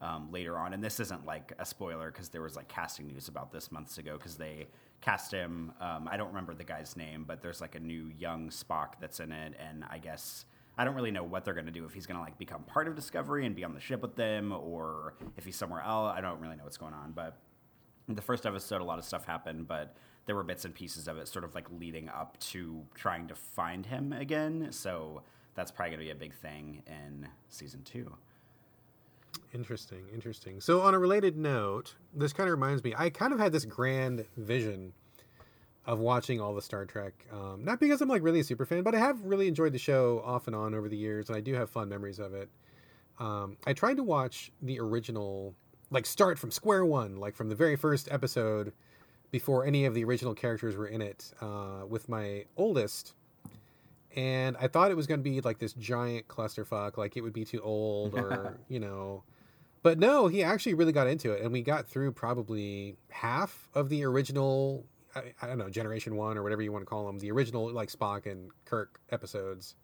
um, 0.00 0.30
later 0.32 0.58
on. 0.58 0.72
And 0.72 0.82
this 0.82 1.00
isn't 1.00 1.24
like 1.24 1.52
a 1.58 1.64
spoiler 1.64 2.10
because 2.10 2.28
there 2.30 2.42
was 2.42 2.56
like 2.56 2.68
casting 2.68 3.06
news 3.06 3.28
about 3.28 3.52
this 3.52 3.70
months 3.70 3.98
ago 3.98 4.16
because 4.16 4.36
they 4.36 4.66
cast 5.00 5.32
him. 5.32 5.72
Um, 5.80 6.08
I 6.10 6.16
don't 6.16 6.28
remember 6.28 6.54
the 6.54 6.64
guy's 6.64 6.96
name, 6.96 7.24
but 7.26 7.42
there's 7.42 7.60
like 7.60 7.74
a 7.74 7.80
new 7.80 8.10
young 8.18 8.50
Spock 8.50 8.94
that's 9.00 9.20
in 9.20 9.32
it, 9.32 9.54
and 9.58 9.84
I 9.88 9.98
guess 9.98 10.46
I 10.78 10.84
don't 10.84 10.94
really 10.94 11.10
know 11.10 11.24
what 11.24 11.44
they're 11.44 11.54
gonna 11.54 11.70
do 11.70 11.84
if 11.84 11.92
he's 11.92 12.06
gonna 12.06 12.20
like 12.20 12.38
become 12.38 12.62
part 12.64 12.88
of 12.88 12.94
Discovery 12.94 13.46
and 13.46 13.54
be 13.56 13.64
on 13.64 13.74
the 13.74 13.80
ship 13.80 14.02
with 14.02 14.16
them, 14.16 14.52
or 14.52 15.14
if 15.36 15.44
he's 15.44 15.56
somewhere 15.56 15.82
else. 15.82 16.12
I 16.16 16.20
don't 16.20 16.40
really 16.40 16.56
know 16.56 16.64
what's 16.64 16.78
going 16.78 16.94
on, 16.94 17.12
but. 17.12 17.38
In 18.08 18.14
the 18.14 18.22
first 18.22 18.46
episode, 18.46 18.80
a 18.80 18.84
lot 18.84 19.00
of 19.00 19.04
stuff 19.04 19.24
happened, 19.24 19.66
but 19.66 19.96
there 20.26 20.36
were 20.36 20.44
bits 20.44 20.64
and 20.64 20.72
pieces 20.72 21.08
of 21.08 21.18
it 21.18 21.26
sort 21.26 21.44
of 21.44 21.56
like 21.56 21.66
leading 21.72 22.08
up 22.08 22.38
to 22.38 22.84
trying 22.94 23.26
to 23.26 23.34
find 23.34 23.84
him 23.86 24.12
again. 24.12 24.68
So 24.70 25.22
that's 25.56 25.72
probably 25.72 25.96
going 25.96 26.00
to 26.00 26.04
be 26.04 26.10
a 26.12 26.14
big 26.14 26.34
thing 26.34 26.82
in 26.86 27.26
season 27.48 27.82
two. 27.82 28.14
Interesting, 29.54 30.04
interesting. 30.12 30.60
So, 30.60 30.82
on 30.82 30.94
a 30.94 30.98
related 30.98 31.36
note, 31.36 31.94
this 32.14 32.32
kind 32.32 32.48
of 32.48 32.52
reminds 32.52 32.84
me, 32.84 32.94
I 32.96 33.10
kind 33.10 33.32
of 33.32 33.38
had 33.38 33.52
this 33.52 33.64
grand 33.64 34.24
vision 34.36 34.92
of 35.86 36.00
watching 36.00 36.40
all 36.40 36.54
the 36.54 36.62
Star 36.62 36.84
Trek. 36.84 37.14
Um, 37.32 37.64
not 37.64 37.78
because 37.78 38.00
I'm 38.00 38.08
like 38.08 38.22
really 38.22 38.40
a 38.40 38.44
super 38.44 38.66
fan, 38.66 38.82
but 38.82 38.94
I 38.94 38.98
have 38.98 39.22
really 39.22 39.46
enjoyed 39.46 39.72
the 39.72 39.78
show 39.78 40.20
off 40.24 40.48
and 40.48 40.56
on 40.56 40.74
over 40.74 40.88
the 40.88 40.96
years, 40.96 41.28
and 41.28 41.36
I 41.36 41.40
do 41.40 41.54
have 41.54 41.70
fun 41.70 41.88
memories 41.88 42.18
of 42.18 42.34
it. 42.34 42.50
Um, 43.18 43.56
I 43.66 43.72
tried 43.72 43.96
to 43.96 44.02
watch 44.02 44.52
the 44.60 44.80
original, 44.80 45.54
like 45.90 46.04
start 46.04 46.38
from 46.38 46.50
square 46.50 46.84
one, 46.84 47.16
like 47.16 47.36
from 47.36 47.48
the 47.48 47.54
very 47.54 47.76
first 47.76 48.08
episode 48.10 48.72
before 49.30 49.64
any 49.64 49.84
of 49.84 49.94
the 49.94 50.04
original 50.04 50.34
characters 50.34 50.76
were 50.76 50.88
in 50.88 51.00
it, 51.00 51.32
uh, 51.40 51.86
with 51.88 52.08
my 52.08 52.44
oldest. 52.56 53.14
And 54.16 54.56
I 54.58 54.66
thought 54.66 54.90
it 54.90 54.96
was 54.96 55.06
going 55.06 55.20
to 55.20 55.24
be 55.24 55.40
like 55.40 55.58
this 55.58 55.72
giant 55.74 56.26
clusterfuck, 56.26 56.96
like 56.96 57.16
it 57.16 57.20
would 57.20 57.32
be 57.32 57.44
too 57.44 57.60
old 57.60 58.14
or, 58.14 58.58
you 58.68 58.80
know. 58.80 59.22
But 59.82 59.98
no, 60.00 60.26
he 60.26 60.42
actually 60.42 60.74
really 60.74 60.92
got 60.92 61.06
into 61.06 61.30
it. 61.32 61.42
And 61.42 61.52
we 61.52 61.62
got 61.62 61.86
through 61.86 62.12
probably 62.12 62.96
half 63.10 63.68
of 63.72 63.88
the 63.88 64.04
original 64.04 64.84
I, 65.16 65.32
I, 65.42 65.46
don't 65.46 65.58
know, 65.58 65.70
Generation 65.70 66.16
One 66.16 66.36
or 66.36 66.42
whatever 66.42 66.62
you 66.62 66.72
want 66.72 66.82
to 66.82 66.86
call 66.86 67.06
them, 67.06 67.18
the 67.18 67.30
original 67.30 67.70
like 67.72 67.90
Spock 67.90 68.30
and 68.30 68.50
Kirk 68.64 69.00
episodes. 69.10 69.74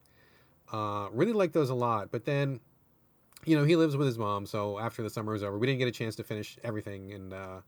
Uh, 0.73 1.09
really 1.13 1.33
like 1.33 1.53
those 1.53 1.71
a 1.71 1.75
lot. 1.75 2.11
But 2.11 2.25
then, 2.25 2.61
you 3.45 3.57
know, 3.57 3.65
he 3.65 3.77
lives 3.77 3.97
with 3.97 4.07
his 4.07 4.19
mom, 4.19 4.47
so 4.47 4.79
after 4.79 5.03
the 5.03 5.11
summer 5.11 5.33
was 5.33 5.43
over, 5.43 5.59
we 5.59 5.67
didn't 5.67 5.81
get 5.81 5.89
a 5.89 5.93
chance 5.93 6.15
to 6.17 6.25
finish 6.25 6.59
everything, 6.63 7.13
and 7.13 7.33
uh, 7.33 7.61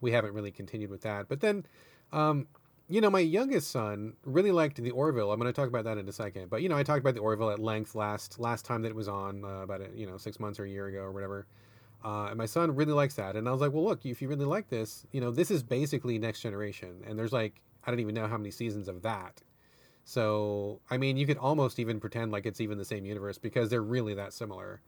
we 0.00 0.12
haven't 0.12 0.34
really 0.34 0.50
continued 0.50 0.90
with 0.90 1.02
that. 1.02 1.28
But 1.28 1.40
then, 1.40 1.64
um, 2.12 2.46
you 2.88 3.00
know, 3.00 3.10
my 3.10 3.20
youngest 3.20 3.70
son 3.70 4.14
really 4.24 4.50
liked 4.50 4.76
the 4.76 4.90
Orville. 4.90 5.32
I'm 5.32 5.40
going 5.40 5.52
to 5.52 5.58
talk 5.58 5.68
about 5.68 5.84
that 5.84 5.98
in 5.98 6.08
a 6.08 6.12
second. 6.12 6.50
But 6.50 6.62
you 6.62 6.68
know, 6.68 6.76
I 6.76 6.82
talked 6.82 7.00
about 7.00 7.14
the 7.14 7.20
Orville 7.20 7.50
at 7.50 7.58
length 7.58 7.94
last 7.94 8.38
last 8.38 8.64
time 8.64 8.82
that 8.82 8.88
it 8.88 8.96
was 8.96 9.08
on, 9.08 9.44
uh, 9.44 9.62
about 9.62 9.80
a, 9.80 9.88
you 9.94 10.06
know 10.06 10.18
six 10.18 10.38
months 10.38 10.58
or 10.60 10.64
a 10.64 10.68
year 10.68 10.88
ago 10.88 10.98
or 10.98 11.12
whatever. 11.12 11.46
Uh, 12.04 12.26
and 12.26 12.36
my 12.36 12.46
son 12.46 12.74
really 12.74 12.92
likes 12.92 13.14
that. 13.14 13.36
And 13.36 13.48
I 13.48 13.52
was 13.52 13.60
like, 13.60 13.72
well, 13.72 13.84
look, 13.84 14.04
if 14.04 14.20
you 14.20 14.28
really 14.28 14.44
like 14.44 14.68
this, 14.68 15.06
you 15.12 15.20
know, 15.20 15.30
this 15.30 15.50
is 15.50 15.62
basically 15.62 16.18
Next 16.18 16.40
Generation. 16.40 17.02
And 17.06 17.18
there's 17.18 17.32
like, 17.32 17.60
I 17.84 17.90
don't 17.90 18.00
even 18.00 18.14
know 18.14 18.26
how 18.26 18.36
many 18.36 18.50
seasons 18.50 18.88
of 18.88 19.02
that. 19.02 19.40
So, 20.04 20.80
I 20.90 20.96
mean, 20.96 21.16
you 21.16 21.26
could 21.26 21.38
almost 21.38 21.78
even 21.78 22.00
pretend 22.00 22.32
like 22.32 22.44
it's 22.44 22.60
even 22.60 22.78
the 22.78 22.84
same 22.84 23.04
universe 23.04 23.38
because 23.38 23.70
they're 23.70 23.82
really 23.82 24.14
that 24.14 24.32
similar. 24.32 24.80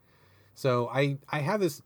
So 0.55 0.89
I, 0.89 1.17
I 1.29 1.39
have 1.39 1.61
this 1.61 1.81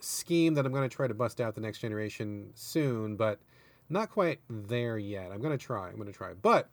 scheme 0.00 0.54
that 0.54 0.64
I'm 0.64 0.72
going 0.72 0.88
to 0.88 0.94
try 0.94 1.06
to 1.06 1.14
bust 1.14 1.40
out 1.40 1.54
the 1.54 1.60
Next 1.60 1.80
Generation 1.80 2.50
soon, 2.54 3.16
but 3.16 3.38
not 3.90 4.10
quite 4.10 4.40
there 4.48 4.96
yet. 4.96 5.30
I'm 5.30 5.40
going 5.40 5.56
to 5.56 5.62
try. 5.62 5.88
I'm 5.88 5.96
going 5.96 6.06
to 6.06 6.12
try. 6.12 6.32
But 6.32 6.70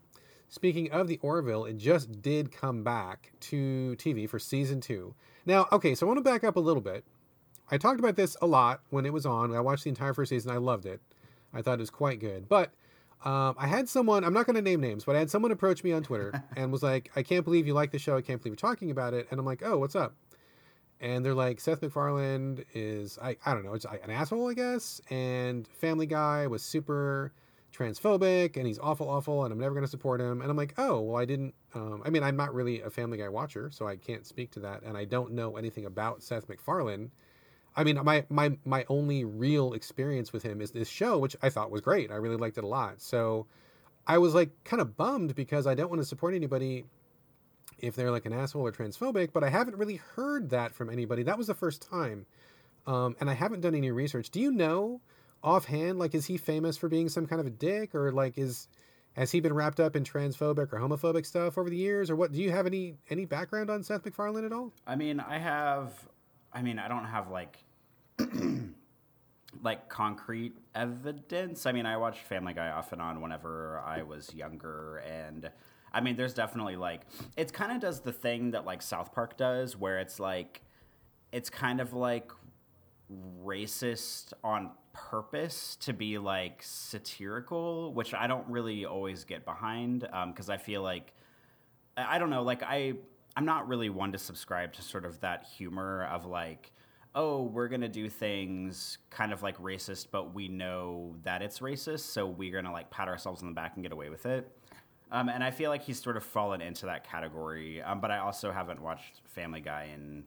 speaking 0.48 0.90
of 0.92 1.08
the 1.08 1.18
Orville, 1.20 1.66
it 1.66 1.76
just 1.76 2.22
did 2.22 2.52
come 2.52 2.82
back 2.82 3.32
to 3.40 3.96
TV 3.98 4.28
for 4.28 4.38
season 4.38 4.80
two. 4.80 5.14
Now, 5.44 5.66
okay, 5.72 5.94
so 5.94 6.06
I 6.06 6.08
want 6.08 6.18
to 6.18 6.24
back 6.24 6.42
up 6.42 6.56
a 6.56 6.60
little 6.60 6.82
bit 6.82 7.04
I 7.70 7.78
talked 7.78 8.00
about 8.00 8.16
this 8.16 8.36
a 8.40 8.46
lot 8.46 8.80
when 8.90 9.06
it 9.06 9.12
was 9.12 9.26
on. 9.26 9.54
I 9.54 9.60
watched 9.60 9.84
the 9.84 9.90
entire 9.90 10.14
first 10.14 10.30
season. 10.30 10.50
I 10.50 10.56
loved 10.56 10.86
it. 10.86 11.00
I 11.52 11.62
thought 11.62 11.74
it 11.74 11.80
was 11.80 11.90
quite 11.90 12.20
good. 12.20 12.48
But 12.48 12.72
um, 13.24 13.56
I 13.58 13.66
had 13.66 13.88
someone, 13.88 14.24
I'm 14.24 14.32
not 14.32 14.46
going 14.46 14.56
to 14.56 14.62
name 14.62 14.80
names, 14.80 15.04
but 15.04 15.16
I 15.16 15.18
had 15.18 15.30
someone 15.30 15.50
approach 15.50 15.82
me 15.82 15.92
on 15.92 16.02
Twitter 16.02 16.42
and 16.56 16.70
was 16.70 16.82
like, 16.82 17.10
I 17.16 17.22
can't 17.22 17.44
believe 17.44 17.66
you 17.66 17.74
like 17.74 17.90
the 17.90 17.98
show. 17.98 18.16
I 18.16 18.22
can't 18.22 18.40
believe 18.40 18.52
you're 18.52 18.70
talking 18.70 18.90
about 18.90 19.14
it. 19.14 19.26
And 19.30 19.40
I'm 19.40 19.46
like, 19.46 19.62
oh, 19.64 19.78
what's 19.78 19.96
up? 19.96 20.14
And 21.00 21.24
they're 21.24 21.34
like, 21.34 21.60
Seth 21.60 21.80
MacFarlane 21.80 22.64
is, 22.74 23.18
I, 23.22 23.36
I 23.46 23.54
don't 23.54 23.64
know, 23.64 23.74
it's 23.74 23.84
an 23.84 24.10
asshole, 24.10 24.50
I 24.50 24.54
guess. 24.54 25.00
And 25.10 25.66
Family 25.68 26.06
Guy 26.06 26.48
was 26.48 26.62
super 26.62 27.32
transphobic 27.72 28.56
and 28.56 28.66
he's 28.66 28.80
awful, 28.80 29.08
awful, 29.08 29.44
and 29.44 29.52
I'm 29.52 29.60
never 29.60 29.74
going 29.74 29.84
to 29.84 29.90
support 29.90 30.20
him. 30.20 30.40
And 30.40 30.50
I'm 30.50 30.56
like, 30.56 30.74
oh, 30.76 31.00
well, 31.00 31.16
I 31.16 31.24
didn't, 31.24 31.54
um, 31.74 32.02
I 32.04 32.10
mean, 32.10 32.24
I'm 32.24 32.36
not 32.36 32.52
really 32.52 32.80
a 32.80 32.90
Family 32.90 33.18
Guy 33.18 33.28
watcher, 33.28 33.70
so 33.72 33.86
I 33.86 33.96
can't 33.96 34.26
speak 34.26 34.50
to 34.52 34.60
that. 34.60 34.82
And 34.82 34.96
I 34.96 35.04
don't 35.04 35.32
know 35.32 35.56
anything 35.56 35.86
about 35.86 36.22
Seth 36.22 36.48
MacFarlane. 36.48 37.12
I 37.78 37.84
mean, 37.84 38.00
my 38.02 38.24
my 38.28 38.58
my 38.64 38.84
only 38.88 39.24
real 39.24 39.72
experience 39.72 40.32
with 40.32 40.42
him 40.42 40.60
is 40.60 40.72
this 40.72 40.88
show, 40.88 41.16
which 41.16 41.36
I 41.40 41.48
thought 41.48 41.70
was 41.70 41.80
great. 41.80 42.10
I 42.10 42.16
really 42.16 42.36
liked 42.36 42.58
it 42.58 42.64
a 42.64 42.66
lot. 42.66 43.00
So 43.00 43.46
I 44.04 44.18
was 44.18 44.34
like 44.34 44.50
kind 44.64 44.82
of 44.82 44.96
bummed 44.96 45.36
because 45.36 45.64
I 45.64 45.76
don't 45.76 45.88
want 45.88 46.02
to 46.02 46.04
support 46.04 46.34
anybody 46.34 46.86
if 47.78 47.94
they're 47.94 48.10
like 48.10 48.26
an 48.26 48.32
asshole 48.32 48.66
or 48.66 48.72
transphobic, 48.72 49.32
but 49.32 49.44
I 49.44 49.48
haven't 49.48 49.76
really 49.76 50.00
heard 50.16 50.50
that 50.50 50.74
from 50.74 50.90
anybody. 50.90 51.22
That 51.22 51.38
was 51.38 51.46
the 51.46 51.54
first 51.54 51.88
time. 51.88 52.26
Um, 52.84 53.14
and 53.20 53.30
I 53.30 53.34
haven't 53.34 53.60
done 53.60 53.76
any 53.76 53.92
research. 53.92 54.30
Do 54.30 54.40
you 54.40 54.50
know 54.50 55.00
offhand, 55.40 56.00
like, 56.00 56.16
is 56.16 56.26
he 56.26 56.36
famous 56.36 56.76
for 56.76 56.88
being 56.88 57.08
some 57.08 57.26
kind 57.26 57.40
of 57.40 57.46
a 57.46 57.50
dick 57.50 57.94
or 57.94 58.10
like 58.10 58.36
is, 58.36 58.66
has 59.12 59.30
he 59.30 59.38
been 59.38 59.52
wrapped 59.52 59.78
up 59.78 59.94
in 59.94 60.02
transphobic 60.02 60.72
or 60.72 60.80
homophobic 60.80 61.24
stuff 61.24 61.56
over 61.56 61.70
the 61.70 61.76
years 61.76 62.10
or 62.10 62.16
what? 62.16 62.32
Do 62.32 62.42
you 62.42 62.50
have 62.50 62.66
any, 62.66 62.96
any 63.08 63.24
background 63.24 63.70
on 63.70 63.84
Seth 63.84 64.04
MacFarlane 64.04 64.44
at 64.44 64.52
all? 64.52 64.72
I 64.84 64.96
mean, 64.96 65.20
I 65.20 65.38
have, 65.38 65.92
I 66.52 66.62
mean, 66.62 66.80
I 66.80 66.88
don't 66.88 67.04
have 67.04 67.30
like 67.30 67.58
like 69.62 69.88
concrete 69.88 70.56
evidence. 70.74 71.66
I 71.66 71.72
mean, 71.72 71.86
I 71.86 71.96
watched 71.96 72.20
Family 72.20 72.54
Guy 72.54 72.70
off 72.70 72.92
and 72.92 73.02
on 73.02 73.20
whenever 73.20 73.82
I 73.84 74.02
was 74.02 74.32
younger, 74.34 74.98
and 74.98 75.50
I 75.92 76.00
mean, 76.00 76.16
there's 76.16 76.34
definitely 76.34 76.76
like 76.76 77.02
it 77.36 77.52
kind 77.52 77.72
of 77.72 77.80
does 77.80 78.00
the 78.00 78.12
thing 78.12 78.52
that 78.52 78.64
like 78.64 78.82
South 78.82 79.12
Park 79.12 79.36
does, 79.36 79.76
where 79.76 79.98
it's 79.98 80.20
like 80.20 80.62
it's 81.32 81.50
kind 81.50 81.80
of 81.80 81.92
like 81.92 82.30
racist 83.42 84.32
on 84.44 84.70
purpose 84.92 85.76
to 85.76 85.92
be 85.92 86.18
like 86.18 86.62
satirical, 86.62 87.92
which 87.94 88.14
I 88.14 88.26
don't 88.26 88.46
really 88.48 88.84
always 88.84 89.24
get 89.24 89.44
behind 89.44 90.00
because 90.00 90.48
um, 90.48 90.54
I 90.54 90.58
feel 90.58 90.82
like 90.82 91.12
I 91.96 92.18
don't 92.18 92.30
know, 92.30 92.42
like 92.42 92.62
I 92.62 92.94
I'm 93.36 93.44
not 93.44 93.68
really 93.68 93.88
one 93.90 94.12
to 94.12 94.18
subscribe 94.18 94.72
to 94.74 94.82
sort 94.82 95.04
of 95.04 95.20
that 95.20 95.44
humor 95.44 96.04
of 96.10 96.26
like 96.26 96.72
oh, 97.14 97.42
we're 97.42 97.68
going 97.68 97.80
to 97.80 97.88
do 97.88 98.08
things 98.08 98.98
kind 99.10 99.32
of 99.32 99.42
like 99.42 99.58
racist, 99.58 100.08
but 100.10 100.34
we 100.34 100.48
know 100.48 101.16
that 101.24 101.42
it's 101.42 101.60
racist, 101.60 102.00
so 102.00 102.26
we're 102.26 102.52
going 102.52 102.64
to 102.64 102.70
like 102.72 102.90
pat 102.90 103.08
ourselves 103.08 103.42
on 103.42 103.48
the 103.48 103.54
back 103.54 103.72
and 103.74 103.82
get 103.82 103.92
away 103.92 104.10
with 104.10 104.26
it. 104.26 104.50
Um, 105.10 105.28
and 105.28 105.42
I 105.42 105.50
feel 105.50 105.70
like 105.70 105.82
he's 105.82 106.00
sort 106.00 106.16
of 106.16 106.22
fallen 106.22 106.60
into 106.60 106.86
that 106.86 107.08
category. 107.08 107.82
Um, 107.82 108.00
but 108.00 108.10
I 108.10 108.18
also 108.18 108.52
haven't 108.52 108.80
watched 108.80 109.22
Family 109.24 109.60
Guy 109.60 109.90
in, 109.94 110.24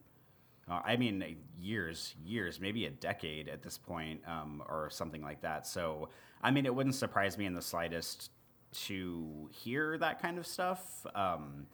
uh, 0.69 0.81
I 0.83 0.97
mean, 0.97 1.37
years, 1.59 2.15
years, 2.25 2.59
maybe 2.59 2.85
a 2.87 2.89
decade 2.89 3.47
at 3.47 3.61
this 3.61 3.77
point, 3.77 4.21
um, 4.27 4.63
or 4.67 4.89
something 4.89 5.21
like 5.21 5.41
that. 5.41 5.67
So, 5.67 6.09
I 6.41 6.49
mean, 6.49 6.65
it 6.65 6.73
wouldn't 6.73 6.95
surprise 6.95 7.37
me 7.37 7.45
in 7.45 7.53
the 7.53 7.61
slightest 7.61 8.31
to 8.73 9.49
hear 9.51 9.97
that 9.99 10.21
kind 10.21 10.39
of 10.39 10.47
stuff. 10.47 11.05
Um, 11.13 11.67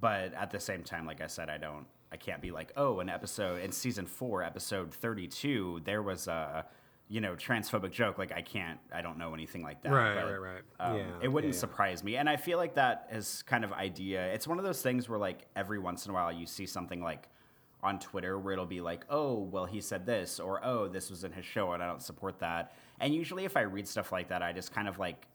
but 0.00 0.32
at 0.34 0.50
the 0.50 0.60
same 0.60 0.82
time, 0.82 1.06
like 1.06 1.20
I 1.20 1.26
said, 1.26 1.50
I 1.50 1.58
don't 1.58 1.86
I 2.12 2.16
can't 2.16 2.42
be 2.42 2.50
like, 2.50 2.72
oh, 2.76 3.00
an 3.00 3.08
episode 3.08 3.62
in 3.62 3.72
season 3.72 4.06
four, 4.06 4.42
episode 4.42 4.92
thirty-two, 4.92 5.82
there 5.84 6.02
was 6.02 6.26
a 6.26 6.66
you 7.08 7.20
know 7.20 7.34
transphobic 7.34 7.90
joke. 7.92 8.18
Like 8.18 8.32
I 8.32 8.42
can't, 8.42 8.78
I 8.92 9.02
don't 9.02 9.18
know 9.18 9.34
anything 9.34 9.62
like 9.62 9.82
that. 9.82 9.92
Right, 9.92 10.14
but, 10.14 10.24
right, 10.24 10.38
right. 10.38 10.62
Um, 10.80 10.96
yeah, 10.96 11.04
it 11.22 11.28
wouldn't 11.28 11.54
yeah, 11.54 11.60
surprise 11.60 12.02
me, 12.02 12.16
and 12.16 12.28
I 12.28 12.36
feel 12.36 12.58
like 12.58 12.74
that 12.74 13.08
is 13.12 13.42
kind 13.46 13.64
of 13.64 13.72
idea. 13.72 14.32
It's 14.32 14.48
one 14.48 14.58
of 14.58 14.64
those 14.64 14.82
things 14.82 15.08
where 15.08 15.18
like 15.18 15.46
every 15.54 15.78
once 15.78 16.04
in 16.06 16.10
a 16.10 16.14
while 16.14 16.32
you 16.32 16.46
see 16.46 16.66
something 16.66 17.00
like 17.00 17.28
on 17.82 17.98
Twitter 17.98 18.38
where 18.38 18.52
it'll 18.52 18.66
be 18.66 18.80
like, 18.80 19.04
oh, 19.08 19.38
well, 19.38 19.64
he 19.64 19.80
said 19.80 20.04
this, 20.04 20.38
or 20.38 20.64
oh, 20.64 20.86
this 20.86 21.10
was 21.10 21.24
in 21.24 21.32
his 21.32 21.44
show, 21.46 21.72
and 21.72 21.82
I 21.82 21.86
don't 21.86 22.02
support 22.02 22.38
that. 22.40 22.74
And 22.98 23.14
usually, 23.14 23.44
if 23.44 23.56
I 23.56 23.62
read 23.62 23.88
stuff 23.88 24.12
like 24.12 24.28
that, 24.28 24.42
I 24.42 24.52
just 24.52 24.72
kind 24.72 24.88
of 24.88 24.98
like 24.98 25.26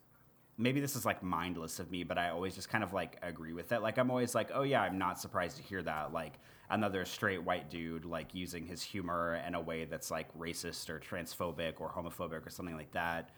maybe 0.57 0.79
this 0.79 0.95
is 0.95 1.05
like 1.05 1.21
mindless 1.23 1.79
of 1.79 1.91
me, 1.91 2.03
but 2.03 2.17
I 2.17 2.29
always 2.29 2.55
just 2.55 2.69
kind 2.69 2.83
of 2.83 2.93
like 2.93 3.17
agree 3.21 3.53
with 3.53 3.71
it. 3.71 3.81
Like 3.81 3.97
I'm 3.97 4.09
always 4.09 4.35
like, 4.35 4.51
oh 4.53 4.63
yeah, 4.63 4.81
I'm 4.81 4.97
not 4.97 5.19
surprised 5.19 5.57
to 5.57 5.63
hear 5.63 5.81
that. 5.83 6.13
Like 6.13 6.39
another 6.69 7.05
straight 7.05 7.43
white 7.43 7.69
dude 7.69 8.05
like 8.05 8.33
using 8.33 8.65
his 8.65 8.81
humor 8.81 9.41
in 9.47 9.55
a 9.55 9.61
way 9.61 9.85
that's 9.85 10.09
like 10.09 10.35
racist 10.37 10.89
or 10.89 10.99
transphobic 10.99 11.79
or 11.79 11.89
homophobic 11.89 12.45
or 12.45 12.49
something 12.49 12.75
like 12.75 12.91
that. 12.91 13.29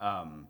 Um, 0.00 0.48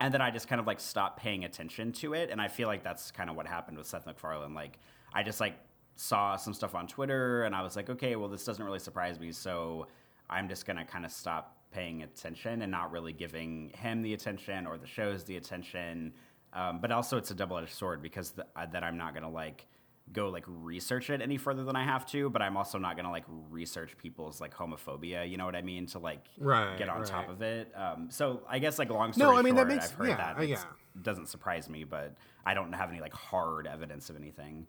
and 0.00 0.12
then 0.12 0.20
I 0.20 0.30
just 0.30 0.48
kind 0.48 0.60
of 0.60 0.66
like 0.66 0.80
stopped 0.80 1.18
paying 1.20 1.44
attention 1.44 1.92
to 1.92 2.14
it, 2.14 2.30
and 2.30 2.40
I 2.40 2.48
feel 2.48 2.66
like 2.68 2.82
that's 2.82 3.10
kind 3.10 3.30
of 3.30 3.36
what 3.36 3.46
happened 3.46 3.78
with 3.78 3.86
Seth 3.86 4.06
MacFarlane. 4.06 4.54
Like 4.54 4.78
I 5.14 5.22
just 5.22 5.40
like 5.40 5.54
saw 5.94 6.36
some 6.36 6.52
stuff 6.52 6.74
on 6.74 6.86
Twitter, 6.86 7.44
and 7.44 7.54
I 7.54 7.62
was 7.62 7.76
like, 7.76 7.88
okay, 7.90 8.16
well 8.16 8.28
this 8.28 8.44
doesn't 8.44 8.64
really 8.64 8.80
surprise 8.80 9.20
me, 9.20 9.32
so 9.32 9.86
I'm 10.28 10.48
just 10.48 10.66
gonna 10.66 10.84
kind 10.84 11.04
of 11.04 11.12
stop 11.12 11.56
paying 11.70 12.02
attention 12.02 12.62
and 12.62 12.70
not 12.70 12.90
really 12.90 13.12
giving 13.12 13.70
him 13.76 14.02
the 14.02 14.14
attention 14.14 14.66
or 14.66 14.76
the 14.76 14.86
shows 14.86 15.24
the 15.24 15.36
attention. 15.36 16.12
Um, 16.52 16.80
but 16.80 16.90
also, 16.90 17.16
it's 17.16 17.30
a 17.30 17.34
double 17.34 17.58
edged 17.58 17.74
sword 17.74 18.02
because 18.02 18.30
the, 18.32 18.46
uh, 18.56 18.66
that 18.66 18.82
I'm 18.82 18.96
not 18.96 19.14
gonna 19.14 19.30
like 19.30 19.66
go 20.12 20.28
like 20.28 20.44
research 20.46 21.10
it 21.10 21.20
any 21.20 21.36
further 21.36 21.64
than 21.64 21.76
I 21.76 21.84
have 21.84 22.06
to, 22.06 22.30
but 22.30 22.42
I'm 22.42 22.56
also 22.56 22.78
not 22.78 22.96
gonna 22.96 23.10
like 23.10 23.24
research 23.50 23.96
people's 23.98 24.40
like 24.40 24.54
homophobia. 24.54 25.28
You 25.28 25.36
know 25.36 25.44
what 25.44 25.56
I 25.56 25.62
mean? 25.62 25.86
To 25.86 25.98
like 25.98 26.24
right, 26.38 26.76
get 26.78 26.88
on 26.88 26.98
right. 26.98 27.06
top 27.06 27.28
of 27.28 27.42
it. 27.42 27.72
Um, 27.76 28.08
so 28.10 28.42
I 28.48 28.58
guess 28.58 28.78
like 28.78 28.90
long 28.90 29.12
story 29.12 29.32
no, 29.32 29.38
I 29.38 29.42
mean 29.42 29.56
short, 29.56 29.68
that 29.68 29.74
makes 29.74 29.90
I've 29.90 29.96
heard 29.96 30.08
yeah, 30.08 30.16
that. 30.16 30.38
uh, 30.38 30.42
yeah. 30.42 30.62
doesn't 31.02 31.28
surprise 31.28 31.68
me, 31.68 31.84
but 31.84 32.14
I 32.44 32.54
don't 32.54 32.72
have 32.72 32.90
any 32.90 33.00
like 33.00 33.14
hard 33.14 33.66
evidence 33.66 34.10
of 34.10 34.16
anything. 34.16 34.66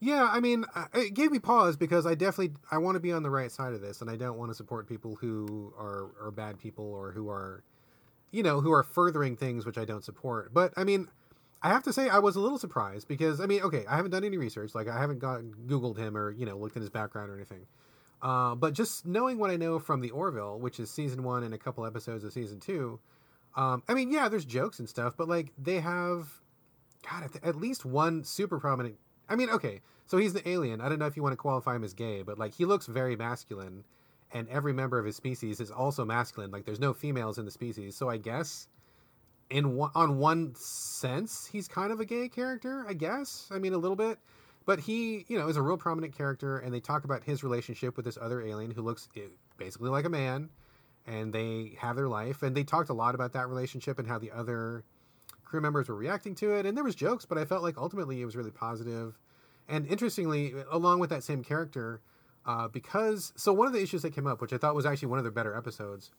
Yeah, 0.00 0.28
I 0.28 0.40
mean, 0.40 0.64
it 0.94 1.14
gave 1.14 1.30
me 1.30 1.38
pause 1.38 1.76
because 1.76 2.06
I 2.06 2.16
definitely 2.16 2.56
I 2.72 2.78
want 2.78 2.96
to 2.96 3.00
be 3.00 3.12
on 3.12 3.22
the 3.22 3.30
right 3.30 3.52
side 3.52 3.72
of 3.72 3.80
this, 3.80 4.00
and 4.00 4.10
I 4.10 4.16
don't 4.16 4.36
want 4.36 4.50
to 4.50 4.54
support 4.54 4.88
people 4.88 5.16
who 5.16 5.72
are 5.78 6.10
are 6.20 6.30
bad 6.32 6.58
people 6.58 6.84
or 6.84 7.12
who 7.12 7.28
are 7.28 7.62
you 8.32 8.42
know, 8.42 8.60
who 8.60 8.72
are 8.72 8.82
furthering 8.82 9.36
things 9.36 9.64
which 9.64 9.78
I 9.78 9.84
don't 9.84 10.02
support. 10.02 10.52
But 10.52 10.72
I 10.76 10.84
mean, 10.84 11.08
I 11.62 11.68
have 11.68 11.84
to 11.84 11.92
say 11.92 12.08
I 12.08 12.18
was 12.18 12.34
a 12.34 12.40
little 12.40 12.58
surprised 12.58 13.06
because 13.06 13.40
I 13.40 13.46
mean, 13.46 13.62
okay, 13.62 13.84
I 13.88 13.96
haven't 13.96 14.10
done 14.10 14.24
any 14.24 14.36
research, 14.36 14.74
like 14.74 14.88
I 14.88 14.98
haven't 14.98 15.20
got 15.20 15.42
Googled 15.66 15.96
him 15.96 16.16
or 16.16 16.32
you 16.32 16.44
know 16.44 16.56
looked 16.56 16.76
at 16.76 16.80
his 16.82 16.90
background 16.90 17.30
or 17.30 17.36
anything. 17.36 17.66
Uh, 18.20 18.54
but 18.54 18.72
just 18.72 19.04
knowing 19.04 19.38
what 19.38 19.50
I 19.50 19.56
know 19.56 19.78
from 19.78 20.00
the 20.00 20.10
Orville, 20.10 20.58
which 20.58 20.78
is 20.78 20.90
season 20.90 21.24
one 21.24 21.42
and 21.42 21.52
a 21.54 21.58
couple 21.58 21.84
episodes 21.84 22.22
of 22.24 22.32
season 22.32 22.60
two, 22.60 23.00
um, 23.56 23.82
I 23.88 23.94
mean, 23.94 24.10
yeah, 24.10 24.28
there's 24.28 24.44
jokes 24.44 24.78
and 24.78 24.88
stuff, 24.88 25.14
but 25.16 25.28
like 25.28 25.52
they 25.58 25.80
have, 25.80 26.40
God, 27.08 27.28
at 27.42 27.56
least 27.56 27.84
one 27.84 28.24
super 28.24 28.58
prominent. 28.58 28.96
I 29.28 29.36
mean, 29.36 29.50
okay, 29.50 29.80
so 30.06 30.18
he's 30.18 30.34
an 30.34 30.42
alien. 30.46 30.80
I 30.80 30.88
don't 30.88 30.98
know 30.98 31.06
if 31.06 31.16
you 31.16 31.22
want 31.22 31.32
to 31.32 31.36
qualify 31.36 31.76
him 31.76 31.84
as 31.84 31.94
gay, 31.94 32.22
but 32.22 32.38
like 32.38 32.54
he 32.54 32.64
looks 32.64 32.86
very 32.86 33.16
masculine, 33.16 33.84
and 34.32 34.48
every 34.48 34.72
member 34.72 34.98
of 34.98 35.04
his 35.04 35.16
species 35.16 35.60
is 35.60 35.70
also 35.70 36.04
masculine. 36.04 36.50
Like 36.50 36.64
there's 36.64 36.80
no 36.80 36.92
females 36.92 37.38
in 37.38 37.44
the 37.44 37.50
species, 37.50 37.96
so 37.96 38.08
I 38.08 38.16
guess 38.16 38.68
in 39.52 39.76
one, 39.76 39.90
on 39.94 40.18
one 40.18 40.54
sense 40.56 41.46
he's 41.46 41.68
kind 41.68 41.92
of 41.92 42.00
a 42.00 42.04
gay 42.04 42.28
character. 42.28 42.84
I 42.88 42.94
guess. 42.94 43.48
I 43.50 43.58
mean, 43.58 43.74
a 43.74 43.78
little 43.78 43.96
bit. 43.96 44.18
But 44.64 44.80
he, 44.80 45.24
you 45.28 45.38
know, 45.38 45.48
is 45.48 45.56
a 45.56 45.62
real 45.62 45.76
prominent 45.76 46.16
character, 46.16 46.58
and 46.58 46.72
they 46.72 46.78
talk 46.78 47.04
about 47.04 47.24
his 47.24 47.42
relationship 47.42 47.96
with 47.96 48.04
this 48.04 48.16
other 48.20 48.40
alien 48.42 48.70
who 48.70 48.82
looks 48.82 49.08
eh, 49.16 49.22
basically 49.58 49.90
like 49.90 50.04
a 50.04 50.08
man 50.08 50.50
and 51.06 51.32
they 51.32 51.76
have 51.78 51.96
their 51.96 52.08
life 52.08 52.42
and 52.42 52.56
they 52.56 52.64
talked 52.64 52.88
a 52.88 52.94
lot 52.94 53.14
about 53.14 53.32
that 53.32 53.48
relationship 53.48 53.98
and 53.98 54.06
how 54.06 54.18
the 54.18 54.30
other 54.30 54.84
crew 55.44 55.60
members 55.60 55.88
were 55.88 55.94
reacting 55.94 56.34
to 56.34 56.52
it 56.52 56.64
and 56.64 56.76
there 56.76 56.84
was 56.84 56.94
jokes 56.94 57.24
but 57.24 57.38
i 57.38 57.44
felt 57.44 57.62
like 57.62 57.76
ultimately 57.76 58.20
it 58.20 58.24
was 58.24 58.36
really 58.36 58.50
positive 58.50 59.18
and 59.68 59.86
interestingly 59.86 60.54
along 60.70 60.98
with 60.98 61.10
that 61.10 61.22
same 61.22 61.42
character 61.42 62.00
uh, 62.44 62.66
because 62.68 63.32
so 63.36 63.52
one 63.52 63.66
of 63.66 63.72
the 63.72 63.82
issues 63.82 64.02
that 64.02 64.14
came 64.14 64.26
up 64.26 64.40
which 64.40 64.52
i 64.52 64.58
thought 64.58 64.74
was 64.74 64.86
actually 64.86 65.08
one 65.08 65.18
of 65.18 65.24
the 65.24 65.30
better 65.30 65.56
episodes 65.56 66.10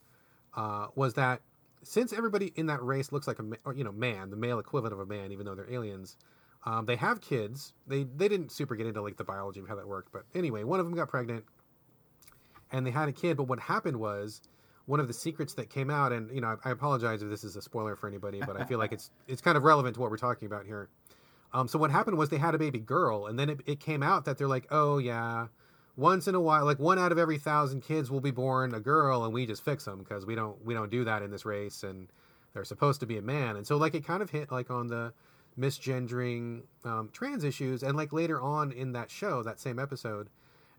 uh, 0.55 0.87
was 0.95 1.13
that 1.13 1.41
since 1.83 2.13
everybody 2.13 2.51
in 2.55 2.67
that 2.67 2.81
race 2.83 3.11
looks 3.11 3.27
like 3.27 3.39
a 3.39 3.43
or, 3.65 3.73
you 3.73 3.83
know 3.83 3.91
man 3.91 4.29
the 4.29 4.35
male 4.35 4.59
equivalent 4.59 4.93
of 4.93 4.99
a 4.99 5.05
man 5.05 5.31
even 5.31 5.45
though 5.45 5.55
they're 5.55 5.71
aliens 5.71 6.17
um, 6.65 6.85
they 6.85 6.95
have 6.95 7.21
kids 7.21 7.73
they 7.87 8.03
they 8.03 8.27
didn't 8.27 8.51
super 8.51 8.75
get 8.75 8.87
into 8.87 9.01
like 9.01 9.17
the 9.17 9.23
biology 9.23 9.59
of 9.59 9.67
how 9.67 9.75
that 9.75 9.87
worked 9.87 10.11
but 10.11 10.23
anyway 10.33 10.63
one 10.63 10.79
of 10.79 10.85
them 10.85 10.95
got 10.95 11.09
pregnant 11.09 11.43
and 12.71 12.85
they 12.85 12.91
had 12.91 13.09
a 13.09 13.13
kid 13.13 13.37
but 13.37 13.43
what 13.43 13.59
happened 13.59 13.97
was 13.97 14.41
one 14.85 14.99
of 14.99 15.07
the 15.07 15.13
secrets 15.13 15.53
that 15.53 15.69
came 15.69 15.89
out, 15.89 16.11
and 16.11 16.33
you 16.33 16.41
know, 16.41 16.57
I, 16.63 16.69
I 16.69 16.71
apologize 16.71 17.21
if 17.21 17.29
this 17.29 17.43
is 17.43 17.55
a 17.55 17.61
spoiler 17.61 17.95
for 17.95 18.07
anybody, 18.07 18.41
but 18.45 18.59
I 18.59 18.65
feel 18.65 18.79
like 18.79 18.91
it's 18.91 19.09
it's 19.27 19.41
kind 19.41 19.57
of 19.57 19.63
relevant 19.63 19.95
to 19.95 20.01
what 20.01 20.11
we're 20.11 20.17
talking 20.17 20.45
about 20.45 20.65
here. 20.65 20.89
Um, 21.53 21.67
so 21.67 21.77
what 21.77 21.91
happened 21.91 22.17
was 22.17 22.29
they 22.29 22.37
had 22.37 22.55
a 22.55 22.57
baby 22.57 22.79
girl, 22.79 23.27
and 23.27 23.37
then 23.37 23.49
it, 23.49 23.61
it 23.65 23.79
came 23.79 24.03
out 24.03 24.25
that 24.25 24.37
they're 24.37 24.47
like, 24.47 24.67
oh 24.71 24.97
yeah, 24.97 25.47
once 25.95 26.27
in 26.27 26.35
a 26.35 26.41
while, 26.41 26.65
like 26.65 26.79
one 26.79 26.97
out 26.97 27.11
of 27.11 27.17
every 27.17 27.37
thousand 27.37 27.81
kids 27.81 28.09
will 28.09 28.21
be 28.21 28.31
born 28.31 28.73
a 28.73 28.79
girl, 28.79 29.23
and 29.23 29.33
we 29.33 29.45
just 29.45 29.63
fix 29.63 29.85
them 29.85 29.99
because 29.99 30.25
we 30.25 30.35
don't 30.35 30.63
we 30.65 30.73
don't 30.73 30.89
do 30.89 31.03
that 31.03 31.21
in 31.21 31.31
this 31.31 31.45
race, 31.45 31.83
and 31.83 32.07
they're 32.53 32.63
supposed 32.63 32.99
to 32.99 33.05
be 33.05 33.17
a 33.17 33.21
man, 33.21 33.55
and 33.55 33.65
so 33.65 33.77
like 33.77 33.95
it 33.95 34.05
kind 34.05 34.21
of 34.21 34.29
hit 34.29 34.51
like 34.51 34.71
on 34.71 34.87
the 34.87 35.13
misgendering 35.59 36.63
um, 36.83 37.09
trans 37.13 37.43
issues, 37.43 37.83
and 37.83 37.95
like 37.95 38.11
later 38.11 38.41
on 38.41 38.71
in 38.71 38.93
that 38.93 39.11
show, 39.11 39.43
that 39.43 39.59
same 39.59 39.77
episode, 39.77 40.29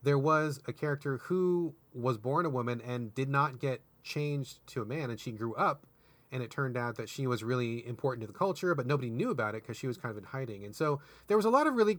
there 0.04 0.18
was 0.18 0.60
a 0.66 0.72
character 0.72 1.18
who 1.18 1.74
was 1.94 2.18
born 2.18 2.46
a 2.46 2.50
woman 2.50 2.80
and 2.86 3.14
did 3.14 3.28
not 3.28 3.58
get 3.58 3.80
changed 4.02 4.64
to 4.66 4.82
a 4.82 4.84
man 4.84 5.10
and 5.10 5.18
she 5.18 5.32
grew 5.32 5.54
up 5.54 5.86
and 6.30 6.42
it 6.42 6.50
turned 6.50 6.76
out 6.76 6.96
that 6.96 7.08
she 7.08 7.26
was 7.26 7.42
really 7.42 7.86
important 7.86 8.20
to 8.20 8.26
the 8.26 8.38
culture 8.38 8.74
but 8.74 8.86
nobody 8.86 9.08
knew 9.08 9.30
about 9.30 9.54
it 9.54 9.62
because 9.62 9.76
she 9.76 9.86
was 9.86 9.96
kind 9.96 10.10
of 10.10 10.18
in 10.18 10.24
hiding. 10.24 10.64
And 10.64 10.76
so 10.76 11.00
there 11.26 11.36
was 11.36 11.46
a 11.46 11.50
lot 11.50 11.66
of 11.66 11.74
really 11.74 11.98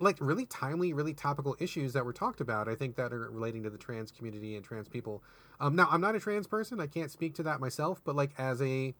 like 0.00 0.16
really 0.20 0.46
timely 0.46 0.92
really 0.92 1.14
topical 1.14 1.56
issues 1.58 1.92
that 1.92 2.04
were 2.04 2.12
talked 2.12 2.40
about 2.40 2.68
i 2.68 2.74
think 2.74 2.96
that 2.96 3.12
are 3.12 3.30
relating 3.30 3.62
to 3.62 3.70
the 3.70 3.78
trans 3.78 4.10
community 4.10 4.56
and 4.56 4.64
trans 4.64 4.88
people. 4.88 5.22
Um, 5.60 5.76
now 5.76 5.88
i'm 5.90 6.00
not 6.00 6.14
a 6.14 6.20
trans 6.20 6.46
person. 6.46 6.80
I 6.80 6.86
can't 6.86 7.10
speak 7.10 7.34
to 7.34 7.42
that 7.44 7.60
myself 7.60 8.00
but 8.04 8.16
like 8.16 8.30
as 8.38 8.60
a 8.62 8.94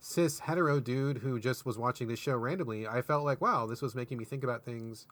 cis 0.00 0.40
hetero 0.40 0.80
dude 0.80 1.18
who 1.18 1.38
just 1.38 1.64
was 1.64 1.78
watching 1.78 2.08
this 2.08 2.18
show 2.18 2.36
randomly 2.36 2.88
i 2.88 3.00
felt 3.00 3.24
like 3.24 3.40
wow 3.40 3.66
this 3.66 3.80
was 3.80 3.94
making 3.94 4.18
me 4.18 4.24
think 4.24 4.42
about 4.42 4.64
things 4.64 5.06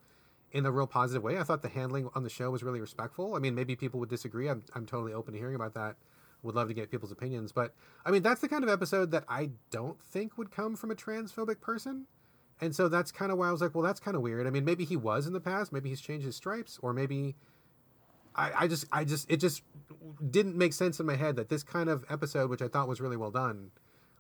in 0.53 0.67
a 0.67 0.71
real 0.71 0.87
positive 0.87 1.23
way. 1.23 1.39
I 1.39 1.45
thought 1.45 1.63
the 1.63 1.69
handling 1.69 2.09
on 2.15 2.25
the 2.25 2.31
show 2.31 2.51
was 2.51 2.63
really 2.63 2.81
respectful. 2.81 3.35
I 3.35 3.39
mean 3.39 3.55
maybe 3.55 3.77
people 3.77 4.01
would 4.01 4.09
disagree. 4.09 4.49
I'm, 4.49 4.63
I'm 4.75 4.87
totally 4.87 5.13
open 5.13 5.35
to 5.35 5.39
hearing 5.39 5.55
about 5.55 5.75
that. 5.75 5.97
Would 6.43 6.55
love 6.55 6.69
to 6.69 6.75
get 6.75 6.91
people's 6.91 7.13
opinions. 7.13 7.53
But 7.53 7.75
I 8.05 8.11
mean, 8.11 8.23
that's 8.23 8.41
the 8.41 8.49
kind 8.49 8.65
of 8.65 8.71
episode 8.71 9.11
that 9.11 9.25
I 9.29 9.51
don't 9.71 10.01
think 10.01 10.39
would 10.39 10.51
come 10.51 10.75
from 10.75 10.91
a 10.91 10.95
transphobic 10.95 11.61
person. 11.61 12.07
And 12.61 12.75
so 12.75 12.89
that's 12.89 13.11
kind 13.11 13.33
of 13.33 13.39
why 13.39 13.49
I 13.49 13.53
was 13.53 13.61
like, 13.61 13.75
well, 13.75 13.85
that's 13.85 14.01
kind 14.01 14.17
of 14.17 14.23
weird. 14.23 14.47
I 14.47 14.51
mean, 14.51 14.65
maybe 14.65 14.85
he 14.85 14.97
was 14.97 15.27
in 15.27 15.33
the 15.33 15.41
past, 15.41 15.73
maybe 15.73 15.89
he's 15.89 16.01
changed 16.01 16.27
his 16.27 16.37
stripes, 16.37 16.79
or 16.83 16.93
maybe 16.93 17.35
I, 18.37 18.53
I 18.61 18.69
just, 18.69 18.85
I 18.93 19.05
just, 19.05 19.31
it 19.31 19.39
just 19.39 19.63
didn't 20.31 20.57
make 20.57 20.73
sense 20.73 21.01
in 21.01 21.07
my 21.07 21.17
head 21.17 21.37
that 21.37 21.49
this 21.49 21.63
kind 21.63 21.89
of 21.89 22.05
episode, 22.11 22.51
which 22.51 22.63
I 22.63 22.69
thought 22.69 22.89
was 22.89 23.01
really 23.01 23.17
well 23.17 23.31
done, 23.31 23.71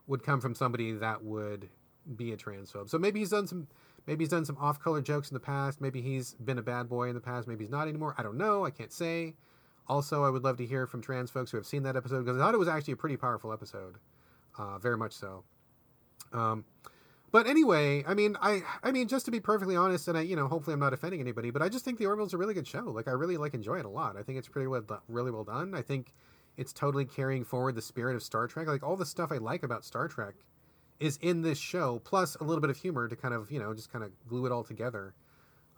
would 0.06 0.22
come 0.22 0.40
from 0.40 0.54
somebody 0.54 0.92
that 0.92 1.22
would 1.22 1.68
be 2.16 2.32
a 2.32 2.36
transphobe. 2.36 2.88
So 2.88 2.98
maybe 2.98 3.20
he's 3.20 3.30
done 3.30 3.46
some, 3.46 3.68
maybe 4.06 4.24
he's 4.24 4.30
done 4.30 4.44
some 4.44 4.56
off-color 4.58 5.02
jokes 5.02 5.30
in 5.30 5.34
the 5.34 5.40
past. 5.40 5.80
Maybe 5.80 6.00
he's 6.00 6.34
been 6.34 6.58
a 6.58 6.62
bad 6.62 6.88
boy 6.88 7.08
in 7.08 7.14
the 7.14 7.20
past. 7.20 7.46
Maybe 7.46 7.64
he's 7.64 7.70
not 7.70 7.88
anymore. 7.88 8.14
I 8.16 8.22
don't 8.22 8.38
know. 8.38 8.64
I 8.64 8.70
can't 8.70 8.92
say. 8.92 9.34
Also, 9.86 10.24
I 10.24 10.30
would 10.30 10.44
love 10.44 10.56
to 10.58 10.66
hear 10.66 10.86
from 10.86 11.02
trans 11.02 11.30
folks 11.30 11.50
who 11.50 11.56
have 11.56 11.66
seen 11.66 11.82
that 11.82 11.96
episode 11.96 12.24
because 12.24 12.36
I 12.36 12.40
thought 12.40 12.54
it 12.54 12.58
was 12.58 12.68
actually 12.68 12.94
a 12.94 12.96
pretty 12.96 13.16
powerful 13.16 13.52
episode, 13.52 13.96
uh, 14.58 14.78
very 14.78 14.96
much 14.96 15.12
so. 15.12 15.44
Um, 16.32 16.64
but 17.32 17.46
anyway, 17.46 18.04
I 18.06 18.14
mean, 18.14 18.36
I, 18.40 18.62
I 18.82 18.92
mean, 18.92 19.08
just 19.08 19.24
to 19.26 19.30
be 19.30 19.40
perfectly 19.40 19.76
honest, 19.76 20.08
and 20.08 20.18
I, 20.18 20.22
you 20.22 20.36
know, 20.36 20.48
hopefully 20.48 20.74
I'm 20.74 20.80
not 20.80 20.92
offending 20.92 21.20
anybody, 21.20 21.50
but 21.50 21.62
I 21.62 21.68
just 21.68 21.84
think 21.84 21.98
the 21.98 22.06
Orville's 22.06 22.34
a 22.34 22.38
really 22.38 22.54
good 22.54 22.66
show. 22.66 22.84
Like, 22.84 23.08
I 23.08 23.12
really 23.12 23.36
like 23.36 23.54
enjoy 23.54 23.78
it 23.78 23.84
a 23.84 23.88
lot. 23.90 24.16
I 24.16 24.22
think 24.22 24.38
it's 24.38 24.48
pretty 24.48 24.66
well, 24.66 24.84
really 25.08 25.30
well 25.30 25.44
done. 25.44 25.74
I 25.74 25.82
think 25.82 26.12
it's 26.56 26.72
totally 26.72 27.04
carrying 27.04 27.44
forward 27.44 27.74
the 27.74 27.82
spirit 27.82 28.16
of 28.16 28.22
Star 28.22 28.46
Trek. 28.46 28.66
Like 28.66 28.82
all 28.82 28.96
the 28.96 29.06
stuff 29.06 29.32
I 29.32 29.38
like 29.38 29.62
about 29.62 29.84
Star 29.84 30.08
Trek 30.08 30.34
is 30.98 31.18
in 31.22 31.42
this 31.42 31.58
show, 31.58 32.00
plus 32.04 32.36
a 32.36 32.44
little 32.44 32.60
bit 32.60 32.70
of 32.70 32.76
humor 32.76 33.08
to 33.08 33.16
kind 33.16 33.32
of, 33.32 33.50
you 33.50 33.58
know, 33.58 33.72
just 33.72 33.92
kind 33.92 34.04
of 34.04 34.10
glue 34.28 34.46
it 34.46 34.52
all 34.52 34.64
together. 34.64 35.14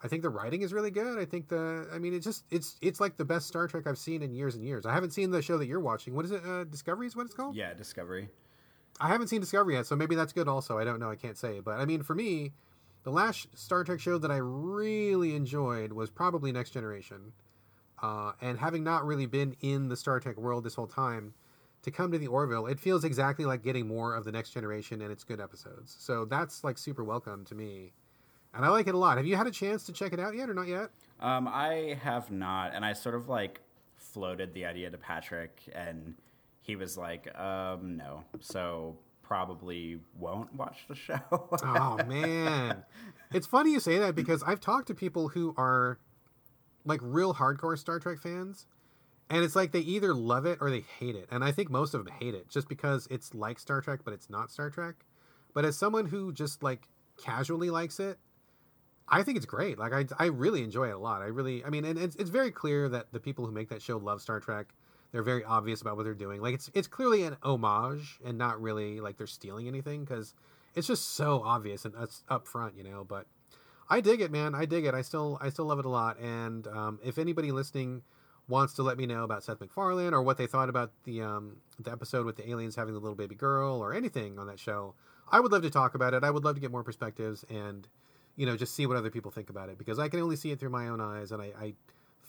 I 0.02 0.08
think 0.08 0.22
the 0.22 0.30
writing 0.30 0.62
is 0.62 0.72
really 0.72 0.90
good. 0.90 1.18
I 1.18 1.24
think 1.24 1.48
the 1.48 1.88
I 1.92 1.98
mean 1.98 2.12
it's 2.12 2.24
just 2.24 2.44
it's 2.50 2.76
it's 2.80 2.98
like 2.98 3.16
the 3.16 3.24
best 3.24 3.46
Star 3.46 3.68
Trek 3.68 3.86
I've 3.86 3.98
seen 3.98 4.22
in 4.22 4.34
years 4.34 4.56
and 4.56 4.64
years. 4.64 4.84
I 4.84 4.92
haven't 4.92 5.12
seen 5.12 5.30
the 5.30 5.40
show 5.40 5.58
that 5.58 5.66
you're 5.66 5.80
watching. 5.80 6.14
What 6.14 6.24
is 6.24 6.32
it? 6.32 6.44
Uh, 6.44 6.64
Discovery 6.64 7.06
is 7.06 7.14
what 7.14 7.26
it's 7.26 7.34
called? 7.34 7.54
Yeah, 7.54 7.72
Discovery. 7.74 8.28
I 9.02 9.08
haven't 9.08 9.28
seen 9.28 9.40
Discovery 9.40 9.74
yet, 9.74 9.86
so 9.86 9.96
maybe 9.96 10.14
that's 10.14 10.32
good 10.32 10.48
also. 10.48 10.78
I 10.78 10.84
don't 10.84 11.00
know. 11.00 11.10
I 11.10 11.16
can't 11.16 11.36
say. 11.36 11.60
But 11.60 11.80
I 11.80 11.84
mean 11.84 12.02
for 12.02 12.14
me, 12.14 12.52
the 13.02 13.10
last 13.10 13.48
Star 13.54 13.84
Trek 13.84 14.00
show 14.00 14.18
that 14.18 14.30
I 14.30 14.36
really 14.36 15.34
enjoyed 15.34 15.92
was 15.92 16.10
probably 16.10 16.52
Next 16.52 16.70
Generation. 16.70 17.32
Uh, 18.00 18.32
and 18.40 18.58
having 18.58 18.82
not 18.82 19.04
really 19.04 19.26
been 19.26 19.56
in 19.60 19.88
the 19.88 19.96
Star 19.96 20.20
Trek 20.20 20.36
world 20.36 20.64
this 20.64 20.74
whole 20.74 20.86
time, 20.86 21.34
to 21.82 21.90
come 21.90 22.12
to 22.12 22.18
the 22.18 22.28
Orville, 22.28 22.66
it 22.66 22.78
feels 22.78 23.04
exactly 23.04 23.44
like 23.44 23.62
getting 23.62 23.88
more 23.88 24.14
of 24.14 24.24
the 24.24 24.32
Next 24.32 24.50
Generation 24.50 25.02
and 25.02 25.10
its 25.10 25.24
good 25.24 25.40
episodes. 25.40 25.96
So 25.98 26.24
that's 26.24 26.62
like 26.62 26.78
super 26.78 27.02
welcome 27.02 27.44
to 27.46 27.54
me 27.54 27.92
and 28.54 28.64
I 28.64 28.68
like 28.68 28.86
it 28.86 28.94
a 28.94 28.98
lot. 28.98 29.16
Have 29.16 29.26
you 29.26 29.36
had 29.36 29.46
a 29.46 29.50
chance 29.50 29.84
to 29.84 29.92
check 29.92 30.12
it 30.12 30.20
out 30.20 30.34
yet, 30.34 30.50
or 30.50 30.54
not 30.54 30.68
yet? 30.68 30.90
Um, 31.20 31.48
I 31.48 31.98
have 32.02 32.30
not, 32.30 32.74
and 32.74 32.84
I 32.84 32.92
sort 32.92 33.14
of 33.14 33.28
like 33.28 33.60
floated 33.96 34.52
the 34.52 34.66
idea 34.66 34.90
to 34.90 34.98
Patrick, 34.98 35.60
and 35.74 36.14
he 36.62 36.76
was 36.76 36.96
like, 36.96 37.38
um, 37.38 37.96
"No," 37.96 38.24
so 38.40 38.96
probably 39.22 40.00
won't 40.18 40.54
watch 40.54 40.84
the 40.88 40.94
show. 40.94 41.20
oh 41.30 41.98
man, 42.06 42.84
it's 43.32 43.46
funny 43.46 43.72
you 43.72 43.80
say 43.80 43.98
that 43.98 44.14
because 44.14 44.42
I've 44.42 44.60
talked 44.60 44.88
to 44.88 44.94
people 44.94 45.28
who 45.28 45.54
are 45.58 45.98
like 46.84 47.00
real 47.02 47.34
hardcore 47.34 47.78
Star 47.78 47.98
Trek 47.98 48.18
fans, 48.18 48.66
and 49.28 49.44
it's 49.44 49.54
like 49.54 49.72
they 49.72 49.80
either 49.80 50.14
love 50.14 50.46
it 50.46 50.58
or 50.60 50.70
they 50.70 50.84
hate 50.98 51.16
it, 51.16 51.28
and 51.30 51.44
I 51.44 51.52
think 51.52 51.70
most 51.70 51.94
of 51.94 52.04
them 52.04 52.14
hate 52.18 52.34
it 52.34 52.48
just 52.48 52.68
because 52.68 53.06
it's 53.10 53.34
like 53.34 53.58
Star 53.58 53.80
Trek, 53.80 54.00
but 54.04 54.14
it's 54.14 54.30
not 54.30 54.50
Star 54.50 54.70
Trek. 54.70 54.94
But 55.54 55.64
as 55.66 55.76
someone 55.76 56.06
who 56.06 56.32
just 56.32 56.62
like 56.62 56.88
casually 57.18 57.68
likes 57.68 58.00
it 58.00 58.18
I 59.08 59.22
think 59.22 59.36
it's 59.36 59.46
great. 59.46 59.78
Like 59.78 59.92
I, 59.92 60.06
I 60.18 60.26
really 60.26 60.62
enjoy 60.62 60.88
it 60.88 60.94
a 60.94 60.98
lot. 60.98 61.20
I 61.20 61.26
really, 61.26 61.62
I 61.64 61.70
mean, 61.70 61.84
and 61.84 61.98
it's, 61.98 62.16
it's 62.16 62.30
very 62.30 62.50
clear 62.50 62.88
that 62.88 63.12
the 63.12 63.20
people 63.20 63.44
who 63.44 63.52
make 63.52 63.68
that 63.68 63.82
show 63.82 63.98
love 63.98 64.22
Star 64.22 64.40
Trek. 64.40 64.74
They're 65.12 65.22
very 65.22 65.44
obvious 65.44 65.80
about 65.80 65.96
what 65.96 66.04
they're 66.04 66.14
doing. 66.14 66.40
Like 66.40 66.54
it's, 66.54 66.70
it's 66.74 66.88
clearly 66.88 67.22
an 67.24 67.36
homage 67.42 68.18
and 68.24 68.38
not 68.38 68.60
really 68.60 69.00
like 69.00 69.18
they're 69.18 69.26
stealing 69.26 69.68
anything 69.68 70.04
because 70.04 70.34
it's 70.74 70.86
just 70.86 71.14
so 71.14 71.42
obvious 71.44 71.84
and 71.84 71.94
that's 71.94 72.24
up 72.28 72.46
front, 72.46 72.76
you 72.76 72.82
know. 72.82 73.04
But 73.04 73.26
I 73.90 74.00
dig 74.00 74.20
it, 74.20 74.32
man. 74.32 74.54
I 74.54 74.64
dig 74.64 74.86
it. 74.86 74.94
I 74.94 75.02
still, 75.02 75.38
I 75.40 75.50
still 75.50 75.66
love 75.66 75.78
it 75.78 75.84
a 75.84 75.90
lot. 75.90 76.18
And 76.18 76.66
um, 76.68 76.98
if 77.04 77.18
anybody 77.18 77.52
listening 77.52 78.02
wants 78.48 78.74
to 78.74 78.82
let 78.82 78.96
me 78.96 79.06
know 79.06 79.22
about 79.22 79.44
Seth 79.44 79.60
MacFarlane 79.60 80.14
or 80.14 80.22
what 80.22 80.38
they 80.38 80.46
thought 80.46 80.68
about 80.68 80.92
the 81.04 81.22
um, 81.22 81.58
the 81.78 81.92
episode 81.92 82.26
with 82.26 82.36
the 82.36 82.50
aliens 82.50 82.74
having 82.74 82.94
the 82.94 83.00
little 83.00 83.14
baby 83.14 83.34
girl 83.34 83.82
or 83.82 83.94
anything 83.94 84.38
on 84.38 84.46
that 84.46 84.58
show, 84.58 84.94
I 85.30 85.40
would 85.40 85.52
love 85.52 85.62
to 85.62 85.70
talk 85.70 85.94
about 85.94 86.14
it. 86.14 86.24
I 86.24 86.30
would 86.30 86.44
love 86.44 86.56
to 86.56 86.60
get 86.60 86.70
more 86.70 86.82
perspectives 86.82 87.44
and 87.48 87.86
you 88.36 88.46
know, 88.46 88.56
just 88.56 88.74
see 88.74 88.86
what 88.86 88.96
other 88.96 89.10
people 89.10 89.30
think 89.30 89.50
about 89.50 89.68
it 89.68 89.78
because 89.78 89.98
I 89.98 90.08
can 90.08 90.20
only 90.20 90.36
see 90.36 90.50
it 90.50 90.60
through 90.60 90.70
my 90.70 90.88
own 90.88 91.00
eyes, 91.00 91.32
and 91.32 91.42
I, 91.42 91.52
I 91.60 91.74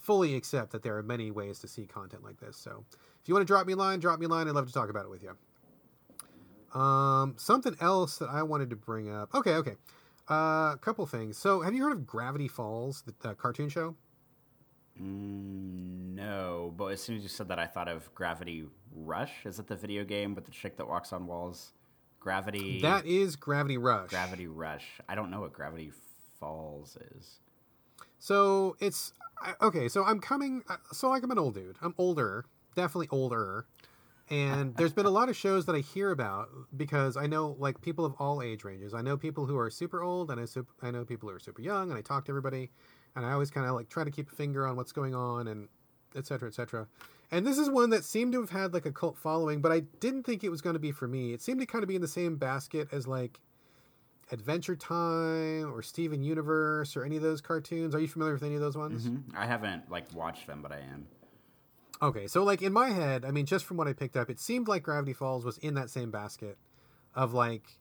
fully 0.04 0.34
accept 0.34 0.72
that 0.72 0.82
there 0.82 0.96
are 0.96 1.02
many 1.02 1.30
ways 1.30 1.58
to 1.60 1.68
see 1.68 1.86
content 1.86 2.22
like 2.22 2.38
this. 2.38 2.56
So, 2.56 2.84
if 3.22 3.28
you 3.28 3.34
want 3.34 3.46
to 3.46 3.50
drop 3.50 3.66
me 3.66 3.72
a 3.72 3.76
line, 3.76 4.00
drop 4.00 4.20
me 4.20 4.26
a 4.26 4.28
line. 4.28 4.46
I'd 4.46 4.54
love 4.54 4.66
to 4.66 4.72
talk 4.72 4.90
about 4.90 5.04
it 5.04 5.10
with 5.10 5.22
you. 5.22 6.78
Um, 6.78 7.34
something 7.38 7.76
else 7.80 8.18
that 8.18 8.28
I 8.28 8.42
wanted 8.42 8.70
to 8.70 8.76
bring 8.76 9.10
up. 9.10 9.34
Okay, 9.34 9.54
okay. 9.54 9.76
Uh, 10.30 10.72
a 10.74 10.78
couple 10.80 11.06
things. 11.06 11.38
So, 11.38 11.62
have 11.62 11.74
you 11.74 11.82
heard 11.82 11.92
of 11.92 12.06
Gravity 12.06 12.48
Falls, 12.48 13.02
the, 13.02 13.14
the 13.20 13.34
cartoon 13.34 13.68
show? 13.68 13.96
Mm, 15.00 16.14
no, 16.14 16.72
but 16.76 16.86
as 16.86 17.02
soon 17.02 17.16
as 17.16 17.22
you 17.22 17.28
said 17.28 17.48
that, 17.48 17.58
I 17.58 17.66
thought 17.66 17.88
of 17.88 18.14
Gravity 18.14 18.64
Rush. 18.94 19.32
Is 19.44 19.58
it 19.58 19.66
the 19.66 19.76
video 19.76 20.04
game 20.04 20.34
with 20.34 20.44
the 20.44 20.52
chick 20.52 20.76
that 20.76 20.86
walks 20.86 21.12
on 21.12 21.26
walls? 21.26 21.72
Gravity. 22.20 22.80
That 22.80 23.06
is 23.06 23.36
Gravity 23.36 23.76
Rush. 23.76 24.10
Gravity 24.10 24.46
Rush. 24.46 24.86
I 25.08 25.14
don't 25.14 25.30
know 25.30 25.40
what 25.40 25.52
Gravity 25.52 25.92
Falls 26.38 26.96
is. 27.16 27.40
So 28.24 28.74
it's 28.80 29.12
okay. 29.60 29.86
So 29.86 30.02
I'm 30.02 30.18
coming. 30.18 30.62
uh, 30.70 30.76
So 30.92 31.10
like 31.10 31.22
I'm 31.22 31.30
an 31.30 31.38
old 31.38 31.56
dude. 31.56 31.76
I'm 31.82 31.94
older, 31.98 32.46
definitely 32.74 33.08
older. 33.10 33.66
And 34.30 34.74
there's 34.76 34.94
been 34.94 35.04
a 35.04 35.10
lot 35.10 35.28
of 35.28 35.36
shows 35.36 35.66
that 35.66 35.76
I 35.76 35.80
hear 35.80 36.10
about 36.10 36.48
because 36.74 37.18
I 37.18 37.26
know 37.26 37.54
like 37.58 37.82
people 37.82 38.06
of 38.06 38.14
all 38.18 38.40
age 38.40 38.64
ranges. 38.64 38.94
I 38.94 39.02
know 39.02 39.18
people 39.18 39.44
who 39.44 39.58
are 39.58 39.68
super 39.68 40.02
old, 40.02 40.30
and 40.30 40.40
I 40.40 40.46
sup- 40.46 40.72
I 40.80 40.90
know 40.90 41.04
people 41.04 41.28
who 41.28 41.34
are 41.34 41.38
super 41.38 41.60
young, 41.60 41.90
and 41.90 41.98
I 41.98 42.00
talk 42.00 42.24
to 42.24 42.32
everybody, 42.32 42.70
and 43.14 43.26
I 43.26 43.32
always 43.32 43.50
kind 43.50 43.66
of 43.66 43.74
like 43.74 43.90
try 43.90 44.04
to 44.04 44.10
keep 44.10 44.32
a 44.32 44.34
finger 44.34 44.66
on 44.66 44.74
what's 44.74 44.92
going 44.92 45.14
on 45.14 45.46
and 45.48 45.68
etc. 46.16 46.24
cetera, 46.24 46.48
et 46.48 46.54
cetera. 46.54 46.88
And 47.30 47.46
this 47.46 47.58
is 47.58 47.68
one 47.68 47.90
that 47.90 48.04
seemed 48.04 48.32
to 48.32 48.40
have 48.40 48.48
had 48.48 48.72
like 48.72 48.86
a 48.86 48.92
cult 48.92 49.18
following, 49.18 49.60
but 49.60 49.70
I 49.70 49.80
didn't 50.00 50.22
think 50.22 50.44
it 50.44 50.48
was 50.48 50.62
going 50.62 50.74
to 50.74 50.80
be 50.80 50.92
for 50.92 51.06
me. 51.06 51.34
It 51.34 51.42
seemed 51.42 51.60
to 51.60 51.66
kind 51.66 51.82
of 51.84 51.88
be 51.88 51.96
in 51.96 52.00
the 52.00 52.08
same 52.08 52.36
basket 52.36 52.88
as 52.90 53.06
like 53.06 53.38
Adventure 54.32 54.76
Time 54.76 55.72
or 55.72 55.82
Steven 55.82 56.22
Universe 56.22 56.96
or 56.96 57.04
any 57.04 57.16
of 57.16 57.22
those 57.22 57.40
cartoons. 57.40 57.94
Are 57.94 58.00
you 58.00 58.08
familiar 58.08 58.34
with 58.34 58.42
any 58.42 58.54
of 58.54 58.60
those 58.60 58.76
ones? 58.76 59.06
Mhm. 59.08 59.34
I 59.34 59.46
haven't 59.46 59.90
like 59.90 60.12
watched 60.14 60.46
them, 60.46 60.62
but 60.62 60.72
I 60.72 60.78
am. 60.80 61.06
Okay, 62.02 62.26
so 62.26 62.42
like 62.42 62.60
in 62.62 62.72
my 62.72 62.90
head, 62.90 63.24
I 63.24 63.30
mean, 63.30 63.46
just 63.46 63.64
from 63.64 63.76
what 63.76 63.86
I 63.86 63.92
picked 63.92 64.16
up, 64.16 64.28
it 64.28 64.40
seemed 64.40 64.68
like 64.68 64.82
Gravity 64.82 65.12
Falls 65.12 65.44
was 65.44 65.58
in 65.58 65.74
that 65.74 65.90
same 65.90 66.10
basket 66.10 66.58
of 67.14 67.32
like 67.32 67.78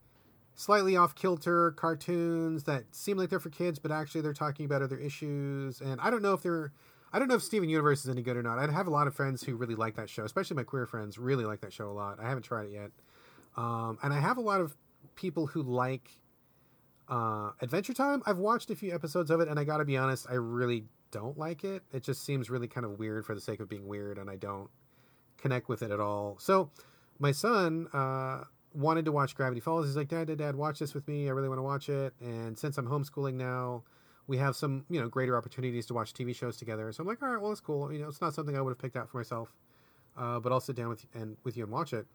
slightly 0.56 0.96
off 0.96 1.16
kilter 1.16 1.72
cartoons 1.72 2.64
that 2.66 2.94
seem 2.94 3.18
like 3.18 3.30
they're 3.30 3.40
for 3.40 3.50
kids, 3.50 3.80
but 3.80 3.92
actually 3.92 4.22
they're 4.22 4.34
talking 4.34 4.66
about 4.66 4.82
other 4.82 4.98
issues. 4.98 5.82
And 5.82 6.00
I 6.00 6.10
don't 6.12 6.22
know 6.22 6.34
if 6.34 6.44
they're, 6.44 6.72
I 7.12 7.20
don't 7.20 7.28
know 7.28 7.36
if 7.36 7.44
Steven 7.44 7.70
Universe 7.70 8.04
is 8.04 8.10
any 8.10 8.22
good 8.22 8.38
or 8.38 8.44
not. 8.44 8.60
I 8.60 8.72
have 8.72 8.88
a 8.88 8.92
lot 8.92 9.08
of 9.08 9.16
friends 9.16 9.44
who 9.44 9.56
really 9.56 9.76
like 9.76 9.96
that 9.96 10.10
show, 10.10 10.24
especially 10.26 10.56
my 10.56 10.64
queer 10.64 10.86
friends 10.86 11.18
really 11.18 11.46
like 11.46 11.62
that 11.62 11.74
show 11.74 11.90
a 11.90 11.92
lot. 11.94 12.20
I 12.20 12.28
haven't 12.30 12.44
tried 12.44 12.66
it 12.68 12.72
yet. 12.72 12.92
Um, 13.58 13.98
and 14.04 14.14
I 14.14 14.20
have 14.20 14.38
a 14.38 14.42
lot 14.42 14.62
of 14.62 14.76
people 15.16 15.48
who 15.48 15.64
like 15.64 16.12
uh, 17.10 17.52
Adventure 17.62 17.94
Time. 17.94 18.22
I've 18.26 18.38
watched 18.38 18.70
a 18.70 18.76
few 18.76 18.94
episodes 18.94 19.30
of 19.30 19.40
it, 19.42 19.48
and 19.48 19.60
I 19.60 19.64
got 19.64 19.78
to 19.78 19.86
be 19.86 19.98
honest, 19.98 20.28
I 20.30 20.36
really 20.36 20.86
don't 21.12 21.38
like 21.38 21.64
it. 21.64 21.84
It 21.92 22.04
just 22.04 22.26
seems 22.26 22.50
really 22.50 22.68
kind 22.68 22.86
of 22.86 23.00
weird 23.00 23.26
for 23.26 23.36
the 23.36 23.42
sake 23.42 23.60
of 23.60 23.70
being 23.70 23.88
weird, 23.88 24.18
and 24.18 24.30
I 24.30 24.36
don't 24.36 24.70
connect 25.38 25.70
with 25.70 25.82
it 25.82 25.92
at 25.92 26.00
all. 26.00 26.38
So, 26.40 26.72
my 27.20 27.32
son 27.32 27.88
uh, 27.94 28.44
wanted 28.74 29.06
to 29.06 29.12
watch 29.12 29.36
Gravity 29.36 29.62
Falls. 29.62 29.86
He's 29.86 29.98
like, 29.98 30.08
"Dad, 30.08 30.28
Dad, 30.28 30.38
Dad, 30.38 30.56
watch 30.56 30.80
this 30.80 30.94
with 30.94 31.08
me. 31.08 31.28
I 31.28 31.32
really 31.32 31.50
want 31.50 31.60
to 31.60 31.64
watch 31.64 31.90
it." 31.90 32.14
And 32.20 32.58
since 32.58 32.78
I'm 32.78 32.88
homeschooling 32.88 33.36
now, 33.36 33.84
we 34.28 34.38
have 34.38 34.56
some 34.56 34.86
you 34.90 35.00
know 35.00 35.08
greater 35.08 35.38
opportunities 35.38 35.86
to 35.88 35.94
watch 35.94 36.14
TV 36.14 36.36
shows 36.36 36.58
together. 36.58 36.92
So 36.92 37.02
I'm 37.02 37.08
like, 37.08 37.22
"All 37.22 37.30
right, 37.30 37.42
well, 37.42 37.52
it's 37.52 37.62
cool. 37.62 37.92
You 37.92 38.00
know, 38.00 38.08
it's 38.08 38.22
not 38.22 38.34
something 38.34 38.58
I 38.58 38.62
would 38.62 38.72
have 38.72 38.80
picked 38.80 38.96
out 38.96 39.10
for 39.10 39.18
myself, 39.18 39.54
uh, 40.18 40.40
but 40.40 40.52
I'll 40.52 40.62
sit 40.62 40.76
down 40.76 40.90
with 40.90 41.06
and 41.14 41.38
with 41.44 41.58
you 41.58 41.64
and 41.64 41.72
watch 41.72 41.94
it." 41.94 42.08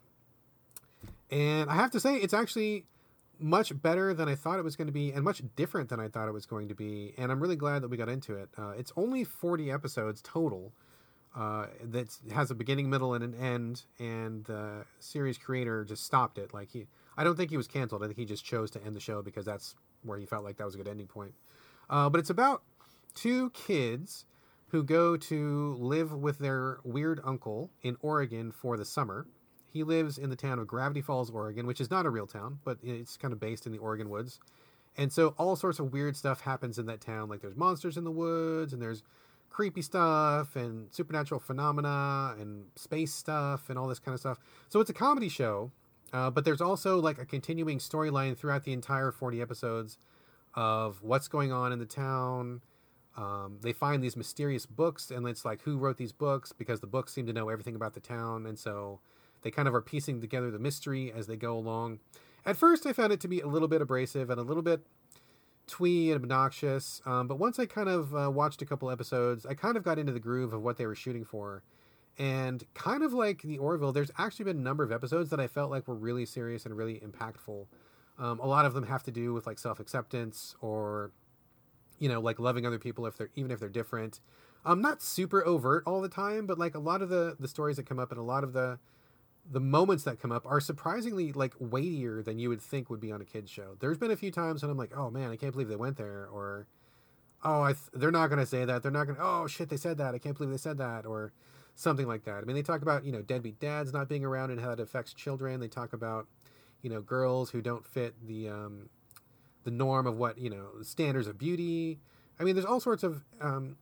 And 1.31 1.71
I 1.71 1.75
have 1.75 1.91
to 1.93 2.01
say, 2.01 2.17
it's 2.17 2.35
actually 2.35 2.87
much 3.39 3.81
better 3.81 4.15
than 4.15 4.29
I 4.29 4.35
thought 4.35 4.59
it 4.59 4.65
was 4.65 4.77
going 4.77 4.87
to 4.87 4.93
be, 4.93 5.13
and 5.13 5.25
much 5.25 5.43
different 5.57 5.89
than 5.89 6.01
I 6.01 6.09
thought 6.09 6.29
it 6.29 6.33
was 6.33 6.47
going 6.47 6.69
to 6.69 6.75
be. 6.75 7.15
And 7.17 7.31
I'm 7.31 7.41
really 7.41 7.57
glad 7.57 7.83
that 7.83 7.89
we 7.89 7.97
got 7.97 8.09
into 8.09 8.35
it. 8.35 8.49
Uh, 8.57 8.71
it's 8.71 8.93
only 8.97 9.25
40 9.25 9.71
episodes 9.71 10.21
total. 10.23 10.73
Uh, 11.37 11.67
that 11.85 12.17
has 12.33 12.51
a 12.51 12.55
beginning, 12.55 12.91
middle, 12.91 13.15
and 13.15 13.23
an 13.23 13.35
end, 13.35 13.85
and 13.99 14.45
the 14.47 14.85
series 14.99 15.39
creator 15.39 15.85
just 15.85 16.05
stopped 16.05 16.39
it. 16.39 16.53
Like 16.53 16.71
he, 16.71 16.87
I 17.17 17.23
don't 17.23 17.37
think 17.37 17.51
he 17.51 17.57
was 17.57 17.69
canceled. 17.69 18.03
I 18.03 18.07
think 18.07 18.19
he 18.19 18.25
just 18.25 18.45
chose 18.45 18.71
to 18.73 18.85
end 18.85 18.97
the 18.97 19.01
show 19.01 19.23
because 19.23 19.45
that's 19.45 19.77
where 20.03 20.19
he 20.19 20.27
felt 20.27 20.43
like 20.43 20.57
that 20.57 20.65
was 20.65 20.75
a 20.75 20.79
good 20.79 20.89
ending 20.89 21.07
point. 21.07 21.35
Uh, 21.91 22.09
but 22.09 22.19
it's 22.19 22.31
about 22.31 22.63
two 23.15 23.51
kids 23.51 24.25
who 24.69 24.83
go 24.83 25.17
to 25.17 25.77
live 25.79 26.13
with 26.13 26.39
their 26.39 26.79
weird 26.85 27.21
uncle 27.25 27.71
in 27.83 27.97
Oregon 28.01 28.51
for 28.51 28.77
the 28.77 28.85
summer. 28.85 29.27
He 29.73 29.83
lives 29.83 30.19
in 30.19 30.31
the 30.31 30.37
town 30.37 30.59
of 30.59 30.67
Gravity 30.67 31.01
Falls, 31.01 31.31
Oregon, 31.31 31.67
which 31.67 31.81
is 31.81 31.91
not 31.91 32.07
a 32.07 32.11
real 32.11 32.27
town, 32.27 32.61
but 32.65 32.79
it's 32.83 33.17
kind 33.17 33.33
of 33.33 33.41
based 33.41 33.67
in 33.67 33.73
the 33.73 33.79
Oregon 33.79 34.09
woods. 34.09 34.41
And 34.97 35.13
so 35.13 35.35
all 35.39 35.55
sorts 35.57 35.79
of 35.79 35.93
weird 35.93 36.17
stuff 36.17 36.41
happens 36.41 36.79
in 36.79 36.87
that 36.87 37.01
town. 37.01 37.29
Like 37.29 37.41
there's 37.41 37.57
monsters 37.57 37.97
in 37.97 38.05
the 38.05 38.11
woods, 38.11 38.73
and 38.73 38.81
there's 38.83 39.03
creepy 39.51 39.83
stuff, 39.83 40.57
and 40.57 40.93
supernatural 40.93 41.41
phenomena, 41.41 42.35
and 42.39 42.65
space 42.77 43.13
stuff, 43.13 43.71
and 43.71 43.79
all 43.79 43.89
this 43.89 43.99
kind 43.99 44.15
of 44.15 44.21
stuff. 44.21 44.39
So 44.69 44.81
it's 44.81 44.91
a 44.91 44.95
comedy 44.95 45.29
show, 45.29 45.71
uh, 46.13 46.31
but 46.31 46.45
there's 46.45 46.61
also 46.61 46.99
like 46.99 47.19
a 47.19 47.27
continuing 47.27 47.79
storyline 47.79 48.37
throughout 48.37 48.65
the 48.65 48.73
entire 48.73 49.13
40 49.13 49.41
episodes 49.41 49.99
of 50.55 51.03
what's 51.03 51.29
going 51.29 51.53
on 51.53 51.73
in 51.73 51.79
the 51.79 51.87
town. 51.87 52.63
Um, 53.17 53.59
they 53.63 53.73
find 53.73 54.03
these 54.03 54.17
mysterious 54.17 54.65
books, 54.65 55.11
and 55.11 55.27
it's 55.27 55.45
like 55.45 55.61
who 55.63 55.77
wrote 55.77 55.97
these 55.97 56.13
books 56.13 56.53
because 56.53 56.81
the 56.81 56.87
books 56.87 57.13
seem 57.13 57.27
to 57.27 57.33
know 57.33 57.49
everything 57.49 57.75
about 57.75 57.95
the 57.95 58.01
town, 58.01 58.47
and 58.47 58.59
so 58.59 59.01
they 59.43 59.51
kind 59.51 59.69
of 59.69 59.75
are 59.75 59.83
piecing 59.83 60.21
together 60.21 60.51
the 60.51 60.59
mystery 60.59 61.13
as 61.13 61.27
they 61.27 61.37
go 61.37 61.57
along. 61.57 62.01
At 62.45 62.57
first, 62.57 62.87
I 62.87 62.93
found 62.93 63.13
it 63.13 63.21
to 63.21 63.29
be 63.29 63.41
a 63.41 63.47
little 63.47 63.69
bit 63.69 63.83
abrasive 63.83 64.31
and 64.31 64.41
a 64.41 64.43
little 64.43 64.63
bit 64.63 64.87
twee 65.67 66.11
and 66.11 66.23
obnoxious, 66.23 67.03
um, 67.05 67.29
but 67.29 67.39
once 67.39 67.59
I 67.59 67.67
kind 67.67 67.89
of 67.89 68.15
uh, 68.15 68.31
watched 68.31 68.63
a 68.63 68.67
couple 68.67 68.91
episodes, 68.91 69.45
I 69.45 69.55
kind 69.55 69.77
of 69.77 69.83
got 69.83 69.99
into 69.99 70.13
the 70.13 70.21
groove 70.21 70.53
of 70.53 70.63
what 70.63 70.79
they 70.79 70.87
were 70.87 70.95
shooting 70.95 71.25
for. 71.25 71.63
And 72.19 72.65
kind 72.75 73.05
of 73.05 73.13
like 73.13 73.43
the 73.43 73.59
Orville, 73.59 73.93
there's 73.93 74.11
actually 74.19 74.47
been 74.47 74.59
a 74.59 74.63
number 74.63 74.83
of 74.83 74.91
episodes 74.91 75.31
that 75.31 75.39
I 75.39 75.47
felt 75.47 75.71
like 75.71 75.87
were 75.87 75.95
really 75.95 76.27
serious 76.27 76.67
and 76.67 76.77
really 76.77 77.01
impactful. 77.01 77.67
Um, 78.19 78.41
a 78.41 78.47
lot 78.47 78.65
of 78.65 78.75
them 78.75 78.85
have 78.87 79.05
to 79.05 79.13
do 79.13 79.33
with 79.33 79.47
like 79.47 79.59
self 79.59 79.79
acceptance 79.79 80.57
or, 80.61 81.13
you 82.01 82.09
know, 82.09 82.21
like 82.21 82.41
loving 82.41 82.67
other 82.67 82.79
people 82.79 83.07
if 83.07 83.17
they're 83.17 83.31
even 83.37 83.53
if 83.53 83.61
they're 83.61 83.69
different. 83.69 84.19
Um, 84.65 84.83
not 84.83 85.01
super 85.01 85.47
overt 85.47 85.85
all 85.87 86.01
the 86.01 86.09
time, 86.09 86.47
but 86.47 86.59
like 86.59 86.75
a 86.75 86.81
lot 86.81 87.03
of 87.03 87.09
the 87.09 87.37
the 87.39 87.47
stories 87.47 87.77
that 87.77 87.87
come 87.87 88.01
up 88.01 88.11
and 88.11 88.19
a 88.19 88.25
lot 88.25 88.43
of 88.43 88.53
the 88.53 88.81
the 89.51 89.61
moments 89.61 90.05
that 90.05 90.21
come 90.21 90.33
up 90.33 90.45
are 90.47 90.61
surprisingly 90.61 91.33
like 91.33 91.55
weightier 91.59 92.23
than 92.23 92.39
you 92.39 92.49
would 92.49 92.61
think 92.61 92.91
would 92.91 93.01
be 93.01 93.13
on 93.13 93.21
a 93.21 93.25
kids 93.25 93.51
show. 93.51 93.77
There's 93.81 93.99
been 93.99 94.11
a 94.11 94.17
few 94.17 94.31
times 94.31 94.63
when 94.63 94.71
I'm 94.71 94.77
like, 94.77 94.97
oh 94.97 95.11
man, 95.11 95.31
I 95.31 95.37
can't 95.37 95.53
believe 95.53 95.69
they 95.69 95.77
went 95.77 95.97
there, 95.97 96.29
or 96.31 96.67
oh, 97.45 97.67
th- 97.67 97.77
they're 97.95 98.11
not 98.11 98.29
going 98.29 98.41
to 98.41 98.47
say 98.47 98.65
that. 98.65 98.83
They're 98.83 98.93
not 98.93 99.05
going 99.05 99.17
to. 99.17 99.25
Oh 99.25 99.47
shit, 99.47 99.69
they 99.69 99.77
said 99.77 99.99
that. 99.99 100.15
I 100.15 100.19
can't 100.19 100.37
believe 100.37 100.51
they 100.51 100.59
said 100.59 100.79
that, 100.79 101.07
or 101.07 101.33
something 101.75 102.07
like 102.07 102.25
that. 102.25 102.39
I 102.39 102.41
mean, 102.43 102.57
they 102.57 102.63
talk 102.63 102.83
about 102.83 103.05
you 103.05 103.13
know 103.13 103.23
deadbeat 103.23 103.59
dads 103.61 103.93
not 103.93 104.09
being 104.09 104.25
around 104.25 104.51
and 104.51 104.61
how 104.61 104.75
that 104.75 104.81
affects 104.81 105.15
children. 105.15 105.61
They 105.61 105.69
talk 105.69 105.93
about 105.93 106.27
you 106.83 106.91
know 106.91 107.01
girls 107.01 107.51
who 107.51 107.63
don't 107.63 107.87
fit 107.87 108.15
the 108.27 108.49
um, 108.49 108.91
the 109.65 109.71
norm 109.71 110.07
of 110.07 110.17
what 110.17 110.39
you 110.39 110.51
know 110.51 110.83
standards 110.83 111.27
of 111.27 111.39
beauty. 111.39 112.01
I 112.41 112.45
mean, 112.45 112.55
there's 112.55 112.67
all 112.67 112.81
sorts 112.81 113.03
of 113.03 113.25
um, 113.41 113.77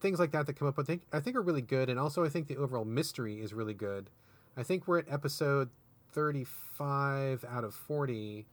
things 0.00 0.18
like 0.18 0.32
that 0.32 0.46
that 0.46 0.56
come 0.56 0.68
up. 0.68 0.78
I 0.78 0.82
think 0.82 1.02
I 1.12 1.20
think 1.20 1.36
are 1.36 1.42
really 1.42 1.62
good, 1.62 1.88
and 1.88 1.98
also 1.98 2.24
I 2.24 2.28
think 2.28 2.48
the 2.48 2.56
overall 2.56 2.84
mystery 2.84 3.40
is 3.40 3.52
really 3.52 3.74
good. 3.74 4.10
I 4.56 4.62
think 4.62 4.86
we're 4.86 4.98
at 4.98 5.06
episode 5.10 5.70
35 6.12 7.44
out 7.48 7.64
of 7.64 7.74
40. 7.74 8.46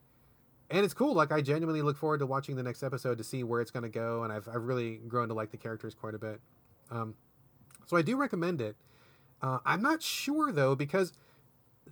And 0.72 0.86
it's 0.86 0.94
cool. 0.94 1.14
Like, 1.14 1.32
I 1.32 1.42
genuinely 1.42 1.82
look 1.82 1.98
forward 1.98 2.20
to 2.20 2.26
watching 2.26 2.56
the 2.56 2.64
next 2.64 2.82
episode 2.82 3.18
to 3.20 3.24
see 3.24 3.44
where 3.44 3.62
it's 3.62 3.72
going 3.72 3.84
to 3.84 3.90
go. 3.90 4.24
And 4.24 4.34
I've, 4.34 4.48
I've 4.48 4.64
really 4.64 4.98
grown 5.08 5.28
to 5.28 5.34
like 5.34 5.52
the 5.52 5.58
characters 5.58 5.94
quite 5.94 6.16
a 6.16 6.20
bit. 6.20 6.40
Um, 6.90 7.16
so 7.86 7.98
I 7.98 8.02
do 8.02 8.18
recommend 8.18 8.62
it. 8.62 8.76
Uh, 9.42 9.60
I'm 9.66 9.82
not 9.82 10.02
sure, 10.02 10.52
though, 10.52 10.76
because 10.76 11.14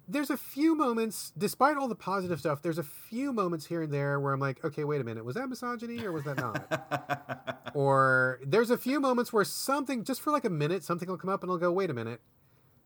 there's 0.07 0.29
a 0.29 0.37
few 0.37 0.75
moments, 0.75 1.31
despite 1.37 1.77
all 1.77 1.87
the 1.87 1.95
positive 1.95 2.39
stuff, 2.39 2.61
there's 2.61 2.77
a 2.77 2.83
few 2.83 3.33
moments 3.33 3.65
here 3.65 3.83
and 3.83 3.93
there 3.93 4.19
where 4.19 4.33
I'm 4.33 4.39
like, 4.39 4.63
okay, 4.63 4.83
wait 4.83 5.01
a 5.01 5.03
minute. 5.03 5.25
Was 5.25 5.35
that 5.35 5.47
misogyny 5.49 6.03
or 6.03 6.11
was 6.11 6.23
that 6.23 6.37
not? 6.37 7.71
or 7.75 8.39
there's 8.45 8.71
a 8.71 8.77
few 8.77 8.99
moments 8.99 9.33
where 9.33 9.43
something, 9.43 10.03
just 10.03 10.21
for 10.21 10.31
like 10.31 10.45
a 10.45 10.49
minute, 10.49 10.83
something 10.83 11.07
will 11.07 11.17
come 11.17 11.29
up 11.29 11.43
and 11.43 11.51
I'll 11.51 11.57
go, 11.57 11.71
wait 11.71 11.89
a 11.89 11.93
minute 11.93 12.21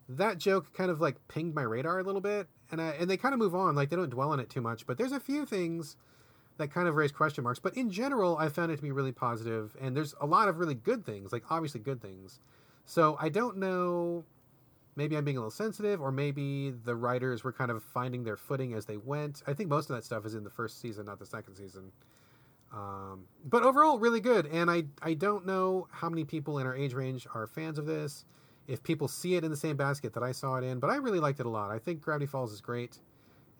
that 0.09 0.38
joke 0.38 0.73
kind 0.73 0.91
of 0.91 0.99
like 0.99 1.15
pinged 1.27 1.56
my 1.56 1.61
radar 1.61 1.99
a 1.99 2.03
little 2.03 2.22
bit 2.22 2.48
and 2.72 2.82
I, 2.82 2.90
and 2.91 3.09
they 3.09 3.17
kind 3.17 3.33
of 3.33 3.40
move 3.40 3.56
on 3.56 3.75
like 3.75 3.90
they 3.90 3.95
don't 3.95 4.09
dwell 4.09 4.32
on 4.32 4.40
it 4.40 4.49
too 4.49 4.61
much 4.61 4.85
but 4.85 4.98
there's 4.98 5.11
a 5.11 5.19
few 5.19 5.45
things 5.45 5.95
that 6.57 6.72
kind 6.72 6.88
of 6.88 6.95
raise 6.95 7.11
question 7.11 7.43
marks 7.43 7.59
but 7.59 7.75
in 7.77 7.90
general 7.90 8.38
i 8.38 8.49
found 8.49 8.72
it 8.72 8.75
to 8.77 8.82
be 8.82 8.91
really 8.91 9.11
positive 9.11 9.75
and 9.82 9.95
there's 9.95 10.14
a 10.22 10.25
lot 10.25 10.48
of 10.48 10.59
really 10.59 10.75
good 10.75 11.06
things 11.06 11.32
like 11.32 11.43
obviously 11.49 11.80
good 11.80 12.01
things. 12.01 12.40
So 12.85 13.17
i 13.19 13.30
don't 13.30 13.57
know 13.57 14.25
maybe 14.95 15.15
i'm 15.15 15.23
being 15.23 15.38
a 15.38 15.40
little 15.40 15.51
sensitive 15.51 16.01
or 16.01 16.11
maybe 16.11 16.72
the 16.72 16.95
writers 16.95 17.43
were 17.43 17.53
kind 17.53 17.72
of 17.72 17.82
finding 17.82 18.23
their 18.23 18.38
footing 18.38 18.73
as 18.73 18.85
they 18.85 18.98
went. 18.98 19.41
I 19.48 19.53
think 19.53 19.69
most 19.69 19.90
of 19.90 19.95
that 19.95 20.03
stuff 20.03 20.25
is 20.25 20.35
in 20.35 20.43
the 20.43 20.49
first 20.49 20.82
season 20.82 21.06
not 21.06 21.19
the 21.19 21.25
second 21.25 21.56
season. 21.56 21.91
Um, 22.73 23.25
but 23.45 23.64
overall 23.64 23.99
really 23.99 24.19
good 24.19 24.48
and 24.48 24.69
I, 24.69 24.83
I 25.01 25.14
don't 25.14 25.45
know 25.45 25.88
how 25.91 26.09
many 26.09 26.25
people 26.25 26.59
in 26.59 26.67
our 26.67 26.75
age 26.75 26.93
range 26.93 27.25
are 27.33 27.48
fans 27.48 27.77
of 27.77 27.85
this 27.85 28.25
if 28.67 28.83
people 28.83 29.08
see 29.08 29.35
it 29.35 29.43
in 29.43 29.51
the 29.51 29.58
same 29.58 29.75
basket 29.75 30.14
that 30.14 30.24
I 30.24 30.32
saw 30.32 30.56
it 30.56 30.64
in, 30.64 30.80
but 30.80 30.90
I 30.90 30.95
really 30.95 31.19
liked 31.19 31.40
it 31.40 31.45
a 31.45 31.50
lot. 31.50 31.72
I 31.72 31.80
think 31.80 32.01
Gravity 32.01 32.25
Falls 32.25 32.51
is 32.51 32.61
great. 32.61 33.00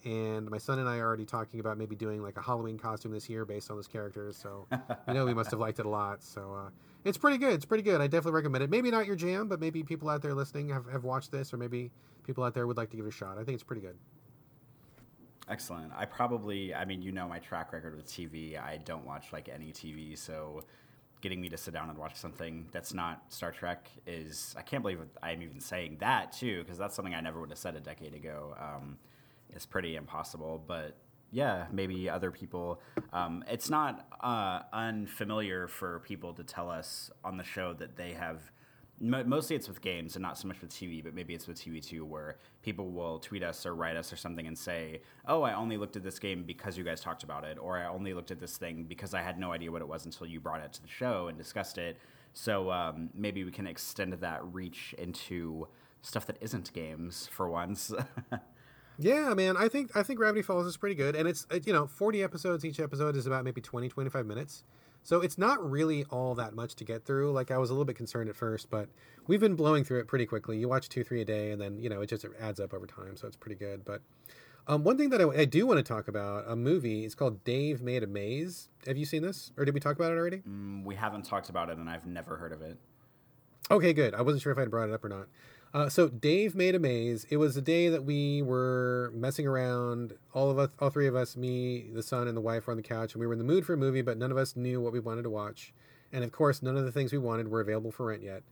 And 0.06 0.50
my 0.50 0.58
son 0.58 0.80
and 0.80 0.90
I 0.90 0.98
are 0.98 1.08
already 1.08 1.26
talking 1.26 1.62
about 1.62 1.78
maybe 1.78 1.96
doing 1.96 2.22
like 2.22 2.36
a 2.36 2.42
Halloween 2.42 2.78
costume 2.78 3.14
this 3.14 3.30
year 3.30 3.46
based 3.46 3.72
on 3.72 3.78
those 3.78 3.88
characters. 3.88 4.36
So, 4.36 4.68
you 5.08 5.14
know, 5.14 5.26
we 5.26 5.34
must 5.34 5.50
have 5.52 5.62
liked 5.62 5.80
it 5.80 5.86
a 5.86 5.90
lot. 5.90 6.22
So, 6.22 6.54
uh, 6.54 6.70
it's 7.06 7.18
pretty 7.18 7.38
good. 7.38 7.54
It's 7.54 7.66
pretty 7.66 7.84
good. 7.84 8.02
I 8.02 8.08
definitely 8.08 8.34
recommend 8.34 8.64
it. 8.66 8.70
Maybe 8.70 8.92
not 8.92 9.06
your 9.06 9.16
jam, 9.16 9.48
but 9.48 9.62
maybe 9.62 9.82
people 9.82 10.10
out 10.10 10.22
there 10.22 10.34
listening 10.34 10.70
have, 10.70 10.90
have 10.92 11.06
watched 11.06 11.32
this, 11.32 11.54
or 11.54 11.58
maybe 11.58 11.92
people 12.26 12.44
out 12.44 12.54
there 12.54 12.68
would 12.68 12.78
like 12.78 12.90
to 12.92 12.98
give 12.98 13.06
it 13.06 13.10
a 13.10 13.12
shot. 13.12 13.38
I 13.38 13.44
think 13.44 13.56
it's 13.56 13.64
pretty 13.64 13.82
good. 13.82 13.96
Excellent. 15.50 15.92
I 15.96 16.06
probably, 16.06 16.74
I 16.74 16.86
mean, 16.86 17.02
you 17.02 17.12
know 17.12 17.28
my 17.28 17.40
track 17.40 17.74
record 17.74 17.96
with 17.96 18.08
TV. 18.08 18.62
I 18.62 18.78
don't 18.78 19.06
watch 19.06 19.34
like 19.34 19.50
any 19.50 19.72
TV, 19.72 20.18
so 20.18 20.64
getting 21.24 21.40
me 21.40 21.48
to 21.48 21.58
sit 21.58 21.74
down 21.74 21.90
and 21.90 21.98
watch 21.98 22.16
something 22.18 22.68
that's 22.74 22.94
not 22.94 23.24
Star 23.30 23.50
Trek 23.50 23.90
is 24.06 24.54
I 24.58 24.62
can't 24.62 24.84
believe 24.84 25.00
I'm 25.24 25.42
even 25.42 25.62
saying 25.62 25.98
that 26.02 26.34
too 26.34 26.62
because 26.62 26.78
that's 26.78 26.94
something 26.94 27.16
I 27.16 27.22
never 27.22 27.40
would 27.40 27.50
have 27.50 27.58
said 27.58 27.78
a 27.78 27.80
decade 27.80 28.14
ago. 28.14 28.54
Um, 28.60 28.98
it's 29.50 29.66
pretty 29.66 29.96
impossible, 29.96 30.62
but 30.68 30.98
yeah, 31.32 31.68
maybe 31.72 32.10
other 32.10 32.30
people. 32.30 32.82
Um, 33.14 33.42
it's 33.50 33.70
not 33.70 34.06
uh, 34.20 34.64
unfamiliar 34.74 35.70
for 35.70 36.00
people 36.00 36.34
to 36.34 36.44
tell 36.44 36.70
us 36.70 37.10
on 37.24 37.38
the 37.38 37.44
show 37.46 37.74
that 37.74 37.96
they 37.96 38.12
have 38.12 38.52
mostly 39.04 39.56
it's 39.56 39.68
with 39.68 39.82
games 39.82 40.16
and 40.16 40.24
not 40.24 40.38
so 40.38 40.48
much 40.48 40.62
with 40.62 40.70
TV, 40.70 41.04
but 41.04 41.14
maybe 41.14 41.34
it's 41.34 41.48
with 41.48 41.58
TV 41.58 41.86
too, 41.86 42.06
where 42.06 42.38
people 42.62 42.90
will 42.90 43.20
tweet 43.20 43.44
us 43.44 43.66
or 43.66 43.76
write 43.76 43.98
us 43.98 44.14
or 44.14 44.16
something 44.16 44.48
and 44.48 44.58
say, 44.58 45.02
"Oh, 45.28 45.42
I 45.42 45.54
only 45.54 45.78
looked 45.78 45.96
at 45.96 46.04
this 46.04 46.20
game 46.20 46.44
because 46.44 46.78
you 46.78 46.84
guys 46.84 47.02
talked 47.02 47.24
about 47.24 47.44
it," 47.44 47.58
or 47.60 47.78
"I 47.78 47.86
only 47.88 48.14
looked 48.14 48.32
at 48.32 48.40
this 48.40 48.58
thing 48.58 48.86
because 48.86 49.14
I 49.14 49.22
had 49.22 49.38
no 49.38 49.52
idea 49.52 49.72
what 49.72 49.82
it 49.82 49.88
was 49.88 50.06
until 50.06 50.26
you 50.26 50.40
brought 50.40 50.62
it 50.62 50.72
to 50.74 50.82
the 50.82 50.88
show 50.88 51.28
and 51.28 51.38
discussed 51.38 51.78
it." 51.78 51.98
So 52.34 52.72
um, 52.72 53.10
maybe 53.14 53.44
we 53.44 53.52
can 53.52 53.68
extend 53.68 54.14
that 54.14 54.42
reach 54.54 54.96
into 54.98 55.68
stuff 56.02 56.26
that 56.28 56.38
isn't 56.42 56.74
games 56.74 57.30
for 57.32 57.50
once. 57.50 57.92
yeah, 58.98 59.34
man, 59.34 59.58
I 59.58 59.68
think 59.68 59.96
I 59.96 60.04
think 60.04 60.18
Gravity 60.18 60.42
Falls 60.42 60.66
is 60.66 60.78
pretty 60.78 60.96
good, 60.96 61.16
and 61.16 61.28
it's 61.28 61.46
you 61.66 61.74
know 61.74 61.88
40 61.88 62.24
episodes. 62.24 62.64
Each 62.64 62.80
episode 62.80 63.16
is 63.16 63.28
about 63.28 63.44
maybe 63.44 63.62
20, 63.62 63.90
25 63.90 64.26
minutes. 64.26 64.64
So 65.04 65.20
it's 65.20 65.38
not 65.38 65.70
really 65.70 66.06
all 66.06 66.34
that 66.36 66.56
much 66.56 66.76
to 66.76 66.86
get 66.86 67.06
through. 67.06 67.32
Like 67.32 67.52
I 67.52 67.58
was 67.58 67.70
a 67.70 67.74
little 67.74 67.86
bit 67.86 67.98
concerned 67.98 68.30
at 68.30 68.36
first, 68.36 68.70
but 68.70 68.88
we've 69.28 69.40
been 69.40 69.56
blowing 69.56 69.84
through 69.84 70.00
it 70.00 70.08
pretty 70.08 70.26
quickly. 70.26 70.58
You 70.58 70.70
watch 70.70 70.90
two, 70.90 71.04
three 71.04 71.22
a 71.22 71.26
day, 71.26 71.52
and 71.52 71.62
then 71.62 71.78
you 71.80 71.90
know 71.90 72.02
it 72.02 72.08
just 72.08 72.26
adds 72.40 72.60
up 72.60 72.74
over 72.74 72.88
time, 72.88 73.18
so 73.18 73.28
it's 73.28 73.36
pretty 73.36 73.56
good. 73.56 73.84
But 73.84 74.02
um, 74.66 74.84
one 74.84 74.98
thing 74.98 75.10
that 75.10 75.22
I, 75.22 75.26
I, 75.26 75.46
do 75.46 75.68
want 75.68 75.78
to 75.78 75.84
talk 75.84 76.08
about 76.08 76.46
a 76.48 76.56
movie. 76.56 77.04
It's 77.04 77.16
called 77.16 77.44
Dave 77.44 77.82
Made 77.82 78.02
a 78.02 78.08
Maze. 78.08 78.70
Have 78.88 78.96
you 78.96 79.06
seen 79.06 79.22
this, 79.22 79.52
or 79.58 79.66
did 79.66 79.74
we 79.74 79.82
talk 79.82 79.98
about 79.98 80.14
it 80.14 80.16
already? 80.16 80.38
Mm, 80.48 80.86
we 80.86 80.96
haven't 80.96 81.24
talked 81.24 81.50
about 81.50 81.70
it, 81.70 81.78
and 81.78 81.90
I've 81.90 82.06
never 82.06 82.38
heard 82.38 82.54
of 82.54 82.62
it. 82.62 82.78
Okay, 83.70 83.92
good. 83.92 84.14
I 84.14 84.22
wasn't 84.22 84.42
sure 84.42 84.54
if 84.54 84.58
I'd 84.58 84.72
brought 84.72 84.88
it 84.88 84.94
up 84.94 85.04
or 85.04 85.10
not. 85.10 85.28
Uh, 85.74 85.90
so 85.90 86.08
Dave 86.08 86.54
made 86.54 86.76
a 86.76 86.80
maze. 86.80 87.26
It 87.32 87.38
was 87.38 87.58
a 87.58 87.62
day 87.62 87.90
that 87.90 88.06
we 88.06 88.44
were 88.44 89.12
messing 89.16 89.48
around. 89.48 90.14
All 90.34 90.52
of 90.52 90.60
us, 90.60 90.70
all 90.80 90.92
three 90.92 91.08
of 91.08 91.16
us, 91.16 91.36
me, 91.36 91.90
the 91.92 92.04
son, 92.04 92.28
and 92.28 92.38
the 92.38 92.42
wife, 92.42 92.68
were 92.68 92.72
on 92.72 92.78
the 92.78 92.84
couch, 92.84 93.14
and 93.14 93.20
we 93.20 93.26
were 93.26 93.34
in 93.34 93.40
the 93.40 93.46
mood 93.46 93.66
for 93.66 93.74
a 93.74 93.78
movie, 93.78 94.04
but 94.04 94.18
none 94.18 94.32
of 94.32 94.38
us 94.38 94.56
knew 94.56 94.80
what 94.80 94.94
we 94.94 95.00
wanted 95.00 95.24
to 95.24 95.32
watch. 95.32 95.74
And 96.12 96.24
of 96.24 96.32
course, 96.32 96.62
none 96.62 96.78
of 96.78 96.86
the 96.86 96.92
things 96.92 97.12
we 97.12 97.18
wanted 97.18 97.48
were 97.48 97.60
available 97.60 97.92
for 97.92 98.06
rent 98.06 98.22
yet. 98.22 98.44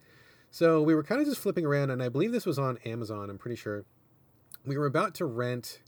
So 0.49 0.81
we 0.81 0.95
were 0.95 1.03
kind 1.03 1.21
of 1.21 1.27
just 1.27 1.39
flipping 1.39 1.65
around, 1.65 1.91
and 1.91 2.01
I 2.01 2.09
believe 2.09 2.31
this 2.31 2.45
was 2.45 2.57
on 2.57 2.79
Amazon. 2.85 3.29
I'm 3.29 3.37
pretty 3.37 3.55
sure. 3.55 3.85
We 4.65 4.75
were 4.77 4.87
about 4.87 5.13
to 5.15 5.25
rent 5.25 5.81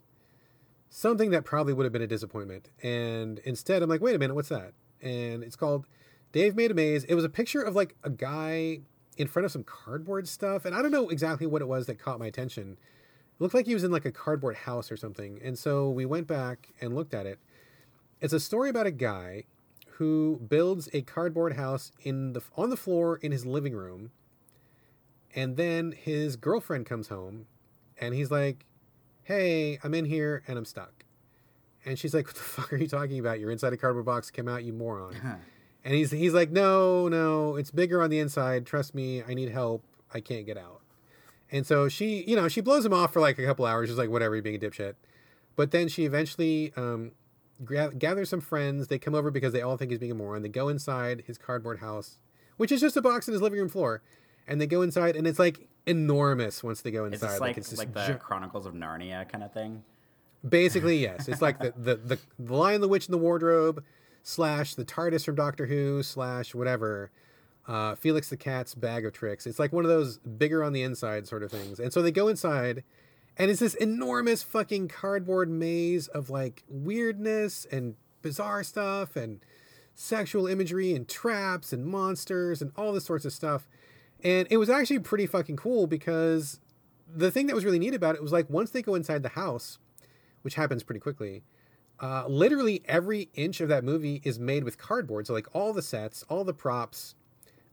something 0.90 1.32
that 1.32 1.46
probably 1.46 1.74
would 1.74 1.84
have 1.84 1.94
been 1.94 2.04
a 2.04 2.08
disappointment, 2.08 2.70
and 2.84 3.40
instead, 3.40 3.82
I'm 3.82 3.90
like, 3.90 4.02
wait 4.02 4.16
a 4.16 4.20
minute, 4.20 4.36
what's 4.36 4.50
that? 4.50 4.74
And 5.02 5.44
it's 5.44 5.56
called 5.56 5.88
Dave 6.32 6.56
Made 6.56 6.70
a 6.70 6.76
Maze. 6.76 7.04
It 7.06 7.16
was 7.16 7.26
a 7.26 7.30
picture 7.30 7.62
of 7.64 7.76
like 7.76 7.96
a 8.04 8.12
guy 8.12 8.82
in 9.18 9.28
front 9.28 9.46
of 9.46 9.52
some 9.52 9.64
cardboard 9.64 10.28
stuff, 10.28 10.66
and 10.66 10.76
I 10.76 10.82
don't 10.82 10.92
know 10.92 11.10
exactly 11.10 11.48
what 11.48 11.62
it 11.62 11.68
was 11.68 11.86
that 11.88 12.00
caught 12.00 12.20
my 12.20 12.28
attention. 12.28 12.74
It 12.74 13.42
looked 13.42 13.54
like 13.54 13.66
he 13.66 13.74
was 13.74 13.84
in 13.84 13.92
like 13.92 14.06
a 14.06 14.12
cardboard 14.12 14.56
house 14.56 14.92
or 14.92 14.98
something, 14.98 15.40
and 15.44 15.58
so 15.58 15.90
we 15.90 16.06
went 16.06 16.28
back 16.28 16.70
and 16.82 16.96
looked 16.96 17.14
at 17.14 17.26
it. 17.26 17.40
It's 18.22 18.34
a 18.34 18.40
story 18.40 18.70
about 18.70 18.88
a 18.88 18.92
guy 18.92 19.44
who 19.98 20.40
builds 20.48 20.90
a 20.94 21.02
cardboard 21.02 21.54
house 21.54 21.92
in 22.02 22.34
the 22.34 22.42
on 22.56 22.70
the 22.70 22.78
floor 22.78 23.18
in 23.18 23.32
his 23.32 23.46
living 23.46 23.74
room, 23.74 24.12
and 25.36 25.58
then 25.58 25.92
his 25.92 26.36
girlfriend 26.36 26.86
comes 26.86 27.08
home, 27.10 27.46
and 28.00 28.16
he's 28.16 28.32
like, 28.32 28.66
"Hey, 29.24 29.80
I'm 29.84 29.94
in 29.94 30.06
here 30.06 30.44
and 30.48 30.58
I'm 30.58 30.66
stuck," 30.66 31.06
and 31.86 31.98
she's 32.00 32.14
like, 32.14 32.28
"What 32.28 32.36
the 32.36 32.42
fuck 32.56 32.74
are 32.74 32.78
you 32.78 32.88
talking 32.88 33.20
about? 33.20 33.40
You're 33.40 33.52
inside 33.52 33.74
a 33.74 33.78
cardboard 33.78 34.06
box. 34.06 34.32
Come 34.32 34.48
out, 34.48 34.64
you 34.64 34.74
moron." 34.74 35.16
Uh-huh. 35.16 35.36
And 35.86 35.94
he's 35.94 36.12
he's 36.12 36.34
like, 36.34 36.52
no, 36.52 37.08
no, 37.08 37.56
it's 37.56 37.72
bigger 37.72 38.02
on 38.02 38.10
the 38.10 38.20
inside. 38.20 38.66
Trust 38.66 38.96
me, 38.96 39.22
I 39.28 39.34
need 39.34 39.50
help. 39.50 39.84
I 40.14 40.20
can't 40.22 40.46
get 40.46 40.58
out. 40.58 40.82
And 41.52 41.68
so 41.68 41.88
she, 41.90 42.24
you 42.24 42.36
know, 42.36 42.48
she 42.48 42.62
blows 42.62 42.86
him 42.86 42.94
off 42.94 43.14
for 43.14 43.20
like 43.20 43.38
a 43.38 43.46
couple 43.46 43.66
hours, 43.66 43.90
just 43.90 43.98
like 44.00 44.10
whatever, 44.10 44.42
being 44.42 44.56
a 44.56 44.60
dipshit. 44.60 44.96
But 45.56 45.72
then 45.72 45.88
she 45.88 46.06
eventually 46.06 46.74
um, 46.76 47.12
gra- 47.64 47.94
gathers 47.94 48.30
some 48.30 48.42
friends. 48.42 48.88
They 48.88 48.98
come 48.98 49.14
over 49.14 49.30
because 49.30 49.54
they 49.54 49.62
all 49.62 49.78
think 49.78 49.92
he's 49.92 50.00
being 50.00 50.12
a 50.12 50.16
moron. 50.16 50.42
They 50.42 50.50
go 50.50 50.70
inside 50.70 51.24
his 51.28 51.38
cardboard 51.38 51.80
house, 51.80 52.18
which 52.58 52.72
is 52.72 52.82
just 52.82 52.98
a 52.98 53.02
box 53.02 53.28
in 53.28 53.34
his 53.34 53.42
living 53.42 53.60
room 53.60 53.70
floor. 53.70 54.02
And 54.48 54.60
they 54.60 54.68
go 54.68 54.82
inside, 54.82 55.16
and 55.16 55.28
it's 55.28 55.40
like 55.40 55.68
enormous 55.86 56.64
once 56.64 56.82
they 56.82 56.92
go 56.92 57.06
inside. 57.06 57.32
It's 57.32 57.40
like, 57.40 57.42
like, 57.42 57.58
it's 57.58 57.78
like 57.78 57.94
the 57.94 58.08
gi- 58.08 58.14
Chronicles 58.16 58.66
of 58.66 58.74
Narnia 58.74 59.28
kind 59.30 59.44
of 59.44 59.54
thing. 59.54 59.84
Basically, 60.48 60.98
yes. 60.98 61.28
It's 61.28 61.42
like 61.42 61.60
the, 61.60 61.74
the, 61.78 61.96
the, 61.96 62.20
the 62.40 62.54
Lion, 62.54 62.82
the 62.82 62.88
Witch, 62.88 63.06
and 63.08 63.14
the 63.14 63.18
Wardrobe 63.20 63.84
slash 64.24 64.74
the 64.74 64.86
TARDIS 64.86 65.26
from 65.26 65.36
Doctor 65.36 65.68
Who 65.68 66.02
slash 66.02 66.56
whatever. 66.56 67.12
Uh, 67.66 67.96
Felix 67.96 68.30
the 68.30 68.36
Cat's 68.36 68.76
bag 68.76 69.06
of 69.06 69.14
tricks. 69.14 69.46
It's 69.48 69.60
like 69.60 69.72
one 69.72 69.86
of 69.86 69.90
those 69.90 70.18
bigger 70.18 70.64
on 70.64 70.74
the 70.74 70.82
inside 70.82 71.28
sort 71.28 71.44
of 71.44 71.52
things. 71.52 71.80
And 71.80 71.94
so 71.94 72.02
they 72.02 72.12
go 72.12 72.28
inside, 72.28 72.84
and 73.38 73.50
it's 73.50 73.62
this 73.62 73.76
enormous 73.76 74.44
fucking 74.44 74.90
cardboard 74.90 75.50
maze 75.50 76.08
of 76.10 76.30
like 76.30 76.64
weirdness 76.68 77.66
and 77.72 77.96
bizarre 78.22 78.64
stuff 78.64 79.16
and 79.16 79.40
sexual 79.96 80.48
imagery 80.48 80.94
and 80.94 81.08
traps 81.08 81.72
and 81.72 81.86
monsters 81.86 82.62
and 82.62 82.72
all 82.76 82.92
this 82.92 83.06
sorts 83.06 83.26
of 83.26 83.32
stuff. 83.32 83.68
And 84.24 84.48
it 84.50 84.58
was 84.58 84.70
actually 84.70 85.00
pretty 85.00 85.28
fucking 85.28 85.58
cool 85.58 85.88
because 85.88 86.60
the 87.14 87.32
thing 87.32 87.48
that 87.48 87.56
was 87.56 87.66
really 87.66 87.80
neat 87.80 87.94
about 87.94 88.16
it 88.16 88.22
was 88.22 88.32
like 88.32 88.50
once 88.50 88.72
they 88.72 88.82
go 88.82 88.96
inside 88.96 89.24
the 89.24 89.30
house, 89.30 89.78
which 90.42 90.56
happens 90.56 90.84
pretty 90.84 91.00
quickly, 91.00 91.44
uh, 92.04 92.26
literally 92.28 92.82
every 92.84 93.30
inch 93.34 93.62
of 93.62 93.70
that 93.70 93.82
movie 93.82 94.20
is 94.26 94.38
made 94.38 94.66
with 94.66 94.78
cardboard. 94.78 95.26
So 95.26 95.34
like 95.34 95.48
all 95.56 95.72
the 95.72 95.82
sets, 95.82 96.26
all 96.28 96.44
the 96.44 96.54
props, 96.54 97.16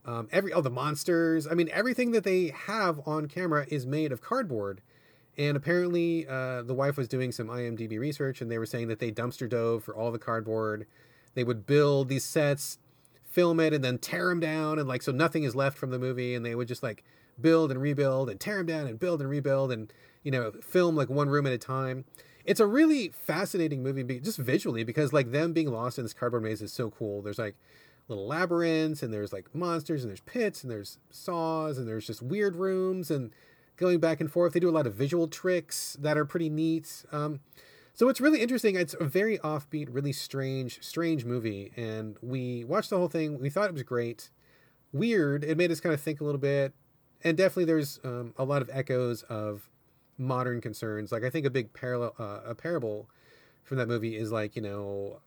um, 0.06 0.28
every 0.30 0.52
all 0.52 0.62
the 0.62 0.70
monsters. 0.70 1.48
I 1.48 1.54
mean, 1.54 1.68
everything 1.72 2.12
that 2.12 2.22
they 2.22 2.54
have 2.54 3.00
on 3.08 3.26
camera 3.26 3.66
is 3.68 3.86
made 3.86 4.12
of 4.12 4.20
cardboard. 4.20 4.82
And 5.36 5.56
apparently, 5.56 6.28
uh, 6.28 6.62
the 6.62 6.74
wife 6.74 6.96
was 6.96 7.08
doing 7.08 7.32
some 7.32 7.48
IMDb 7.48 7.98
research, 7.98 8.40
and 8.40 8.48
they 8.48 8.58
were 8.58 8.66
saying 8.66 8.86
that 8.86 9.00
they 9.00 9.10
dumpster 9.10 9.48
dove 9.48 9.82
for 9.82 9.96
all 9.96 10.12
the 10.12 10.18
cardboard. 10.18 10.86
They 11.34 11.42
would 11.42 11.66
build 11.66 12.08
these 12.08 12.24
sets, 12.24 12.78
film 13.24 13.58
it, 13.58 13.72
and 13.72 13.82
then 13.82 13.98
tear 13.98 14.28
them 14.28 14.38
down, 14.38 14.78
and 14.78 14.86
like 14.86 15.02
so 15.02 15.10
nothing 15.10 15.42
is 15.42 15.56
left 15.56 15.76
from 15.76 15.90
the 15.90 15.98
movie. 15.98 16.36
And 16.36 16.46
they 16.46 16.54
would 16.54 16.68
just 16.68 16.84
like 16.84 17.02
build 17.40 17.72
and 17.72 17.82
rebuild, 17.82 18.30
and 18.30 18.38
tear 18.38 18.58
them 18.58 18.66
down 18.66 18.86
and 18.86 18.96
build 18.96 19.20
and 19.20 19.28
rebuild, 19.28 19.72
and 19.72 19.92
you 20.22 20.30
know 20.30 20.52
film 20.62 20.94
like 20.94 21.10
one 21.10 21.28
room 21.28 21.48
at 21.48 21.52
a 21.52 21.58
time 21.58 22.04
it's 22.50 22.58
a 22.58 22.66
really 22.66 23.10
fascinating 23.10 23.80
movie 23.80 24.02
just 24.18 24.36
visually 24.36 24.82
because 24.82 25.12
like 25.12 25.30
them 25.30 25.52
being 25.52 25.70
lost 25.70 25.98
in 25.98 26.04
this 26.04 26.12
cardboard 26.12 26.42
maze 26.42 26.60
is 26.60 26.72
so 26.72 26.90
cool. 26.90 27.22
There's 27.22 27.38
like 27.38 27.54
little 28.08 28.26
labyrinths 28.26 29.04
and 29.04 29.14
there's 29.14 29.32
like 29.32 29.54
monsters 29.54 30.02
and 30.02 30.10
there's 30.10 30.22
pits 30.22 30.64
and 30.64 30.70
there's 30.70 30.98
saws 31.10 31.78
and 31.78 31.86
there's 31.86 32.08
just 32.08 32.20
weird 32.20 32.56
rooms 32.56 33.08
and 33.08 33.30
going 33.76 34.00
back 34.00 34.20
and 34.20 34.32
forth. 34.32 34.52
They 34.52 34.58
do 34.58 34.68
a 34.68 34.72
lot 34.72 34.88
of 34.88 34.94
visual 34.94 35.28
tricks 35.28 35.96
that 36.00 36.18
are 36.18 36.24
pretty 36.24 36.50
neat. 36.50 37.04
Um, 37.12 37.38
so 37.94 38.08
it's 38.08 38.20
really 38.20 38.40
interesting. 38.40 38.74
It's 38.74 38.96
a 38.98 39.04
very 39.04 39.38
offbeat 39.38 39.86
really 39.88 40.12
strange 40.12 40.82
strange 40.82 41.24
movie 41.24 41.70
and 41.76 42.16
we 42.20 42.64
watched 42.64 42.90
the 42.90 42.96
whole 42.98 43.06
thing. 43.06 43.38
We 43.38 43.48
thought 43.48 43.68
it 43.68 43.74
was 43.74 43.84
great. 43.84 44.28
Weird. 44.92 45.44
It 45.44 45.56
made 45.56 45.70
us 45.70 45.78
kind 45.78 45.94
of 45.94 46.00
think 46.00 46.20
a 46.20 46.24
little 46.24 46.40
bit. 46.40 46.74
And 47.22 47.36
definitely 47.36 47.66
there's 47.66 48.00
um, 48.02 48.34
a 48.36 48.42
lot 48.42 48.60
of 48.60 48.68
echoes 48.72 49.22
of 49.22 49.69
modern 50.20 50.60
concerns. 50.60 51.10
Like 51.10 51.24
I 51.24 51.30
think 51.30 51.46
a 51.46 51.50
big 51.50 51.72
parallel, 51.72 52.14
uh, 52.18 52.40
a 52.44 52.54
parable 52.54 53.08
from 53.64 53.78
that 53.78 53.88
movie 53.88 54.16
is 54.16 54.30
like 54.30 54.54
you 54.54 54.62
know 54.62 55.20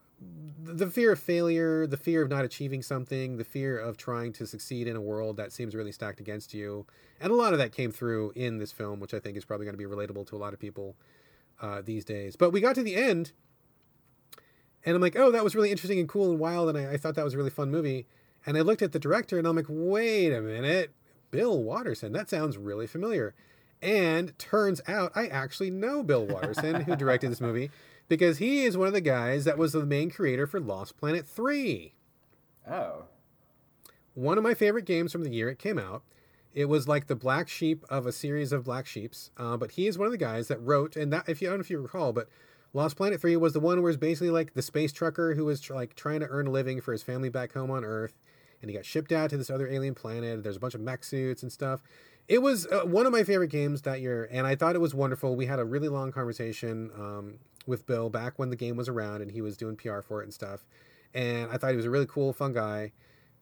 the 0.63 0.89
fear 0.89 1.11
of 1.11 1.19
failure, 1.19 1.85
the 1.85 1.97
fear 1.97 2.21
of 2.21 2.29
not 2.29 2.45
achieving 2.45 2.81
something, 2.81 3.37
the 3.37 3.43
fear 3.43 3.77
of 3.77 3.97
trying 3.97 4.31
to 4.33 4.47
succeed 4.47 4.87
in 4.87 4.95
a 4.95 5.01
world 5.01 5.35
that 5.37 5.51
seems 5.51 5.75
really 5.75 5.91
stacked 5.91 6.21
against 6.21 6.53
you. 6.53 6.85
And 7.19 7.31
a 7.31 7.35
lot 7.35 7.51
of 7.51 7.59
that 7.59 7.73
came 7.73 7.91
through 7.91 8.31
in 8.35 8.57
this 8.57 8.71
film, 8.71 8.99
which 8.99 9.13
I 9.13 9.19
think 9.19 9.35
is 9.35 9.43
probably 9.43 9.65
going 9.65 9.77
to 9.77 9.77
be 9.77 9.83
relatable 9.83 10.27
to 10.27 10.35
a 10.35 10.37
lot 10.37 10.53
of 10.53 10.59
people 10.59 10.95
uh, 11.61 11.81
these 11.81 12.05
days. 12.05 12.35
But 12.35 12.51
we 12.51 12.61
got 12.61 12.75
to 12.75 12.83
the 12.83 12.95
end, 12.95 13.33
and 14.85 14.95
I'm 14.95 15.01
like, 15.01 15.17
oh, 15.17 15.31
that 15.31 15.43
was 15.43 15.55
really 15.55 15.71
interesting 15.71 15.99
and 15.99 16.07
cool 16.07 16.31
and 16.31 16.39
wild, 16.39 16.69
and 16.69 16.77
I, 16.77 16.93
I 16.93 16.97
thought 16.97 17.15
that 17.15 17.25
was 17.25 17.33
a 17.33 17.37
really 17.37 17.49
fun 17.49 17.71
movie. 17.71 18.07
And 18.45 18.57
I 18.57 18.61
looked 18.61 18.81
at 18.81 18.91
the 18.91 18.99
director, 18.99 19.37
and 19.37 19.47
I'm 19.47 19.55
like, 19.55 19.65
wait 19.67 20.31
a 20.31 20.41
minute, 20.41 20.91
Bill 21.31 21.61
Watterson, 21.61 22.13
that 22.13 22.29
sounds 22.29 22.57
really 22.57 22.87
familiar. 22.87 23.33
And 23.83 24.37
turns 24.39 24.81
out 24.87 25.11
I 25.13 25.27
actually 25.27 25.69
know 25.69 26.03
Bill 26.03 26.25
Watterson, 26.25 26.81
who 26.83 26.95
directed 26.95 27.29
this 27.29 27.41
movie, 27.41 27.69
because 28.07 28.37
he 28.37 28.63
is 28.63 28.77
one 28.77 28.87
of 28.87 28.93
the 28.93 29.01
guys 29.01 29.43
that 29.43 29.57
was 29.57 29.73
the 29.73 29.85
main 29.85 30.09
creator 30.09 30.47
for 30.47 30.61
Lost 30.61 30.97
Planet 30.97 31.27
3. 31.27 31.93
Oh. 32.69 33.05
One 34.13 34.37
of 34.37 34.43
my 34.43 34.53
favorite 34.53 34.85
games 34.85 35.11
from 35.11 35.23
the 35.23 35.31
year 35.31 35.49
it 35.49 35.59
came 35.59 35.77
out. 35.77 36.03
It 36.53 36.65
was 36.65 36.87
like 36.87 37.07
the 37.07 37.15
black 37.15 37.49
sheep 37.49 37.83
of 37.89 38.05
a 38.05 38.13
series 38.13 38.53
of 38.53 38.63
black 38.63 38.85
sheeps. 38.85 39.31
Uh, 39.35 39.57
but 39.57 39.71
he 39.71 39.87
is 39.87 39.97
one 39.97 40.05
of 40.05 40.11
the 40.11 40.17
guys 40.17 40.47
that 40.47 40.61
wrote, 40.61 40.95
and 40.95 41.11
that 41.11 41.27
if 41.27 41.41
you 41.41 41.49
I 41.49 41.51
don't 41.51 41.59
know 41.59 41.63
if 41.63 41.69
you 41.69 41.81
recall, 41.81 42.13
but 42.13 42.29
Lost 42.71 42.95
Planet 42.95 43.19
3 43.19 43.35
was 43.35 43.51
the 43.51 43.59
one 43.59 43.81
where 43.81 43.89
it's 43.89 43.99
basically 43.99 44.29
like 44.29 44.53
the 44.53 44.61
space 44.61 44.93
trucker 44.93 45.35
who 45.35 45.45
was 45.45 45.59
tr- 45.59 45.73
like 45.73 45.95
trying 45.95 46.21
to 46.21 46.27
earn 46.27 46.47
a 46.47 46.51
living 46.51 46.79
for 46.79 46.93
his 46.93 47.03
family 47.03 47.29
back 47.29 47.53
home 47.53 47.69
on 47.69 47.83
Earth. 47.83 48.17
And 48.61 48.69
he 48.69 48.77
got 48.77 48.85
shipped 48.85 49.11
out 49.11 49.29
to 49.31 49.37
this 49.37 49.49
other 49.49 49.67
alien 49.67 49.93
planet. 49.93 50.41
There's 50.41 50.55
a 50.55 50.59
bunch 50.59 50.73
of 50.73 50.79
mech 50.79 51.03
suits 51.03 51.43
and 51.43 51.51
stuff 51.51 51.81
it 52.27 52.41
was 52.41 52.65
uh, 52.67 52.81
one 52.85 53.05
of 53.05 53.11
my 53.11 53.23
favorite 53.23 53.49
games 53.49 53.81
that 53.83 54.01
year, 54.01 54.27
and 54.31 54.47
I 54.47 54.55
thought 54.55 54.75
it 54.75 54.81
was 54.81 54.93
wonderful. 54.95 55.35
We 55.35 55.45
had 55.45 55.59
a 55.59 55.65
really 55.65 55.89
long 55.89 56.11
conversation 56.11 56.91
um, 56.95 57.39
with 57.67 57.85
Bill 57.85 58.09
back 58.09 58.39
when 58.39 58.49
the 58.49 58.55
game 58.55 58.75
was 58.77 58.87
around, 58.89 59.21
and 59.21 59.31
he 59.31 59.41
was 59.41 59.57
doing 59.57 59.75
PR 59.75 60.01
for 60.01 60.21
it 60.21 60.25
and 60.25 60.33
stuff. 60.33 60.65
And 61.13 61.51
I 61.51 61.57
thought 61.57 61.71
he 61.71 61.75
was 61.75 61.85
a 61.85 61.89
really 61.91 62.07
cool, 62.07 62.33
fun 62.33 62.53
guy. 62.53 62.91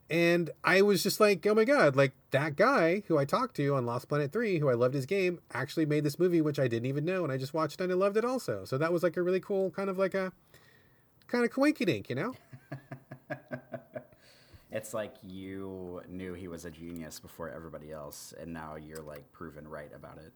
and 0.10 0.50
I 0.64 0.82
was 0.82 1.04
just 1.04 1.20
like, 1.22 1.46
oh 1.48 1.54
my 1.56 1.64
god, 1.64 1.96
like 1.96 2.14
that 2.32 2.56
guy 2.58 3.04
who 3.08 3.18
I 3.18 3.24
talked 3.26 3.56
to 3.58 3.76
on 3.76 3.86
Lost 3.86 4.10
Planet 4.10 4.32
3, 4.34 4.60
who 4.60 4.70
I 4.70 4.74
loved 4.74 4.94
his 4.94 5.06
game, 5.06 5.40
actually 5.54 5.86
made 5.86 6.04
this 6.04 6.20
movie, 6.20 6.42
which 6.42 6.60
I 6.60 6.68
didn't 6.68 6.88
even 6.88 7.06
know, 7.06 7.24
and 7.24 7.32
I 7.32 7.38
just 7.38 7.54
watched 7.54 7.80
it 7.80 7.84
and 7.86 7.94
I 7.94 7.96
loved 7.96 8.18
it 8.18 8.26
also. 8.26 8.66
So 8.66 8.78
that 8.78 8.92
was 8.92 9.04
like 9.04 9.16
a 9.18 9.22
really 9.24 9.40
cool 9.40 9.72
kind 9.72 9.90
of 9.90 9.98
like 9.98 10.14
a 10.14 10.34
kind 11.28 11.46
of 11.46 11.52
quinky 11.52 11.86
dink, 11.86 12.10
you 12.10 12.16
know? 12.16 12.36
it's 14.72 14.94
like 14.94 15.16
you 15.22 16.02
knew 16.08 16.34
he 16.34 16.48
was 16.48 16.66
a 16.66 16.72
genius 16.72 17.20
before 17.20 17.50
everybody 17.50 17.92
else, 17.92 18.34
and 18.40 18.54
now 18.54 18.76
you're 18.76 19.02
like 19.02 19.32
proven 19.32 19.68
right 19.68 19.92
about 19.96 20.18
it. 20.18 20.32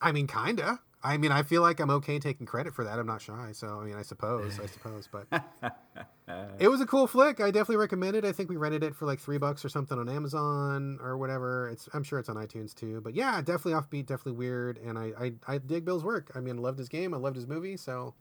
I 0.00 0.12
mean, 0.12 0.26
kinda. 0.26 0.80
I 1.02 1.18
mean, 1.18 1.30
I 1.30 1.42
feel 1.42 1.62
like 1.62 1.78
I'm 1.78 1.90
okay 1.90 2.18
taking 2.18 2.46
credit 2.46 2.74
for 2.74 2.84
that. 2.84 2.98
I'm 2.98 3.06
not 3.06 3.22
shy, 3.22 3.52
so 3.52 3.78
I 3.80 3.84
mean, 3.84 3.94
I 3.94 4.02
suppose, 4.02 4.58
I 4.58 4.66
suppose, 4.66 5.08
but 5.10 5.26
it 6.58 6.68
was 6.68 6.80
a 6.80 6.86
cool 6.86 7.06
flick. 7.06 7.40
I 7.40 7.50
definitely 7.50 7.76
recommend 7.76 8.16
it. 8.16 8.24
I 8.24 8.32
think 8.32 8.50
we 8.50 8.56
rented 8.56 8.82
it 8.82 8.94
for 8.94 9.06
like 9.06 9.20
three 9.20 9.38
bucks 9.38 9.64
or 9.64 9.68
something 9.68 9.98
on 9.98 10.08
Amazon 10.08 10.98
or 11.00 11.16
whatever. 11.16 11.68
It's 11.70 11.88
I'm 11.94 12.02
sure 12.02 12.18
it's 12.18 12.28
on 12.28 12.36
iTunes 12.36 12.74
too. 12.74 13.00
But 13.02 13.14
yeah, 13.14 13.40
definitely 13.40 13.72
offbeat, 13.74 14.06
definitely 14.06 14.32
weird, 14.32 14.78
and 14.78 14.98
I 14.98 15.12
I, 15.18 15.32
I 15.46 15.58
dig 15.58 15.84
Bill's 15.84 16.04
work. 16.04 16.32
I 16.34 16.40
mean, 16.40 16.58
I 16.58 16.60
loved 16.60 16.78
his 16.78 16.88
game. 16.88 17.14
I 17.14 17.18
loved 17.18 17.36
his 17.36 17.46
movie. 17.46 17.76
So 17.76 18.14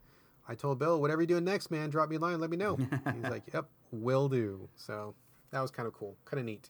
I 0.47 0.55
told 0.55 0.77
Bill, 0.77 1.01
whatever 1.01 1.21
you're 1.21 1.27
doing 1.27 1.43
next, 1.43 1.71
man, 1.71 1.89
drop 1.89 2.09
me 2.09 2.17
a 2.17 2.19
line, 2.19 2.39
let 2.39 2.49
me 2.49 2.57
know. 2.57 2.75
He's 3.15 3.23
like, 3.23 3.43
yep, 3.53 3.67
will 3.91 4.29
do. 4.29 4.69
So 4.75 5.15
that 5.51 5.61
was 5.61 5.71
kind 5.71 5.87
of 5.87 5.93
cool, 5.93 6.17
kind 6.25 6.39
of 6.39 6.45
neat. 6.45 6.69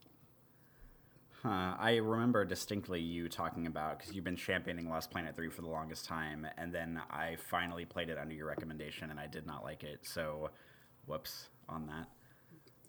Huh. 1.45 1.75
I 1.77 1.97
remember 1.97 2.43
distinctly 2.43 2.99
you 2.99 3.29
talking 3.29 3.67
about 3.67 3.99
because 3.99 4.15
you've 4.15 4.23
been 4.23 4.35
championing 4.35 4.89
Lost 4.89 5.11
Planet 5.11 5.35
3 5.35 5.49
for 5.49 5.61
the 5.61 5.67
longest 5.67 6.05
time, 6.05 6.47
and 6.57 6.73
then 6.73 6.99
I 7.11 7.37
finally 7.37 7.85
played 7.85 8.09
it 8.09 8.17
under 8.17 8.33
your 8.33 8.47
recommendation 8.47 9.11
and 9.11 9.19
I 9.19 9.27
did 9.27 9.45
not 9.45 9.63
like 9.63 9.83
it. 9.83 9.99
So, 10.01 10.49
whoops 11.05 11.49
on 11.69 11.87
that. 11.87 12.07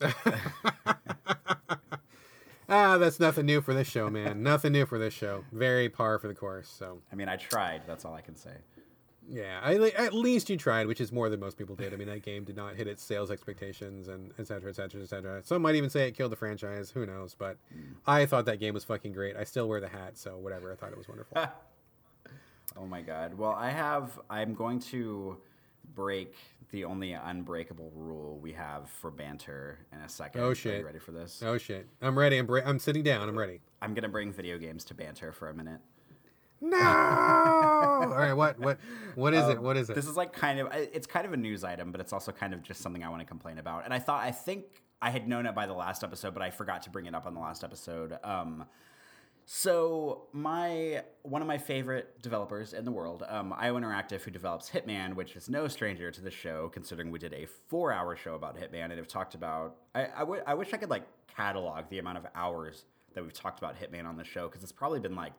ah, 2.68 2.96
that's 2.96 3.20
nothing 3.20 3.44
new 3.44 3.60
for 3.60 3.74
this 3.74 3.88
show, 3.88 4.08
man. 4.08 4.42
nothing 4.42 4.72
new 4.72 4.86
for 4.86 4.98
this 4.98 5.12
show. 5.12 5.44
Very 5.52 5.90
par 5.90 6.18
for 6.18 6.28
the 6.28 6.34
course. 6.34 6.68
So, 6.68 7.02
I 7.12 7.14
mean, 7.14 7.28
I 7.28 7.36
tried. 7.36 7.82
That's 7.86 8.06
all 8.06 8.14
I 8.14 8.22
can 8.22 8.36
say. 8.36 8.52
Yeah, 9.28 9.60
I, 9.62 9.74
at 9.74 10.14
least 10.14 10.48
you 10.50 10.56
tried, 10.56 10.86
which 10.86 11.00
is 11.00 11.10
more 11.10 11.28
than 11.28 11.40
most 11.40 11.56
people 11.56 11.74
did. 11.74 11.92
I 11.92 11.96
mean, 11.96 12.08
that 12.08 12.22
game 12.22 12.44
did 12.44 12.56
not 12.56 12.76
hit 12.76 12.86
its 12.86 13.02
sales 13.02 13.30
expectations, 13.30 14.08
and 14.08 14.32
et 14.38 14.46
cetera, 14.46 14.70
et 14.70 14.76
cetera, 14.76 15.02
et 15.02 15.08
cetera. 15.08 15.42
Some 15.42 15.62
might 15.62 15.74
even 15.74 15.90
say 15.90 16.06
it 16.06 16.12
killed 16.12 16.32
the 16.32 16.36
franchise. 16.36 16.90
Who 16.90 17.06
knows? 17.06 17.34
But 17.34 17.56
mm. 17.74 17.94
I 18.06 18.26
thought 18.26 18.44
that 18.46 18.60
game 18.60 18.74
was 18.74 18.84
fucking 18.84 19.12
great. 19.12 19.36
I 19.36 19.44
still 19.44 19.68
wear 19.68 19.80
the 19.80 19.88
hat, 19.88 20.16
so 20.16 20.36
whatever. 20.36 20.72
I 20.72 20.76
thought 20.76 20.92
it 20.92 20.98
was 20.98 21.08
wonderful. 21.08 21.36
oh 22.76 22.86
my 22.86 23.02
god. 23.02 23.34
Well, 23.34 23.52
I 23.52 23.70
have. 23.70 24.18
I'm 24.30 24.54
going 24.54 24.78
to 24.80 25.38
break 25.94 26.34
the 26.70 26.84
only 26.84 27.12
unbreakable 27.12 27.92
rule 27.94 28.38
we 28.38 28.52
have 28.52 28.88
for 28.88 29.10
banter 29.10 29.78
in 29.92 29.98
a 30.00 30.08
second. 30.08 30.40
Oh 30.40 30.54
shit! 30.54 30.74
Are 30.74 30.78
you 30.78 30.86
ready 30.86 30.98
for 30.98 31.12
this? 31.12 31.42
Oh 31.44 31.58
shit! 31.58 31.88
I'm 32.00 32.18
ready. 32.18 32.38
I'm 32.38 32.46
bra- 32.46 32.62
I'm 32.64 32.78
sitting 32.78 33.02
down. 33.02 33.28
I'm 33.28 33.38
ready. 33.38 33.60
I'm 33.82 33.94
gonna 33.94 34.08
bring 34.08 34.32
video 34.32 34.58
games 34.58 34.84
to 34.86 34.94
banter 34.94 35.32
for 35.32 35.48
a 35.48 35.54
minute. 35.54 35.80
No. 36.60 36.78
All 36.80 38.08
right. 38.08 38.32
What? 38.32 38.58
What? 38.58 38.78
What 39.14 39.34
is 39.34 39.44
um, 39.44 39.50
it? 39.52 39.62
What 39.62 39.76
is 39.76 39.90
it? 39.90 39.94
This 39.94 40.06
is 40.06 40.16
like 40.16 40.32
kind 40.32 40.60
of. 40.60 40.68
It's 40.72 41.06
kind 41.06 41.26
of 41.26 41.32
a 41.32 41.36
news 41.36 41.64
item, 41.64 41.92
but 41.92 42.00
it's 42.00 42.12
also 42.12 42.32
kind 42.32 42.54
of 42.54 42.62
just 42.62 42.80
something 42.80 43.02
I 43.02 43.08
want 43.08 43.20
to 43.20 43.26
complain 43.26 43.58
about. 43.58 43.84
And 43.84 43.92
I 43.92 43.98
thought 43.98 44.22
I 44.22 44.30
think 44.30 44.64
I 45.02 45.10
had 45.10 45.28
known 45.28 45.46
it 45.46 45.54
by 45.54 45.66
the 45.66 45.74
last 45.74 46.02
episode, 46.02 46.34
but 46.34 46.42
I 46.42 46.50
forgot 46.50 46.82
to 46.82 46.90
bring 46.90 47.06
it 47.06 47.14
up 47.14 47.26
on 47.26 47.34
the 47.34 47.40
last 47.40 47.62
episode. 47.62 48.18
Um, 48.24 48.64
so 49.48 50.26
my 50.32 51.04
one 51.22 51.40
of 51.40 51.46
my 51.46 51.58
favorite 51.58 52.20
developers 52.20 52.72
in 52.72 52.84
the 52.84 52.90
world, 52.90 53.22
um, 53.28 53.52
IO 53.56 53.78
Interactive, 53.78 54.22
who 54.22 54.32
develops 54.32 54.68
Hitman, 54.68 55.14
which 55.14 55.36
is 55.36 55.48
no 55.48 55.68
stranger 55.68 56.10
to 56.10 56.20
the 56.20 56.32
show, 56.32 56.68
considering 56.70 57.12
we 57.12 57.20
did 57.20 57.32
a 57.32 57.46
four-hour 57.68 58.16
show 58.16 58.34
about 58.34 58.56
Hitman 58.56 58.86
and 58.86 58.94
have 58.94 59.06
talked 59.06 59.36
about. 59.36 59.76
I, 59.94 60.06
I, 60.06 60.18
w- 60.20 60.42
I 60.46 60.54
wish 60.54 60.74
I 60.74 60.78
could 60.78 60.90
like 60.90 61.06
catalog 61.28 61.88
the 61.90 62.00
amount 62.00 62.18
of 62.18 62.26
hours 62.34 62.86
that 63.14 63.22
we've 63.22 63.32
talked 63.32 63.60
about 63.60 63.76
Hitman 63.80 64.04
on 64.04 64.16
the 64.16 64.24
show 64.24 64.48
because 64.48 64.64
it's 64.64 64.72
probably 64.72 64.98
been 64.98 65.14
like 65.14 65.32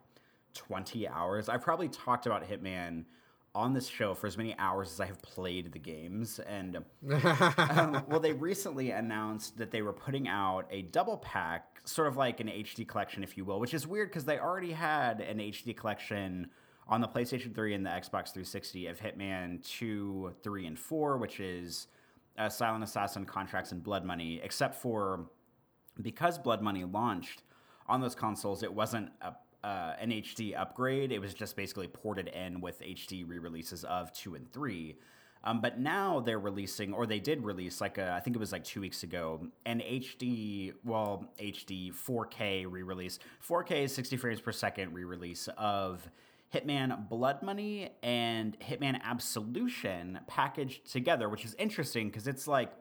20 0.58 1.08
hours. 1.08 1.48
I've 1.48 1.62
probably 1.62 1.88
talked 1.88 2.26
about 2.26 2.48
Hitman 2.48 3.06
on 3.56 3.74
this 3.74 3.88
show 3.88 4.14
for 4.14 4.28
as 4.28 4.38
many 4.38 4.56
hours 4.60 4.92
as 4.92 5.00
I 5.00 5.06
have 5.06 5.22
played 5.22 5.72
the 5.72 5.80
games. 5.80 6.40
And 6.40 6.78
um, 6.78 8.04
well, 8.08 8.20
they 8.20 8.34
recently 8.34 8.92
announced 8.92 9.58
that 9.58 9.72
they 9.72 9.82
were 9.82 9.94
putting 9.94 10.28
out 10.28 10.68
a 10.70 10.84
double 10.84 11.18
pack, 11.18 11.82
sort 11.86 12.08
of 12.08 12.18
like 12.18 12.40
an 12.40 12.48
HD 12.48 12.88
collection, 12.88 13.24
if 13.24 13.38
you 13.38 13.46
will, 13.46 13.60
which 13.60 13.74
is 13.74 13.88
weird 13.88 14.10
because 14.10 14.26
they 14.26 14.38
already 14.38 14.74
had 14.74 15.22
an 15.22 15.40
HD 15.40 15.76
collection 15.76 16.50
on 16.88 17.02
the 17.02 17.08
PlayStation 17.08 17.54
3 17.54 17.74
and 17.74 17.86
the 17.86 17.90
Xbox 17.90 18.32
360 18.32 18.88
of 18.88 19.00
Hitman 19.00 19.68
2, 19.68 20.36
3, 20.44 20.68
and 20.68 20.80
4, 20.80 21.18
which 21.18 21.40
is 21.40 21.88
uh, 22.38 22.50
Silent 22.50 22.84
Assassin, 22.84 23.26
Contracts, 23.26 23.72
and 23.72 23.84
Blood 23.84 24.06
Money, 24.06 24.40
except 24.44 24.76
for 24.76 25.26
because 26.02 26.38
Blood 26.38 26.62
Money 26.62 26.84
launched 26.84 27.42
on 27.88 28.02
those 28.02 28.16
consoles, 28.16 28.64
it 28.64 28.72
wasn't 28.72 29.10
a 29.22 29.34
uh, 29.68 29.96
an 30.00 30.12
HD 30.12 30.58
upgrade. 30.58 31.12
It 31.12 31.20
was 31.20 31.34
just 31.34 31.58
basically 31.58 31.88
ported 31.88 32.30
in 32.30 32.62
with 32.62 32.82
HD 32.82 33.28
re 33.28 33.38
releases 33.38 33.84
of 33.84 34.14
2 34.14 34.36
and 34.36 34.52
3. 34.54 34.96
Um, 35.44 35.60
but 35.60 35.78
now 35.78 36.22
they're 36.22 36.40
releasing, 36.40 36.94
or 36.94 37.06
they 37.06 37.20
did 37.20 37.44
release, 37.44 37.82
like 37.82 37.98
a, 37.98 38.14
I 38.14 38.22
think 38.22 38.36
it 38.36 38.40
was 38.40 38.54
like 38.54 38.64
two 38.64 38.80
weeks 38.80 39.04
ago, 39.04 39.46
an 39.66 39.82
HD, 39.82 40.74
well, 40.86 41.30
HD 41.40 41.94
4K 41.94 42.66
re 42.70 42.82
release, 42.82 43.20
4K 43.48 43.90
60 43.90 44.16
frames 44.16 44.40
per 44.40 44.54
second 44.54 44.94
re 44.94 45.04
release 45.04 45.50
of 45.58 46.10
Hitman 46.54 47.10
Blood 47.10 47.44
Money 47.44 47.90
and 48.02 48.58
Hitman 48.62 49.02
Absolution 49.04 50.20
packaged 50.28 50.90
together, 50.90 51.28
which 51.28 51.44
is 51.44 51.56
interesting 51.60 52.08
because 52.08 52.28
it's 52.28 52.48
like 52.48 52.72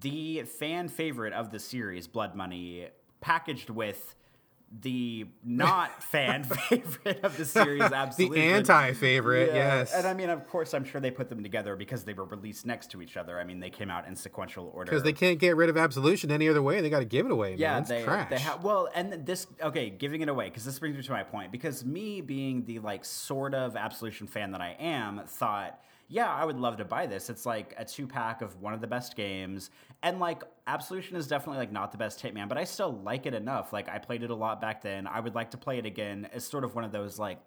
the 0.00 0.44
fan 0.44 0.88
favorite 0.88 1.34
of 1.34 1.50
the 1.50 1.58
series, 1.58 2.06
Blood 2.06 2.34
Money, 2.34 2.88
packaged 3.20 3.68
with 3.68 4.14
the 4.70 5.26
not 5.44 6.02
fan 6.10 6.44
favorite 6.44 7.24
of 7.24 7.36
the 7.36 7.44
series, 7.44 7.82
absolutely. 7.82 8.40
the 8.40 8.46
anti 8.46 8.92
favorite, 8.92 9.48
yeah. 9.48 9.78
yes. 9.78 9.92
And 9.92 10.06
I 10.06 10.14
mean, 10.14 10.30
of 10.30 10.46
course, 10.48 10.74
I'm 10.74 10.84
sure 10.84 11.00
they 11.00 11.10
put 11.10 11.28
them 11.28 11.42
together 11.42 11.74
because 11.76 12.04
they 12.04 12.12
were 12.12 12.24
released 12.24 12.66
next 12.66 12.90
to 12.92 13.02
each 13.02 13.16
other. 13.16 13.40
I 13.40 13.44
mean, 13.44 13.58
they 13.58 13.70
came 13.70 13.90
out 13.90 14.06
in 14.06 14.14
sequential 14.14 14.70
order. 14.74 14.90
Because 14.90 15.02
they 15.02 15.12
can't 15.12 15.38
get 15.38 15.56
rid 15.56 15.70
of 15.70 15.76
Absolution 15.76 16.30
any 16.30 16.48
other 16.48 16.62
way. 16.62 16.80
They 16.80 16.90
got 16.90 17.00
to 17.00 17.04
give 17.04 17.26
it 17.26 17.32
away, 17.32 17.56
yeah, 17.56 17.72
man. 17.72 17.80
It's 17.80 17.90
they, 17.90 18.04
trash. 18.04 18.30
They 18.30 18.38
ha- 18.38 18.60
well, 18.62 18.88
and 18.94 19.26
this, 19.26 19.46
okay, 19.62 19.90
giving 19.90 20.20
it 20.20 20.28
away, 20.28 20.46
because 20.46 20.64
this 20.64 20.78
brings 20.78 20.96
me 20.96 21.02
to 21.02 21.12
my 21.12 21.24
point. 21.24 21.50
Because 21.50 21.84
me 21.84 22.20
being 22.20 22.64
the, 22.64 22.78
like, 22.78 23.04
sort 23.04 23.54
of 23.54 23.76
Absolution 23.76 24.26
fan 24.26 24.52
that 24.52 24.60
I 24.60 24.76
am, 24.78 25.22
thought 25.26 25.80
yeah, 26.12 26.28
I 26.28 26.44
would 26.44 26.58
love 26.58 26.76
to 26.78 26.84
buy 26.84 27.06
this. 27.06 27.30
It's 27.30 27.46
like 27.46 27.72
a 27.78 27.84
two 27.84 28.04
pack 28.04 28.42
of 28.42 28.60
one 28.60 28.74
of 28.74 28.80
the 28.80 28.88
best 28.88 29.14
games. 29.14 29.70
And 30.02 30.18
like 30.18 30.42
Absolution 30.66 31.16
is 31.16 31.28
definitely 31.28 31.58
like 31.58 31.70
not 31.70 31.92
the 31.92 31.98
best 31.98 32.20
Hitman, 32.20 32.48
but 32.48 32.58
I 32.58 32.64
still 32.64 32.92
like 32.92 33.26
it 33.26 33.34
enough. 33.34 33.72
Like 33.72 33.88
I 33.88 33.98
played 33.98 34.24
it 34.24 34.30
a 34.30 34.34
lot 34.34 34.60
back 34.60 34.82
then. 34.82 35.06
I 35.06 35.20
would 35.20 35.36
like 35.36 35.52
to 35.52 35.56
play 35.56 35.78
it 35.78 35.86
again. 35.86 36.28
It's 36.32 36.44
sort 36.44 36.64
of 36.64 36.74
one 36.74 36.82
of 36.82 36.90
those 36.90 37.20
like 37.20 37.38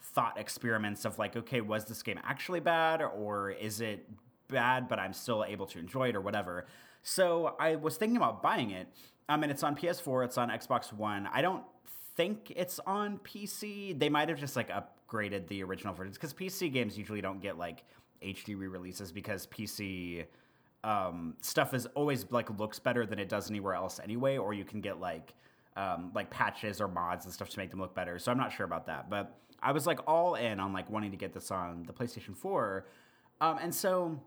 thought 0.00 0.38
experiments 0.38 1.04
of 1.04 1.18
like, 1.18 1.36
okay, 1.36 1.60
was 1.60 1.84
this 1.84 2.02
game 2.02 2.18
actually 2.24 2.60
bad 2.60 3.02
or 3.02 3.50
is 3.50 3.82
it 3.82 4.08
bad, 4.48 4.88
but 4.88 4.98
I'm 4.98 5.12
still 5.12 5.44
able 5.46 5.66
to 5.66 5.78
enjoy 5.78 6.08
it 6.08 6.16
or 6.16 6.22
whatever. 6.22 6.66
So 7.02 7.54
I 7.60 7.76
was 7.76 7.98
thinking 7.98 8.16
about 8.16 8.42
buying 8.42 8.70
it. 8.70 8.88
Um, 9.28 9.40
mean, 9.40 9.50
it's 9.50 9.62
on 9.62 9.76
PS4, 9.76 10.24
it's 10.24 10.38
on 10.38 10.48
Xbox 10.48 10.90
One. 10.90 11.28
I 11.30 11.42
don't 11.42 11.64
think 12.16 12.50
it's 12.56 12.78
on 12.86 13.18
PC. 13.18 13.98
They 13.98 14.08
might 14.08 14.30
have 14.30 14.38
just 14.38 14.56
like 14.56 14.70
upgraded 14.70 15.48
the 15.48 15.62
original 15.62 15.92
versions 15.92 16.16
because 16.16 16.32
PC 16.32 16.72
games 16.72 16.96
usually 16.96 17.20
don't 17.20 17.42
get 17.42 17.58
like 17.58 17.84
HD 18.22 18.58
re-releases 18.58 19.12
because 19.12 19.46
PC 19.46 20.26
um, 20.84 21.34
stuff 21.40 21.74
is 21.74 21.86
always 21.94 22.30
like 22.30 22.48
looks 22.58 22.78
better 22.78 23.04
than 23.06 23.18
it 23.18 23.28
does 23.28 23.50
anywhere 23.50 23.74
else 23.74 24.00
anyway, 24.02 24.38
or 24.38 24.54
you 24.54 24.64
can 24.64 24.80
get 24.80 25.00
like 25.00 25.34
um, 25.76 26.10
like 26.14 26.30
patches 26.30 26.80
or 26.80 26.88
mods 26.88 27.24
and 27.24 27.34
stuff 27.34 27.50
to 27.50 27.58
make 27.58 27.70
them 27.70 27.80
look 27.80 27.94
better. 27.94 28.18
So 28.18 28.30
I'm 28.32 28.38
not 28.38 28.52
sure 28.52 28.64
about 28.64 28.86
that, 28.86 29.10
but 29.10 29.38
I 29.62 29.72
was 29.72 29.86
like 29.86 30.00
all 30.06 30.34
in 30.36 30.60
on 30.60 30.72
like 30.72 30.90
wanting 30.90 31.10
to 31.10 31.16
get 31.16 31.32
this 31.32 31.50
on 31.50 31.84
the 31.86 31.92
PlayStation 31.92 32.36
4, 32.36 32.86
um, 33.40 33.58
and 33.60 33.74
so 33.74 34.20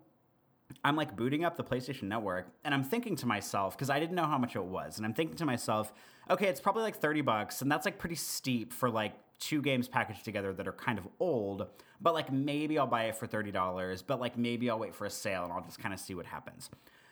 I'm 0.84 0.96
like 0.96 1.16
booting 1.16 1.44
up 1.44 1.56
the 1.56 1.64
PlayStation 1.64 2.04
Network, 2.04 2.48
and 2.64 2.74
I'm 2.74 2.84
thinking 2.84 3.16
to 3.16 3.26
myself 3.26 3.76
because 3.76 3.90
I 3.90 3.98
didn't 3.98 4.14
know 4.14 4.26
how 4.26 4.38
much 4.38 4.54
it 4.54 4.64
was, 4.64 4.98
and 4.98 5.06
I'm 5.06 5.14
thinking 5.14 5.36
to 5.36 5.46
myself, 5.46 5.92
okay, 6.30 6.46
it's 6.46 6.60
probably 6.60 6.82
like 6.82 6.96
30 6.96 7.22
bucks, 7.22 7.62
and 7.62 7.70
that's 7.70 7.84
like 7.84 7.98
pretty 7.98 8.16
steep 8.16 8.72
for 8.72 8.90
like 8.90 9.14
two 9.40 9.60
games 9.62 9.88
packaged 9.88 10.24
together 10.24 10.52
that 10.52 10.68
are 10.68 10.72
kind 10.72 10.98
of 10.98 11.08
old, 11.18 11.66
but 12.00 12.14
like 12.14 12.30
maybe 12.30 12.78
I'll 12.78 12.86
buy 12.86 13.04
it 13.04 13.16
for 13.16 13.26
$30, 13.26 14.04
but 14.06 14.20
like 14.20 14.38
maybe 14.38 14.70
I'll 14.70 14.78
wait 14.78 14.94
for 14.94 15.06
a 15.06 15.10
sale 15.10 15.44
and 15.44 15.52
I'll 15.52 15.62
just 15.62 15.80
kind 15.80 15.92
of 15.92 15.98
see 15.98 16.14
what 16.14 16.26
happens. 16.26 16.70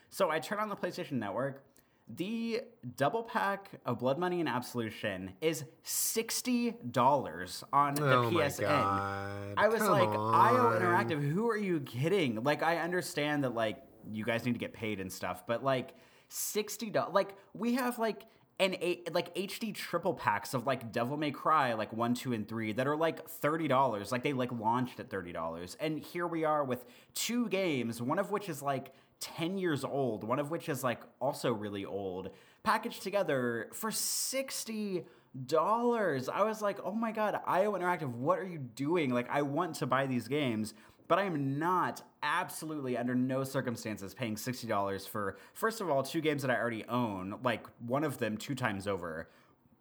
So 0.09 0.29
I 0.29 0.39
turn 0.39 0.59
on 0.59 0.69
the 0.69 0.75
PlayStation 0.75 1.13
Network. 1.13 1.63
The 2.11 2.61
double 2.97 3.21
pack 3.21 3.69
of 3.85 3.99
Blood 3.99 4.17
Money 4.17 4.39
and 4.39 4.49
Absolution 4.49 5.31
is 5.41 5.65
$60 5.85 7.63
on 7.71 7.93
the 7.93 8.15
oh 8.15 8.31
PSN. 8.31 8.65
I 8.65 9.67
was 9.67 9.79
Come 9.81 9.91
like, 9.91 10.09
on. 10.09 10.55
IO 10.55 10.79
Interactive, 10.79 11.21
who 11.21 11.47
are 11.47 11.57
you 11.57 11.81
kidding? 11.81 12.43
Like, 12.43 12.63
I 12.63 12.77
understand 12.77 13.43
that, 13.43 13.53
like, 13.53 13.77
you 14.11 14.25
guys 14.25 14.43
need 14.43 14.53
to 14.53 14.59
get 14.59 14.73
paid 14.73 14.99
and 14.99 15.11
stuff, 15.11 15.45
but 15.45 15.63
like, 15.63 15.93
$60, 16.31 17.13
like, 17.13 17.35
we 17.53 17.75
have 17.75 17.99
like 17.99 18.23
and 18.59 18.77
like 19.13 19.33
HD 19.35 19.73
triple 19.73 20.13
packs 20.13 20.53
of 20.53 20.67
like 20.67 20.91
Devil 20.91 21.15
May 21.17 21.31
Cry, 21.31 21.73
like 21.73 21.93
one, 21.93 22.13
two, 22.13 22.33
and 22.33 22.47
three, 22.47 22.73
that 22.73 22.87
are 22.87 22.97
like 22.97 23.27
thirty 23.27 23.67
dollars. 23.67 24.11
Like 24.11 24.23
they 24.23 24.33
like 24.33 24.51
launched 24.51 24.99
at 24.99 25.09
thirty 25.09 25.31
dollars, 25.31 25.77
and 25.79 25.99
here 25.99 26.27
we 26.27 26.43
are 26.43 26.63
with 26.63 26.85
two 27.13 27.47
games, 27.49 28.01
one 28.01 28.19
of 28.19 28.31
which 28.31 28.49
is 28.49 28.61
like 28.61 28.93
10 29.21 29.57
years 29.57 29.83
old, 29.83 30.23
one 30.23 30.39
of 30.39 30.49
which 30.49 30.69
is 30.69 30.83
like 30.83 31.01
also 31.19 31.51
really 31.51 31.83
old, 31.83 32.29
packaged 32.63 33.03
together 33.03 33.69
for 33.73 33.91
60 33.91 35.05
dollars. 35.45 36.27
I 36.27 36.43
was 36.43 36.61
like, 36.61 36.79
"Oh 36.83 36.91
my 36.91 37.11
god, 37.11 37.39
IO 37.45 37.73
Interactive, 37.73 38.11
what 38.11 38.39
are 38.39 38.47
you 38.47 38.57
doing? 38.57 39.11
Like 39.11 39.29
I 39.29 39.43
want 39.43 39.75
to 39.75 39.85
buy 39.85 40.07
these 40.07 40.27
games, 40.27 40.73
but 41.09 41.17
I 41.17 41.23
am 41.23 41.57
not 41.57 42.03
absolutely 42.21 42.95
under 42.95 43.15
no 43.15 43.43
circumstances 43.43 44.13
paying 44.13 44.35
$60 44.35 45.09
for 45.09 45.37
first 45.53 45.81
of 45.81 45.89
all, 45.89 46.03
two 46.03 46.21
games 46.21 46.43
that 46.43 46.51
I 46.51 46.55
already 46.55 46.85
own, 46.85 47.39
like 47.43 47.65
one 47.85 48.05
of 48.05 48.19
them 48.19 48.37
two 48.37 48.55
times 48.55 48.87
over. 48.87 49.27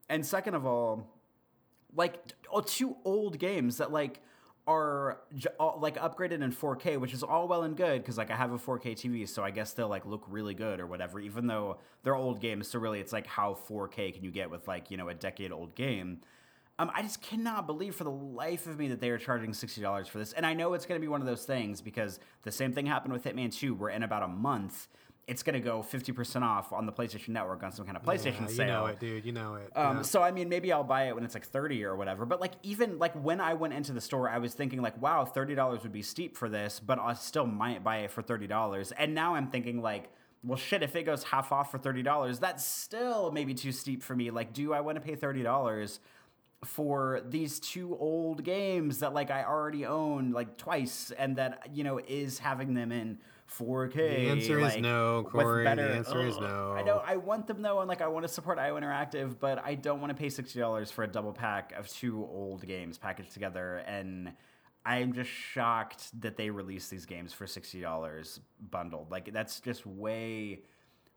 And 0.08 0.24
second 0.24 0.54
of 0.54 0.66
all, 0.66 1.06
like 1.94 2.32
oh, 2.50 2.62
two 2.62 2.96
old 3.04 3.38
games 3.38 3.76
that 3.76 3.92
like 3.92 4.22
are 4.66 5.18
like 5.78 5.96
upgraded 5.96 6.42
in 6.42 6.50
4K, 6.50 6.98
which 6.98 7.12
is 7.12 7.22
all 7.22 7.46
well 7.46 7.62
and 7.62 7.76
good 7.76 8.00
because 8.00 8.16
like 8.16 8.30
I 8.30 8.36
have 8.36 8.52
a 8.52 8.58
4K 8.58 8.92
TV, 8.92 9.28
so 9.28 9.44
I 9.44 9.50
guess 9.50 9.74
they'll 9.74 9.88
like 9.88 10.06
look 10.06 10.24
really 10.28 10.54
good 10.54 10.80
or 10.80 10.86
whatever. 10.86 11.20
Even 11.20 11.46
though 11.46 11.76
they're 12.04 12.16
old 12.16 12.40
games, 12.40 12.68
so 12.68 12.78
really 12.78 13.00
it's 13.00 13.12
like 13.12 13.26
how 13.26 13.56
4K 13.68 14.14
can 14.14 14.24
you 14.24 14.30
get 14.30 14.50
with 14.50 14.66
like 14.66 14.90
you 14.90 14.96
know 14.96 15.10
a 15.10 15.14
decade 15.14 15.52
old 15.52 15.74
game. 15.74 16.20
Um, 16.78 16.90
I 16.94 17.02
just 17.02 17.20
cannot 17.20 17.66
believe 17.66 17.94
for 17.94 18.04
the 18.04 18.10
life 18.10 18.66
of 18.66 18.78
me 18.78 18.88
that 18.88 19.00
they 19.00 19.10
are 19.10 19.18
charging 19.18 19.52
sixty 19.52 19.80
dollars 19.80 20.06
for 20.08 20.18
this, 20.18 20.32
and 20.32 20.46
I 20.46 20.54
know 20.54 20.74
it's 20.74 20.86
going 20.86 21.00
to 21.00 21.04
be 21.04 21.08
one 21.08 21.20
of 21.20 21.26
those 21.26 21.44
things 21.44 21.80
because 21.80 22.20
the 22.42 22.52
same 22.52 22.72
thing 22.72 22.86
happened 22.86 23.12
with 23.12 23.24
Hitman 23.24 23.52
Two, 23.52 23.74
where 23.74 23.90
in 23.90 24.02
about 24.02 24.22
a 24.22 24.28
month 24.28 24.88
it's 25.28 25.42
going 25.42 25.52
to 25.54 25.60
go 25.60 25.80
50% 25.82 26.40
off 26.40 26.72
on 26.72 26.86
the 26.86 26.92
PlayStation 26.92 27.28
Network 27.28 27.62
on 27.62 27.70
some 27.70 27.84
kind 27.84 27.98
of 27.98 28.02
PlayStation 28.02 28.40
Yeah, 28.40 28.46
sale. 28.46 28.58
You 28.58 28.72
know 28.72 28.86
it, 28.86 28.98
dude. 28.98 29.24
You 29.26 29.32
know 29.32 29.54
it. 29.56 29.70
Um, 29.76 29.98
yeah. 29.98 30.02
So 30.02 30.22
I 30.22 30.30
mean, 30.30 30.48
maybe 30.48 30.72
I'll 30.72 30.82
buy 30.82 31.08
it 31.08 31.14
when 31.14 31.22
it's 31.22 31.34
like 31.34 31.44
thirty 31.44 31.84
or 31.84 31.94
whatever. 31.96 32.24
But 32.24 32.40
like 32.40 32.54
even 32.62 32.98
like 32.98 33.12
when 33.12 33.38
I 33.40 33.52
went 33.52 33.74
into 33.74 33.92
the 33.92 34.00
store, 34.00 34.30
I 34.30 34.38
was 34.38 34.54
thinking 34.54 34.80
like, 34.80 35.00
wow, 35.00 35.26
thirty 35.26 35.54
dollars 35.54 35.82
would 35.82 35.92
be 35.92 36.00
steep 36.02 36.36
for 36.36 36.48
this, 36.48 36.80
but 36.80 36.98
I 36.98 37.12
still 37.12 37.46
might 37.46 37.84
buy 37.84 37.98
it 37.98 38.10
for 38.10 38.22
thirty 38.22 38.46
dollars. 38.46 38.90
And 38.92 39.14
now 39.14 39.34
I'm 39.34 39.48
thinking 39.48 39.82
like, 39.82 40.08
well, 40.42 40.56
shit, 40.56 40.82
if 40.82 40.96
it 40.96 41.02
goes 41.02 41.24
half 41.24 41.52
off 41.52 41.70
for 41.70 41.78
thirty 41.78 42.02
dollars, 42.02 42.38
that's 42.38 42.64
still 42.64 43.30
maybe 43.30 43.52
too 43.52 43.72
steep 43.72 44.02
for 44.02 44.16
me. 44.16 44.30
Like, 44.30 44.54
do 44.54 44.72
I 44.72 44.80
want 44.80 44.96
to 44.96 45.02
pay 45.02 45.14
thirty 45.14 45.42
dollars? 45.42 46.00
For 46.64 47.22
these 47.28 47.60
two 47.60 47.96
old 47.98 48.42
games 48.42 48.98
that 48.98 49.14
like 49.14 49.30
I 49.30 49.44
already 49.44 49.86
own 49.86 50.32
like 50.32 50.56
twice 50.56 51.12
and 51.16 51.36
that 51.36 51.68
you 51.72 51.84
know 51.84 52.00
is 52.06 52.38
having 52.38 52.74
them 52.74 52.90
in 52.90 53.18
4K. 53.48 53.94
The 53.94 54.02
answer 54.28 54.58
is 54.58 54.74
like, 54.74 54.80
no, 54.80 55.22
with 55.22 55.32
Corey. 55.32 55.64
The 55.64 55.70
answer 55.70 56.26
is 56.26 56.38
no. 56.38 56.74
I 56.76 56.82
know 56.82 57.02
I 57.04 57.16
want 57.16 57.46
them 57.46 57.62
though, 57.62 57.80
and 57.80 57.88
like 57.88 58.02
I 58.02 58.08
want 58.08 58.26
to 58.26 58.32
support 58.32 58.58
IO 58.58 58.78
Interactive, 58.78 59.38
but 59.38 59.64
I 59.64 59.74
don't 59.74 60.00
want 60.00 60.10
to 60.10 60.16
pay 60.16 60.28
sixty 60.28 60.58
dollars 60.58 60.90
for 60.90 61.04
a 61.04 61.08
double 61.08 61.32
pack 61.32 61.72
of 61.76 61.88
two 61.88 62.26
old 62.30 62.66
games 62.66 62.98
packaged 62.98 63.32
together. 63.32 63.78
And 63.86 64.32
I'm 64.84 65.12
just 65.12 65.30
shocked 65.30 66.20
that 66.20 66.36
they 66.36 66.50
released 66.50 66.90
these 66.90 67.06
games 67.06 67.32
for 67.32 67.46
sixty 67.46 67.80
dollars 67.80 68.40
bundled. 68.70 69.10
Like 69.10 69.32
that's 69.32 69.60
just 69.60 69.86
way, 69.86 70.60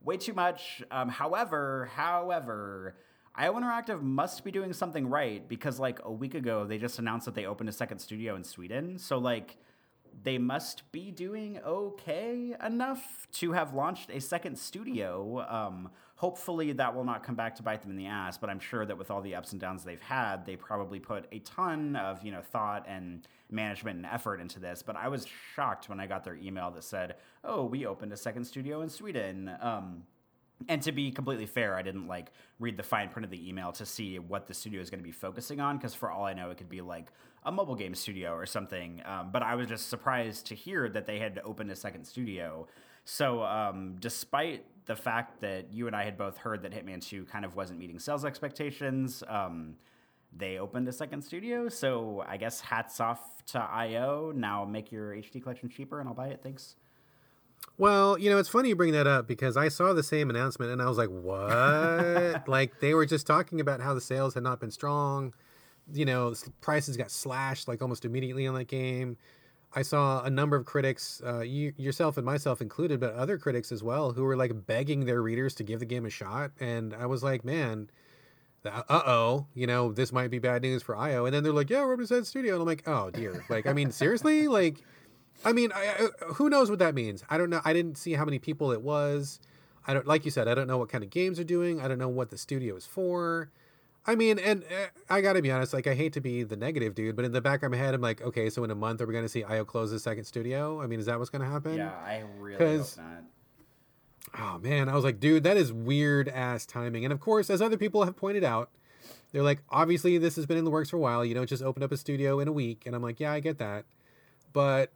way 0.01 0.17
too 0.17 0.33
much. 0.33 0.83
Um, 0.91 1.09
however, 1.09 1.89
however. 1.93 2.95
IO 3.35 3.53
Interactive 3.53 4.01
must 4.01 4.43
be 4.43 4.51
doing 4.51 4.73
something 4.73 5.07
right 5.07 5.47
because, 5.47 5.79
like, 5.79 5.99
a 6.03 6.11
week 6.11 6.33
ago, 6.35 6.65
they 6.65 6.77
just 6.77 6.99
announced 6.99 7.25
that 7.25 7.35
they 7.35 7.45
opened 7.45 7.69
a 7.69 7.73
second 7.73 7.99
studio 7.99 8.35
in 8.35 8.43
Sweden. 8.43 8.97
So, 8.97 9.17
like, 9.17 9.57
they 10.23 10.37
must 10.37 10.91
be 10.91 11.11
doing 11.11 11.59
okay 11.65 12.55
enough 12.63 13.27
to 13.33 13.53
have 13.53 13.73
launched 13.73 14.09
a 14.11 14.19
second 14.19 14.57
studio. 14.57 15.45
Um, 15.49 15.89
hopefully, 16.15 16.73
that 16.73 16.95
will 16.95 17.03
not 17.03 17.23
come 17.23 17.35
back 17.35 17.55
to 17.55 17.63
bite 17.63 17.81
them 17.81 17.91
in 17.91 17.97
the 17.97 18.07
ass. 18.07 18.37
But 18.37 18.49
I'm 18.49 18.59
sure 18.59 18.85
that 18.85 18.97
with 18.97 19.09
all 19.09 19.21
the 19.21 19.35
ups 19.35 19.51
and 19.51 19.61
downs 19.61 19.83
they've 19.83 20.01
had, 20.01 20.45
they 20.45 20.55
probably 20.55 20.99
put 20.99 21.25
a 21.31 21.39
ton 21.39 21.95
of 21.95 22.23
you 22.23 22.31
know 22.31 22.41
thought 22.41 22.85
and 22.87 23.27
management 23.49 23.97
and 23.97 24.05
effort 24.05 24.39
into 24.39 24.59
this. 24.59 24.83
But 24.83 24.95
I 24.95 25.07
was 25.07 25.25
shocked 25.55 25.89
when 25.89 25.99
I 25.99 26.07
got 26.07 26.23
their 26.23 26.35
email 26.35 26.71
that 26.71 26.83
said, 26.83 27.15
"Oh, 27.43 27.65
we 27.65 27.85
opened 27.85 28.13
a 28.13 28.17
second 28.17 28.45
studio 28.45 28.81
in 28.81 28.89
Sweden." 28.89 29.51
Um, 29.61 30.03
and 30.67 30.81
to 30.83 30.91
be 30.91 31.11
completely 31.11 31.45
fair, 31.45 31.75
I 31.75 31.81
didn't 31.81 32.07
like 32.07 32.31
read 32.59 32.77
the 32.77 32.83
fine 32.83 33.09
print 33.09 33.25
of 33.25 33.31
the 33.31 33.47
email 33.47 33.71
to 33.73 33.85
see 33.85 34.19
what 34.19 34.47
the 34.47 34.53
studio 34.53 34.81
is 34.81 34.89
going 34.89 34.99
to 34.99 35.03
be 35.03 35.11
focusing 35.11 35.59
on 35.59 35.77
because 35.77 35.93
for 35.93 36.11
all 36.11 36.25
I 36.25 36.33
know, 36.33 36.49
it 36.49 36.57
could 36.57 36.69
be 36.69 36.81
like 36.81 37.11
a 37.43 37.51
mobile 37.51 37.75
game 37.75 37.95
studio 37.95 38.33
or 38.33 38.45
something. 38.45 39.01
Um, 39.05 39.29
but 39.31 39.41
I 39.43 39.55
was 39.55 39.67
just 39.67 39.89
surprised 39.89 40.47
to 40.47 40.55
hear 40.55 40.89
that 40.89 41.05
they 41.05 41.19
had 41.19 41.39
opened 41.43 41.71
a 41.71 41.75
second 41.75 42.05
studio. 42.05 42.67
So, 43.05 43.43
um, 43.43 43.95
despite 43.99 44.65
the 44.85 44.95
fact 44.95 45.41
that 45.41 45.73
you 45.73 45.87
and 45.87 45.95
I 45.95 46.03
had 46.03 46.17
both 46.17 46.37
heard 46.37 46.61
that 46.63 46.71
Hitman 46.71 47.01
2 47.01 47.25
kind 47.25 47.45
of 47.45 47.55
wasn't 47.55 47.79
meeting 47.79 47.99
sales 47.99 48.25
expectations, 48.25 49.23
um, 49.27 49.75
they 50.35 50.59
opened 50.59 50.87
a 50.87 50.93
second 50.93 51.23
studio. 51.23 51.67
So, 51.67 52.23
I 52.27 52.37
guess 52.37 52.61
hats 52.61 52.99
off 52.99 53.43
to 53.47 53.59
IO. 53.59 54.31
Now 54.35 54.65
make 54.65 54.91
your 54.91 55.15
HD 55.15 55.41
collection 55.41 55.69
cheaper 55.69 55.99
and 55.99 56.07
I'll 56.07 56.15
buy 56.15 56.27
it. 56.27 56.41
Thanks. 56.43 56.75
Well, 57.77 58.17
you 58.17 58.29
know, 58.29 58.37
it's 58.37 58.49
funny 58.49 58.69
you 58.69 58.75
bring 58.75 58.93
that 58.93 59.07
up 59.07 59.27
because 59.27 59.57
I 59.57 59.69
saw 59.69 59.93
the 59.93 60.03
same 60.03 60.29
announcement 60.29 60.71
and 60.71 60.81
I 60.81 60.85
was 60.87 60.97
like, 60.97 61.09
what? 61.09 62.47
like, 62.47 62.79
they 62.79 62.93
were 62.93 63.05
just 63.05 63.25
talking 63.25 63.59
about 63.59 63.81
how 63.81 63.93
the 63.93 64.01
sales 64.01 64.35
had 64.35 64.43
not 64.43 64.59
been 64.59 64.71
strong. 64.71 65.33
You 65.91 66.05
know, 66.05 66.33
prices 66.61 66.95
got 66.95 67.09
slashed 67.09 67.67
like 67.67 67.81
almost 67.81 68.05
immediately 68.05 68.45
on 68.45 68.53
that 68.55 68.67
game. 68.67 69.17
I 69.73 69.83
saw 69.83 70.21
a 70.23 70.29
number 70.29 70.57
of 70.57 70.65
critics, 70.65 71.21
uh, 71.25 71.39
you, 71.39 71.73
yourself 71.77 72.17
and 72.17 72.25
myself 72.25 72.61
included, 72.61 72.99
but 72.99 73.13
other 73.13 73.37
critics 73.37 73.71
as 73.71 73.81
well, 73.81 74.11
who 74.11 74.23
were 74.23 74.35
like 74.35 74.65
begging 74.67 75.05
their 75.05 75.21
readers 75.21 75.55
to 75.55 75.63
give 75.63 75.79
the 75.79 75.85
game 75.85 76.05
a 76.05 76.09
shot. 76.09 76.51
And 76.59 76.93
I 76.93 77.05
was 77.05 77.23
like, 77.23 77.45
man, 77.45 77.89
uh 78.65 78.83
oh, 78.89 79.47
you 79.55 79.65
know, 79.65 79.91
this 79.91 80.11
might 80.11 80.29
be 80.29 80.39
bad 80.39 80.61
news 80.61 80.83
for 80.83 80.95
IO. 80.95 81.25
And 81.25 81.33
then 81.33 81.43
they're 81.43 81.53
like, 81.53 81.69
yeah, 81.69 81.81
we're 81.81 81.91
Represent 81.91 82.27
Studio. 82.27 82.53
And 82.53 82.61
I'm 82.61 82.67
like, 82.67 82.83
oh 82.87 83.09
dear. 83.09 83.43
Like, 83.49 83.65
I 83.65 83.73
mean, 83.73 83.91
seriously? 83.91 84.47
Like, 84.47 84.83
I 85.43 85.53
mean, 85.53 85.71
I, 85.73 85.95
I, 85.99 86.25
who 86.33 86.49
knows 86.49 86.69
what 86.69 86.79
that 86.79 86.95
means? 86.95 87.23
I 87.29 87.37
don't 87.37 87.49
know. 87.49 87.61
I 87.65 87.73
didn't 87.73 87.97
see 87.97 88.13
how 88.13 88.25
many 88.25 88.39
people 88.39 88.71
it 88.71 88.81
was. 88.81 89.39
I 89.87 89.93
don't, 89.93 90.05
like 90.05 90.25
you 90.25 90.31
said, 90.31 90.47
I 90.47 90.53
don't 90.53 90.67
know 90.67 90.77
what 90.77 90.89
kind 90.89 91.03
of 91.03 91.09
games 91.09 91.37
they're 91.37 91.45
doing. 91.45 91.81
I 91.81 91.87
don't 91.87 91.97
know 91.97 92.09
what 92.09 92.29
the 92.29 92.37
studio 92.37 92.75
is 92.75 92.85
for. 92.85 93.49
I 94.05 94.15
mean, 94.15 94.39
and 94.39 94.63
uh, 94.63 94.87
I 95.09 95.21
got 95.21 95.33
to 95.33 95.41
be 95.41 95.51
honest, 95.51 95.73
like, 95.73 95.87
I 95.87 95.93
hate 95.93 96.13
to 96.13 96.21
be 96.21 96.43
the 96.43 96.55
negative 96.55 96.95
dude, 96.95 97.15
but 97.15 97.25
in 97.25 97.31
the 97.31 97.41
back 97.41 97.61
of 97.61 97.71
my 97.71 97.77
head, 97.77 97.93
I'm 97.93 98.01
like, 98.01 98.21
okay, 98.21 98.49
so 98.49 98.63
in 98.63 98.71
a 98.71 98.75
month, 98.75 99.01
are 99.01 99.05
we 99.05 99.13
going 99.13 99.25
to 99.25 99.29
see 99.29 99.43
IO 99.43 99.63
close 99.63 99.91
the 99.91 99.99
second 99.99 100.25
studio? 100.25 100.81
I 100.81 100.87
mean, 100.87 100.99
is 100.99 101.05
that 101.05 101.19
what's 101.19 101.29
going 101.29 101.43
to 101.43 101.47
happen? 101.47 101.77
Yeah, 101.77 101.91
I 102.03 102.23
really 102.39 102.77
hope 102.77 102.87
not. 102.97 103.23
Oh 104.39 104.59
man, 104.59 104.87
I 104.87 104.95
was 104.95 105.03
like, 105.03 105.19
dude, 105.19 105.43
that 105.43 105.57
is 105.57 105.73
weird 105.73 106.29
ass 106.29 106.65
timing. 106.65 107.03
And 107.03 107.11
of 107.11 107.19
course, 107.19 107.49
as 107.49 107.61
other 107.61 107.77
people 107.77 108.05
have 108.05 108.15
pointed 108.15 108.43
out, 108.43 108.69
they're 109.31 109.43
like, 109.43 109.61
obviously 109.69 110.17
this 110.17 110.35
has 110.35 110.45
been 110.45 110.57
in 110.57 110.63
the 110.63 110.71
works 110.71 110.89
for 110.89 110.97
a 110.97 110.99
while. 110.99 111.25
You 111.25 111.33
don't 111.33 111.47
just 111.47 111.63
open 111.63 111.83
up 111.83 111.91
a 111.91 111.97
studio 111.97 112.39
in 112.39 112.47
a 112.47 112.51
week. 112.51 112.83
And 112.85 112.95
I'm 112.95 113.01
like, 113.01 113.19
yeah, 113.19 113.31
I 113.33 113.39
get 113.39 113.57
that. 113.57 113.85
But 114.53 114.91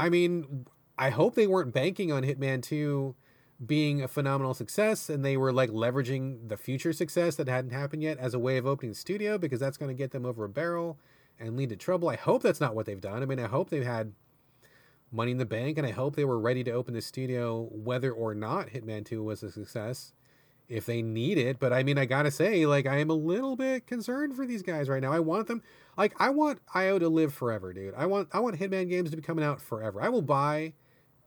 I 0.00 0.08
mean, 0.08 0.66
I 0.96 1.10
hope 1.10 1.34
they 1.34 1.46
weren't 1.46 1.74
banking 1.74 2.10
on 2.10 2.22
Hitman 2.22 2.62
2 2.62 3.14
being 3.66 4.00
a 4.00 4.08
phenomenal 4.08 4.54
success 4.54 5.10
and 5.10 5.22
they 5.22 5.36
were 5.36 5.52
like 5.52 5.68
leveraging 5.68 6.48
the 6.48 6.56
future 6.56 6.94
success 6.94 7.36
that 7.36 7.48
hadn't 7.48 7.72
happened 7.72 8.02
yet 8.02 8.16
as 8.16 8.32
a 8.32 8.38
way 8.38 8.56
of 8.56 8.64
opening 8.64 8.92
the 8.92 8.96
studio 8.96 9.36
because 9.36 9.60
that's 9.60 9.76
going 9.76 9.90
to 9.90 9.94
get 9.94 10.12
them 10.12 10.24
over 10.24 10.46
a 10.46 10.48
barrel 10.48 10.98
and 11.38 11.54
lead 11.54 11.68
to 11.68 11.76
trouble. 11.76 12.08
I 12.08 12.16
hope 12.16 12.42
that's 12.42 12.62
not 12.62 12.74
what 12.74 12.86
they've 12.86 13.00
done. 13.00 13.22
I 13.22 13.26
mean, 13.26 13.38
I 13.38 13.46
hope 13.46 13.68
they've 13.68 13.84
had 13.84 14.14
money 15.12 15.32
in 15.32 15.38
the 15.38 15.44
bank 15.44 15.76
and 15.76 15.86
I 15.86 15.90
hope 15.90 16.16
they 16.16 16.24
were 16.24 16.40
ready 16.40 16.64
to 16.64 16.70
open 16.70 16.94
the 16.94 17.02
studio 17.02 17.68
whether 17.70 18.10
or 18.10 18.34
not 18.34 18.68
Hitman 18.68 19.04
2 19.04 19.22
was 19.22 19.42
a 19.42 19.50
success 19.50 20.14
if 20.70 20.86
they 20.86 21.02
need 21.02 21.36
it. 21.36 21.58
But 21.58 21.74
I 21.74 21.82
mean, 21.82 21.98
I 21.98 22.06
gotta 22.06 22.30
say, 22.30 22.64
like, 22.64 22.86
I 22.86 22.98
am 22.98 23.10
a 23.10 23.14
little 23.14 23.56
bit 23.56 23.86
concerned 23.86 24.36
for 24.36 24.46
these 24.46 24.62
guys 24.62 24.88
right 24.88 25.02
now. 25.02 25.12
I 25.12 25.20
want 25.20 25.48
them, 25.48 25.62
like, 26.00 26.14
I 26.18 26.30
want 26.30 26.60
IO 26.74 26.98
to 26.98 27.10
live 27.10 27.34
forever, 27.34 27.74
dude. 27.74 27.92
I 27.94 28.06
want, 28.06 28.28
I 28.32 28.40
want 28.40 28.58
Hitman 28.58 28.88
games 28.88 29.10
to 29.10 29.16
be 29.16 29.22
coming 29.22 29.44
out 29.44 29.60
forever. 29.60 30.00
I 30.00 30.08
will 30.08 30.22
buy 30.22 30.72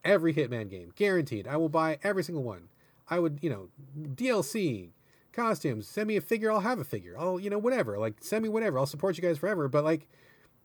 every 0.04 0.34
Hitman 0.34 0.68
game, 0.68 0.92
guaranteed. 0.96 1.48
I 1.48 1.58
will 1.58 1.70
buy 1.70 2.00
every 2.02 2.24
single 2.24 2.44
one. 2.44 2.70
I 3.08 3.20
would, 3.20 3.38
you 3.44 3.52
know, 3.52 3.70
DLC, 4.16 4.90
costumes. 5.32 5.88
Send 5.88 6.08
me 6.08 6.18
a 6.18 6.22
figure, 6.22 6.52
I'll 6.52 6.62
have 6.62 6.80
a 6.80 6.84
figure. 6.84 7.16
I'll, 7.20 7.40
you 7.40 7.52
know, 7.52 7.60
whatever. 7.60 8.00
Like, 8.00 8.16
send 8.22 8.42
me 8.42 8.50
whatever. 8.50 8.80
I'll 8.80 8.88
support 8.88 9.16
you 9.16 9.22
guys 9.22 9.38
forever. 9.38 9.68
But 9.68 9.84
like, 9.84 10.08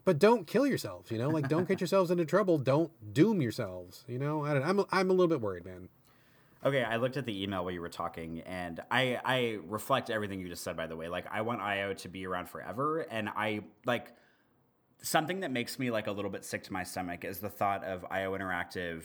but 0.07 0.19
don't 0.19 0.47
kill 0.47 0.67
yourselves. 0.67 1.11
You 1.11 1.19
know, 1.19 1.29
like, 1.29 1.51
don't 1.51 1.69
get 1.69 1.79
yourselves 1.83 2.11
into 2.11 2.25
trouble. 2.25 2.57
Don't 2.57 2.91
doom 3.13 3.43
yourselves. 3.43 4.07
You 4.09 4.19
know, 4.19 4.43
I 4.43 4.55
don't, 4.55 4.63
I'm, 4.63 4.85
I'm 4.91 5.11
a 5.11 5.13
little 5.13 5.29
bit 5.29 5.43
worried, 5.43 5.67
man. 5.67 5.91
Okay, 6.65 6.83
I 6.83 6.97
looked 6.97 7.17
at 7.17 7.25
the 7.25 7.43
email 7.43 7.63
while 7.65 7.73
you 7.73 7.81
were 7.81 7.89
talking, 7.89 8.41
and 8.41 8.81
I 8.91 9.21
I 9.25 9.59
reflect 9.67 10.11
everything 10.11 10.41
you 10.41 10.49
just 10.49 10.65
said. 10.65 10.77
By 10.77 10.89
the 10.89 10.97
way, 10.97 11.09
like 11.09 11.27
I 11.31 11.43
want 11.43 11.61
IO 11.61 11.95
to 11.95 12.09
be 12.09 12.27
around 12.27 12.49
forever, 12.49 13.01
and 13.01 13.29
I 13.29 13.61
like 13.87 14.13
something 15.01 15.41
that 15.41 15.53
makes 15.53 15.79
me 15.79 15.91
like 15.91 16.09
a 16.09 16.13
little 16.13 16.31
bit 16.31 16.45
sick 16.45 16.65
to 16.65 16.73
my 16.73 16.83
stomach 16.83 17.25
is 17.25 17.39
the 17.39 17.49
thought 17.49 17.85
of 17.85 18.05
IO 18.11 18.37
Interactive. 18.37 19.05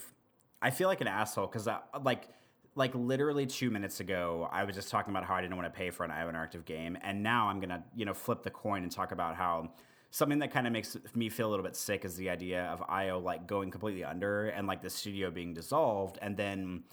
I 0.61 0.71
feel 0.71 0.87
like 0.87 1.01
an 1.01 1.07
asshole 1.07 1.45
because 1.45 1.67
uh, 1.67 1.79
like 2.03 2.27
like 2.75 2.95
literally 2.95 3.45
two 3.45 3.69
minutes 3.69 3.99
ago, 3.99 4.49
I 4.51 4.63
was 4.63 4.75
just 4.75 4.89
talking 4.89 5.11
about 5.11 5.23
how 5.23 5.35
I 5.35 5.41
didn't 5.41 5.55
want 5.55 5.71
to 5.71 5.77
pay 5.77 5.91
for 5.91 6.03
an 6.03 6.09
IO 6.09 6.31
Interactive 6.31 6.65
game, 6.65 6.97
and 7.03 7.21
now 7.21 7.49
I'm 7.49 7.59
gonna 7.59 7.83
you 7.95 8.05
know 8.05 8.15
flip 8.15 8.41
the 8.41 8.49
coin 8.49 8.81
and 8.81 8.91
talk 8.91 9.11
about 9.11 9.35
how 9.35 9.69
something 10.09 10.39
that 10.39 10.51
kind 10.51 10.65
of 10.65 10.73
makes 10.73 10.97
me 11.13 11.29
feel 11.29 11.49
a 11.49 11.51
little 11.51 11.65
bit 11.65 11.75
sick 11.75 12.03
is 12.03 12.15
the 12.15 12.31
idea 12.31 12.65
of 12.65 12.83
IO 12.89 13.19
like 13.19 13.47
going 13.47 13.69
completely 13.71 14.03
under 14.03 14.47
and 14.49 14.67
like 14.67 14.81
the 14.81 14.89
studio 14.89 15.29
being 15.29 15.53
dissolved, 15.53 16.17
and 16.19 16.35
then 16.35 16.83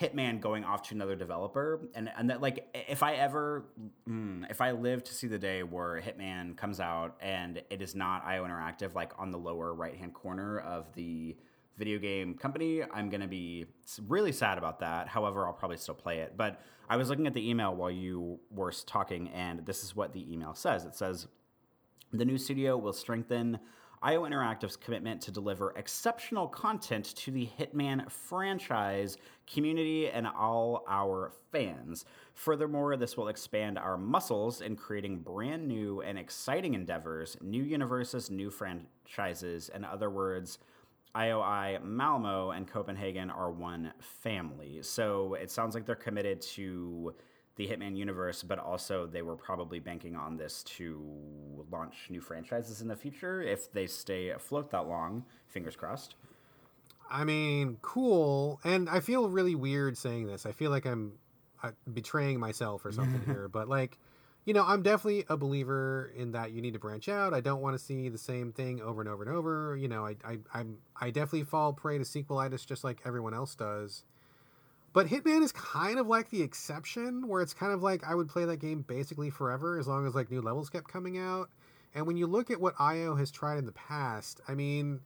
Hitman 0.00 0.40
going 0.40 0.64
off 0.64 0.82
to 0.88 0.94
another 0.94 1.14
developer, 1.14 1.88
and 1.94 2.10
and 2.16 2.30
that 2.30 2.40
like 2.40 2.66
if 2.88 3.02
I 3.02 3.14
ever 3.14 3.66
mm, 4.08 4.50
if 4.50 4.60
I 4.60 4.70
live 4.72 5.04
to 5.04 5.14
see 5.14 5.26
the 5.26 5.38
day 5.38 5.62
where 5.62 6.00
Hitman 6.00 6.56
comes 6.56 6.80
out 6.80 7.16
and 7.20 7.62
it 7.70 7.82
is 7.82 7.94
not 7.94 8.24
IO 8.24 8.44
Interactive, 8.44 8.94
like 8.94 9.12
on 9.18 9.30
the 9.30 9.38
lower 9.38 9.74
right 9.74 9.96
hand 9.96 10.14
corner 10.14 10.58
of 10.60 10.92
the 10.94 11.36
video 11.80 11.98
game 11.98 12.34
company. 12.34 12.82
I'm 12.82 13.08
to 13.22 13.26
be 13.26 13.64
really 14.06 14.32
sad 14.32 14.58
about 14.58 14.80
that. 14.80 15.08
However, 15.08 15.46
I'll 15.46 15.54
probably 15.54 15.78
still 15.78 15.94
play 15.94 16.18
it. 16.18 16.36
But 16.36 16.60
I 16.90 16.96
was 16.96 17.08
looking 17.08 17.26
at 17.26 17.32
the 17.32 17.48
email 17.48 17.74
while 17.74 17.90
you 17.90 18.38
were 18.50 18.70
talking, 18.70 19.28
and 19.28 19.64
this 19.64 19.82
is 19.82 19.96
what 19.96 20.12
the 20.12 20.30
email 20.32 20.54
says. 20.54 20.84
It 20.84 20.94
says 20.94 21.26
the 22.12 22.24
new 22.24 22.36
studio 22.36 22.76
will 22.76 22.92
strengthen 22.92 23.58
IO 24.02 24.24
Interactive's 24.24 24.76
commitment 24.76 25.20
to 25.20 25.30
deliver 25.30 25.72
exceptional 25.76 26.48
content 26.48 27.14
to 27.16 27.30
the 27.30 27.48
Hitman 27.58 28.10
franchise, 28.10 29.18
community, 29.46 30.08
and 30.08 30.26
all 30.26 30.84
our 30.88 31.32
fans. 31.52 32.06
Furthermore, 32.32 32.96
this 32.96 33.18
will 33.18 33.28
expand 33.28 33.78
our 33.78 33.98
muscles 33.98 34.62
in 34.62 34.74
creating 34.74 35.18
brand 35.18 35.68
new 35.68 36.00
and 36.00 36.18
exciting 36.18 36.72
endeavors, 36.72 37.36
new 37.42 37.62
universes, 37.62 38.30
new 38.30 38.48
franchises. 38.50 39.70
In 39.74 39.84
other 39.84 40.08
words, 40.08 40.58
IOI, 41.14 41.82
Malmo, 41.82 42.52
and 42.52 42.66
Copenhagen 42.66 43.28
are 43.30 43.50
one 43.50 43.92
family. 43.98 44.78
So 44.80 45.34
it 45.34 45.50
sounds 45.50 45.74
like 45.74 45.84
they're 45.84 45.94
committed 45.94 46.40
to 46.42 47.14
the 47.60 47.66
Hitman 47.66 47.94
universe, 47.94 48.42
but 48.42 48.58
also 48.58 49.04
they 49.04 49.20
were 49.20 49.36
probably 49.36 49.80
banking 49.80 50.16
on 50.16 50.38
this 50.38 50.62
to 50.62 50.98
launch 51.70 52.06
new 52.08 52.22
franchises 52.22 52.80
in 52.80 52.88
the 52.88 52.96
future 52.96 53.42
if 53.42 53.70
they 53.70 53.86
stay 53.86 54.30
afloat 54.30 54.70
that 54.70 54.88
long. 54.88 55.26
Fingers 55.46 55.76
crossed. 55.76 56.14
I 57.10 57.24
mean, 57.24 57.76
cool. 57.82 58.60
And 58.64 58.88
I 58.88 59.00
feel 59.00 59.28
really 59.28 59.54
weird 59.54 59.98
saying 59.98 60.26
this. 60.26 60.46
I 60.46 60.52
feel 60.52 60.70
like 60.70 60.86
I'm 60.86 61.12
uh, 61.62 61.72
betraying 61.92 62.40
myself 62.40 62.82
or 62.86 62.92
something 62.92 63.20
here, 63.26 63.46
but 63.46 63.68
like, 63.68 63.98
you 64.46 64.54
know, 64.54 64.64
I'm 64.64 64.82
definitely 64.82 65.26
a 65.28 65.36
believer 65.36 66.10
in 66.16 66.32
that 66.32 66.52
you 66.52 66.62
need 66.62 66.72
to 66.72 66.78
branch 66.78 67.10
out. 67.10 67.34
I 67.34 67.40
don't 67.40 67.60
want 67.60 67.76
to 67.76 67.84
see 67.84 68.08
the 68.08 68.16
same 68.16 68.52
thing 68.52 68.80
over 68.80 69.02
and 69.02 69.10
over 69.10 69.22
and 69.22 69.36
over. 69.36 69.76
You 69.76 69.88
know, 69.88 70.06
I 70.06 70.16
I 70.24 70.38
I'm, 70.54 70.78
I 70.98 71.10
definitely 71.10 71.44
fall 71.44 71.74
prey 71.74 71.98
to 71.98 72.04
sequelitis 72.04 72.64
just 72.64 72.84
like 72.84 73.02
everyone 73.04 73.34
else 73.34 73.54
does. 73.54 74.04
But 74.92 75.06
Hitman 75.06 75.42
is 75.42 75.52
kind 75.52 75.98
of 75.98 76.08
like 76.08 76.30
the 76.30 76.42
exception, 76.42 77.28
where 77.28 77.42
it's 77.42 77.54
kind 77.54 77.72
of 77.72 77.82
like 77.82 78.02
I 78.04 78.14
would 78.14 78.28
play 78.28 78.44
that 78.44 78.56
game 78.56 78.82
basically 78.82 79.30
forever 79.30 79.78
as 79.78 79.86
long 79.86 80.06
as 80.06 80.14
like 80.14 80.30
new 80.30 80.40
levels 80.40 80.68
kept 80.68 80.88
coming 80.88 81.16
out. 81.16 81.48
And 81.94 82.06
when 82.06 82.16
you 82.16 82.26
look 82.26 82.50
at 82.50 82.60
what 82.60 82.74
IO 82.78 83.14
has 83.14 83.30
tried 83.30 83.58
in 83.58 83.66
the 83.66 83.72
past, 83.72 84.40
I 84.48 84.54
mean, 84.54 85.00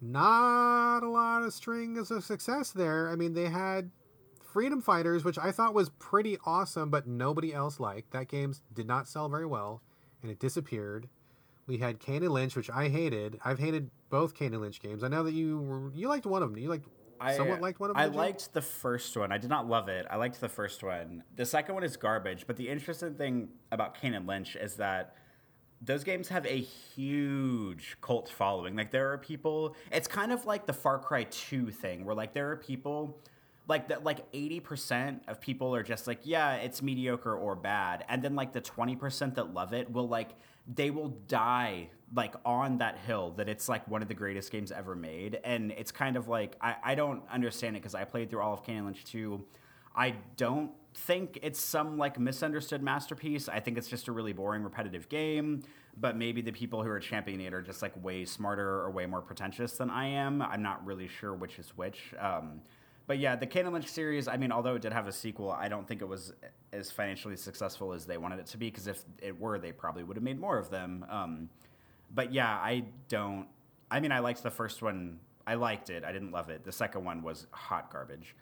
not 0.00 1.02
a 1.02 1.08
lot 1.08 1.42
of 1.42 1.52
strings 1.52 2.10
of 2.10 2.24
success 2.24 2.70
there. 2.70 3.08
I 3.08 3.16
mean, 3.16 3.34
they 3.34 3.48
had 3.48 3.90
Freedom 4.52 4.80
Fighters, 4.80 5.24
which 5.24 5.38
I 5.38 5.52
thought 5.52 5.74
was 5.74 5.90
pretty 5.98 6.38
awesome, 6.44 6.90
but 6.90 7.06
nobody 7.06 7.54
else 7.54 7.78
liked. 7.78 8.10
That 8.12 8.28
game 8.28 8.54
did 8.72 8.86
not 8.86 9.08
sell 9.08 9.28
very 9.28 9.46
well, 9.46 9.82
and 10.22 10.30
it 10.30 10.40
disappeared. 10.40 11.08
We 11.66 11.78
had 11.78 12.00
Kane 12.00 12.24
and 12.24 12.32
Lynch, 12.32 12.56
which 12.56 12.70
I 12.70 12.88
hated. 12.88 13.38
I've 13.44 13.60
hated 13.60 13.90
both 14.08 14.34
Kane 14.34 14.52
and 14.52 14.62
Lynch 14.62 14.80
games. 14.80 15.04
I 15.04 15.08
know 15.08 15.22
that 15.22 15.34
you 15.34 15.58
were 15.58 15.92
you 15.92 16.08
liked 16.08 16.26
one 16.26 16.42
of 16.42 16.50
them. 16.50 16.58
You 16.58 16.68
liked 16.68 16.88
I 17.20 17.36
somewhat 17.36 17.60
liked 17.60 17.80
one 17.80 17.90
of 17.90 17.96
them. 17.96 18.02
I 18.02 18.06
did 18.06 18.14
you? 18.14 18.18
liked 18.18 18.52
the 18.52 18.62
first 18.62 19.16
one. 19.16 19.30
I 19.32 19.38
did 19.38 19.50
not 19.50 19.68
love 19.68 19.88
it. 19.88 20.06
I 20.10 20.16
liked 20.16 20.40
the 20.40 20.48
first 20.48 20.82
one. 20.82 21.22
The 21.36 21.44
second 21.44 21.74
one 21.74 21.84
is 21.84 21.96
garbage. 21.96 22.46
But 22.46 22.56
the 22.56 22.68
interesting 22.68 23.14
thing 23.14 23.48
about 23.70 24.00
Kane 24.00 24.14
and 24.14 24.26
Lynch 24.26 24.56
is 24.56 24.76
that 24.76 25.14
those 25.82 26.04
games 26.04 26.28
have 26.28 26.46
a 26.46 26.60
huge 26.60 27.96
cult 28.00 28.28
following. 28.28 28.76
Like 28.76 28.90
there 28.90 29.12
are 29.12 29.18
people. 29.18 29.76
It's 29.92 30.08
kind 30.08 30.32
of 30.32 30.46
like 30.46 30.66
the 30.66 30.72
Far 30.72 30.98
Cry 30.98 31.24
Two 31.24 31.70
thing, 31.70 32.04
where 32.04 32.14
like 32.14 32.32
there 32.34 32.50
are 32.50 32.56
people. 32.56 33.18
Like 33.68 33.86
that, 33.88 34.02
like 34.02 34.24
eighty 34.32 34.58
percent 34.58 35.22
of 35.28 35.40
people 35.40 35.72
are 35.76 35.84
just 35.84 36.08
like, 36.08 36.20
yeah, 36.24 36.54
it's 36.54 36.82
mediocre 36.82 37.36
or 37.36 37.54
bad, 37.54 38.04
and 38.08 38.20
then 38.20 38.34
like 38.34 38.52
the 38.52 38.60
twenty 38.60 38.96
percent 38.96 39.36
that 39.36 39.54
love 39.54 39.72
it 39.72 39.92
will 39.92 40.08
like 40.08 40.30
they 40.66 40.90
will 40.90 41.10
die 41.28 41.88
like 42.14 42.34
on 42.44 42.78
that 42.78 42.98
hill 42.98 43.32
that 43.36 43.48
it's 43.48 43.68
like 43.68 43.86
one 43.88 44.02
of 44.02 44.08
the 44.08 44.14
greatest 44.14 44.50
games 44.50 44.72
ever 44.72 44.94
made, 44.94 45.38
and 45.44 45.72
it's 45.72 45.92
kind 45.92 46.16
of 46.16 46.28
like 46.28 46.56
I, 46.60 46.76
I 46.82 46.94
don't 46.94 47.22
understand 47.30 47.76
it 47.76 47.80
because 47.80 47.94
I 47.94 48.04
played 48.04 48.30
through 48.30 48.40
all 48.40 48.54
of 48.54 48.62
and 48.68 48.86
Lynch 48.86 49.04
two. 49.04 49.44
I 49.94 50.14
don't 50.36 50.70
think 50.94 51.38
it's 51.42 51.60
some 51.60 51.98
like 51.98 52.18
misunderstood 52.18 52.82
masterpiece. 52.82 53.48
I 53.48 53.60
think 53.60 53.78
it's 53.78 53.88
just 53.88 54.08
a 54.08 54.12
really 54.12 54.32
boring, 54.32 54.62
repetitive 54.62 55.08
game. 55.08 55.62
But 55.96 56.16
maybe 56.16 56.40
the 56.40 56.52
people 56.52 56.82
who 56.82 56.88
are 56.88 57.00
championing 57.00 57.46
it 57.46 57.52
are 57.52 57.62
just 57.62 57.82
like 57.82 57.92
way 58.02 58.24
smarter 58.24 58.80
or 58.80 58.90
way 58.90 59.06
more 59.06 59.20
pretentious 59.20 59.72
than 59.72 59.90
I 59.90 60.06
am. 60.06 60.40
I'm 60.40 60.62
not 60.62 60.84
really 60.86 61.08
sure 61.08 61.34
which 61.34 61.58
is 61.58 61.70
which. 61.76 62.14
Um, 62.18 62.62
but 63.06 63.18
yeah, 63.18 63.34
the 63.34 63.46
Kane 63.46 63.70
Lynch 63.72 63.88
series. 63.88 64.28
I 64.28 64.36
mean, 64.36 64.52
although 64.52 64.76
it 64.76 64.82
did 64.82 64.92
have 64.92 65.08
a 65.08 65.12
sequel, 65.12 65.50
I 65.50 65.68
don't 65.68 65.86
think 65.86 66.00
it 66.00 66.08
was 66.08 66.32
as 66.72 66.92
financially 66.92 67.36
successful 67.36 67.92
as 67.92 68.06
they 68.06 68.18
wanted 68.18 68.38
it 68.38 68.46
to 68.46 68.56
be. 68.56 68.70
Because 68.70 68.86
if 68.86 69.04
it 69.20 69.38
were, 69.38 69.58
they 69.58 69.72
probably 69.72 70.04
would 70.04 70.16
have 70.16 70.22
made 70.22 70.38
more 70.38 70.58
of 70.58 70.70
them. 70.70 71.04
Um, 71.10 71.50
but 72.14 72.32
yeah, 72.32 72.48
I 72.50 72.84
don't. 73.08 73.46
I 73.90 74.00
mean, 74.00 74.12
I 74.12 74.20
liked 74.20 74.42
the 74.42 74.50
first 74.50 74.82
one. 74.82 75.20
I 75.46 75.54
liked 75.54 75.90
it. 75.90 76.04
I 76.04 76.12
didn't 76.12 76.30
love 76.32 76.48
it. 76.50 76.64
The 76.64 76.72
second 76.72 77.04
one 77.04 77.22
was 77.22 77.46
hot 77.50 77.92
garbage. 77.92 78.34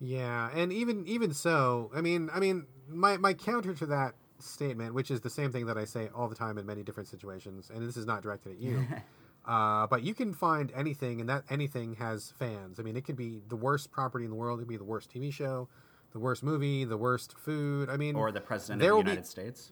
Yeah, 0.00 0.50
and 0.54 0.72
even 0.72 1.06
even 1.06 1.32
so, 1.32 1.90
I 1.94 2.00
mean, 2.00 2.28
I 2.32 2.40
mean, 2.40 2.66
my 2.88 3.16
my 3.18 3.34
counter 3.34 3.72
to 3.74 3.86
that 3.86 4.14
statement, 4.40 4.94
which 4.94 5.10
is 5.12 5.20
the 5.20 5.30
same 5.30 5.52
thing 5.52 5.66
that 5.66 5.78
I 5.78 5.84
say 5.84 6.08
all 6.14 6.28
the 6.28 6.34
time 6.34 6.58
in 6.58 6.66
many 6.66 6.82
different 6.82 7.08
situations, 7.08 7.70
and 7.72 7.86
this 7.86 7.96
is 7.96 8.04
not 8.04 8.22
directed 8.22 8.52
at 8.54 8.58
you, 8.58 8.84
uh, 9.46 9.86
but 9.86 10.02
you 10.02 10.12
can 10.14 10.34
find 10.34 10.72
anything, 10.74 11.20
and 11.20 11.28
that 11.28 11.44
anything 11.50 11.94
has 11.96 12.32
fans. 12.36 12.80
I 12.80 12.82
mean, 12.82 12.96
it 12.96 13.04
could 13.04 13.16
be 13.16 13.42
the 13.48 13.54
worst 13.54 13.92
property 13.92 14.24
in 14.24 14.30
the 14.32 14.36
world, 14.36 14.58
it 14.58 14.62
could 14.62 14.68
be 14.68 14.76
the 14.76 14.82
worst 14.82 15.14
TV 15.14 15.32
show, 15.32 15.68
the 16.12 16.18
worst 16.18 16.42
movie, 16.42 16.84
the 16.84 16.96
worst 16.96 17.38
food. 17.38 17.88
I 17.88 17.96
mean, 17.96 18.16
Or 18.16 18.32
the 18.32 18.40
president 18.40 18.82
of 18.82 18.88
the 18.88 18.94
be- 19.04 19.10
United 19.10 19.26
States. 19.26 19.70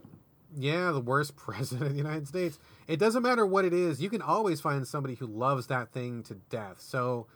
Yeah, 0.57 0.91
the 0.93 1.01
worst 1.01 1.37
president 1.37 1.87
of 1.87 1.93
the 1.93 1.99
United 1.99 2.29
States. 2.29 2.59
It 2.87 2.99
doesn't 2.99 3.23
matter 3.23 3.47
what 3.47 3.65
it 3.65 3.73
is. 3.73 4.01
You 4.01 4.11
can 4.11 4.23
always 4.23 4.61
find 4.61 4.87
somebody 4.87 5.15
who 5.15 5.27
loves 5.27 5.67
that 5.69 5.93
thing 5.93 6.23
to 6.25 6.35
death. 6.35 6.81
So, 6.81 7.27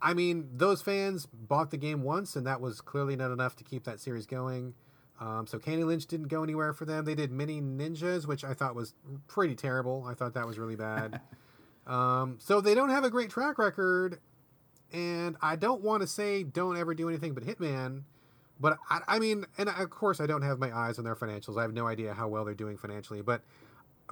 I 0.00 0.14
mean, 0.14 0.48
those 0.54 0.82
fans 0.82 1.26
bought 1.26 1.70
the 1.70 1.76
game 1.76 2.02
once, 2.02 2.36
and 2.36 2.46
that 2.46 2.60
was 2.60 2.80
clearly 2.80 3.16
not 3.16 3.30
enough 3.30 3.56
to 3.56 3.64
keep 3.64 3.84
that 3.84 4.00
series 4.00 4.26
going. 4.26 4.74
Um, 5.20 5.46
so, 5.46 5.58
Kane 5.58 5.78
and 5.78 5.86
Lynch 5.86 6.06
didn't 6.06 6.28
go 6.28 6.42
anywhere 6.42 6.72
for 6.72 6.84
them. 6.84 7.04
They 7.04 7.14
did 7.14 7.30
Mini 7.30 7.60
Ninjas, 7.60 8.26
which 8.26 8.44
I 8.44 8.54
thought 8.54 8.74
was 8.74 8.94
pretty 9.28 9.54
terrible. 9.54 10.04
I 10.08 10.14
thought 10.14 10.34
that 10.34 10.46
was 10.46 10.58
really 10.58 10.76
bad. 10.76 11.20
um, 11.86 12.38
so, 12.40 12.60
they 12.60 12.74
don't 12.74 12.90
have 12.90 13.04
a 13.04 13.10
great 13.10 13.30
track 13.30 13.58
record. 13.58 14.18
And 14.92 15.36
I 15.42 15.56
don't 15.56 15.82
want 15.82 16.02
to 16.02 16.06
say 16.06 16.44
don't 16.44 16.76
ever 16.76 16.94
do 16.94 17.08
anything 17.08 17.34
but 17.34 17.42
Hitman. 17.44 18.04
But 18.60 18.78
I, 18.88 19.00
I 19.06 19.18
mean, 19.18 19.44
and 19.58 19.68
of 19.68 19.90
course, 19.90 20.20
I 20.20 20.26
don't 20.26 20.42
have 20.42 20.58
my 20.58 20.76
eyes 20.76 20.98
on 20.98 21.04
their 21.04 21.16
financials. 21.16 21.58
I 21.58 21.62
have 21.62 21.72
no 21.72 21.86
idea 21.86 22.14
how 22.14 22.28
well 22.28 22.44
they're 22.44 22.54
doing 22.54 22.76
financially. 22.76 23.20
But 23.20 23.42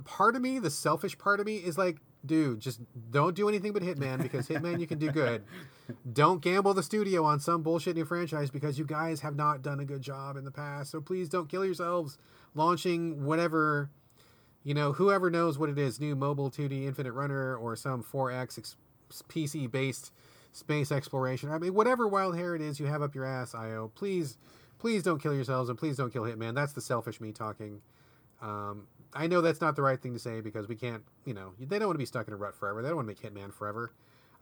part 0.05 0.37
of 0.37 0.43
me, 0.43 0.59
the 0.59 0.71
selfish 0.71 1.17
part 1.19 1.41
of 1.41 1.47
me, 1.47 1.57
is 1.57 1.79
like, 1.79 1.99
dude, 2.25 2.61
just 2.61 2.81
don't 3.11 3.35
do 3.35 3.49
anything 3.49 3.73
but 3.73 3.83
Hitman 3.83 4.23
because 4.23 4.49
Hitman 4.49 4.81
you 4.81 4.87
can 4.87 4.99
do 4.99 5.11
good. 5.11 5.45
Don't 6.13 6.41
gamble 6.41 6.73
the 6.73 6.83
studio 6.83 7.25
on 7.25 7.41
some 7.41 7.63
bullshit 7.63 7.97
new 7.97 8.05
franchise 8.05 8.51
because 8.51 8.79
you 8.79 8.85
guys 8.87 9.21
have 9.21 9.37
not 9.37 9.61
done 9.61 9.81
a 9.81 9.85
good 9.85 10.01
job 10.01 10.37
in 10.37 10.45
the 10.45 10.51
past. 10.51 10.91
So 10.91 11.01
please 11.01 11.29
don't 11.29 11.51
kill 11.51 11.67
yourselves 11.67 12.17
launching 12.55 13.25
whatever, 13.27 13.91
you 14.63 14.73
know, 14.73 14.93
whoever 14.93 15.29
knows 15.29 15.59
what 15.59 15.69
it 15.69 15.79
is, 15.79 16.01
new 16.01 16.17
mobile 16.17 16.51
2D 16.51 16.87
Infinite 16.87 17.13
Runner 17.13 17.57
or 17.57 17.77
some 17.77 18.03
4X 18.03 18.59
ex- 18.59 18.77
PC 19.29 19.71
based 19.71 20.13
space 20.53 20.93
exploration. 20.93 21.51
I 21.51 21.59
mean, 21.59 21.75
whatever 21.75 22.07
wild 22.07 22.37
hair 22.37 22.55
it 22.55 22.63
is 22.63 22.79
you 22.79 22.87
have 22.87 23.03
up 23.03 23.15
your 23.15 23.25
ass, 23.25 23.55
IO, 23.55 23.91
please, 23.95 24.37
please 24.79 25.03
don't 25.03 25.21
kill 25.21 25.35
yourselves 25.35 25.69
and 25.69 25.79
please 25.79 25.97
don't 25.97 26.13
kill 26.13 26.23
Hitman. 26.23 26.55
That's 26.55 26.73
the 26.73 26.81
selfish 26.81 27.21
me 27.21 27.33
talking. 27.33 27.81
Um, 28.41 28.87
I 29.15 29.27
know 29.27 29.41
that's 29.41 29.61
not 29.61 29.77
the 29.77 29.83
right 29.83 30.01
thing 30.01 30.15
to 30.15 30.19
say 30.19 30.41
because 30.41 30.69
we 30.69 30.75
can't, 30.75 31.03
you 31.25 31.35
know, 31.35 31.53
they 31.59 31.79
don't 31.79 31.89
want 31.89 31.95
to 31.95 31.99
be 31.99 32.07
stuck 32.07 32.29
in 32.29 32.35
a 32.35 32.37
rut 32.37 32.55
forever. 32.55 32.83
They 32.83 32.89
don't 32.89 32.97
want 32.97 33.09
to 33.09 33.15
make 33.25 33.35
Hitman 33.35 33.53
forever. 33.53 33.93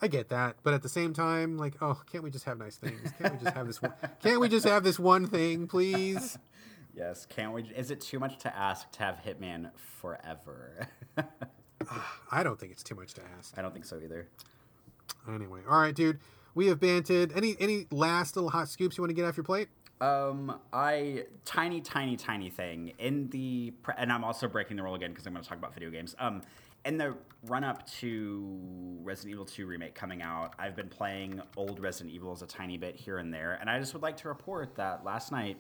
I 0.03 0.09
get 0.09 0.31
that, 0.31 0.57
but 0.63 0.73
at 0.73 0.83
the 0.83 0.89
same 0.89 1.13
time, 1.13 1.59
like, 1.59 1.75
oh, 1.83 2.01
can't 2.11 2.25
we 2.25 2.31
just 2.31 2.47
have 2.47 2.57
nice 2.57 2.77
things? 2.77 3.13
Can't 3.19 3.35
we 3.35 3.45
just 3.45 3.55
have 3.55 3.67
this? 3.67 3.83
One, 3.83 3.93
can't 4.23 4.41
we 4.41 4.49
just 4.49 4.67
have 4.67 4.83
this 4.83 4.99
one 4.99 5.27
thing, 5.27 5.67
please? 5.67 6.39
Yes, 6.93 7.25
can't 7.25 7.53
we? 7.53 7.63
Is 7.63 7.93
it 7.93 8.01
too 8.01 8.19
much 8.19 8.39
to 8.39 8.55
ask 8.55 8.91
to 8.93 8.99
have 9.05 9.21
Hitman 9.25 9.71
forever? 9.77 10.89
I 12.33 12.43
don't 12.43 12.59
think 12.59 12.73
it's 12.73 12.83
too 12.83 12.97
much 12.97 13.15
to 13.15 13.23
ask. 13.39 13.57
I 13.57 13.63
don't 13.63 13.73
think 13.73 13.85
so 13.85 14.01
either. 14.03 14.29
Anyway, 15.29 15.61
all 15.69 15.81
right, 15.81 15.95
dude. 15.95 16.19
We 16.55 16.67
have 16.67 16.81
banted. 16.81 17.33
Any 17.37 17.57
any 17.61 17.87
last 17.91 18.37
little 18.37 18.51
hot 18.51 18.69
scoops 18.69 18.99
you 18.99 19.03
want 19.03 19.11
to 19.11 19.15
get 19.15 19.25
off 19.25 19.37
your 19.37 19.45
plate? 19.45 19.69
Um, 20.01 20.59
I 20.73 21.25
tiny, 21.45 21.81
tiny, 21.83 22.17
tiny 22.17 22.49
thing 22.49 22.95
in 22.99 23.29
the, 23.29 23.73
pre- 23.83 23.95
and 23.99 24.11
I'm 24.11 24.25
also 24.25 24.49
breaking 24.49 24.79
the 24.79 24.83
rule 24.83 24.95
again 24.95 25.11
because 25.11 25.27
I'm 25.27 25.35
going 25.35 25.43
to 25.43 25.49
talk 25.49 25.59
about 25.59 25.75
video 25.75 25.91
games. 25.91 26.17
Um, 26.19 26.41
in 26.87 26.97
the 26.97 27.15
run 27.47 27.65
up 27.65 27.87
to 27.99 28.59
Resident 29.03 29.33
Evil 29.33 29.45
2 29.45 29.67
remake 29.67 29.95
coming 29.95 30.23
out, 30.23 30.55
I've 30.59 30.75
been 30.75 30.89
playing 30.89 31.43
old 31.55 31.81
Resident 31.81 32.15
Evils 32.15 32.41
a 32.41 32.47
tiny 32.47 32.79
bit 32.79 32.97
here 32.97 33.19
and 33.19 33.33
there, 33.33 33.59
and 33.61 33.69
I 33.69 33.79
just 33.79 33.93
would 33.93 34.03
like 34.03 34.17
to 34.19 34.29
report 34.29 34.75
that 34.77 35.05
last 35.05 35.33
night 35.33 35.59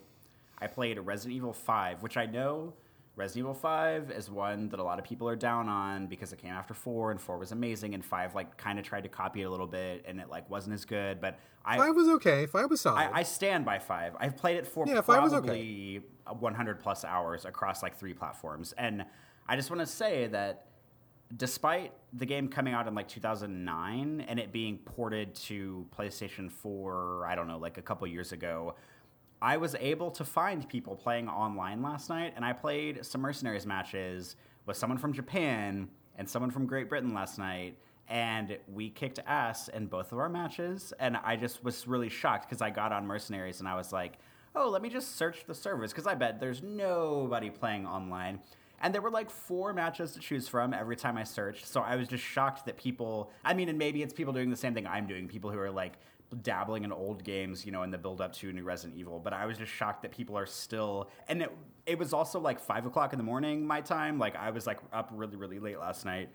I 0.59 0.67
played 0.67 0.99
Resident 0.99 1.37
Evil 1.37 1.53
5, 1.53 2.03
which 2.03 2.17
I 2.17 2.25
know 2.25 2.73
Resident 3.17 3.45
Evil 3.45 3.55
5 3.55 4.11
is 4.13 4.31
one 4.31 4.69
that 4.71 4.81
a 4.81 4.83
lot 4.83 4.99
of 4.99 5.05
people 5.05 5.29
are 5.29 5.37
down 5.37 5.69
on 5.69 6.07
because 6.07 6.33
it 6.33 6.39
came 6.41 6.53
after 6.53 6.75
4 6.75 7.11
and 7.11 7.21
4 7.21 7.39
was 7.39 7.53
amazing 7.53 7.95
and 7.95 8.05
5 8.05 8.35
like 8.35 8.57
kind 8.57 8.79
of 8.79 8.85
tried 8.85 9.03
to 9.03 9.09
copy 9.09 9.43
it 9.43 9.45
a 9.45 9.51
little 9.51 9.67
bit 9.67 10.05
and 10.07 10.21
it 10.21 10.29
like 10.31 10.49
wasn't 10.49 10.73
as 10.75 10.85
good, 10.85 11.21
but 11.21 11.39
I 11.65 11.77
Five 11.77 11.95
was 11.95 12.09
okay. 12.09 12.47
Five 12.47 12.71
was 12.71 12.81
solid. 12.81 12.99
I, 13.01 13.19
I 13.19 13.23
stand 13.23 13.65
by 13.65 13.79
five. 13.79 14.15
I've 14.19 14.37
played 14.37 14.57
it 14.57 14.67
for 14.67 14.87
Yeah, 14.87 15.03
five 15.03 15.23
was 15.23 15.35
okay. 15.35 15.47
probably 15.47 16.03
100 16.39 16.81
plus 16.81 17.05
hours 17.05 17.45
across 17.45 17.83
like 17.83 17.99
three 17.99 18.15
platforms, 18.15 18.73
and 18.79 19.05
I 19.47 19.57
just 19.57 19.71
want 19.71 19.81
to 19.81 19.87
say 19.87 20.27
that 20.29 20.67
despite 21.37 21.93
the 22.13 22.27
game 22.27 22.49
coming 22.49 22.75
out 22.75 22.89
in 22.89 22.95
like 22.95 23.09
2009 23.09 24.25
and 24.27 24.41
it 24.41 24.53
being 24.53 24.79
ported 24.79 25.35
to 25.35 25.87
PlayStation 25.97 26.51
4, 26.51 27.27
I 27.27 27.35
don't 27.35 27.47
know, 27.47 27.59
like 27.59 27.79
a 27.79 27.83
couple 27.83 28.07
years 28.07 28.33
ago, 28.33 28.75
I 29.43 29.57
was 29.57 29.75
able 29.81 30.11
to 30.13 30.25
find 30.25 30.69
people 30.69 30.95
playing 30.95 31.29
online 31.29 31.83
last 31.83 32.11
night, 32.11 32.35
and 32.37 32.45
I 32.45 32.53
played 32.53 33.05
some 33.05 33.23
Mercenaries 33.23 33.65
matches 33.65 34.37
with 34.67 34.77
someone 34.77 34.99
from 34.99 35.13
Japan 35.13 35.89
and 36.17 36.29
someone 36.29 36.51
from 36.51 36.67
Great 36.67 36.89
Britain 36.89 37.15
last 37.15 37.39
night. 37.39 37.77
And 38.09 38.59
we 38.73 38.91
kicked 38.91 39.19
ass 39.27 39.69
in 39.69 39.87
both 39.87 40.13
of 40.13 40.19
our 40.19 40.29
matches. 40.29 40.93
And 40.99 41.17
I 41.17 41.37
just 41.37 41.65
was 41.65 41.87
really 41.87 42.09
shocked 42.09 42.49
because 42.49 42.61
I 42.61 42.69
got 42.69 42.93
on 42.93 43.07
Mercenaries 43.07 43.61
and 43.61 43.69
I 43.69 43.77
was 43.77 43.93
like, 43.93 44.19
oh, 44.55 44.69
let 44.69 44.83
me 44.83 44.89
just 44.89 45.17
search 45.17 45.45
the 45.47 45.55
servers 45.55 45.93
because 45.93 46.09
I 46.09 46.17
bet 46.17 46.41
there's 46.41 46.63
nobody 46.63 47.51
playing 47.51 47.87
online. 47.87 48.41
And 48.83 48.93
there 48.93 49.01
were 49.01 49.11
like 49.11 49.31
four 49.31 49.73
matches 49.73 50.13
to 50.13 50.21
choose 50.21 50.49
from 50.49 50.75
every 50.75 50.97
time 50.97 51.17
I 51.17 51.25
searched. 51.25 51.67
So 51.67 51.83
I 51.83 51.97
was 51.97 52.09
just 52.09 52.25
shocked 52.25 52.67
that 52.67 52.77
people, 52.77 53.31
I 53.45 53.55
mean, 53.55 53.69
and 53.69 53.79
maybe 53.79 54.03
it's 54.03 54.13
people 54.13 54.33
doing 54.33 54.51
the 54.51 54.57
same 54.57 54.75
thing 54.75 54.87
I'm 54.87 55.07
doing, 55.07 55.29
people 55.29 55.51
who 55.51 55.59
are 55.59 55.71
like 55.71 55.95
dabbling 56.43 56.85
in 56.85 56.93
old 56.93 57.25
games, 57.25 57.67
you 57.67 57.73
know, 57.73 57.83
in 57.83 57.91
the 57.91 57.99
build 57.99 58.21
up 58.21 58.33
to 58.35 58.53
New 58.53 58.63
Resident 58.63 58.99
Evil. 58.99 59.19
But 59.19 59.33
I 59.33 59.47
was 59.47 59.59
just 59.59 59.73
shocked 59.73 60.03
that 60.03 60.13
people 60.13 60.37
are 60.37 60.47
still, 60.47 61.11
and 61.29 61.43
it, 61.43 61.53
it 61.87 61.99
was 61.99 62.13
also 62.13 62.39
like 62.39 62.61
five 62.61 62.87
o'clock 62.87 63.13
in 63.13 63.19
the 63.19 63.25
morning 63.25 63.67
my 63.67 63.81
time. 63.81 64.19
Like 64.19 64.37
I 64.37 64.51
was 64.51 64.67
like 64.67 64.79
up 64.93 65.11
really, 65.13 65.37
really 65.37 65.59
late 65.59 65.79
last 65.79 66.05
night. 66.05 66.31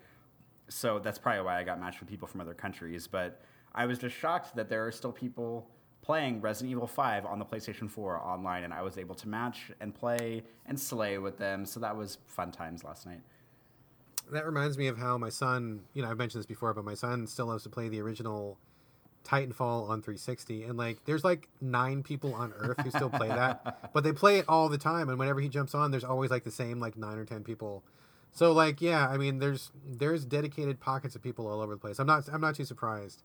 So 0.68 0.98
that's 0.98 1.18
probably 1.18 1.42
why 1.42 1.58
I 1.58 1.62
got 1.62 1.80
matched 1.80 2.00
with 2.00 2.08
people 2.08 2.28
from 2.28 2.40
other 2.40 2.54
countries. 2.54 3.06
But 3.06 3.40
I 3.74 3.86
was 3.86 3.98
just 3.98 4.16
shocked 4.16 4.56
that 4.56 4.68
there 4.68 4.86
are 4.86 4.92
still 4.92 5.12
people 5.12 5.68
playing 6.02 6.40
Resident 6.40 6.70
Evil 6.70 6.86
5 6.86 7.26
on 7.26 7.38
the 7.38 7.44
PlayStation 7.44 7.90
4 7.90 8.20
online, 8.22 8.64
and 8.64 8.72
I 8.72 8.82
was 8.82 8.96
able 8.96 9.14
to 9.16 9.28
match 9.28 9.72
and 9.80 9.94
play 9.94 10.44
and 10.66 10.78
slay 10.78 11.18
with 11.18 11.36
them. 11.36 11.66
So 11.66 11.80
that 11.80 11.96
was 11.96 12.18
fun 12.26 12.52
times 12.52 12.84
last 12.84 13.06
night. 13.06 13.20
That 14.30 14.44
reminds 14.44 14.76
me 14.76 14.88
of 14.88 14.98
how 14.98 15.18
my 15.18 15.28
son, 15.28 15.82
you 15.94 16.02
know, 16.02 16.10
I've 16.10 16.18
mentioned 16.18 16.40
this 16.40 16.46
before, 16.46 16.74
but 16.74 16.84
my 16.84 16.94
son 16.94 17.26
still 17.26 17.46
loves 17.46 17.62
to 17.64 17.70
play 17.70 17.88
the 17.88 18.00
original 18.00 18.58
Titanfall 19.26 19.88
on 19.88 20.02
360. 20.02 20.64
And 20.64 20.78
like, 20.78 21.04
there's 21.04 21.24
like 21.24 21.48
nine 21.60 22.02
people 22.02 22.34
on 22.34 22.52
Earth 22.56 22.80
who 22.82 22.90
still 22.90 23.10
play 23.10 23.28
that, 23.28 23.90
but 23.92 24.04
they 24.04 24.12
play 24.12 24.38
it 24.38 24.44
all 24.48 24.68
the 24.68 24.78
time. 24.78 25.08
And 25.08 25.18
whenever 25.18 25.40
he 25.40 25.48
jumps 25.48 25.74
on, 25.74 25.90
there's 25.90 26.04
always 26.04 26.30
like 26.30 26.44
the 26.44 26.50
same 26.50 26.80
like 26.80 26.96
nine 26.96 27.18
or 27.18 27.24
10 27.24 27.42
people. 27.44 27.82
So 28.32 28.52
like, 28.52 28.82
yeah, 28.82 29.08
I 29.08 29.16
mean, 29.16 29.38
there's 29.38 29.70
there's 29.86 30.26
dedicated 30.26 30.78
pockets 30.78 31.14
of 31.16 31.22
people 31.22 31.46
all 31.46 31.62
over 31.62 31.72
the 31.74 31.80
place. 31.80 31.98
I'm 31.98 32.06
not 32.06 32.28
I'm 32.30 32.42
not 32.42 32.54
too 32.54 32.66
surprised. 32.66 33.22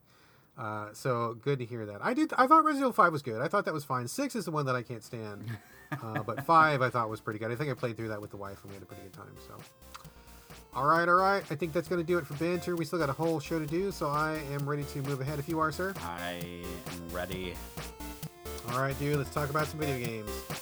Uh, 0.56 0.88
so 0.92 1.36
good 1.42 1.58
to 1.58 1.64
hear 1.66 1.84
that. 1.84 1.98
I 2.02 2.14
did. 2.14 2.32
I 2.34 2.46
thought 2.46 2.64
Resident 2.64 2.84
Evil 2.84 2.92
Five 2.92 3.12
was 3.12 3.22
good. 3.22 3.40
I 3.40 3.48
thought 3.48 3.66
that 3.66 3.74
was 3.74 3.84
fine. 3.84 4.08
Six 4.08 4.34
is 4.34 4.46
the 4.46 4.50
one 4.50 4.64
that 4.66 4.74
I 4.74 4.82
can't 4.82 5.04
stand, 5.04 5.44
uh, 6.02 6.22
but 6.22 6.46
five 6.46 6.80
I 6.80 6.88
thought 6.88 7.10
was 7.10 7.20
pretty 7.20 7.38
good. 7.38 7.50
I 7.50 7.56
think 7.56 7.70
I 7.70 7.74
played 7.74 7.96
through 7.98 8.08
that 8.08 8.22
with 8.22 8.30
the 8.30 8.38
wife 8.38 8.62
and 8.62 8.70
we 8.70 8.74
had 8.74 8.82
a 8.82 8.86
pretty 8.86 9.02
good 9.02 9.12
time. 9.12 9.34
So, 9.46 9.54
all 10.74 10.86
right, 10.86 11.06
all 11.06 11.16
right. 11.16 11.44
I 11.50 11.54
think 11.54 11.72
that's 11.72 11.88
going 11.88 12.00
to 12.00 12.06
do 12.06 12.16
it 12.18 12.26
for 12.26 12.34
banter. 12.34 12.76
We 12.76 12.84
still 12.84 12.98
got 12.98 13.10
a 13.10 13.12
whole 13.12 13.40
show 13.40 13.58
to 13.58 13.66
do, 13.66 13.90
so 13.90 14.08
I 14.08 14.38
am 14.52 14.68
ready 14.68 14.84
to 14.84 15.02
move 15.02 15.20
ahead. 15.20 15.38
If 15.38 15.48
you 15.48 15.60
are, 15.60 15.70
sir. 15.70 15.92
I 16.00 16.40
am 16.44 17.14
ready. 17.14 17.54
All 18.70 18.80
right, 18.80 18.98
dude. 18.98 19.18
Let's 19.18 19.34
talk 19.34 19.50
about 19.50 19.66
some 19.66 19.80
video 19.80 19.98
games. 19.98 20.61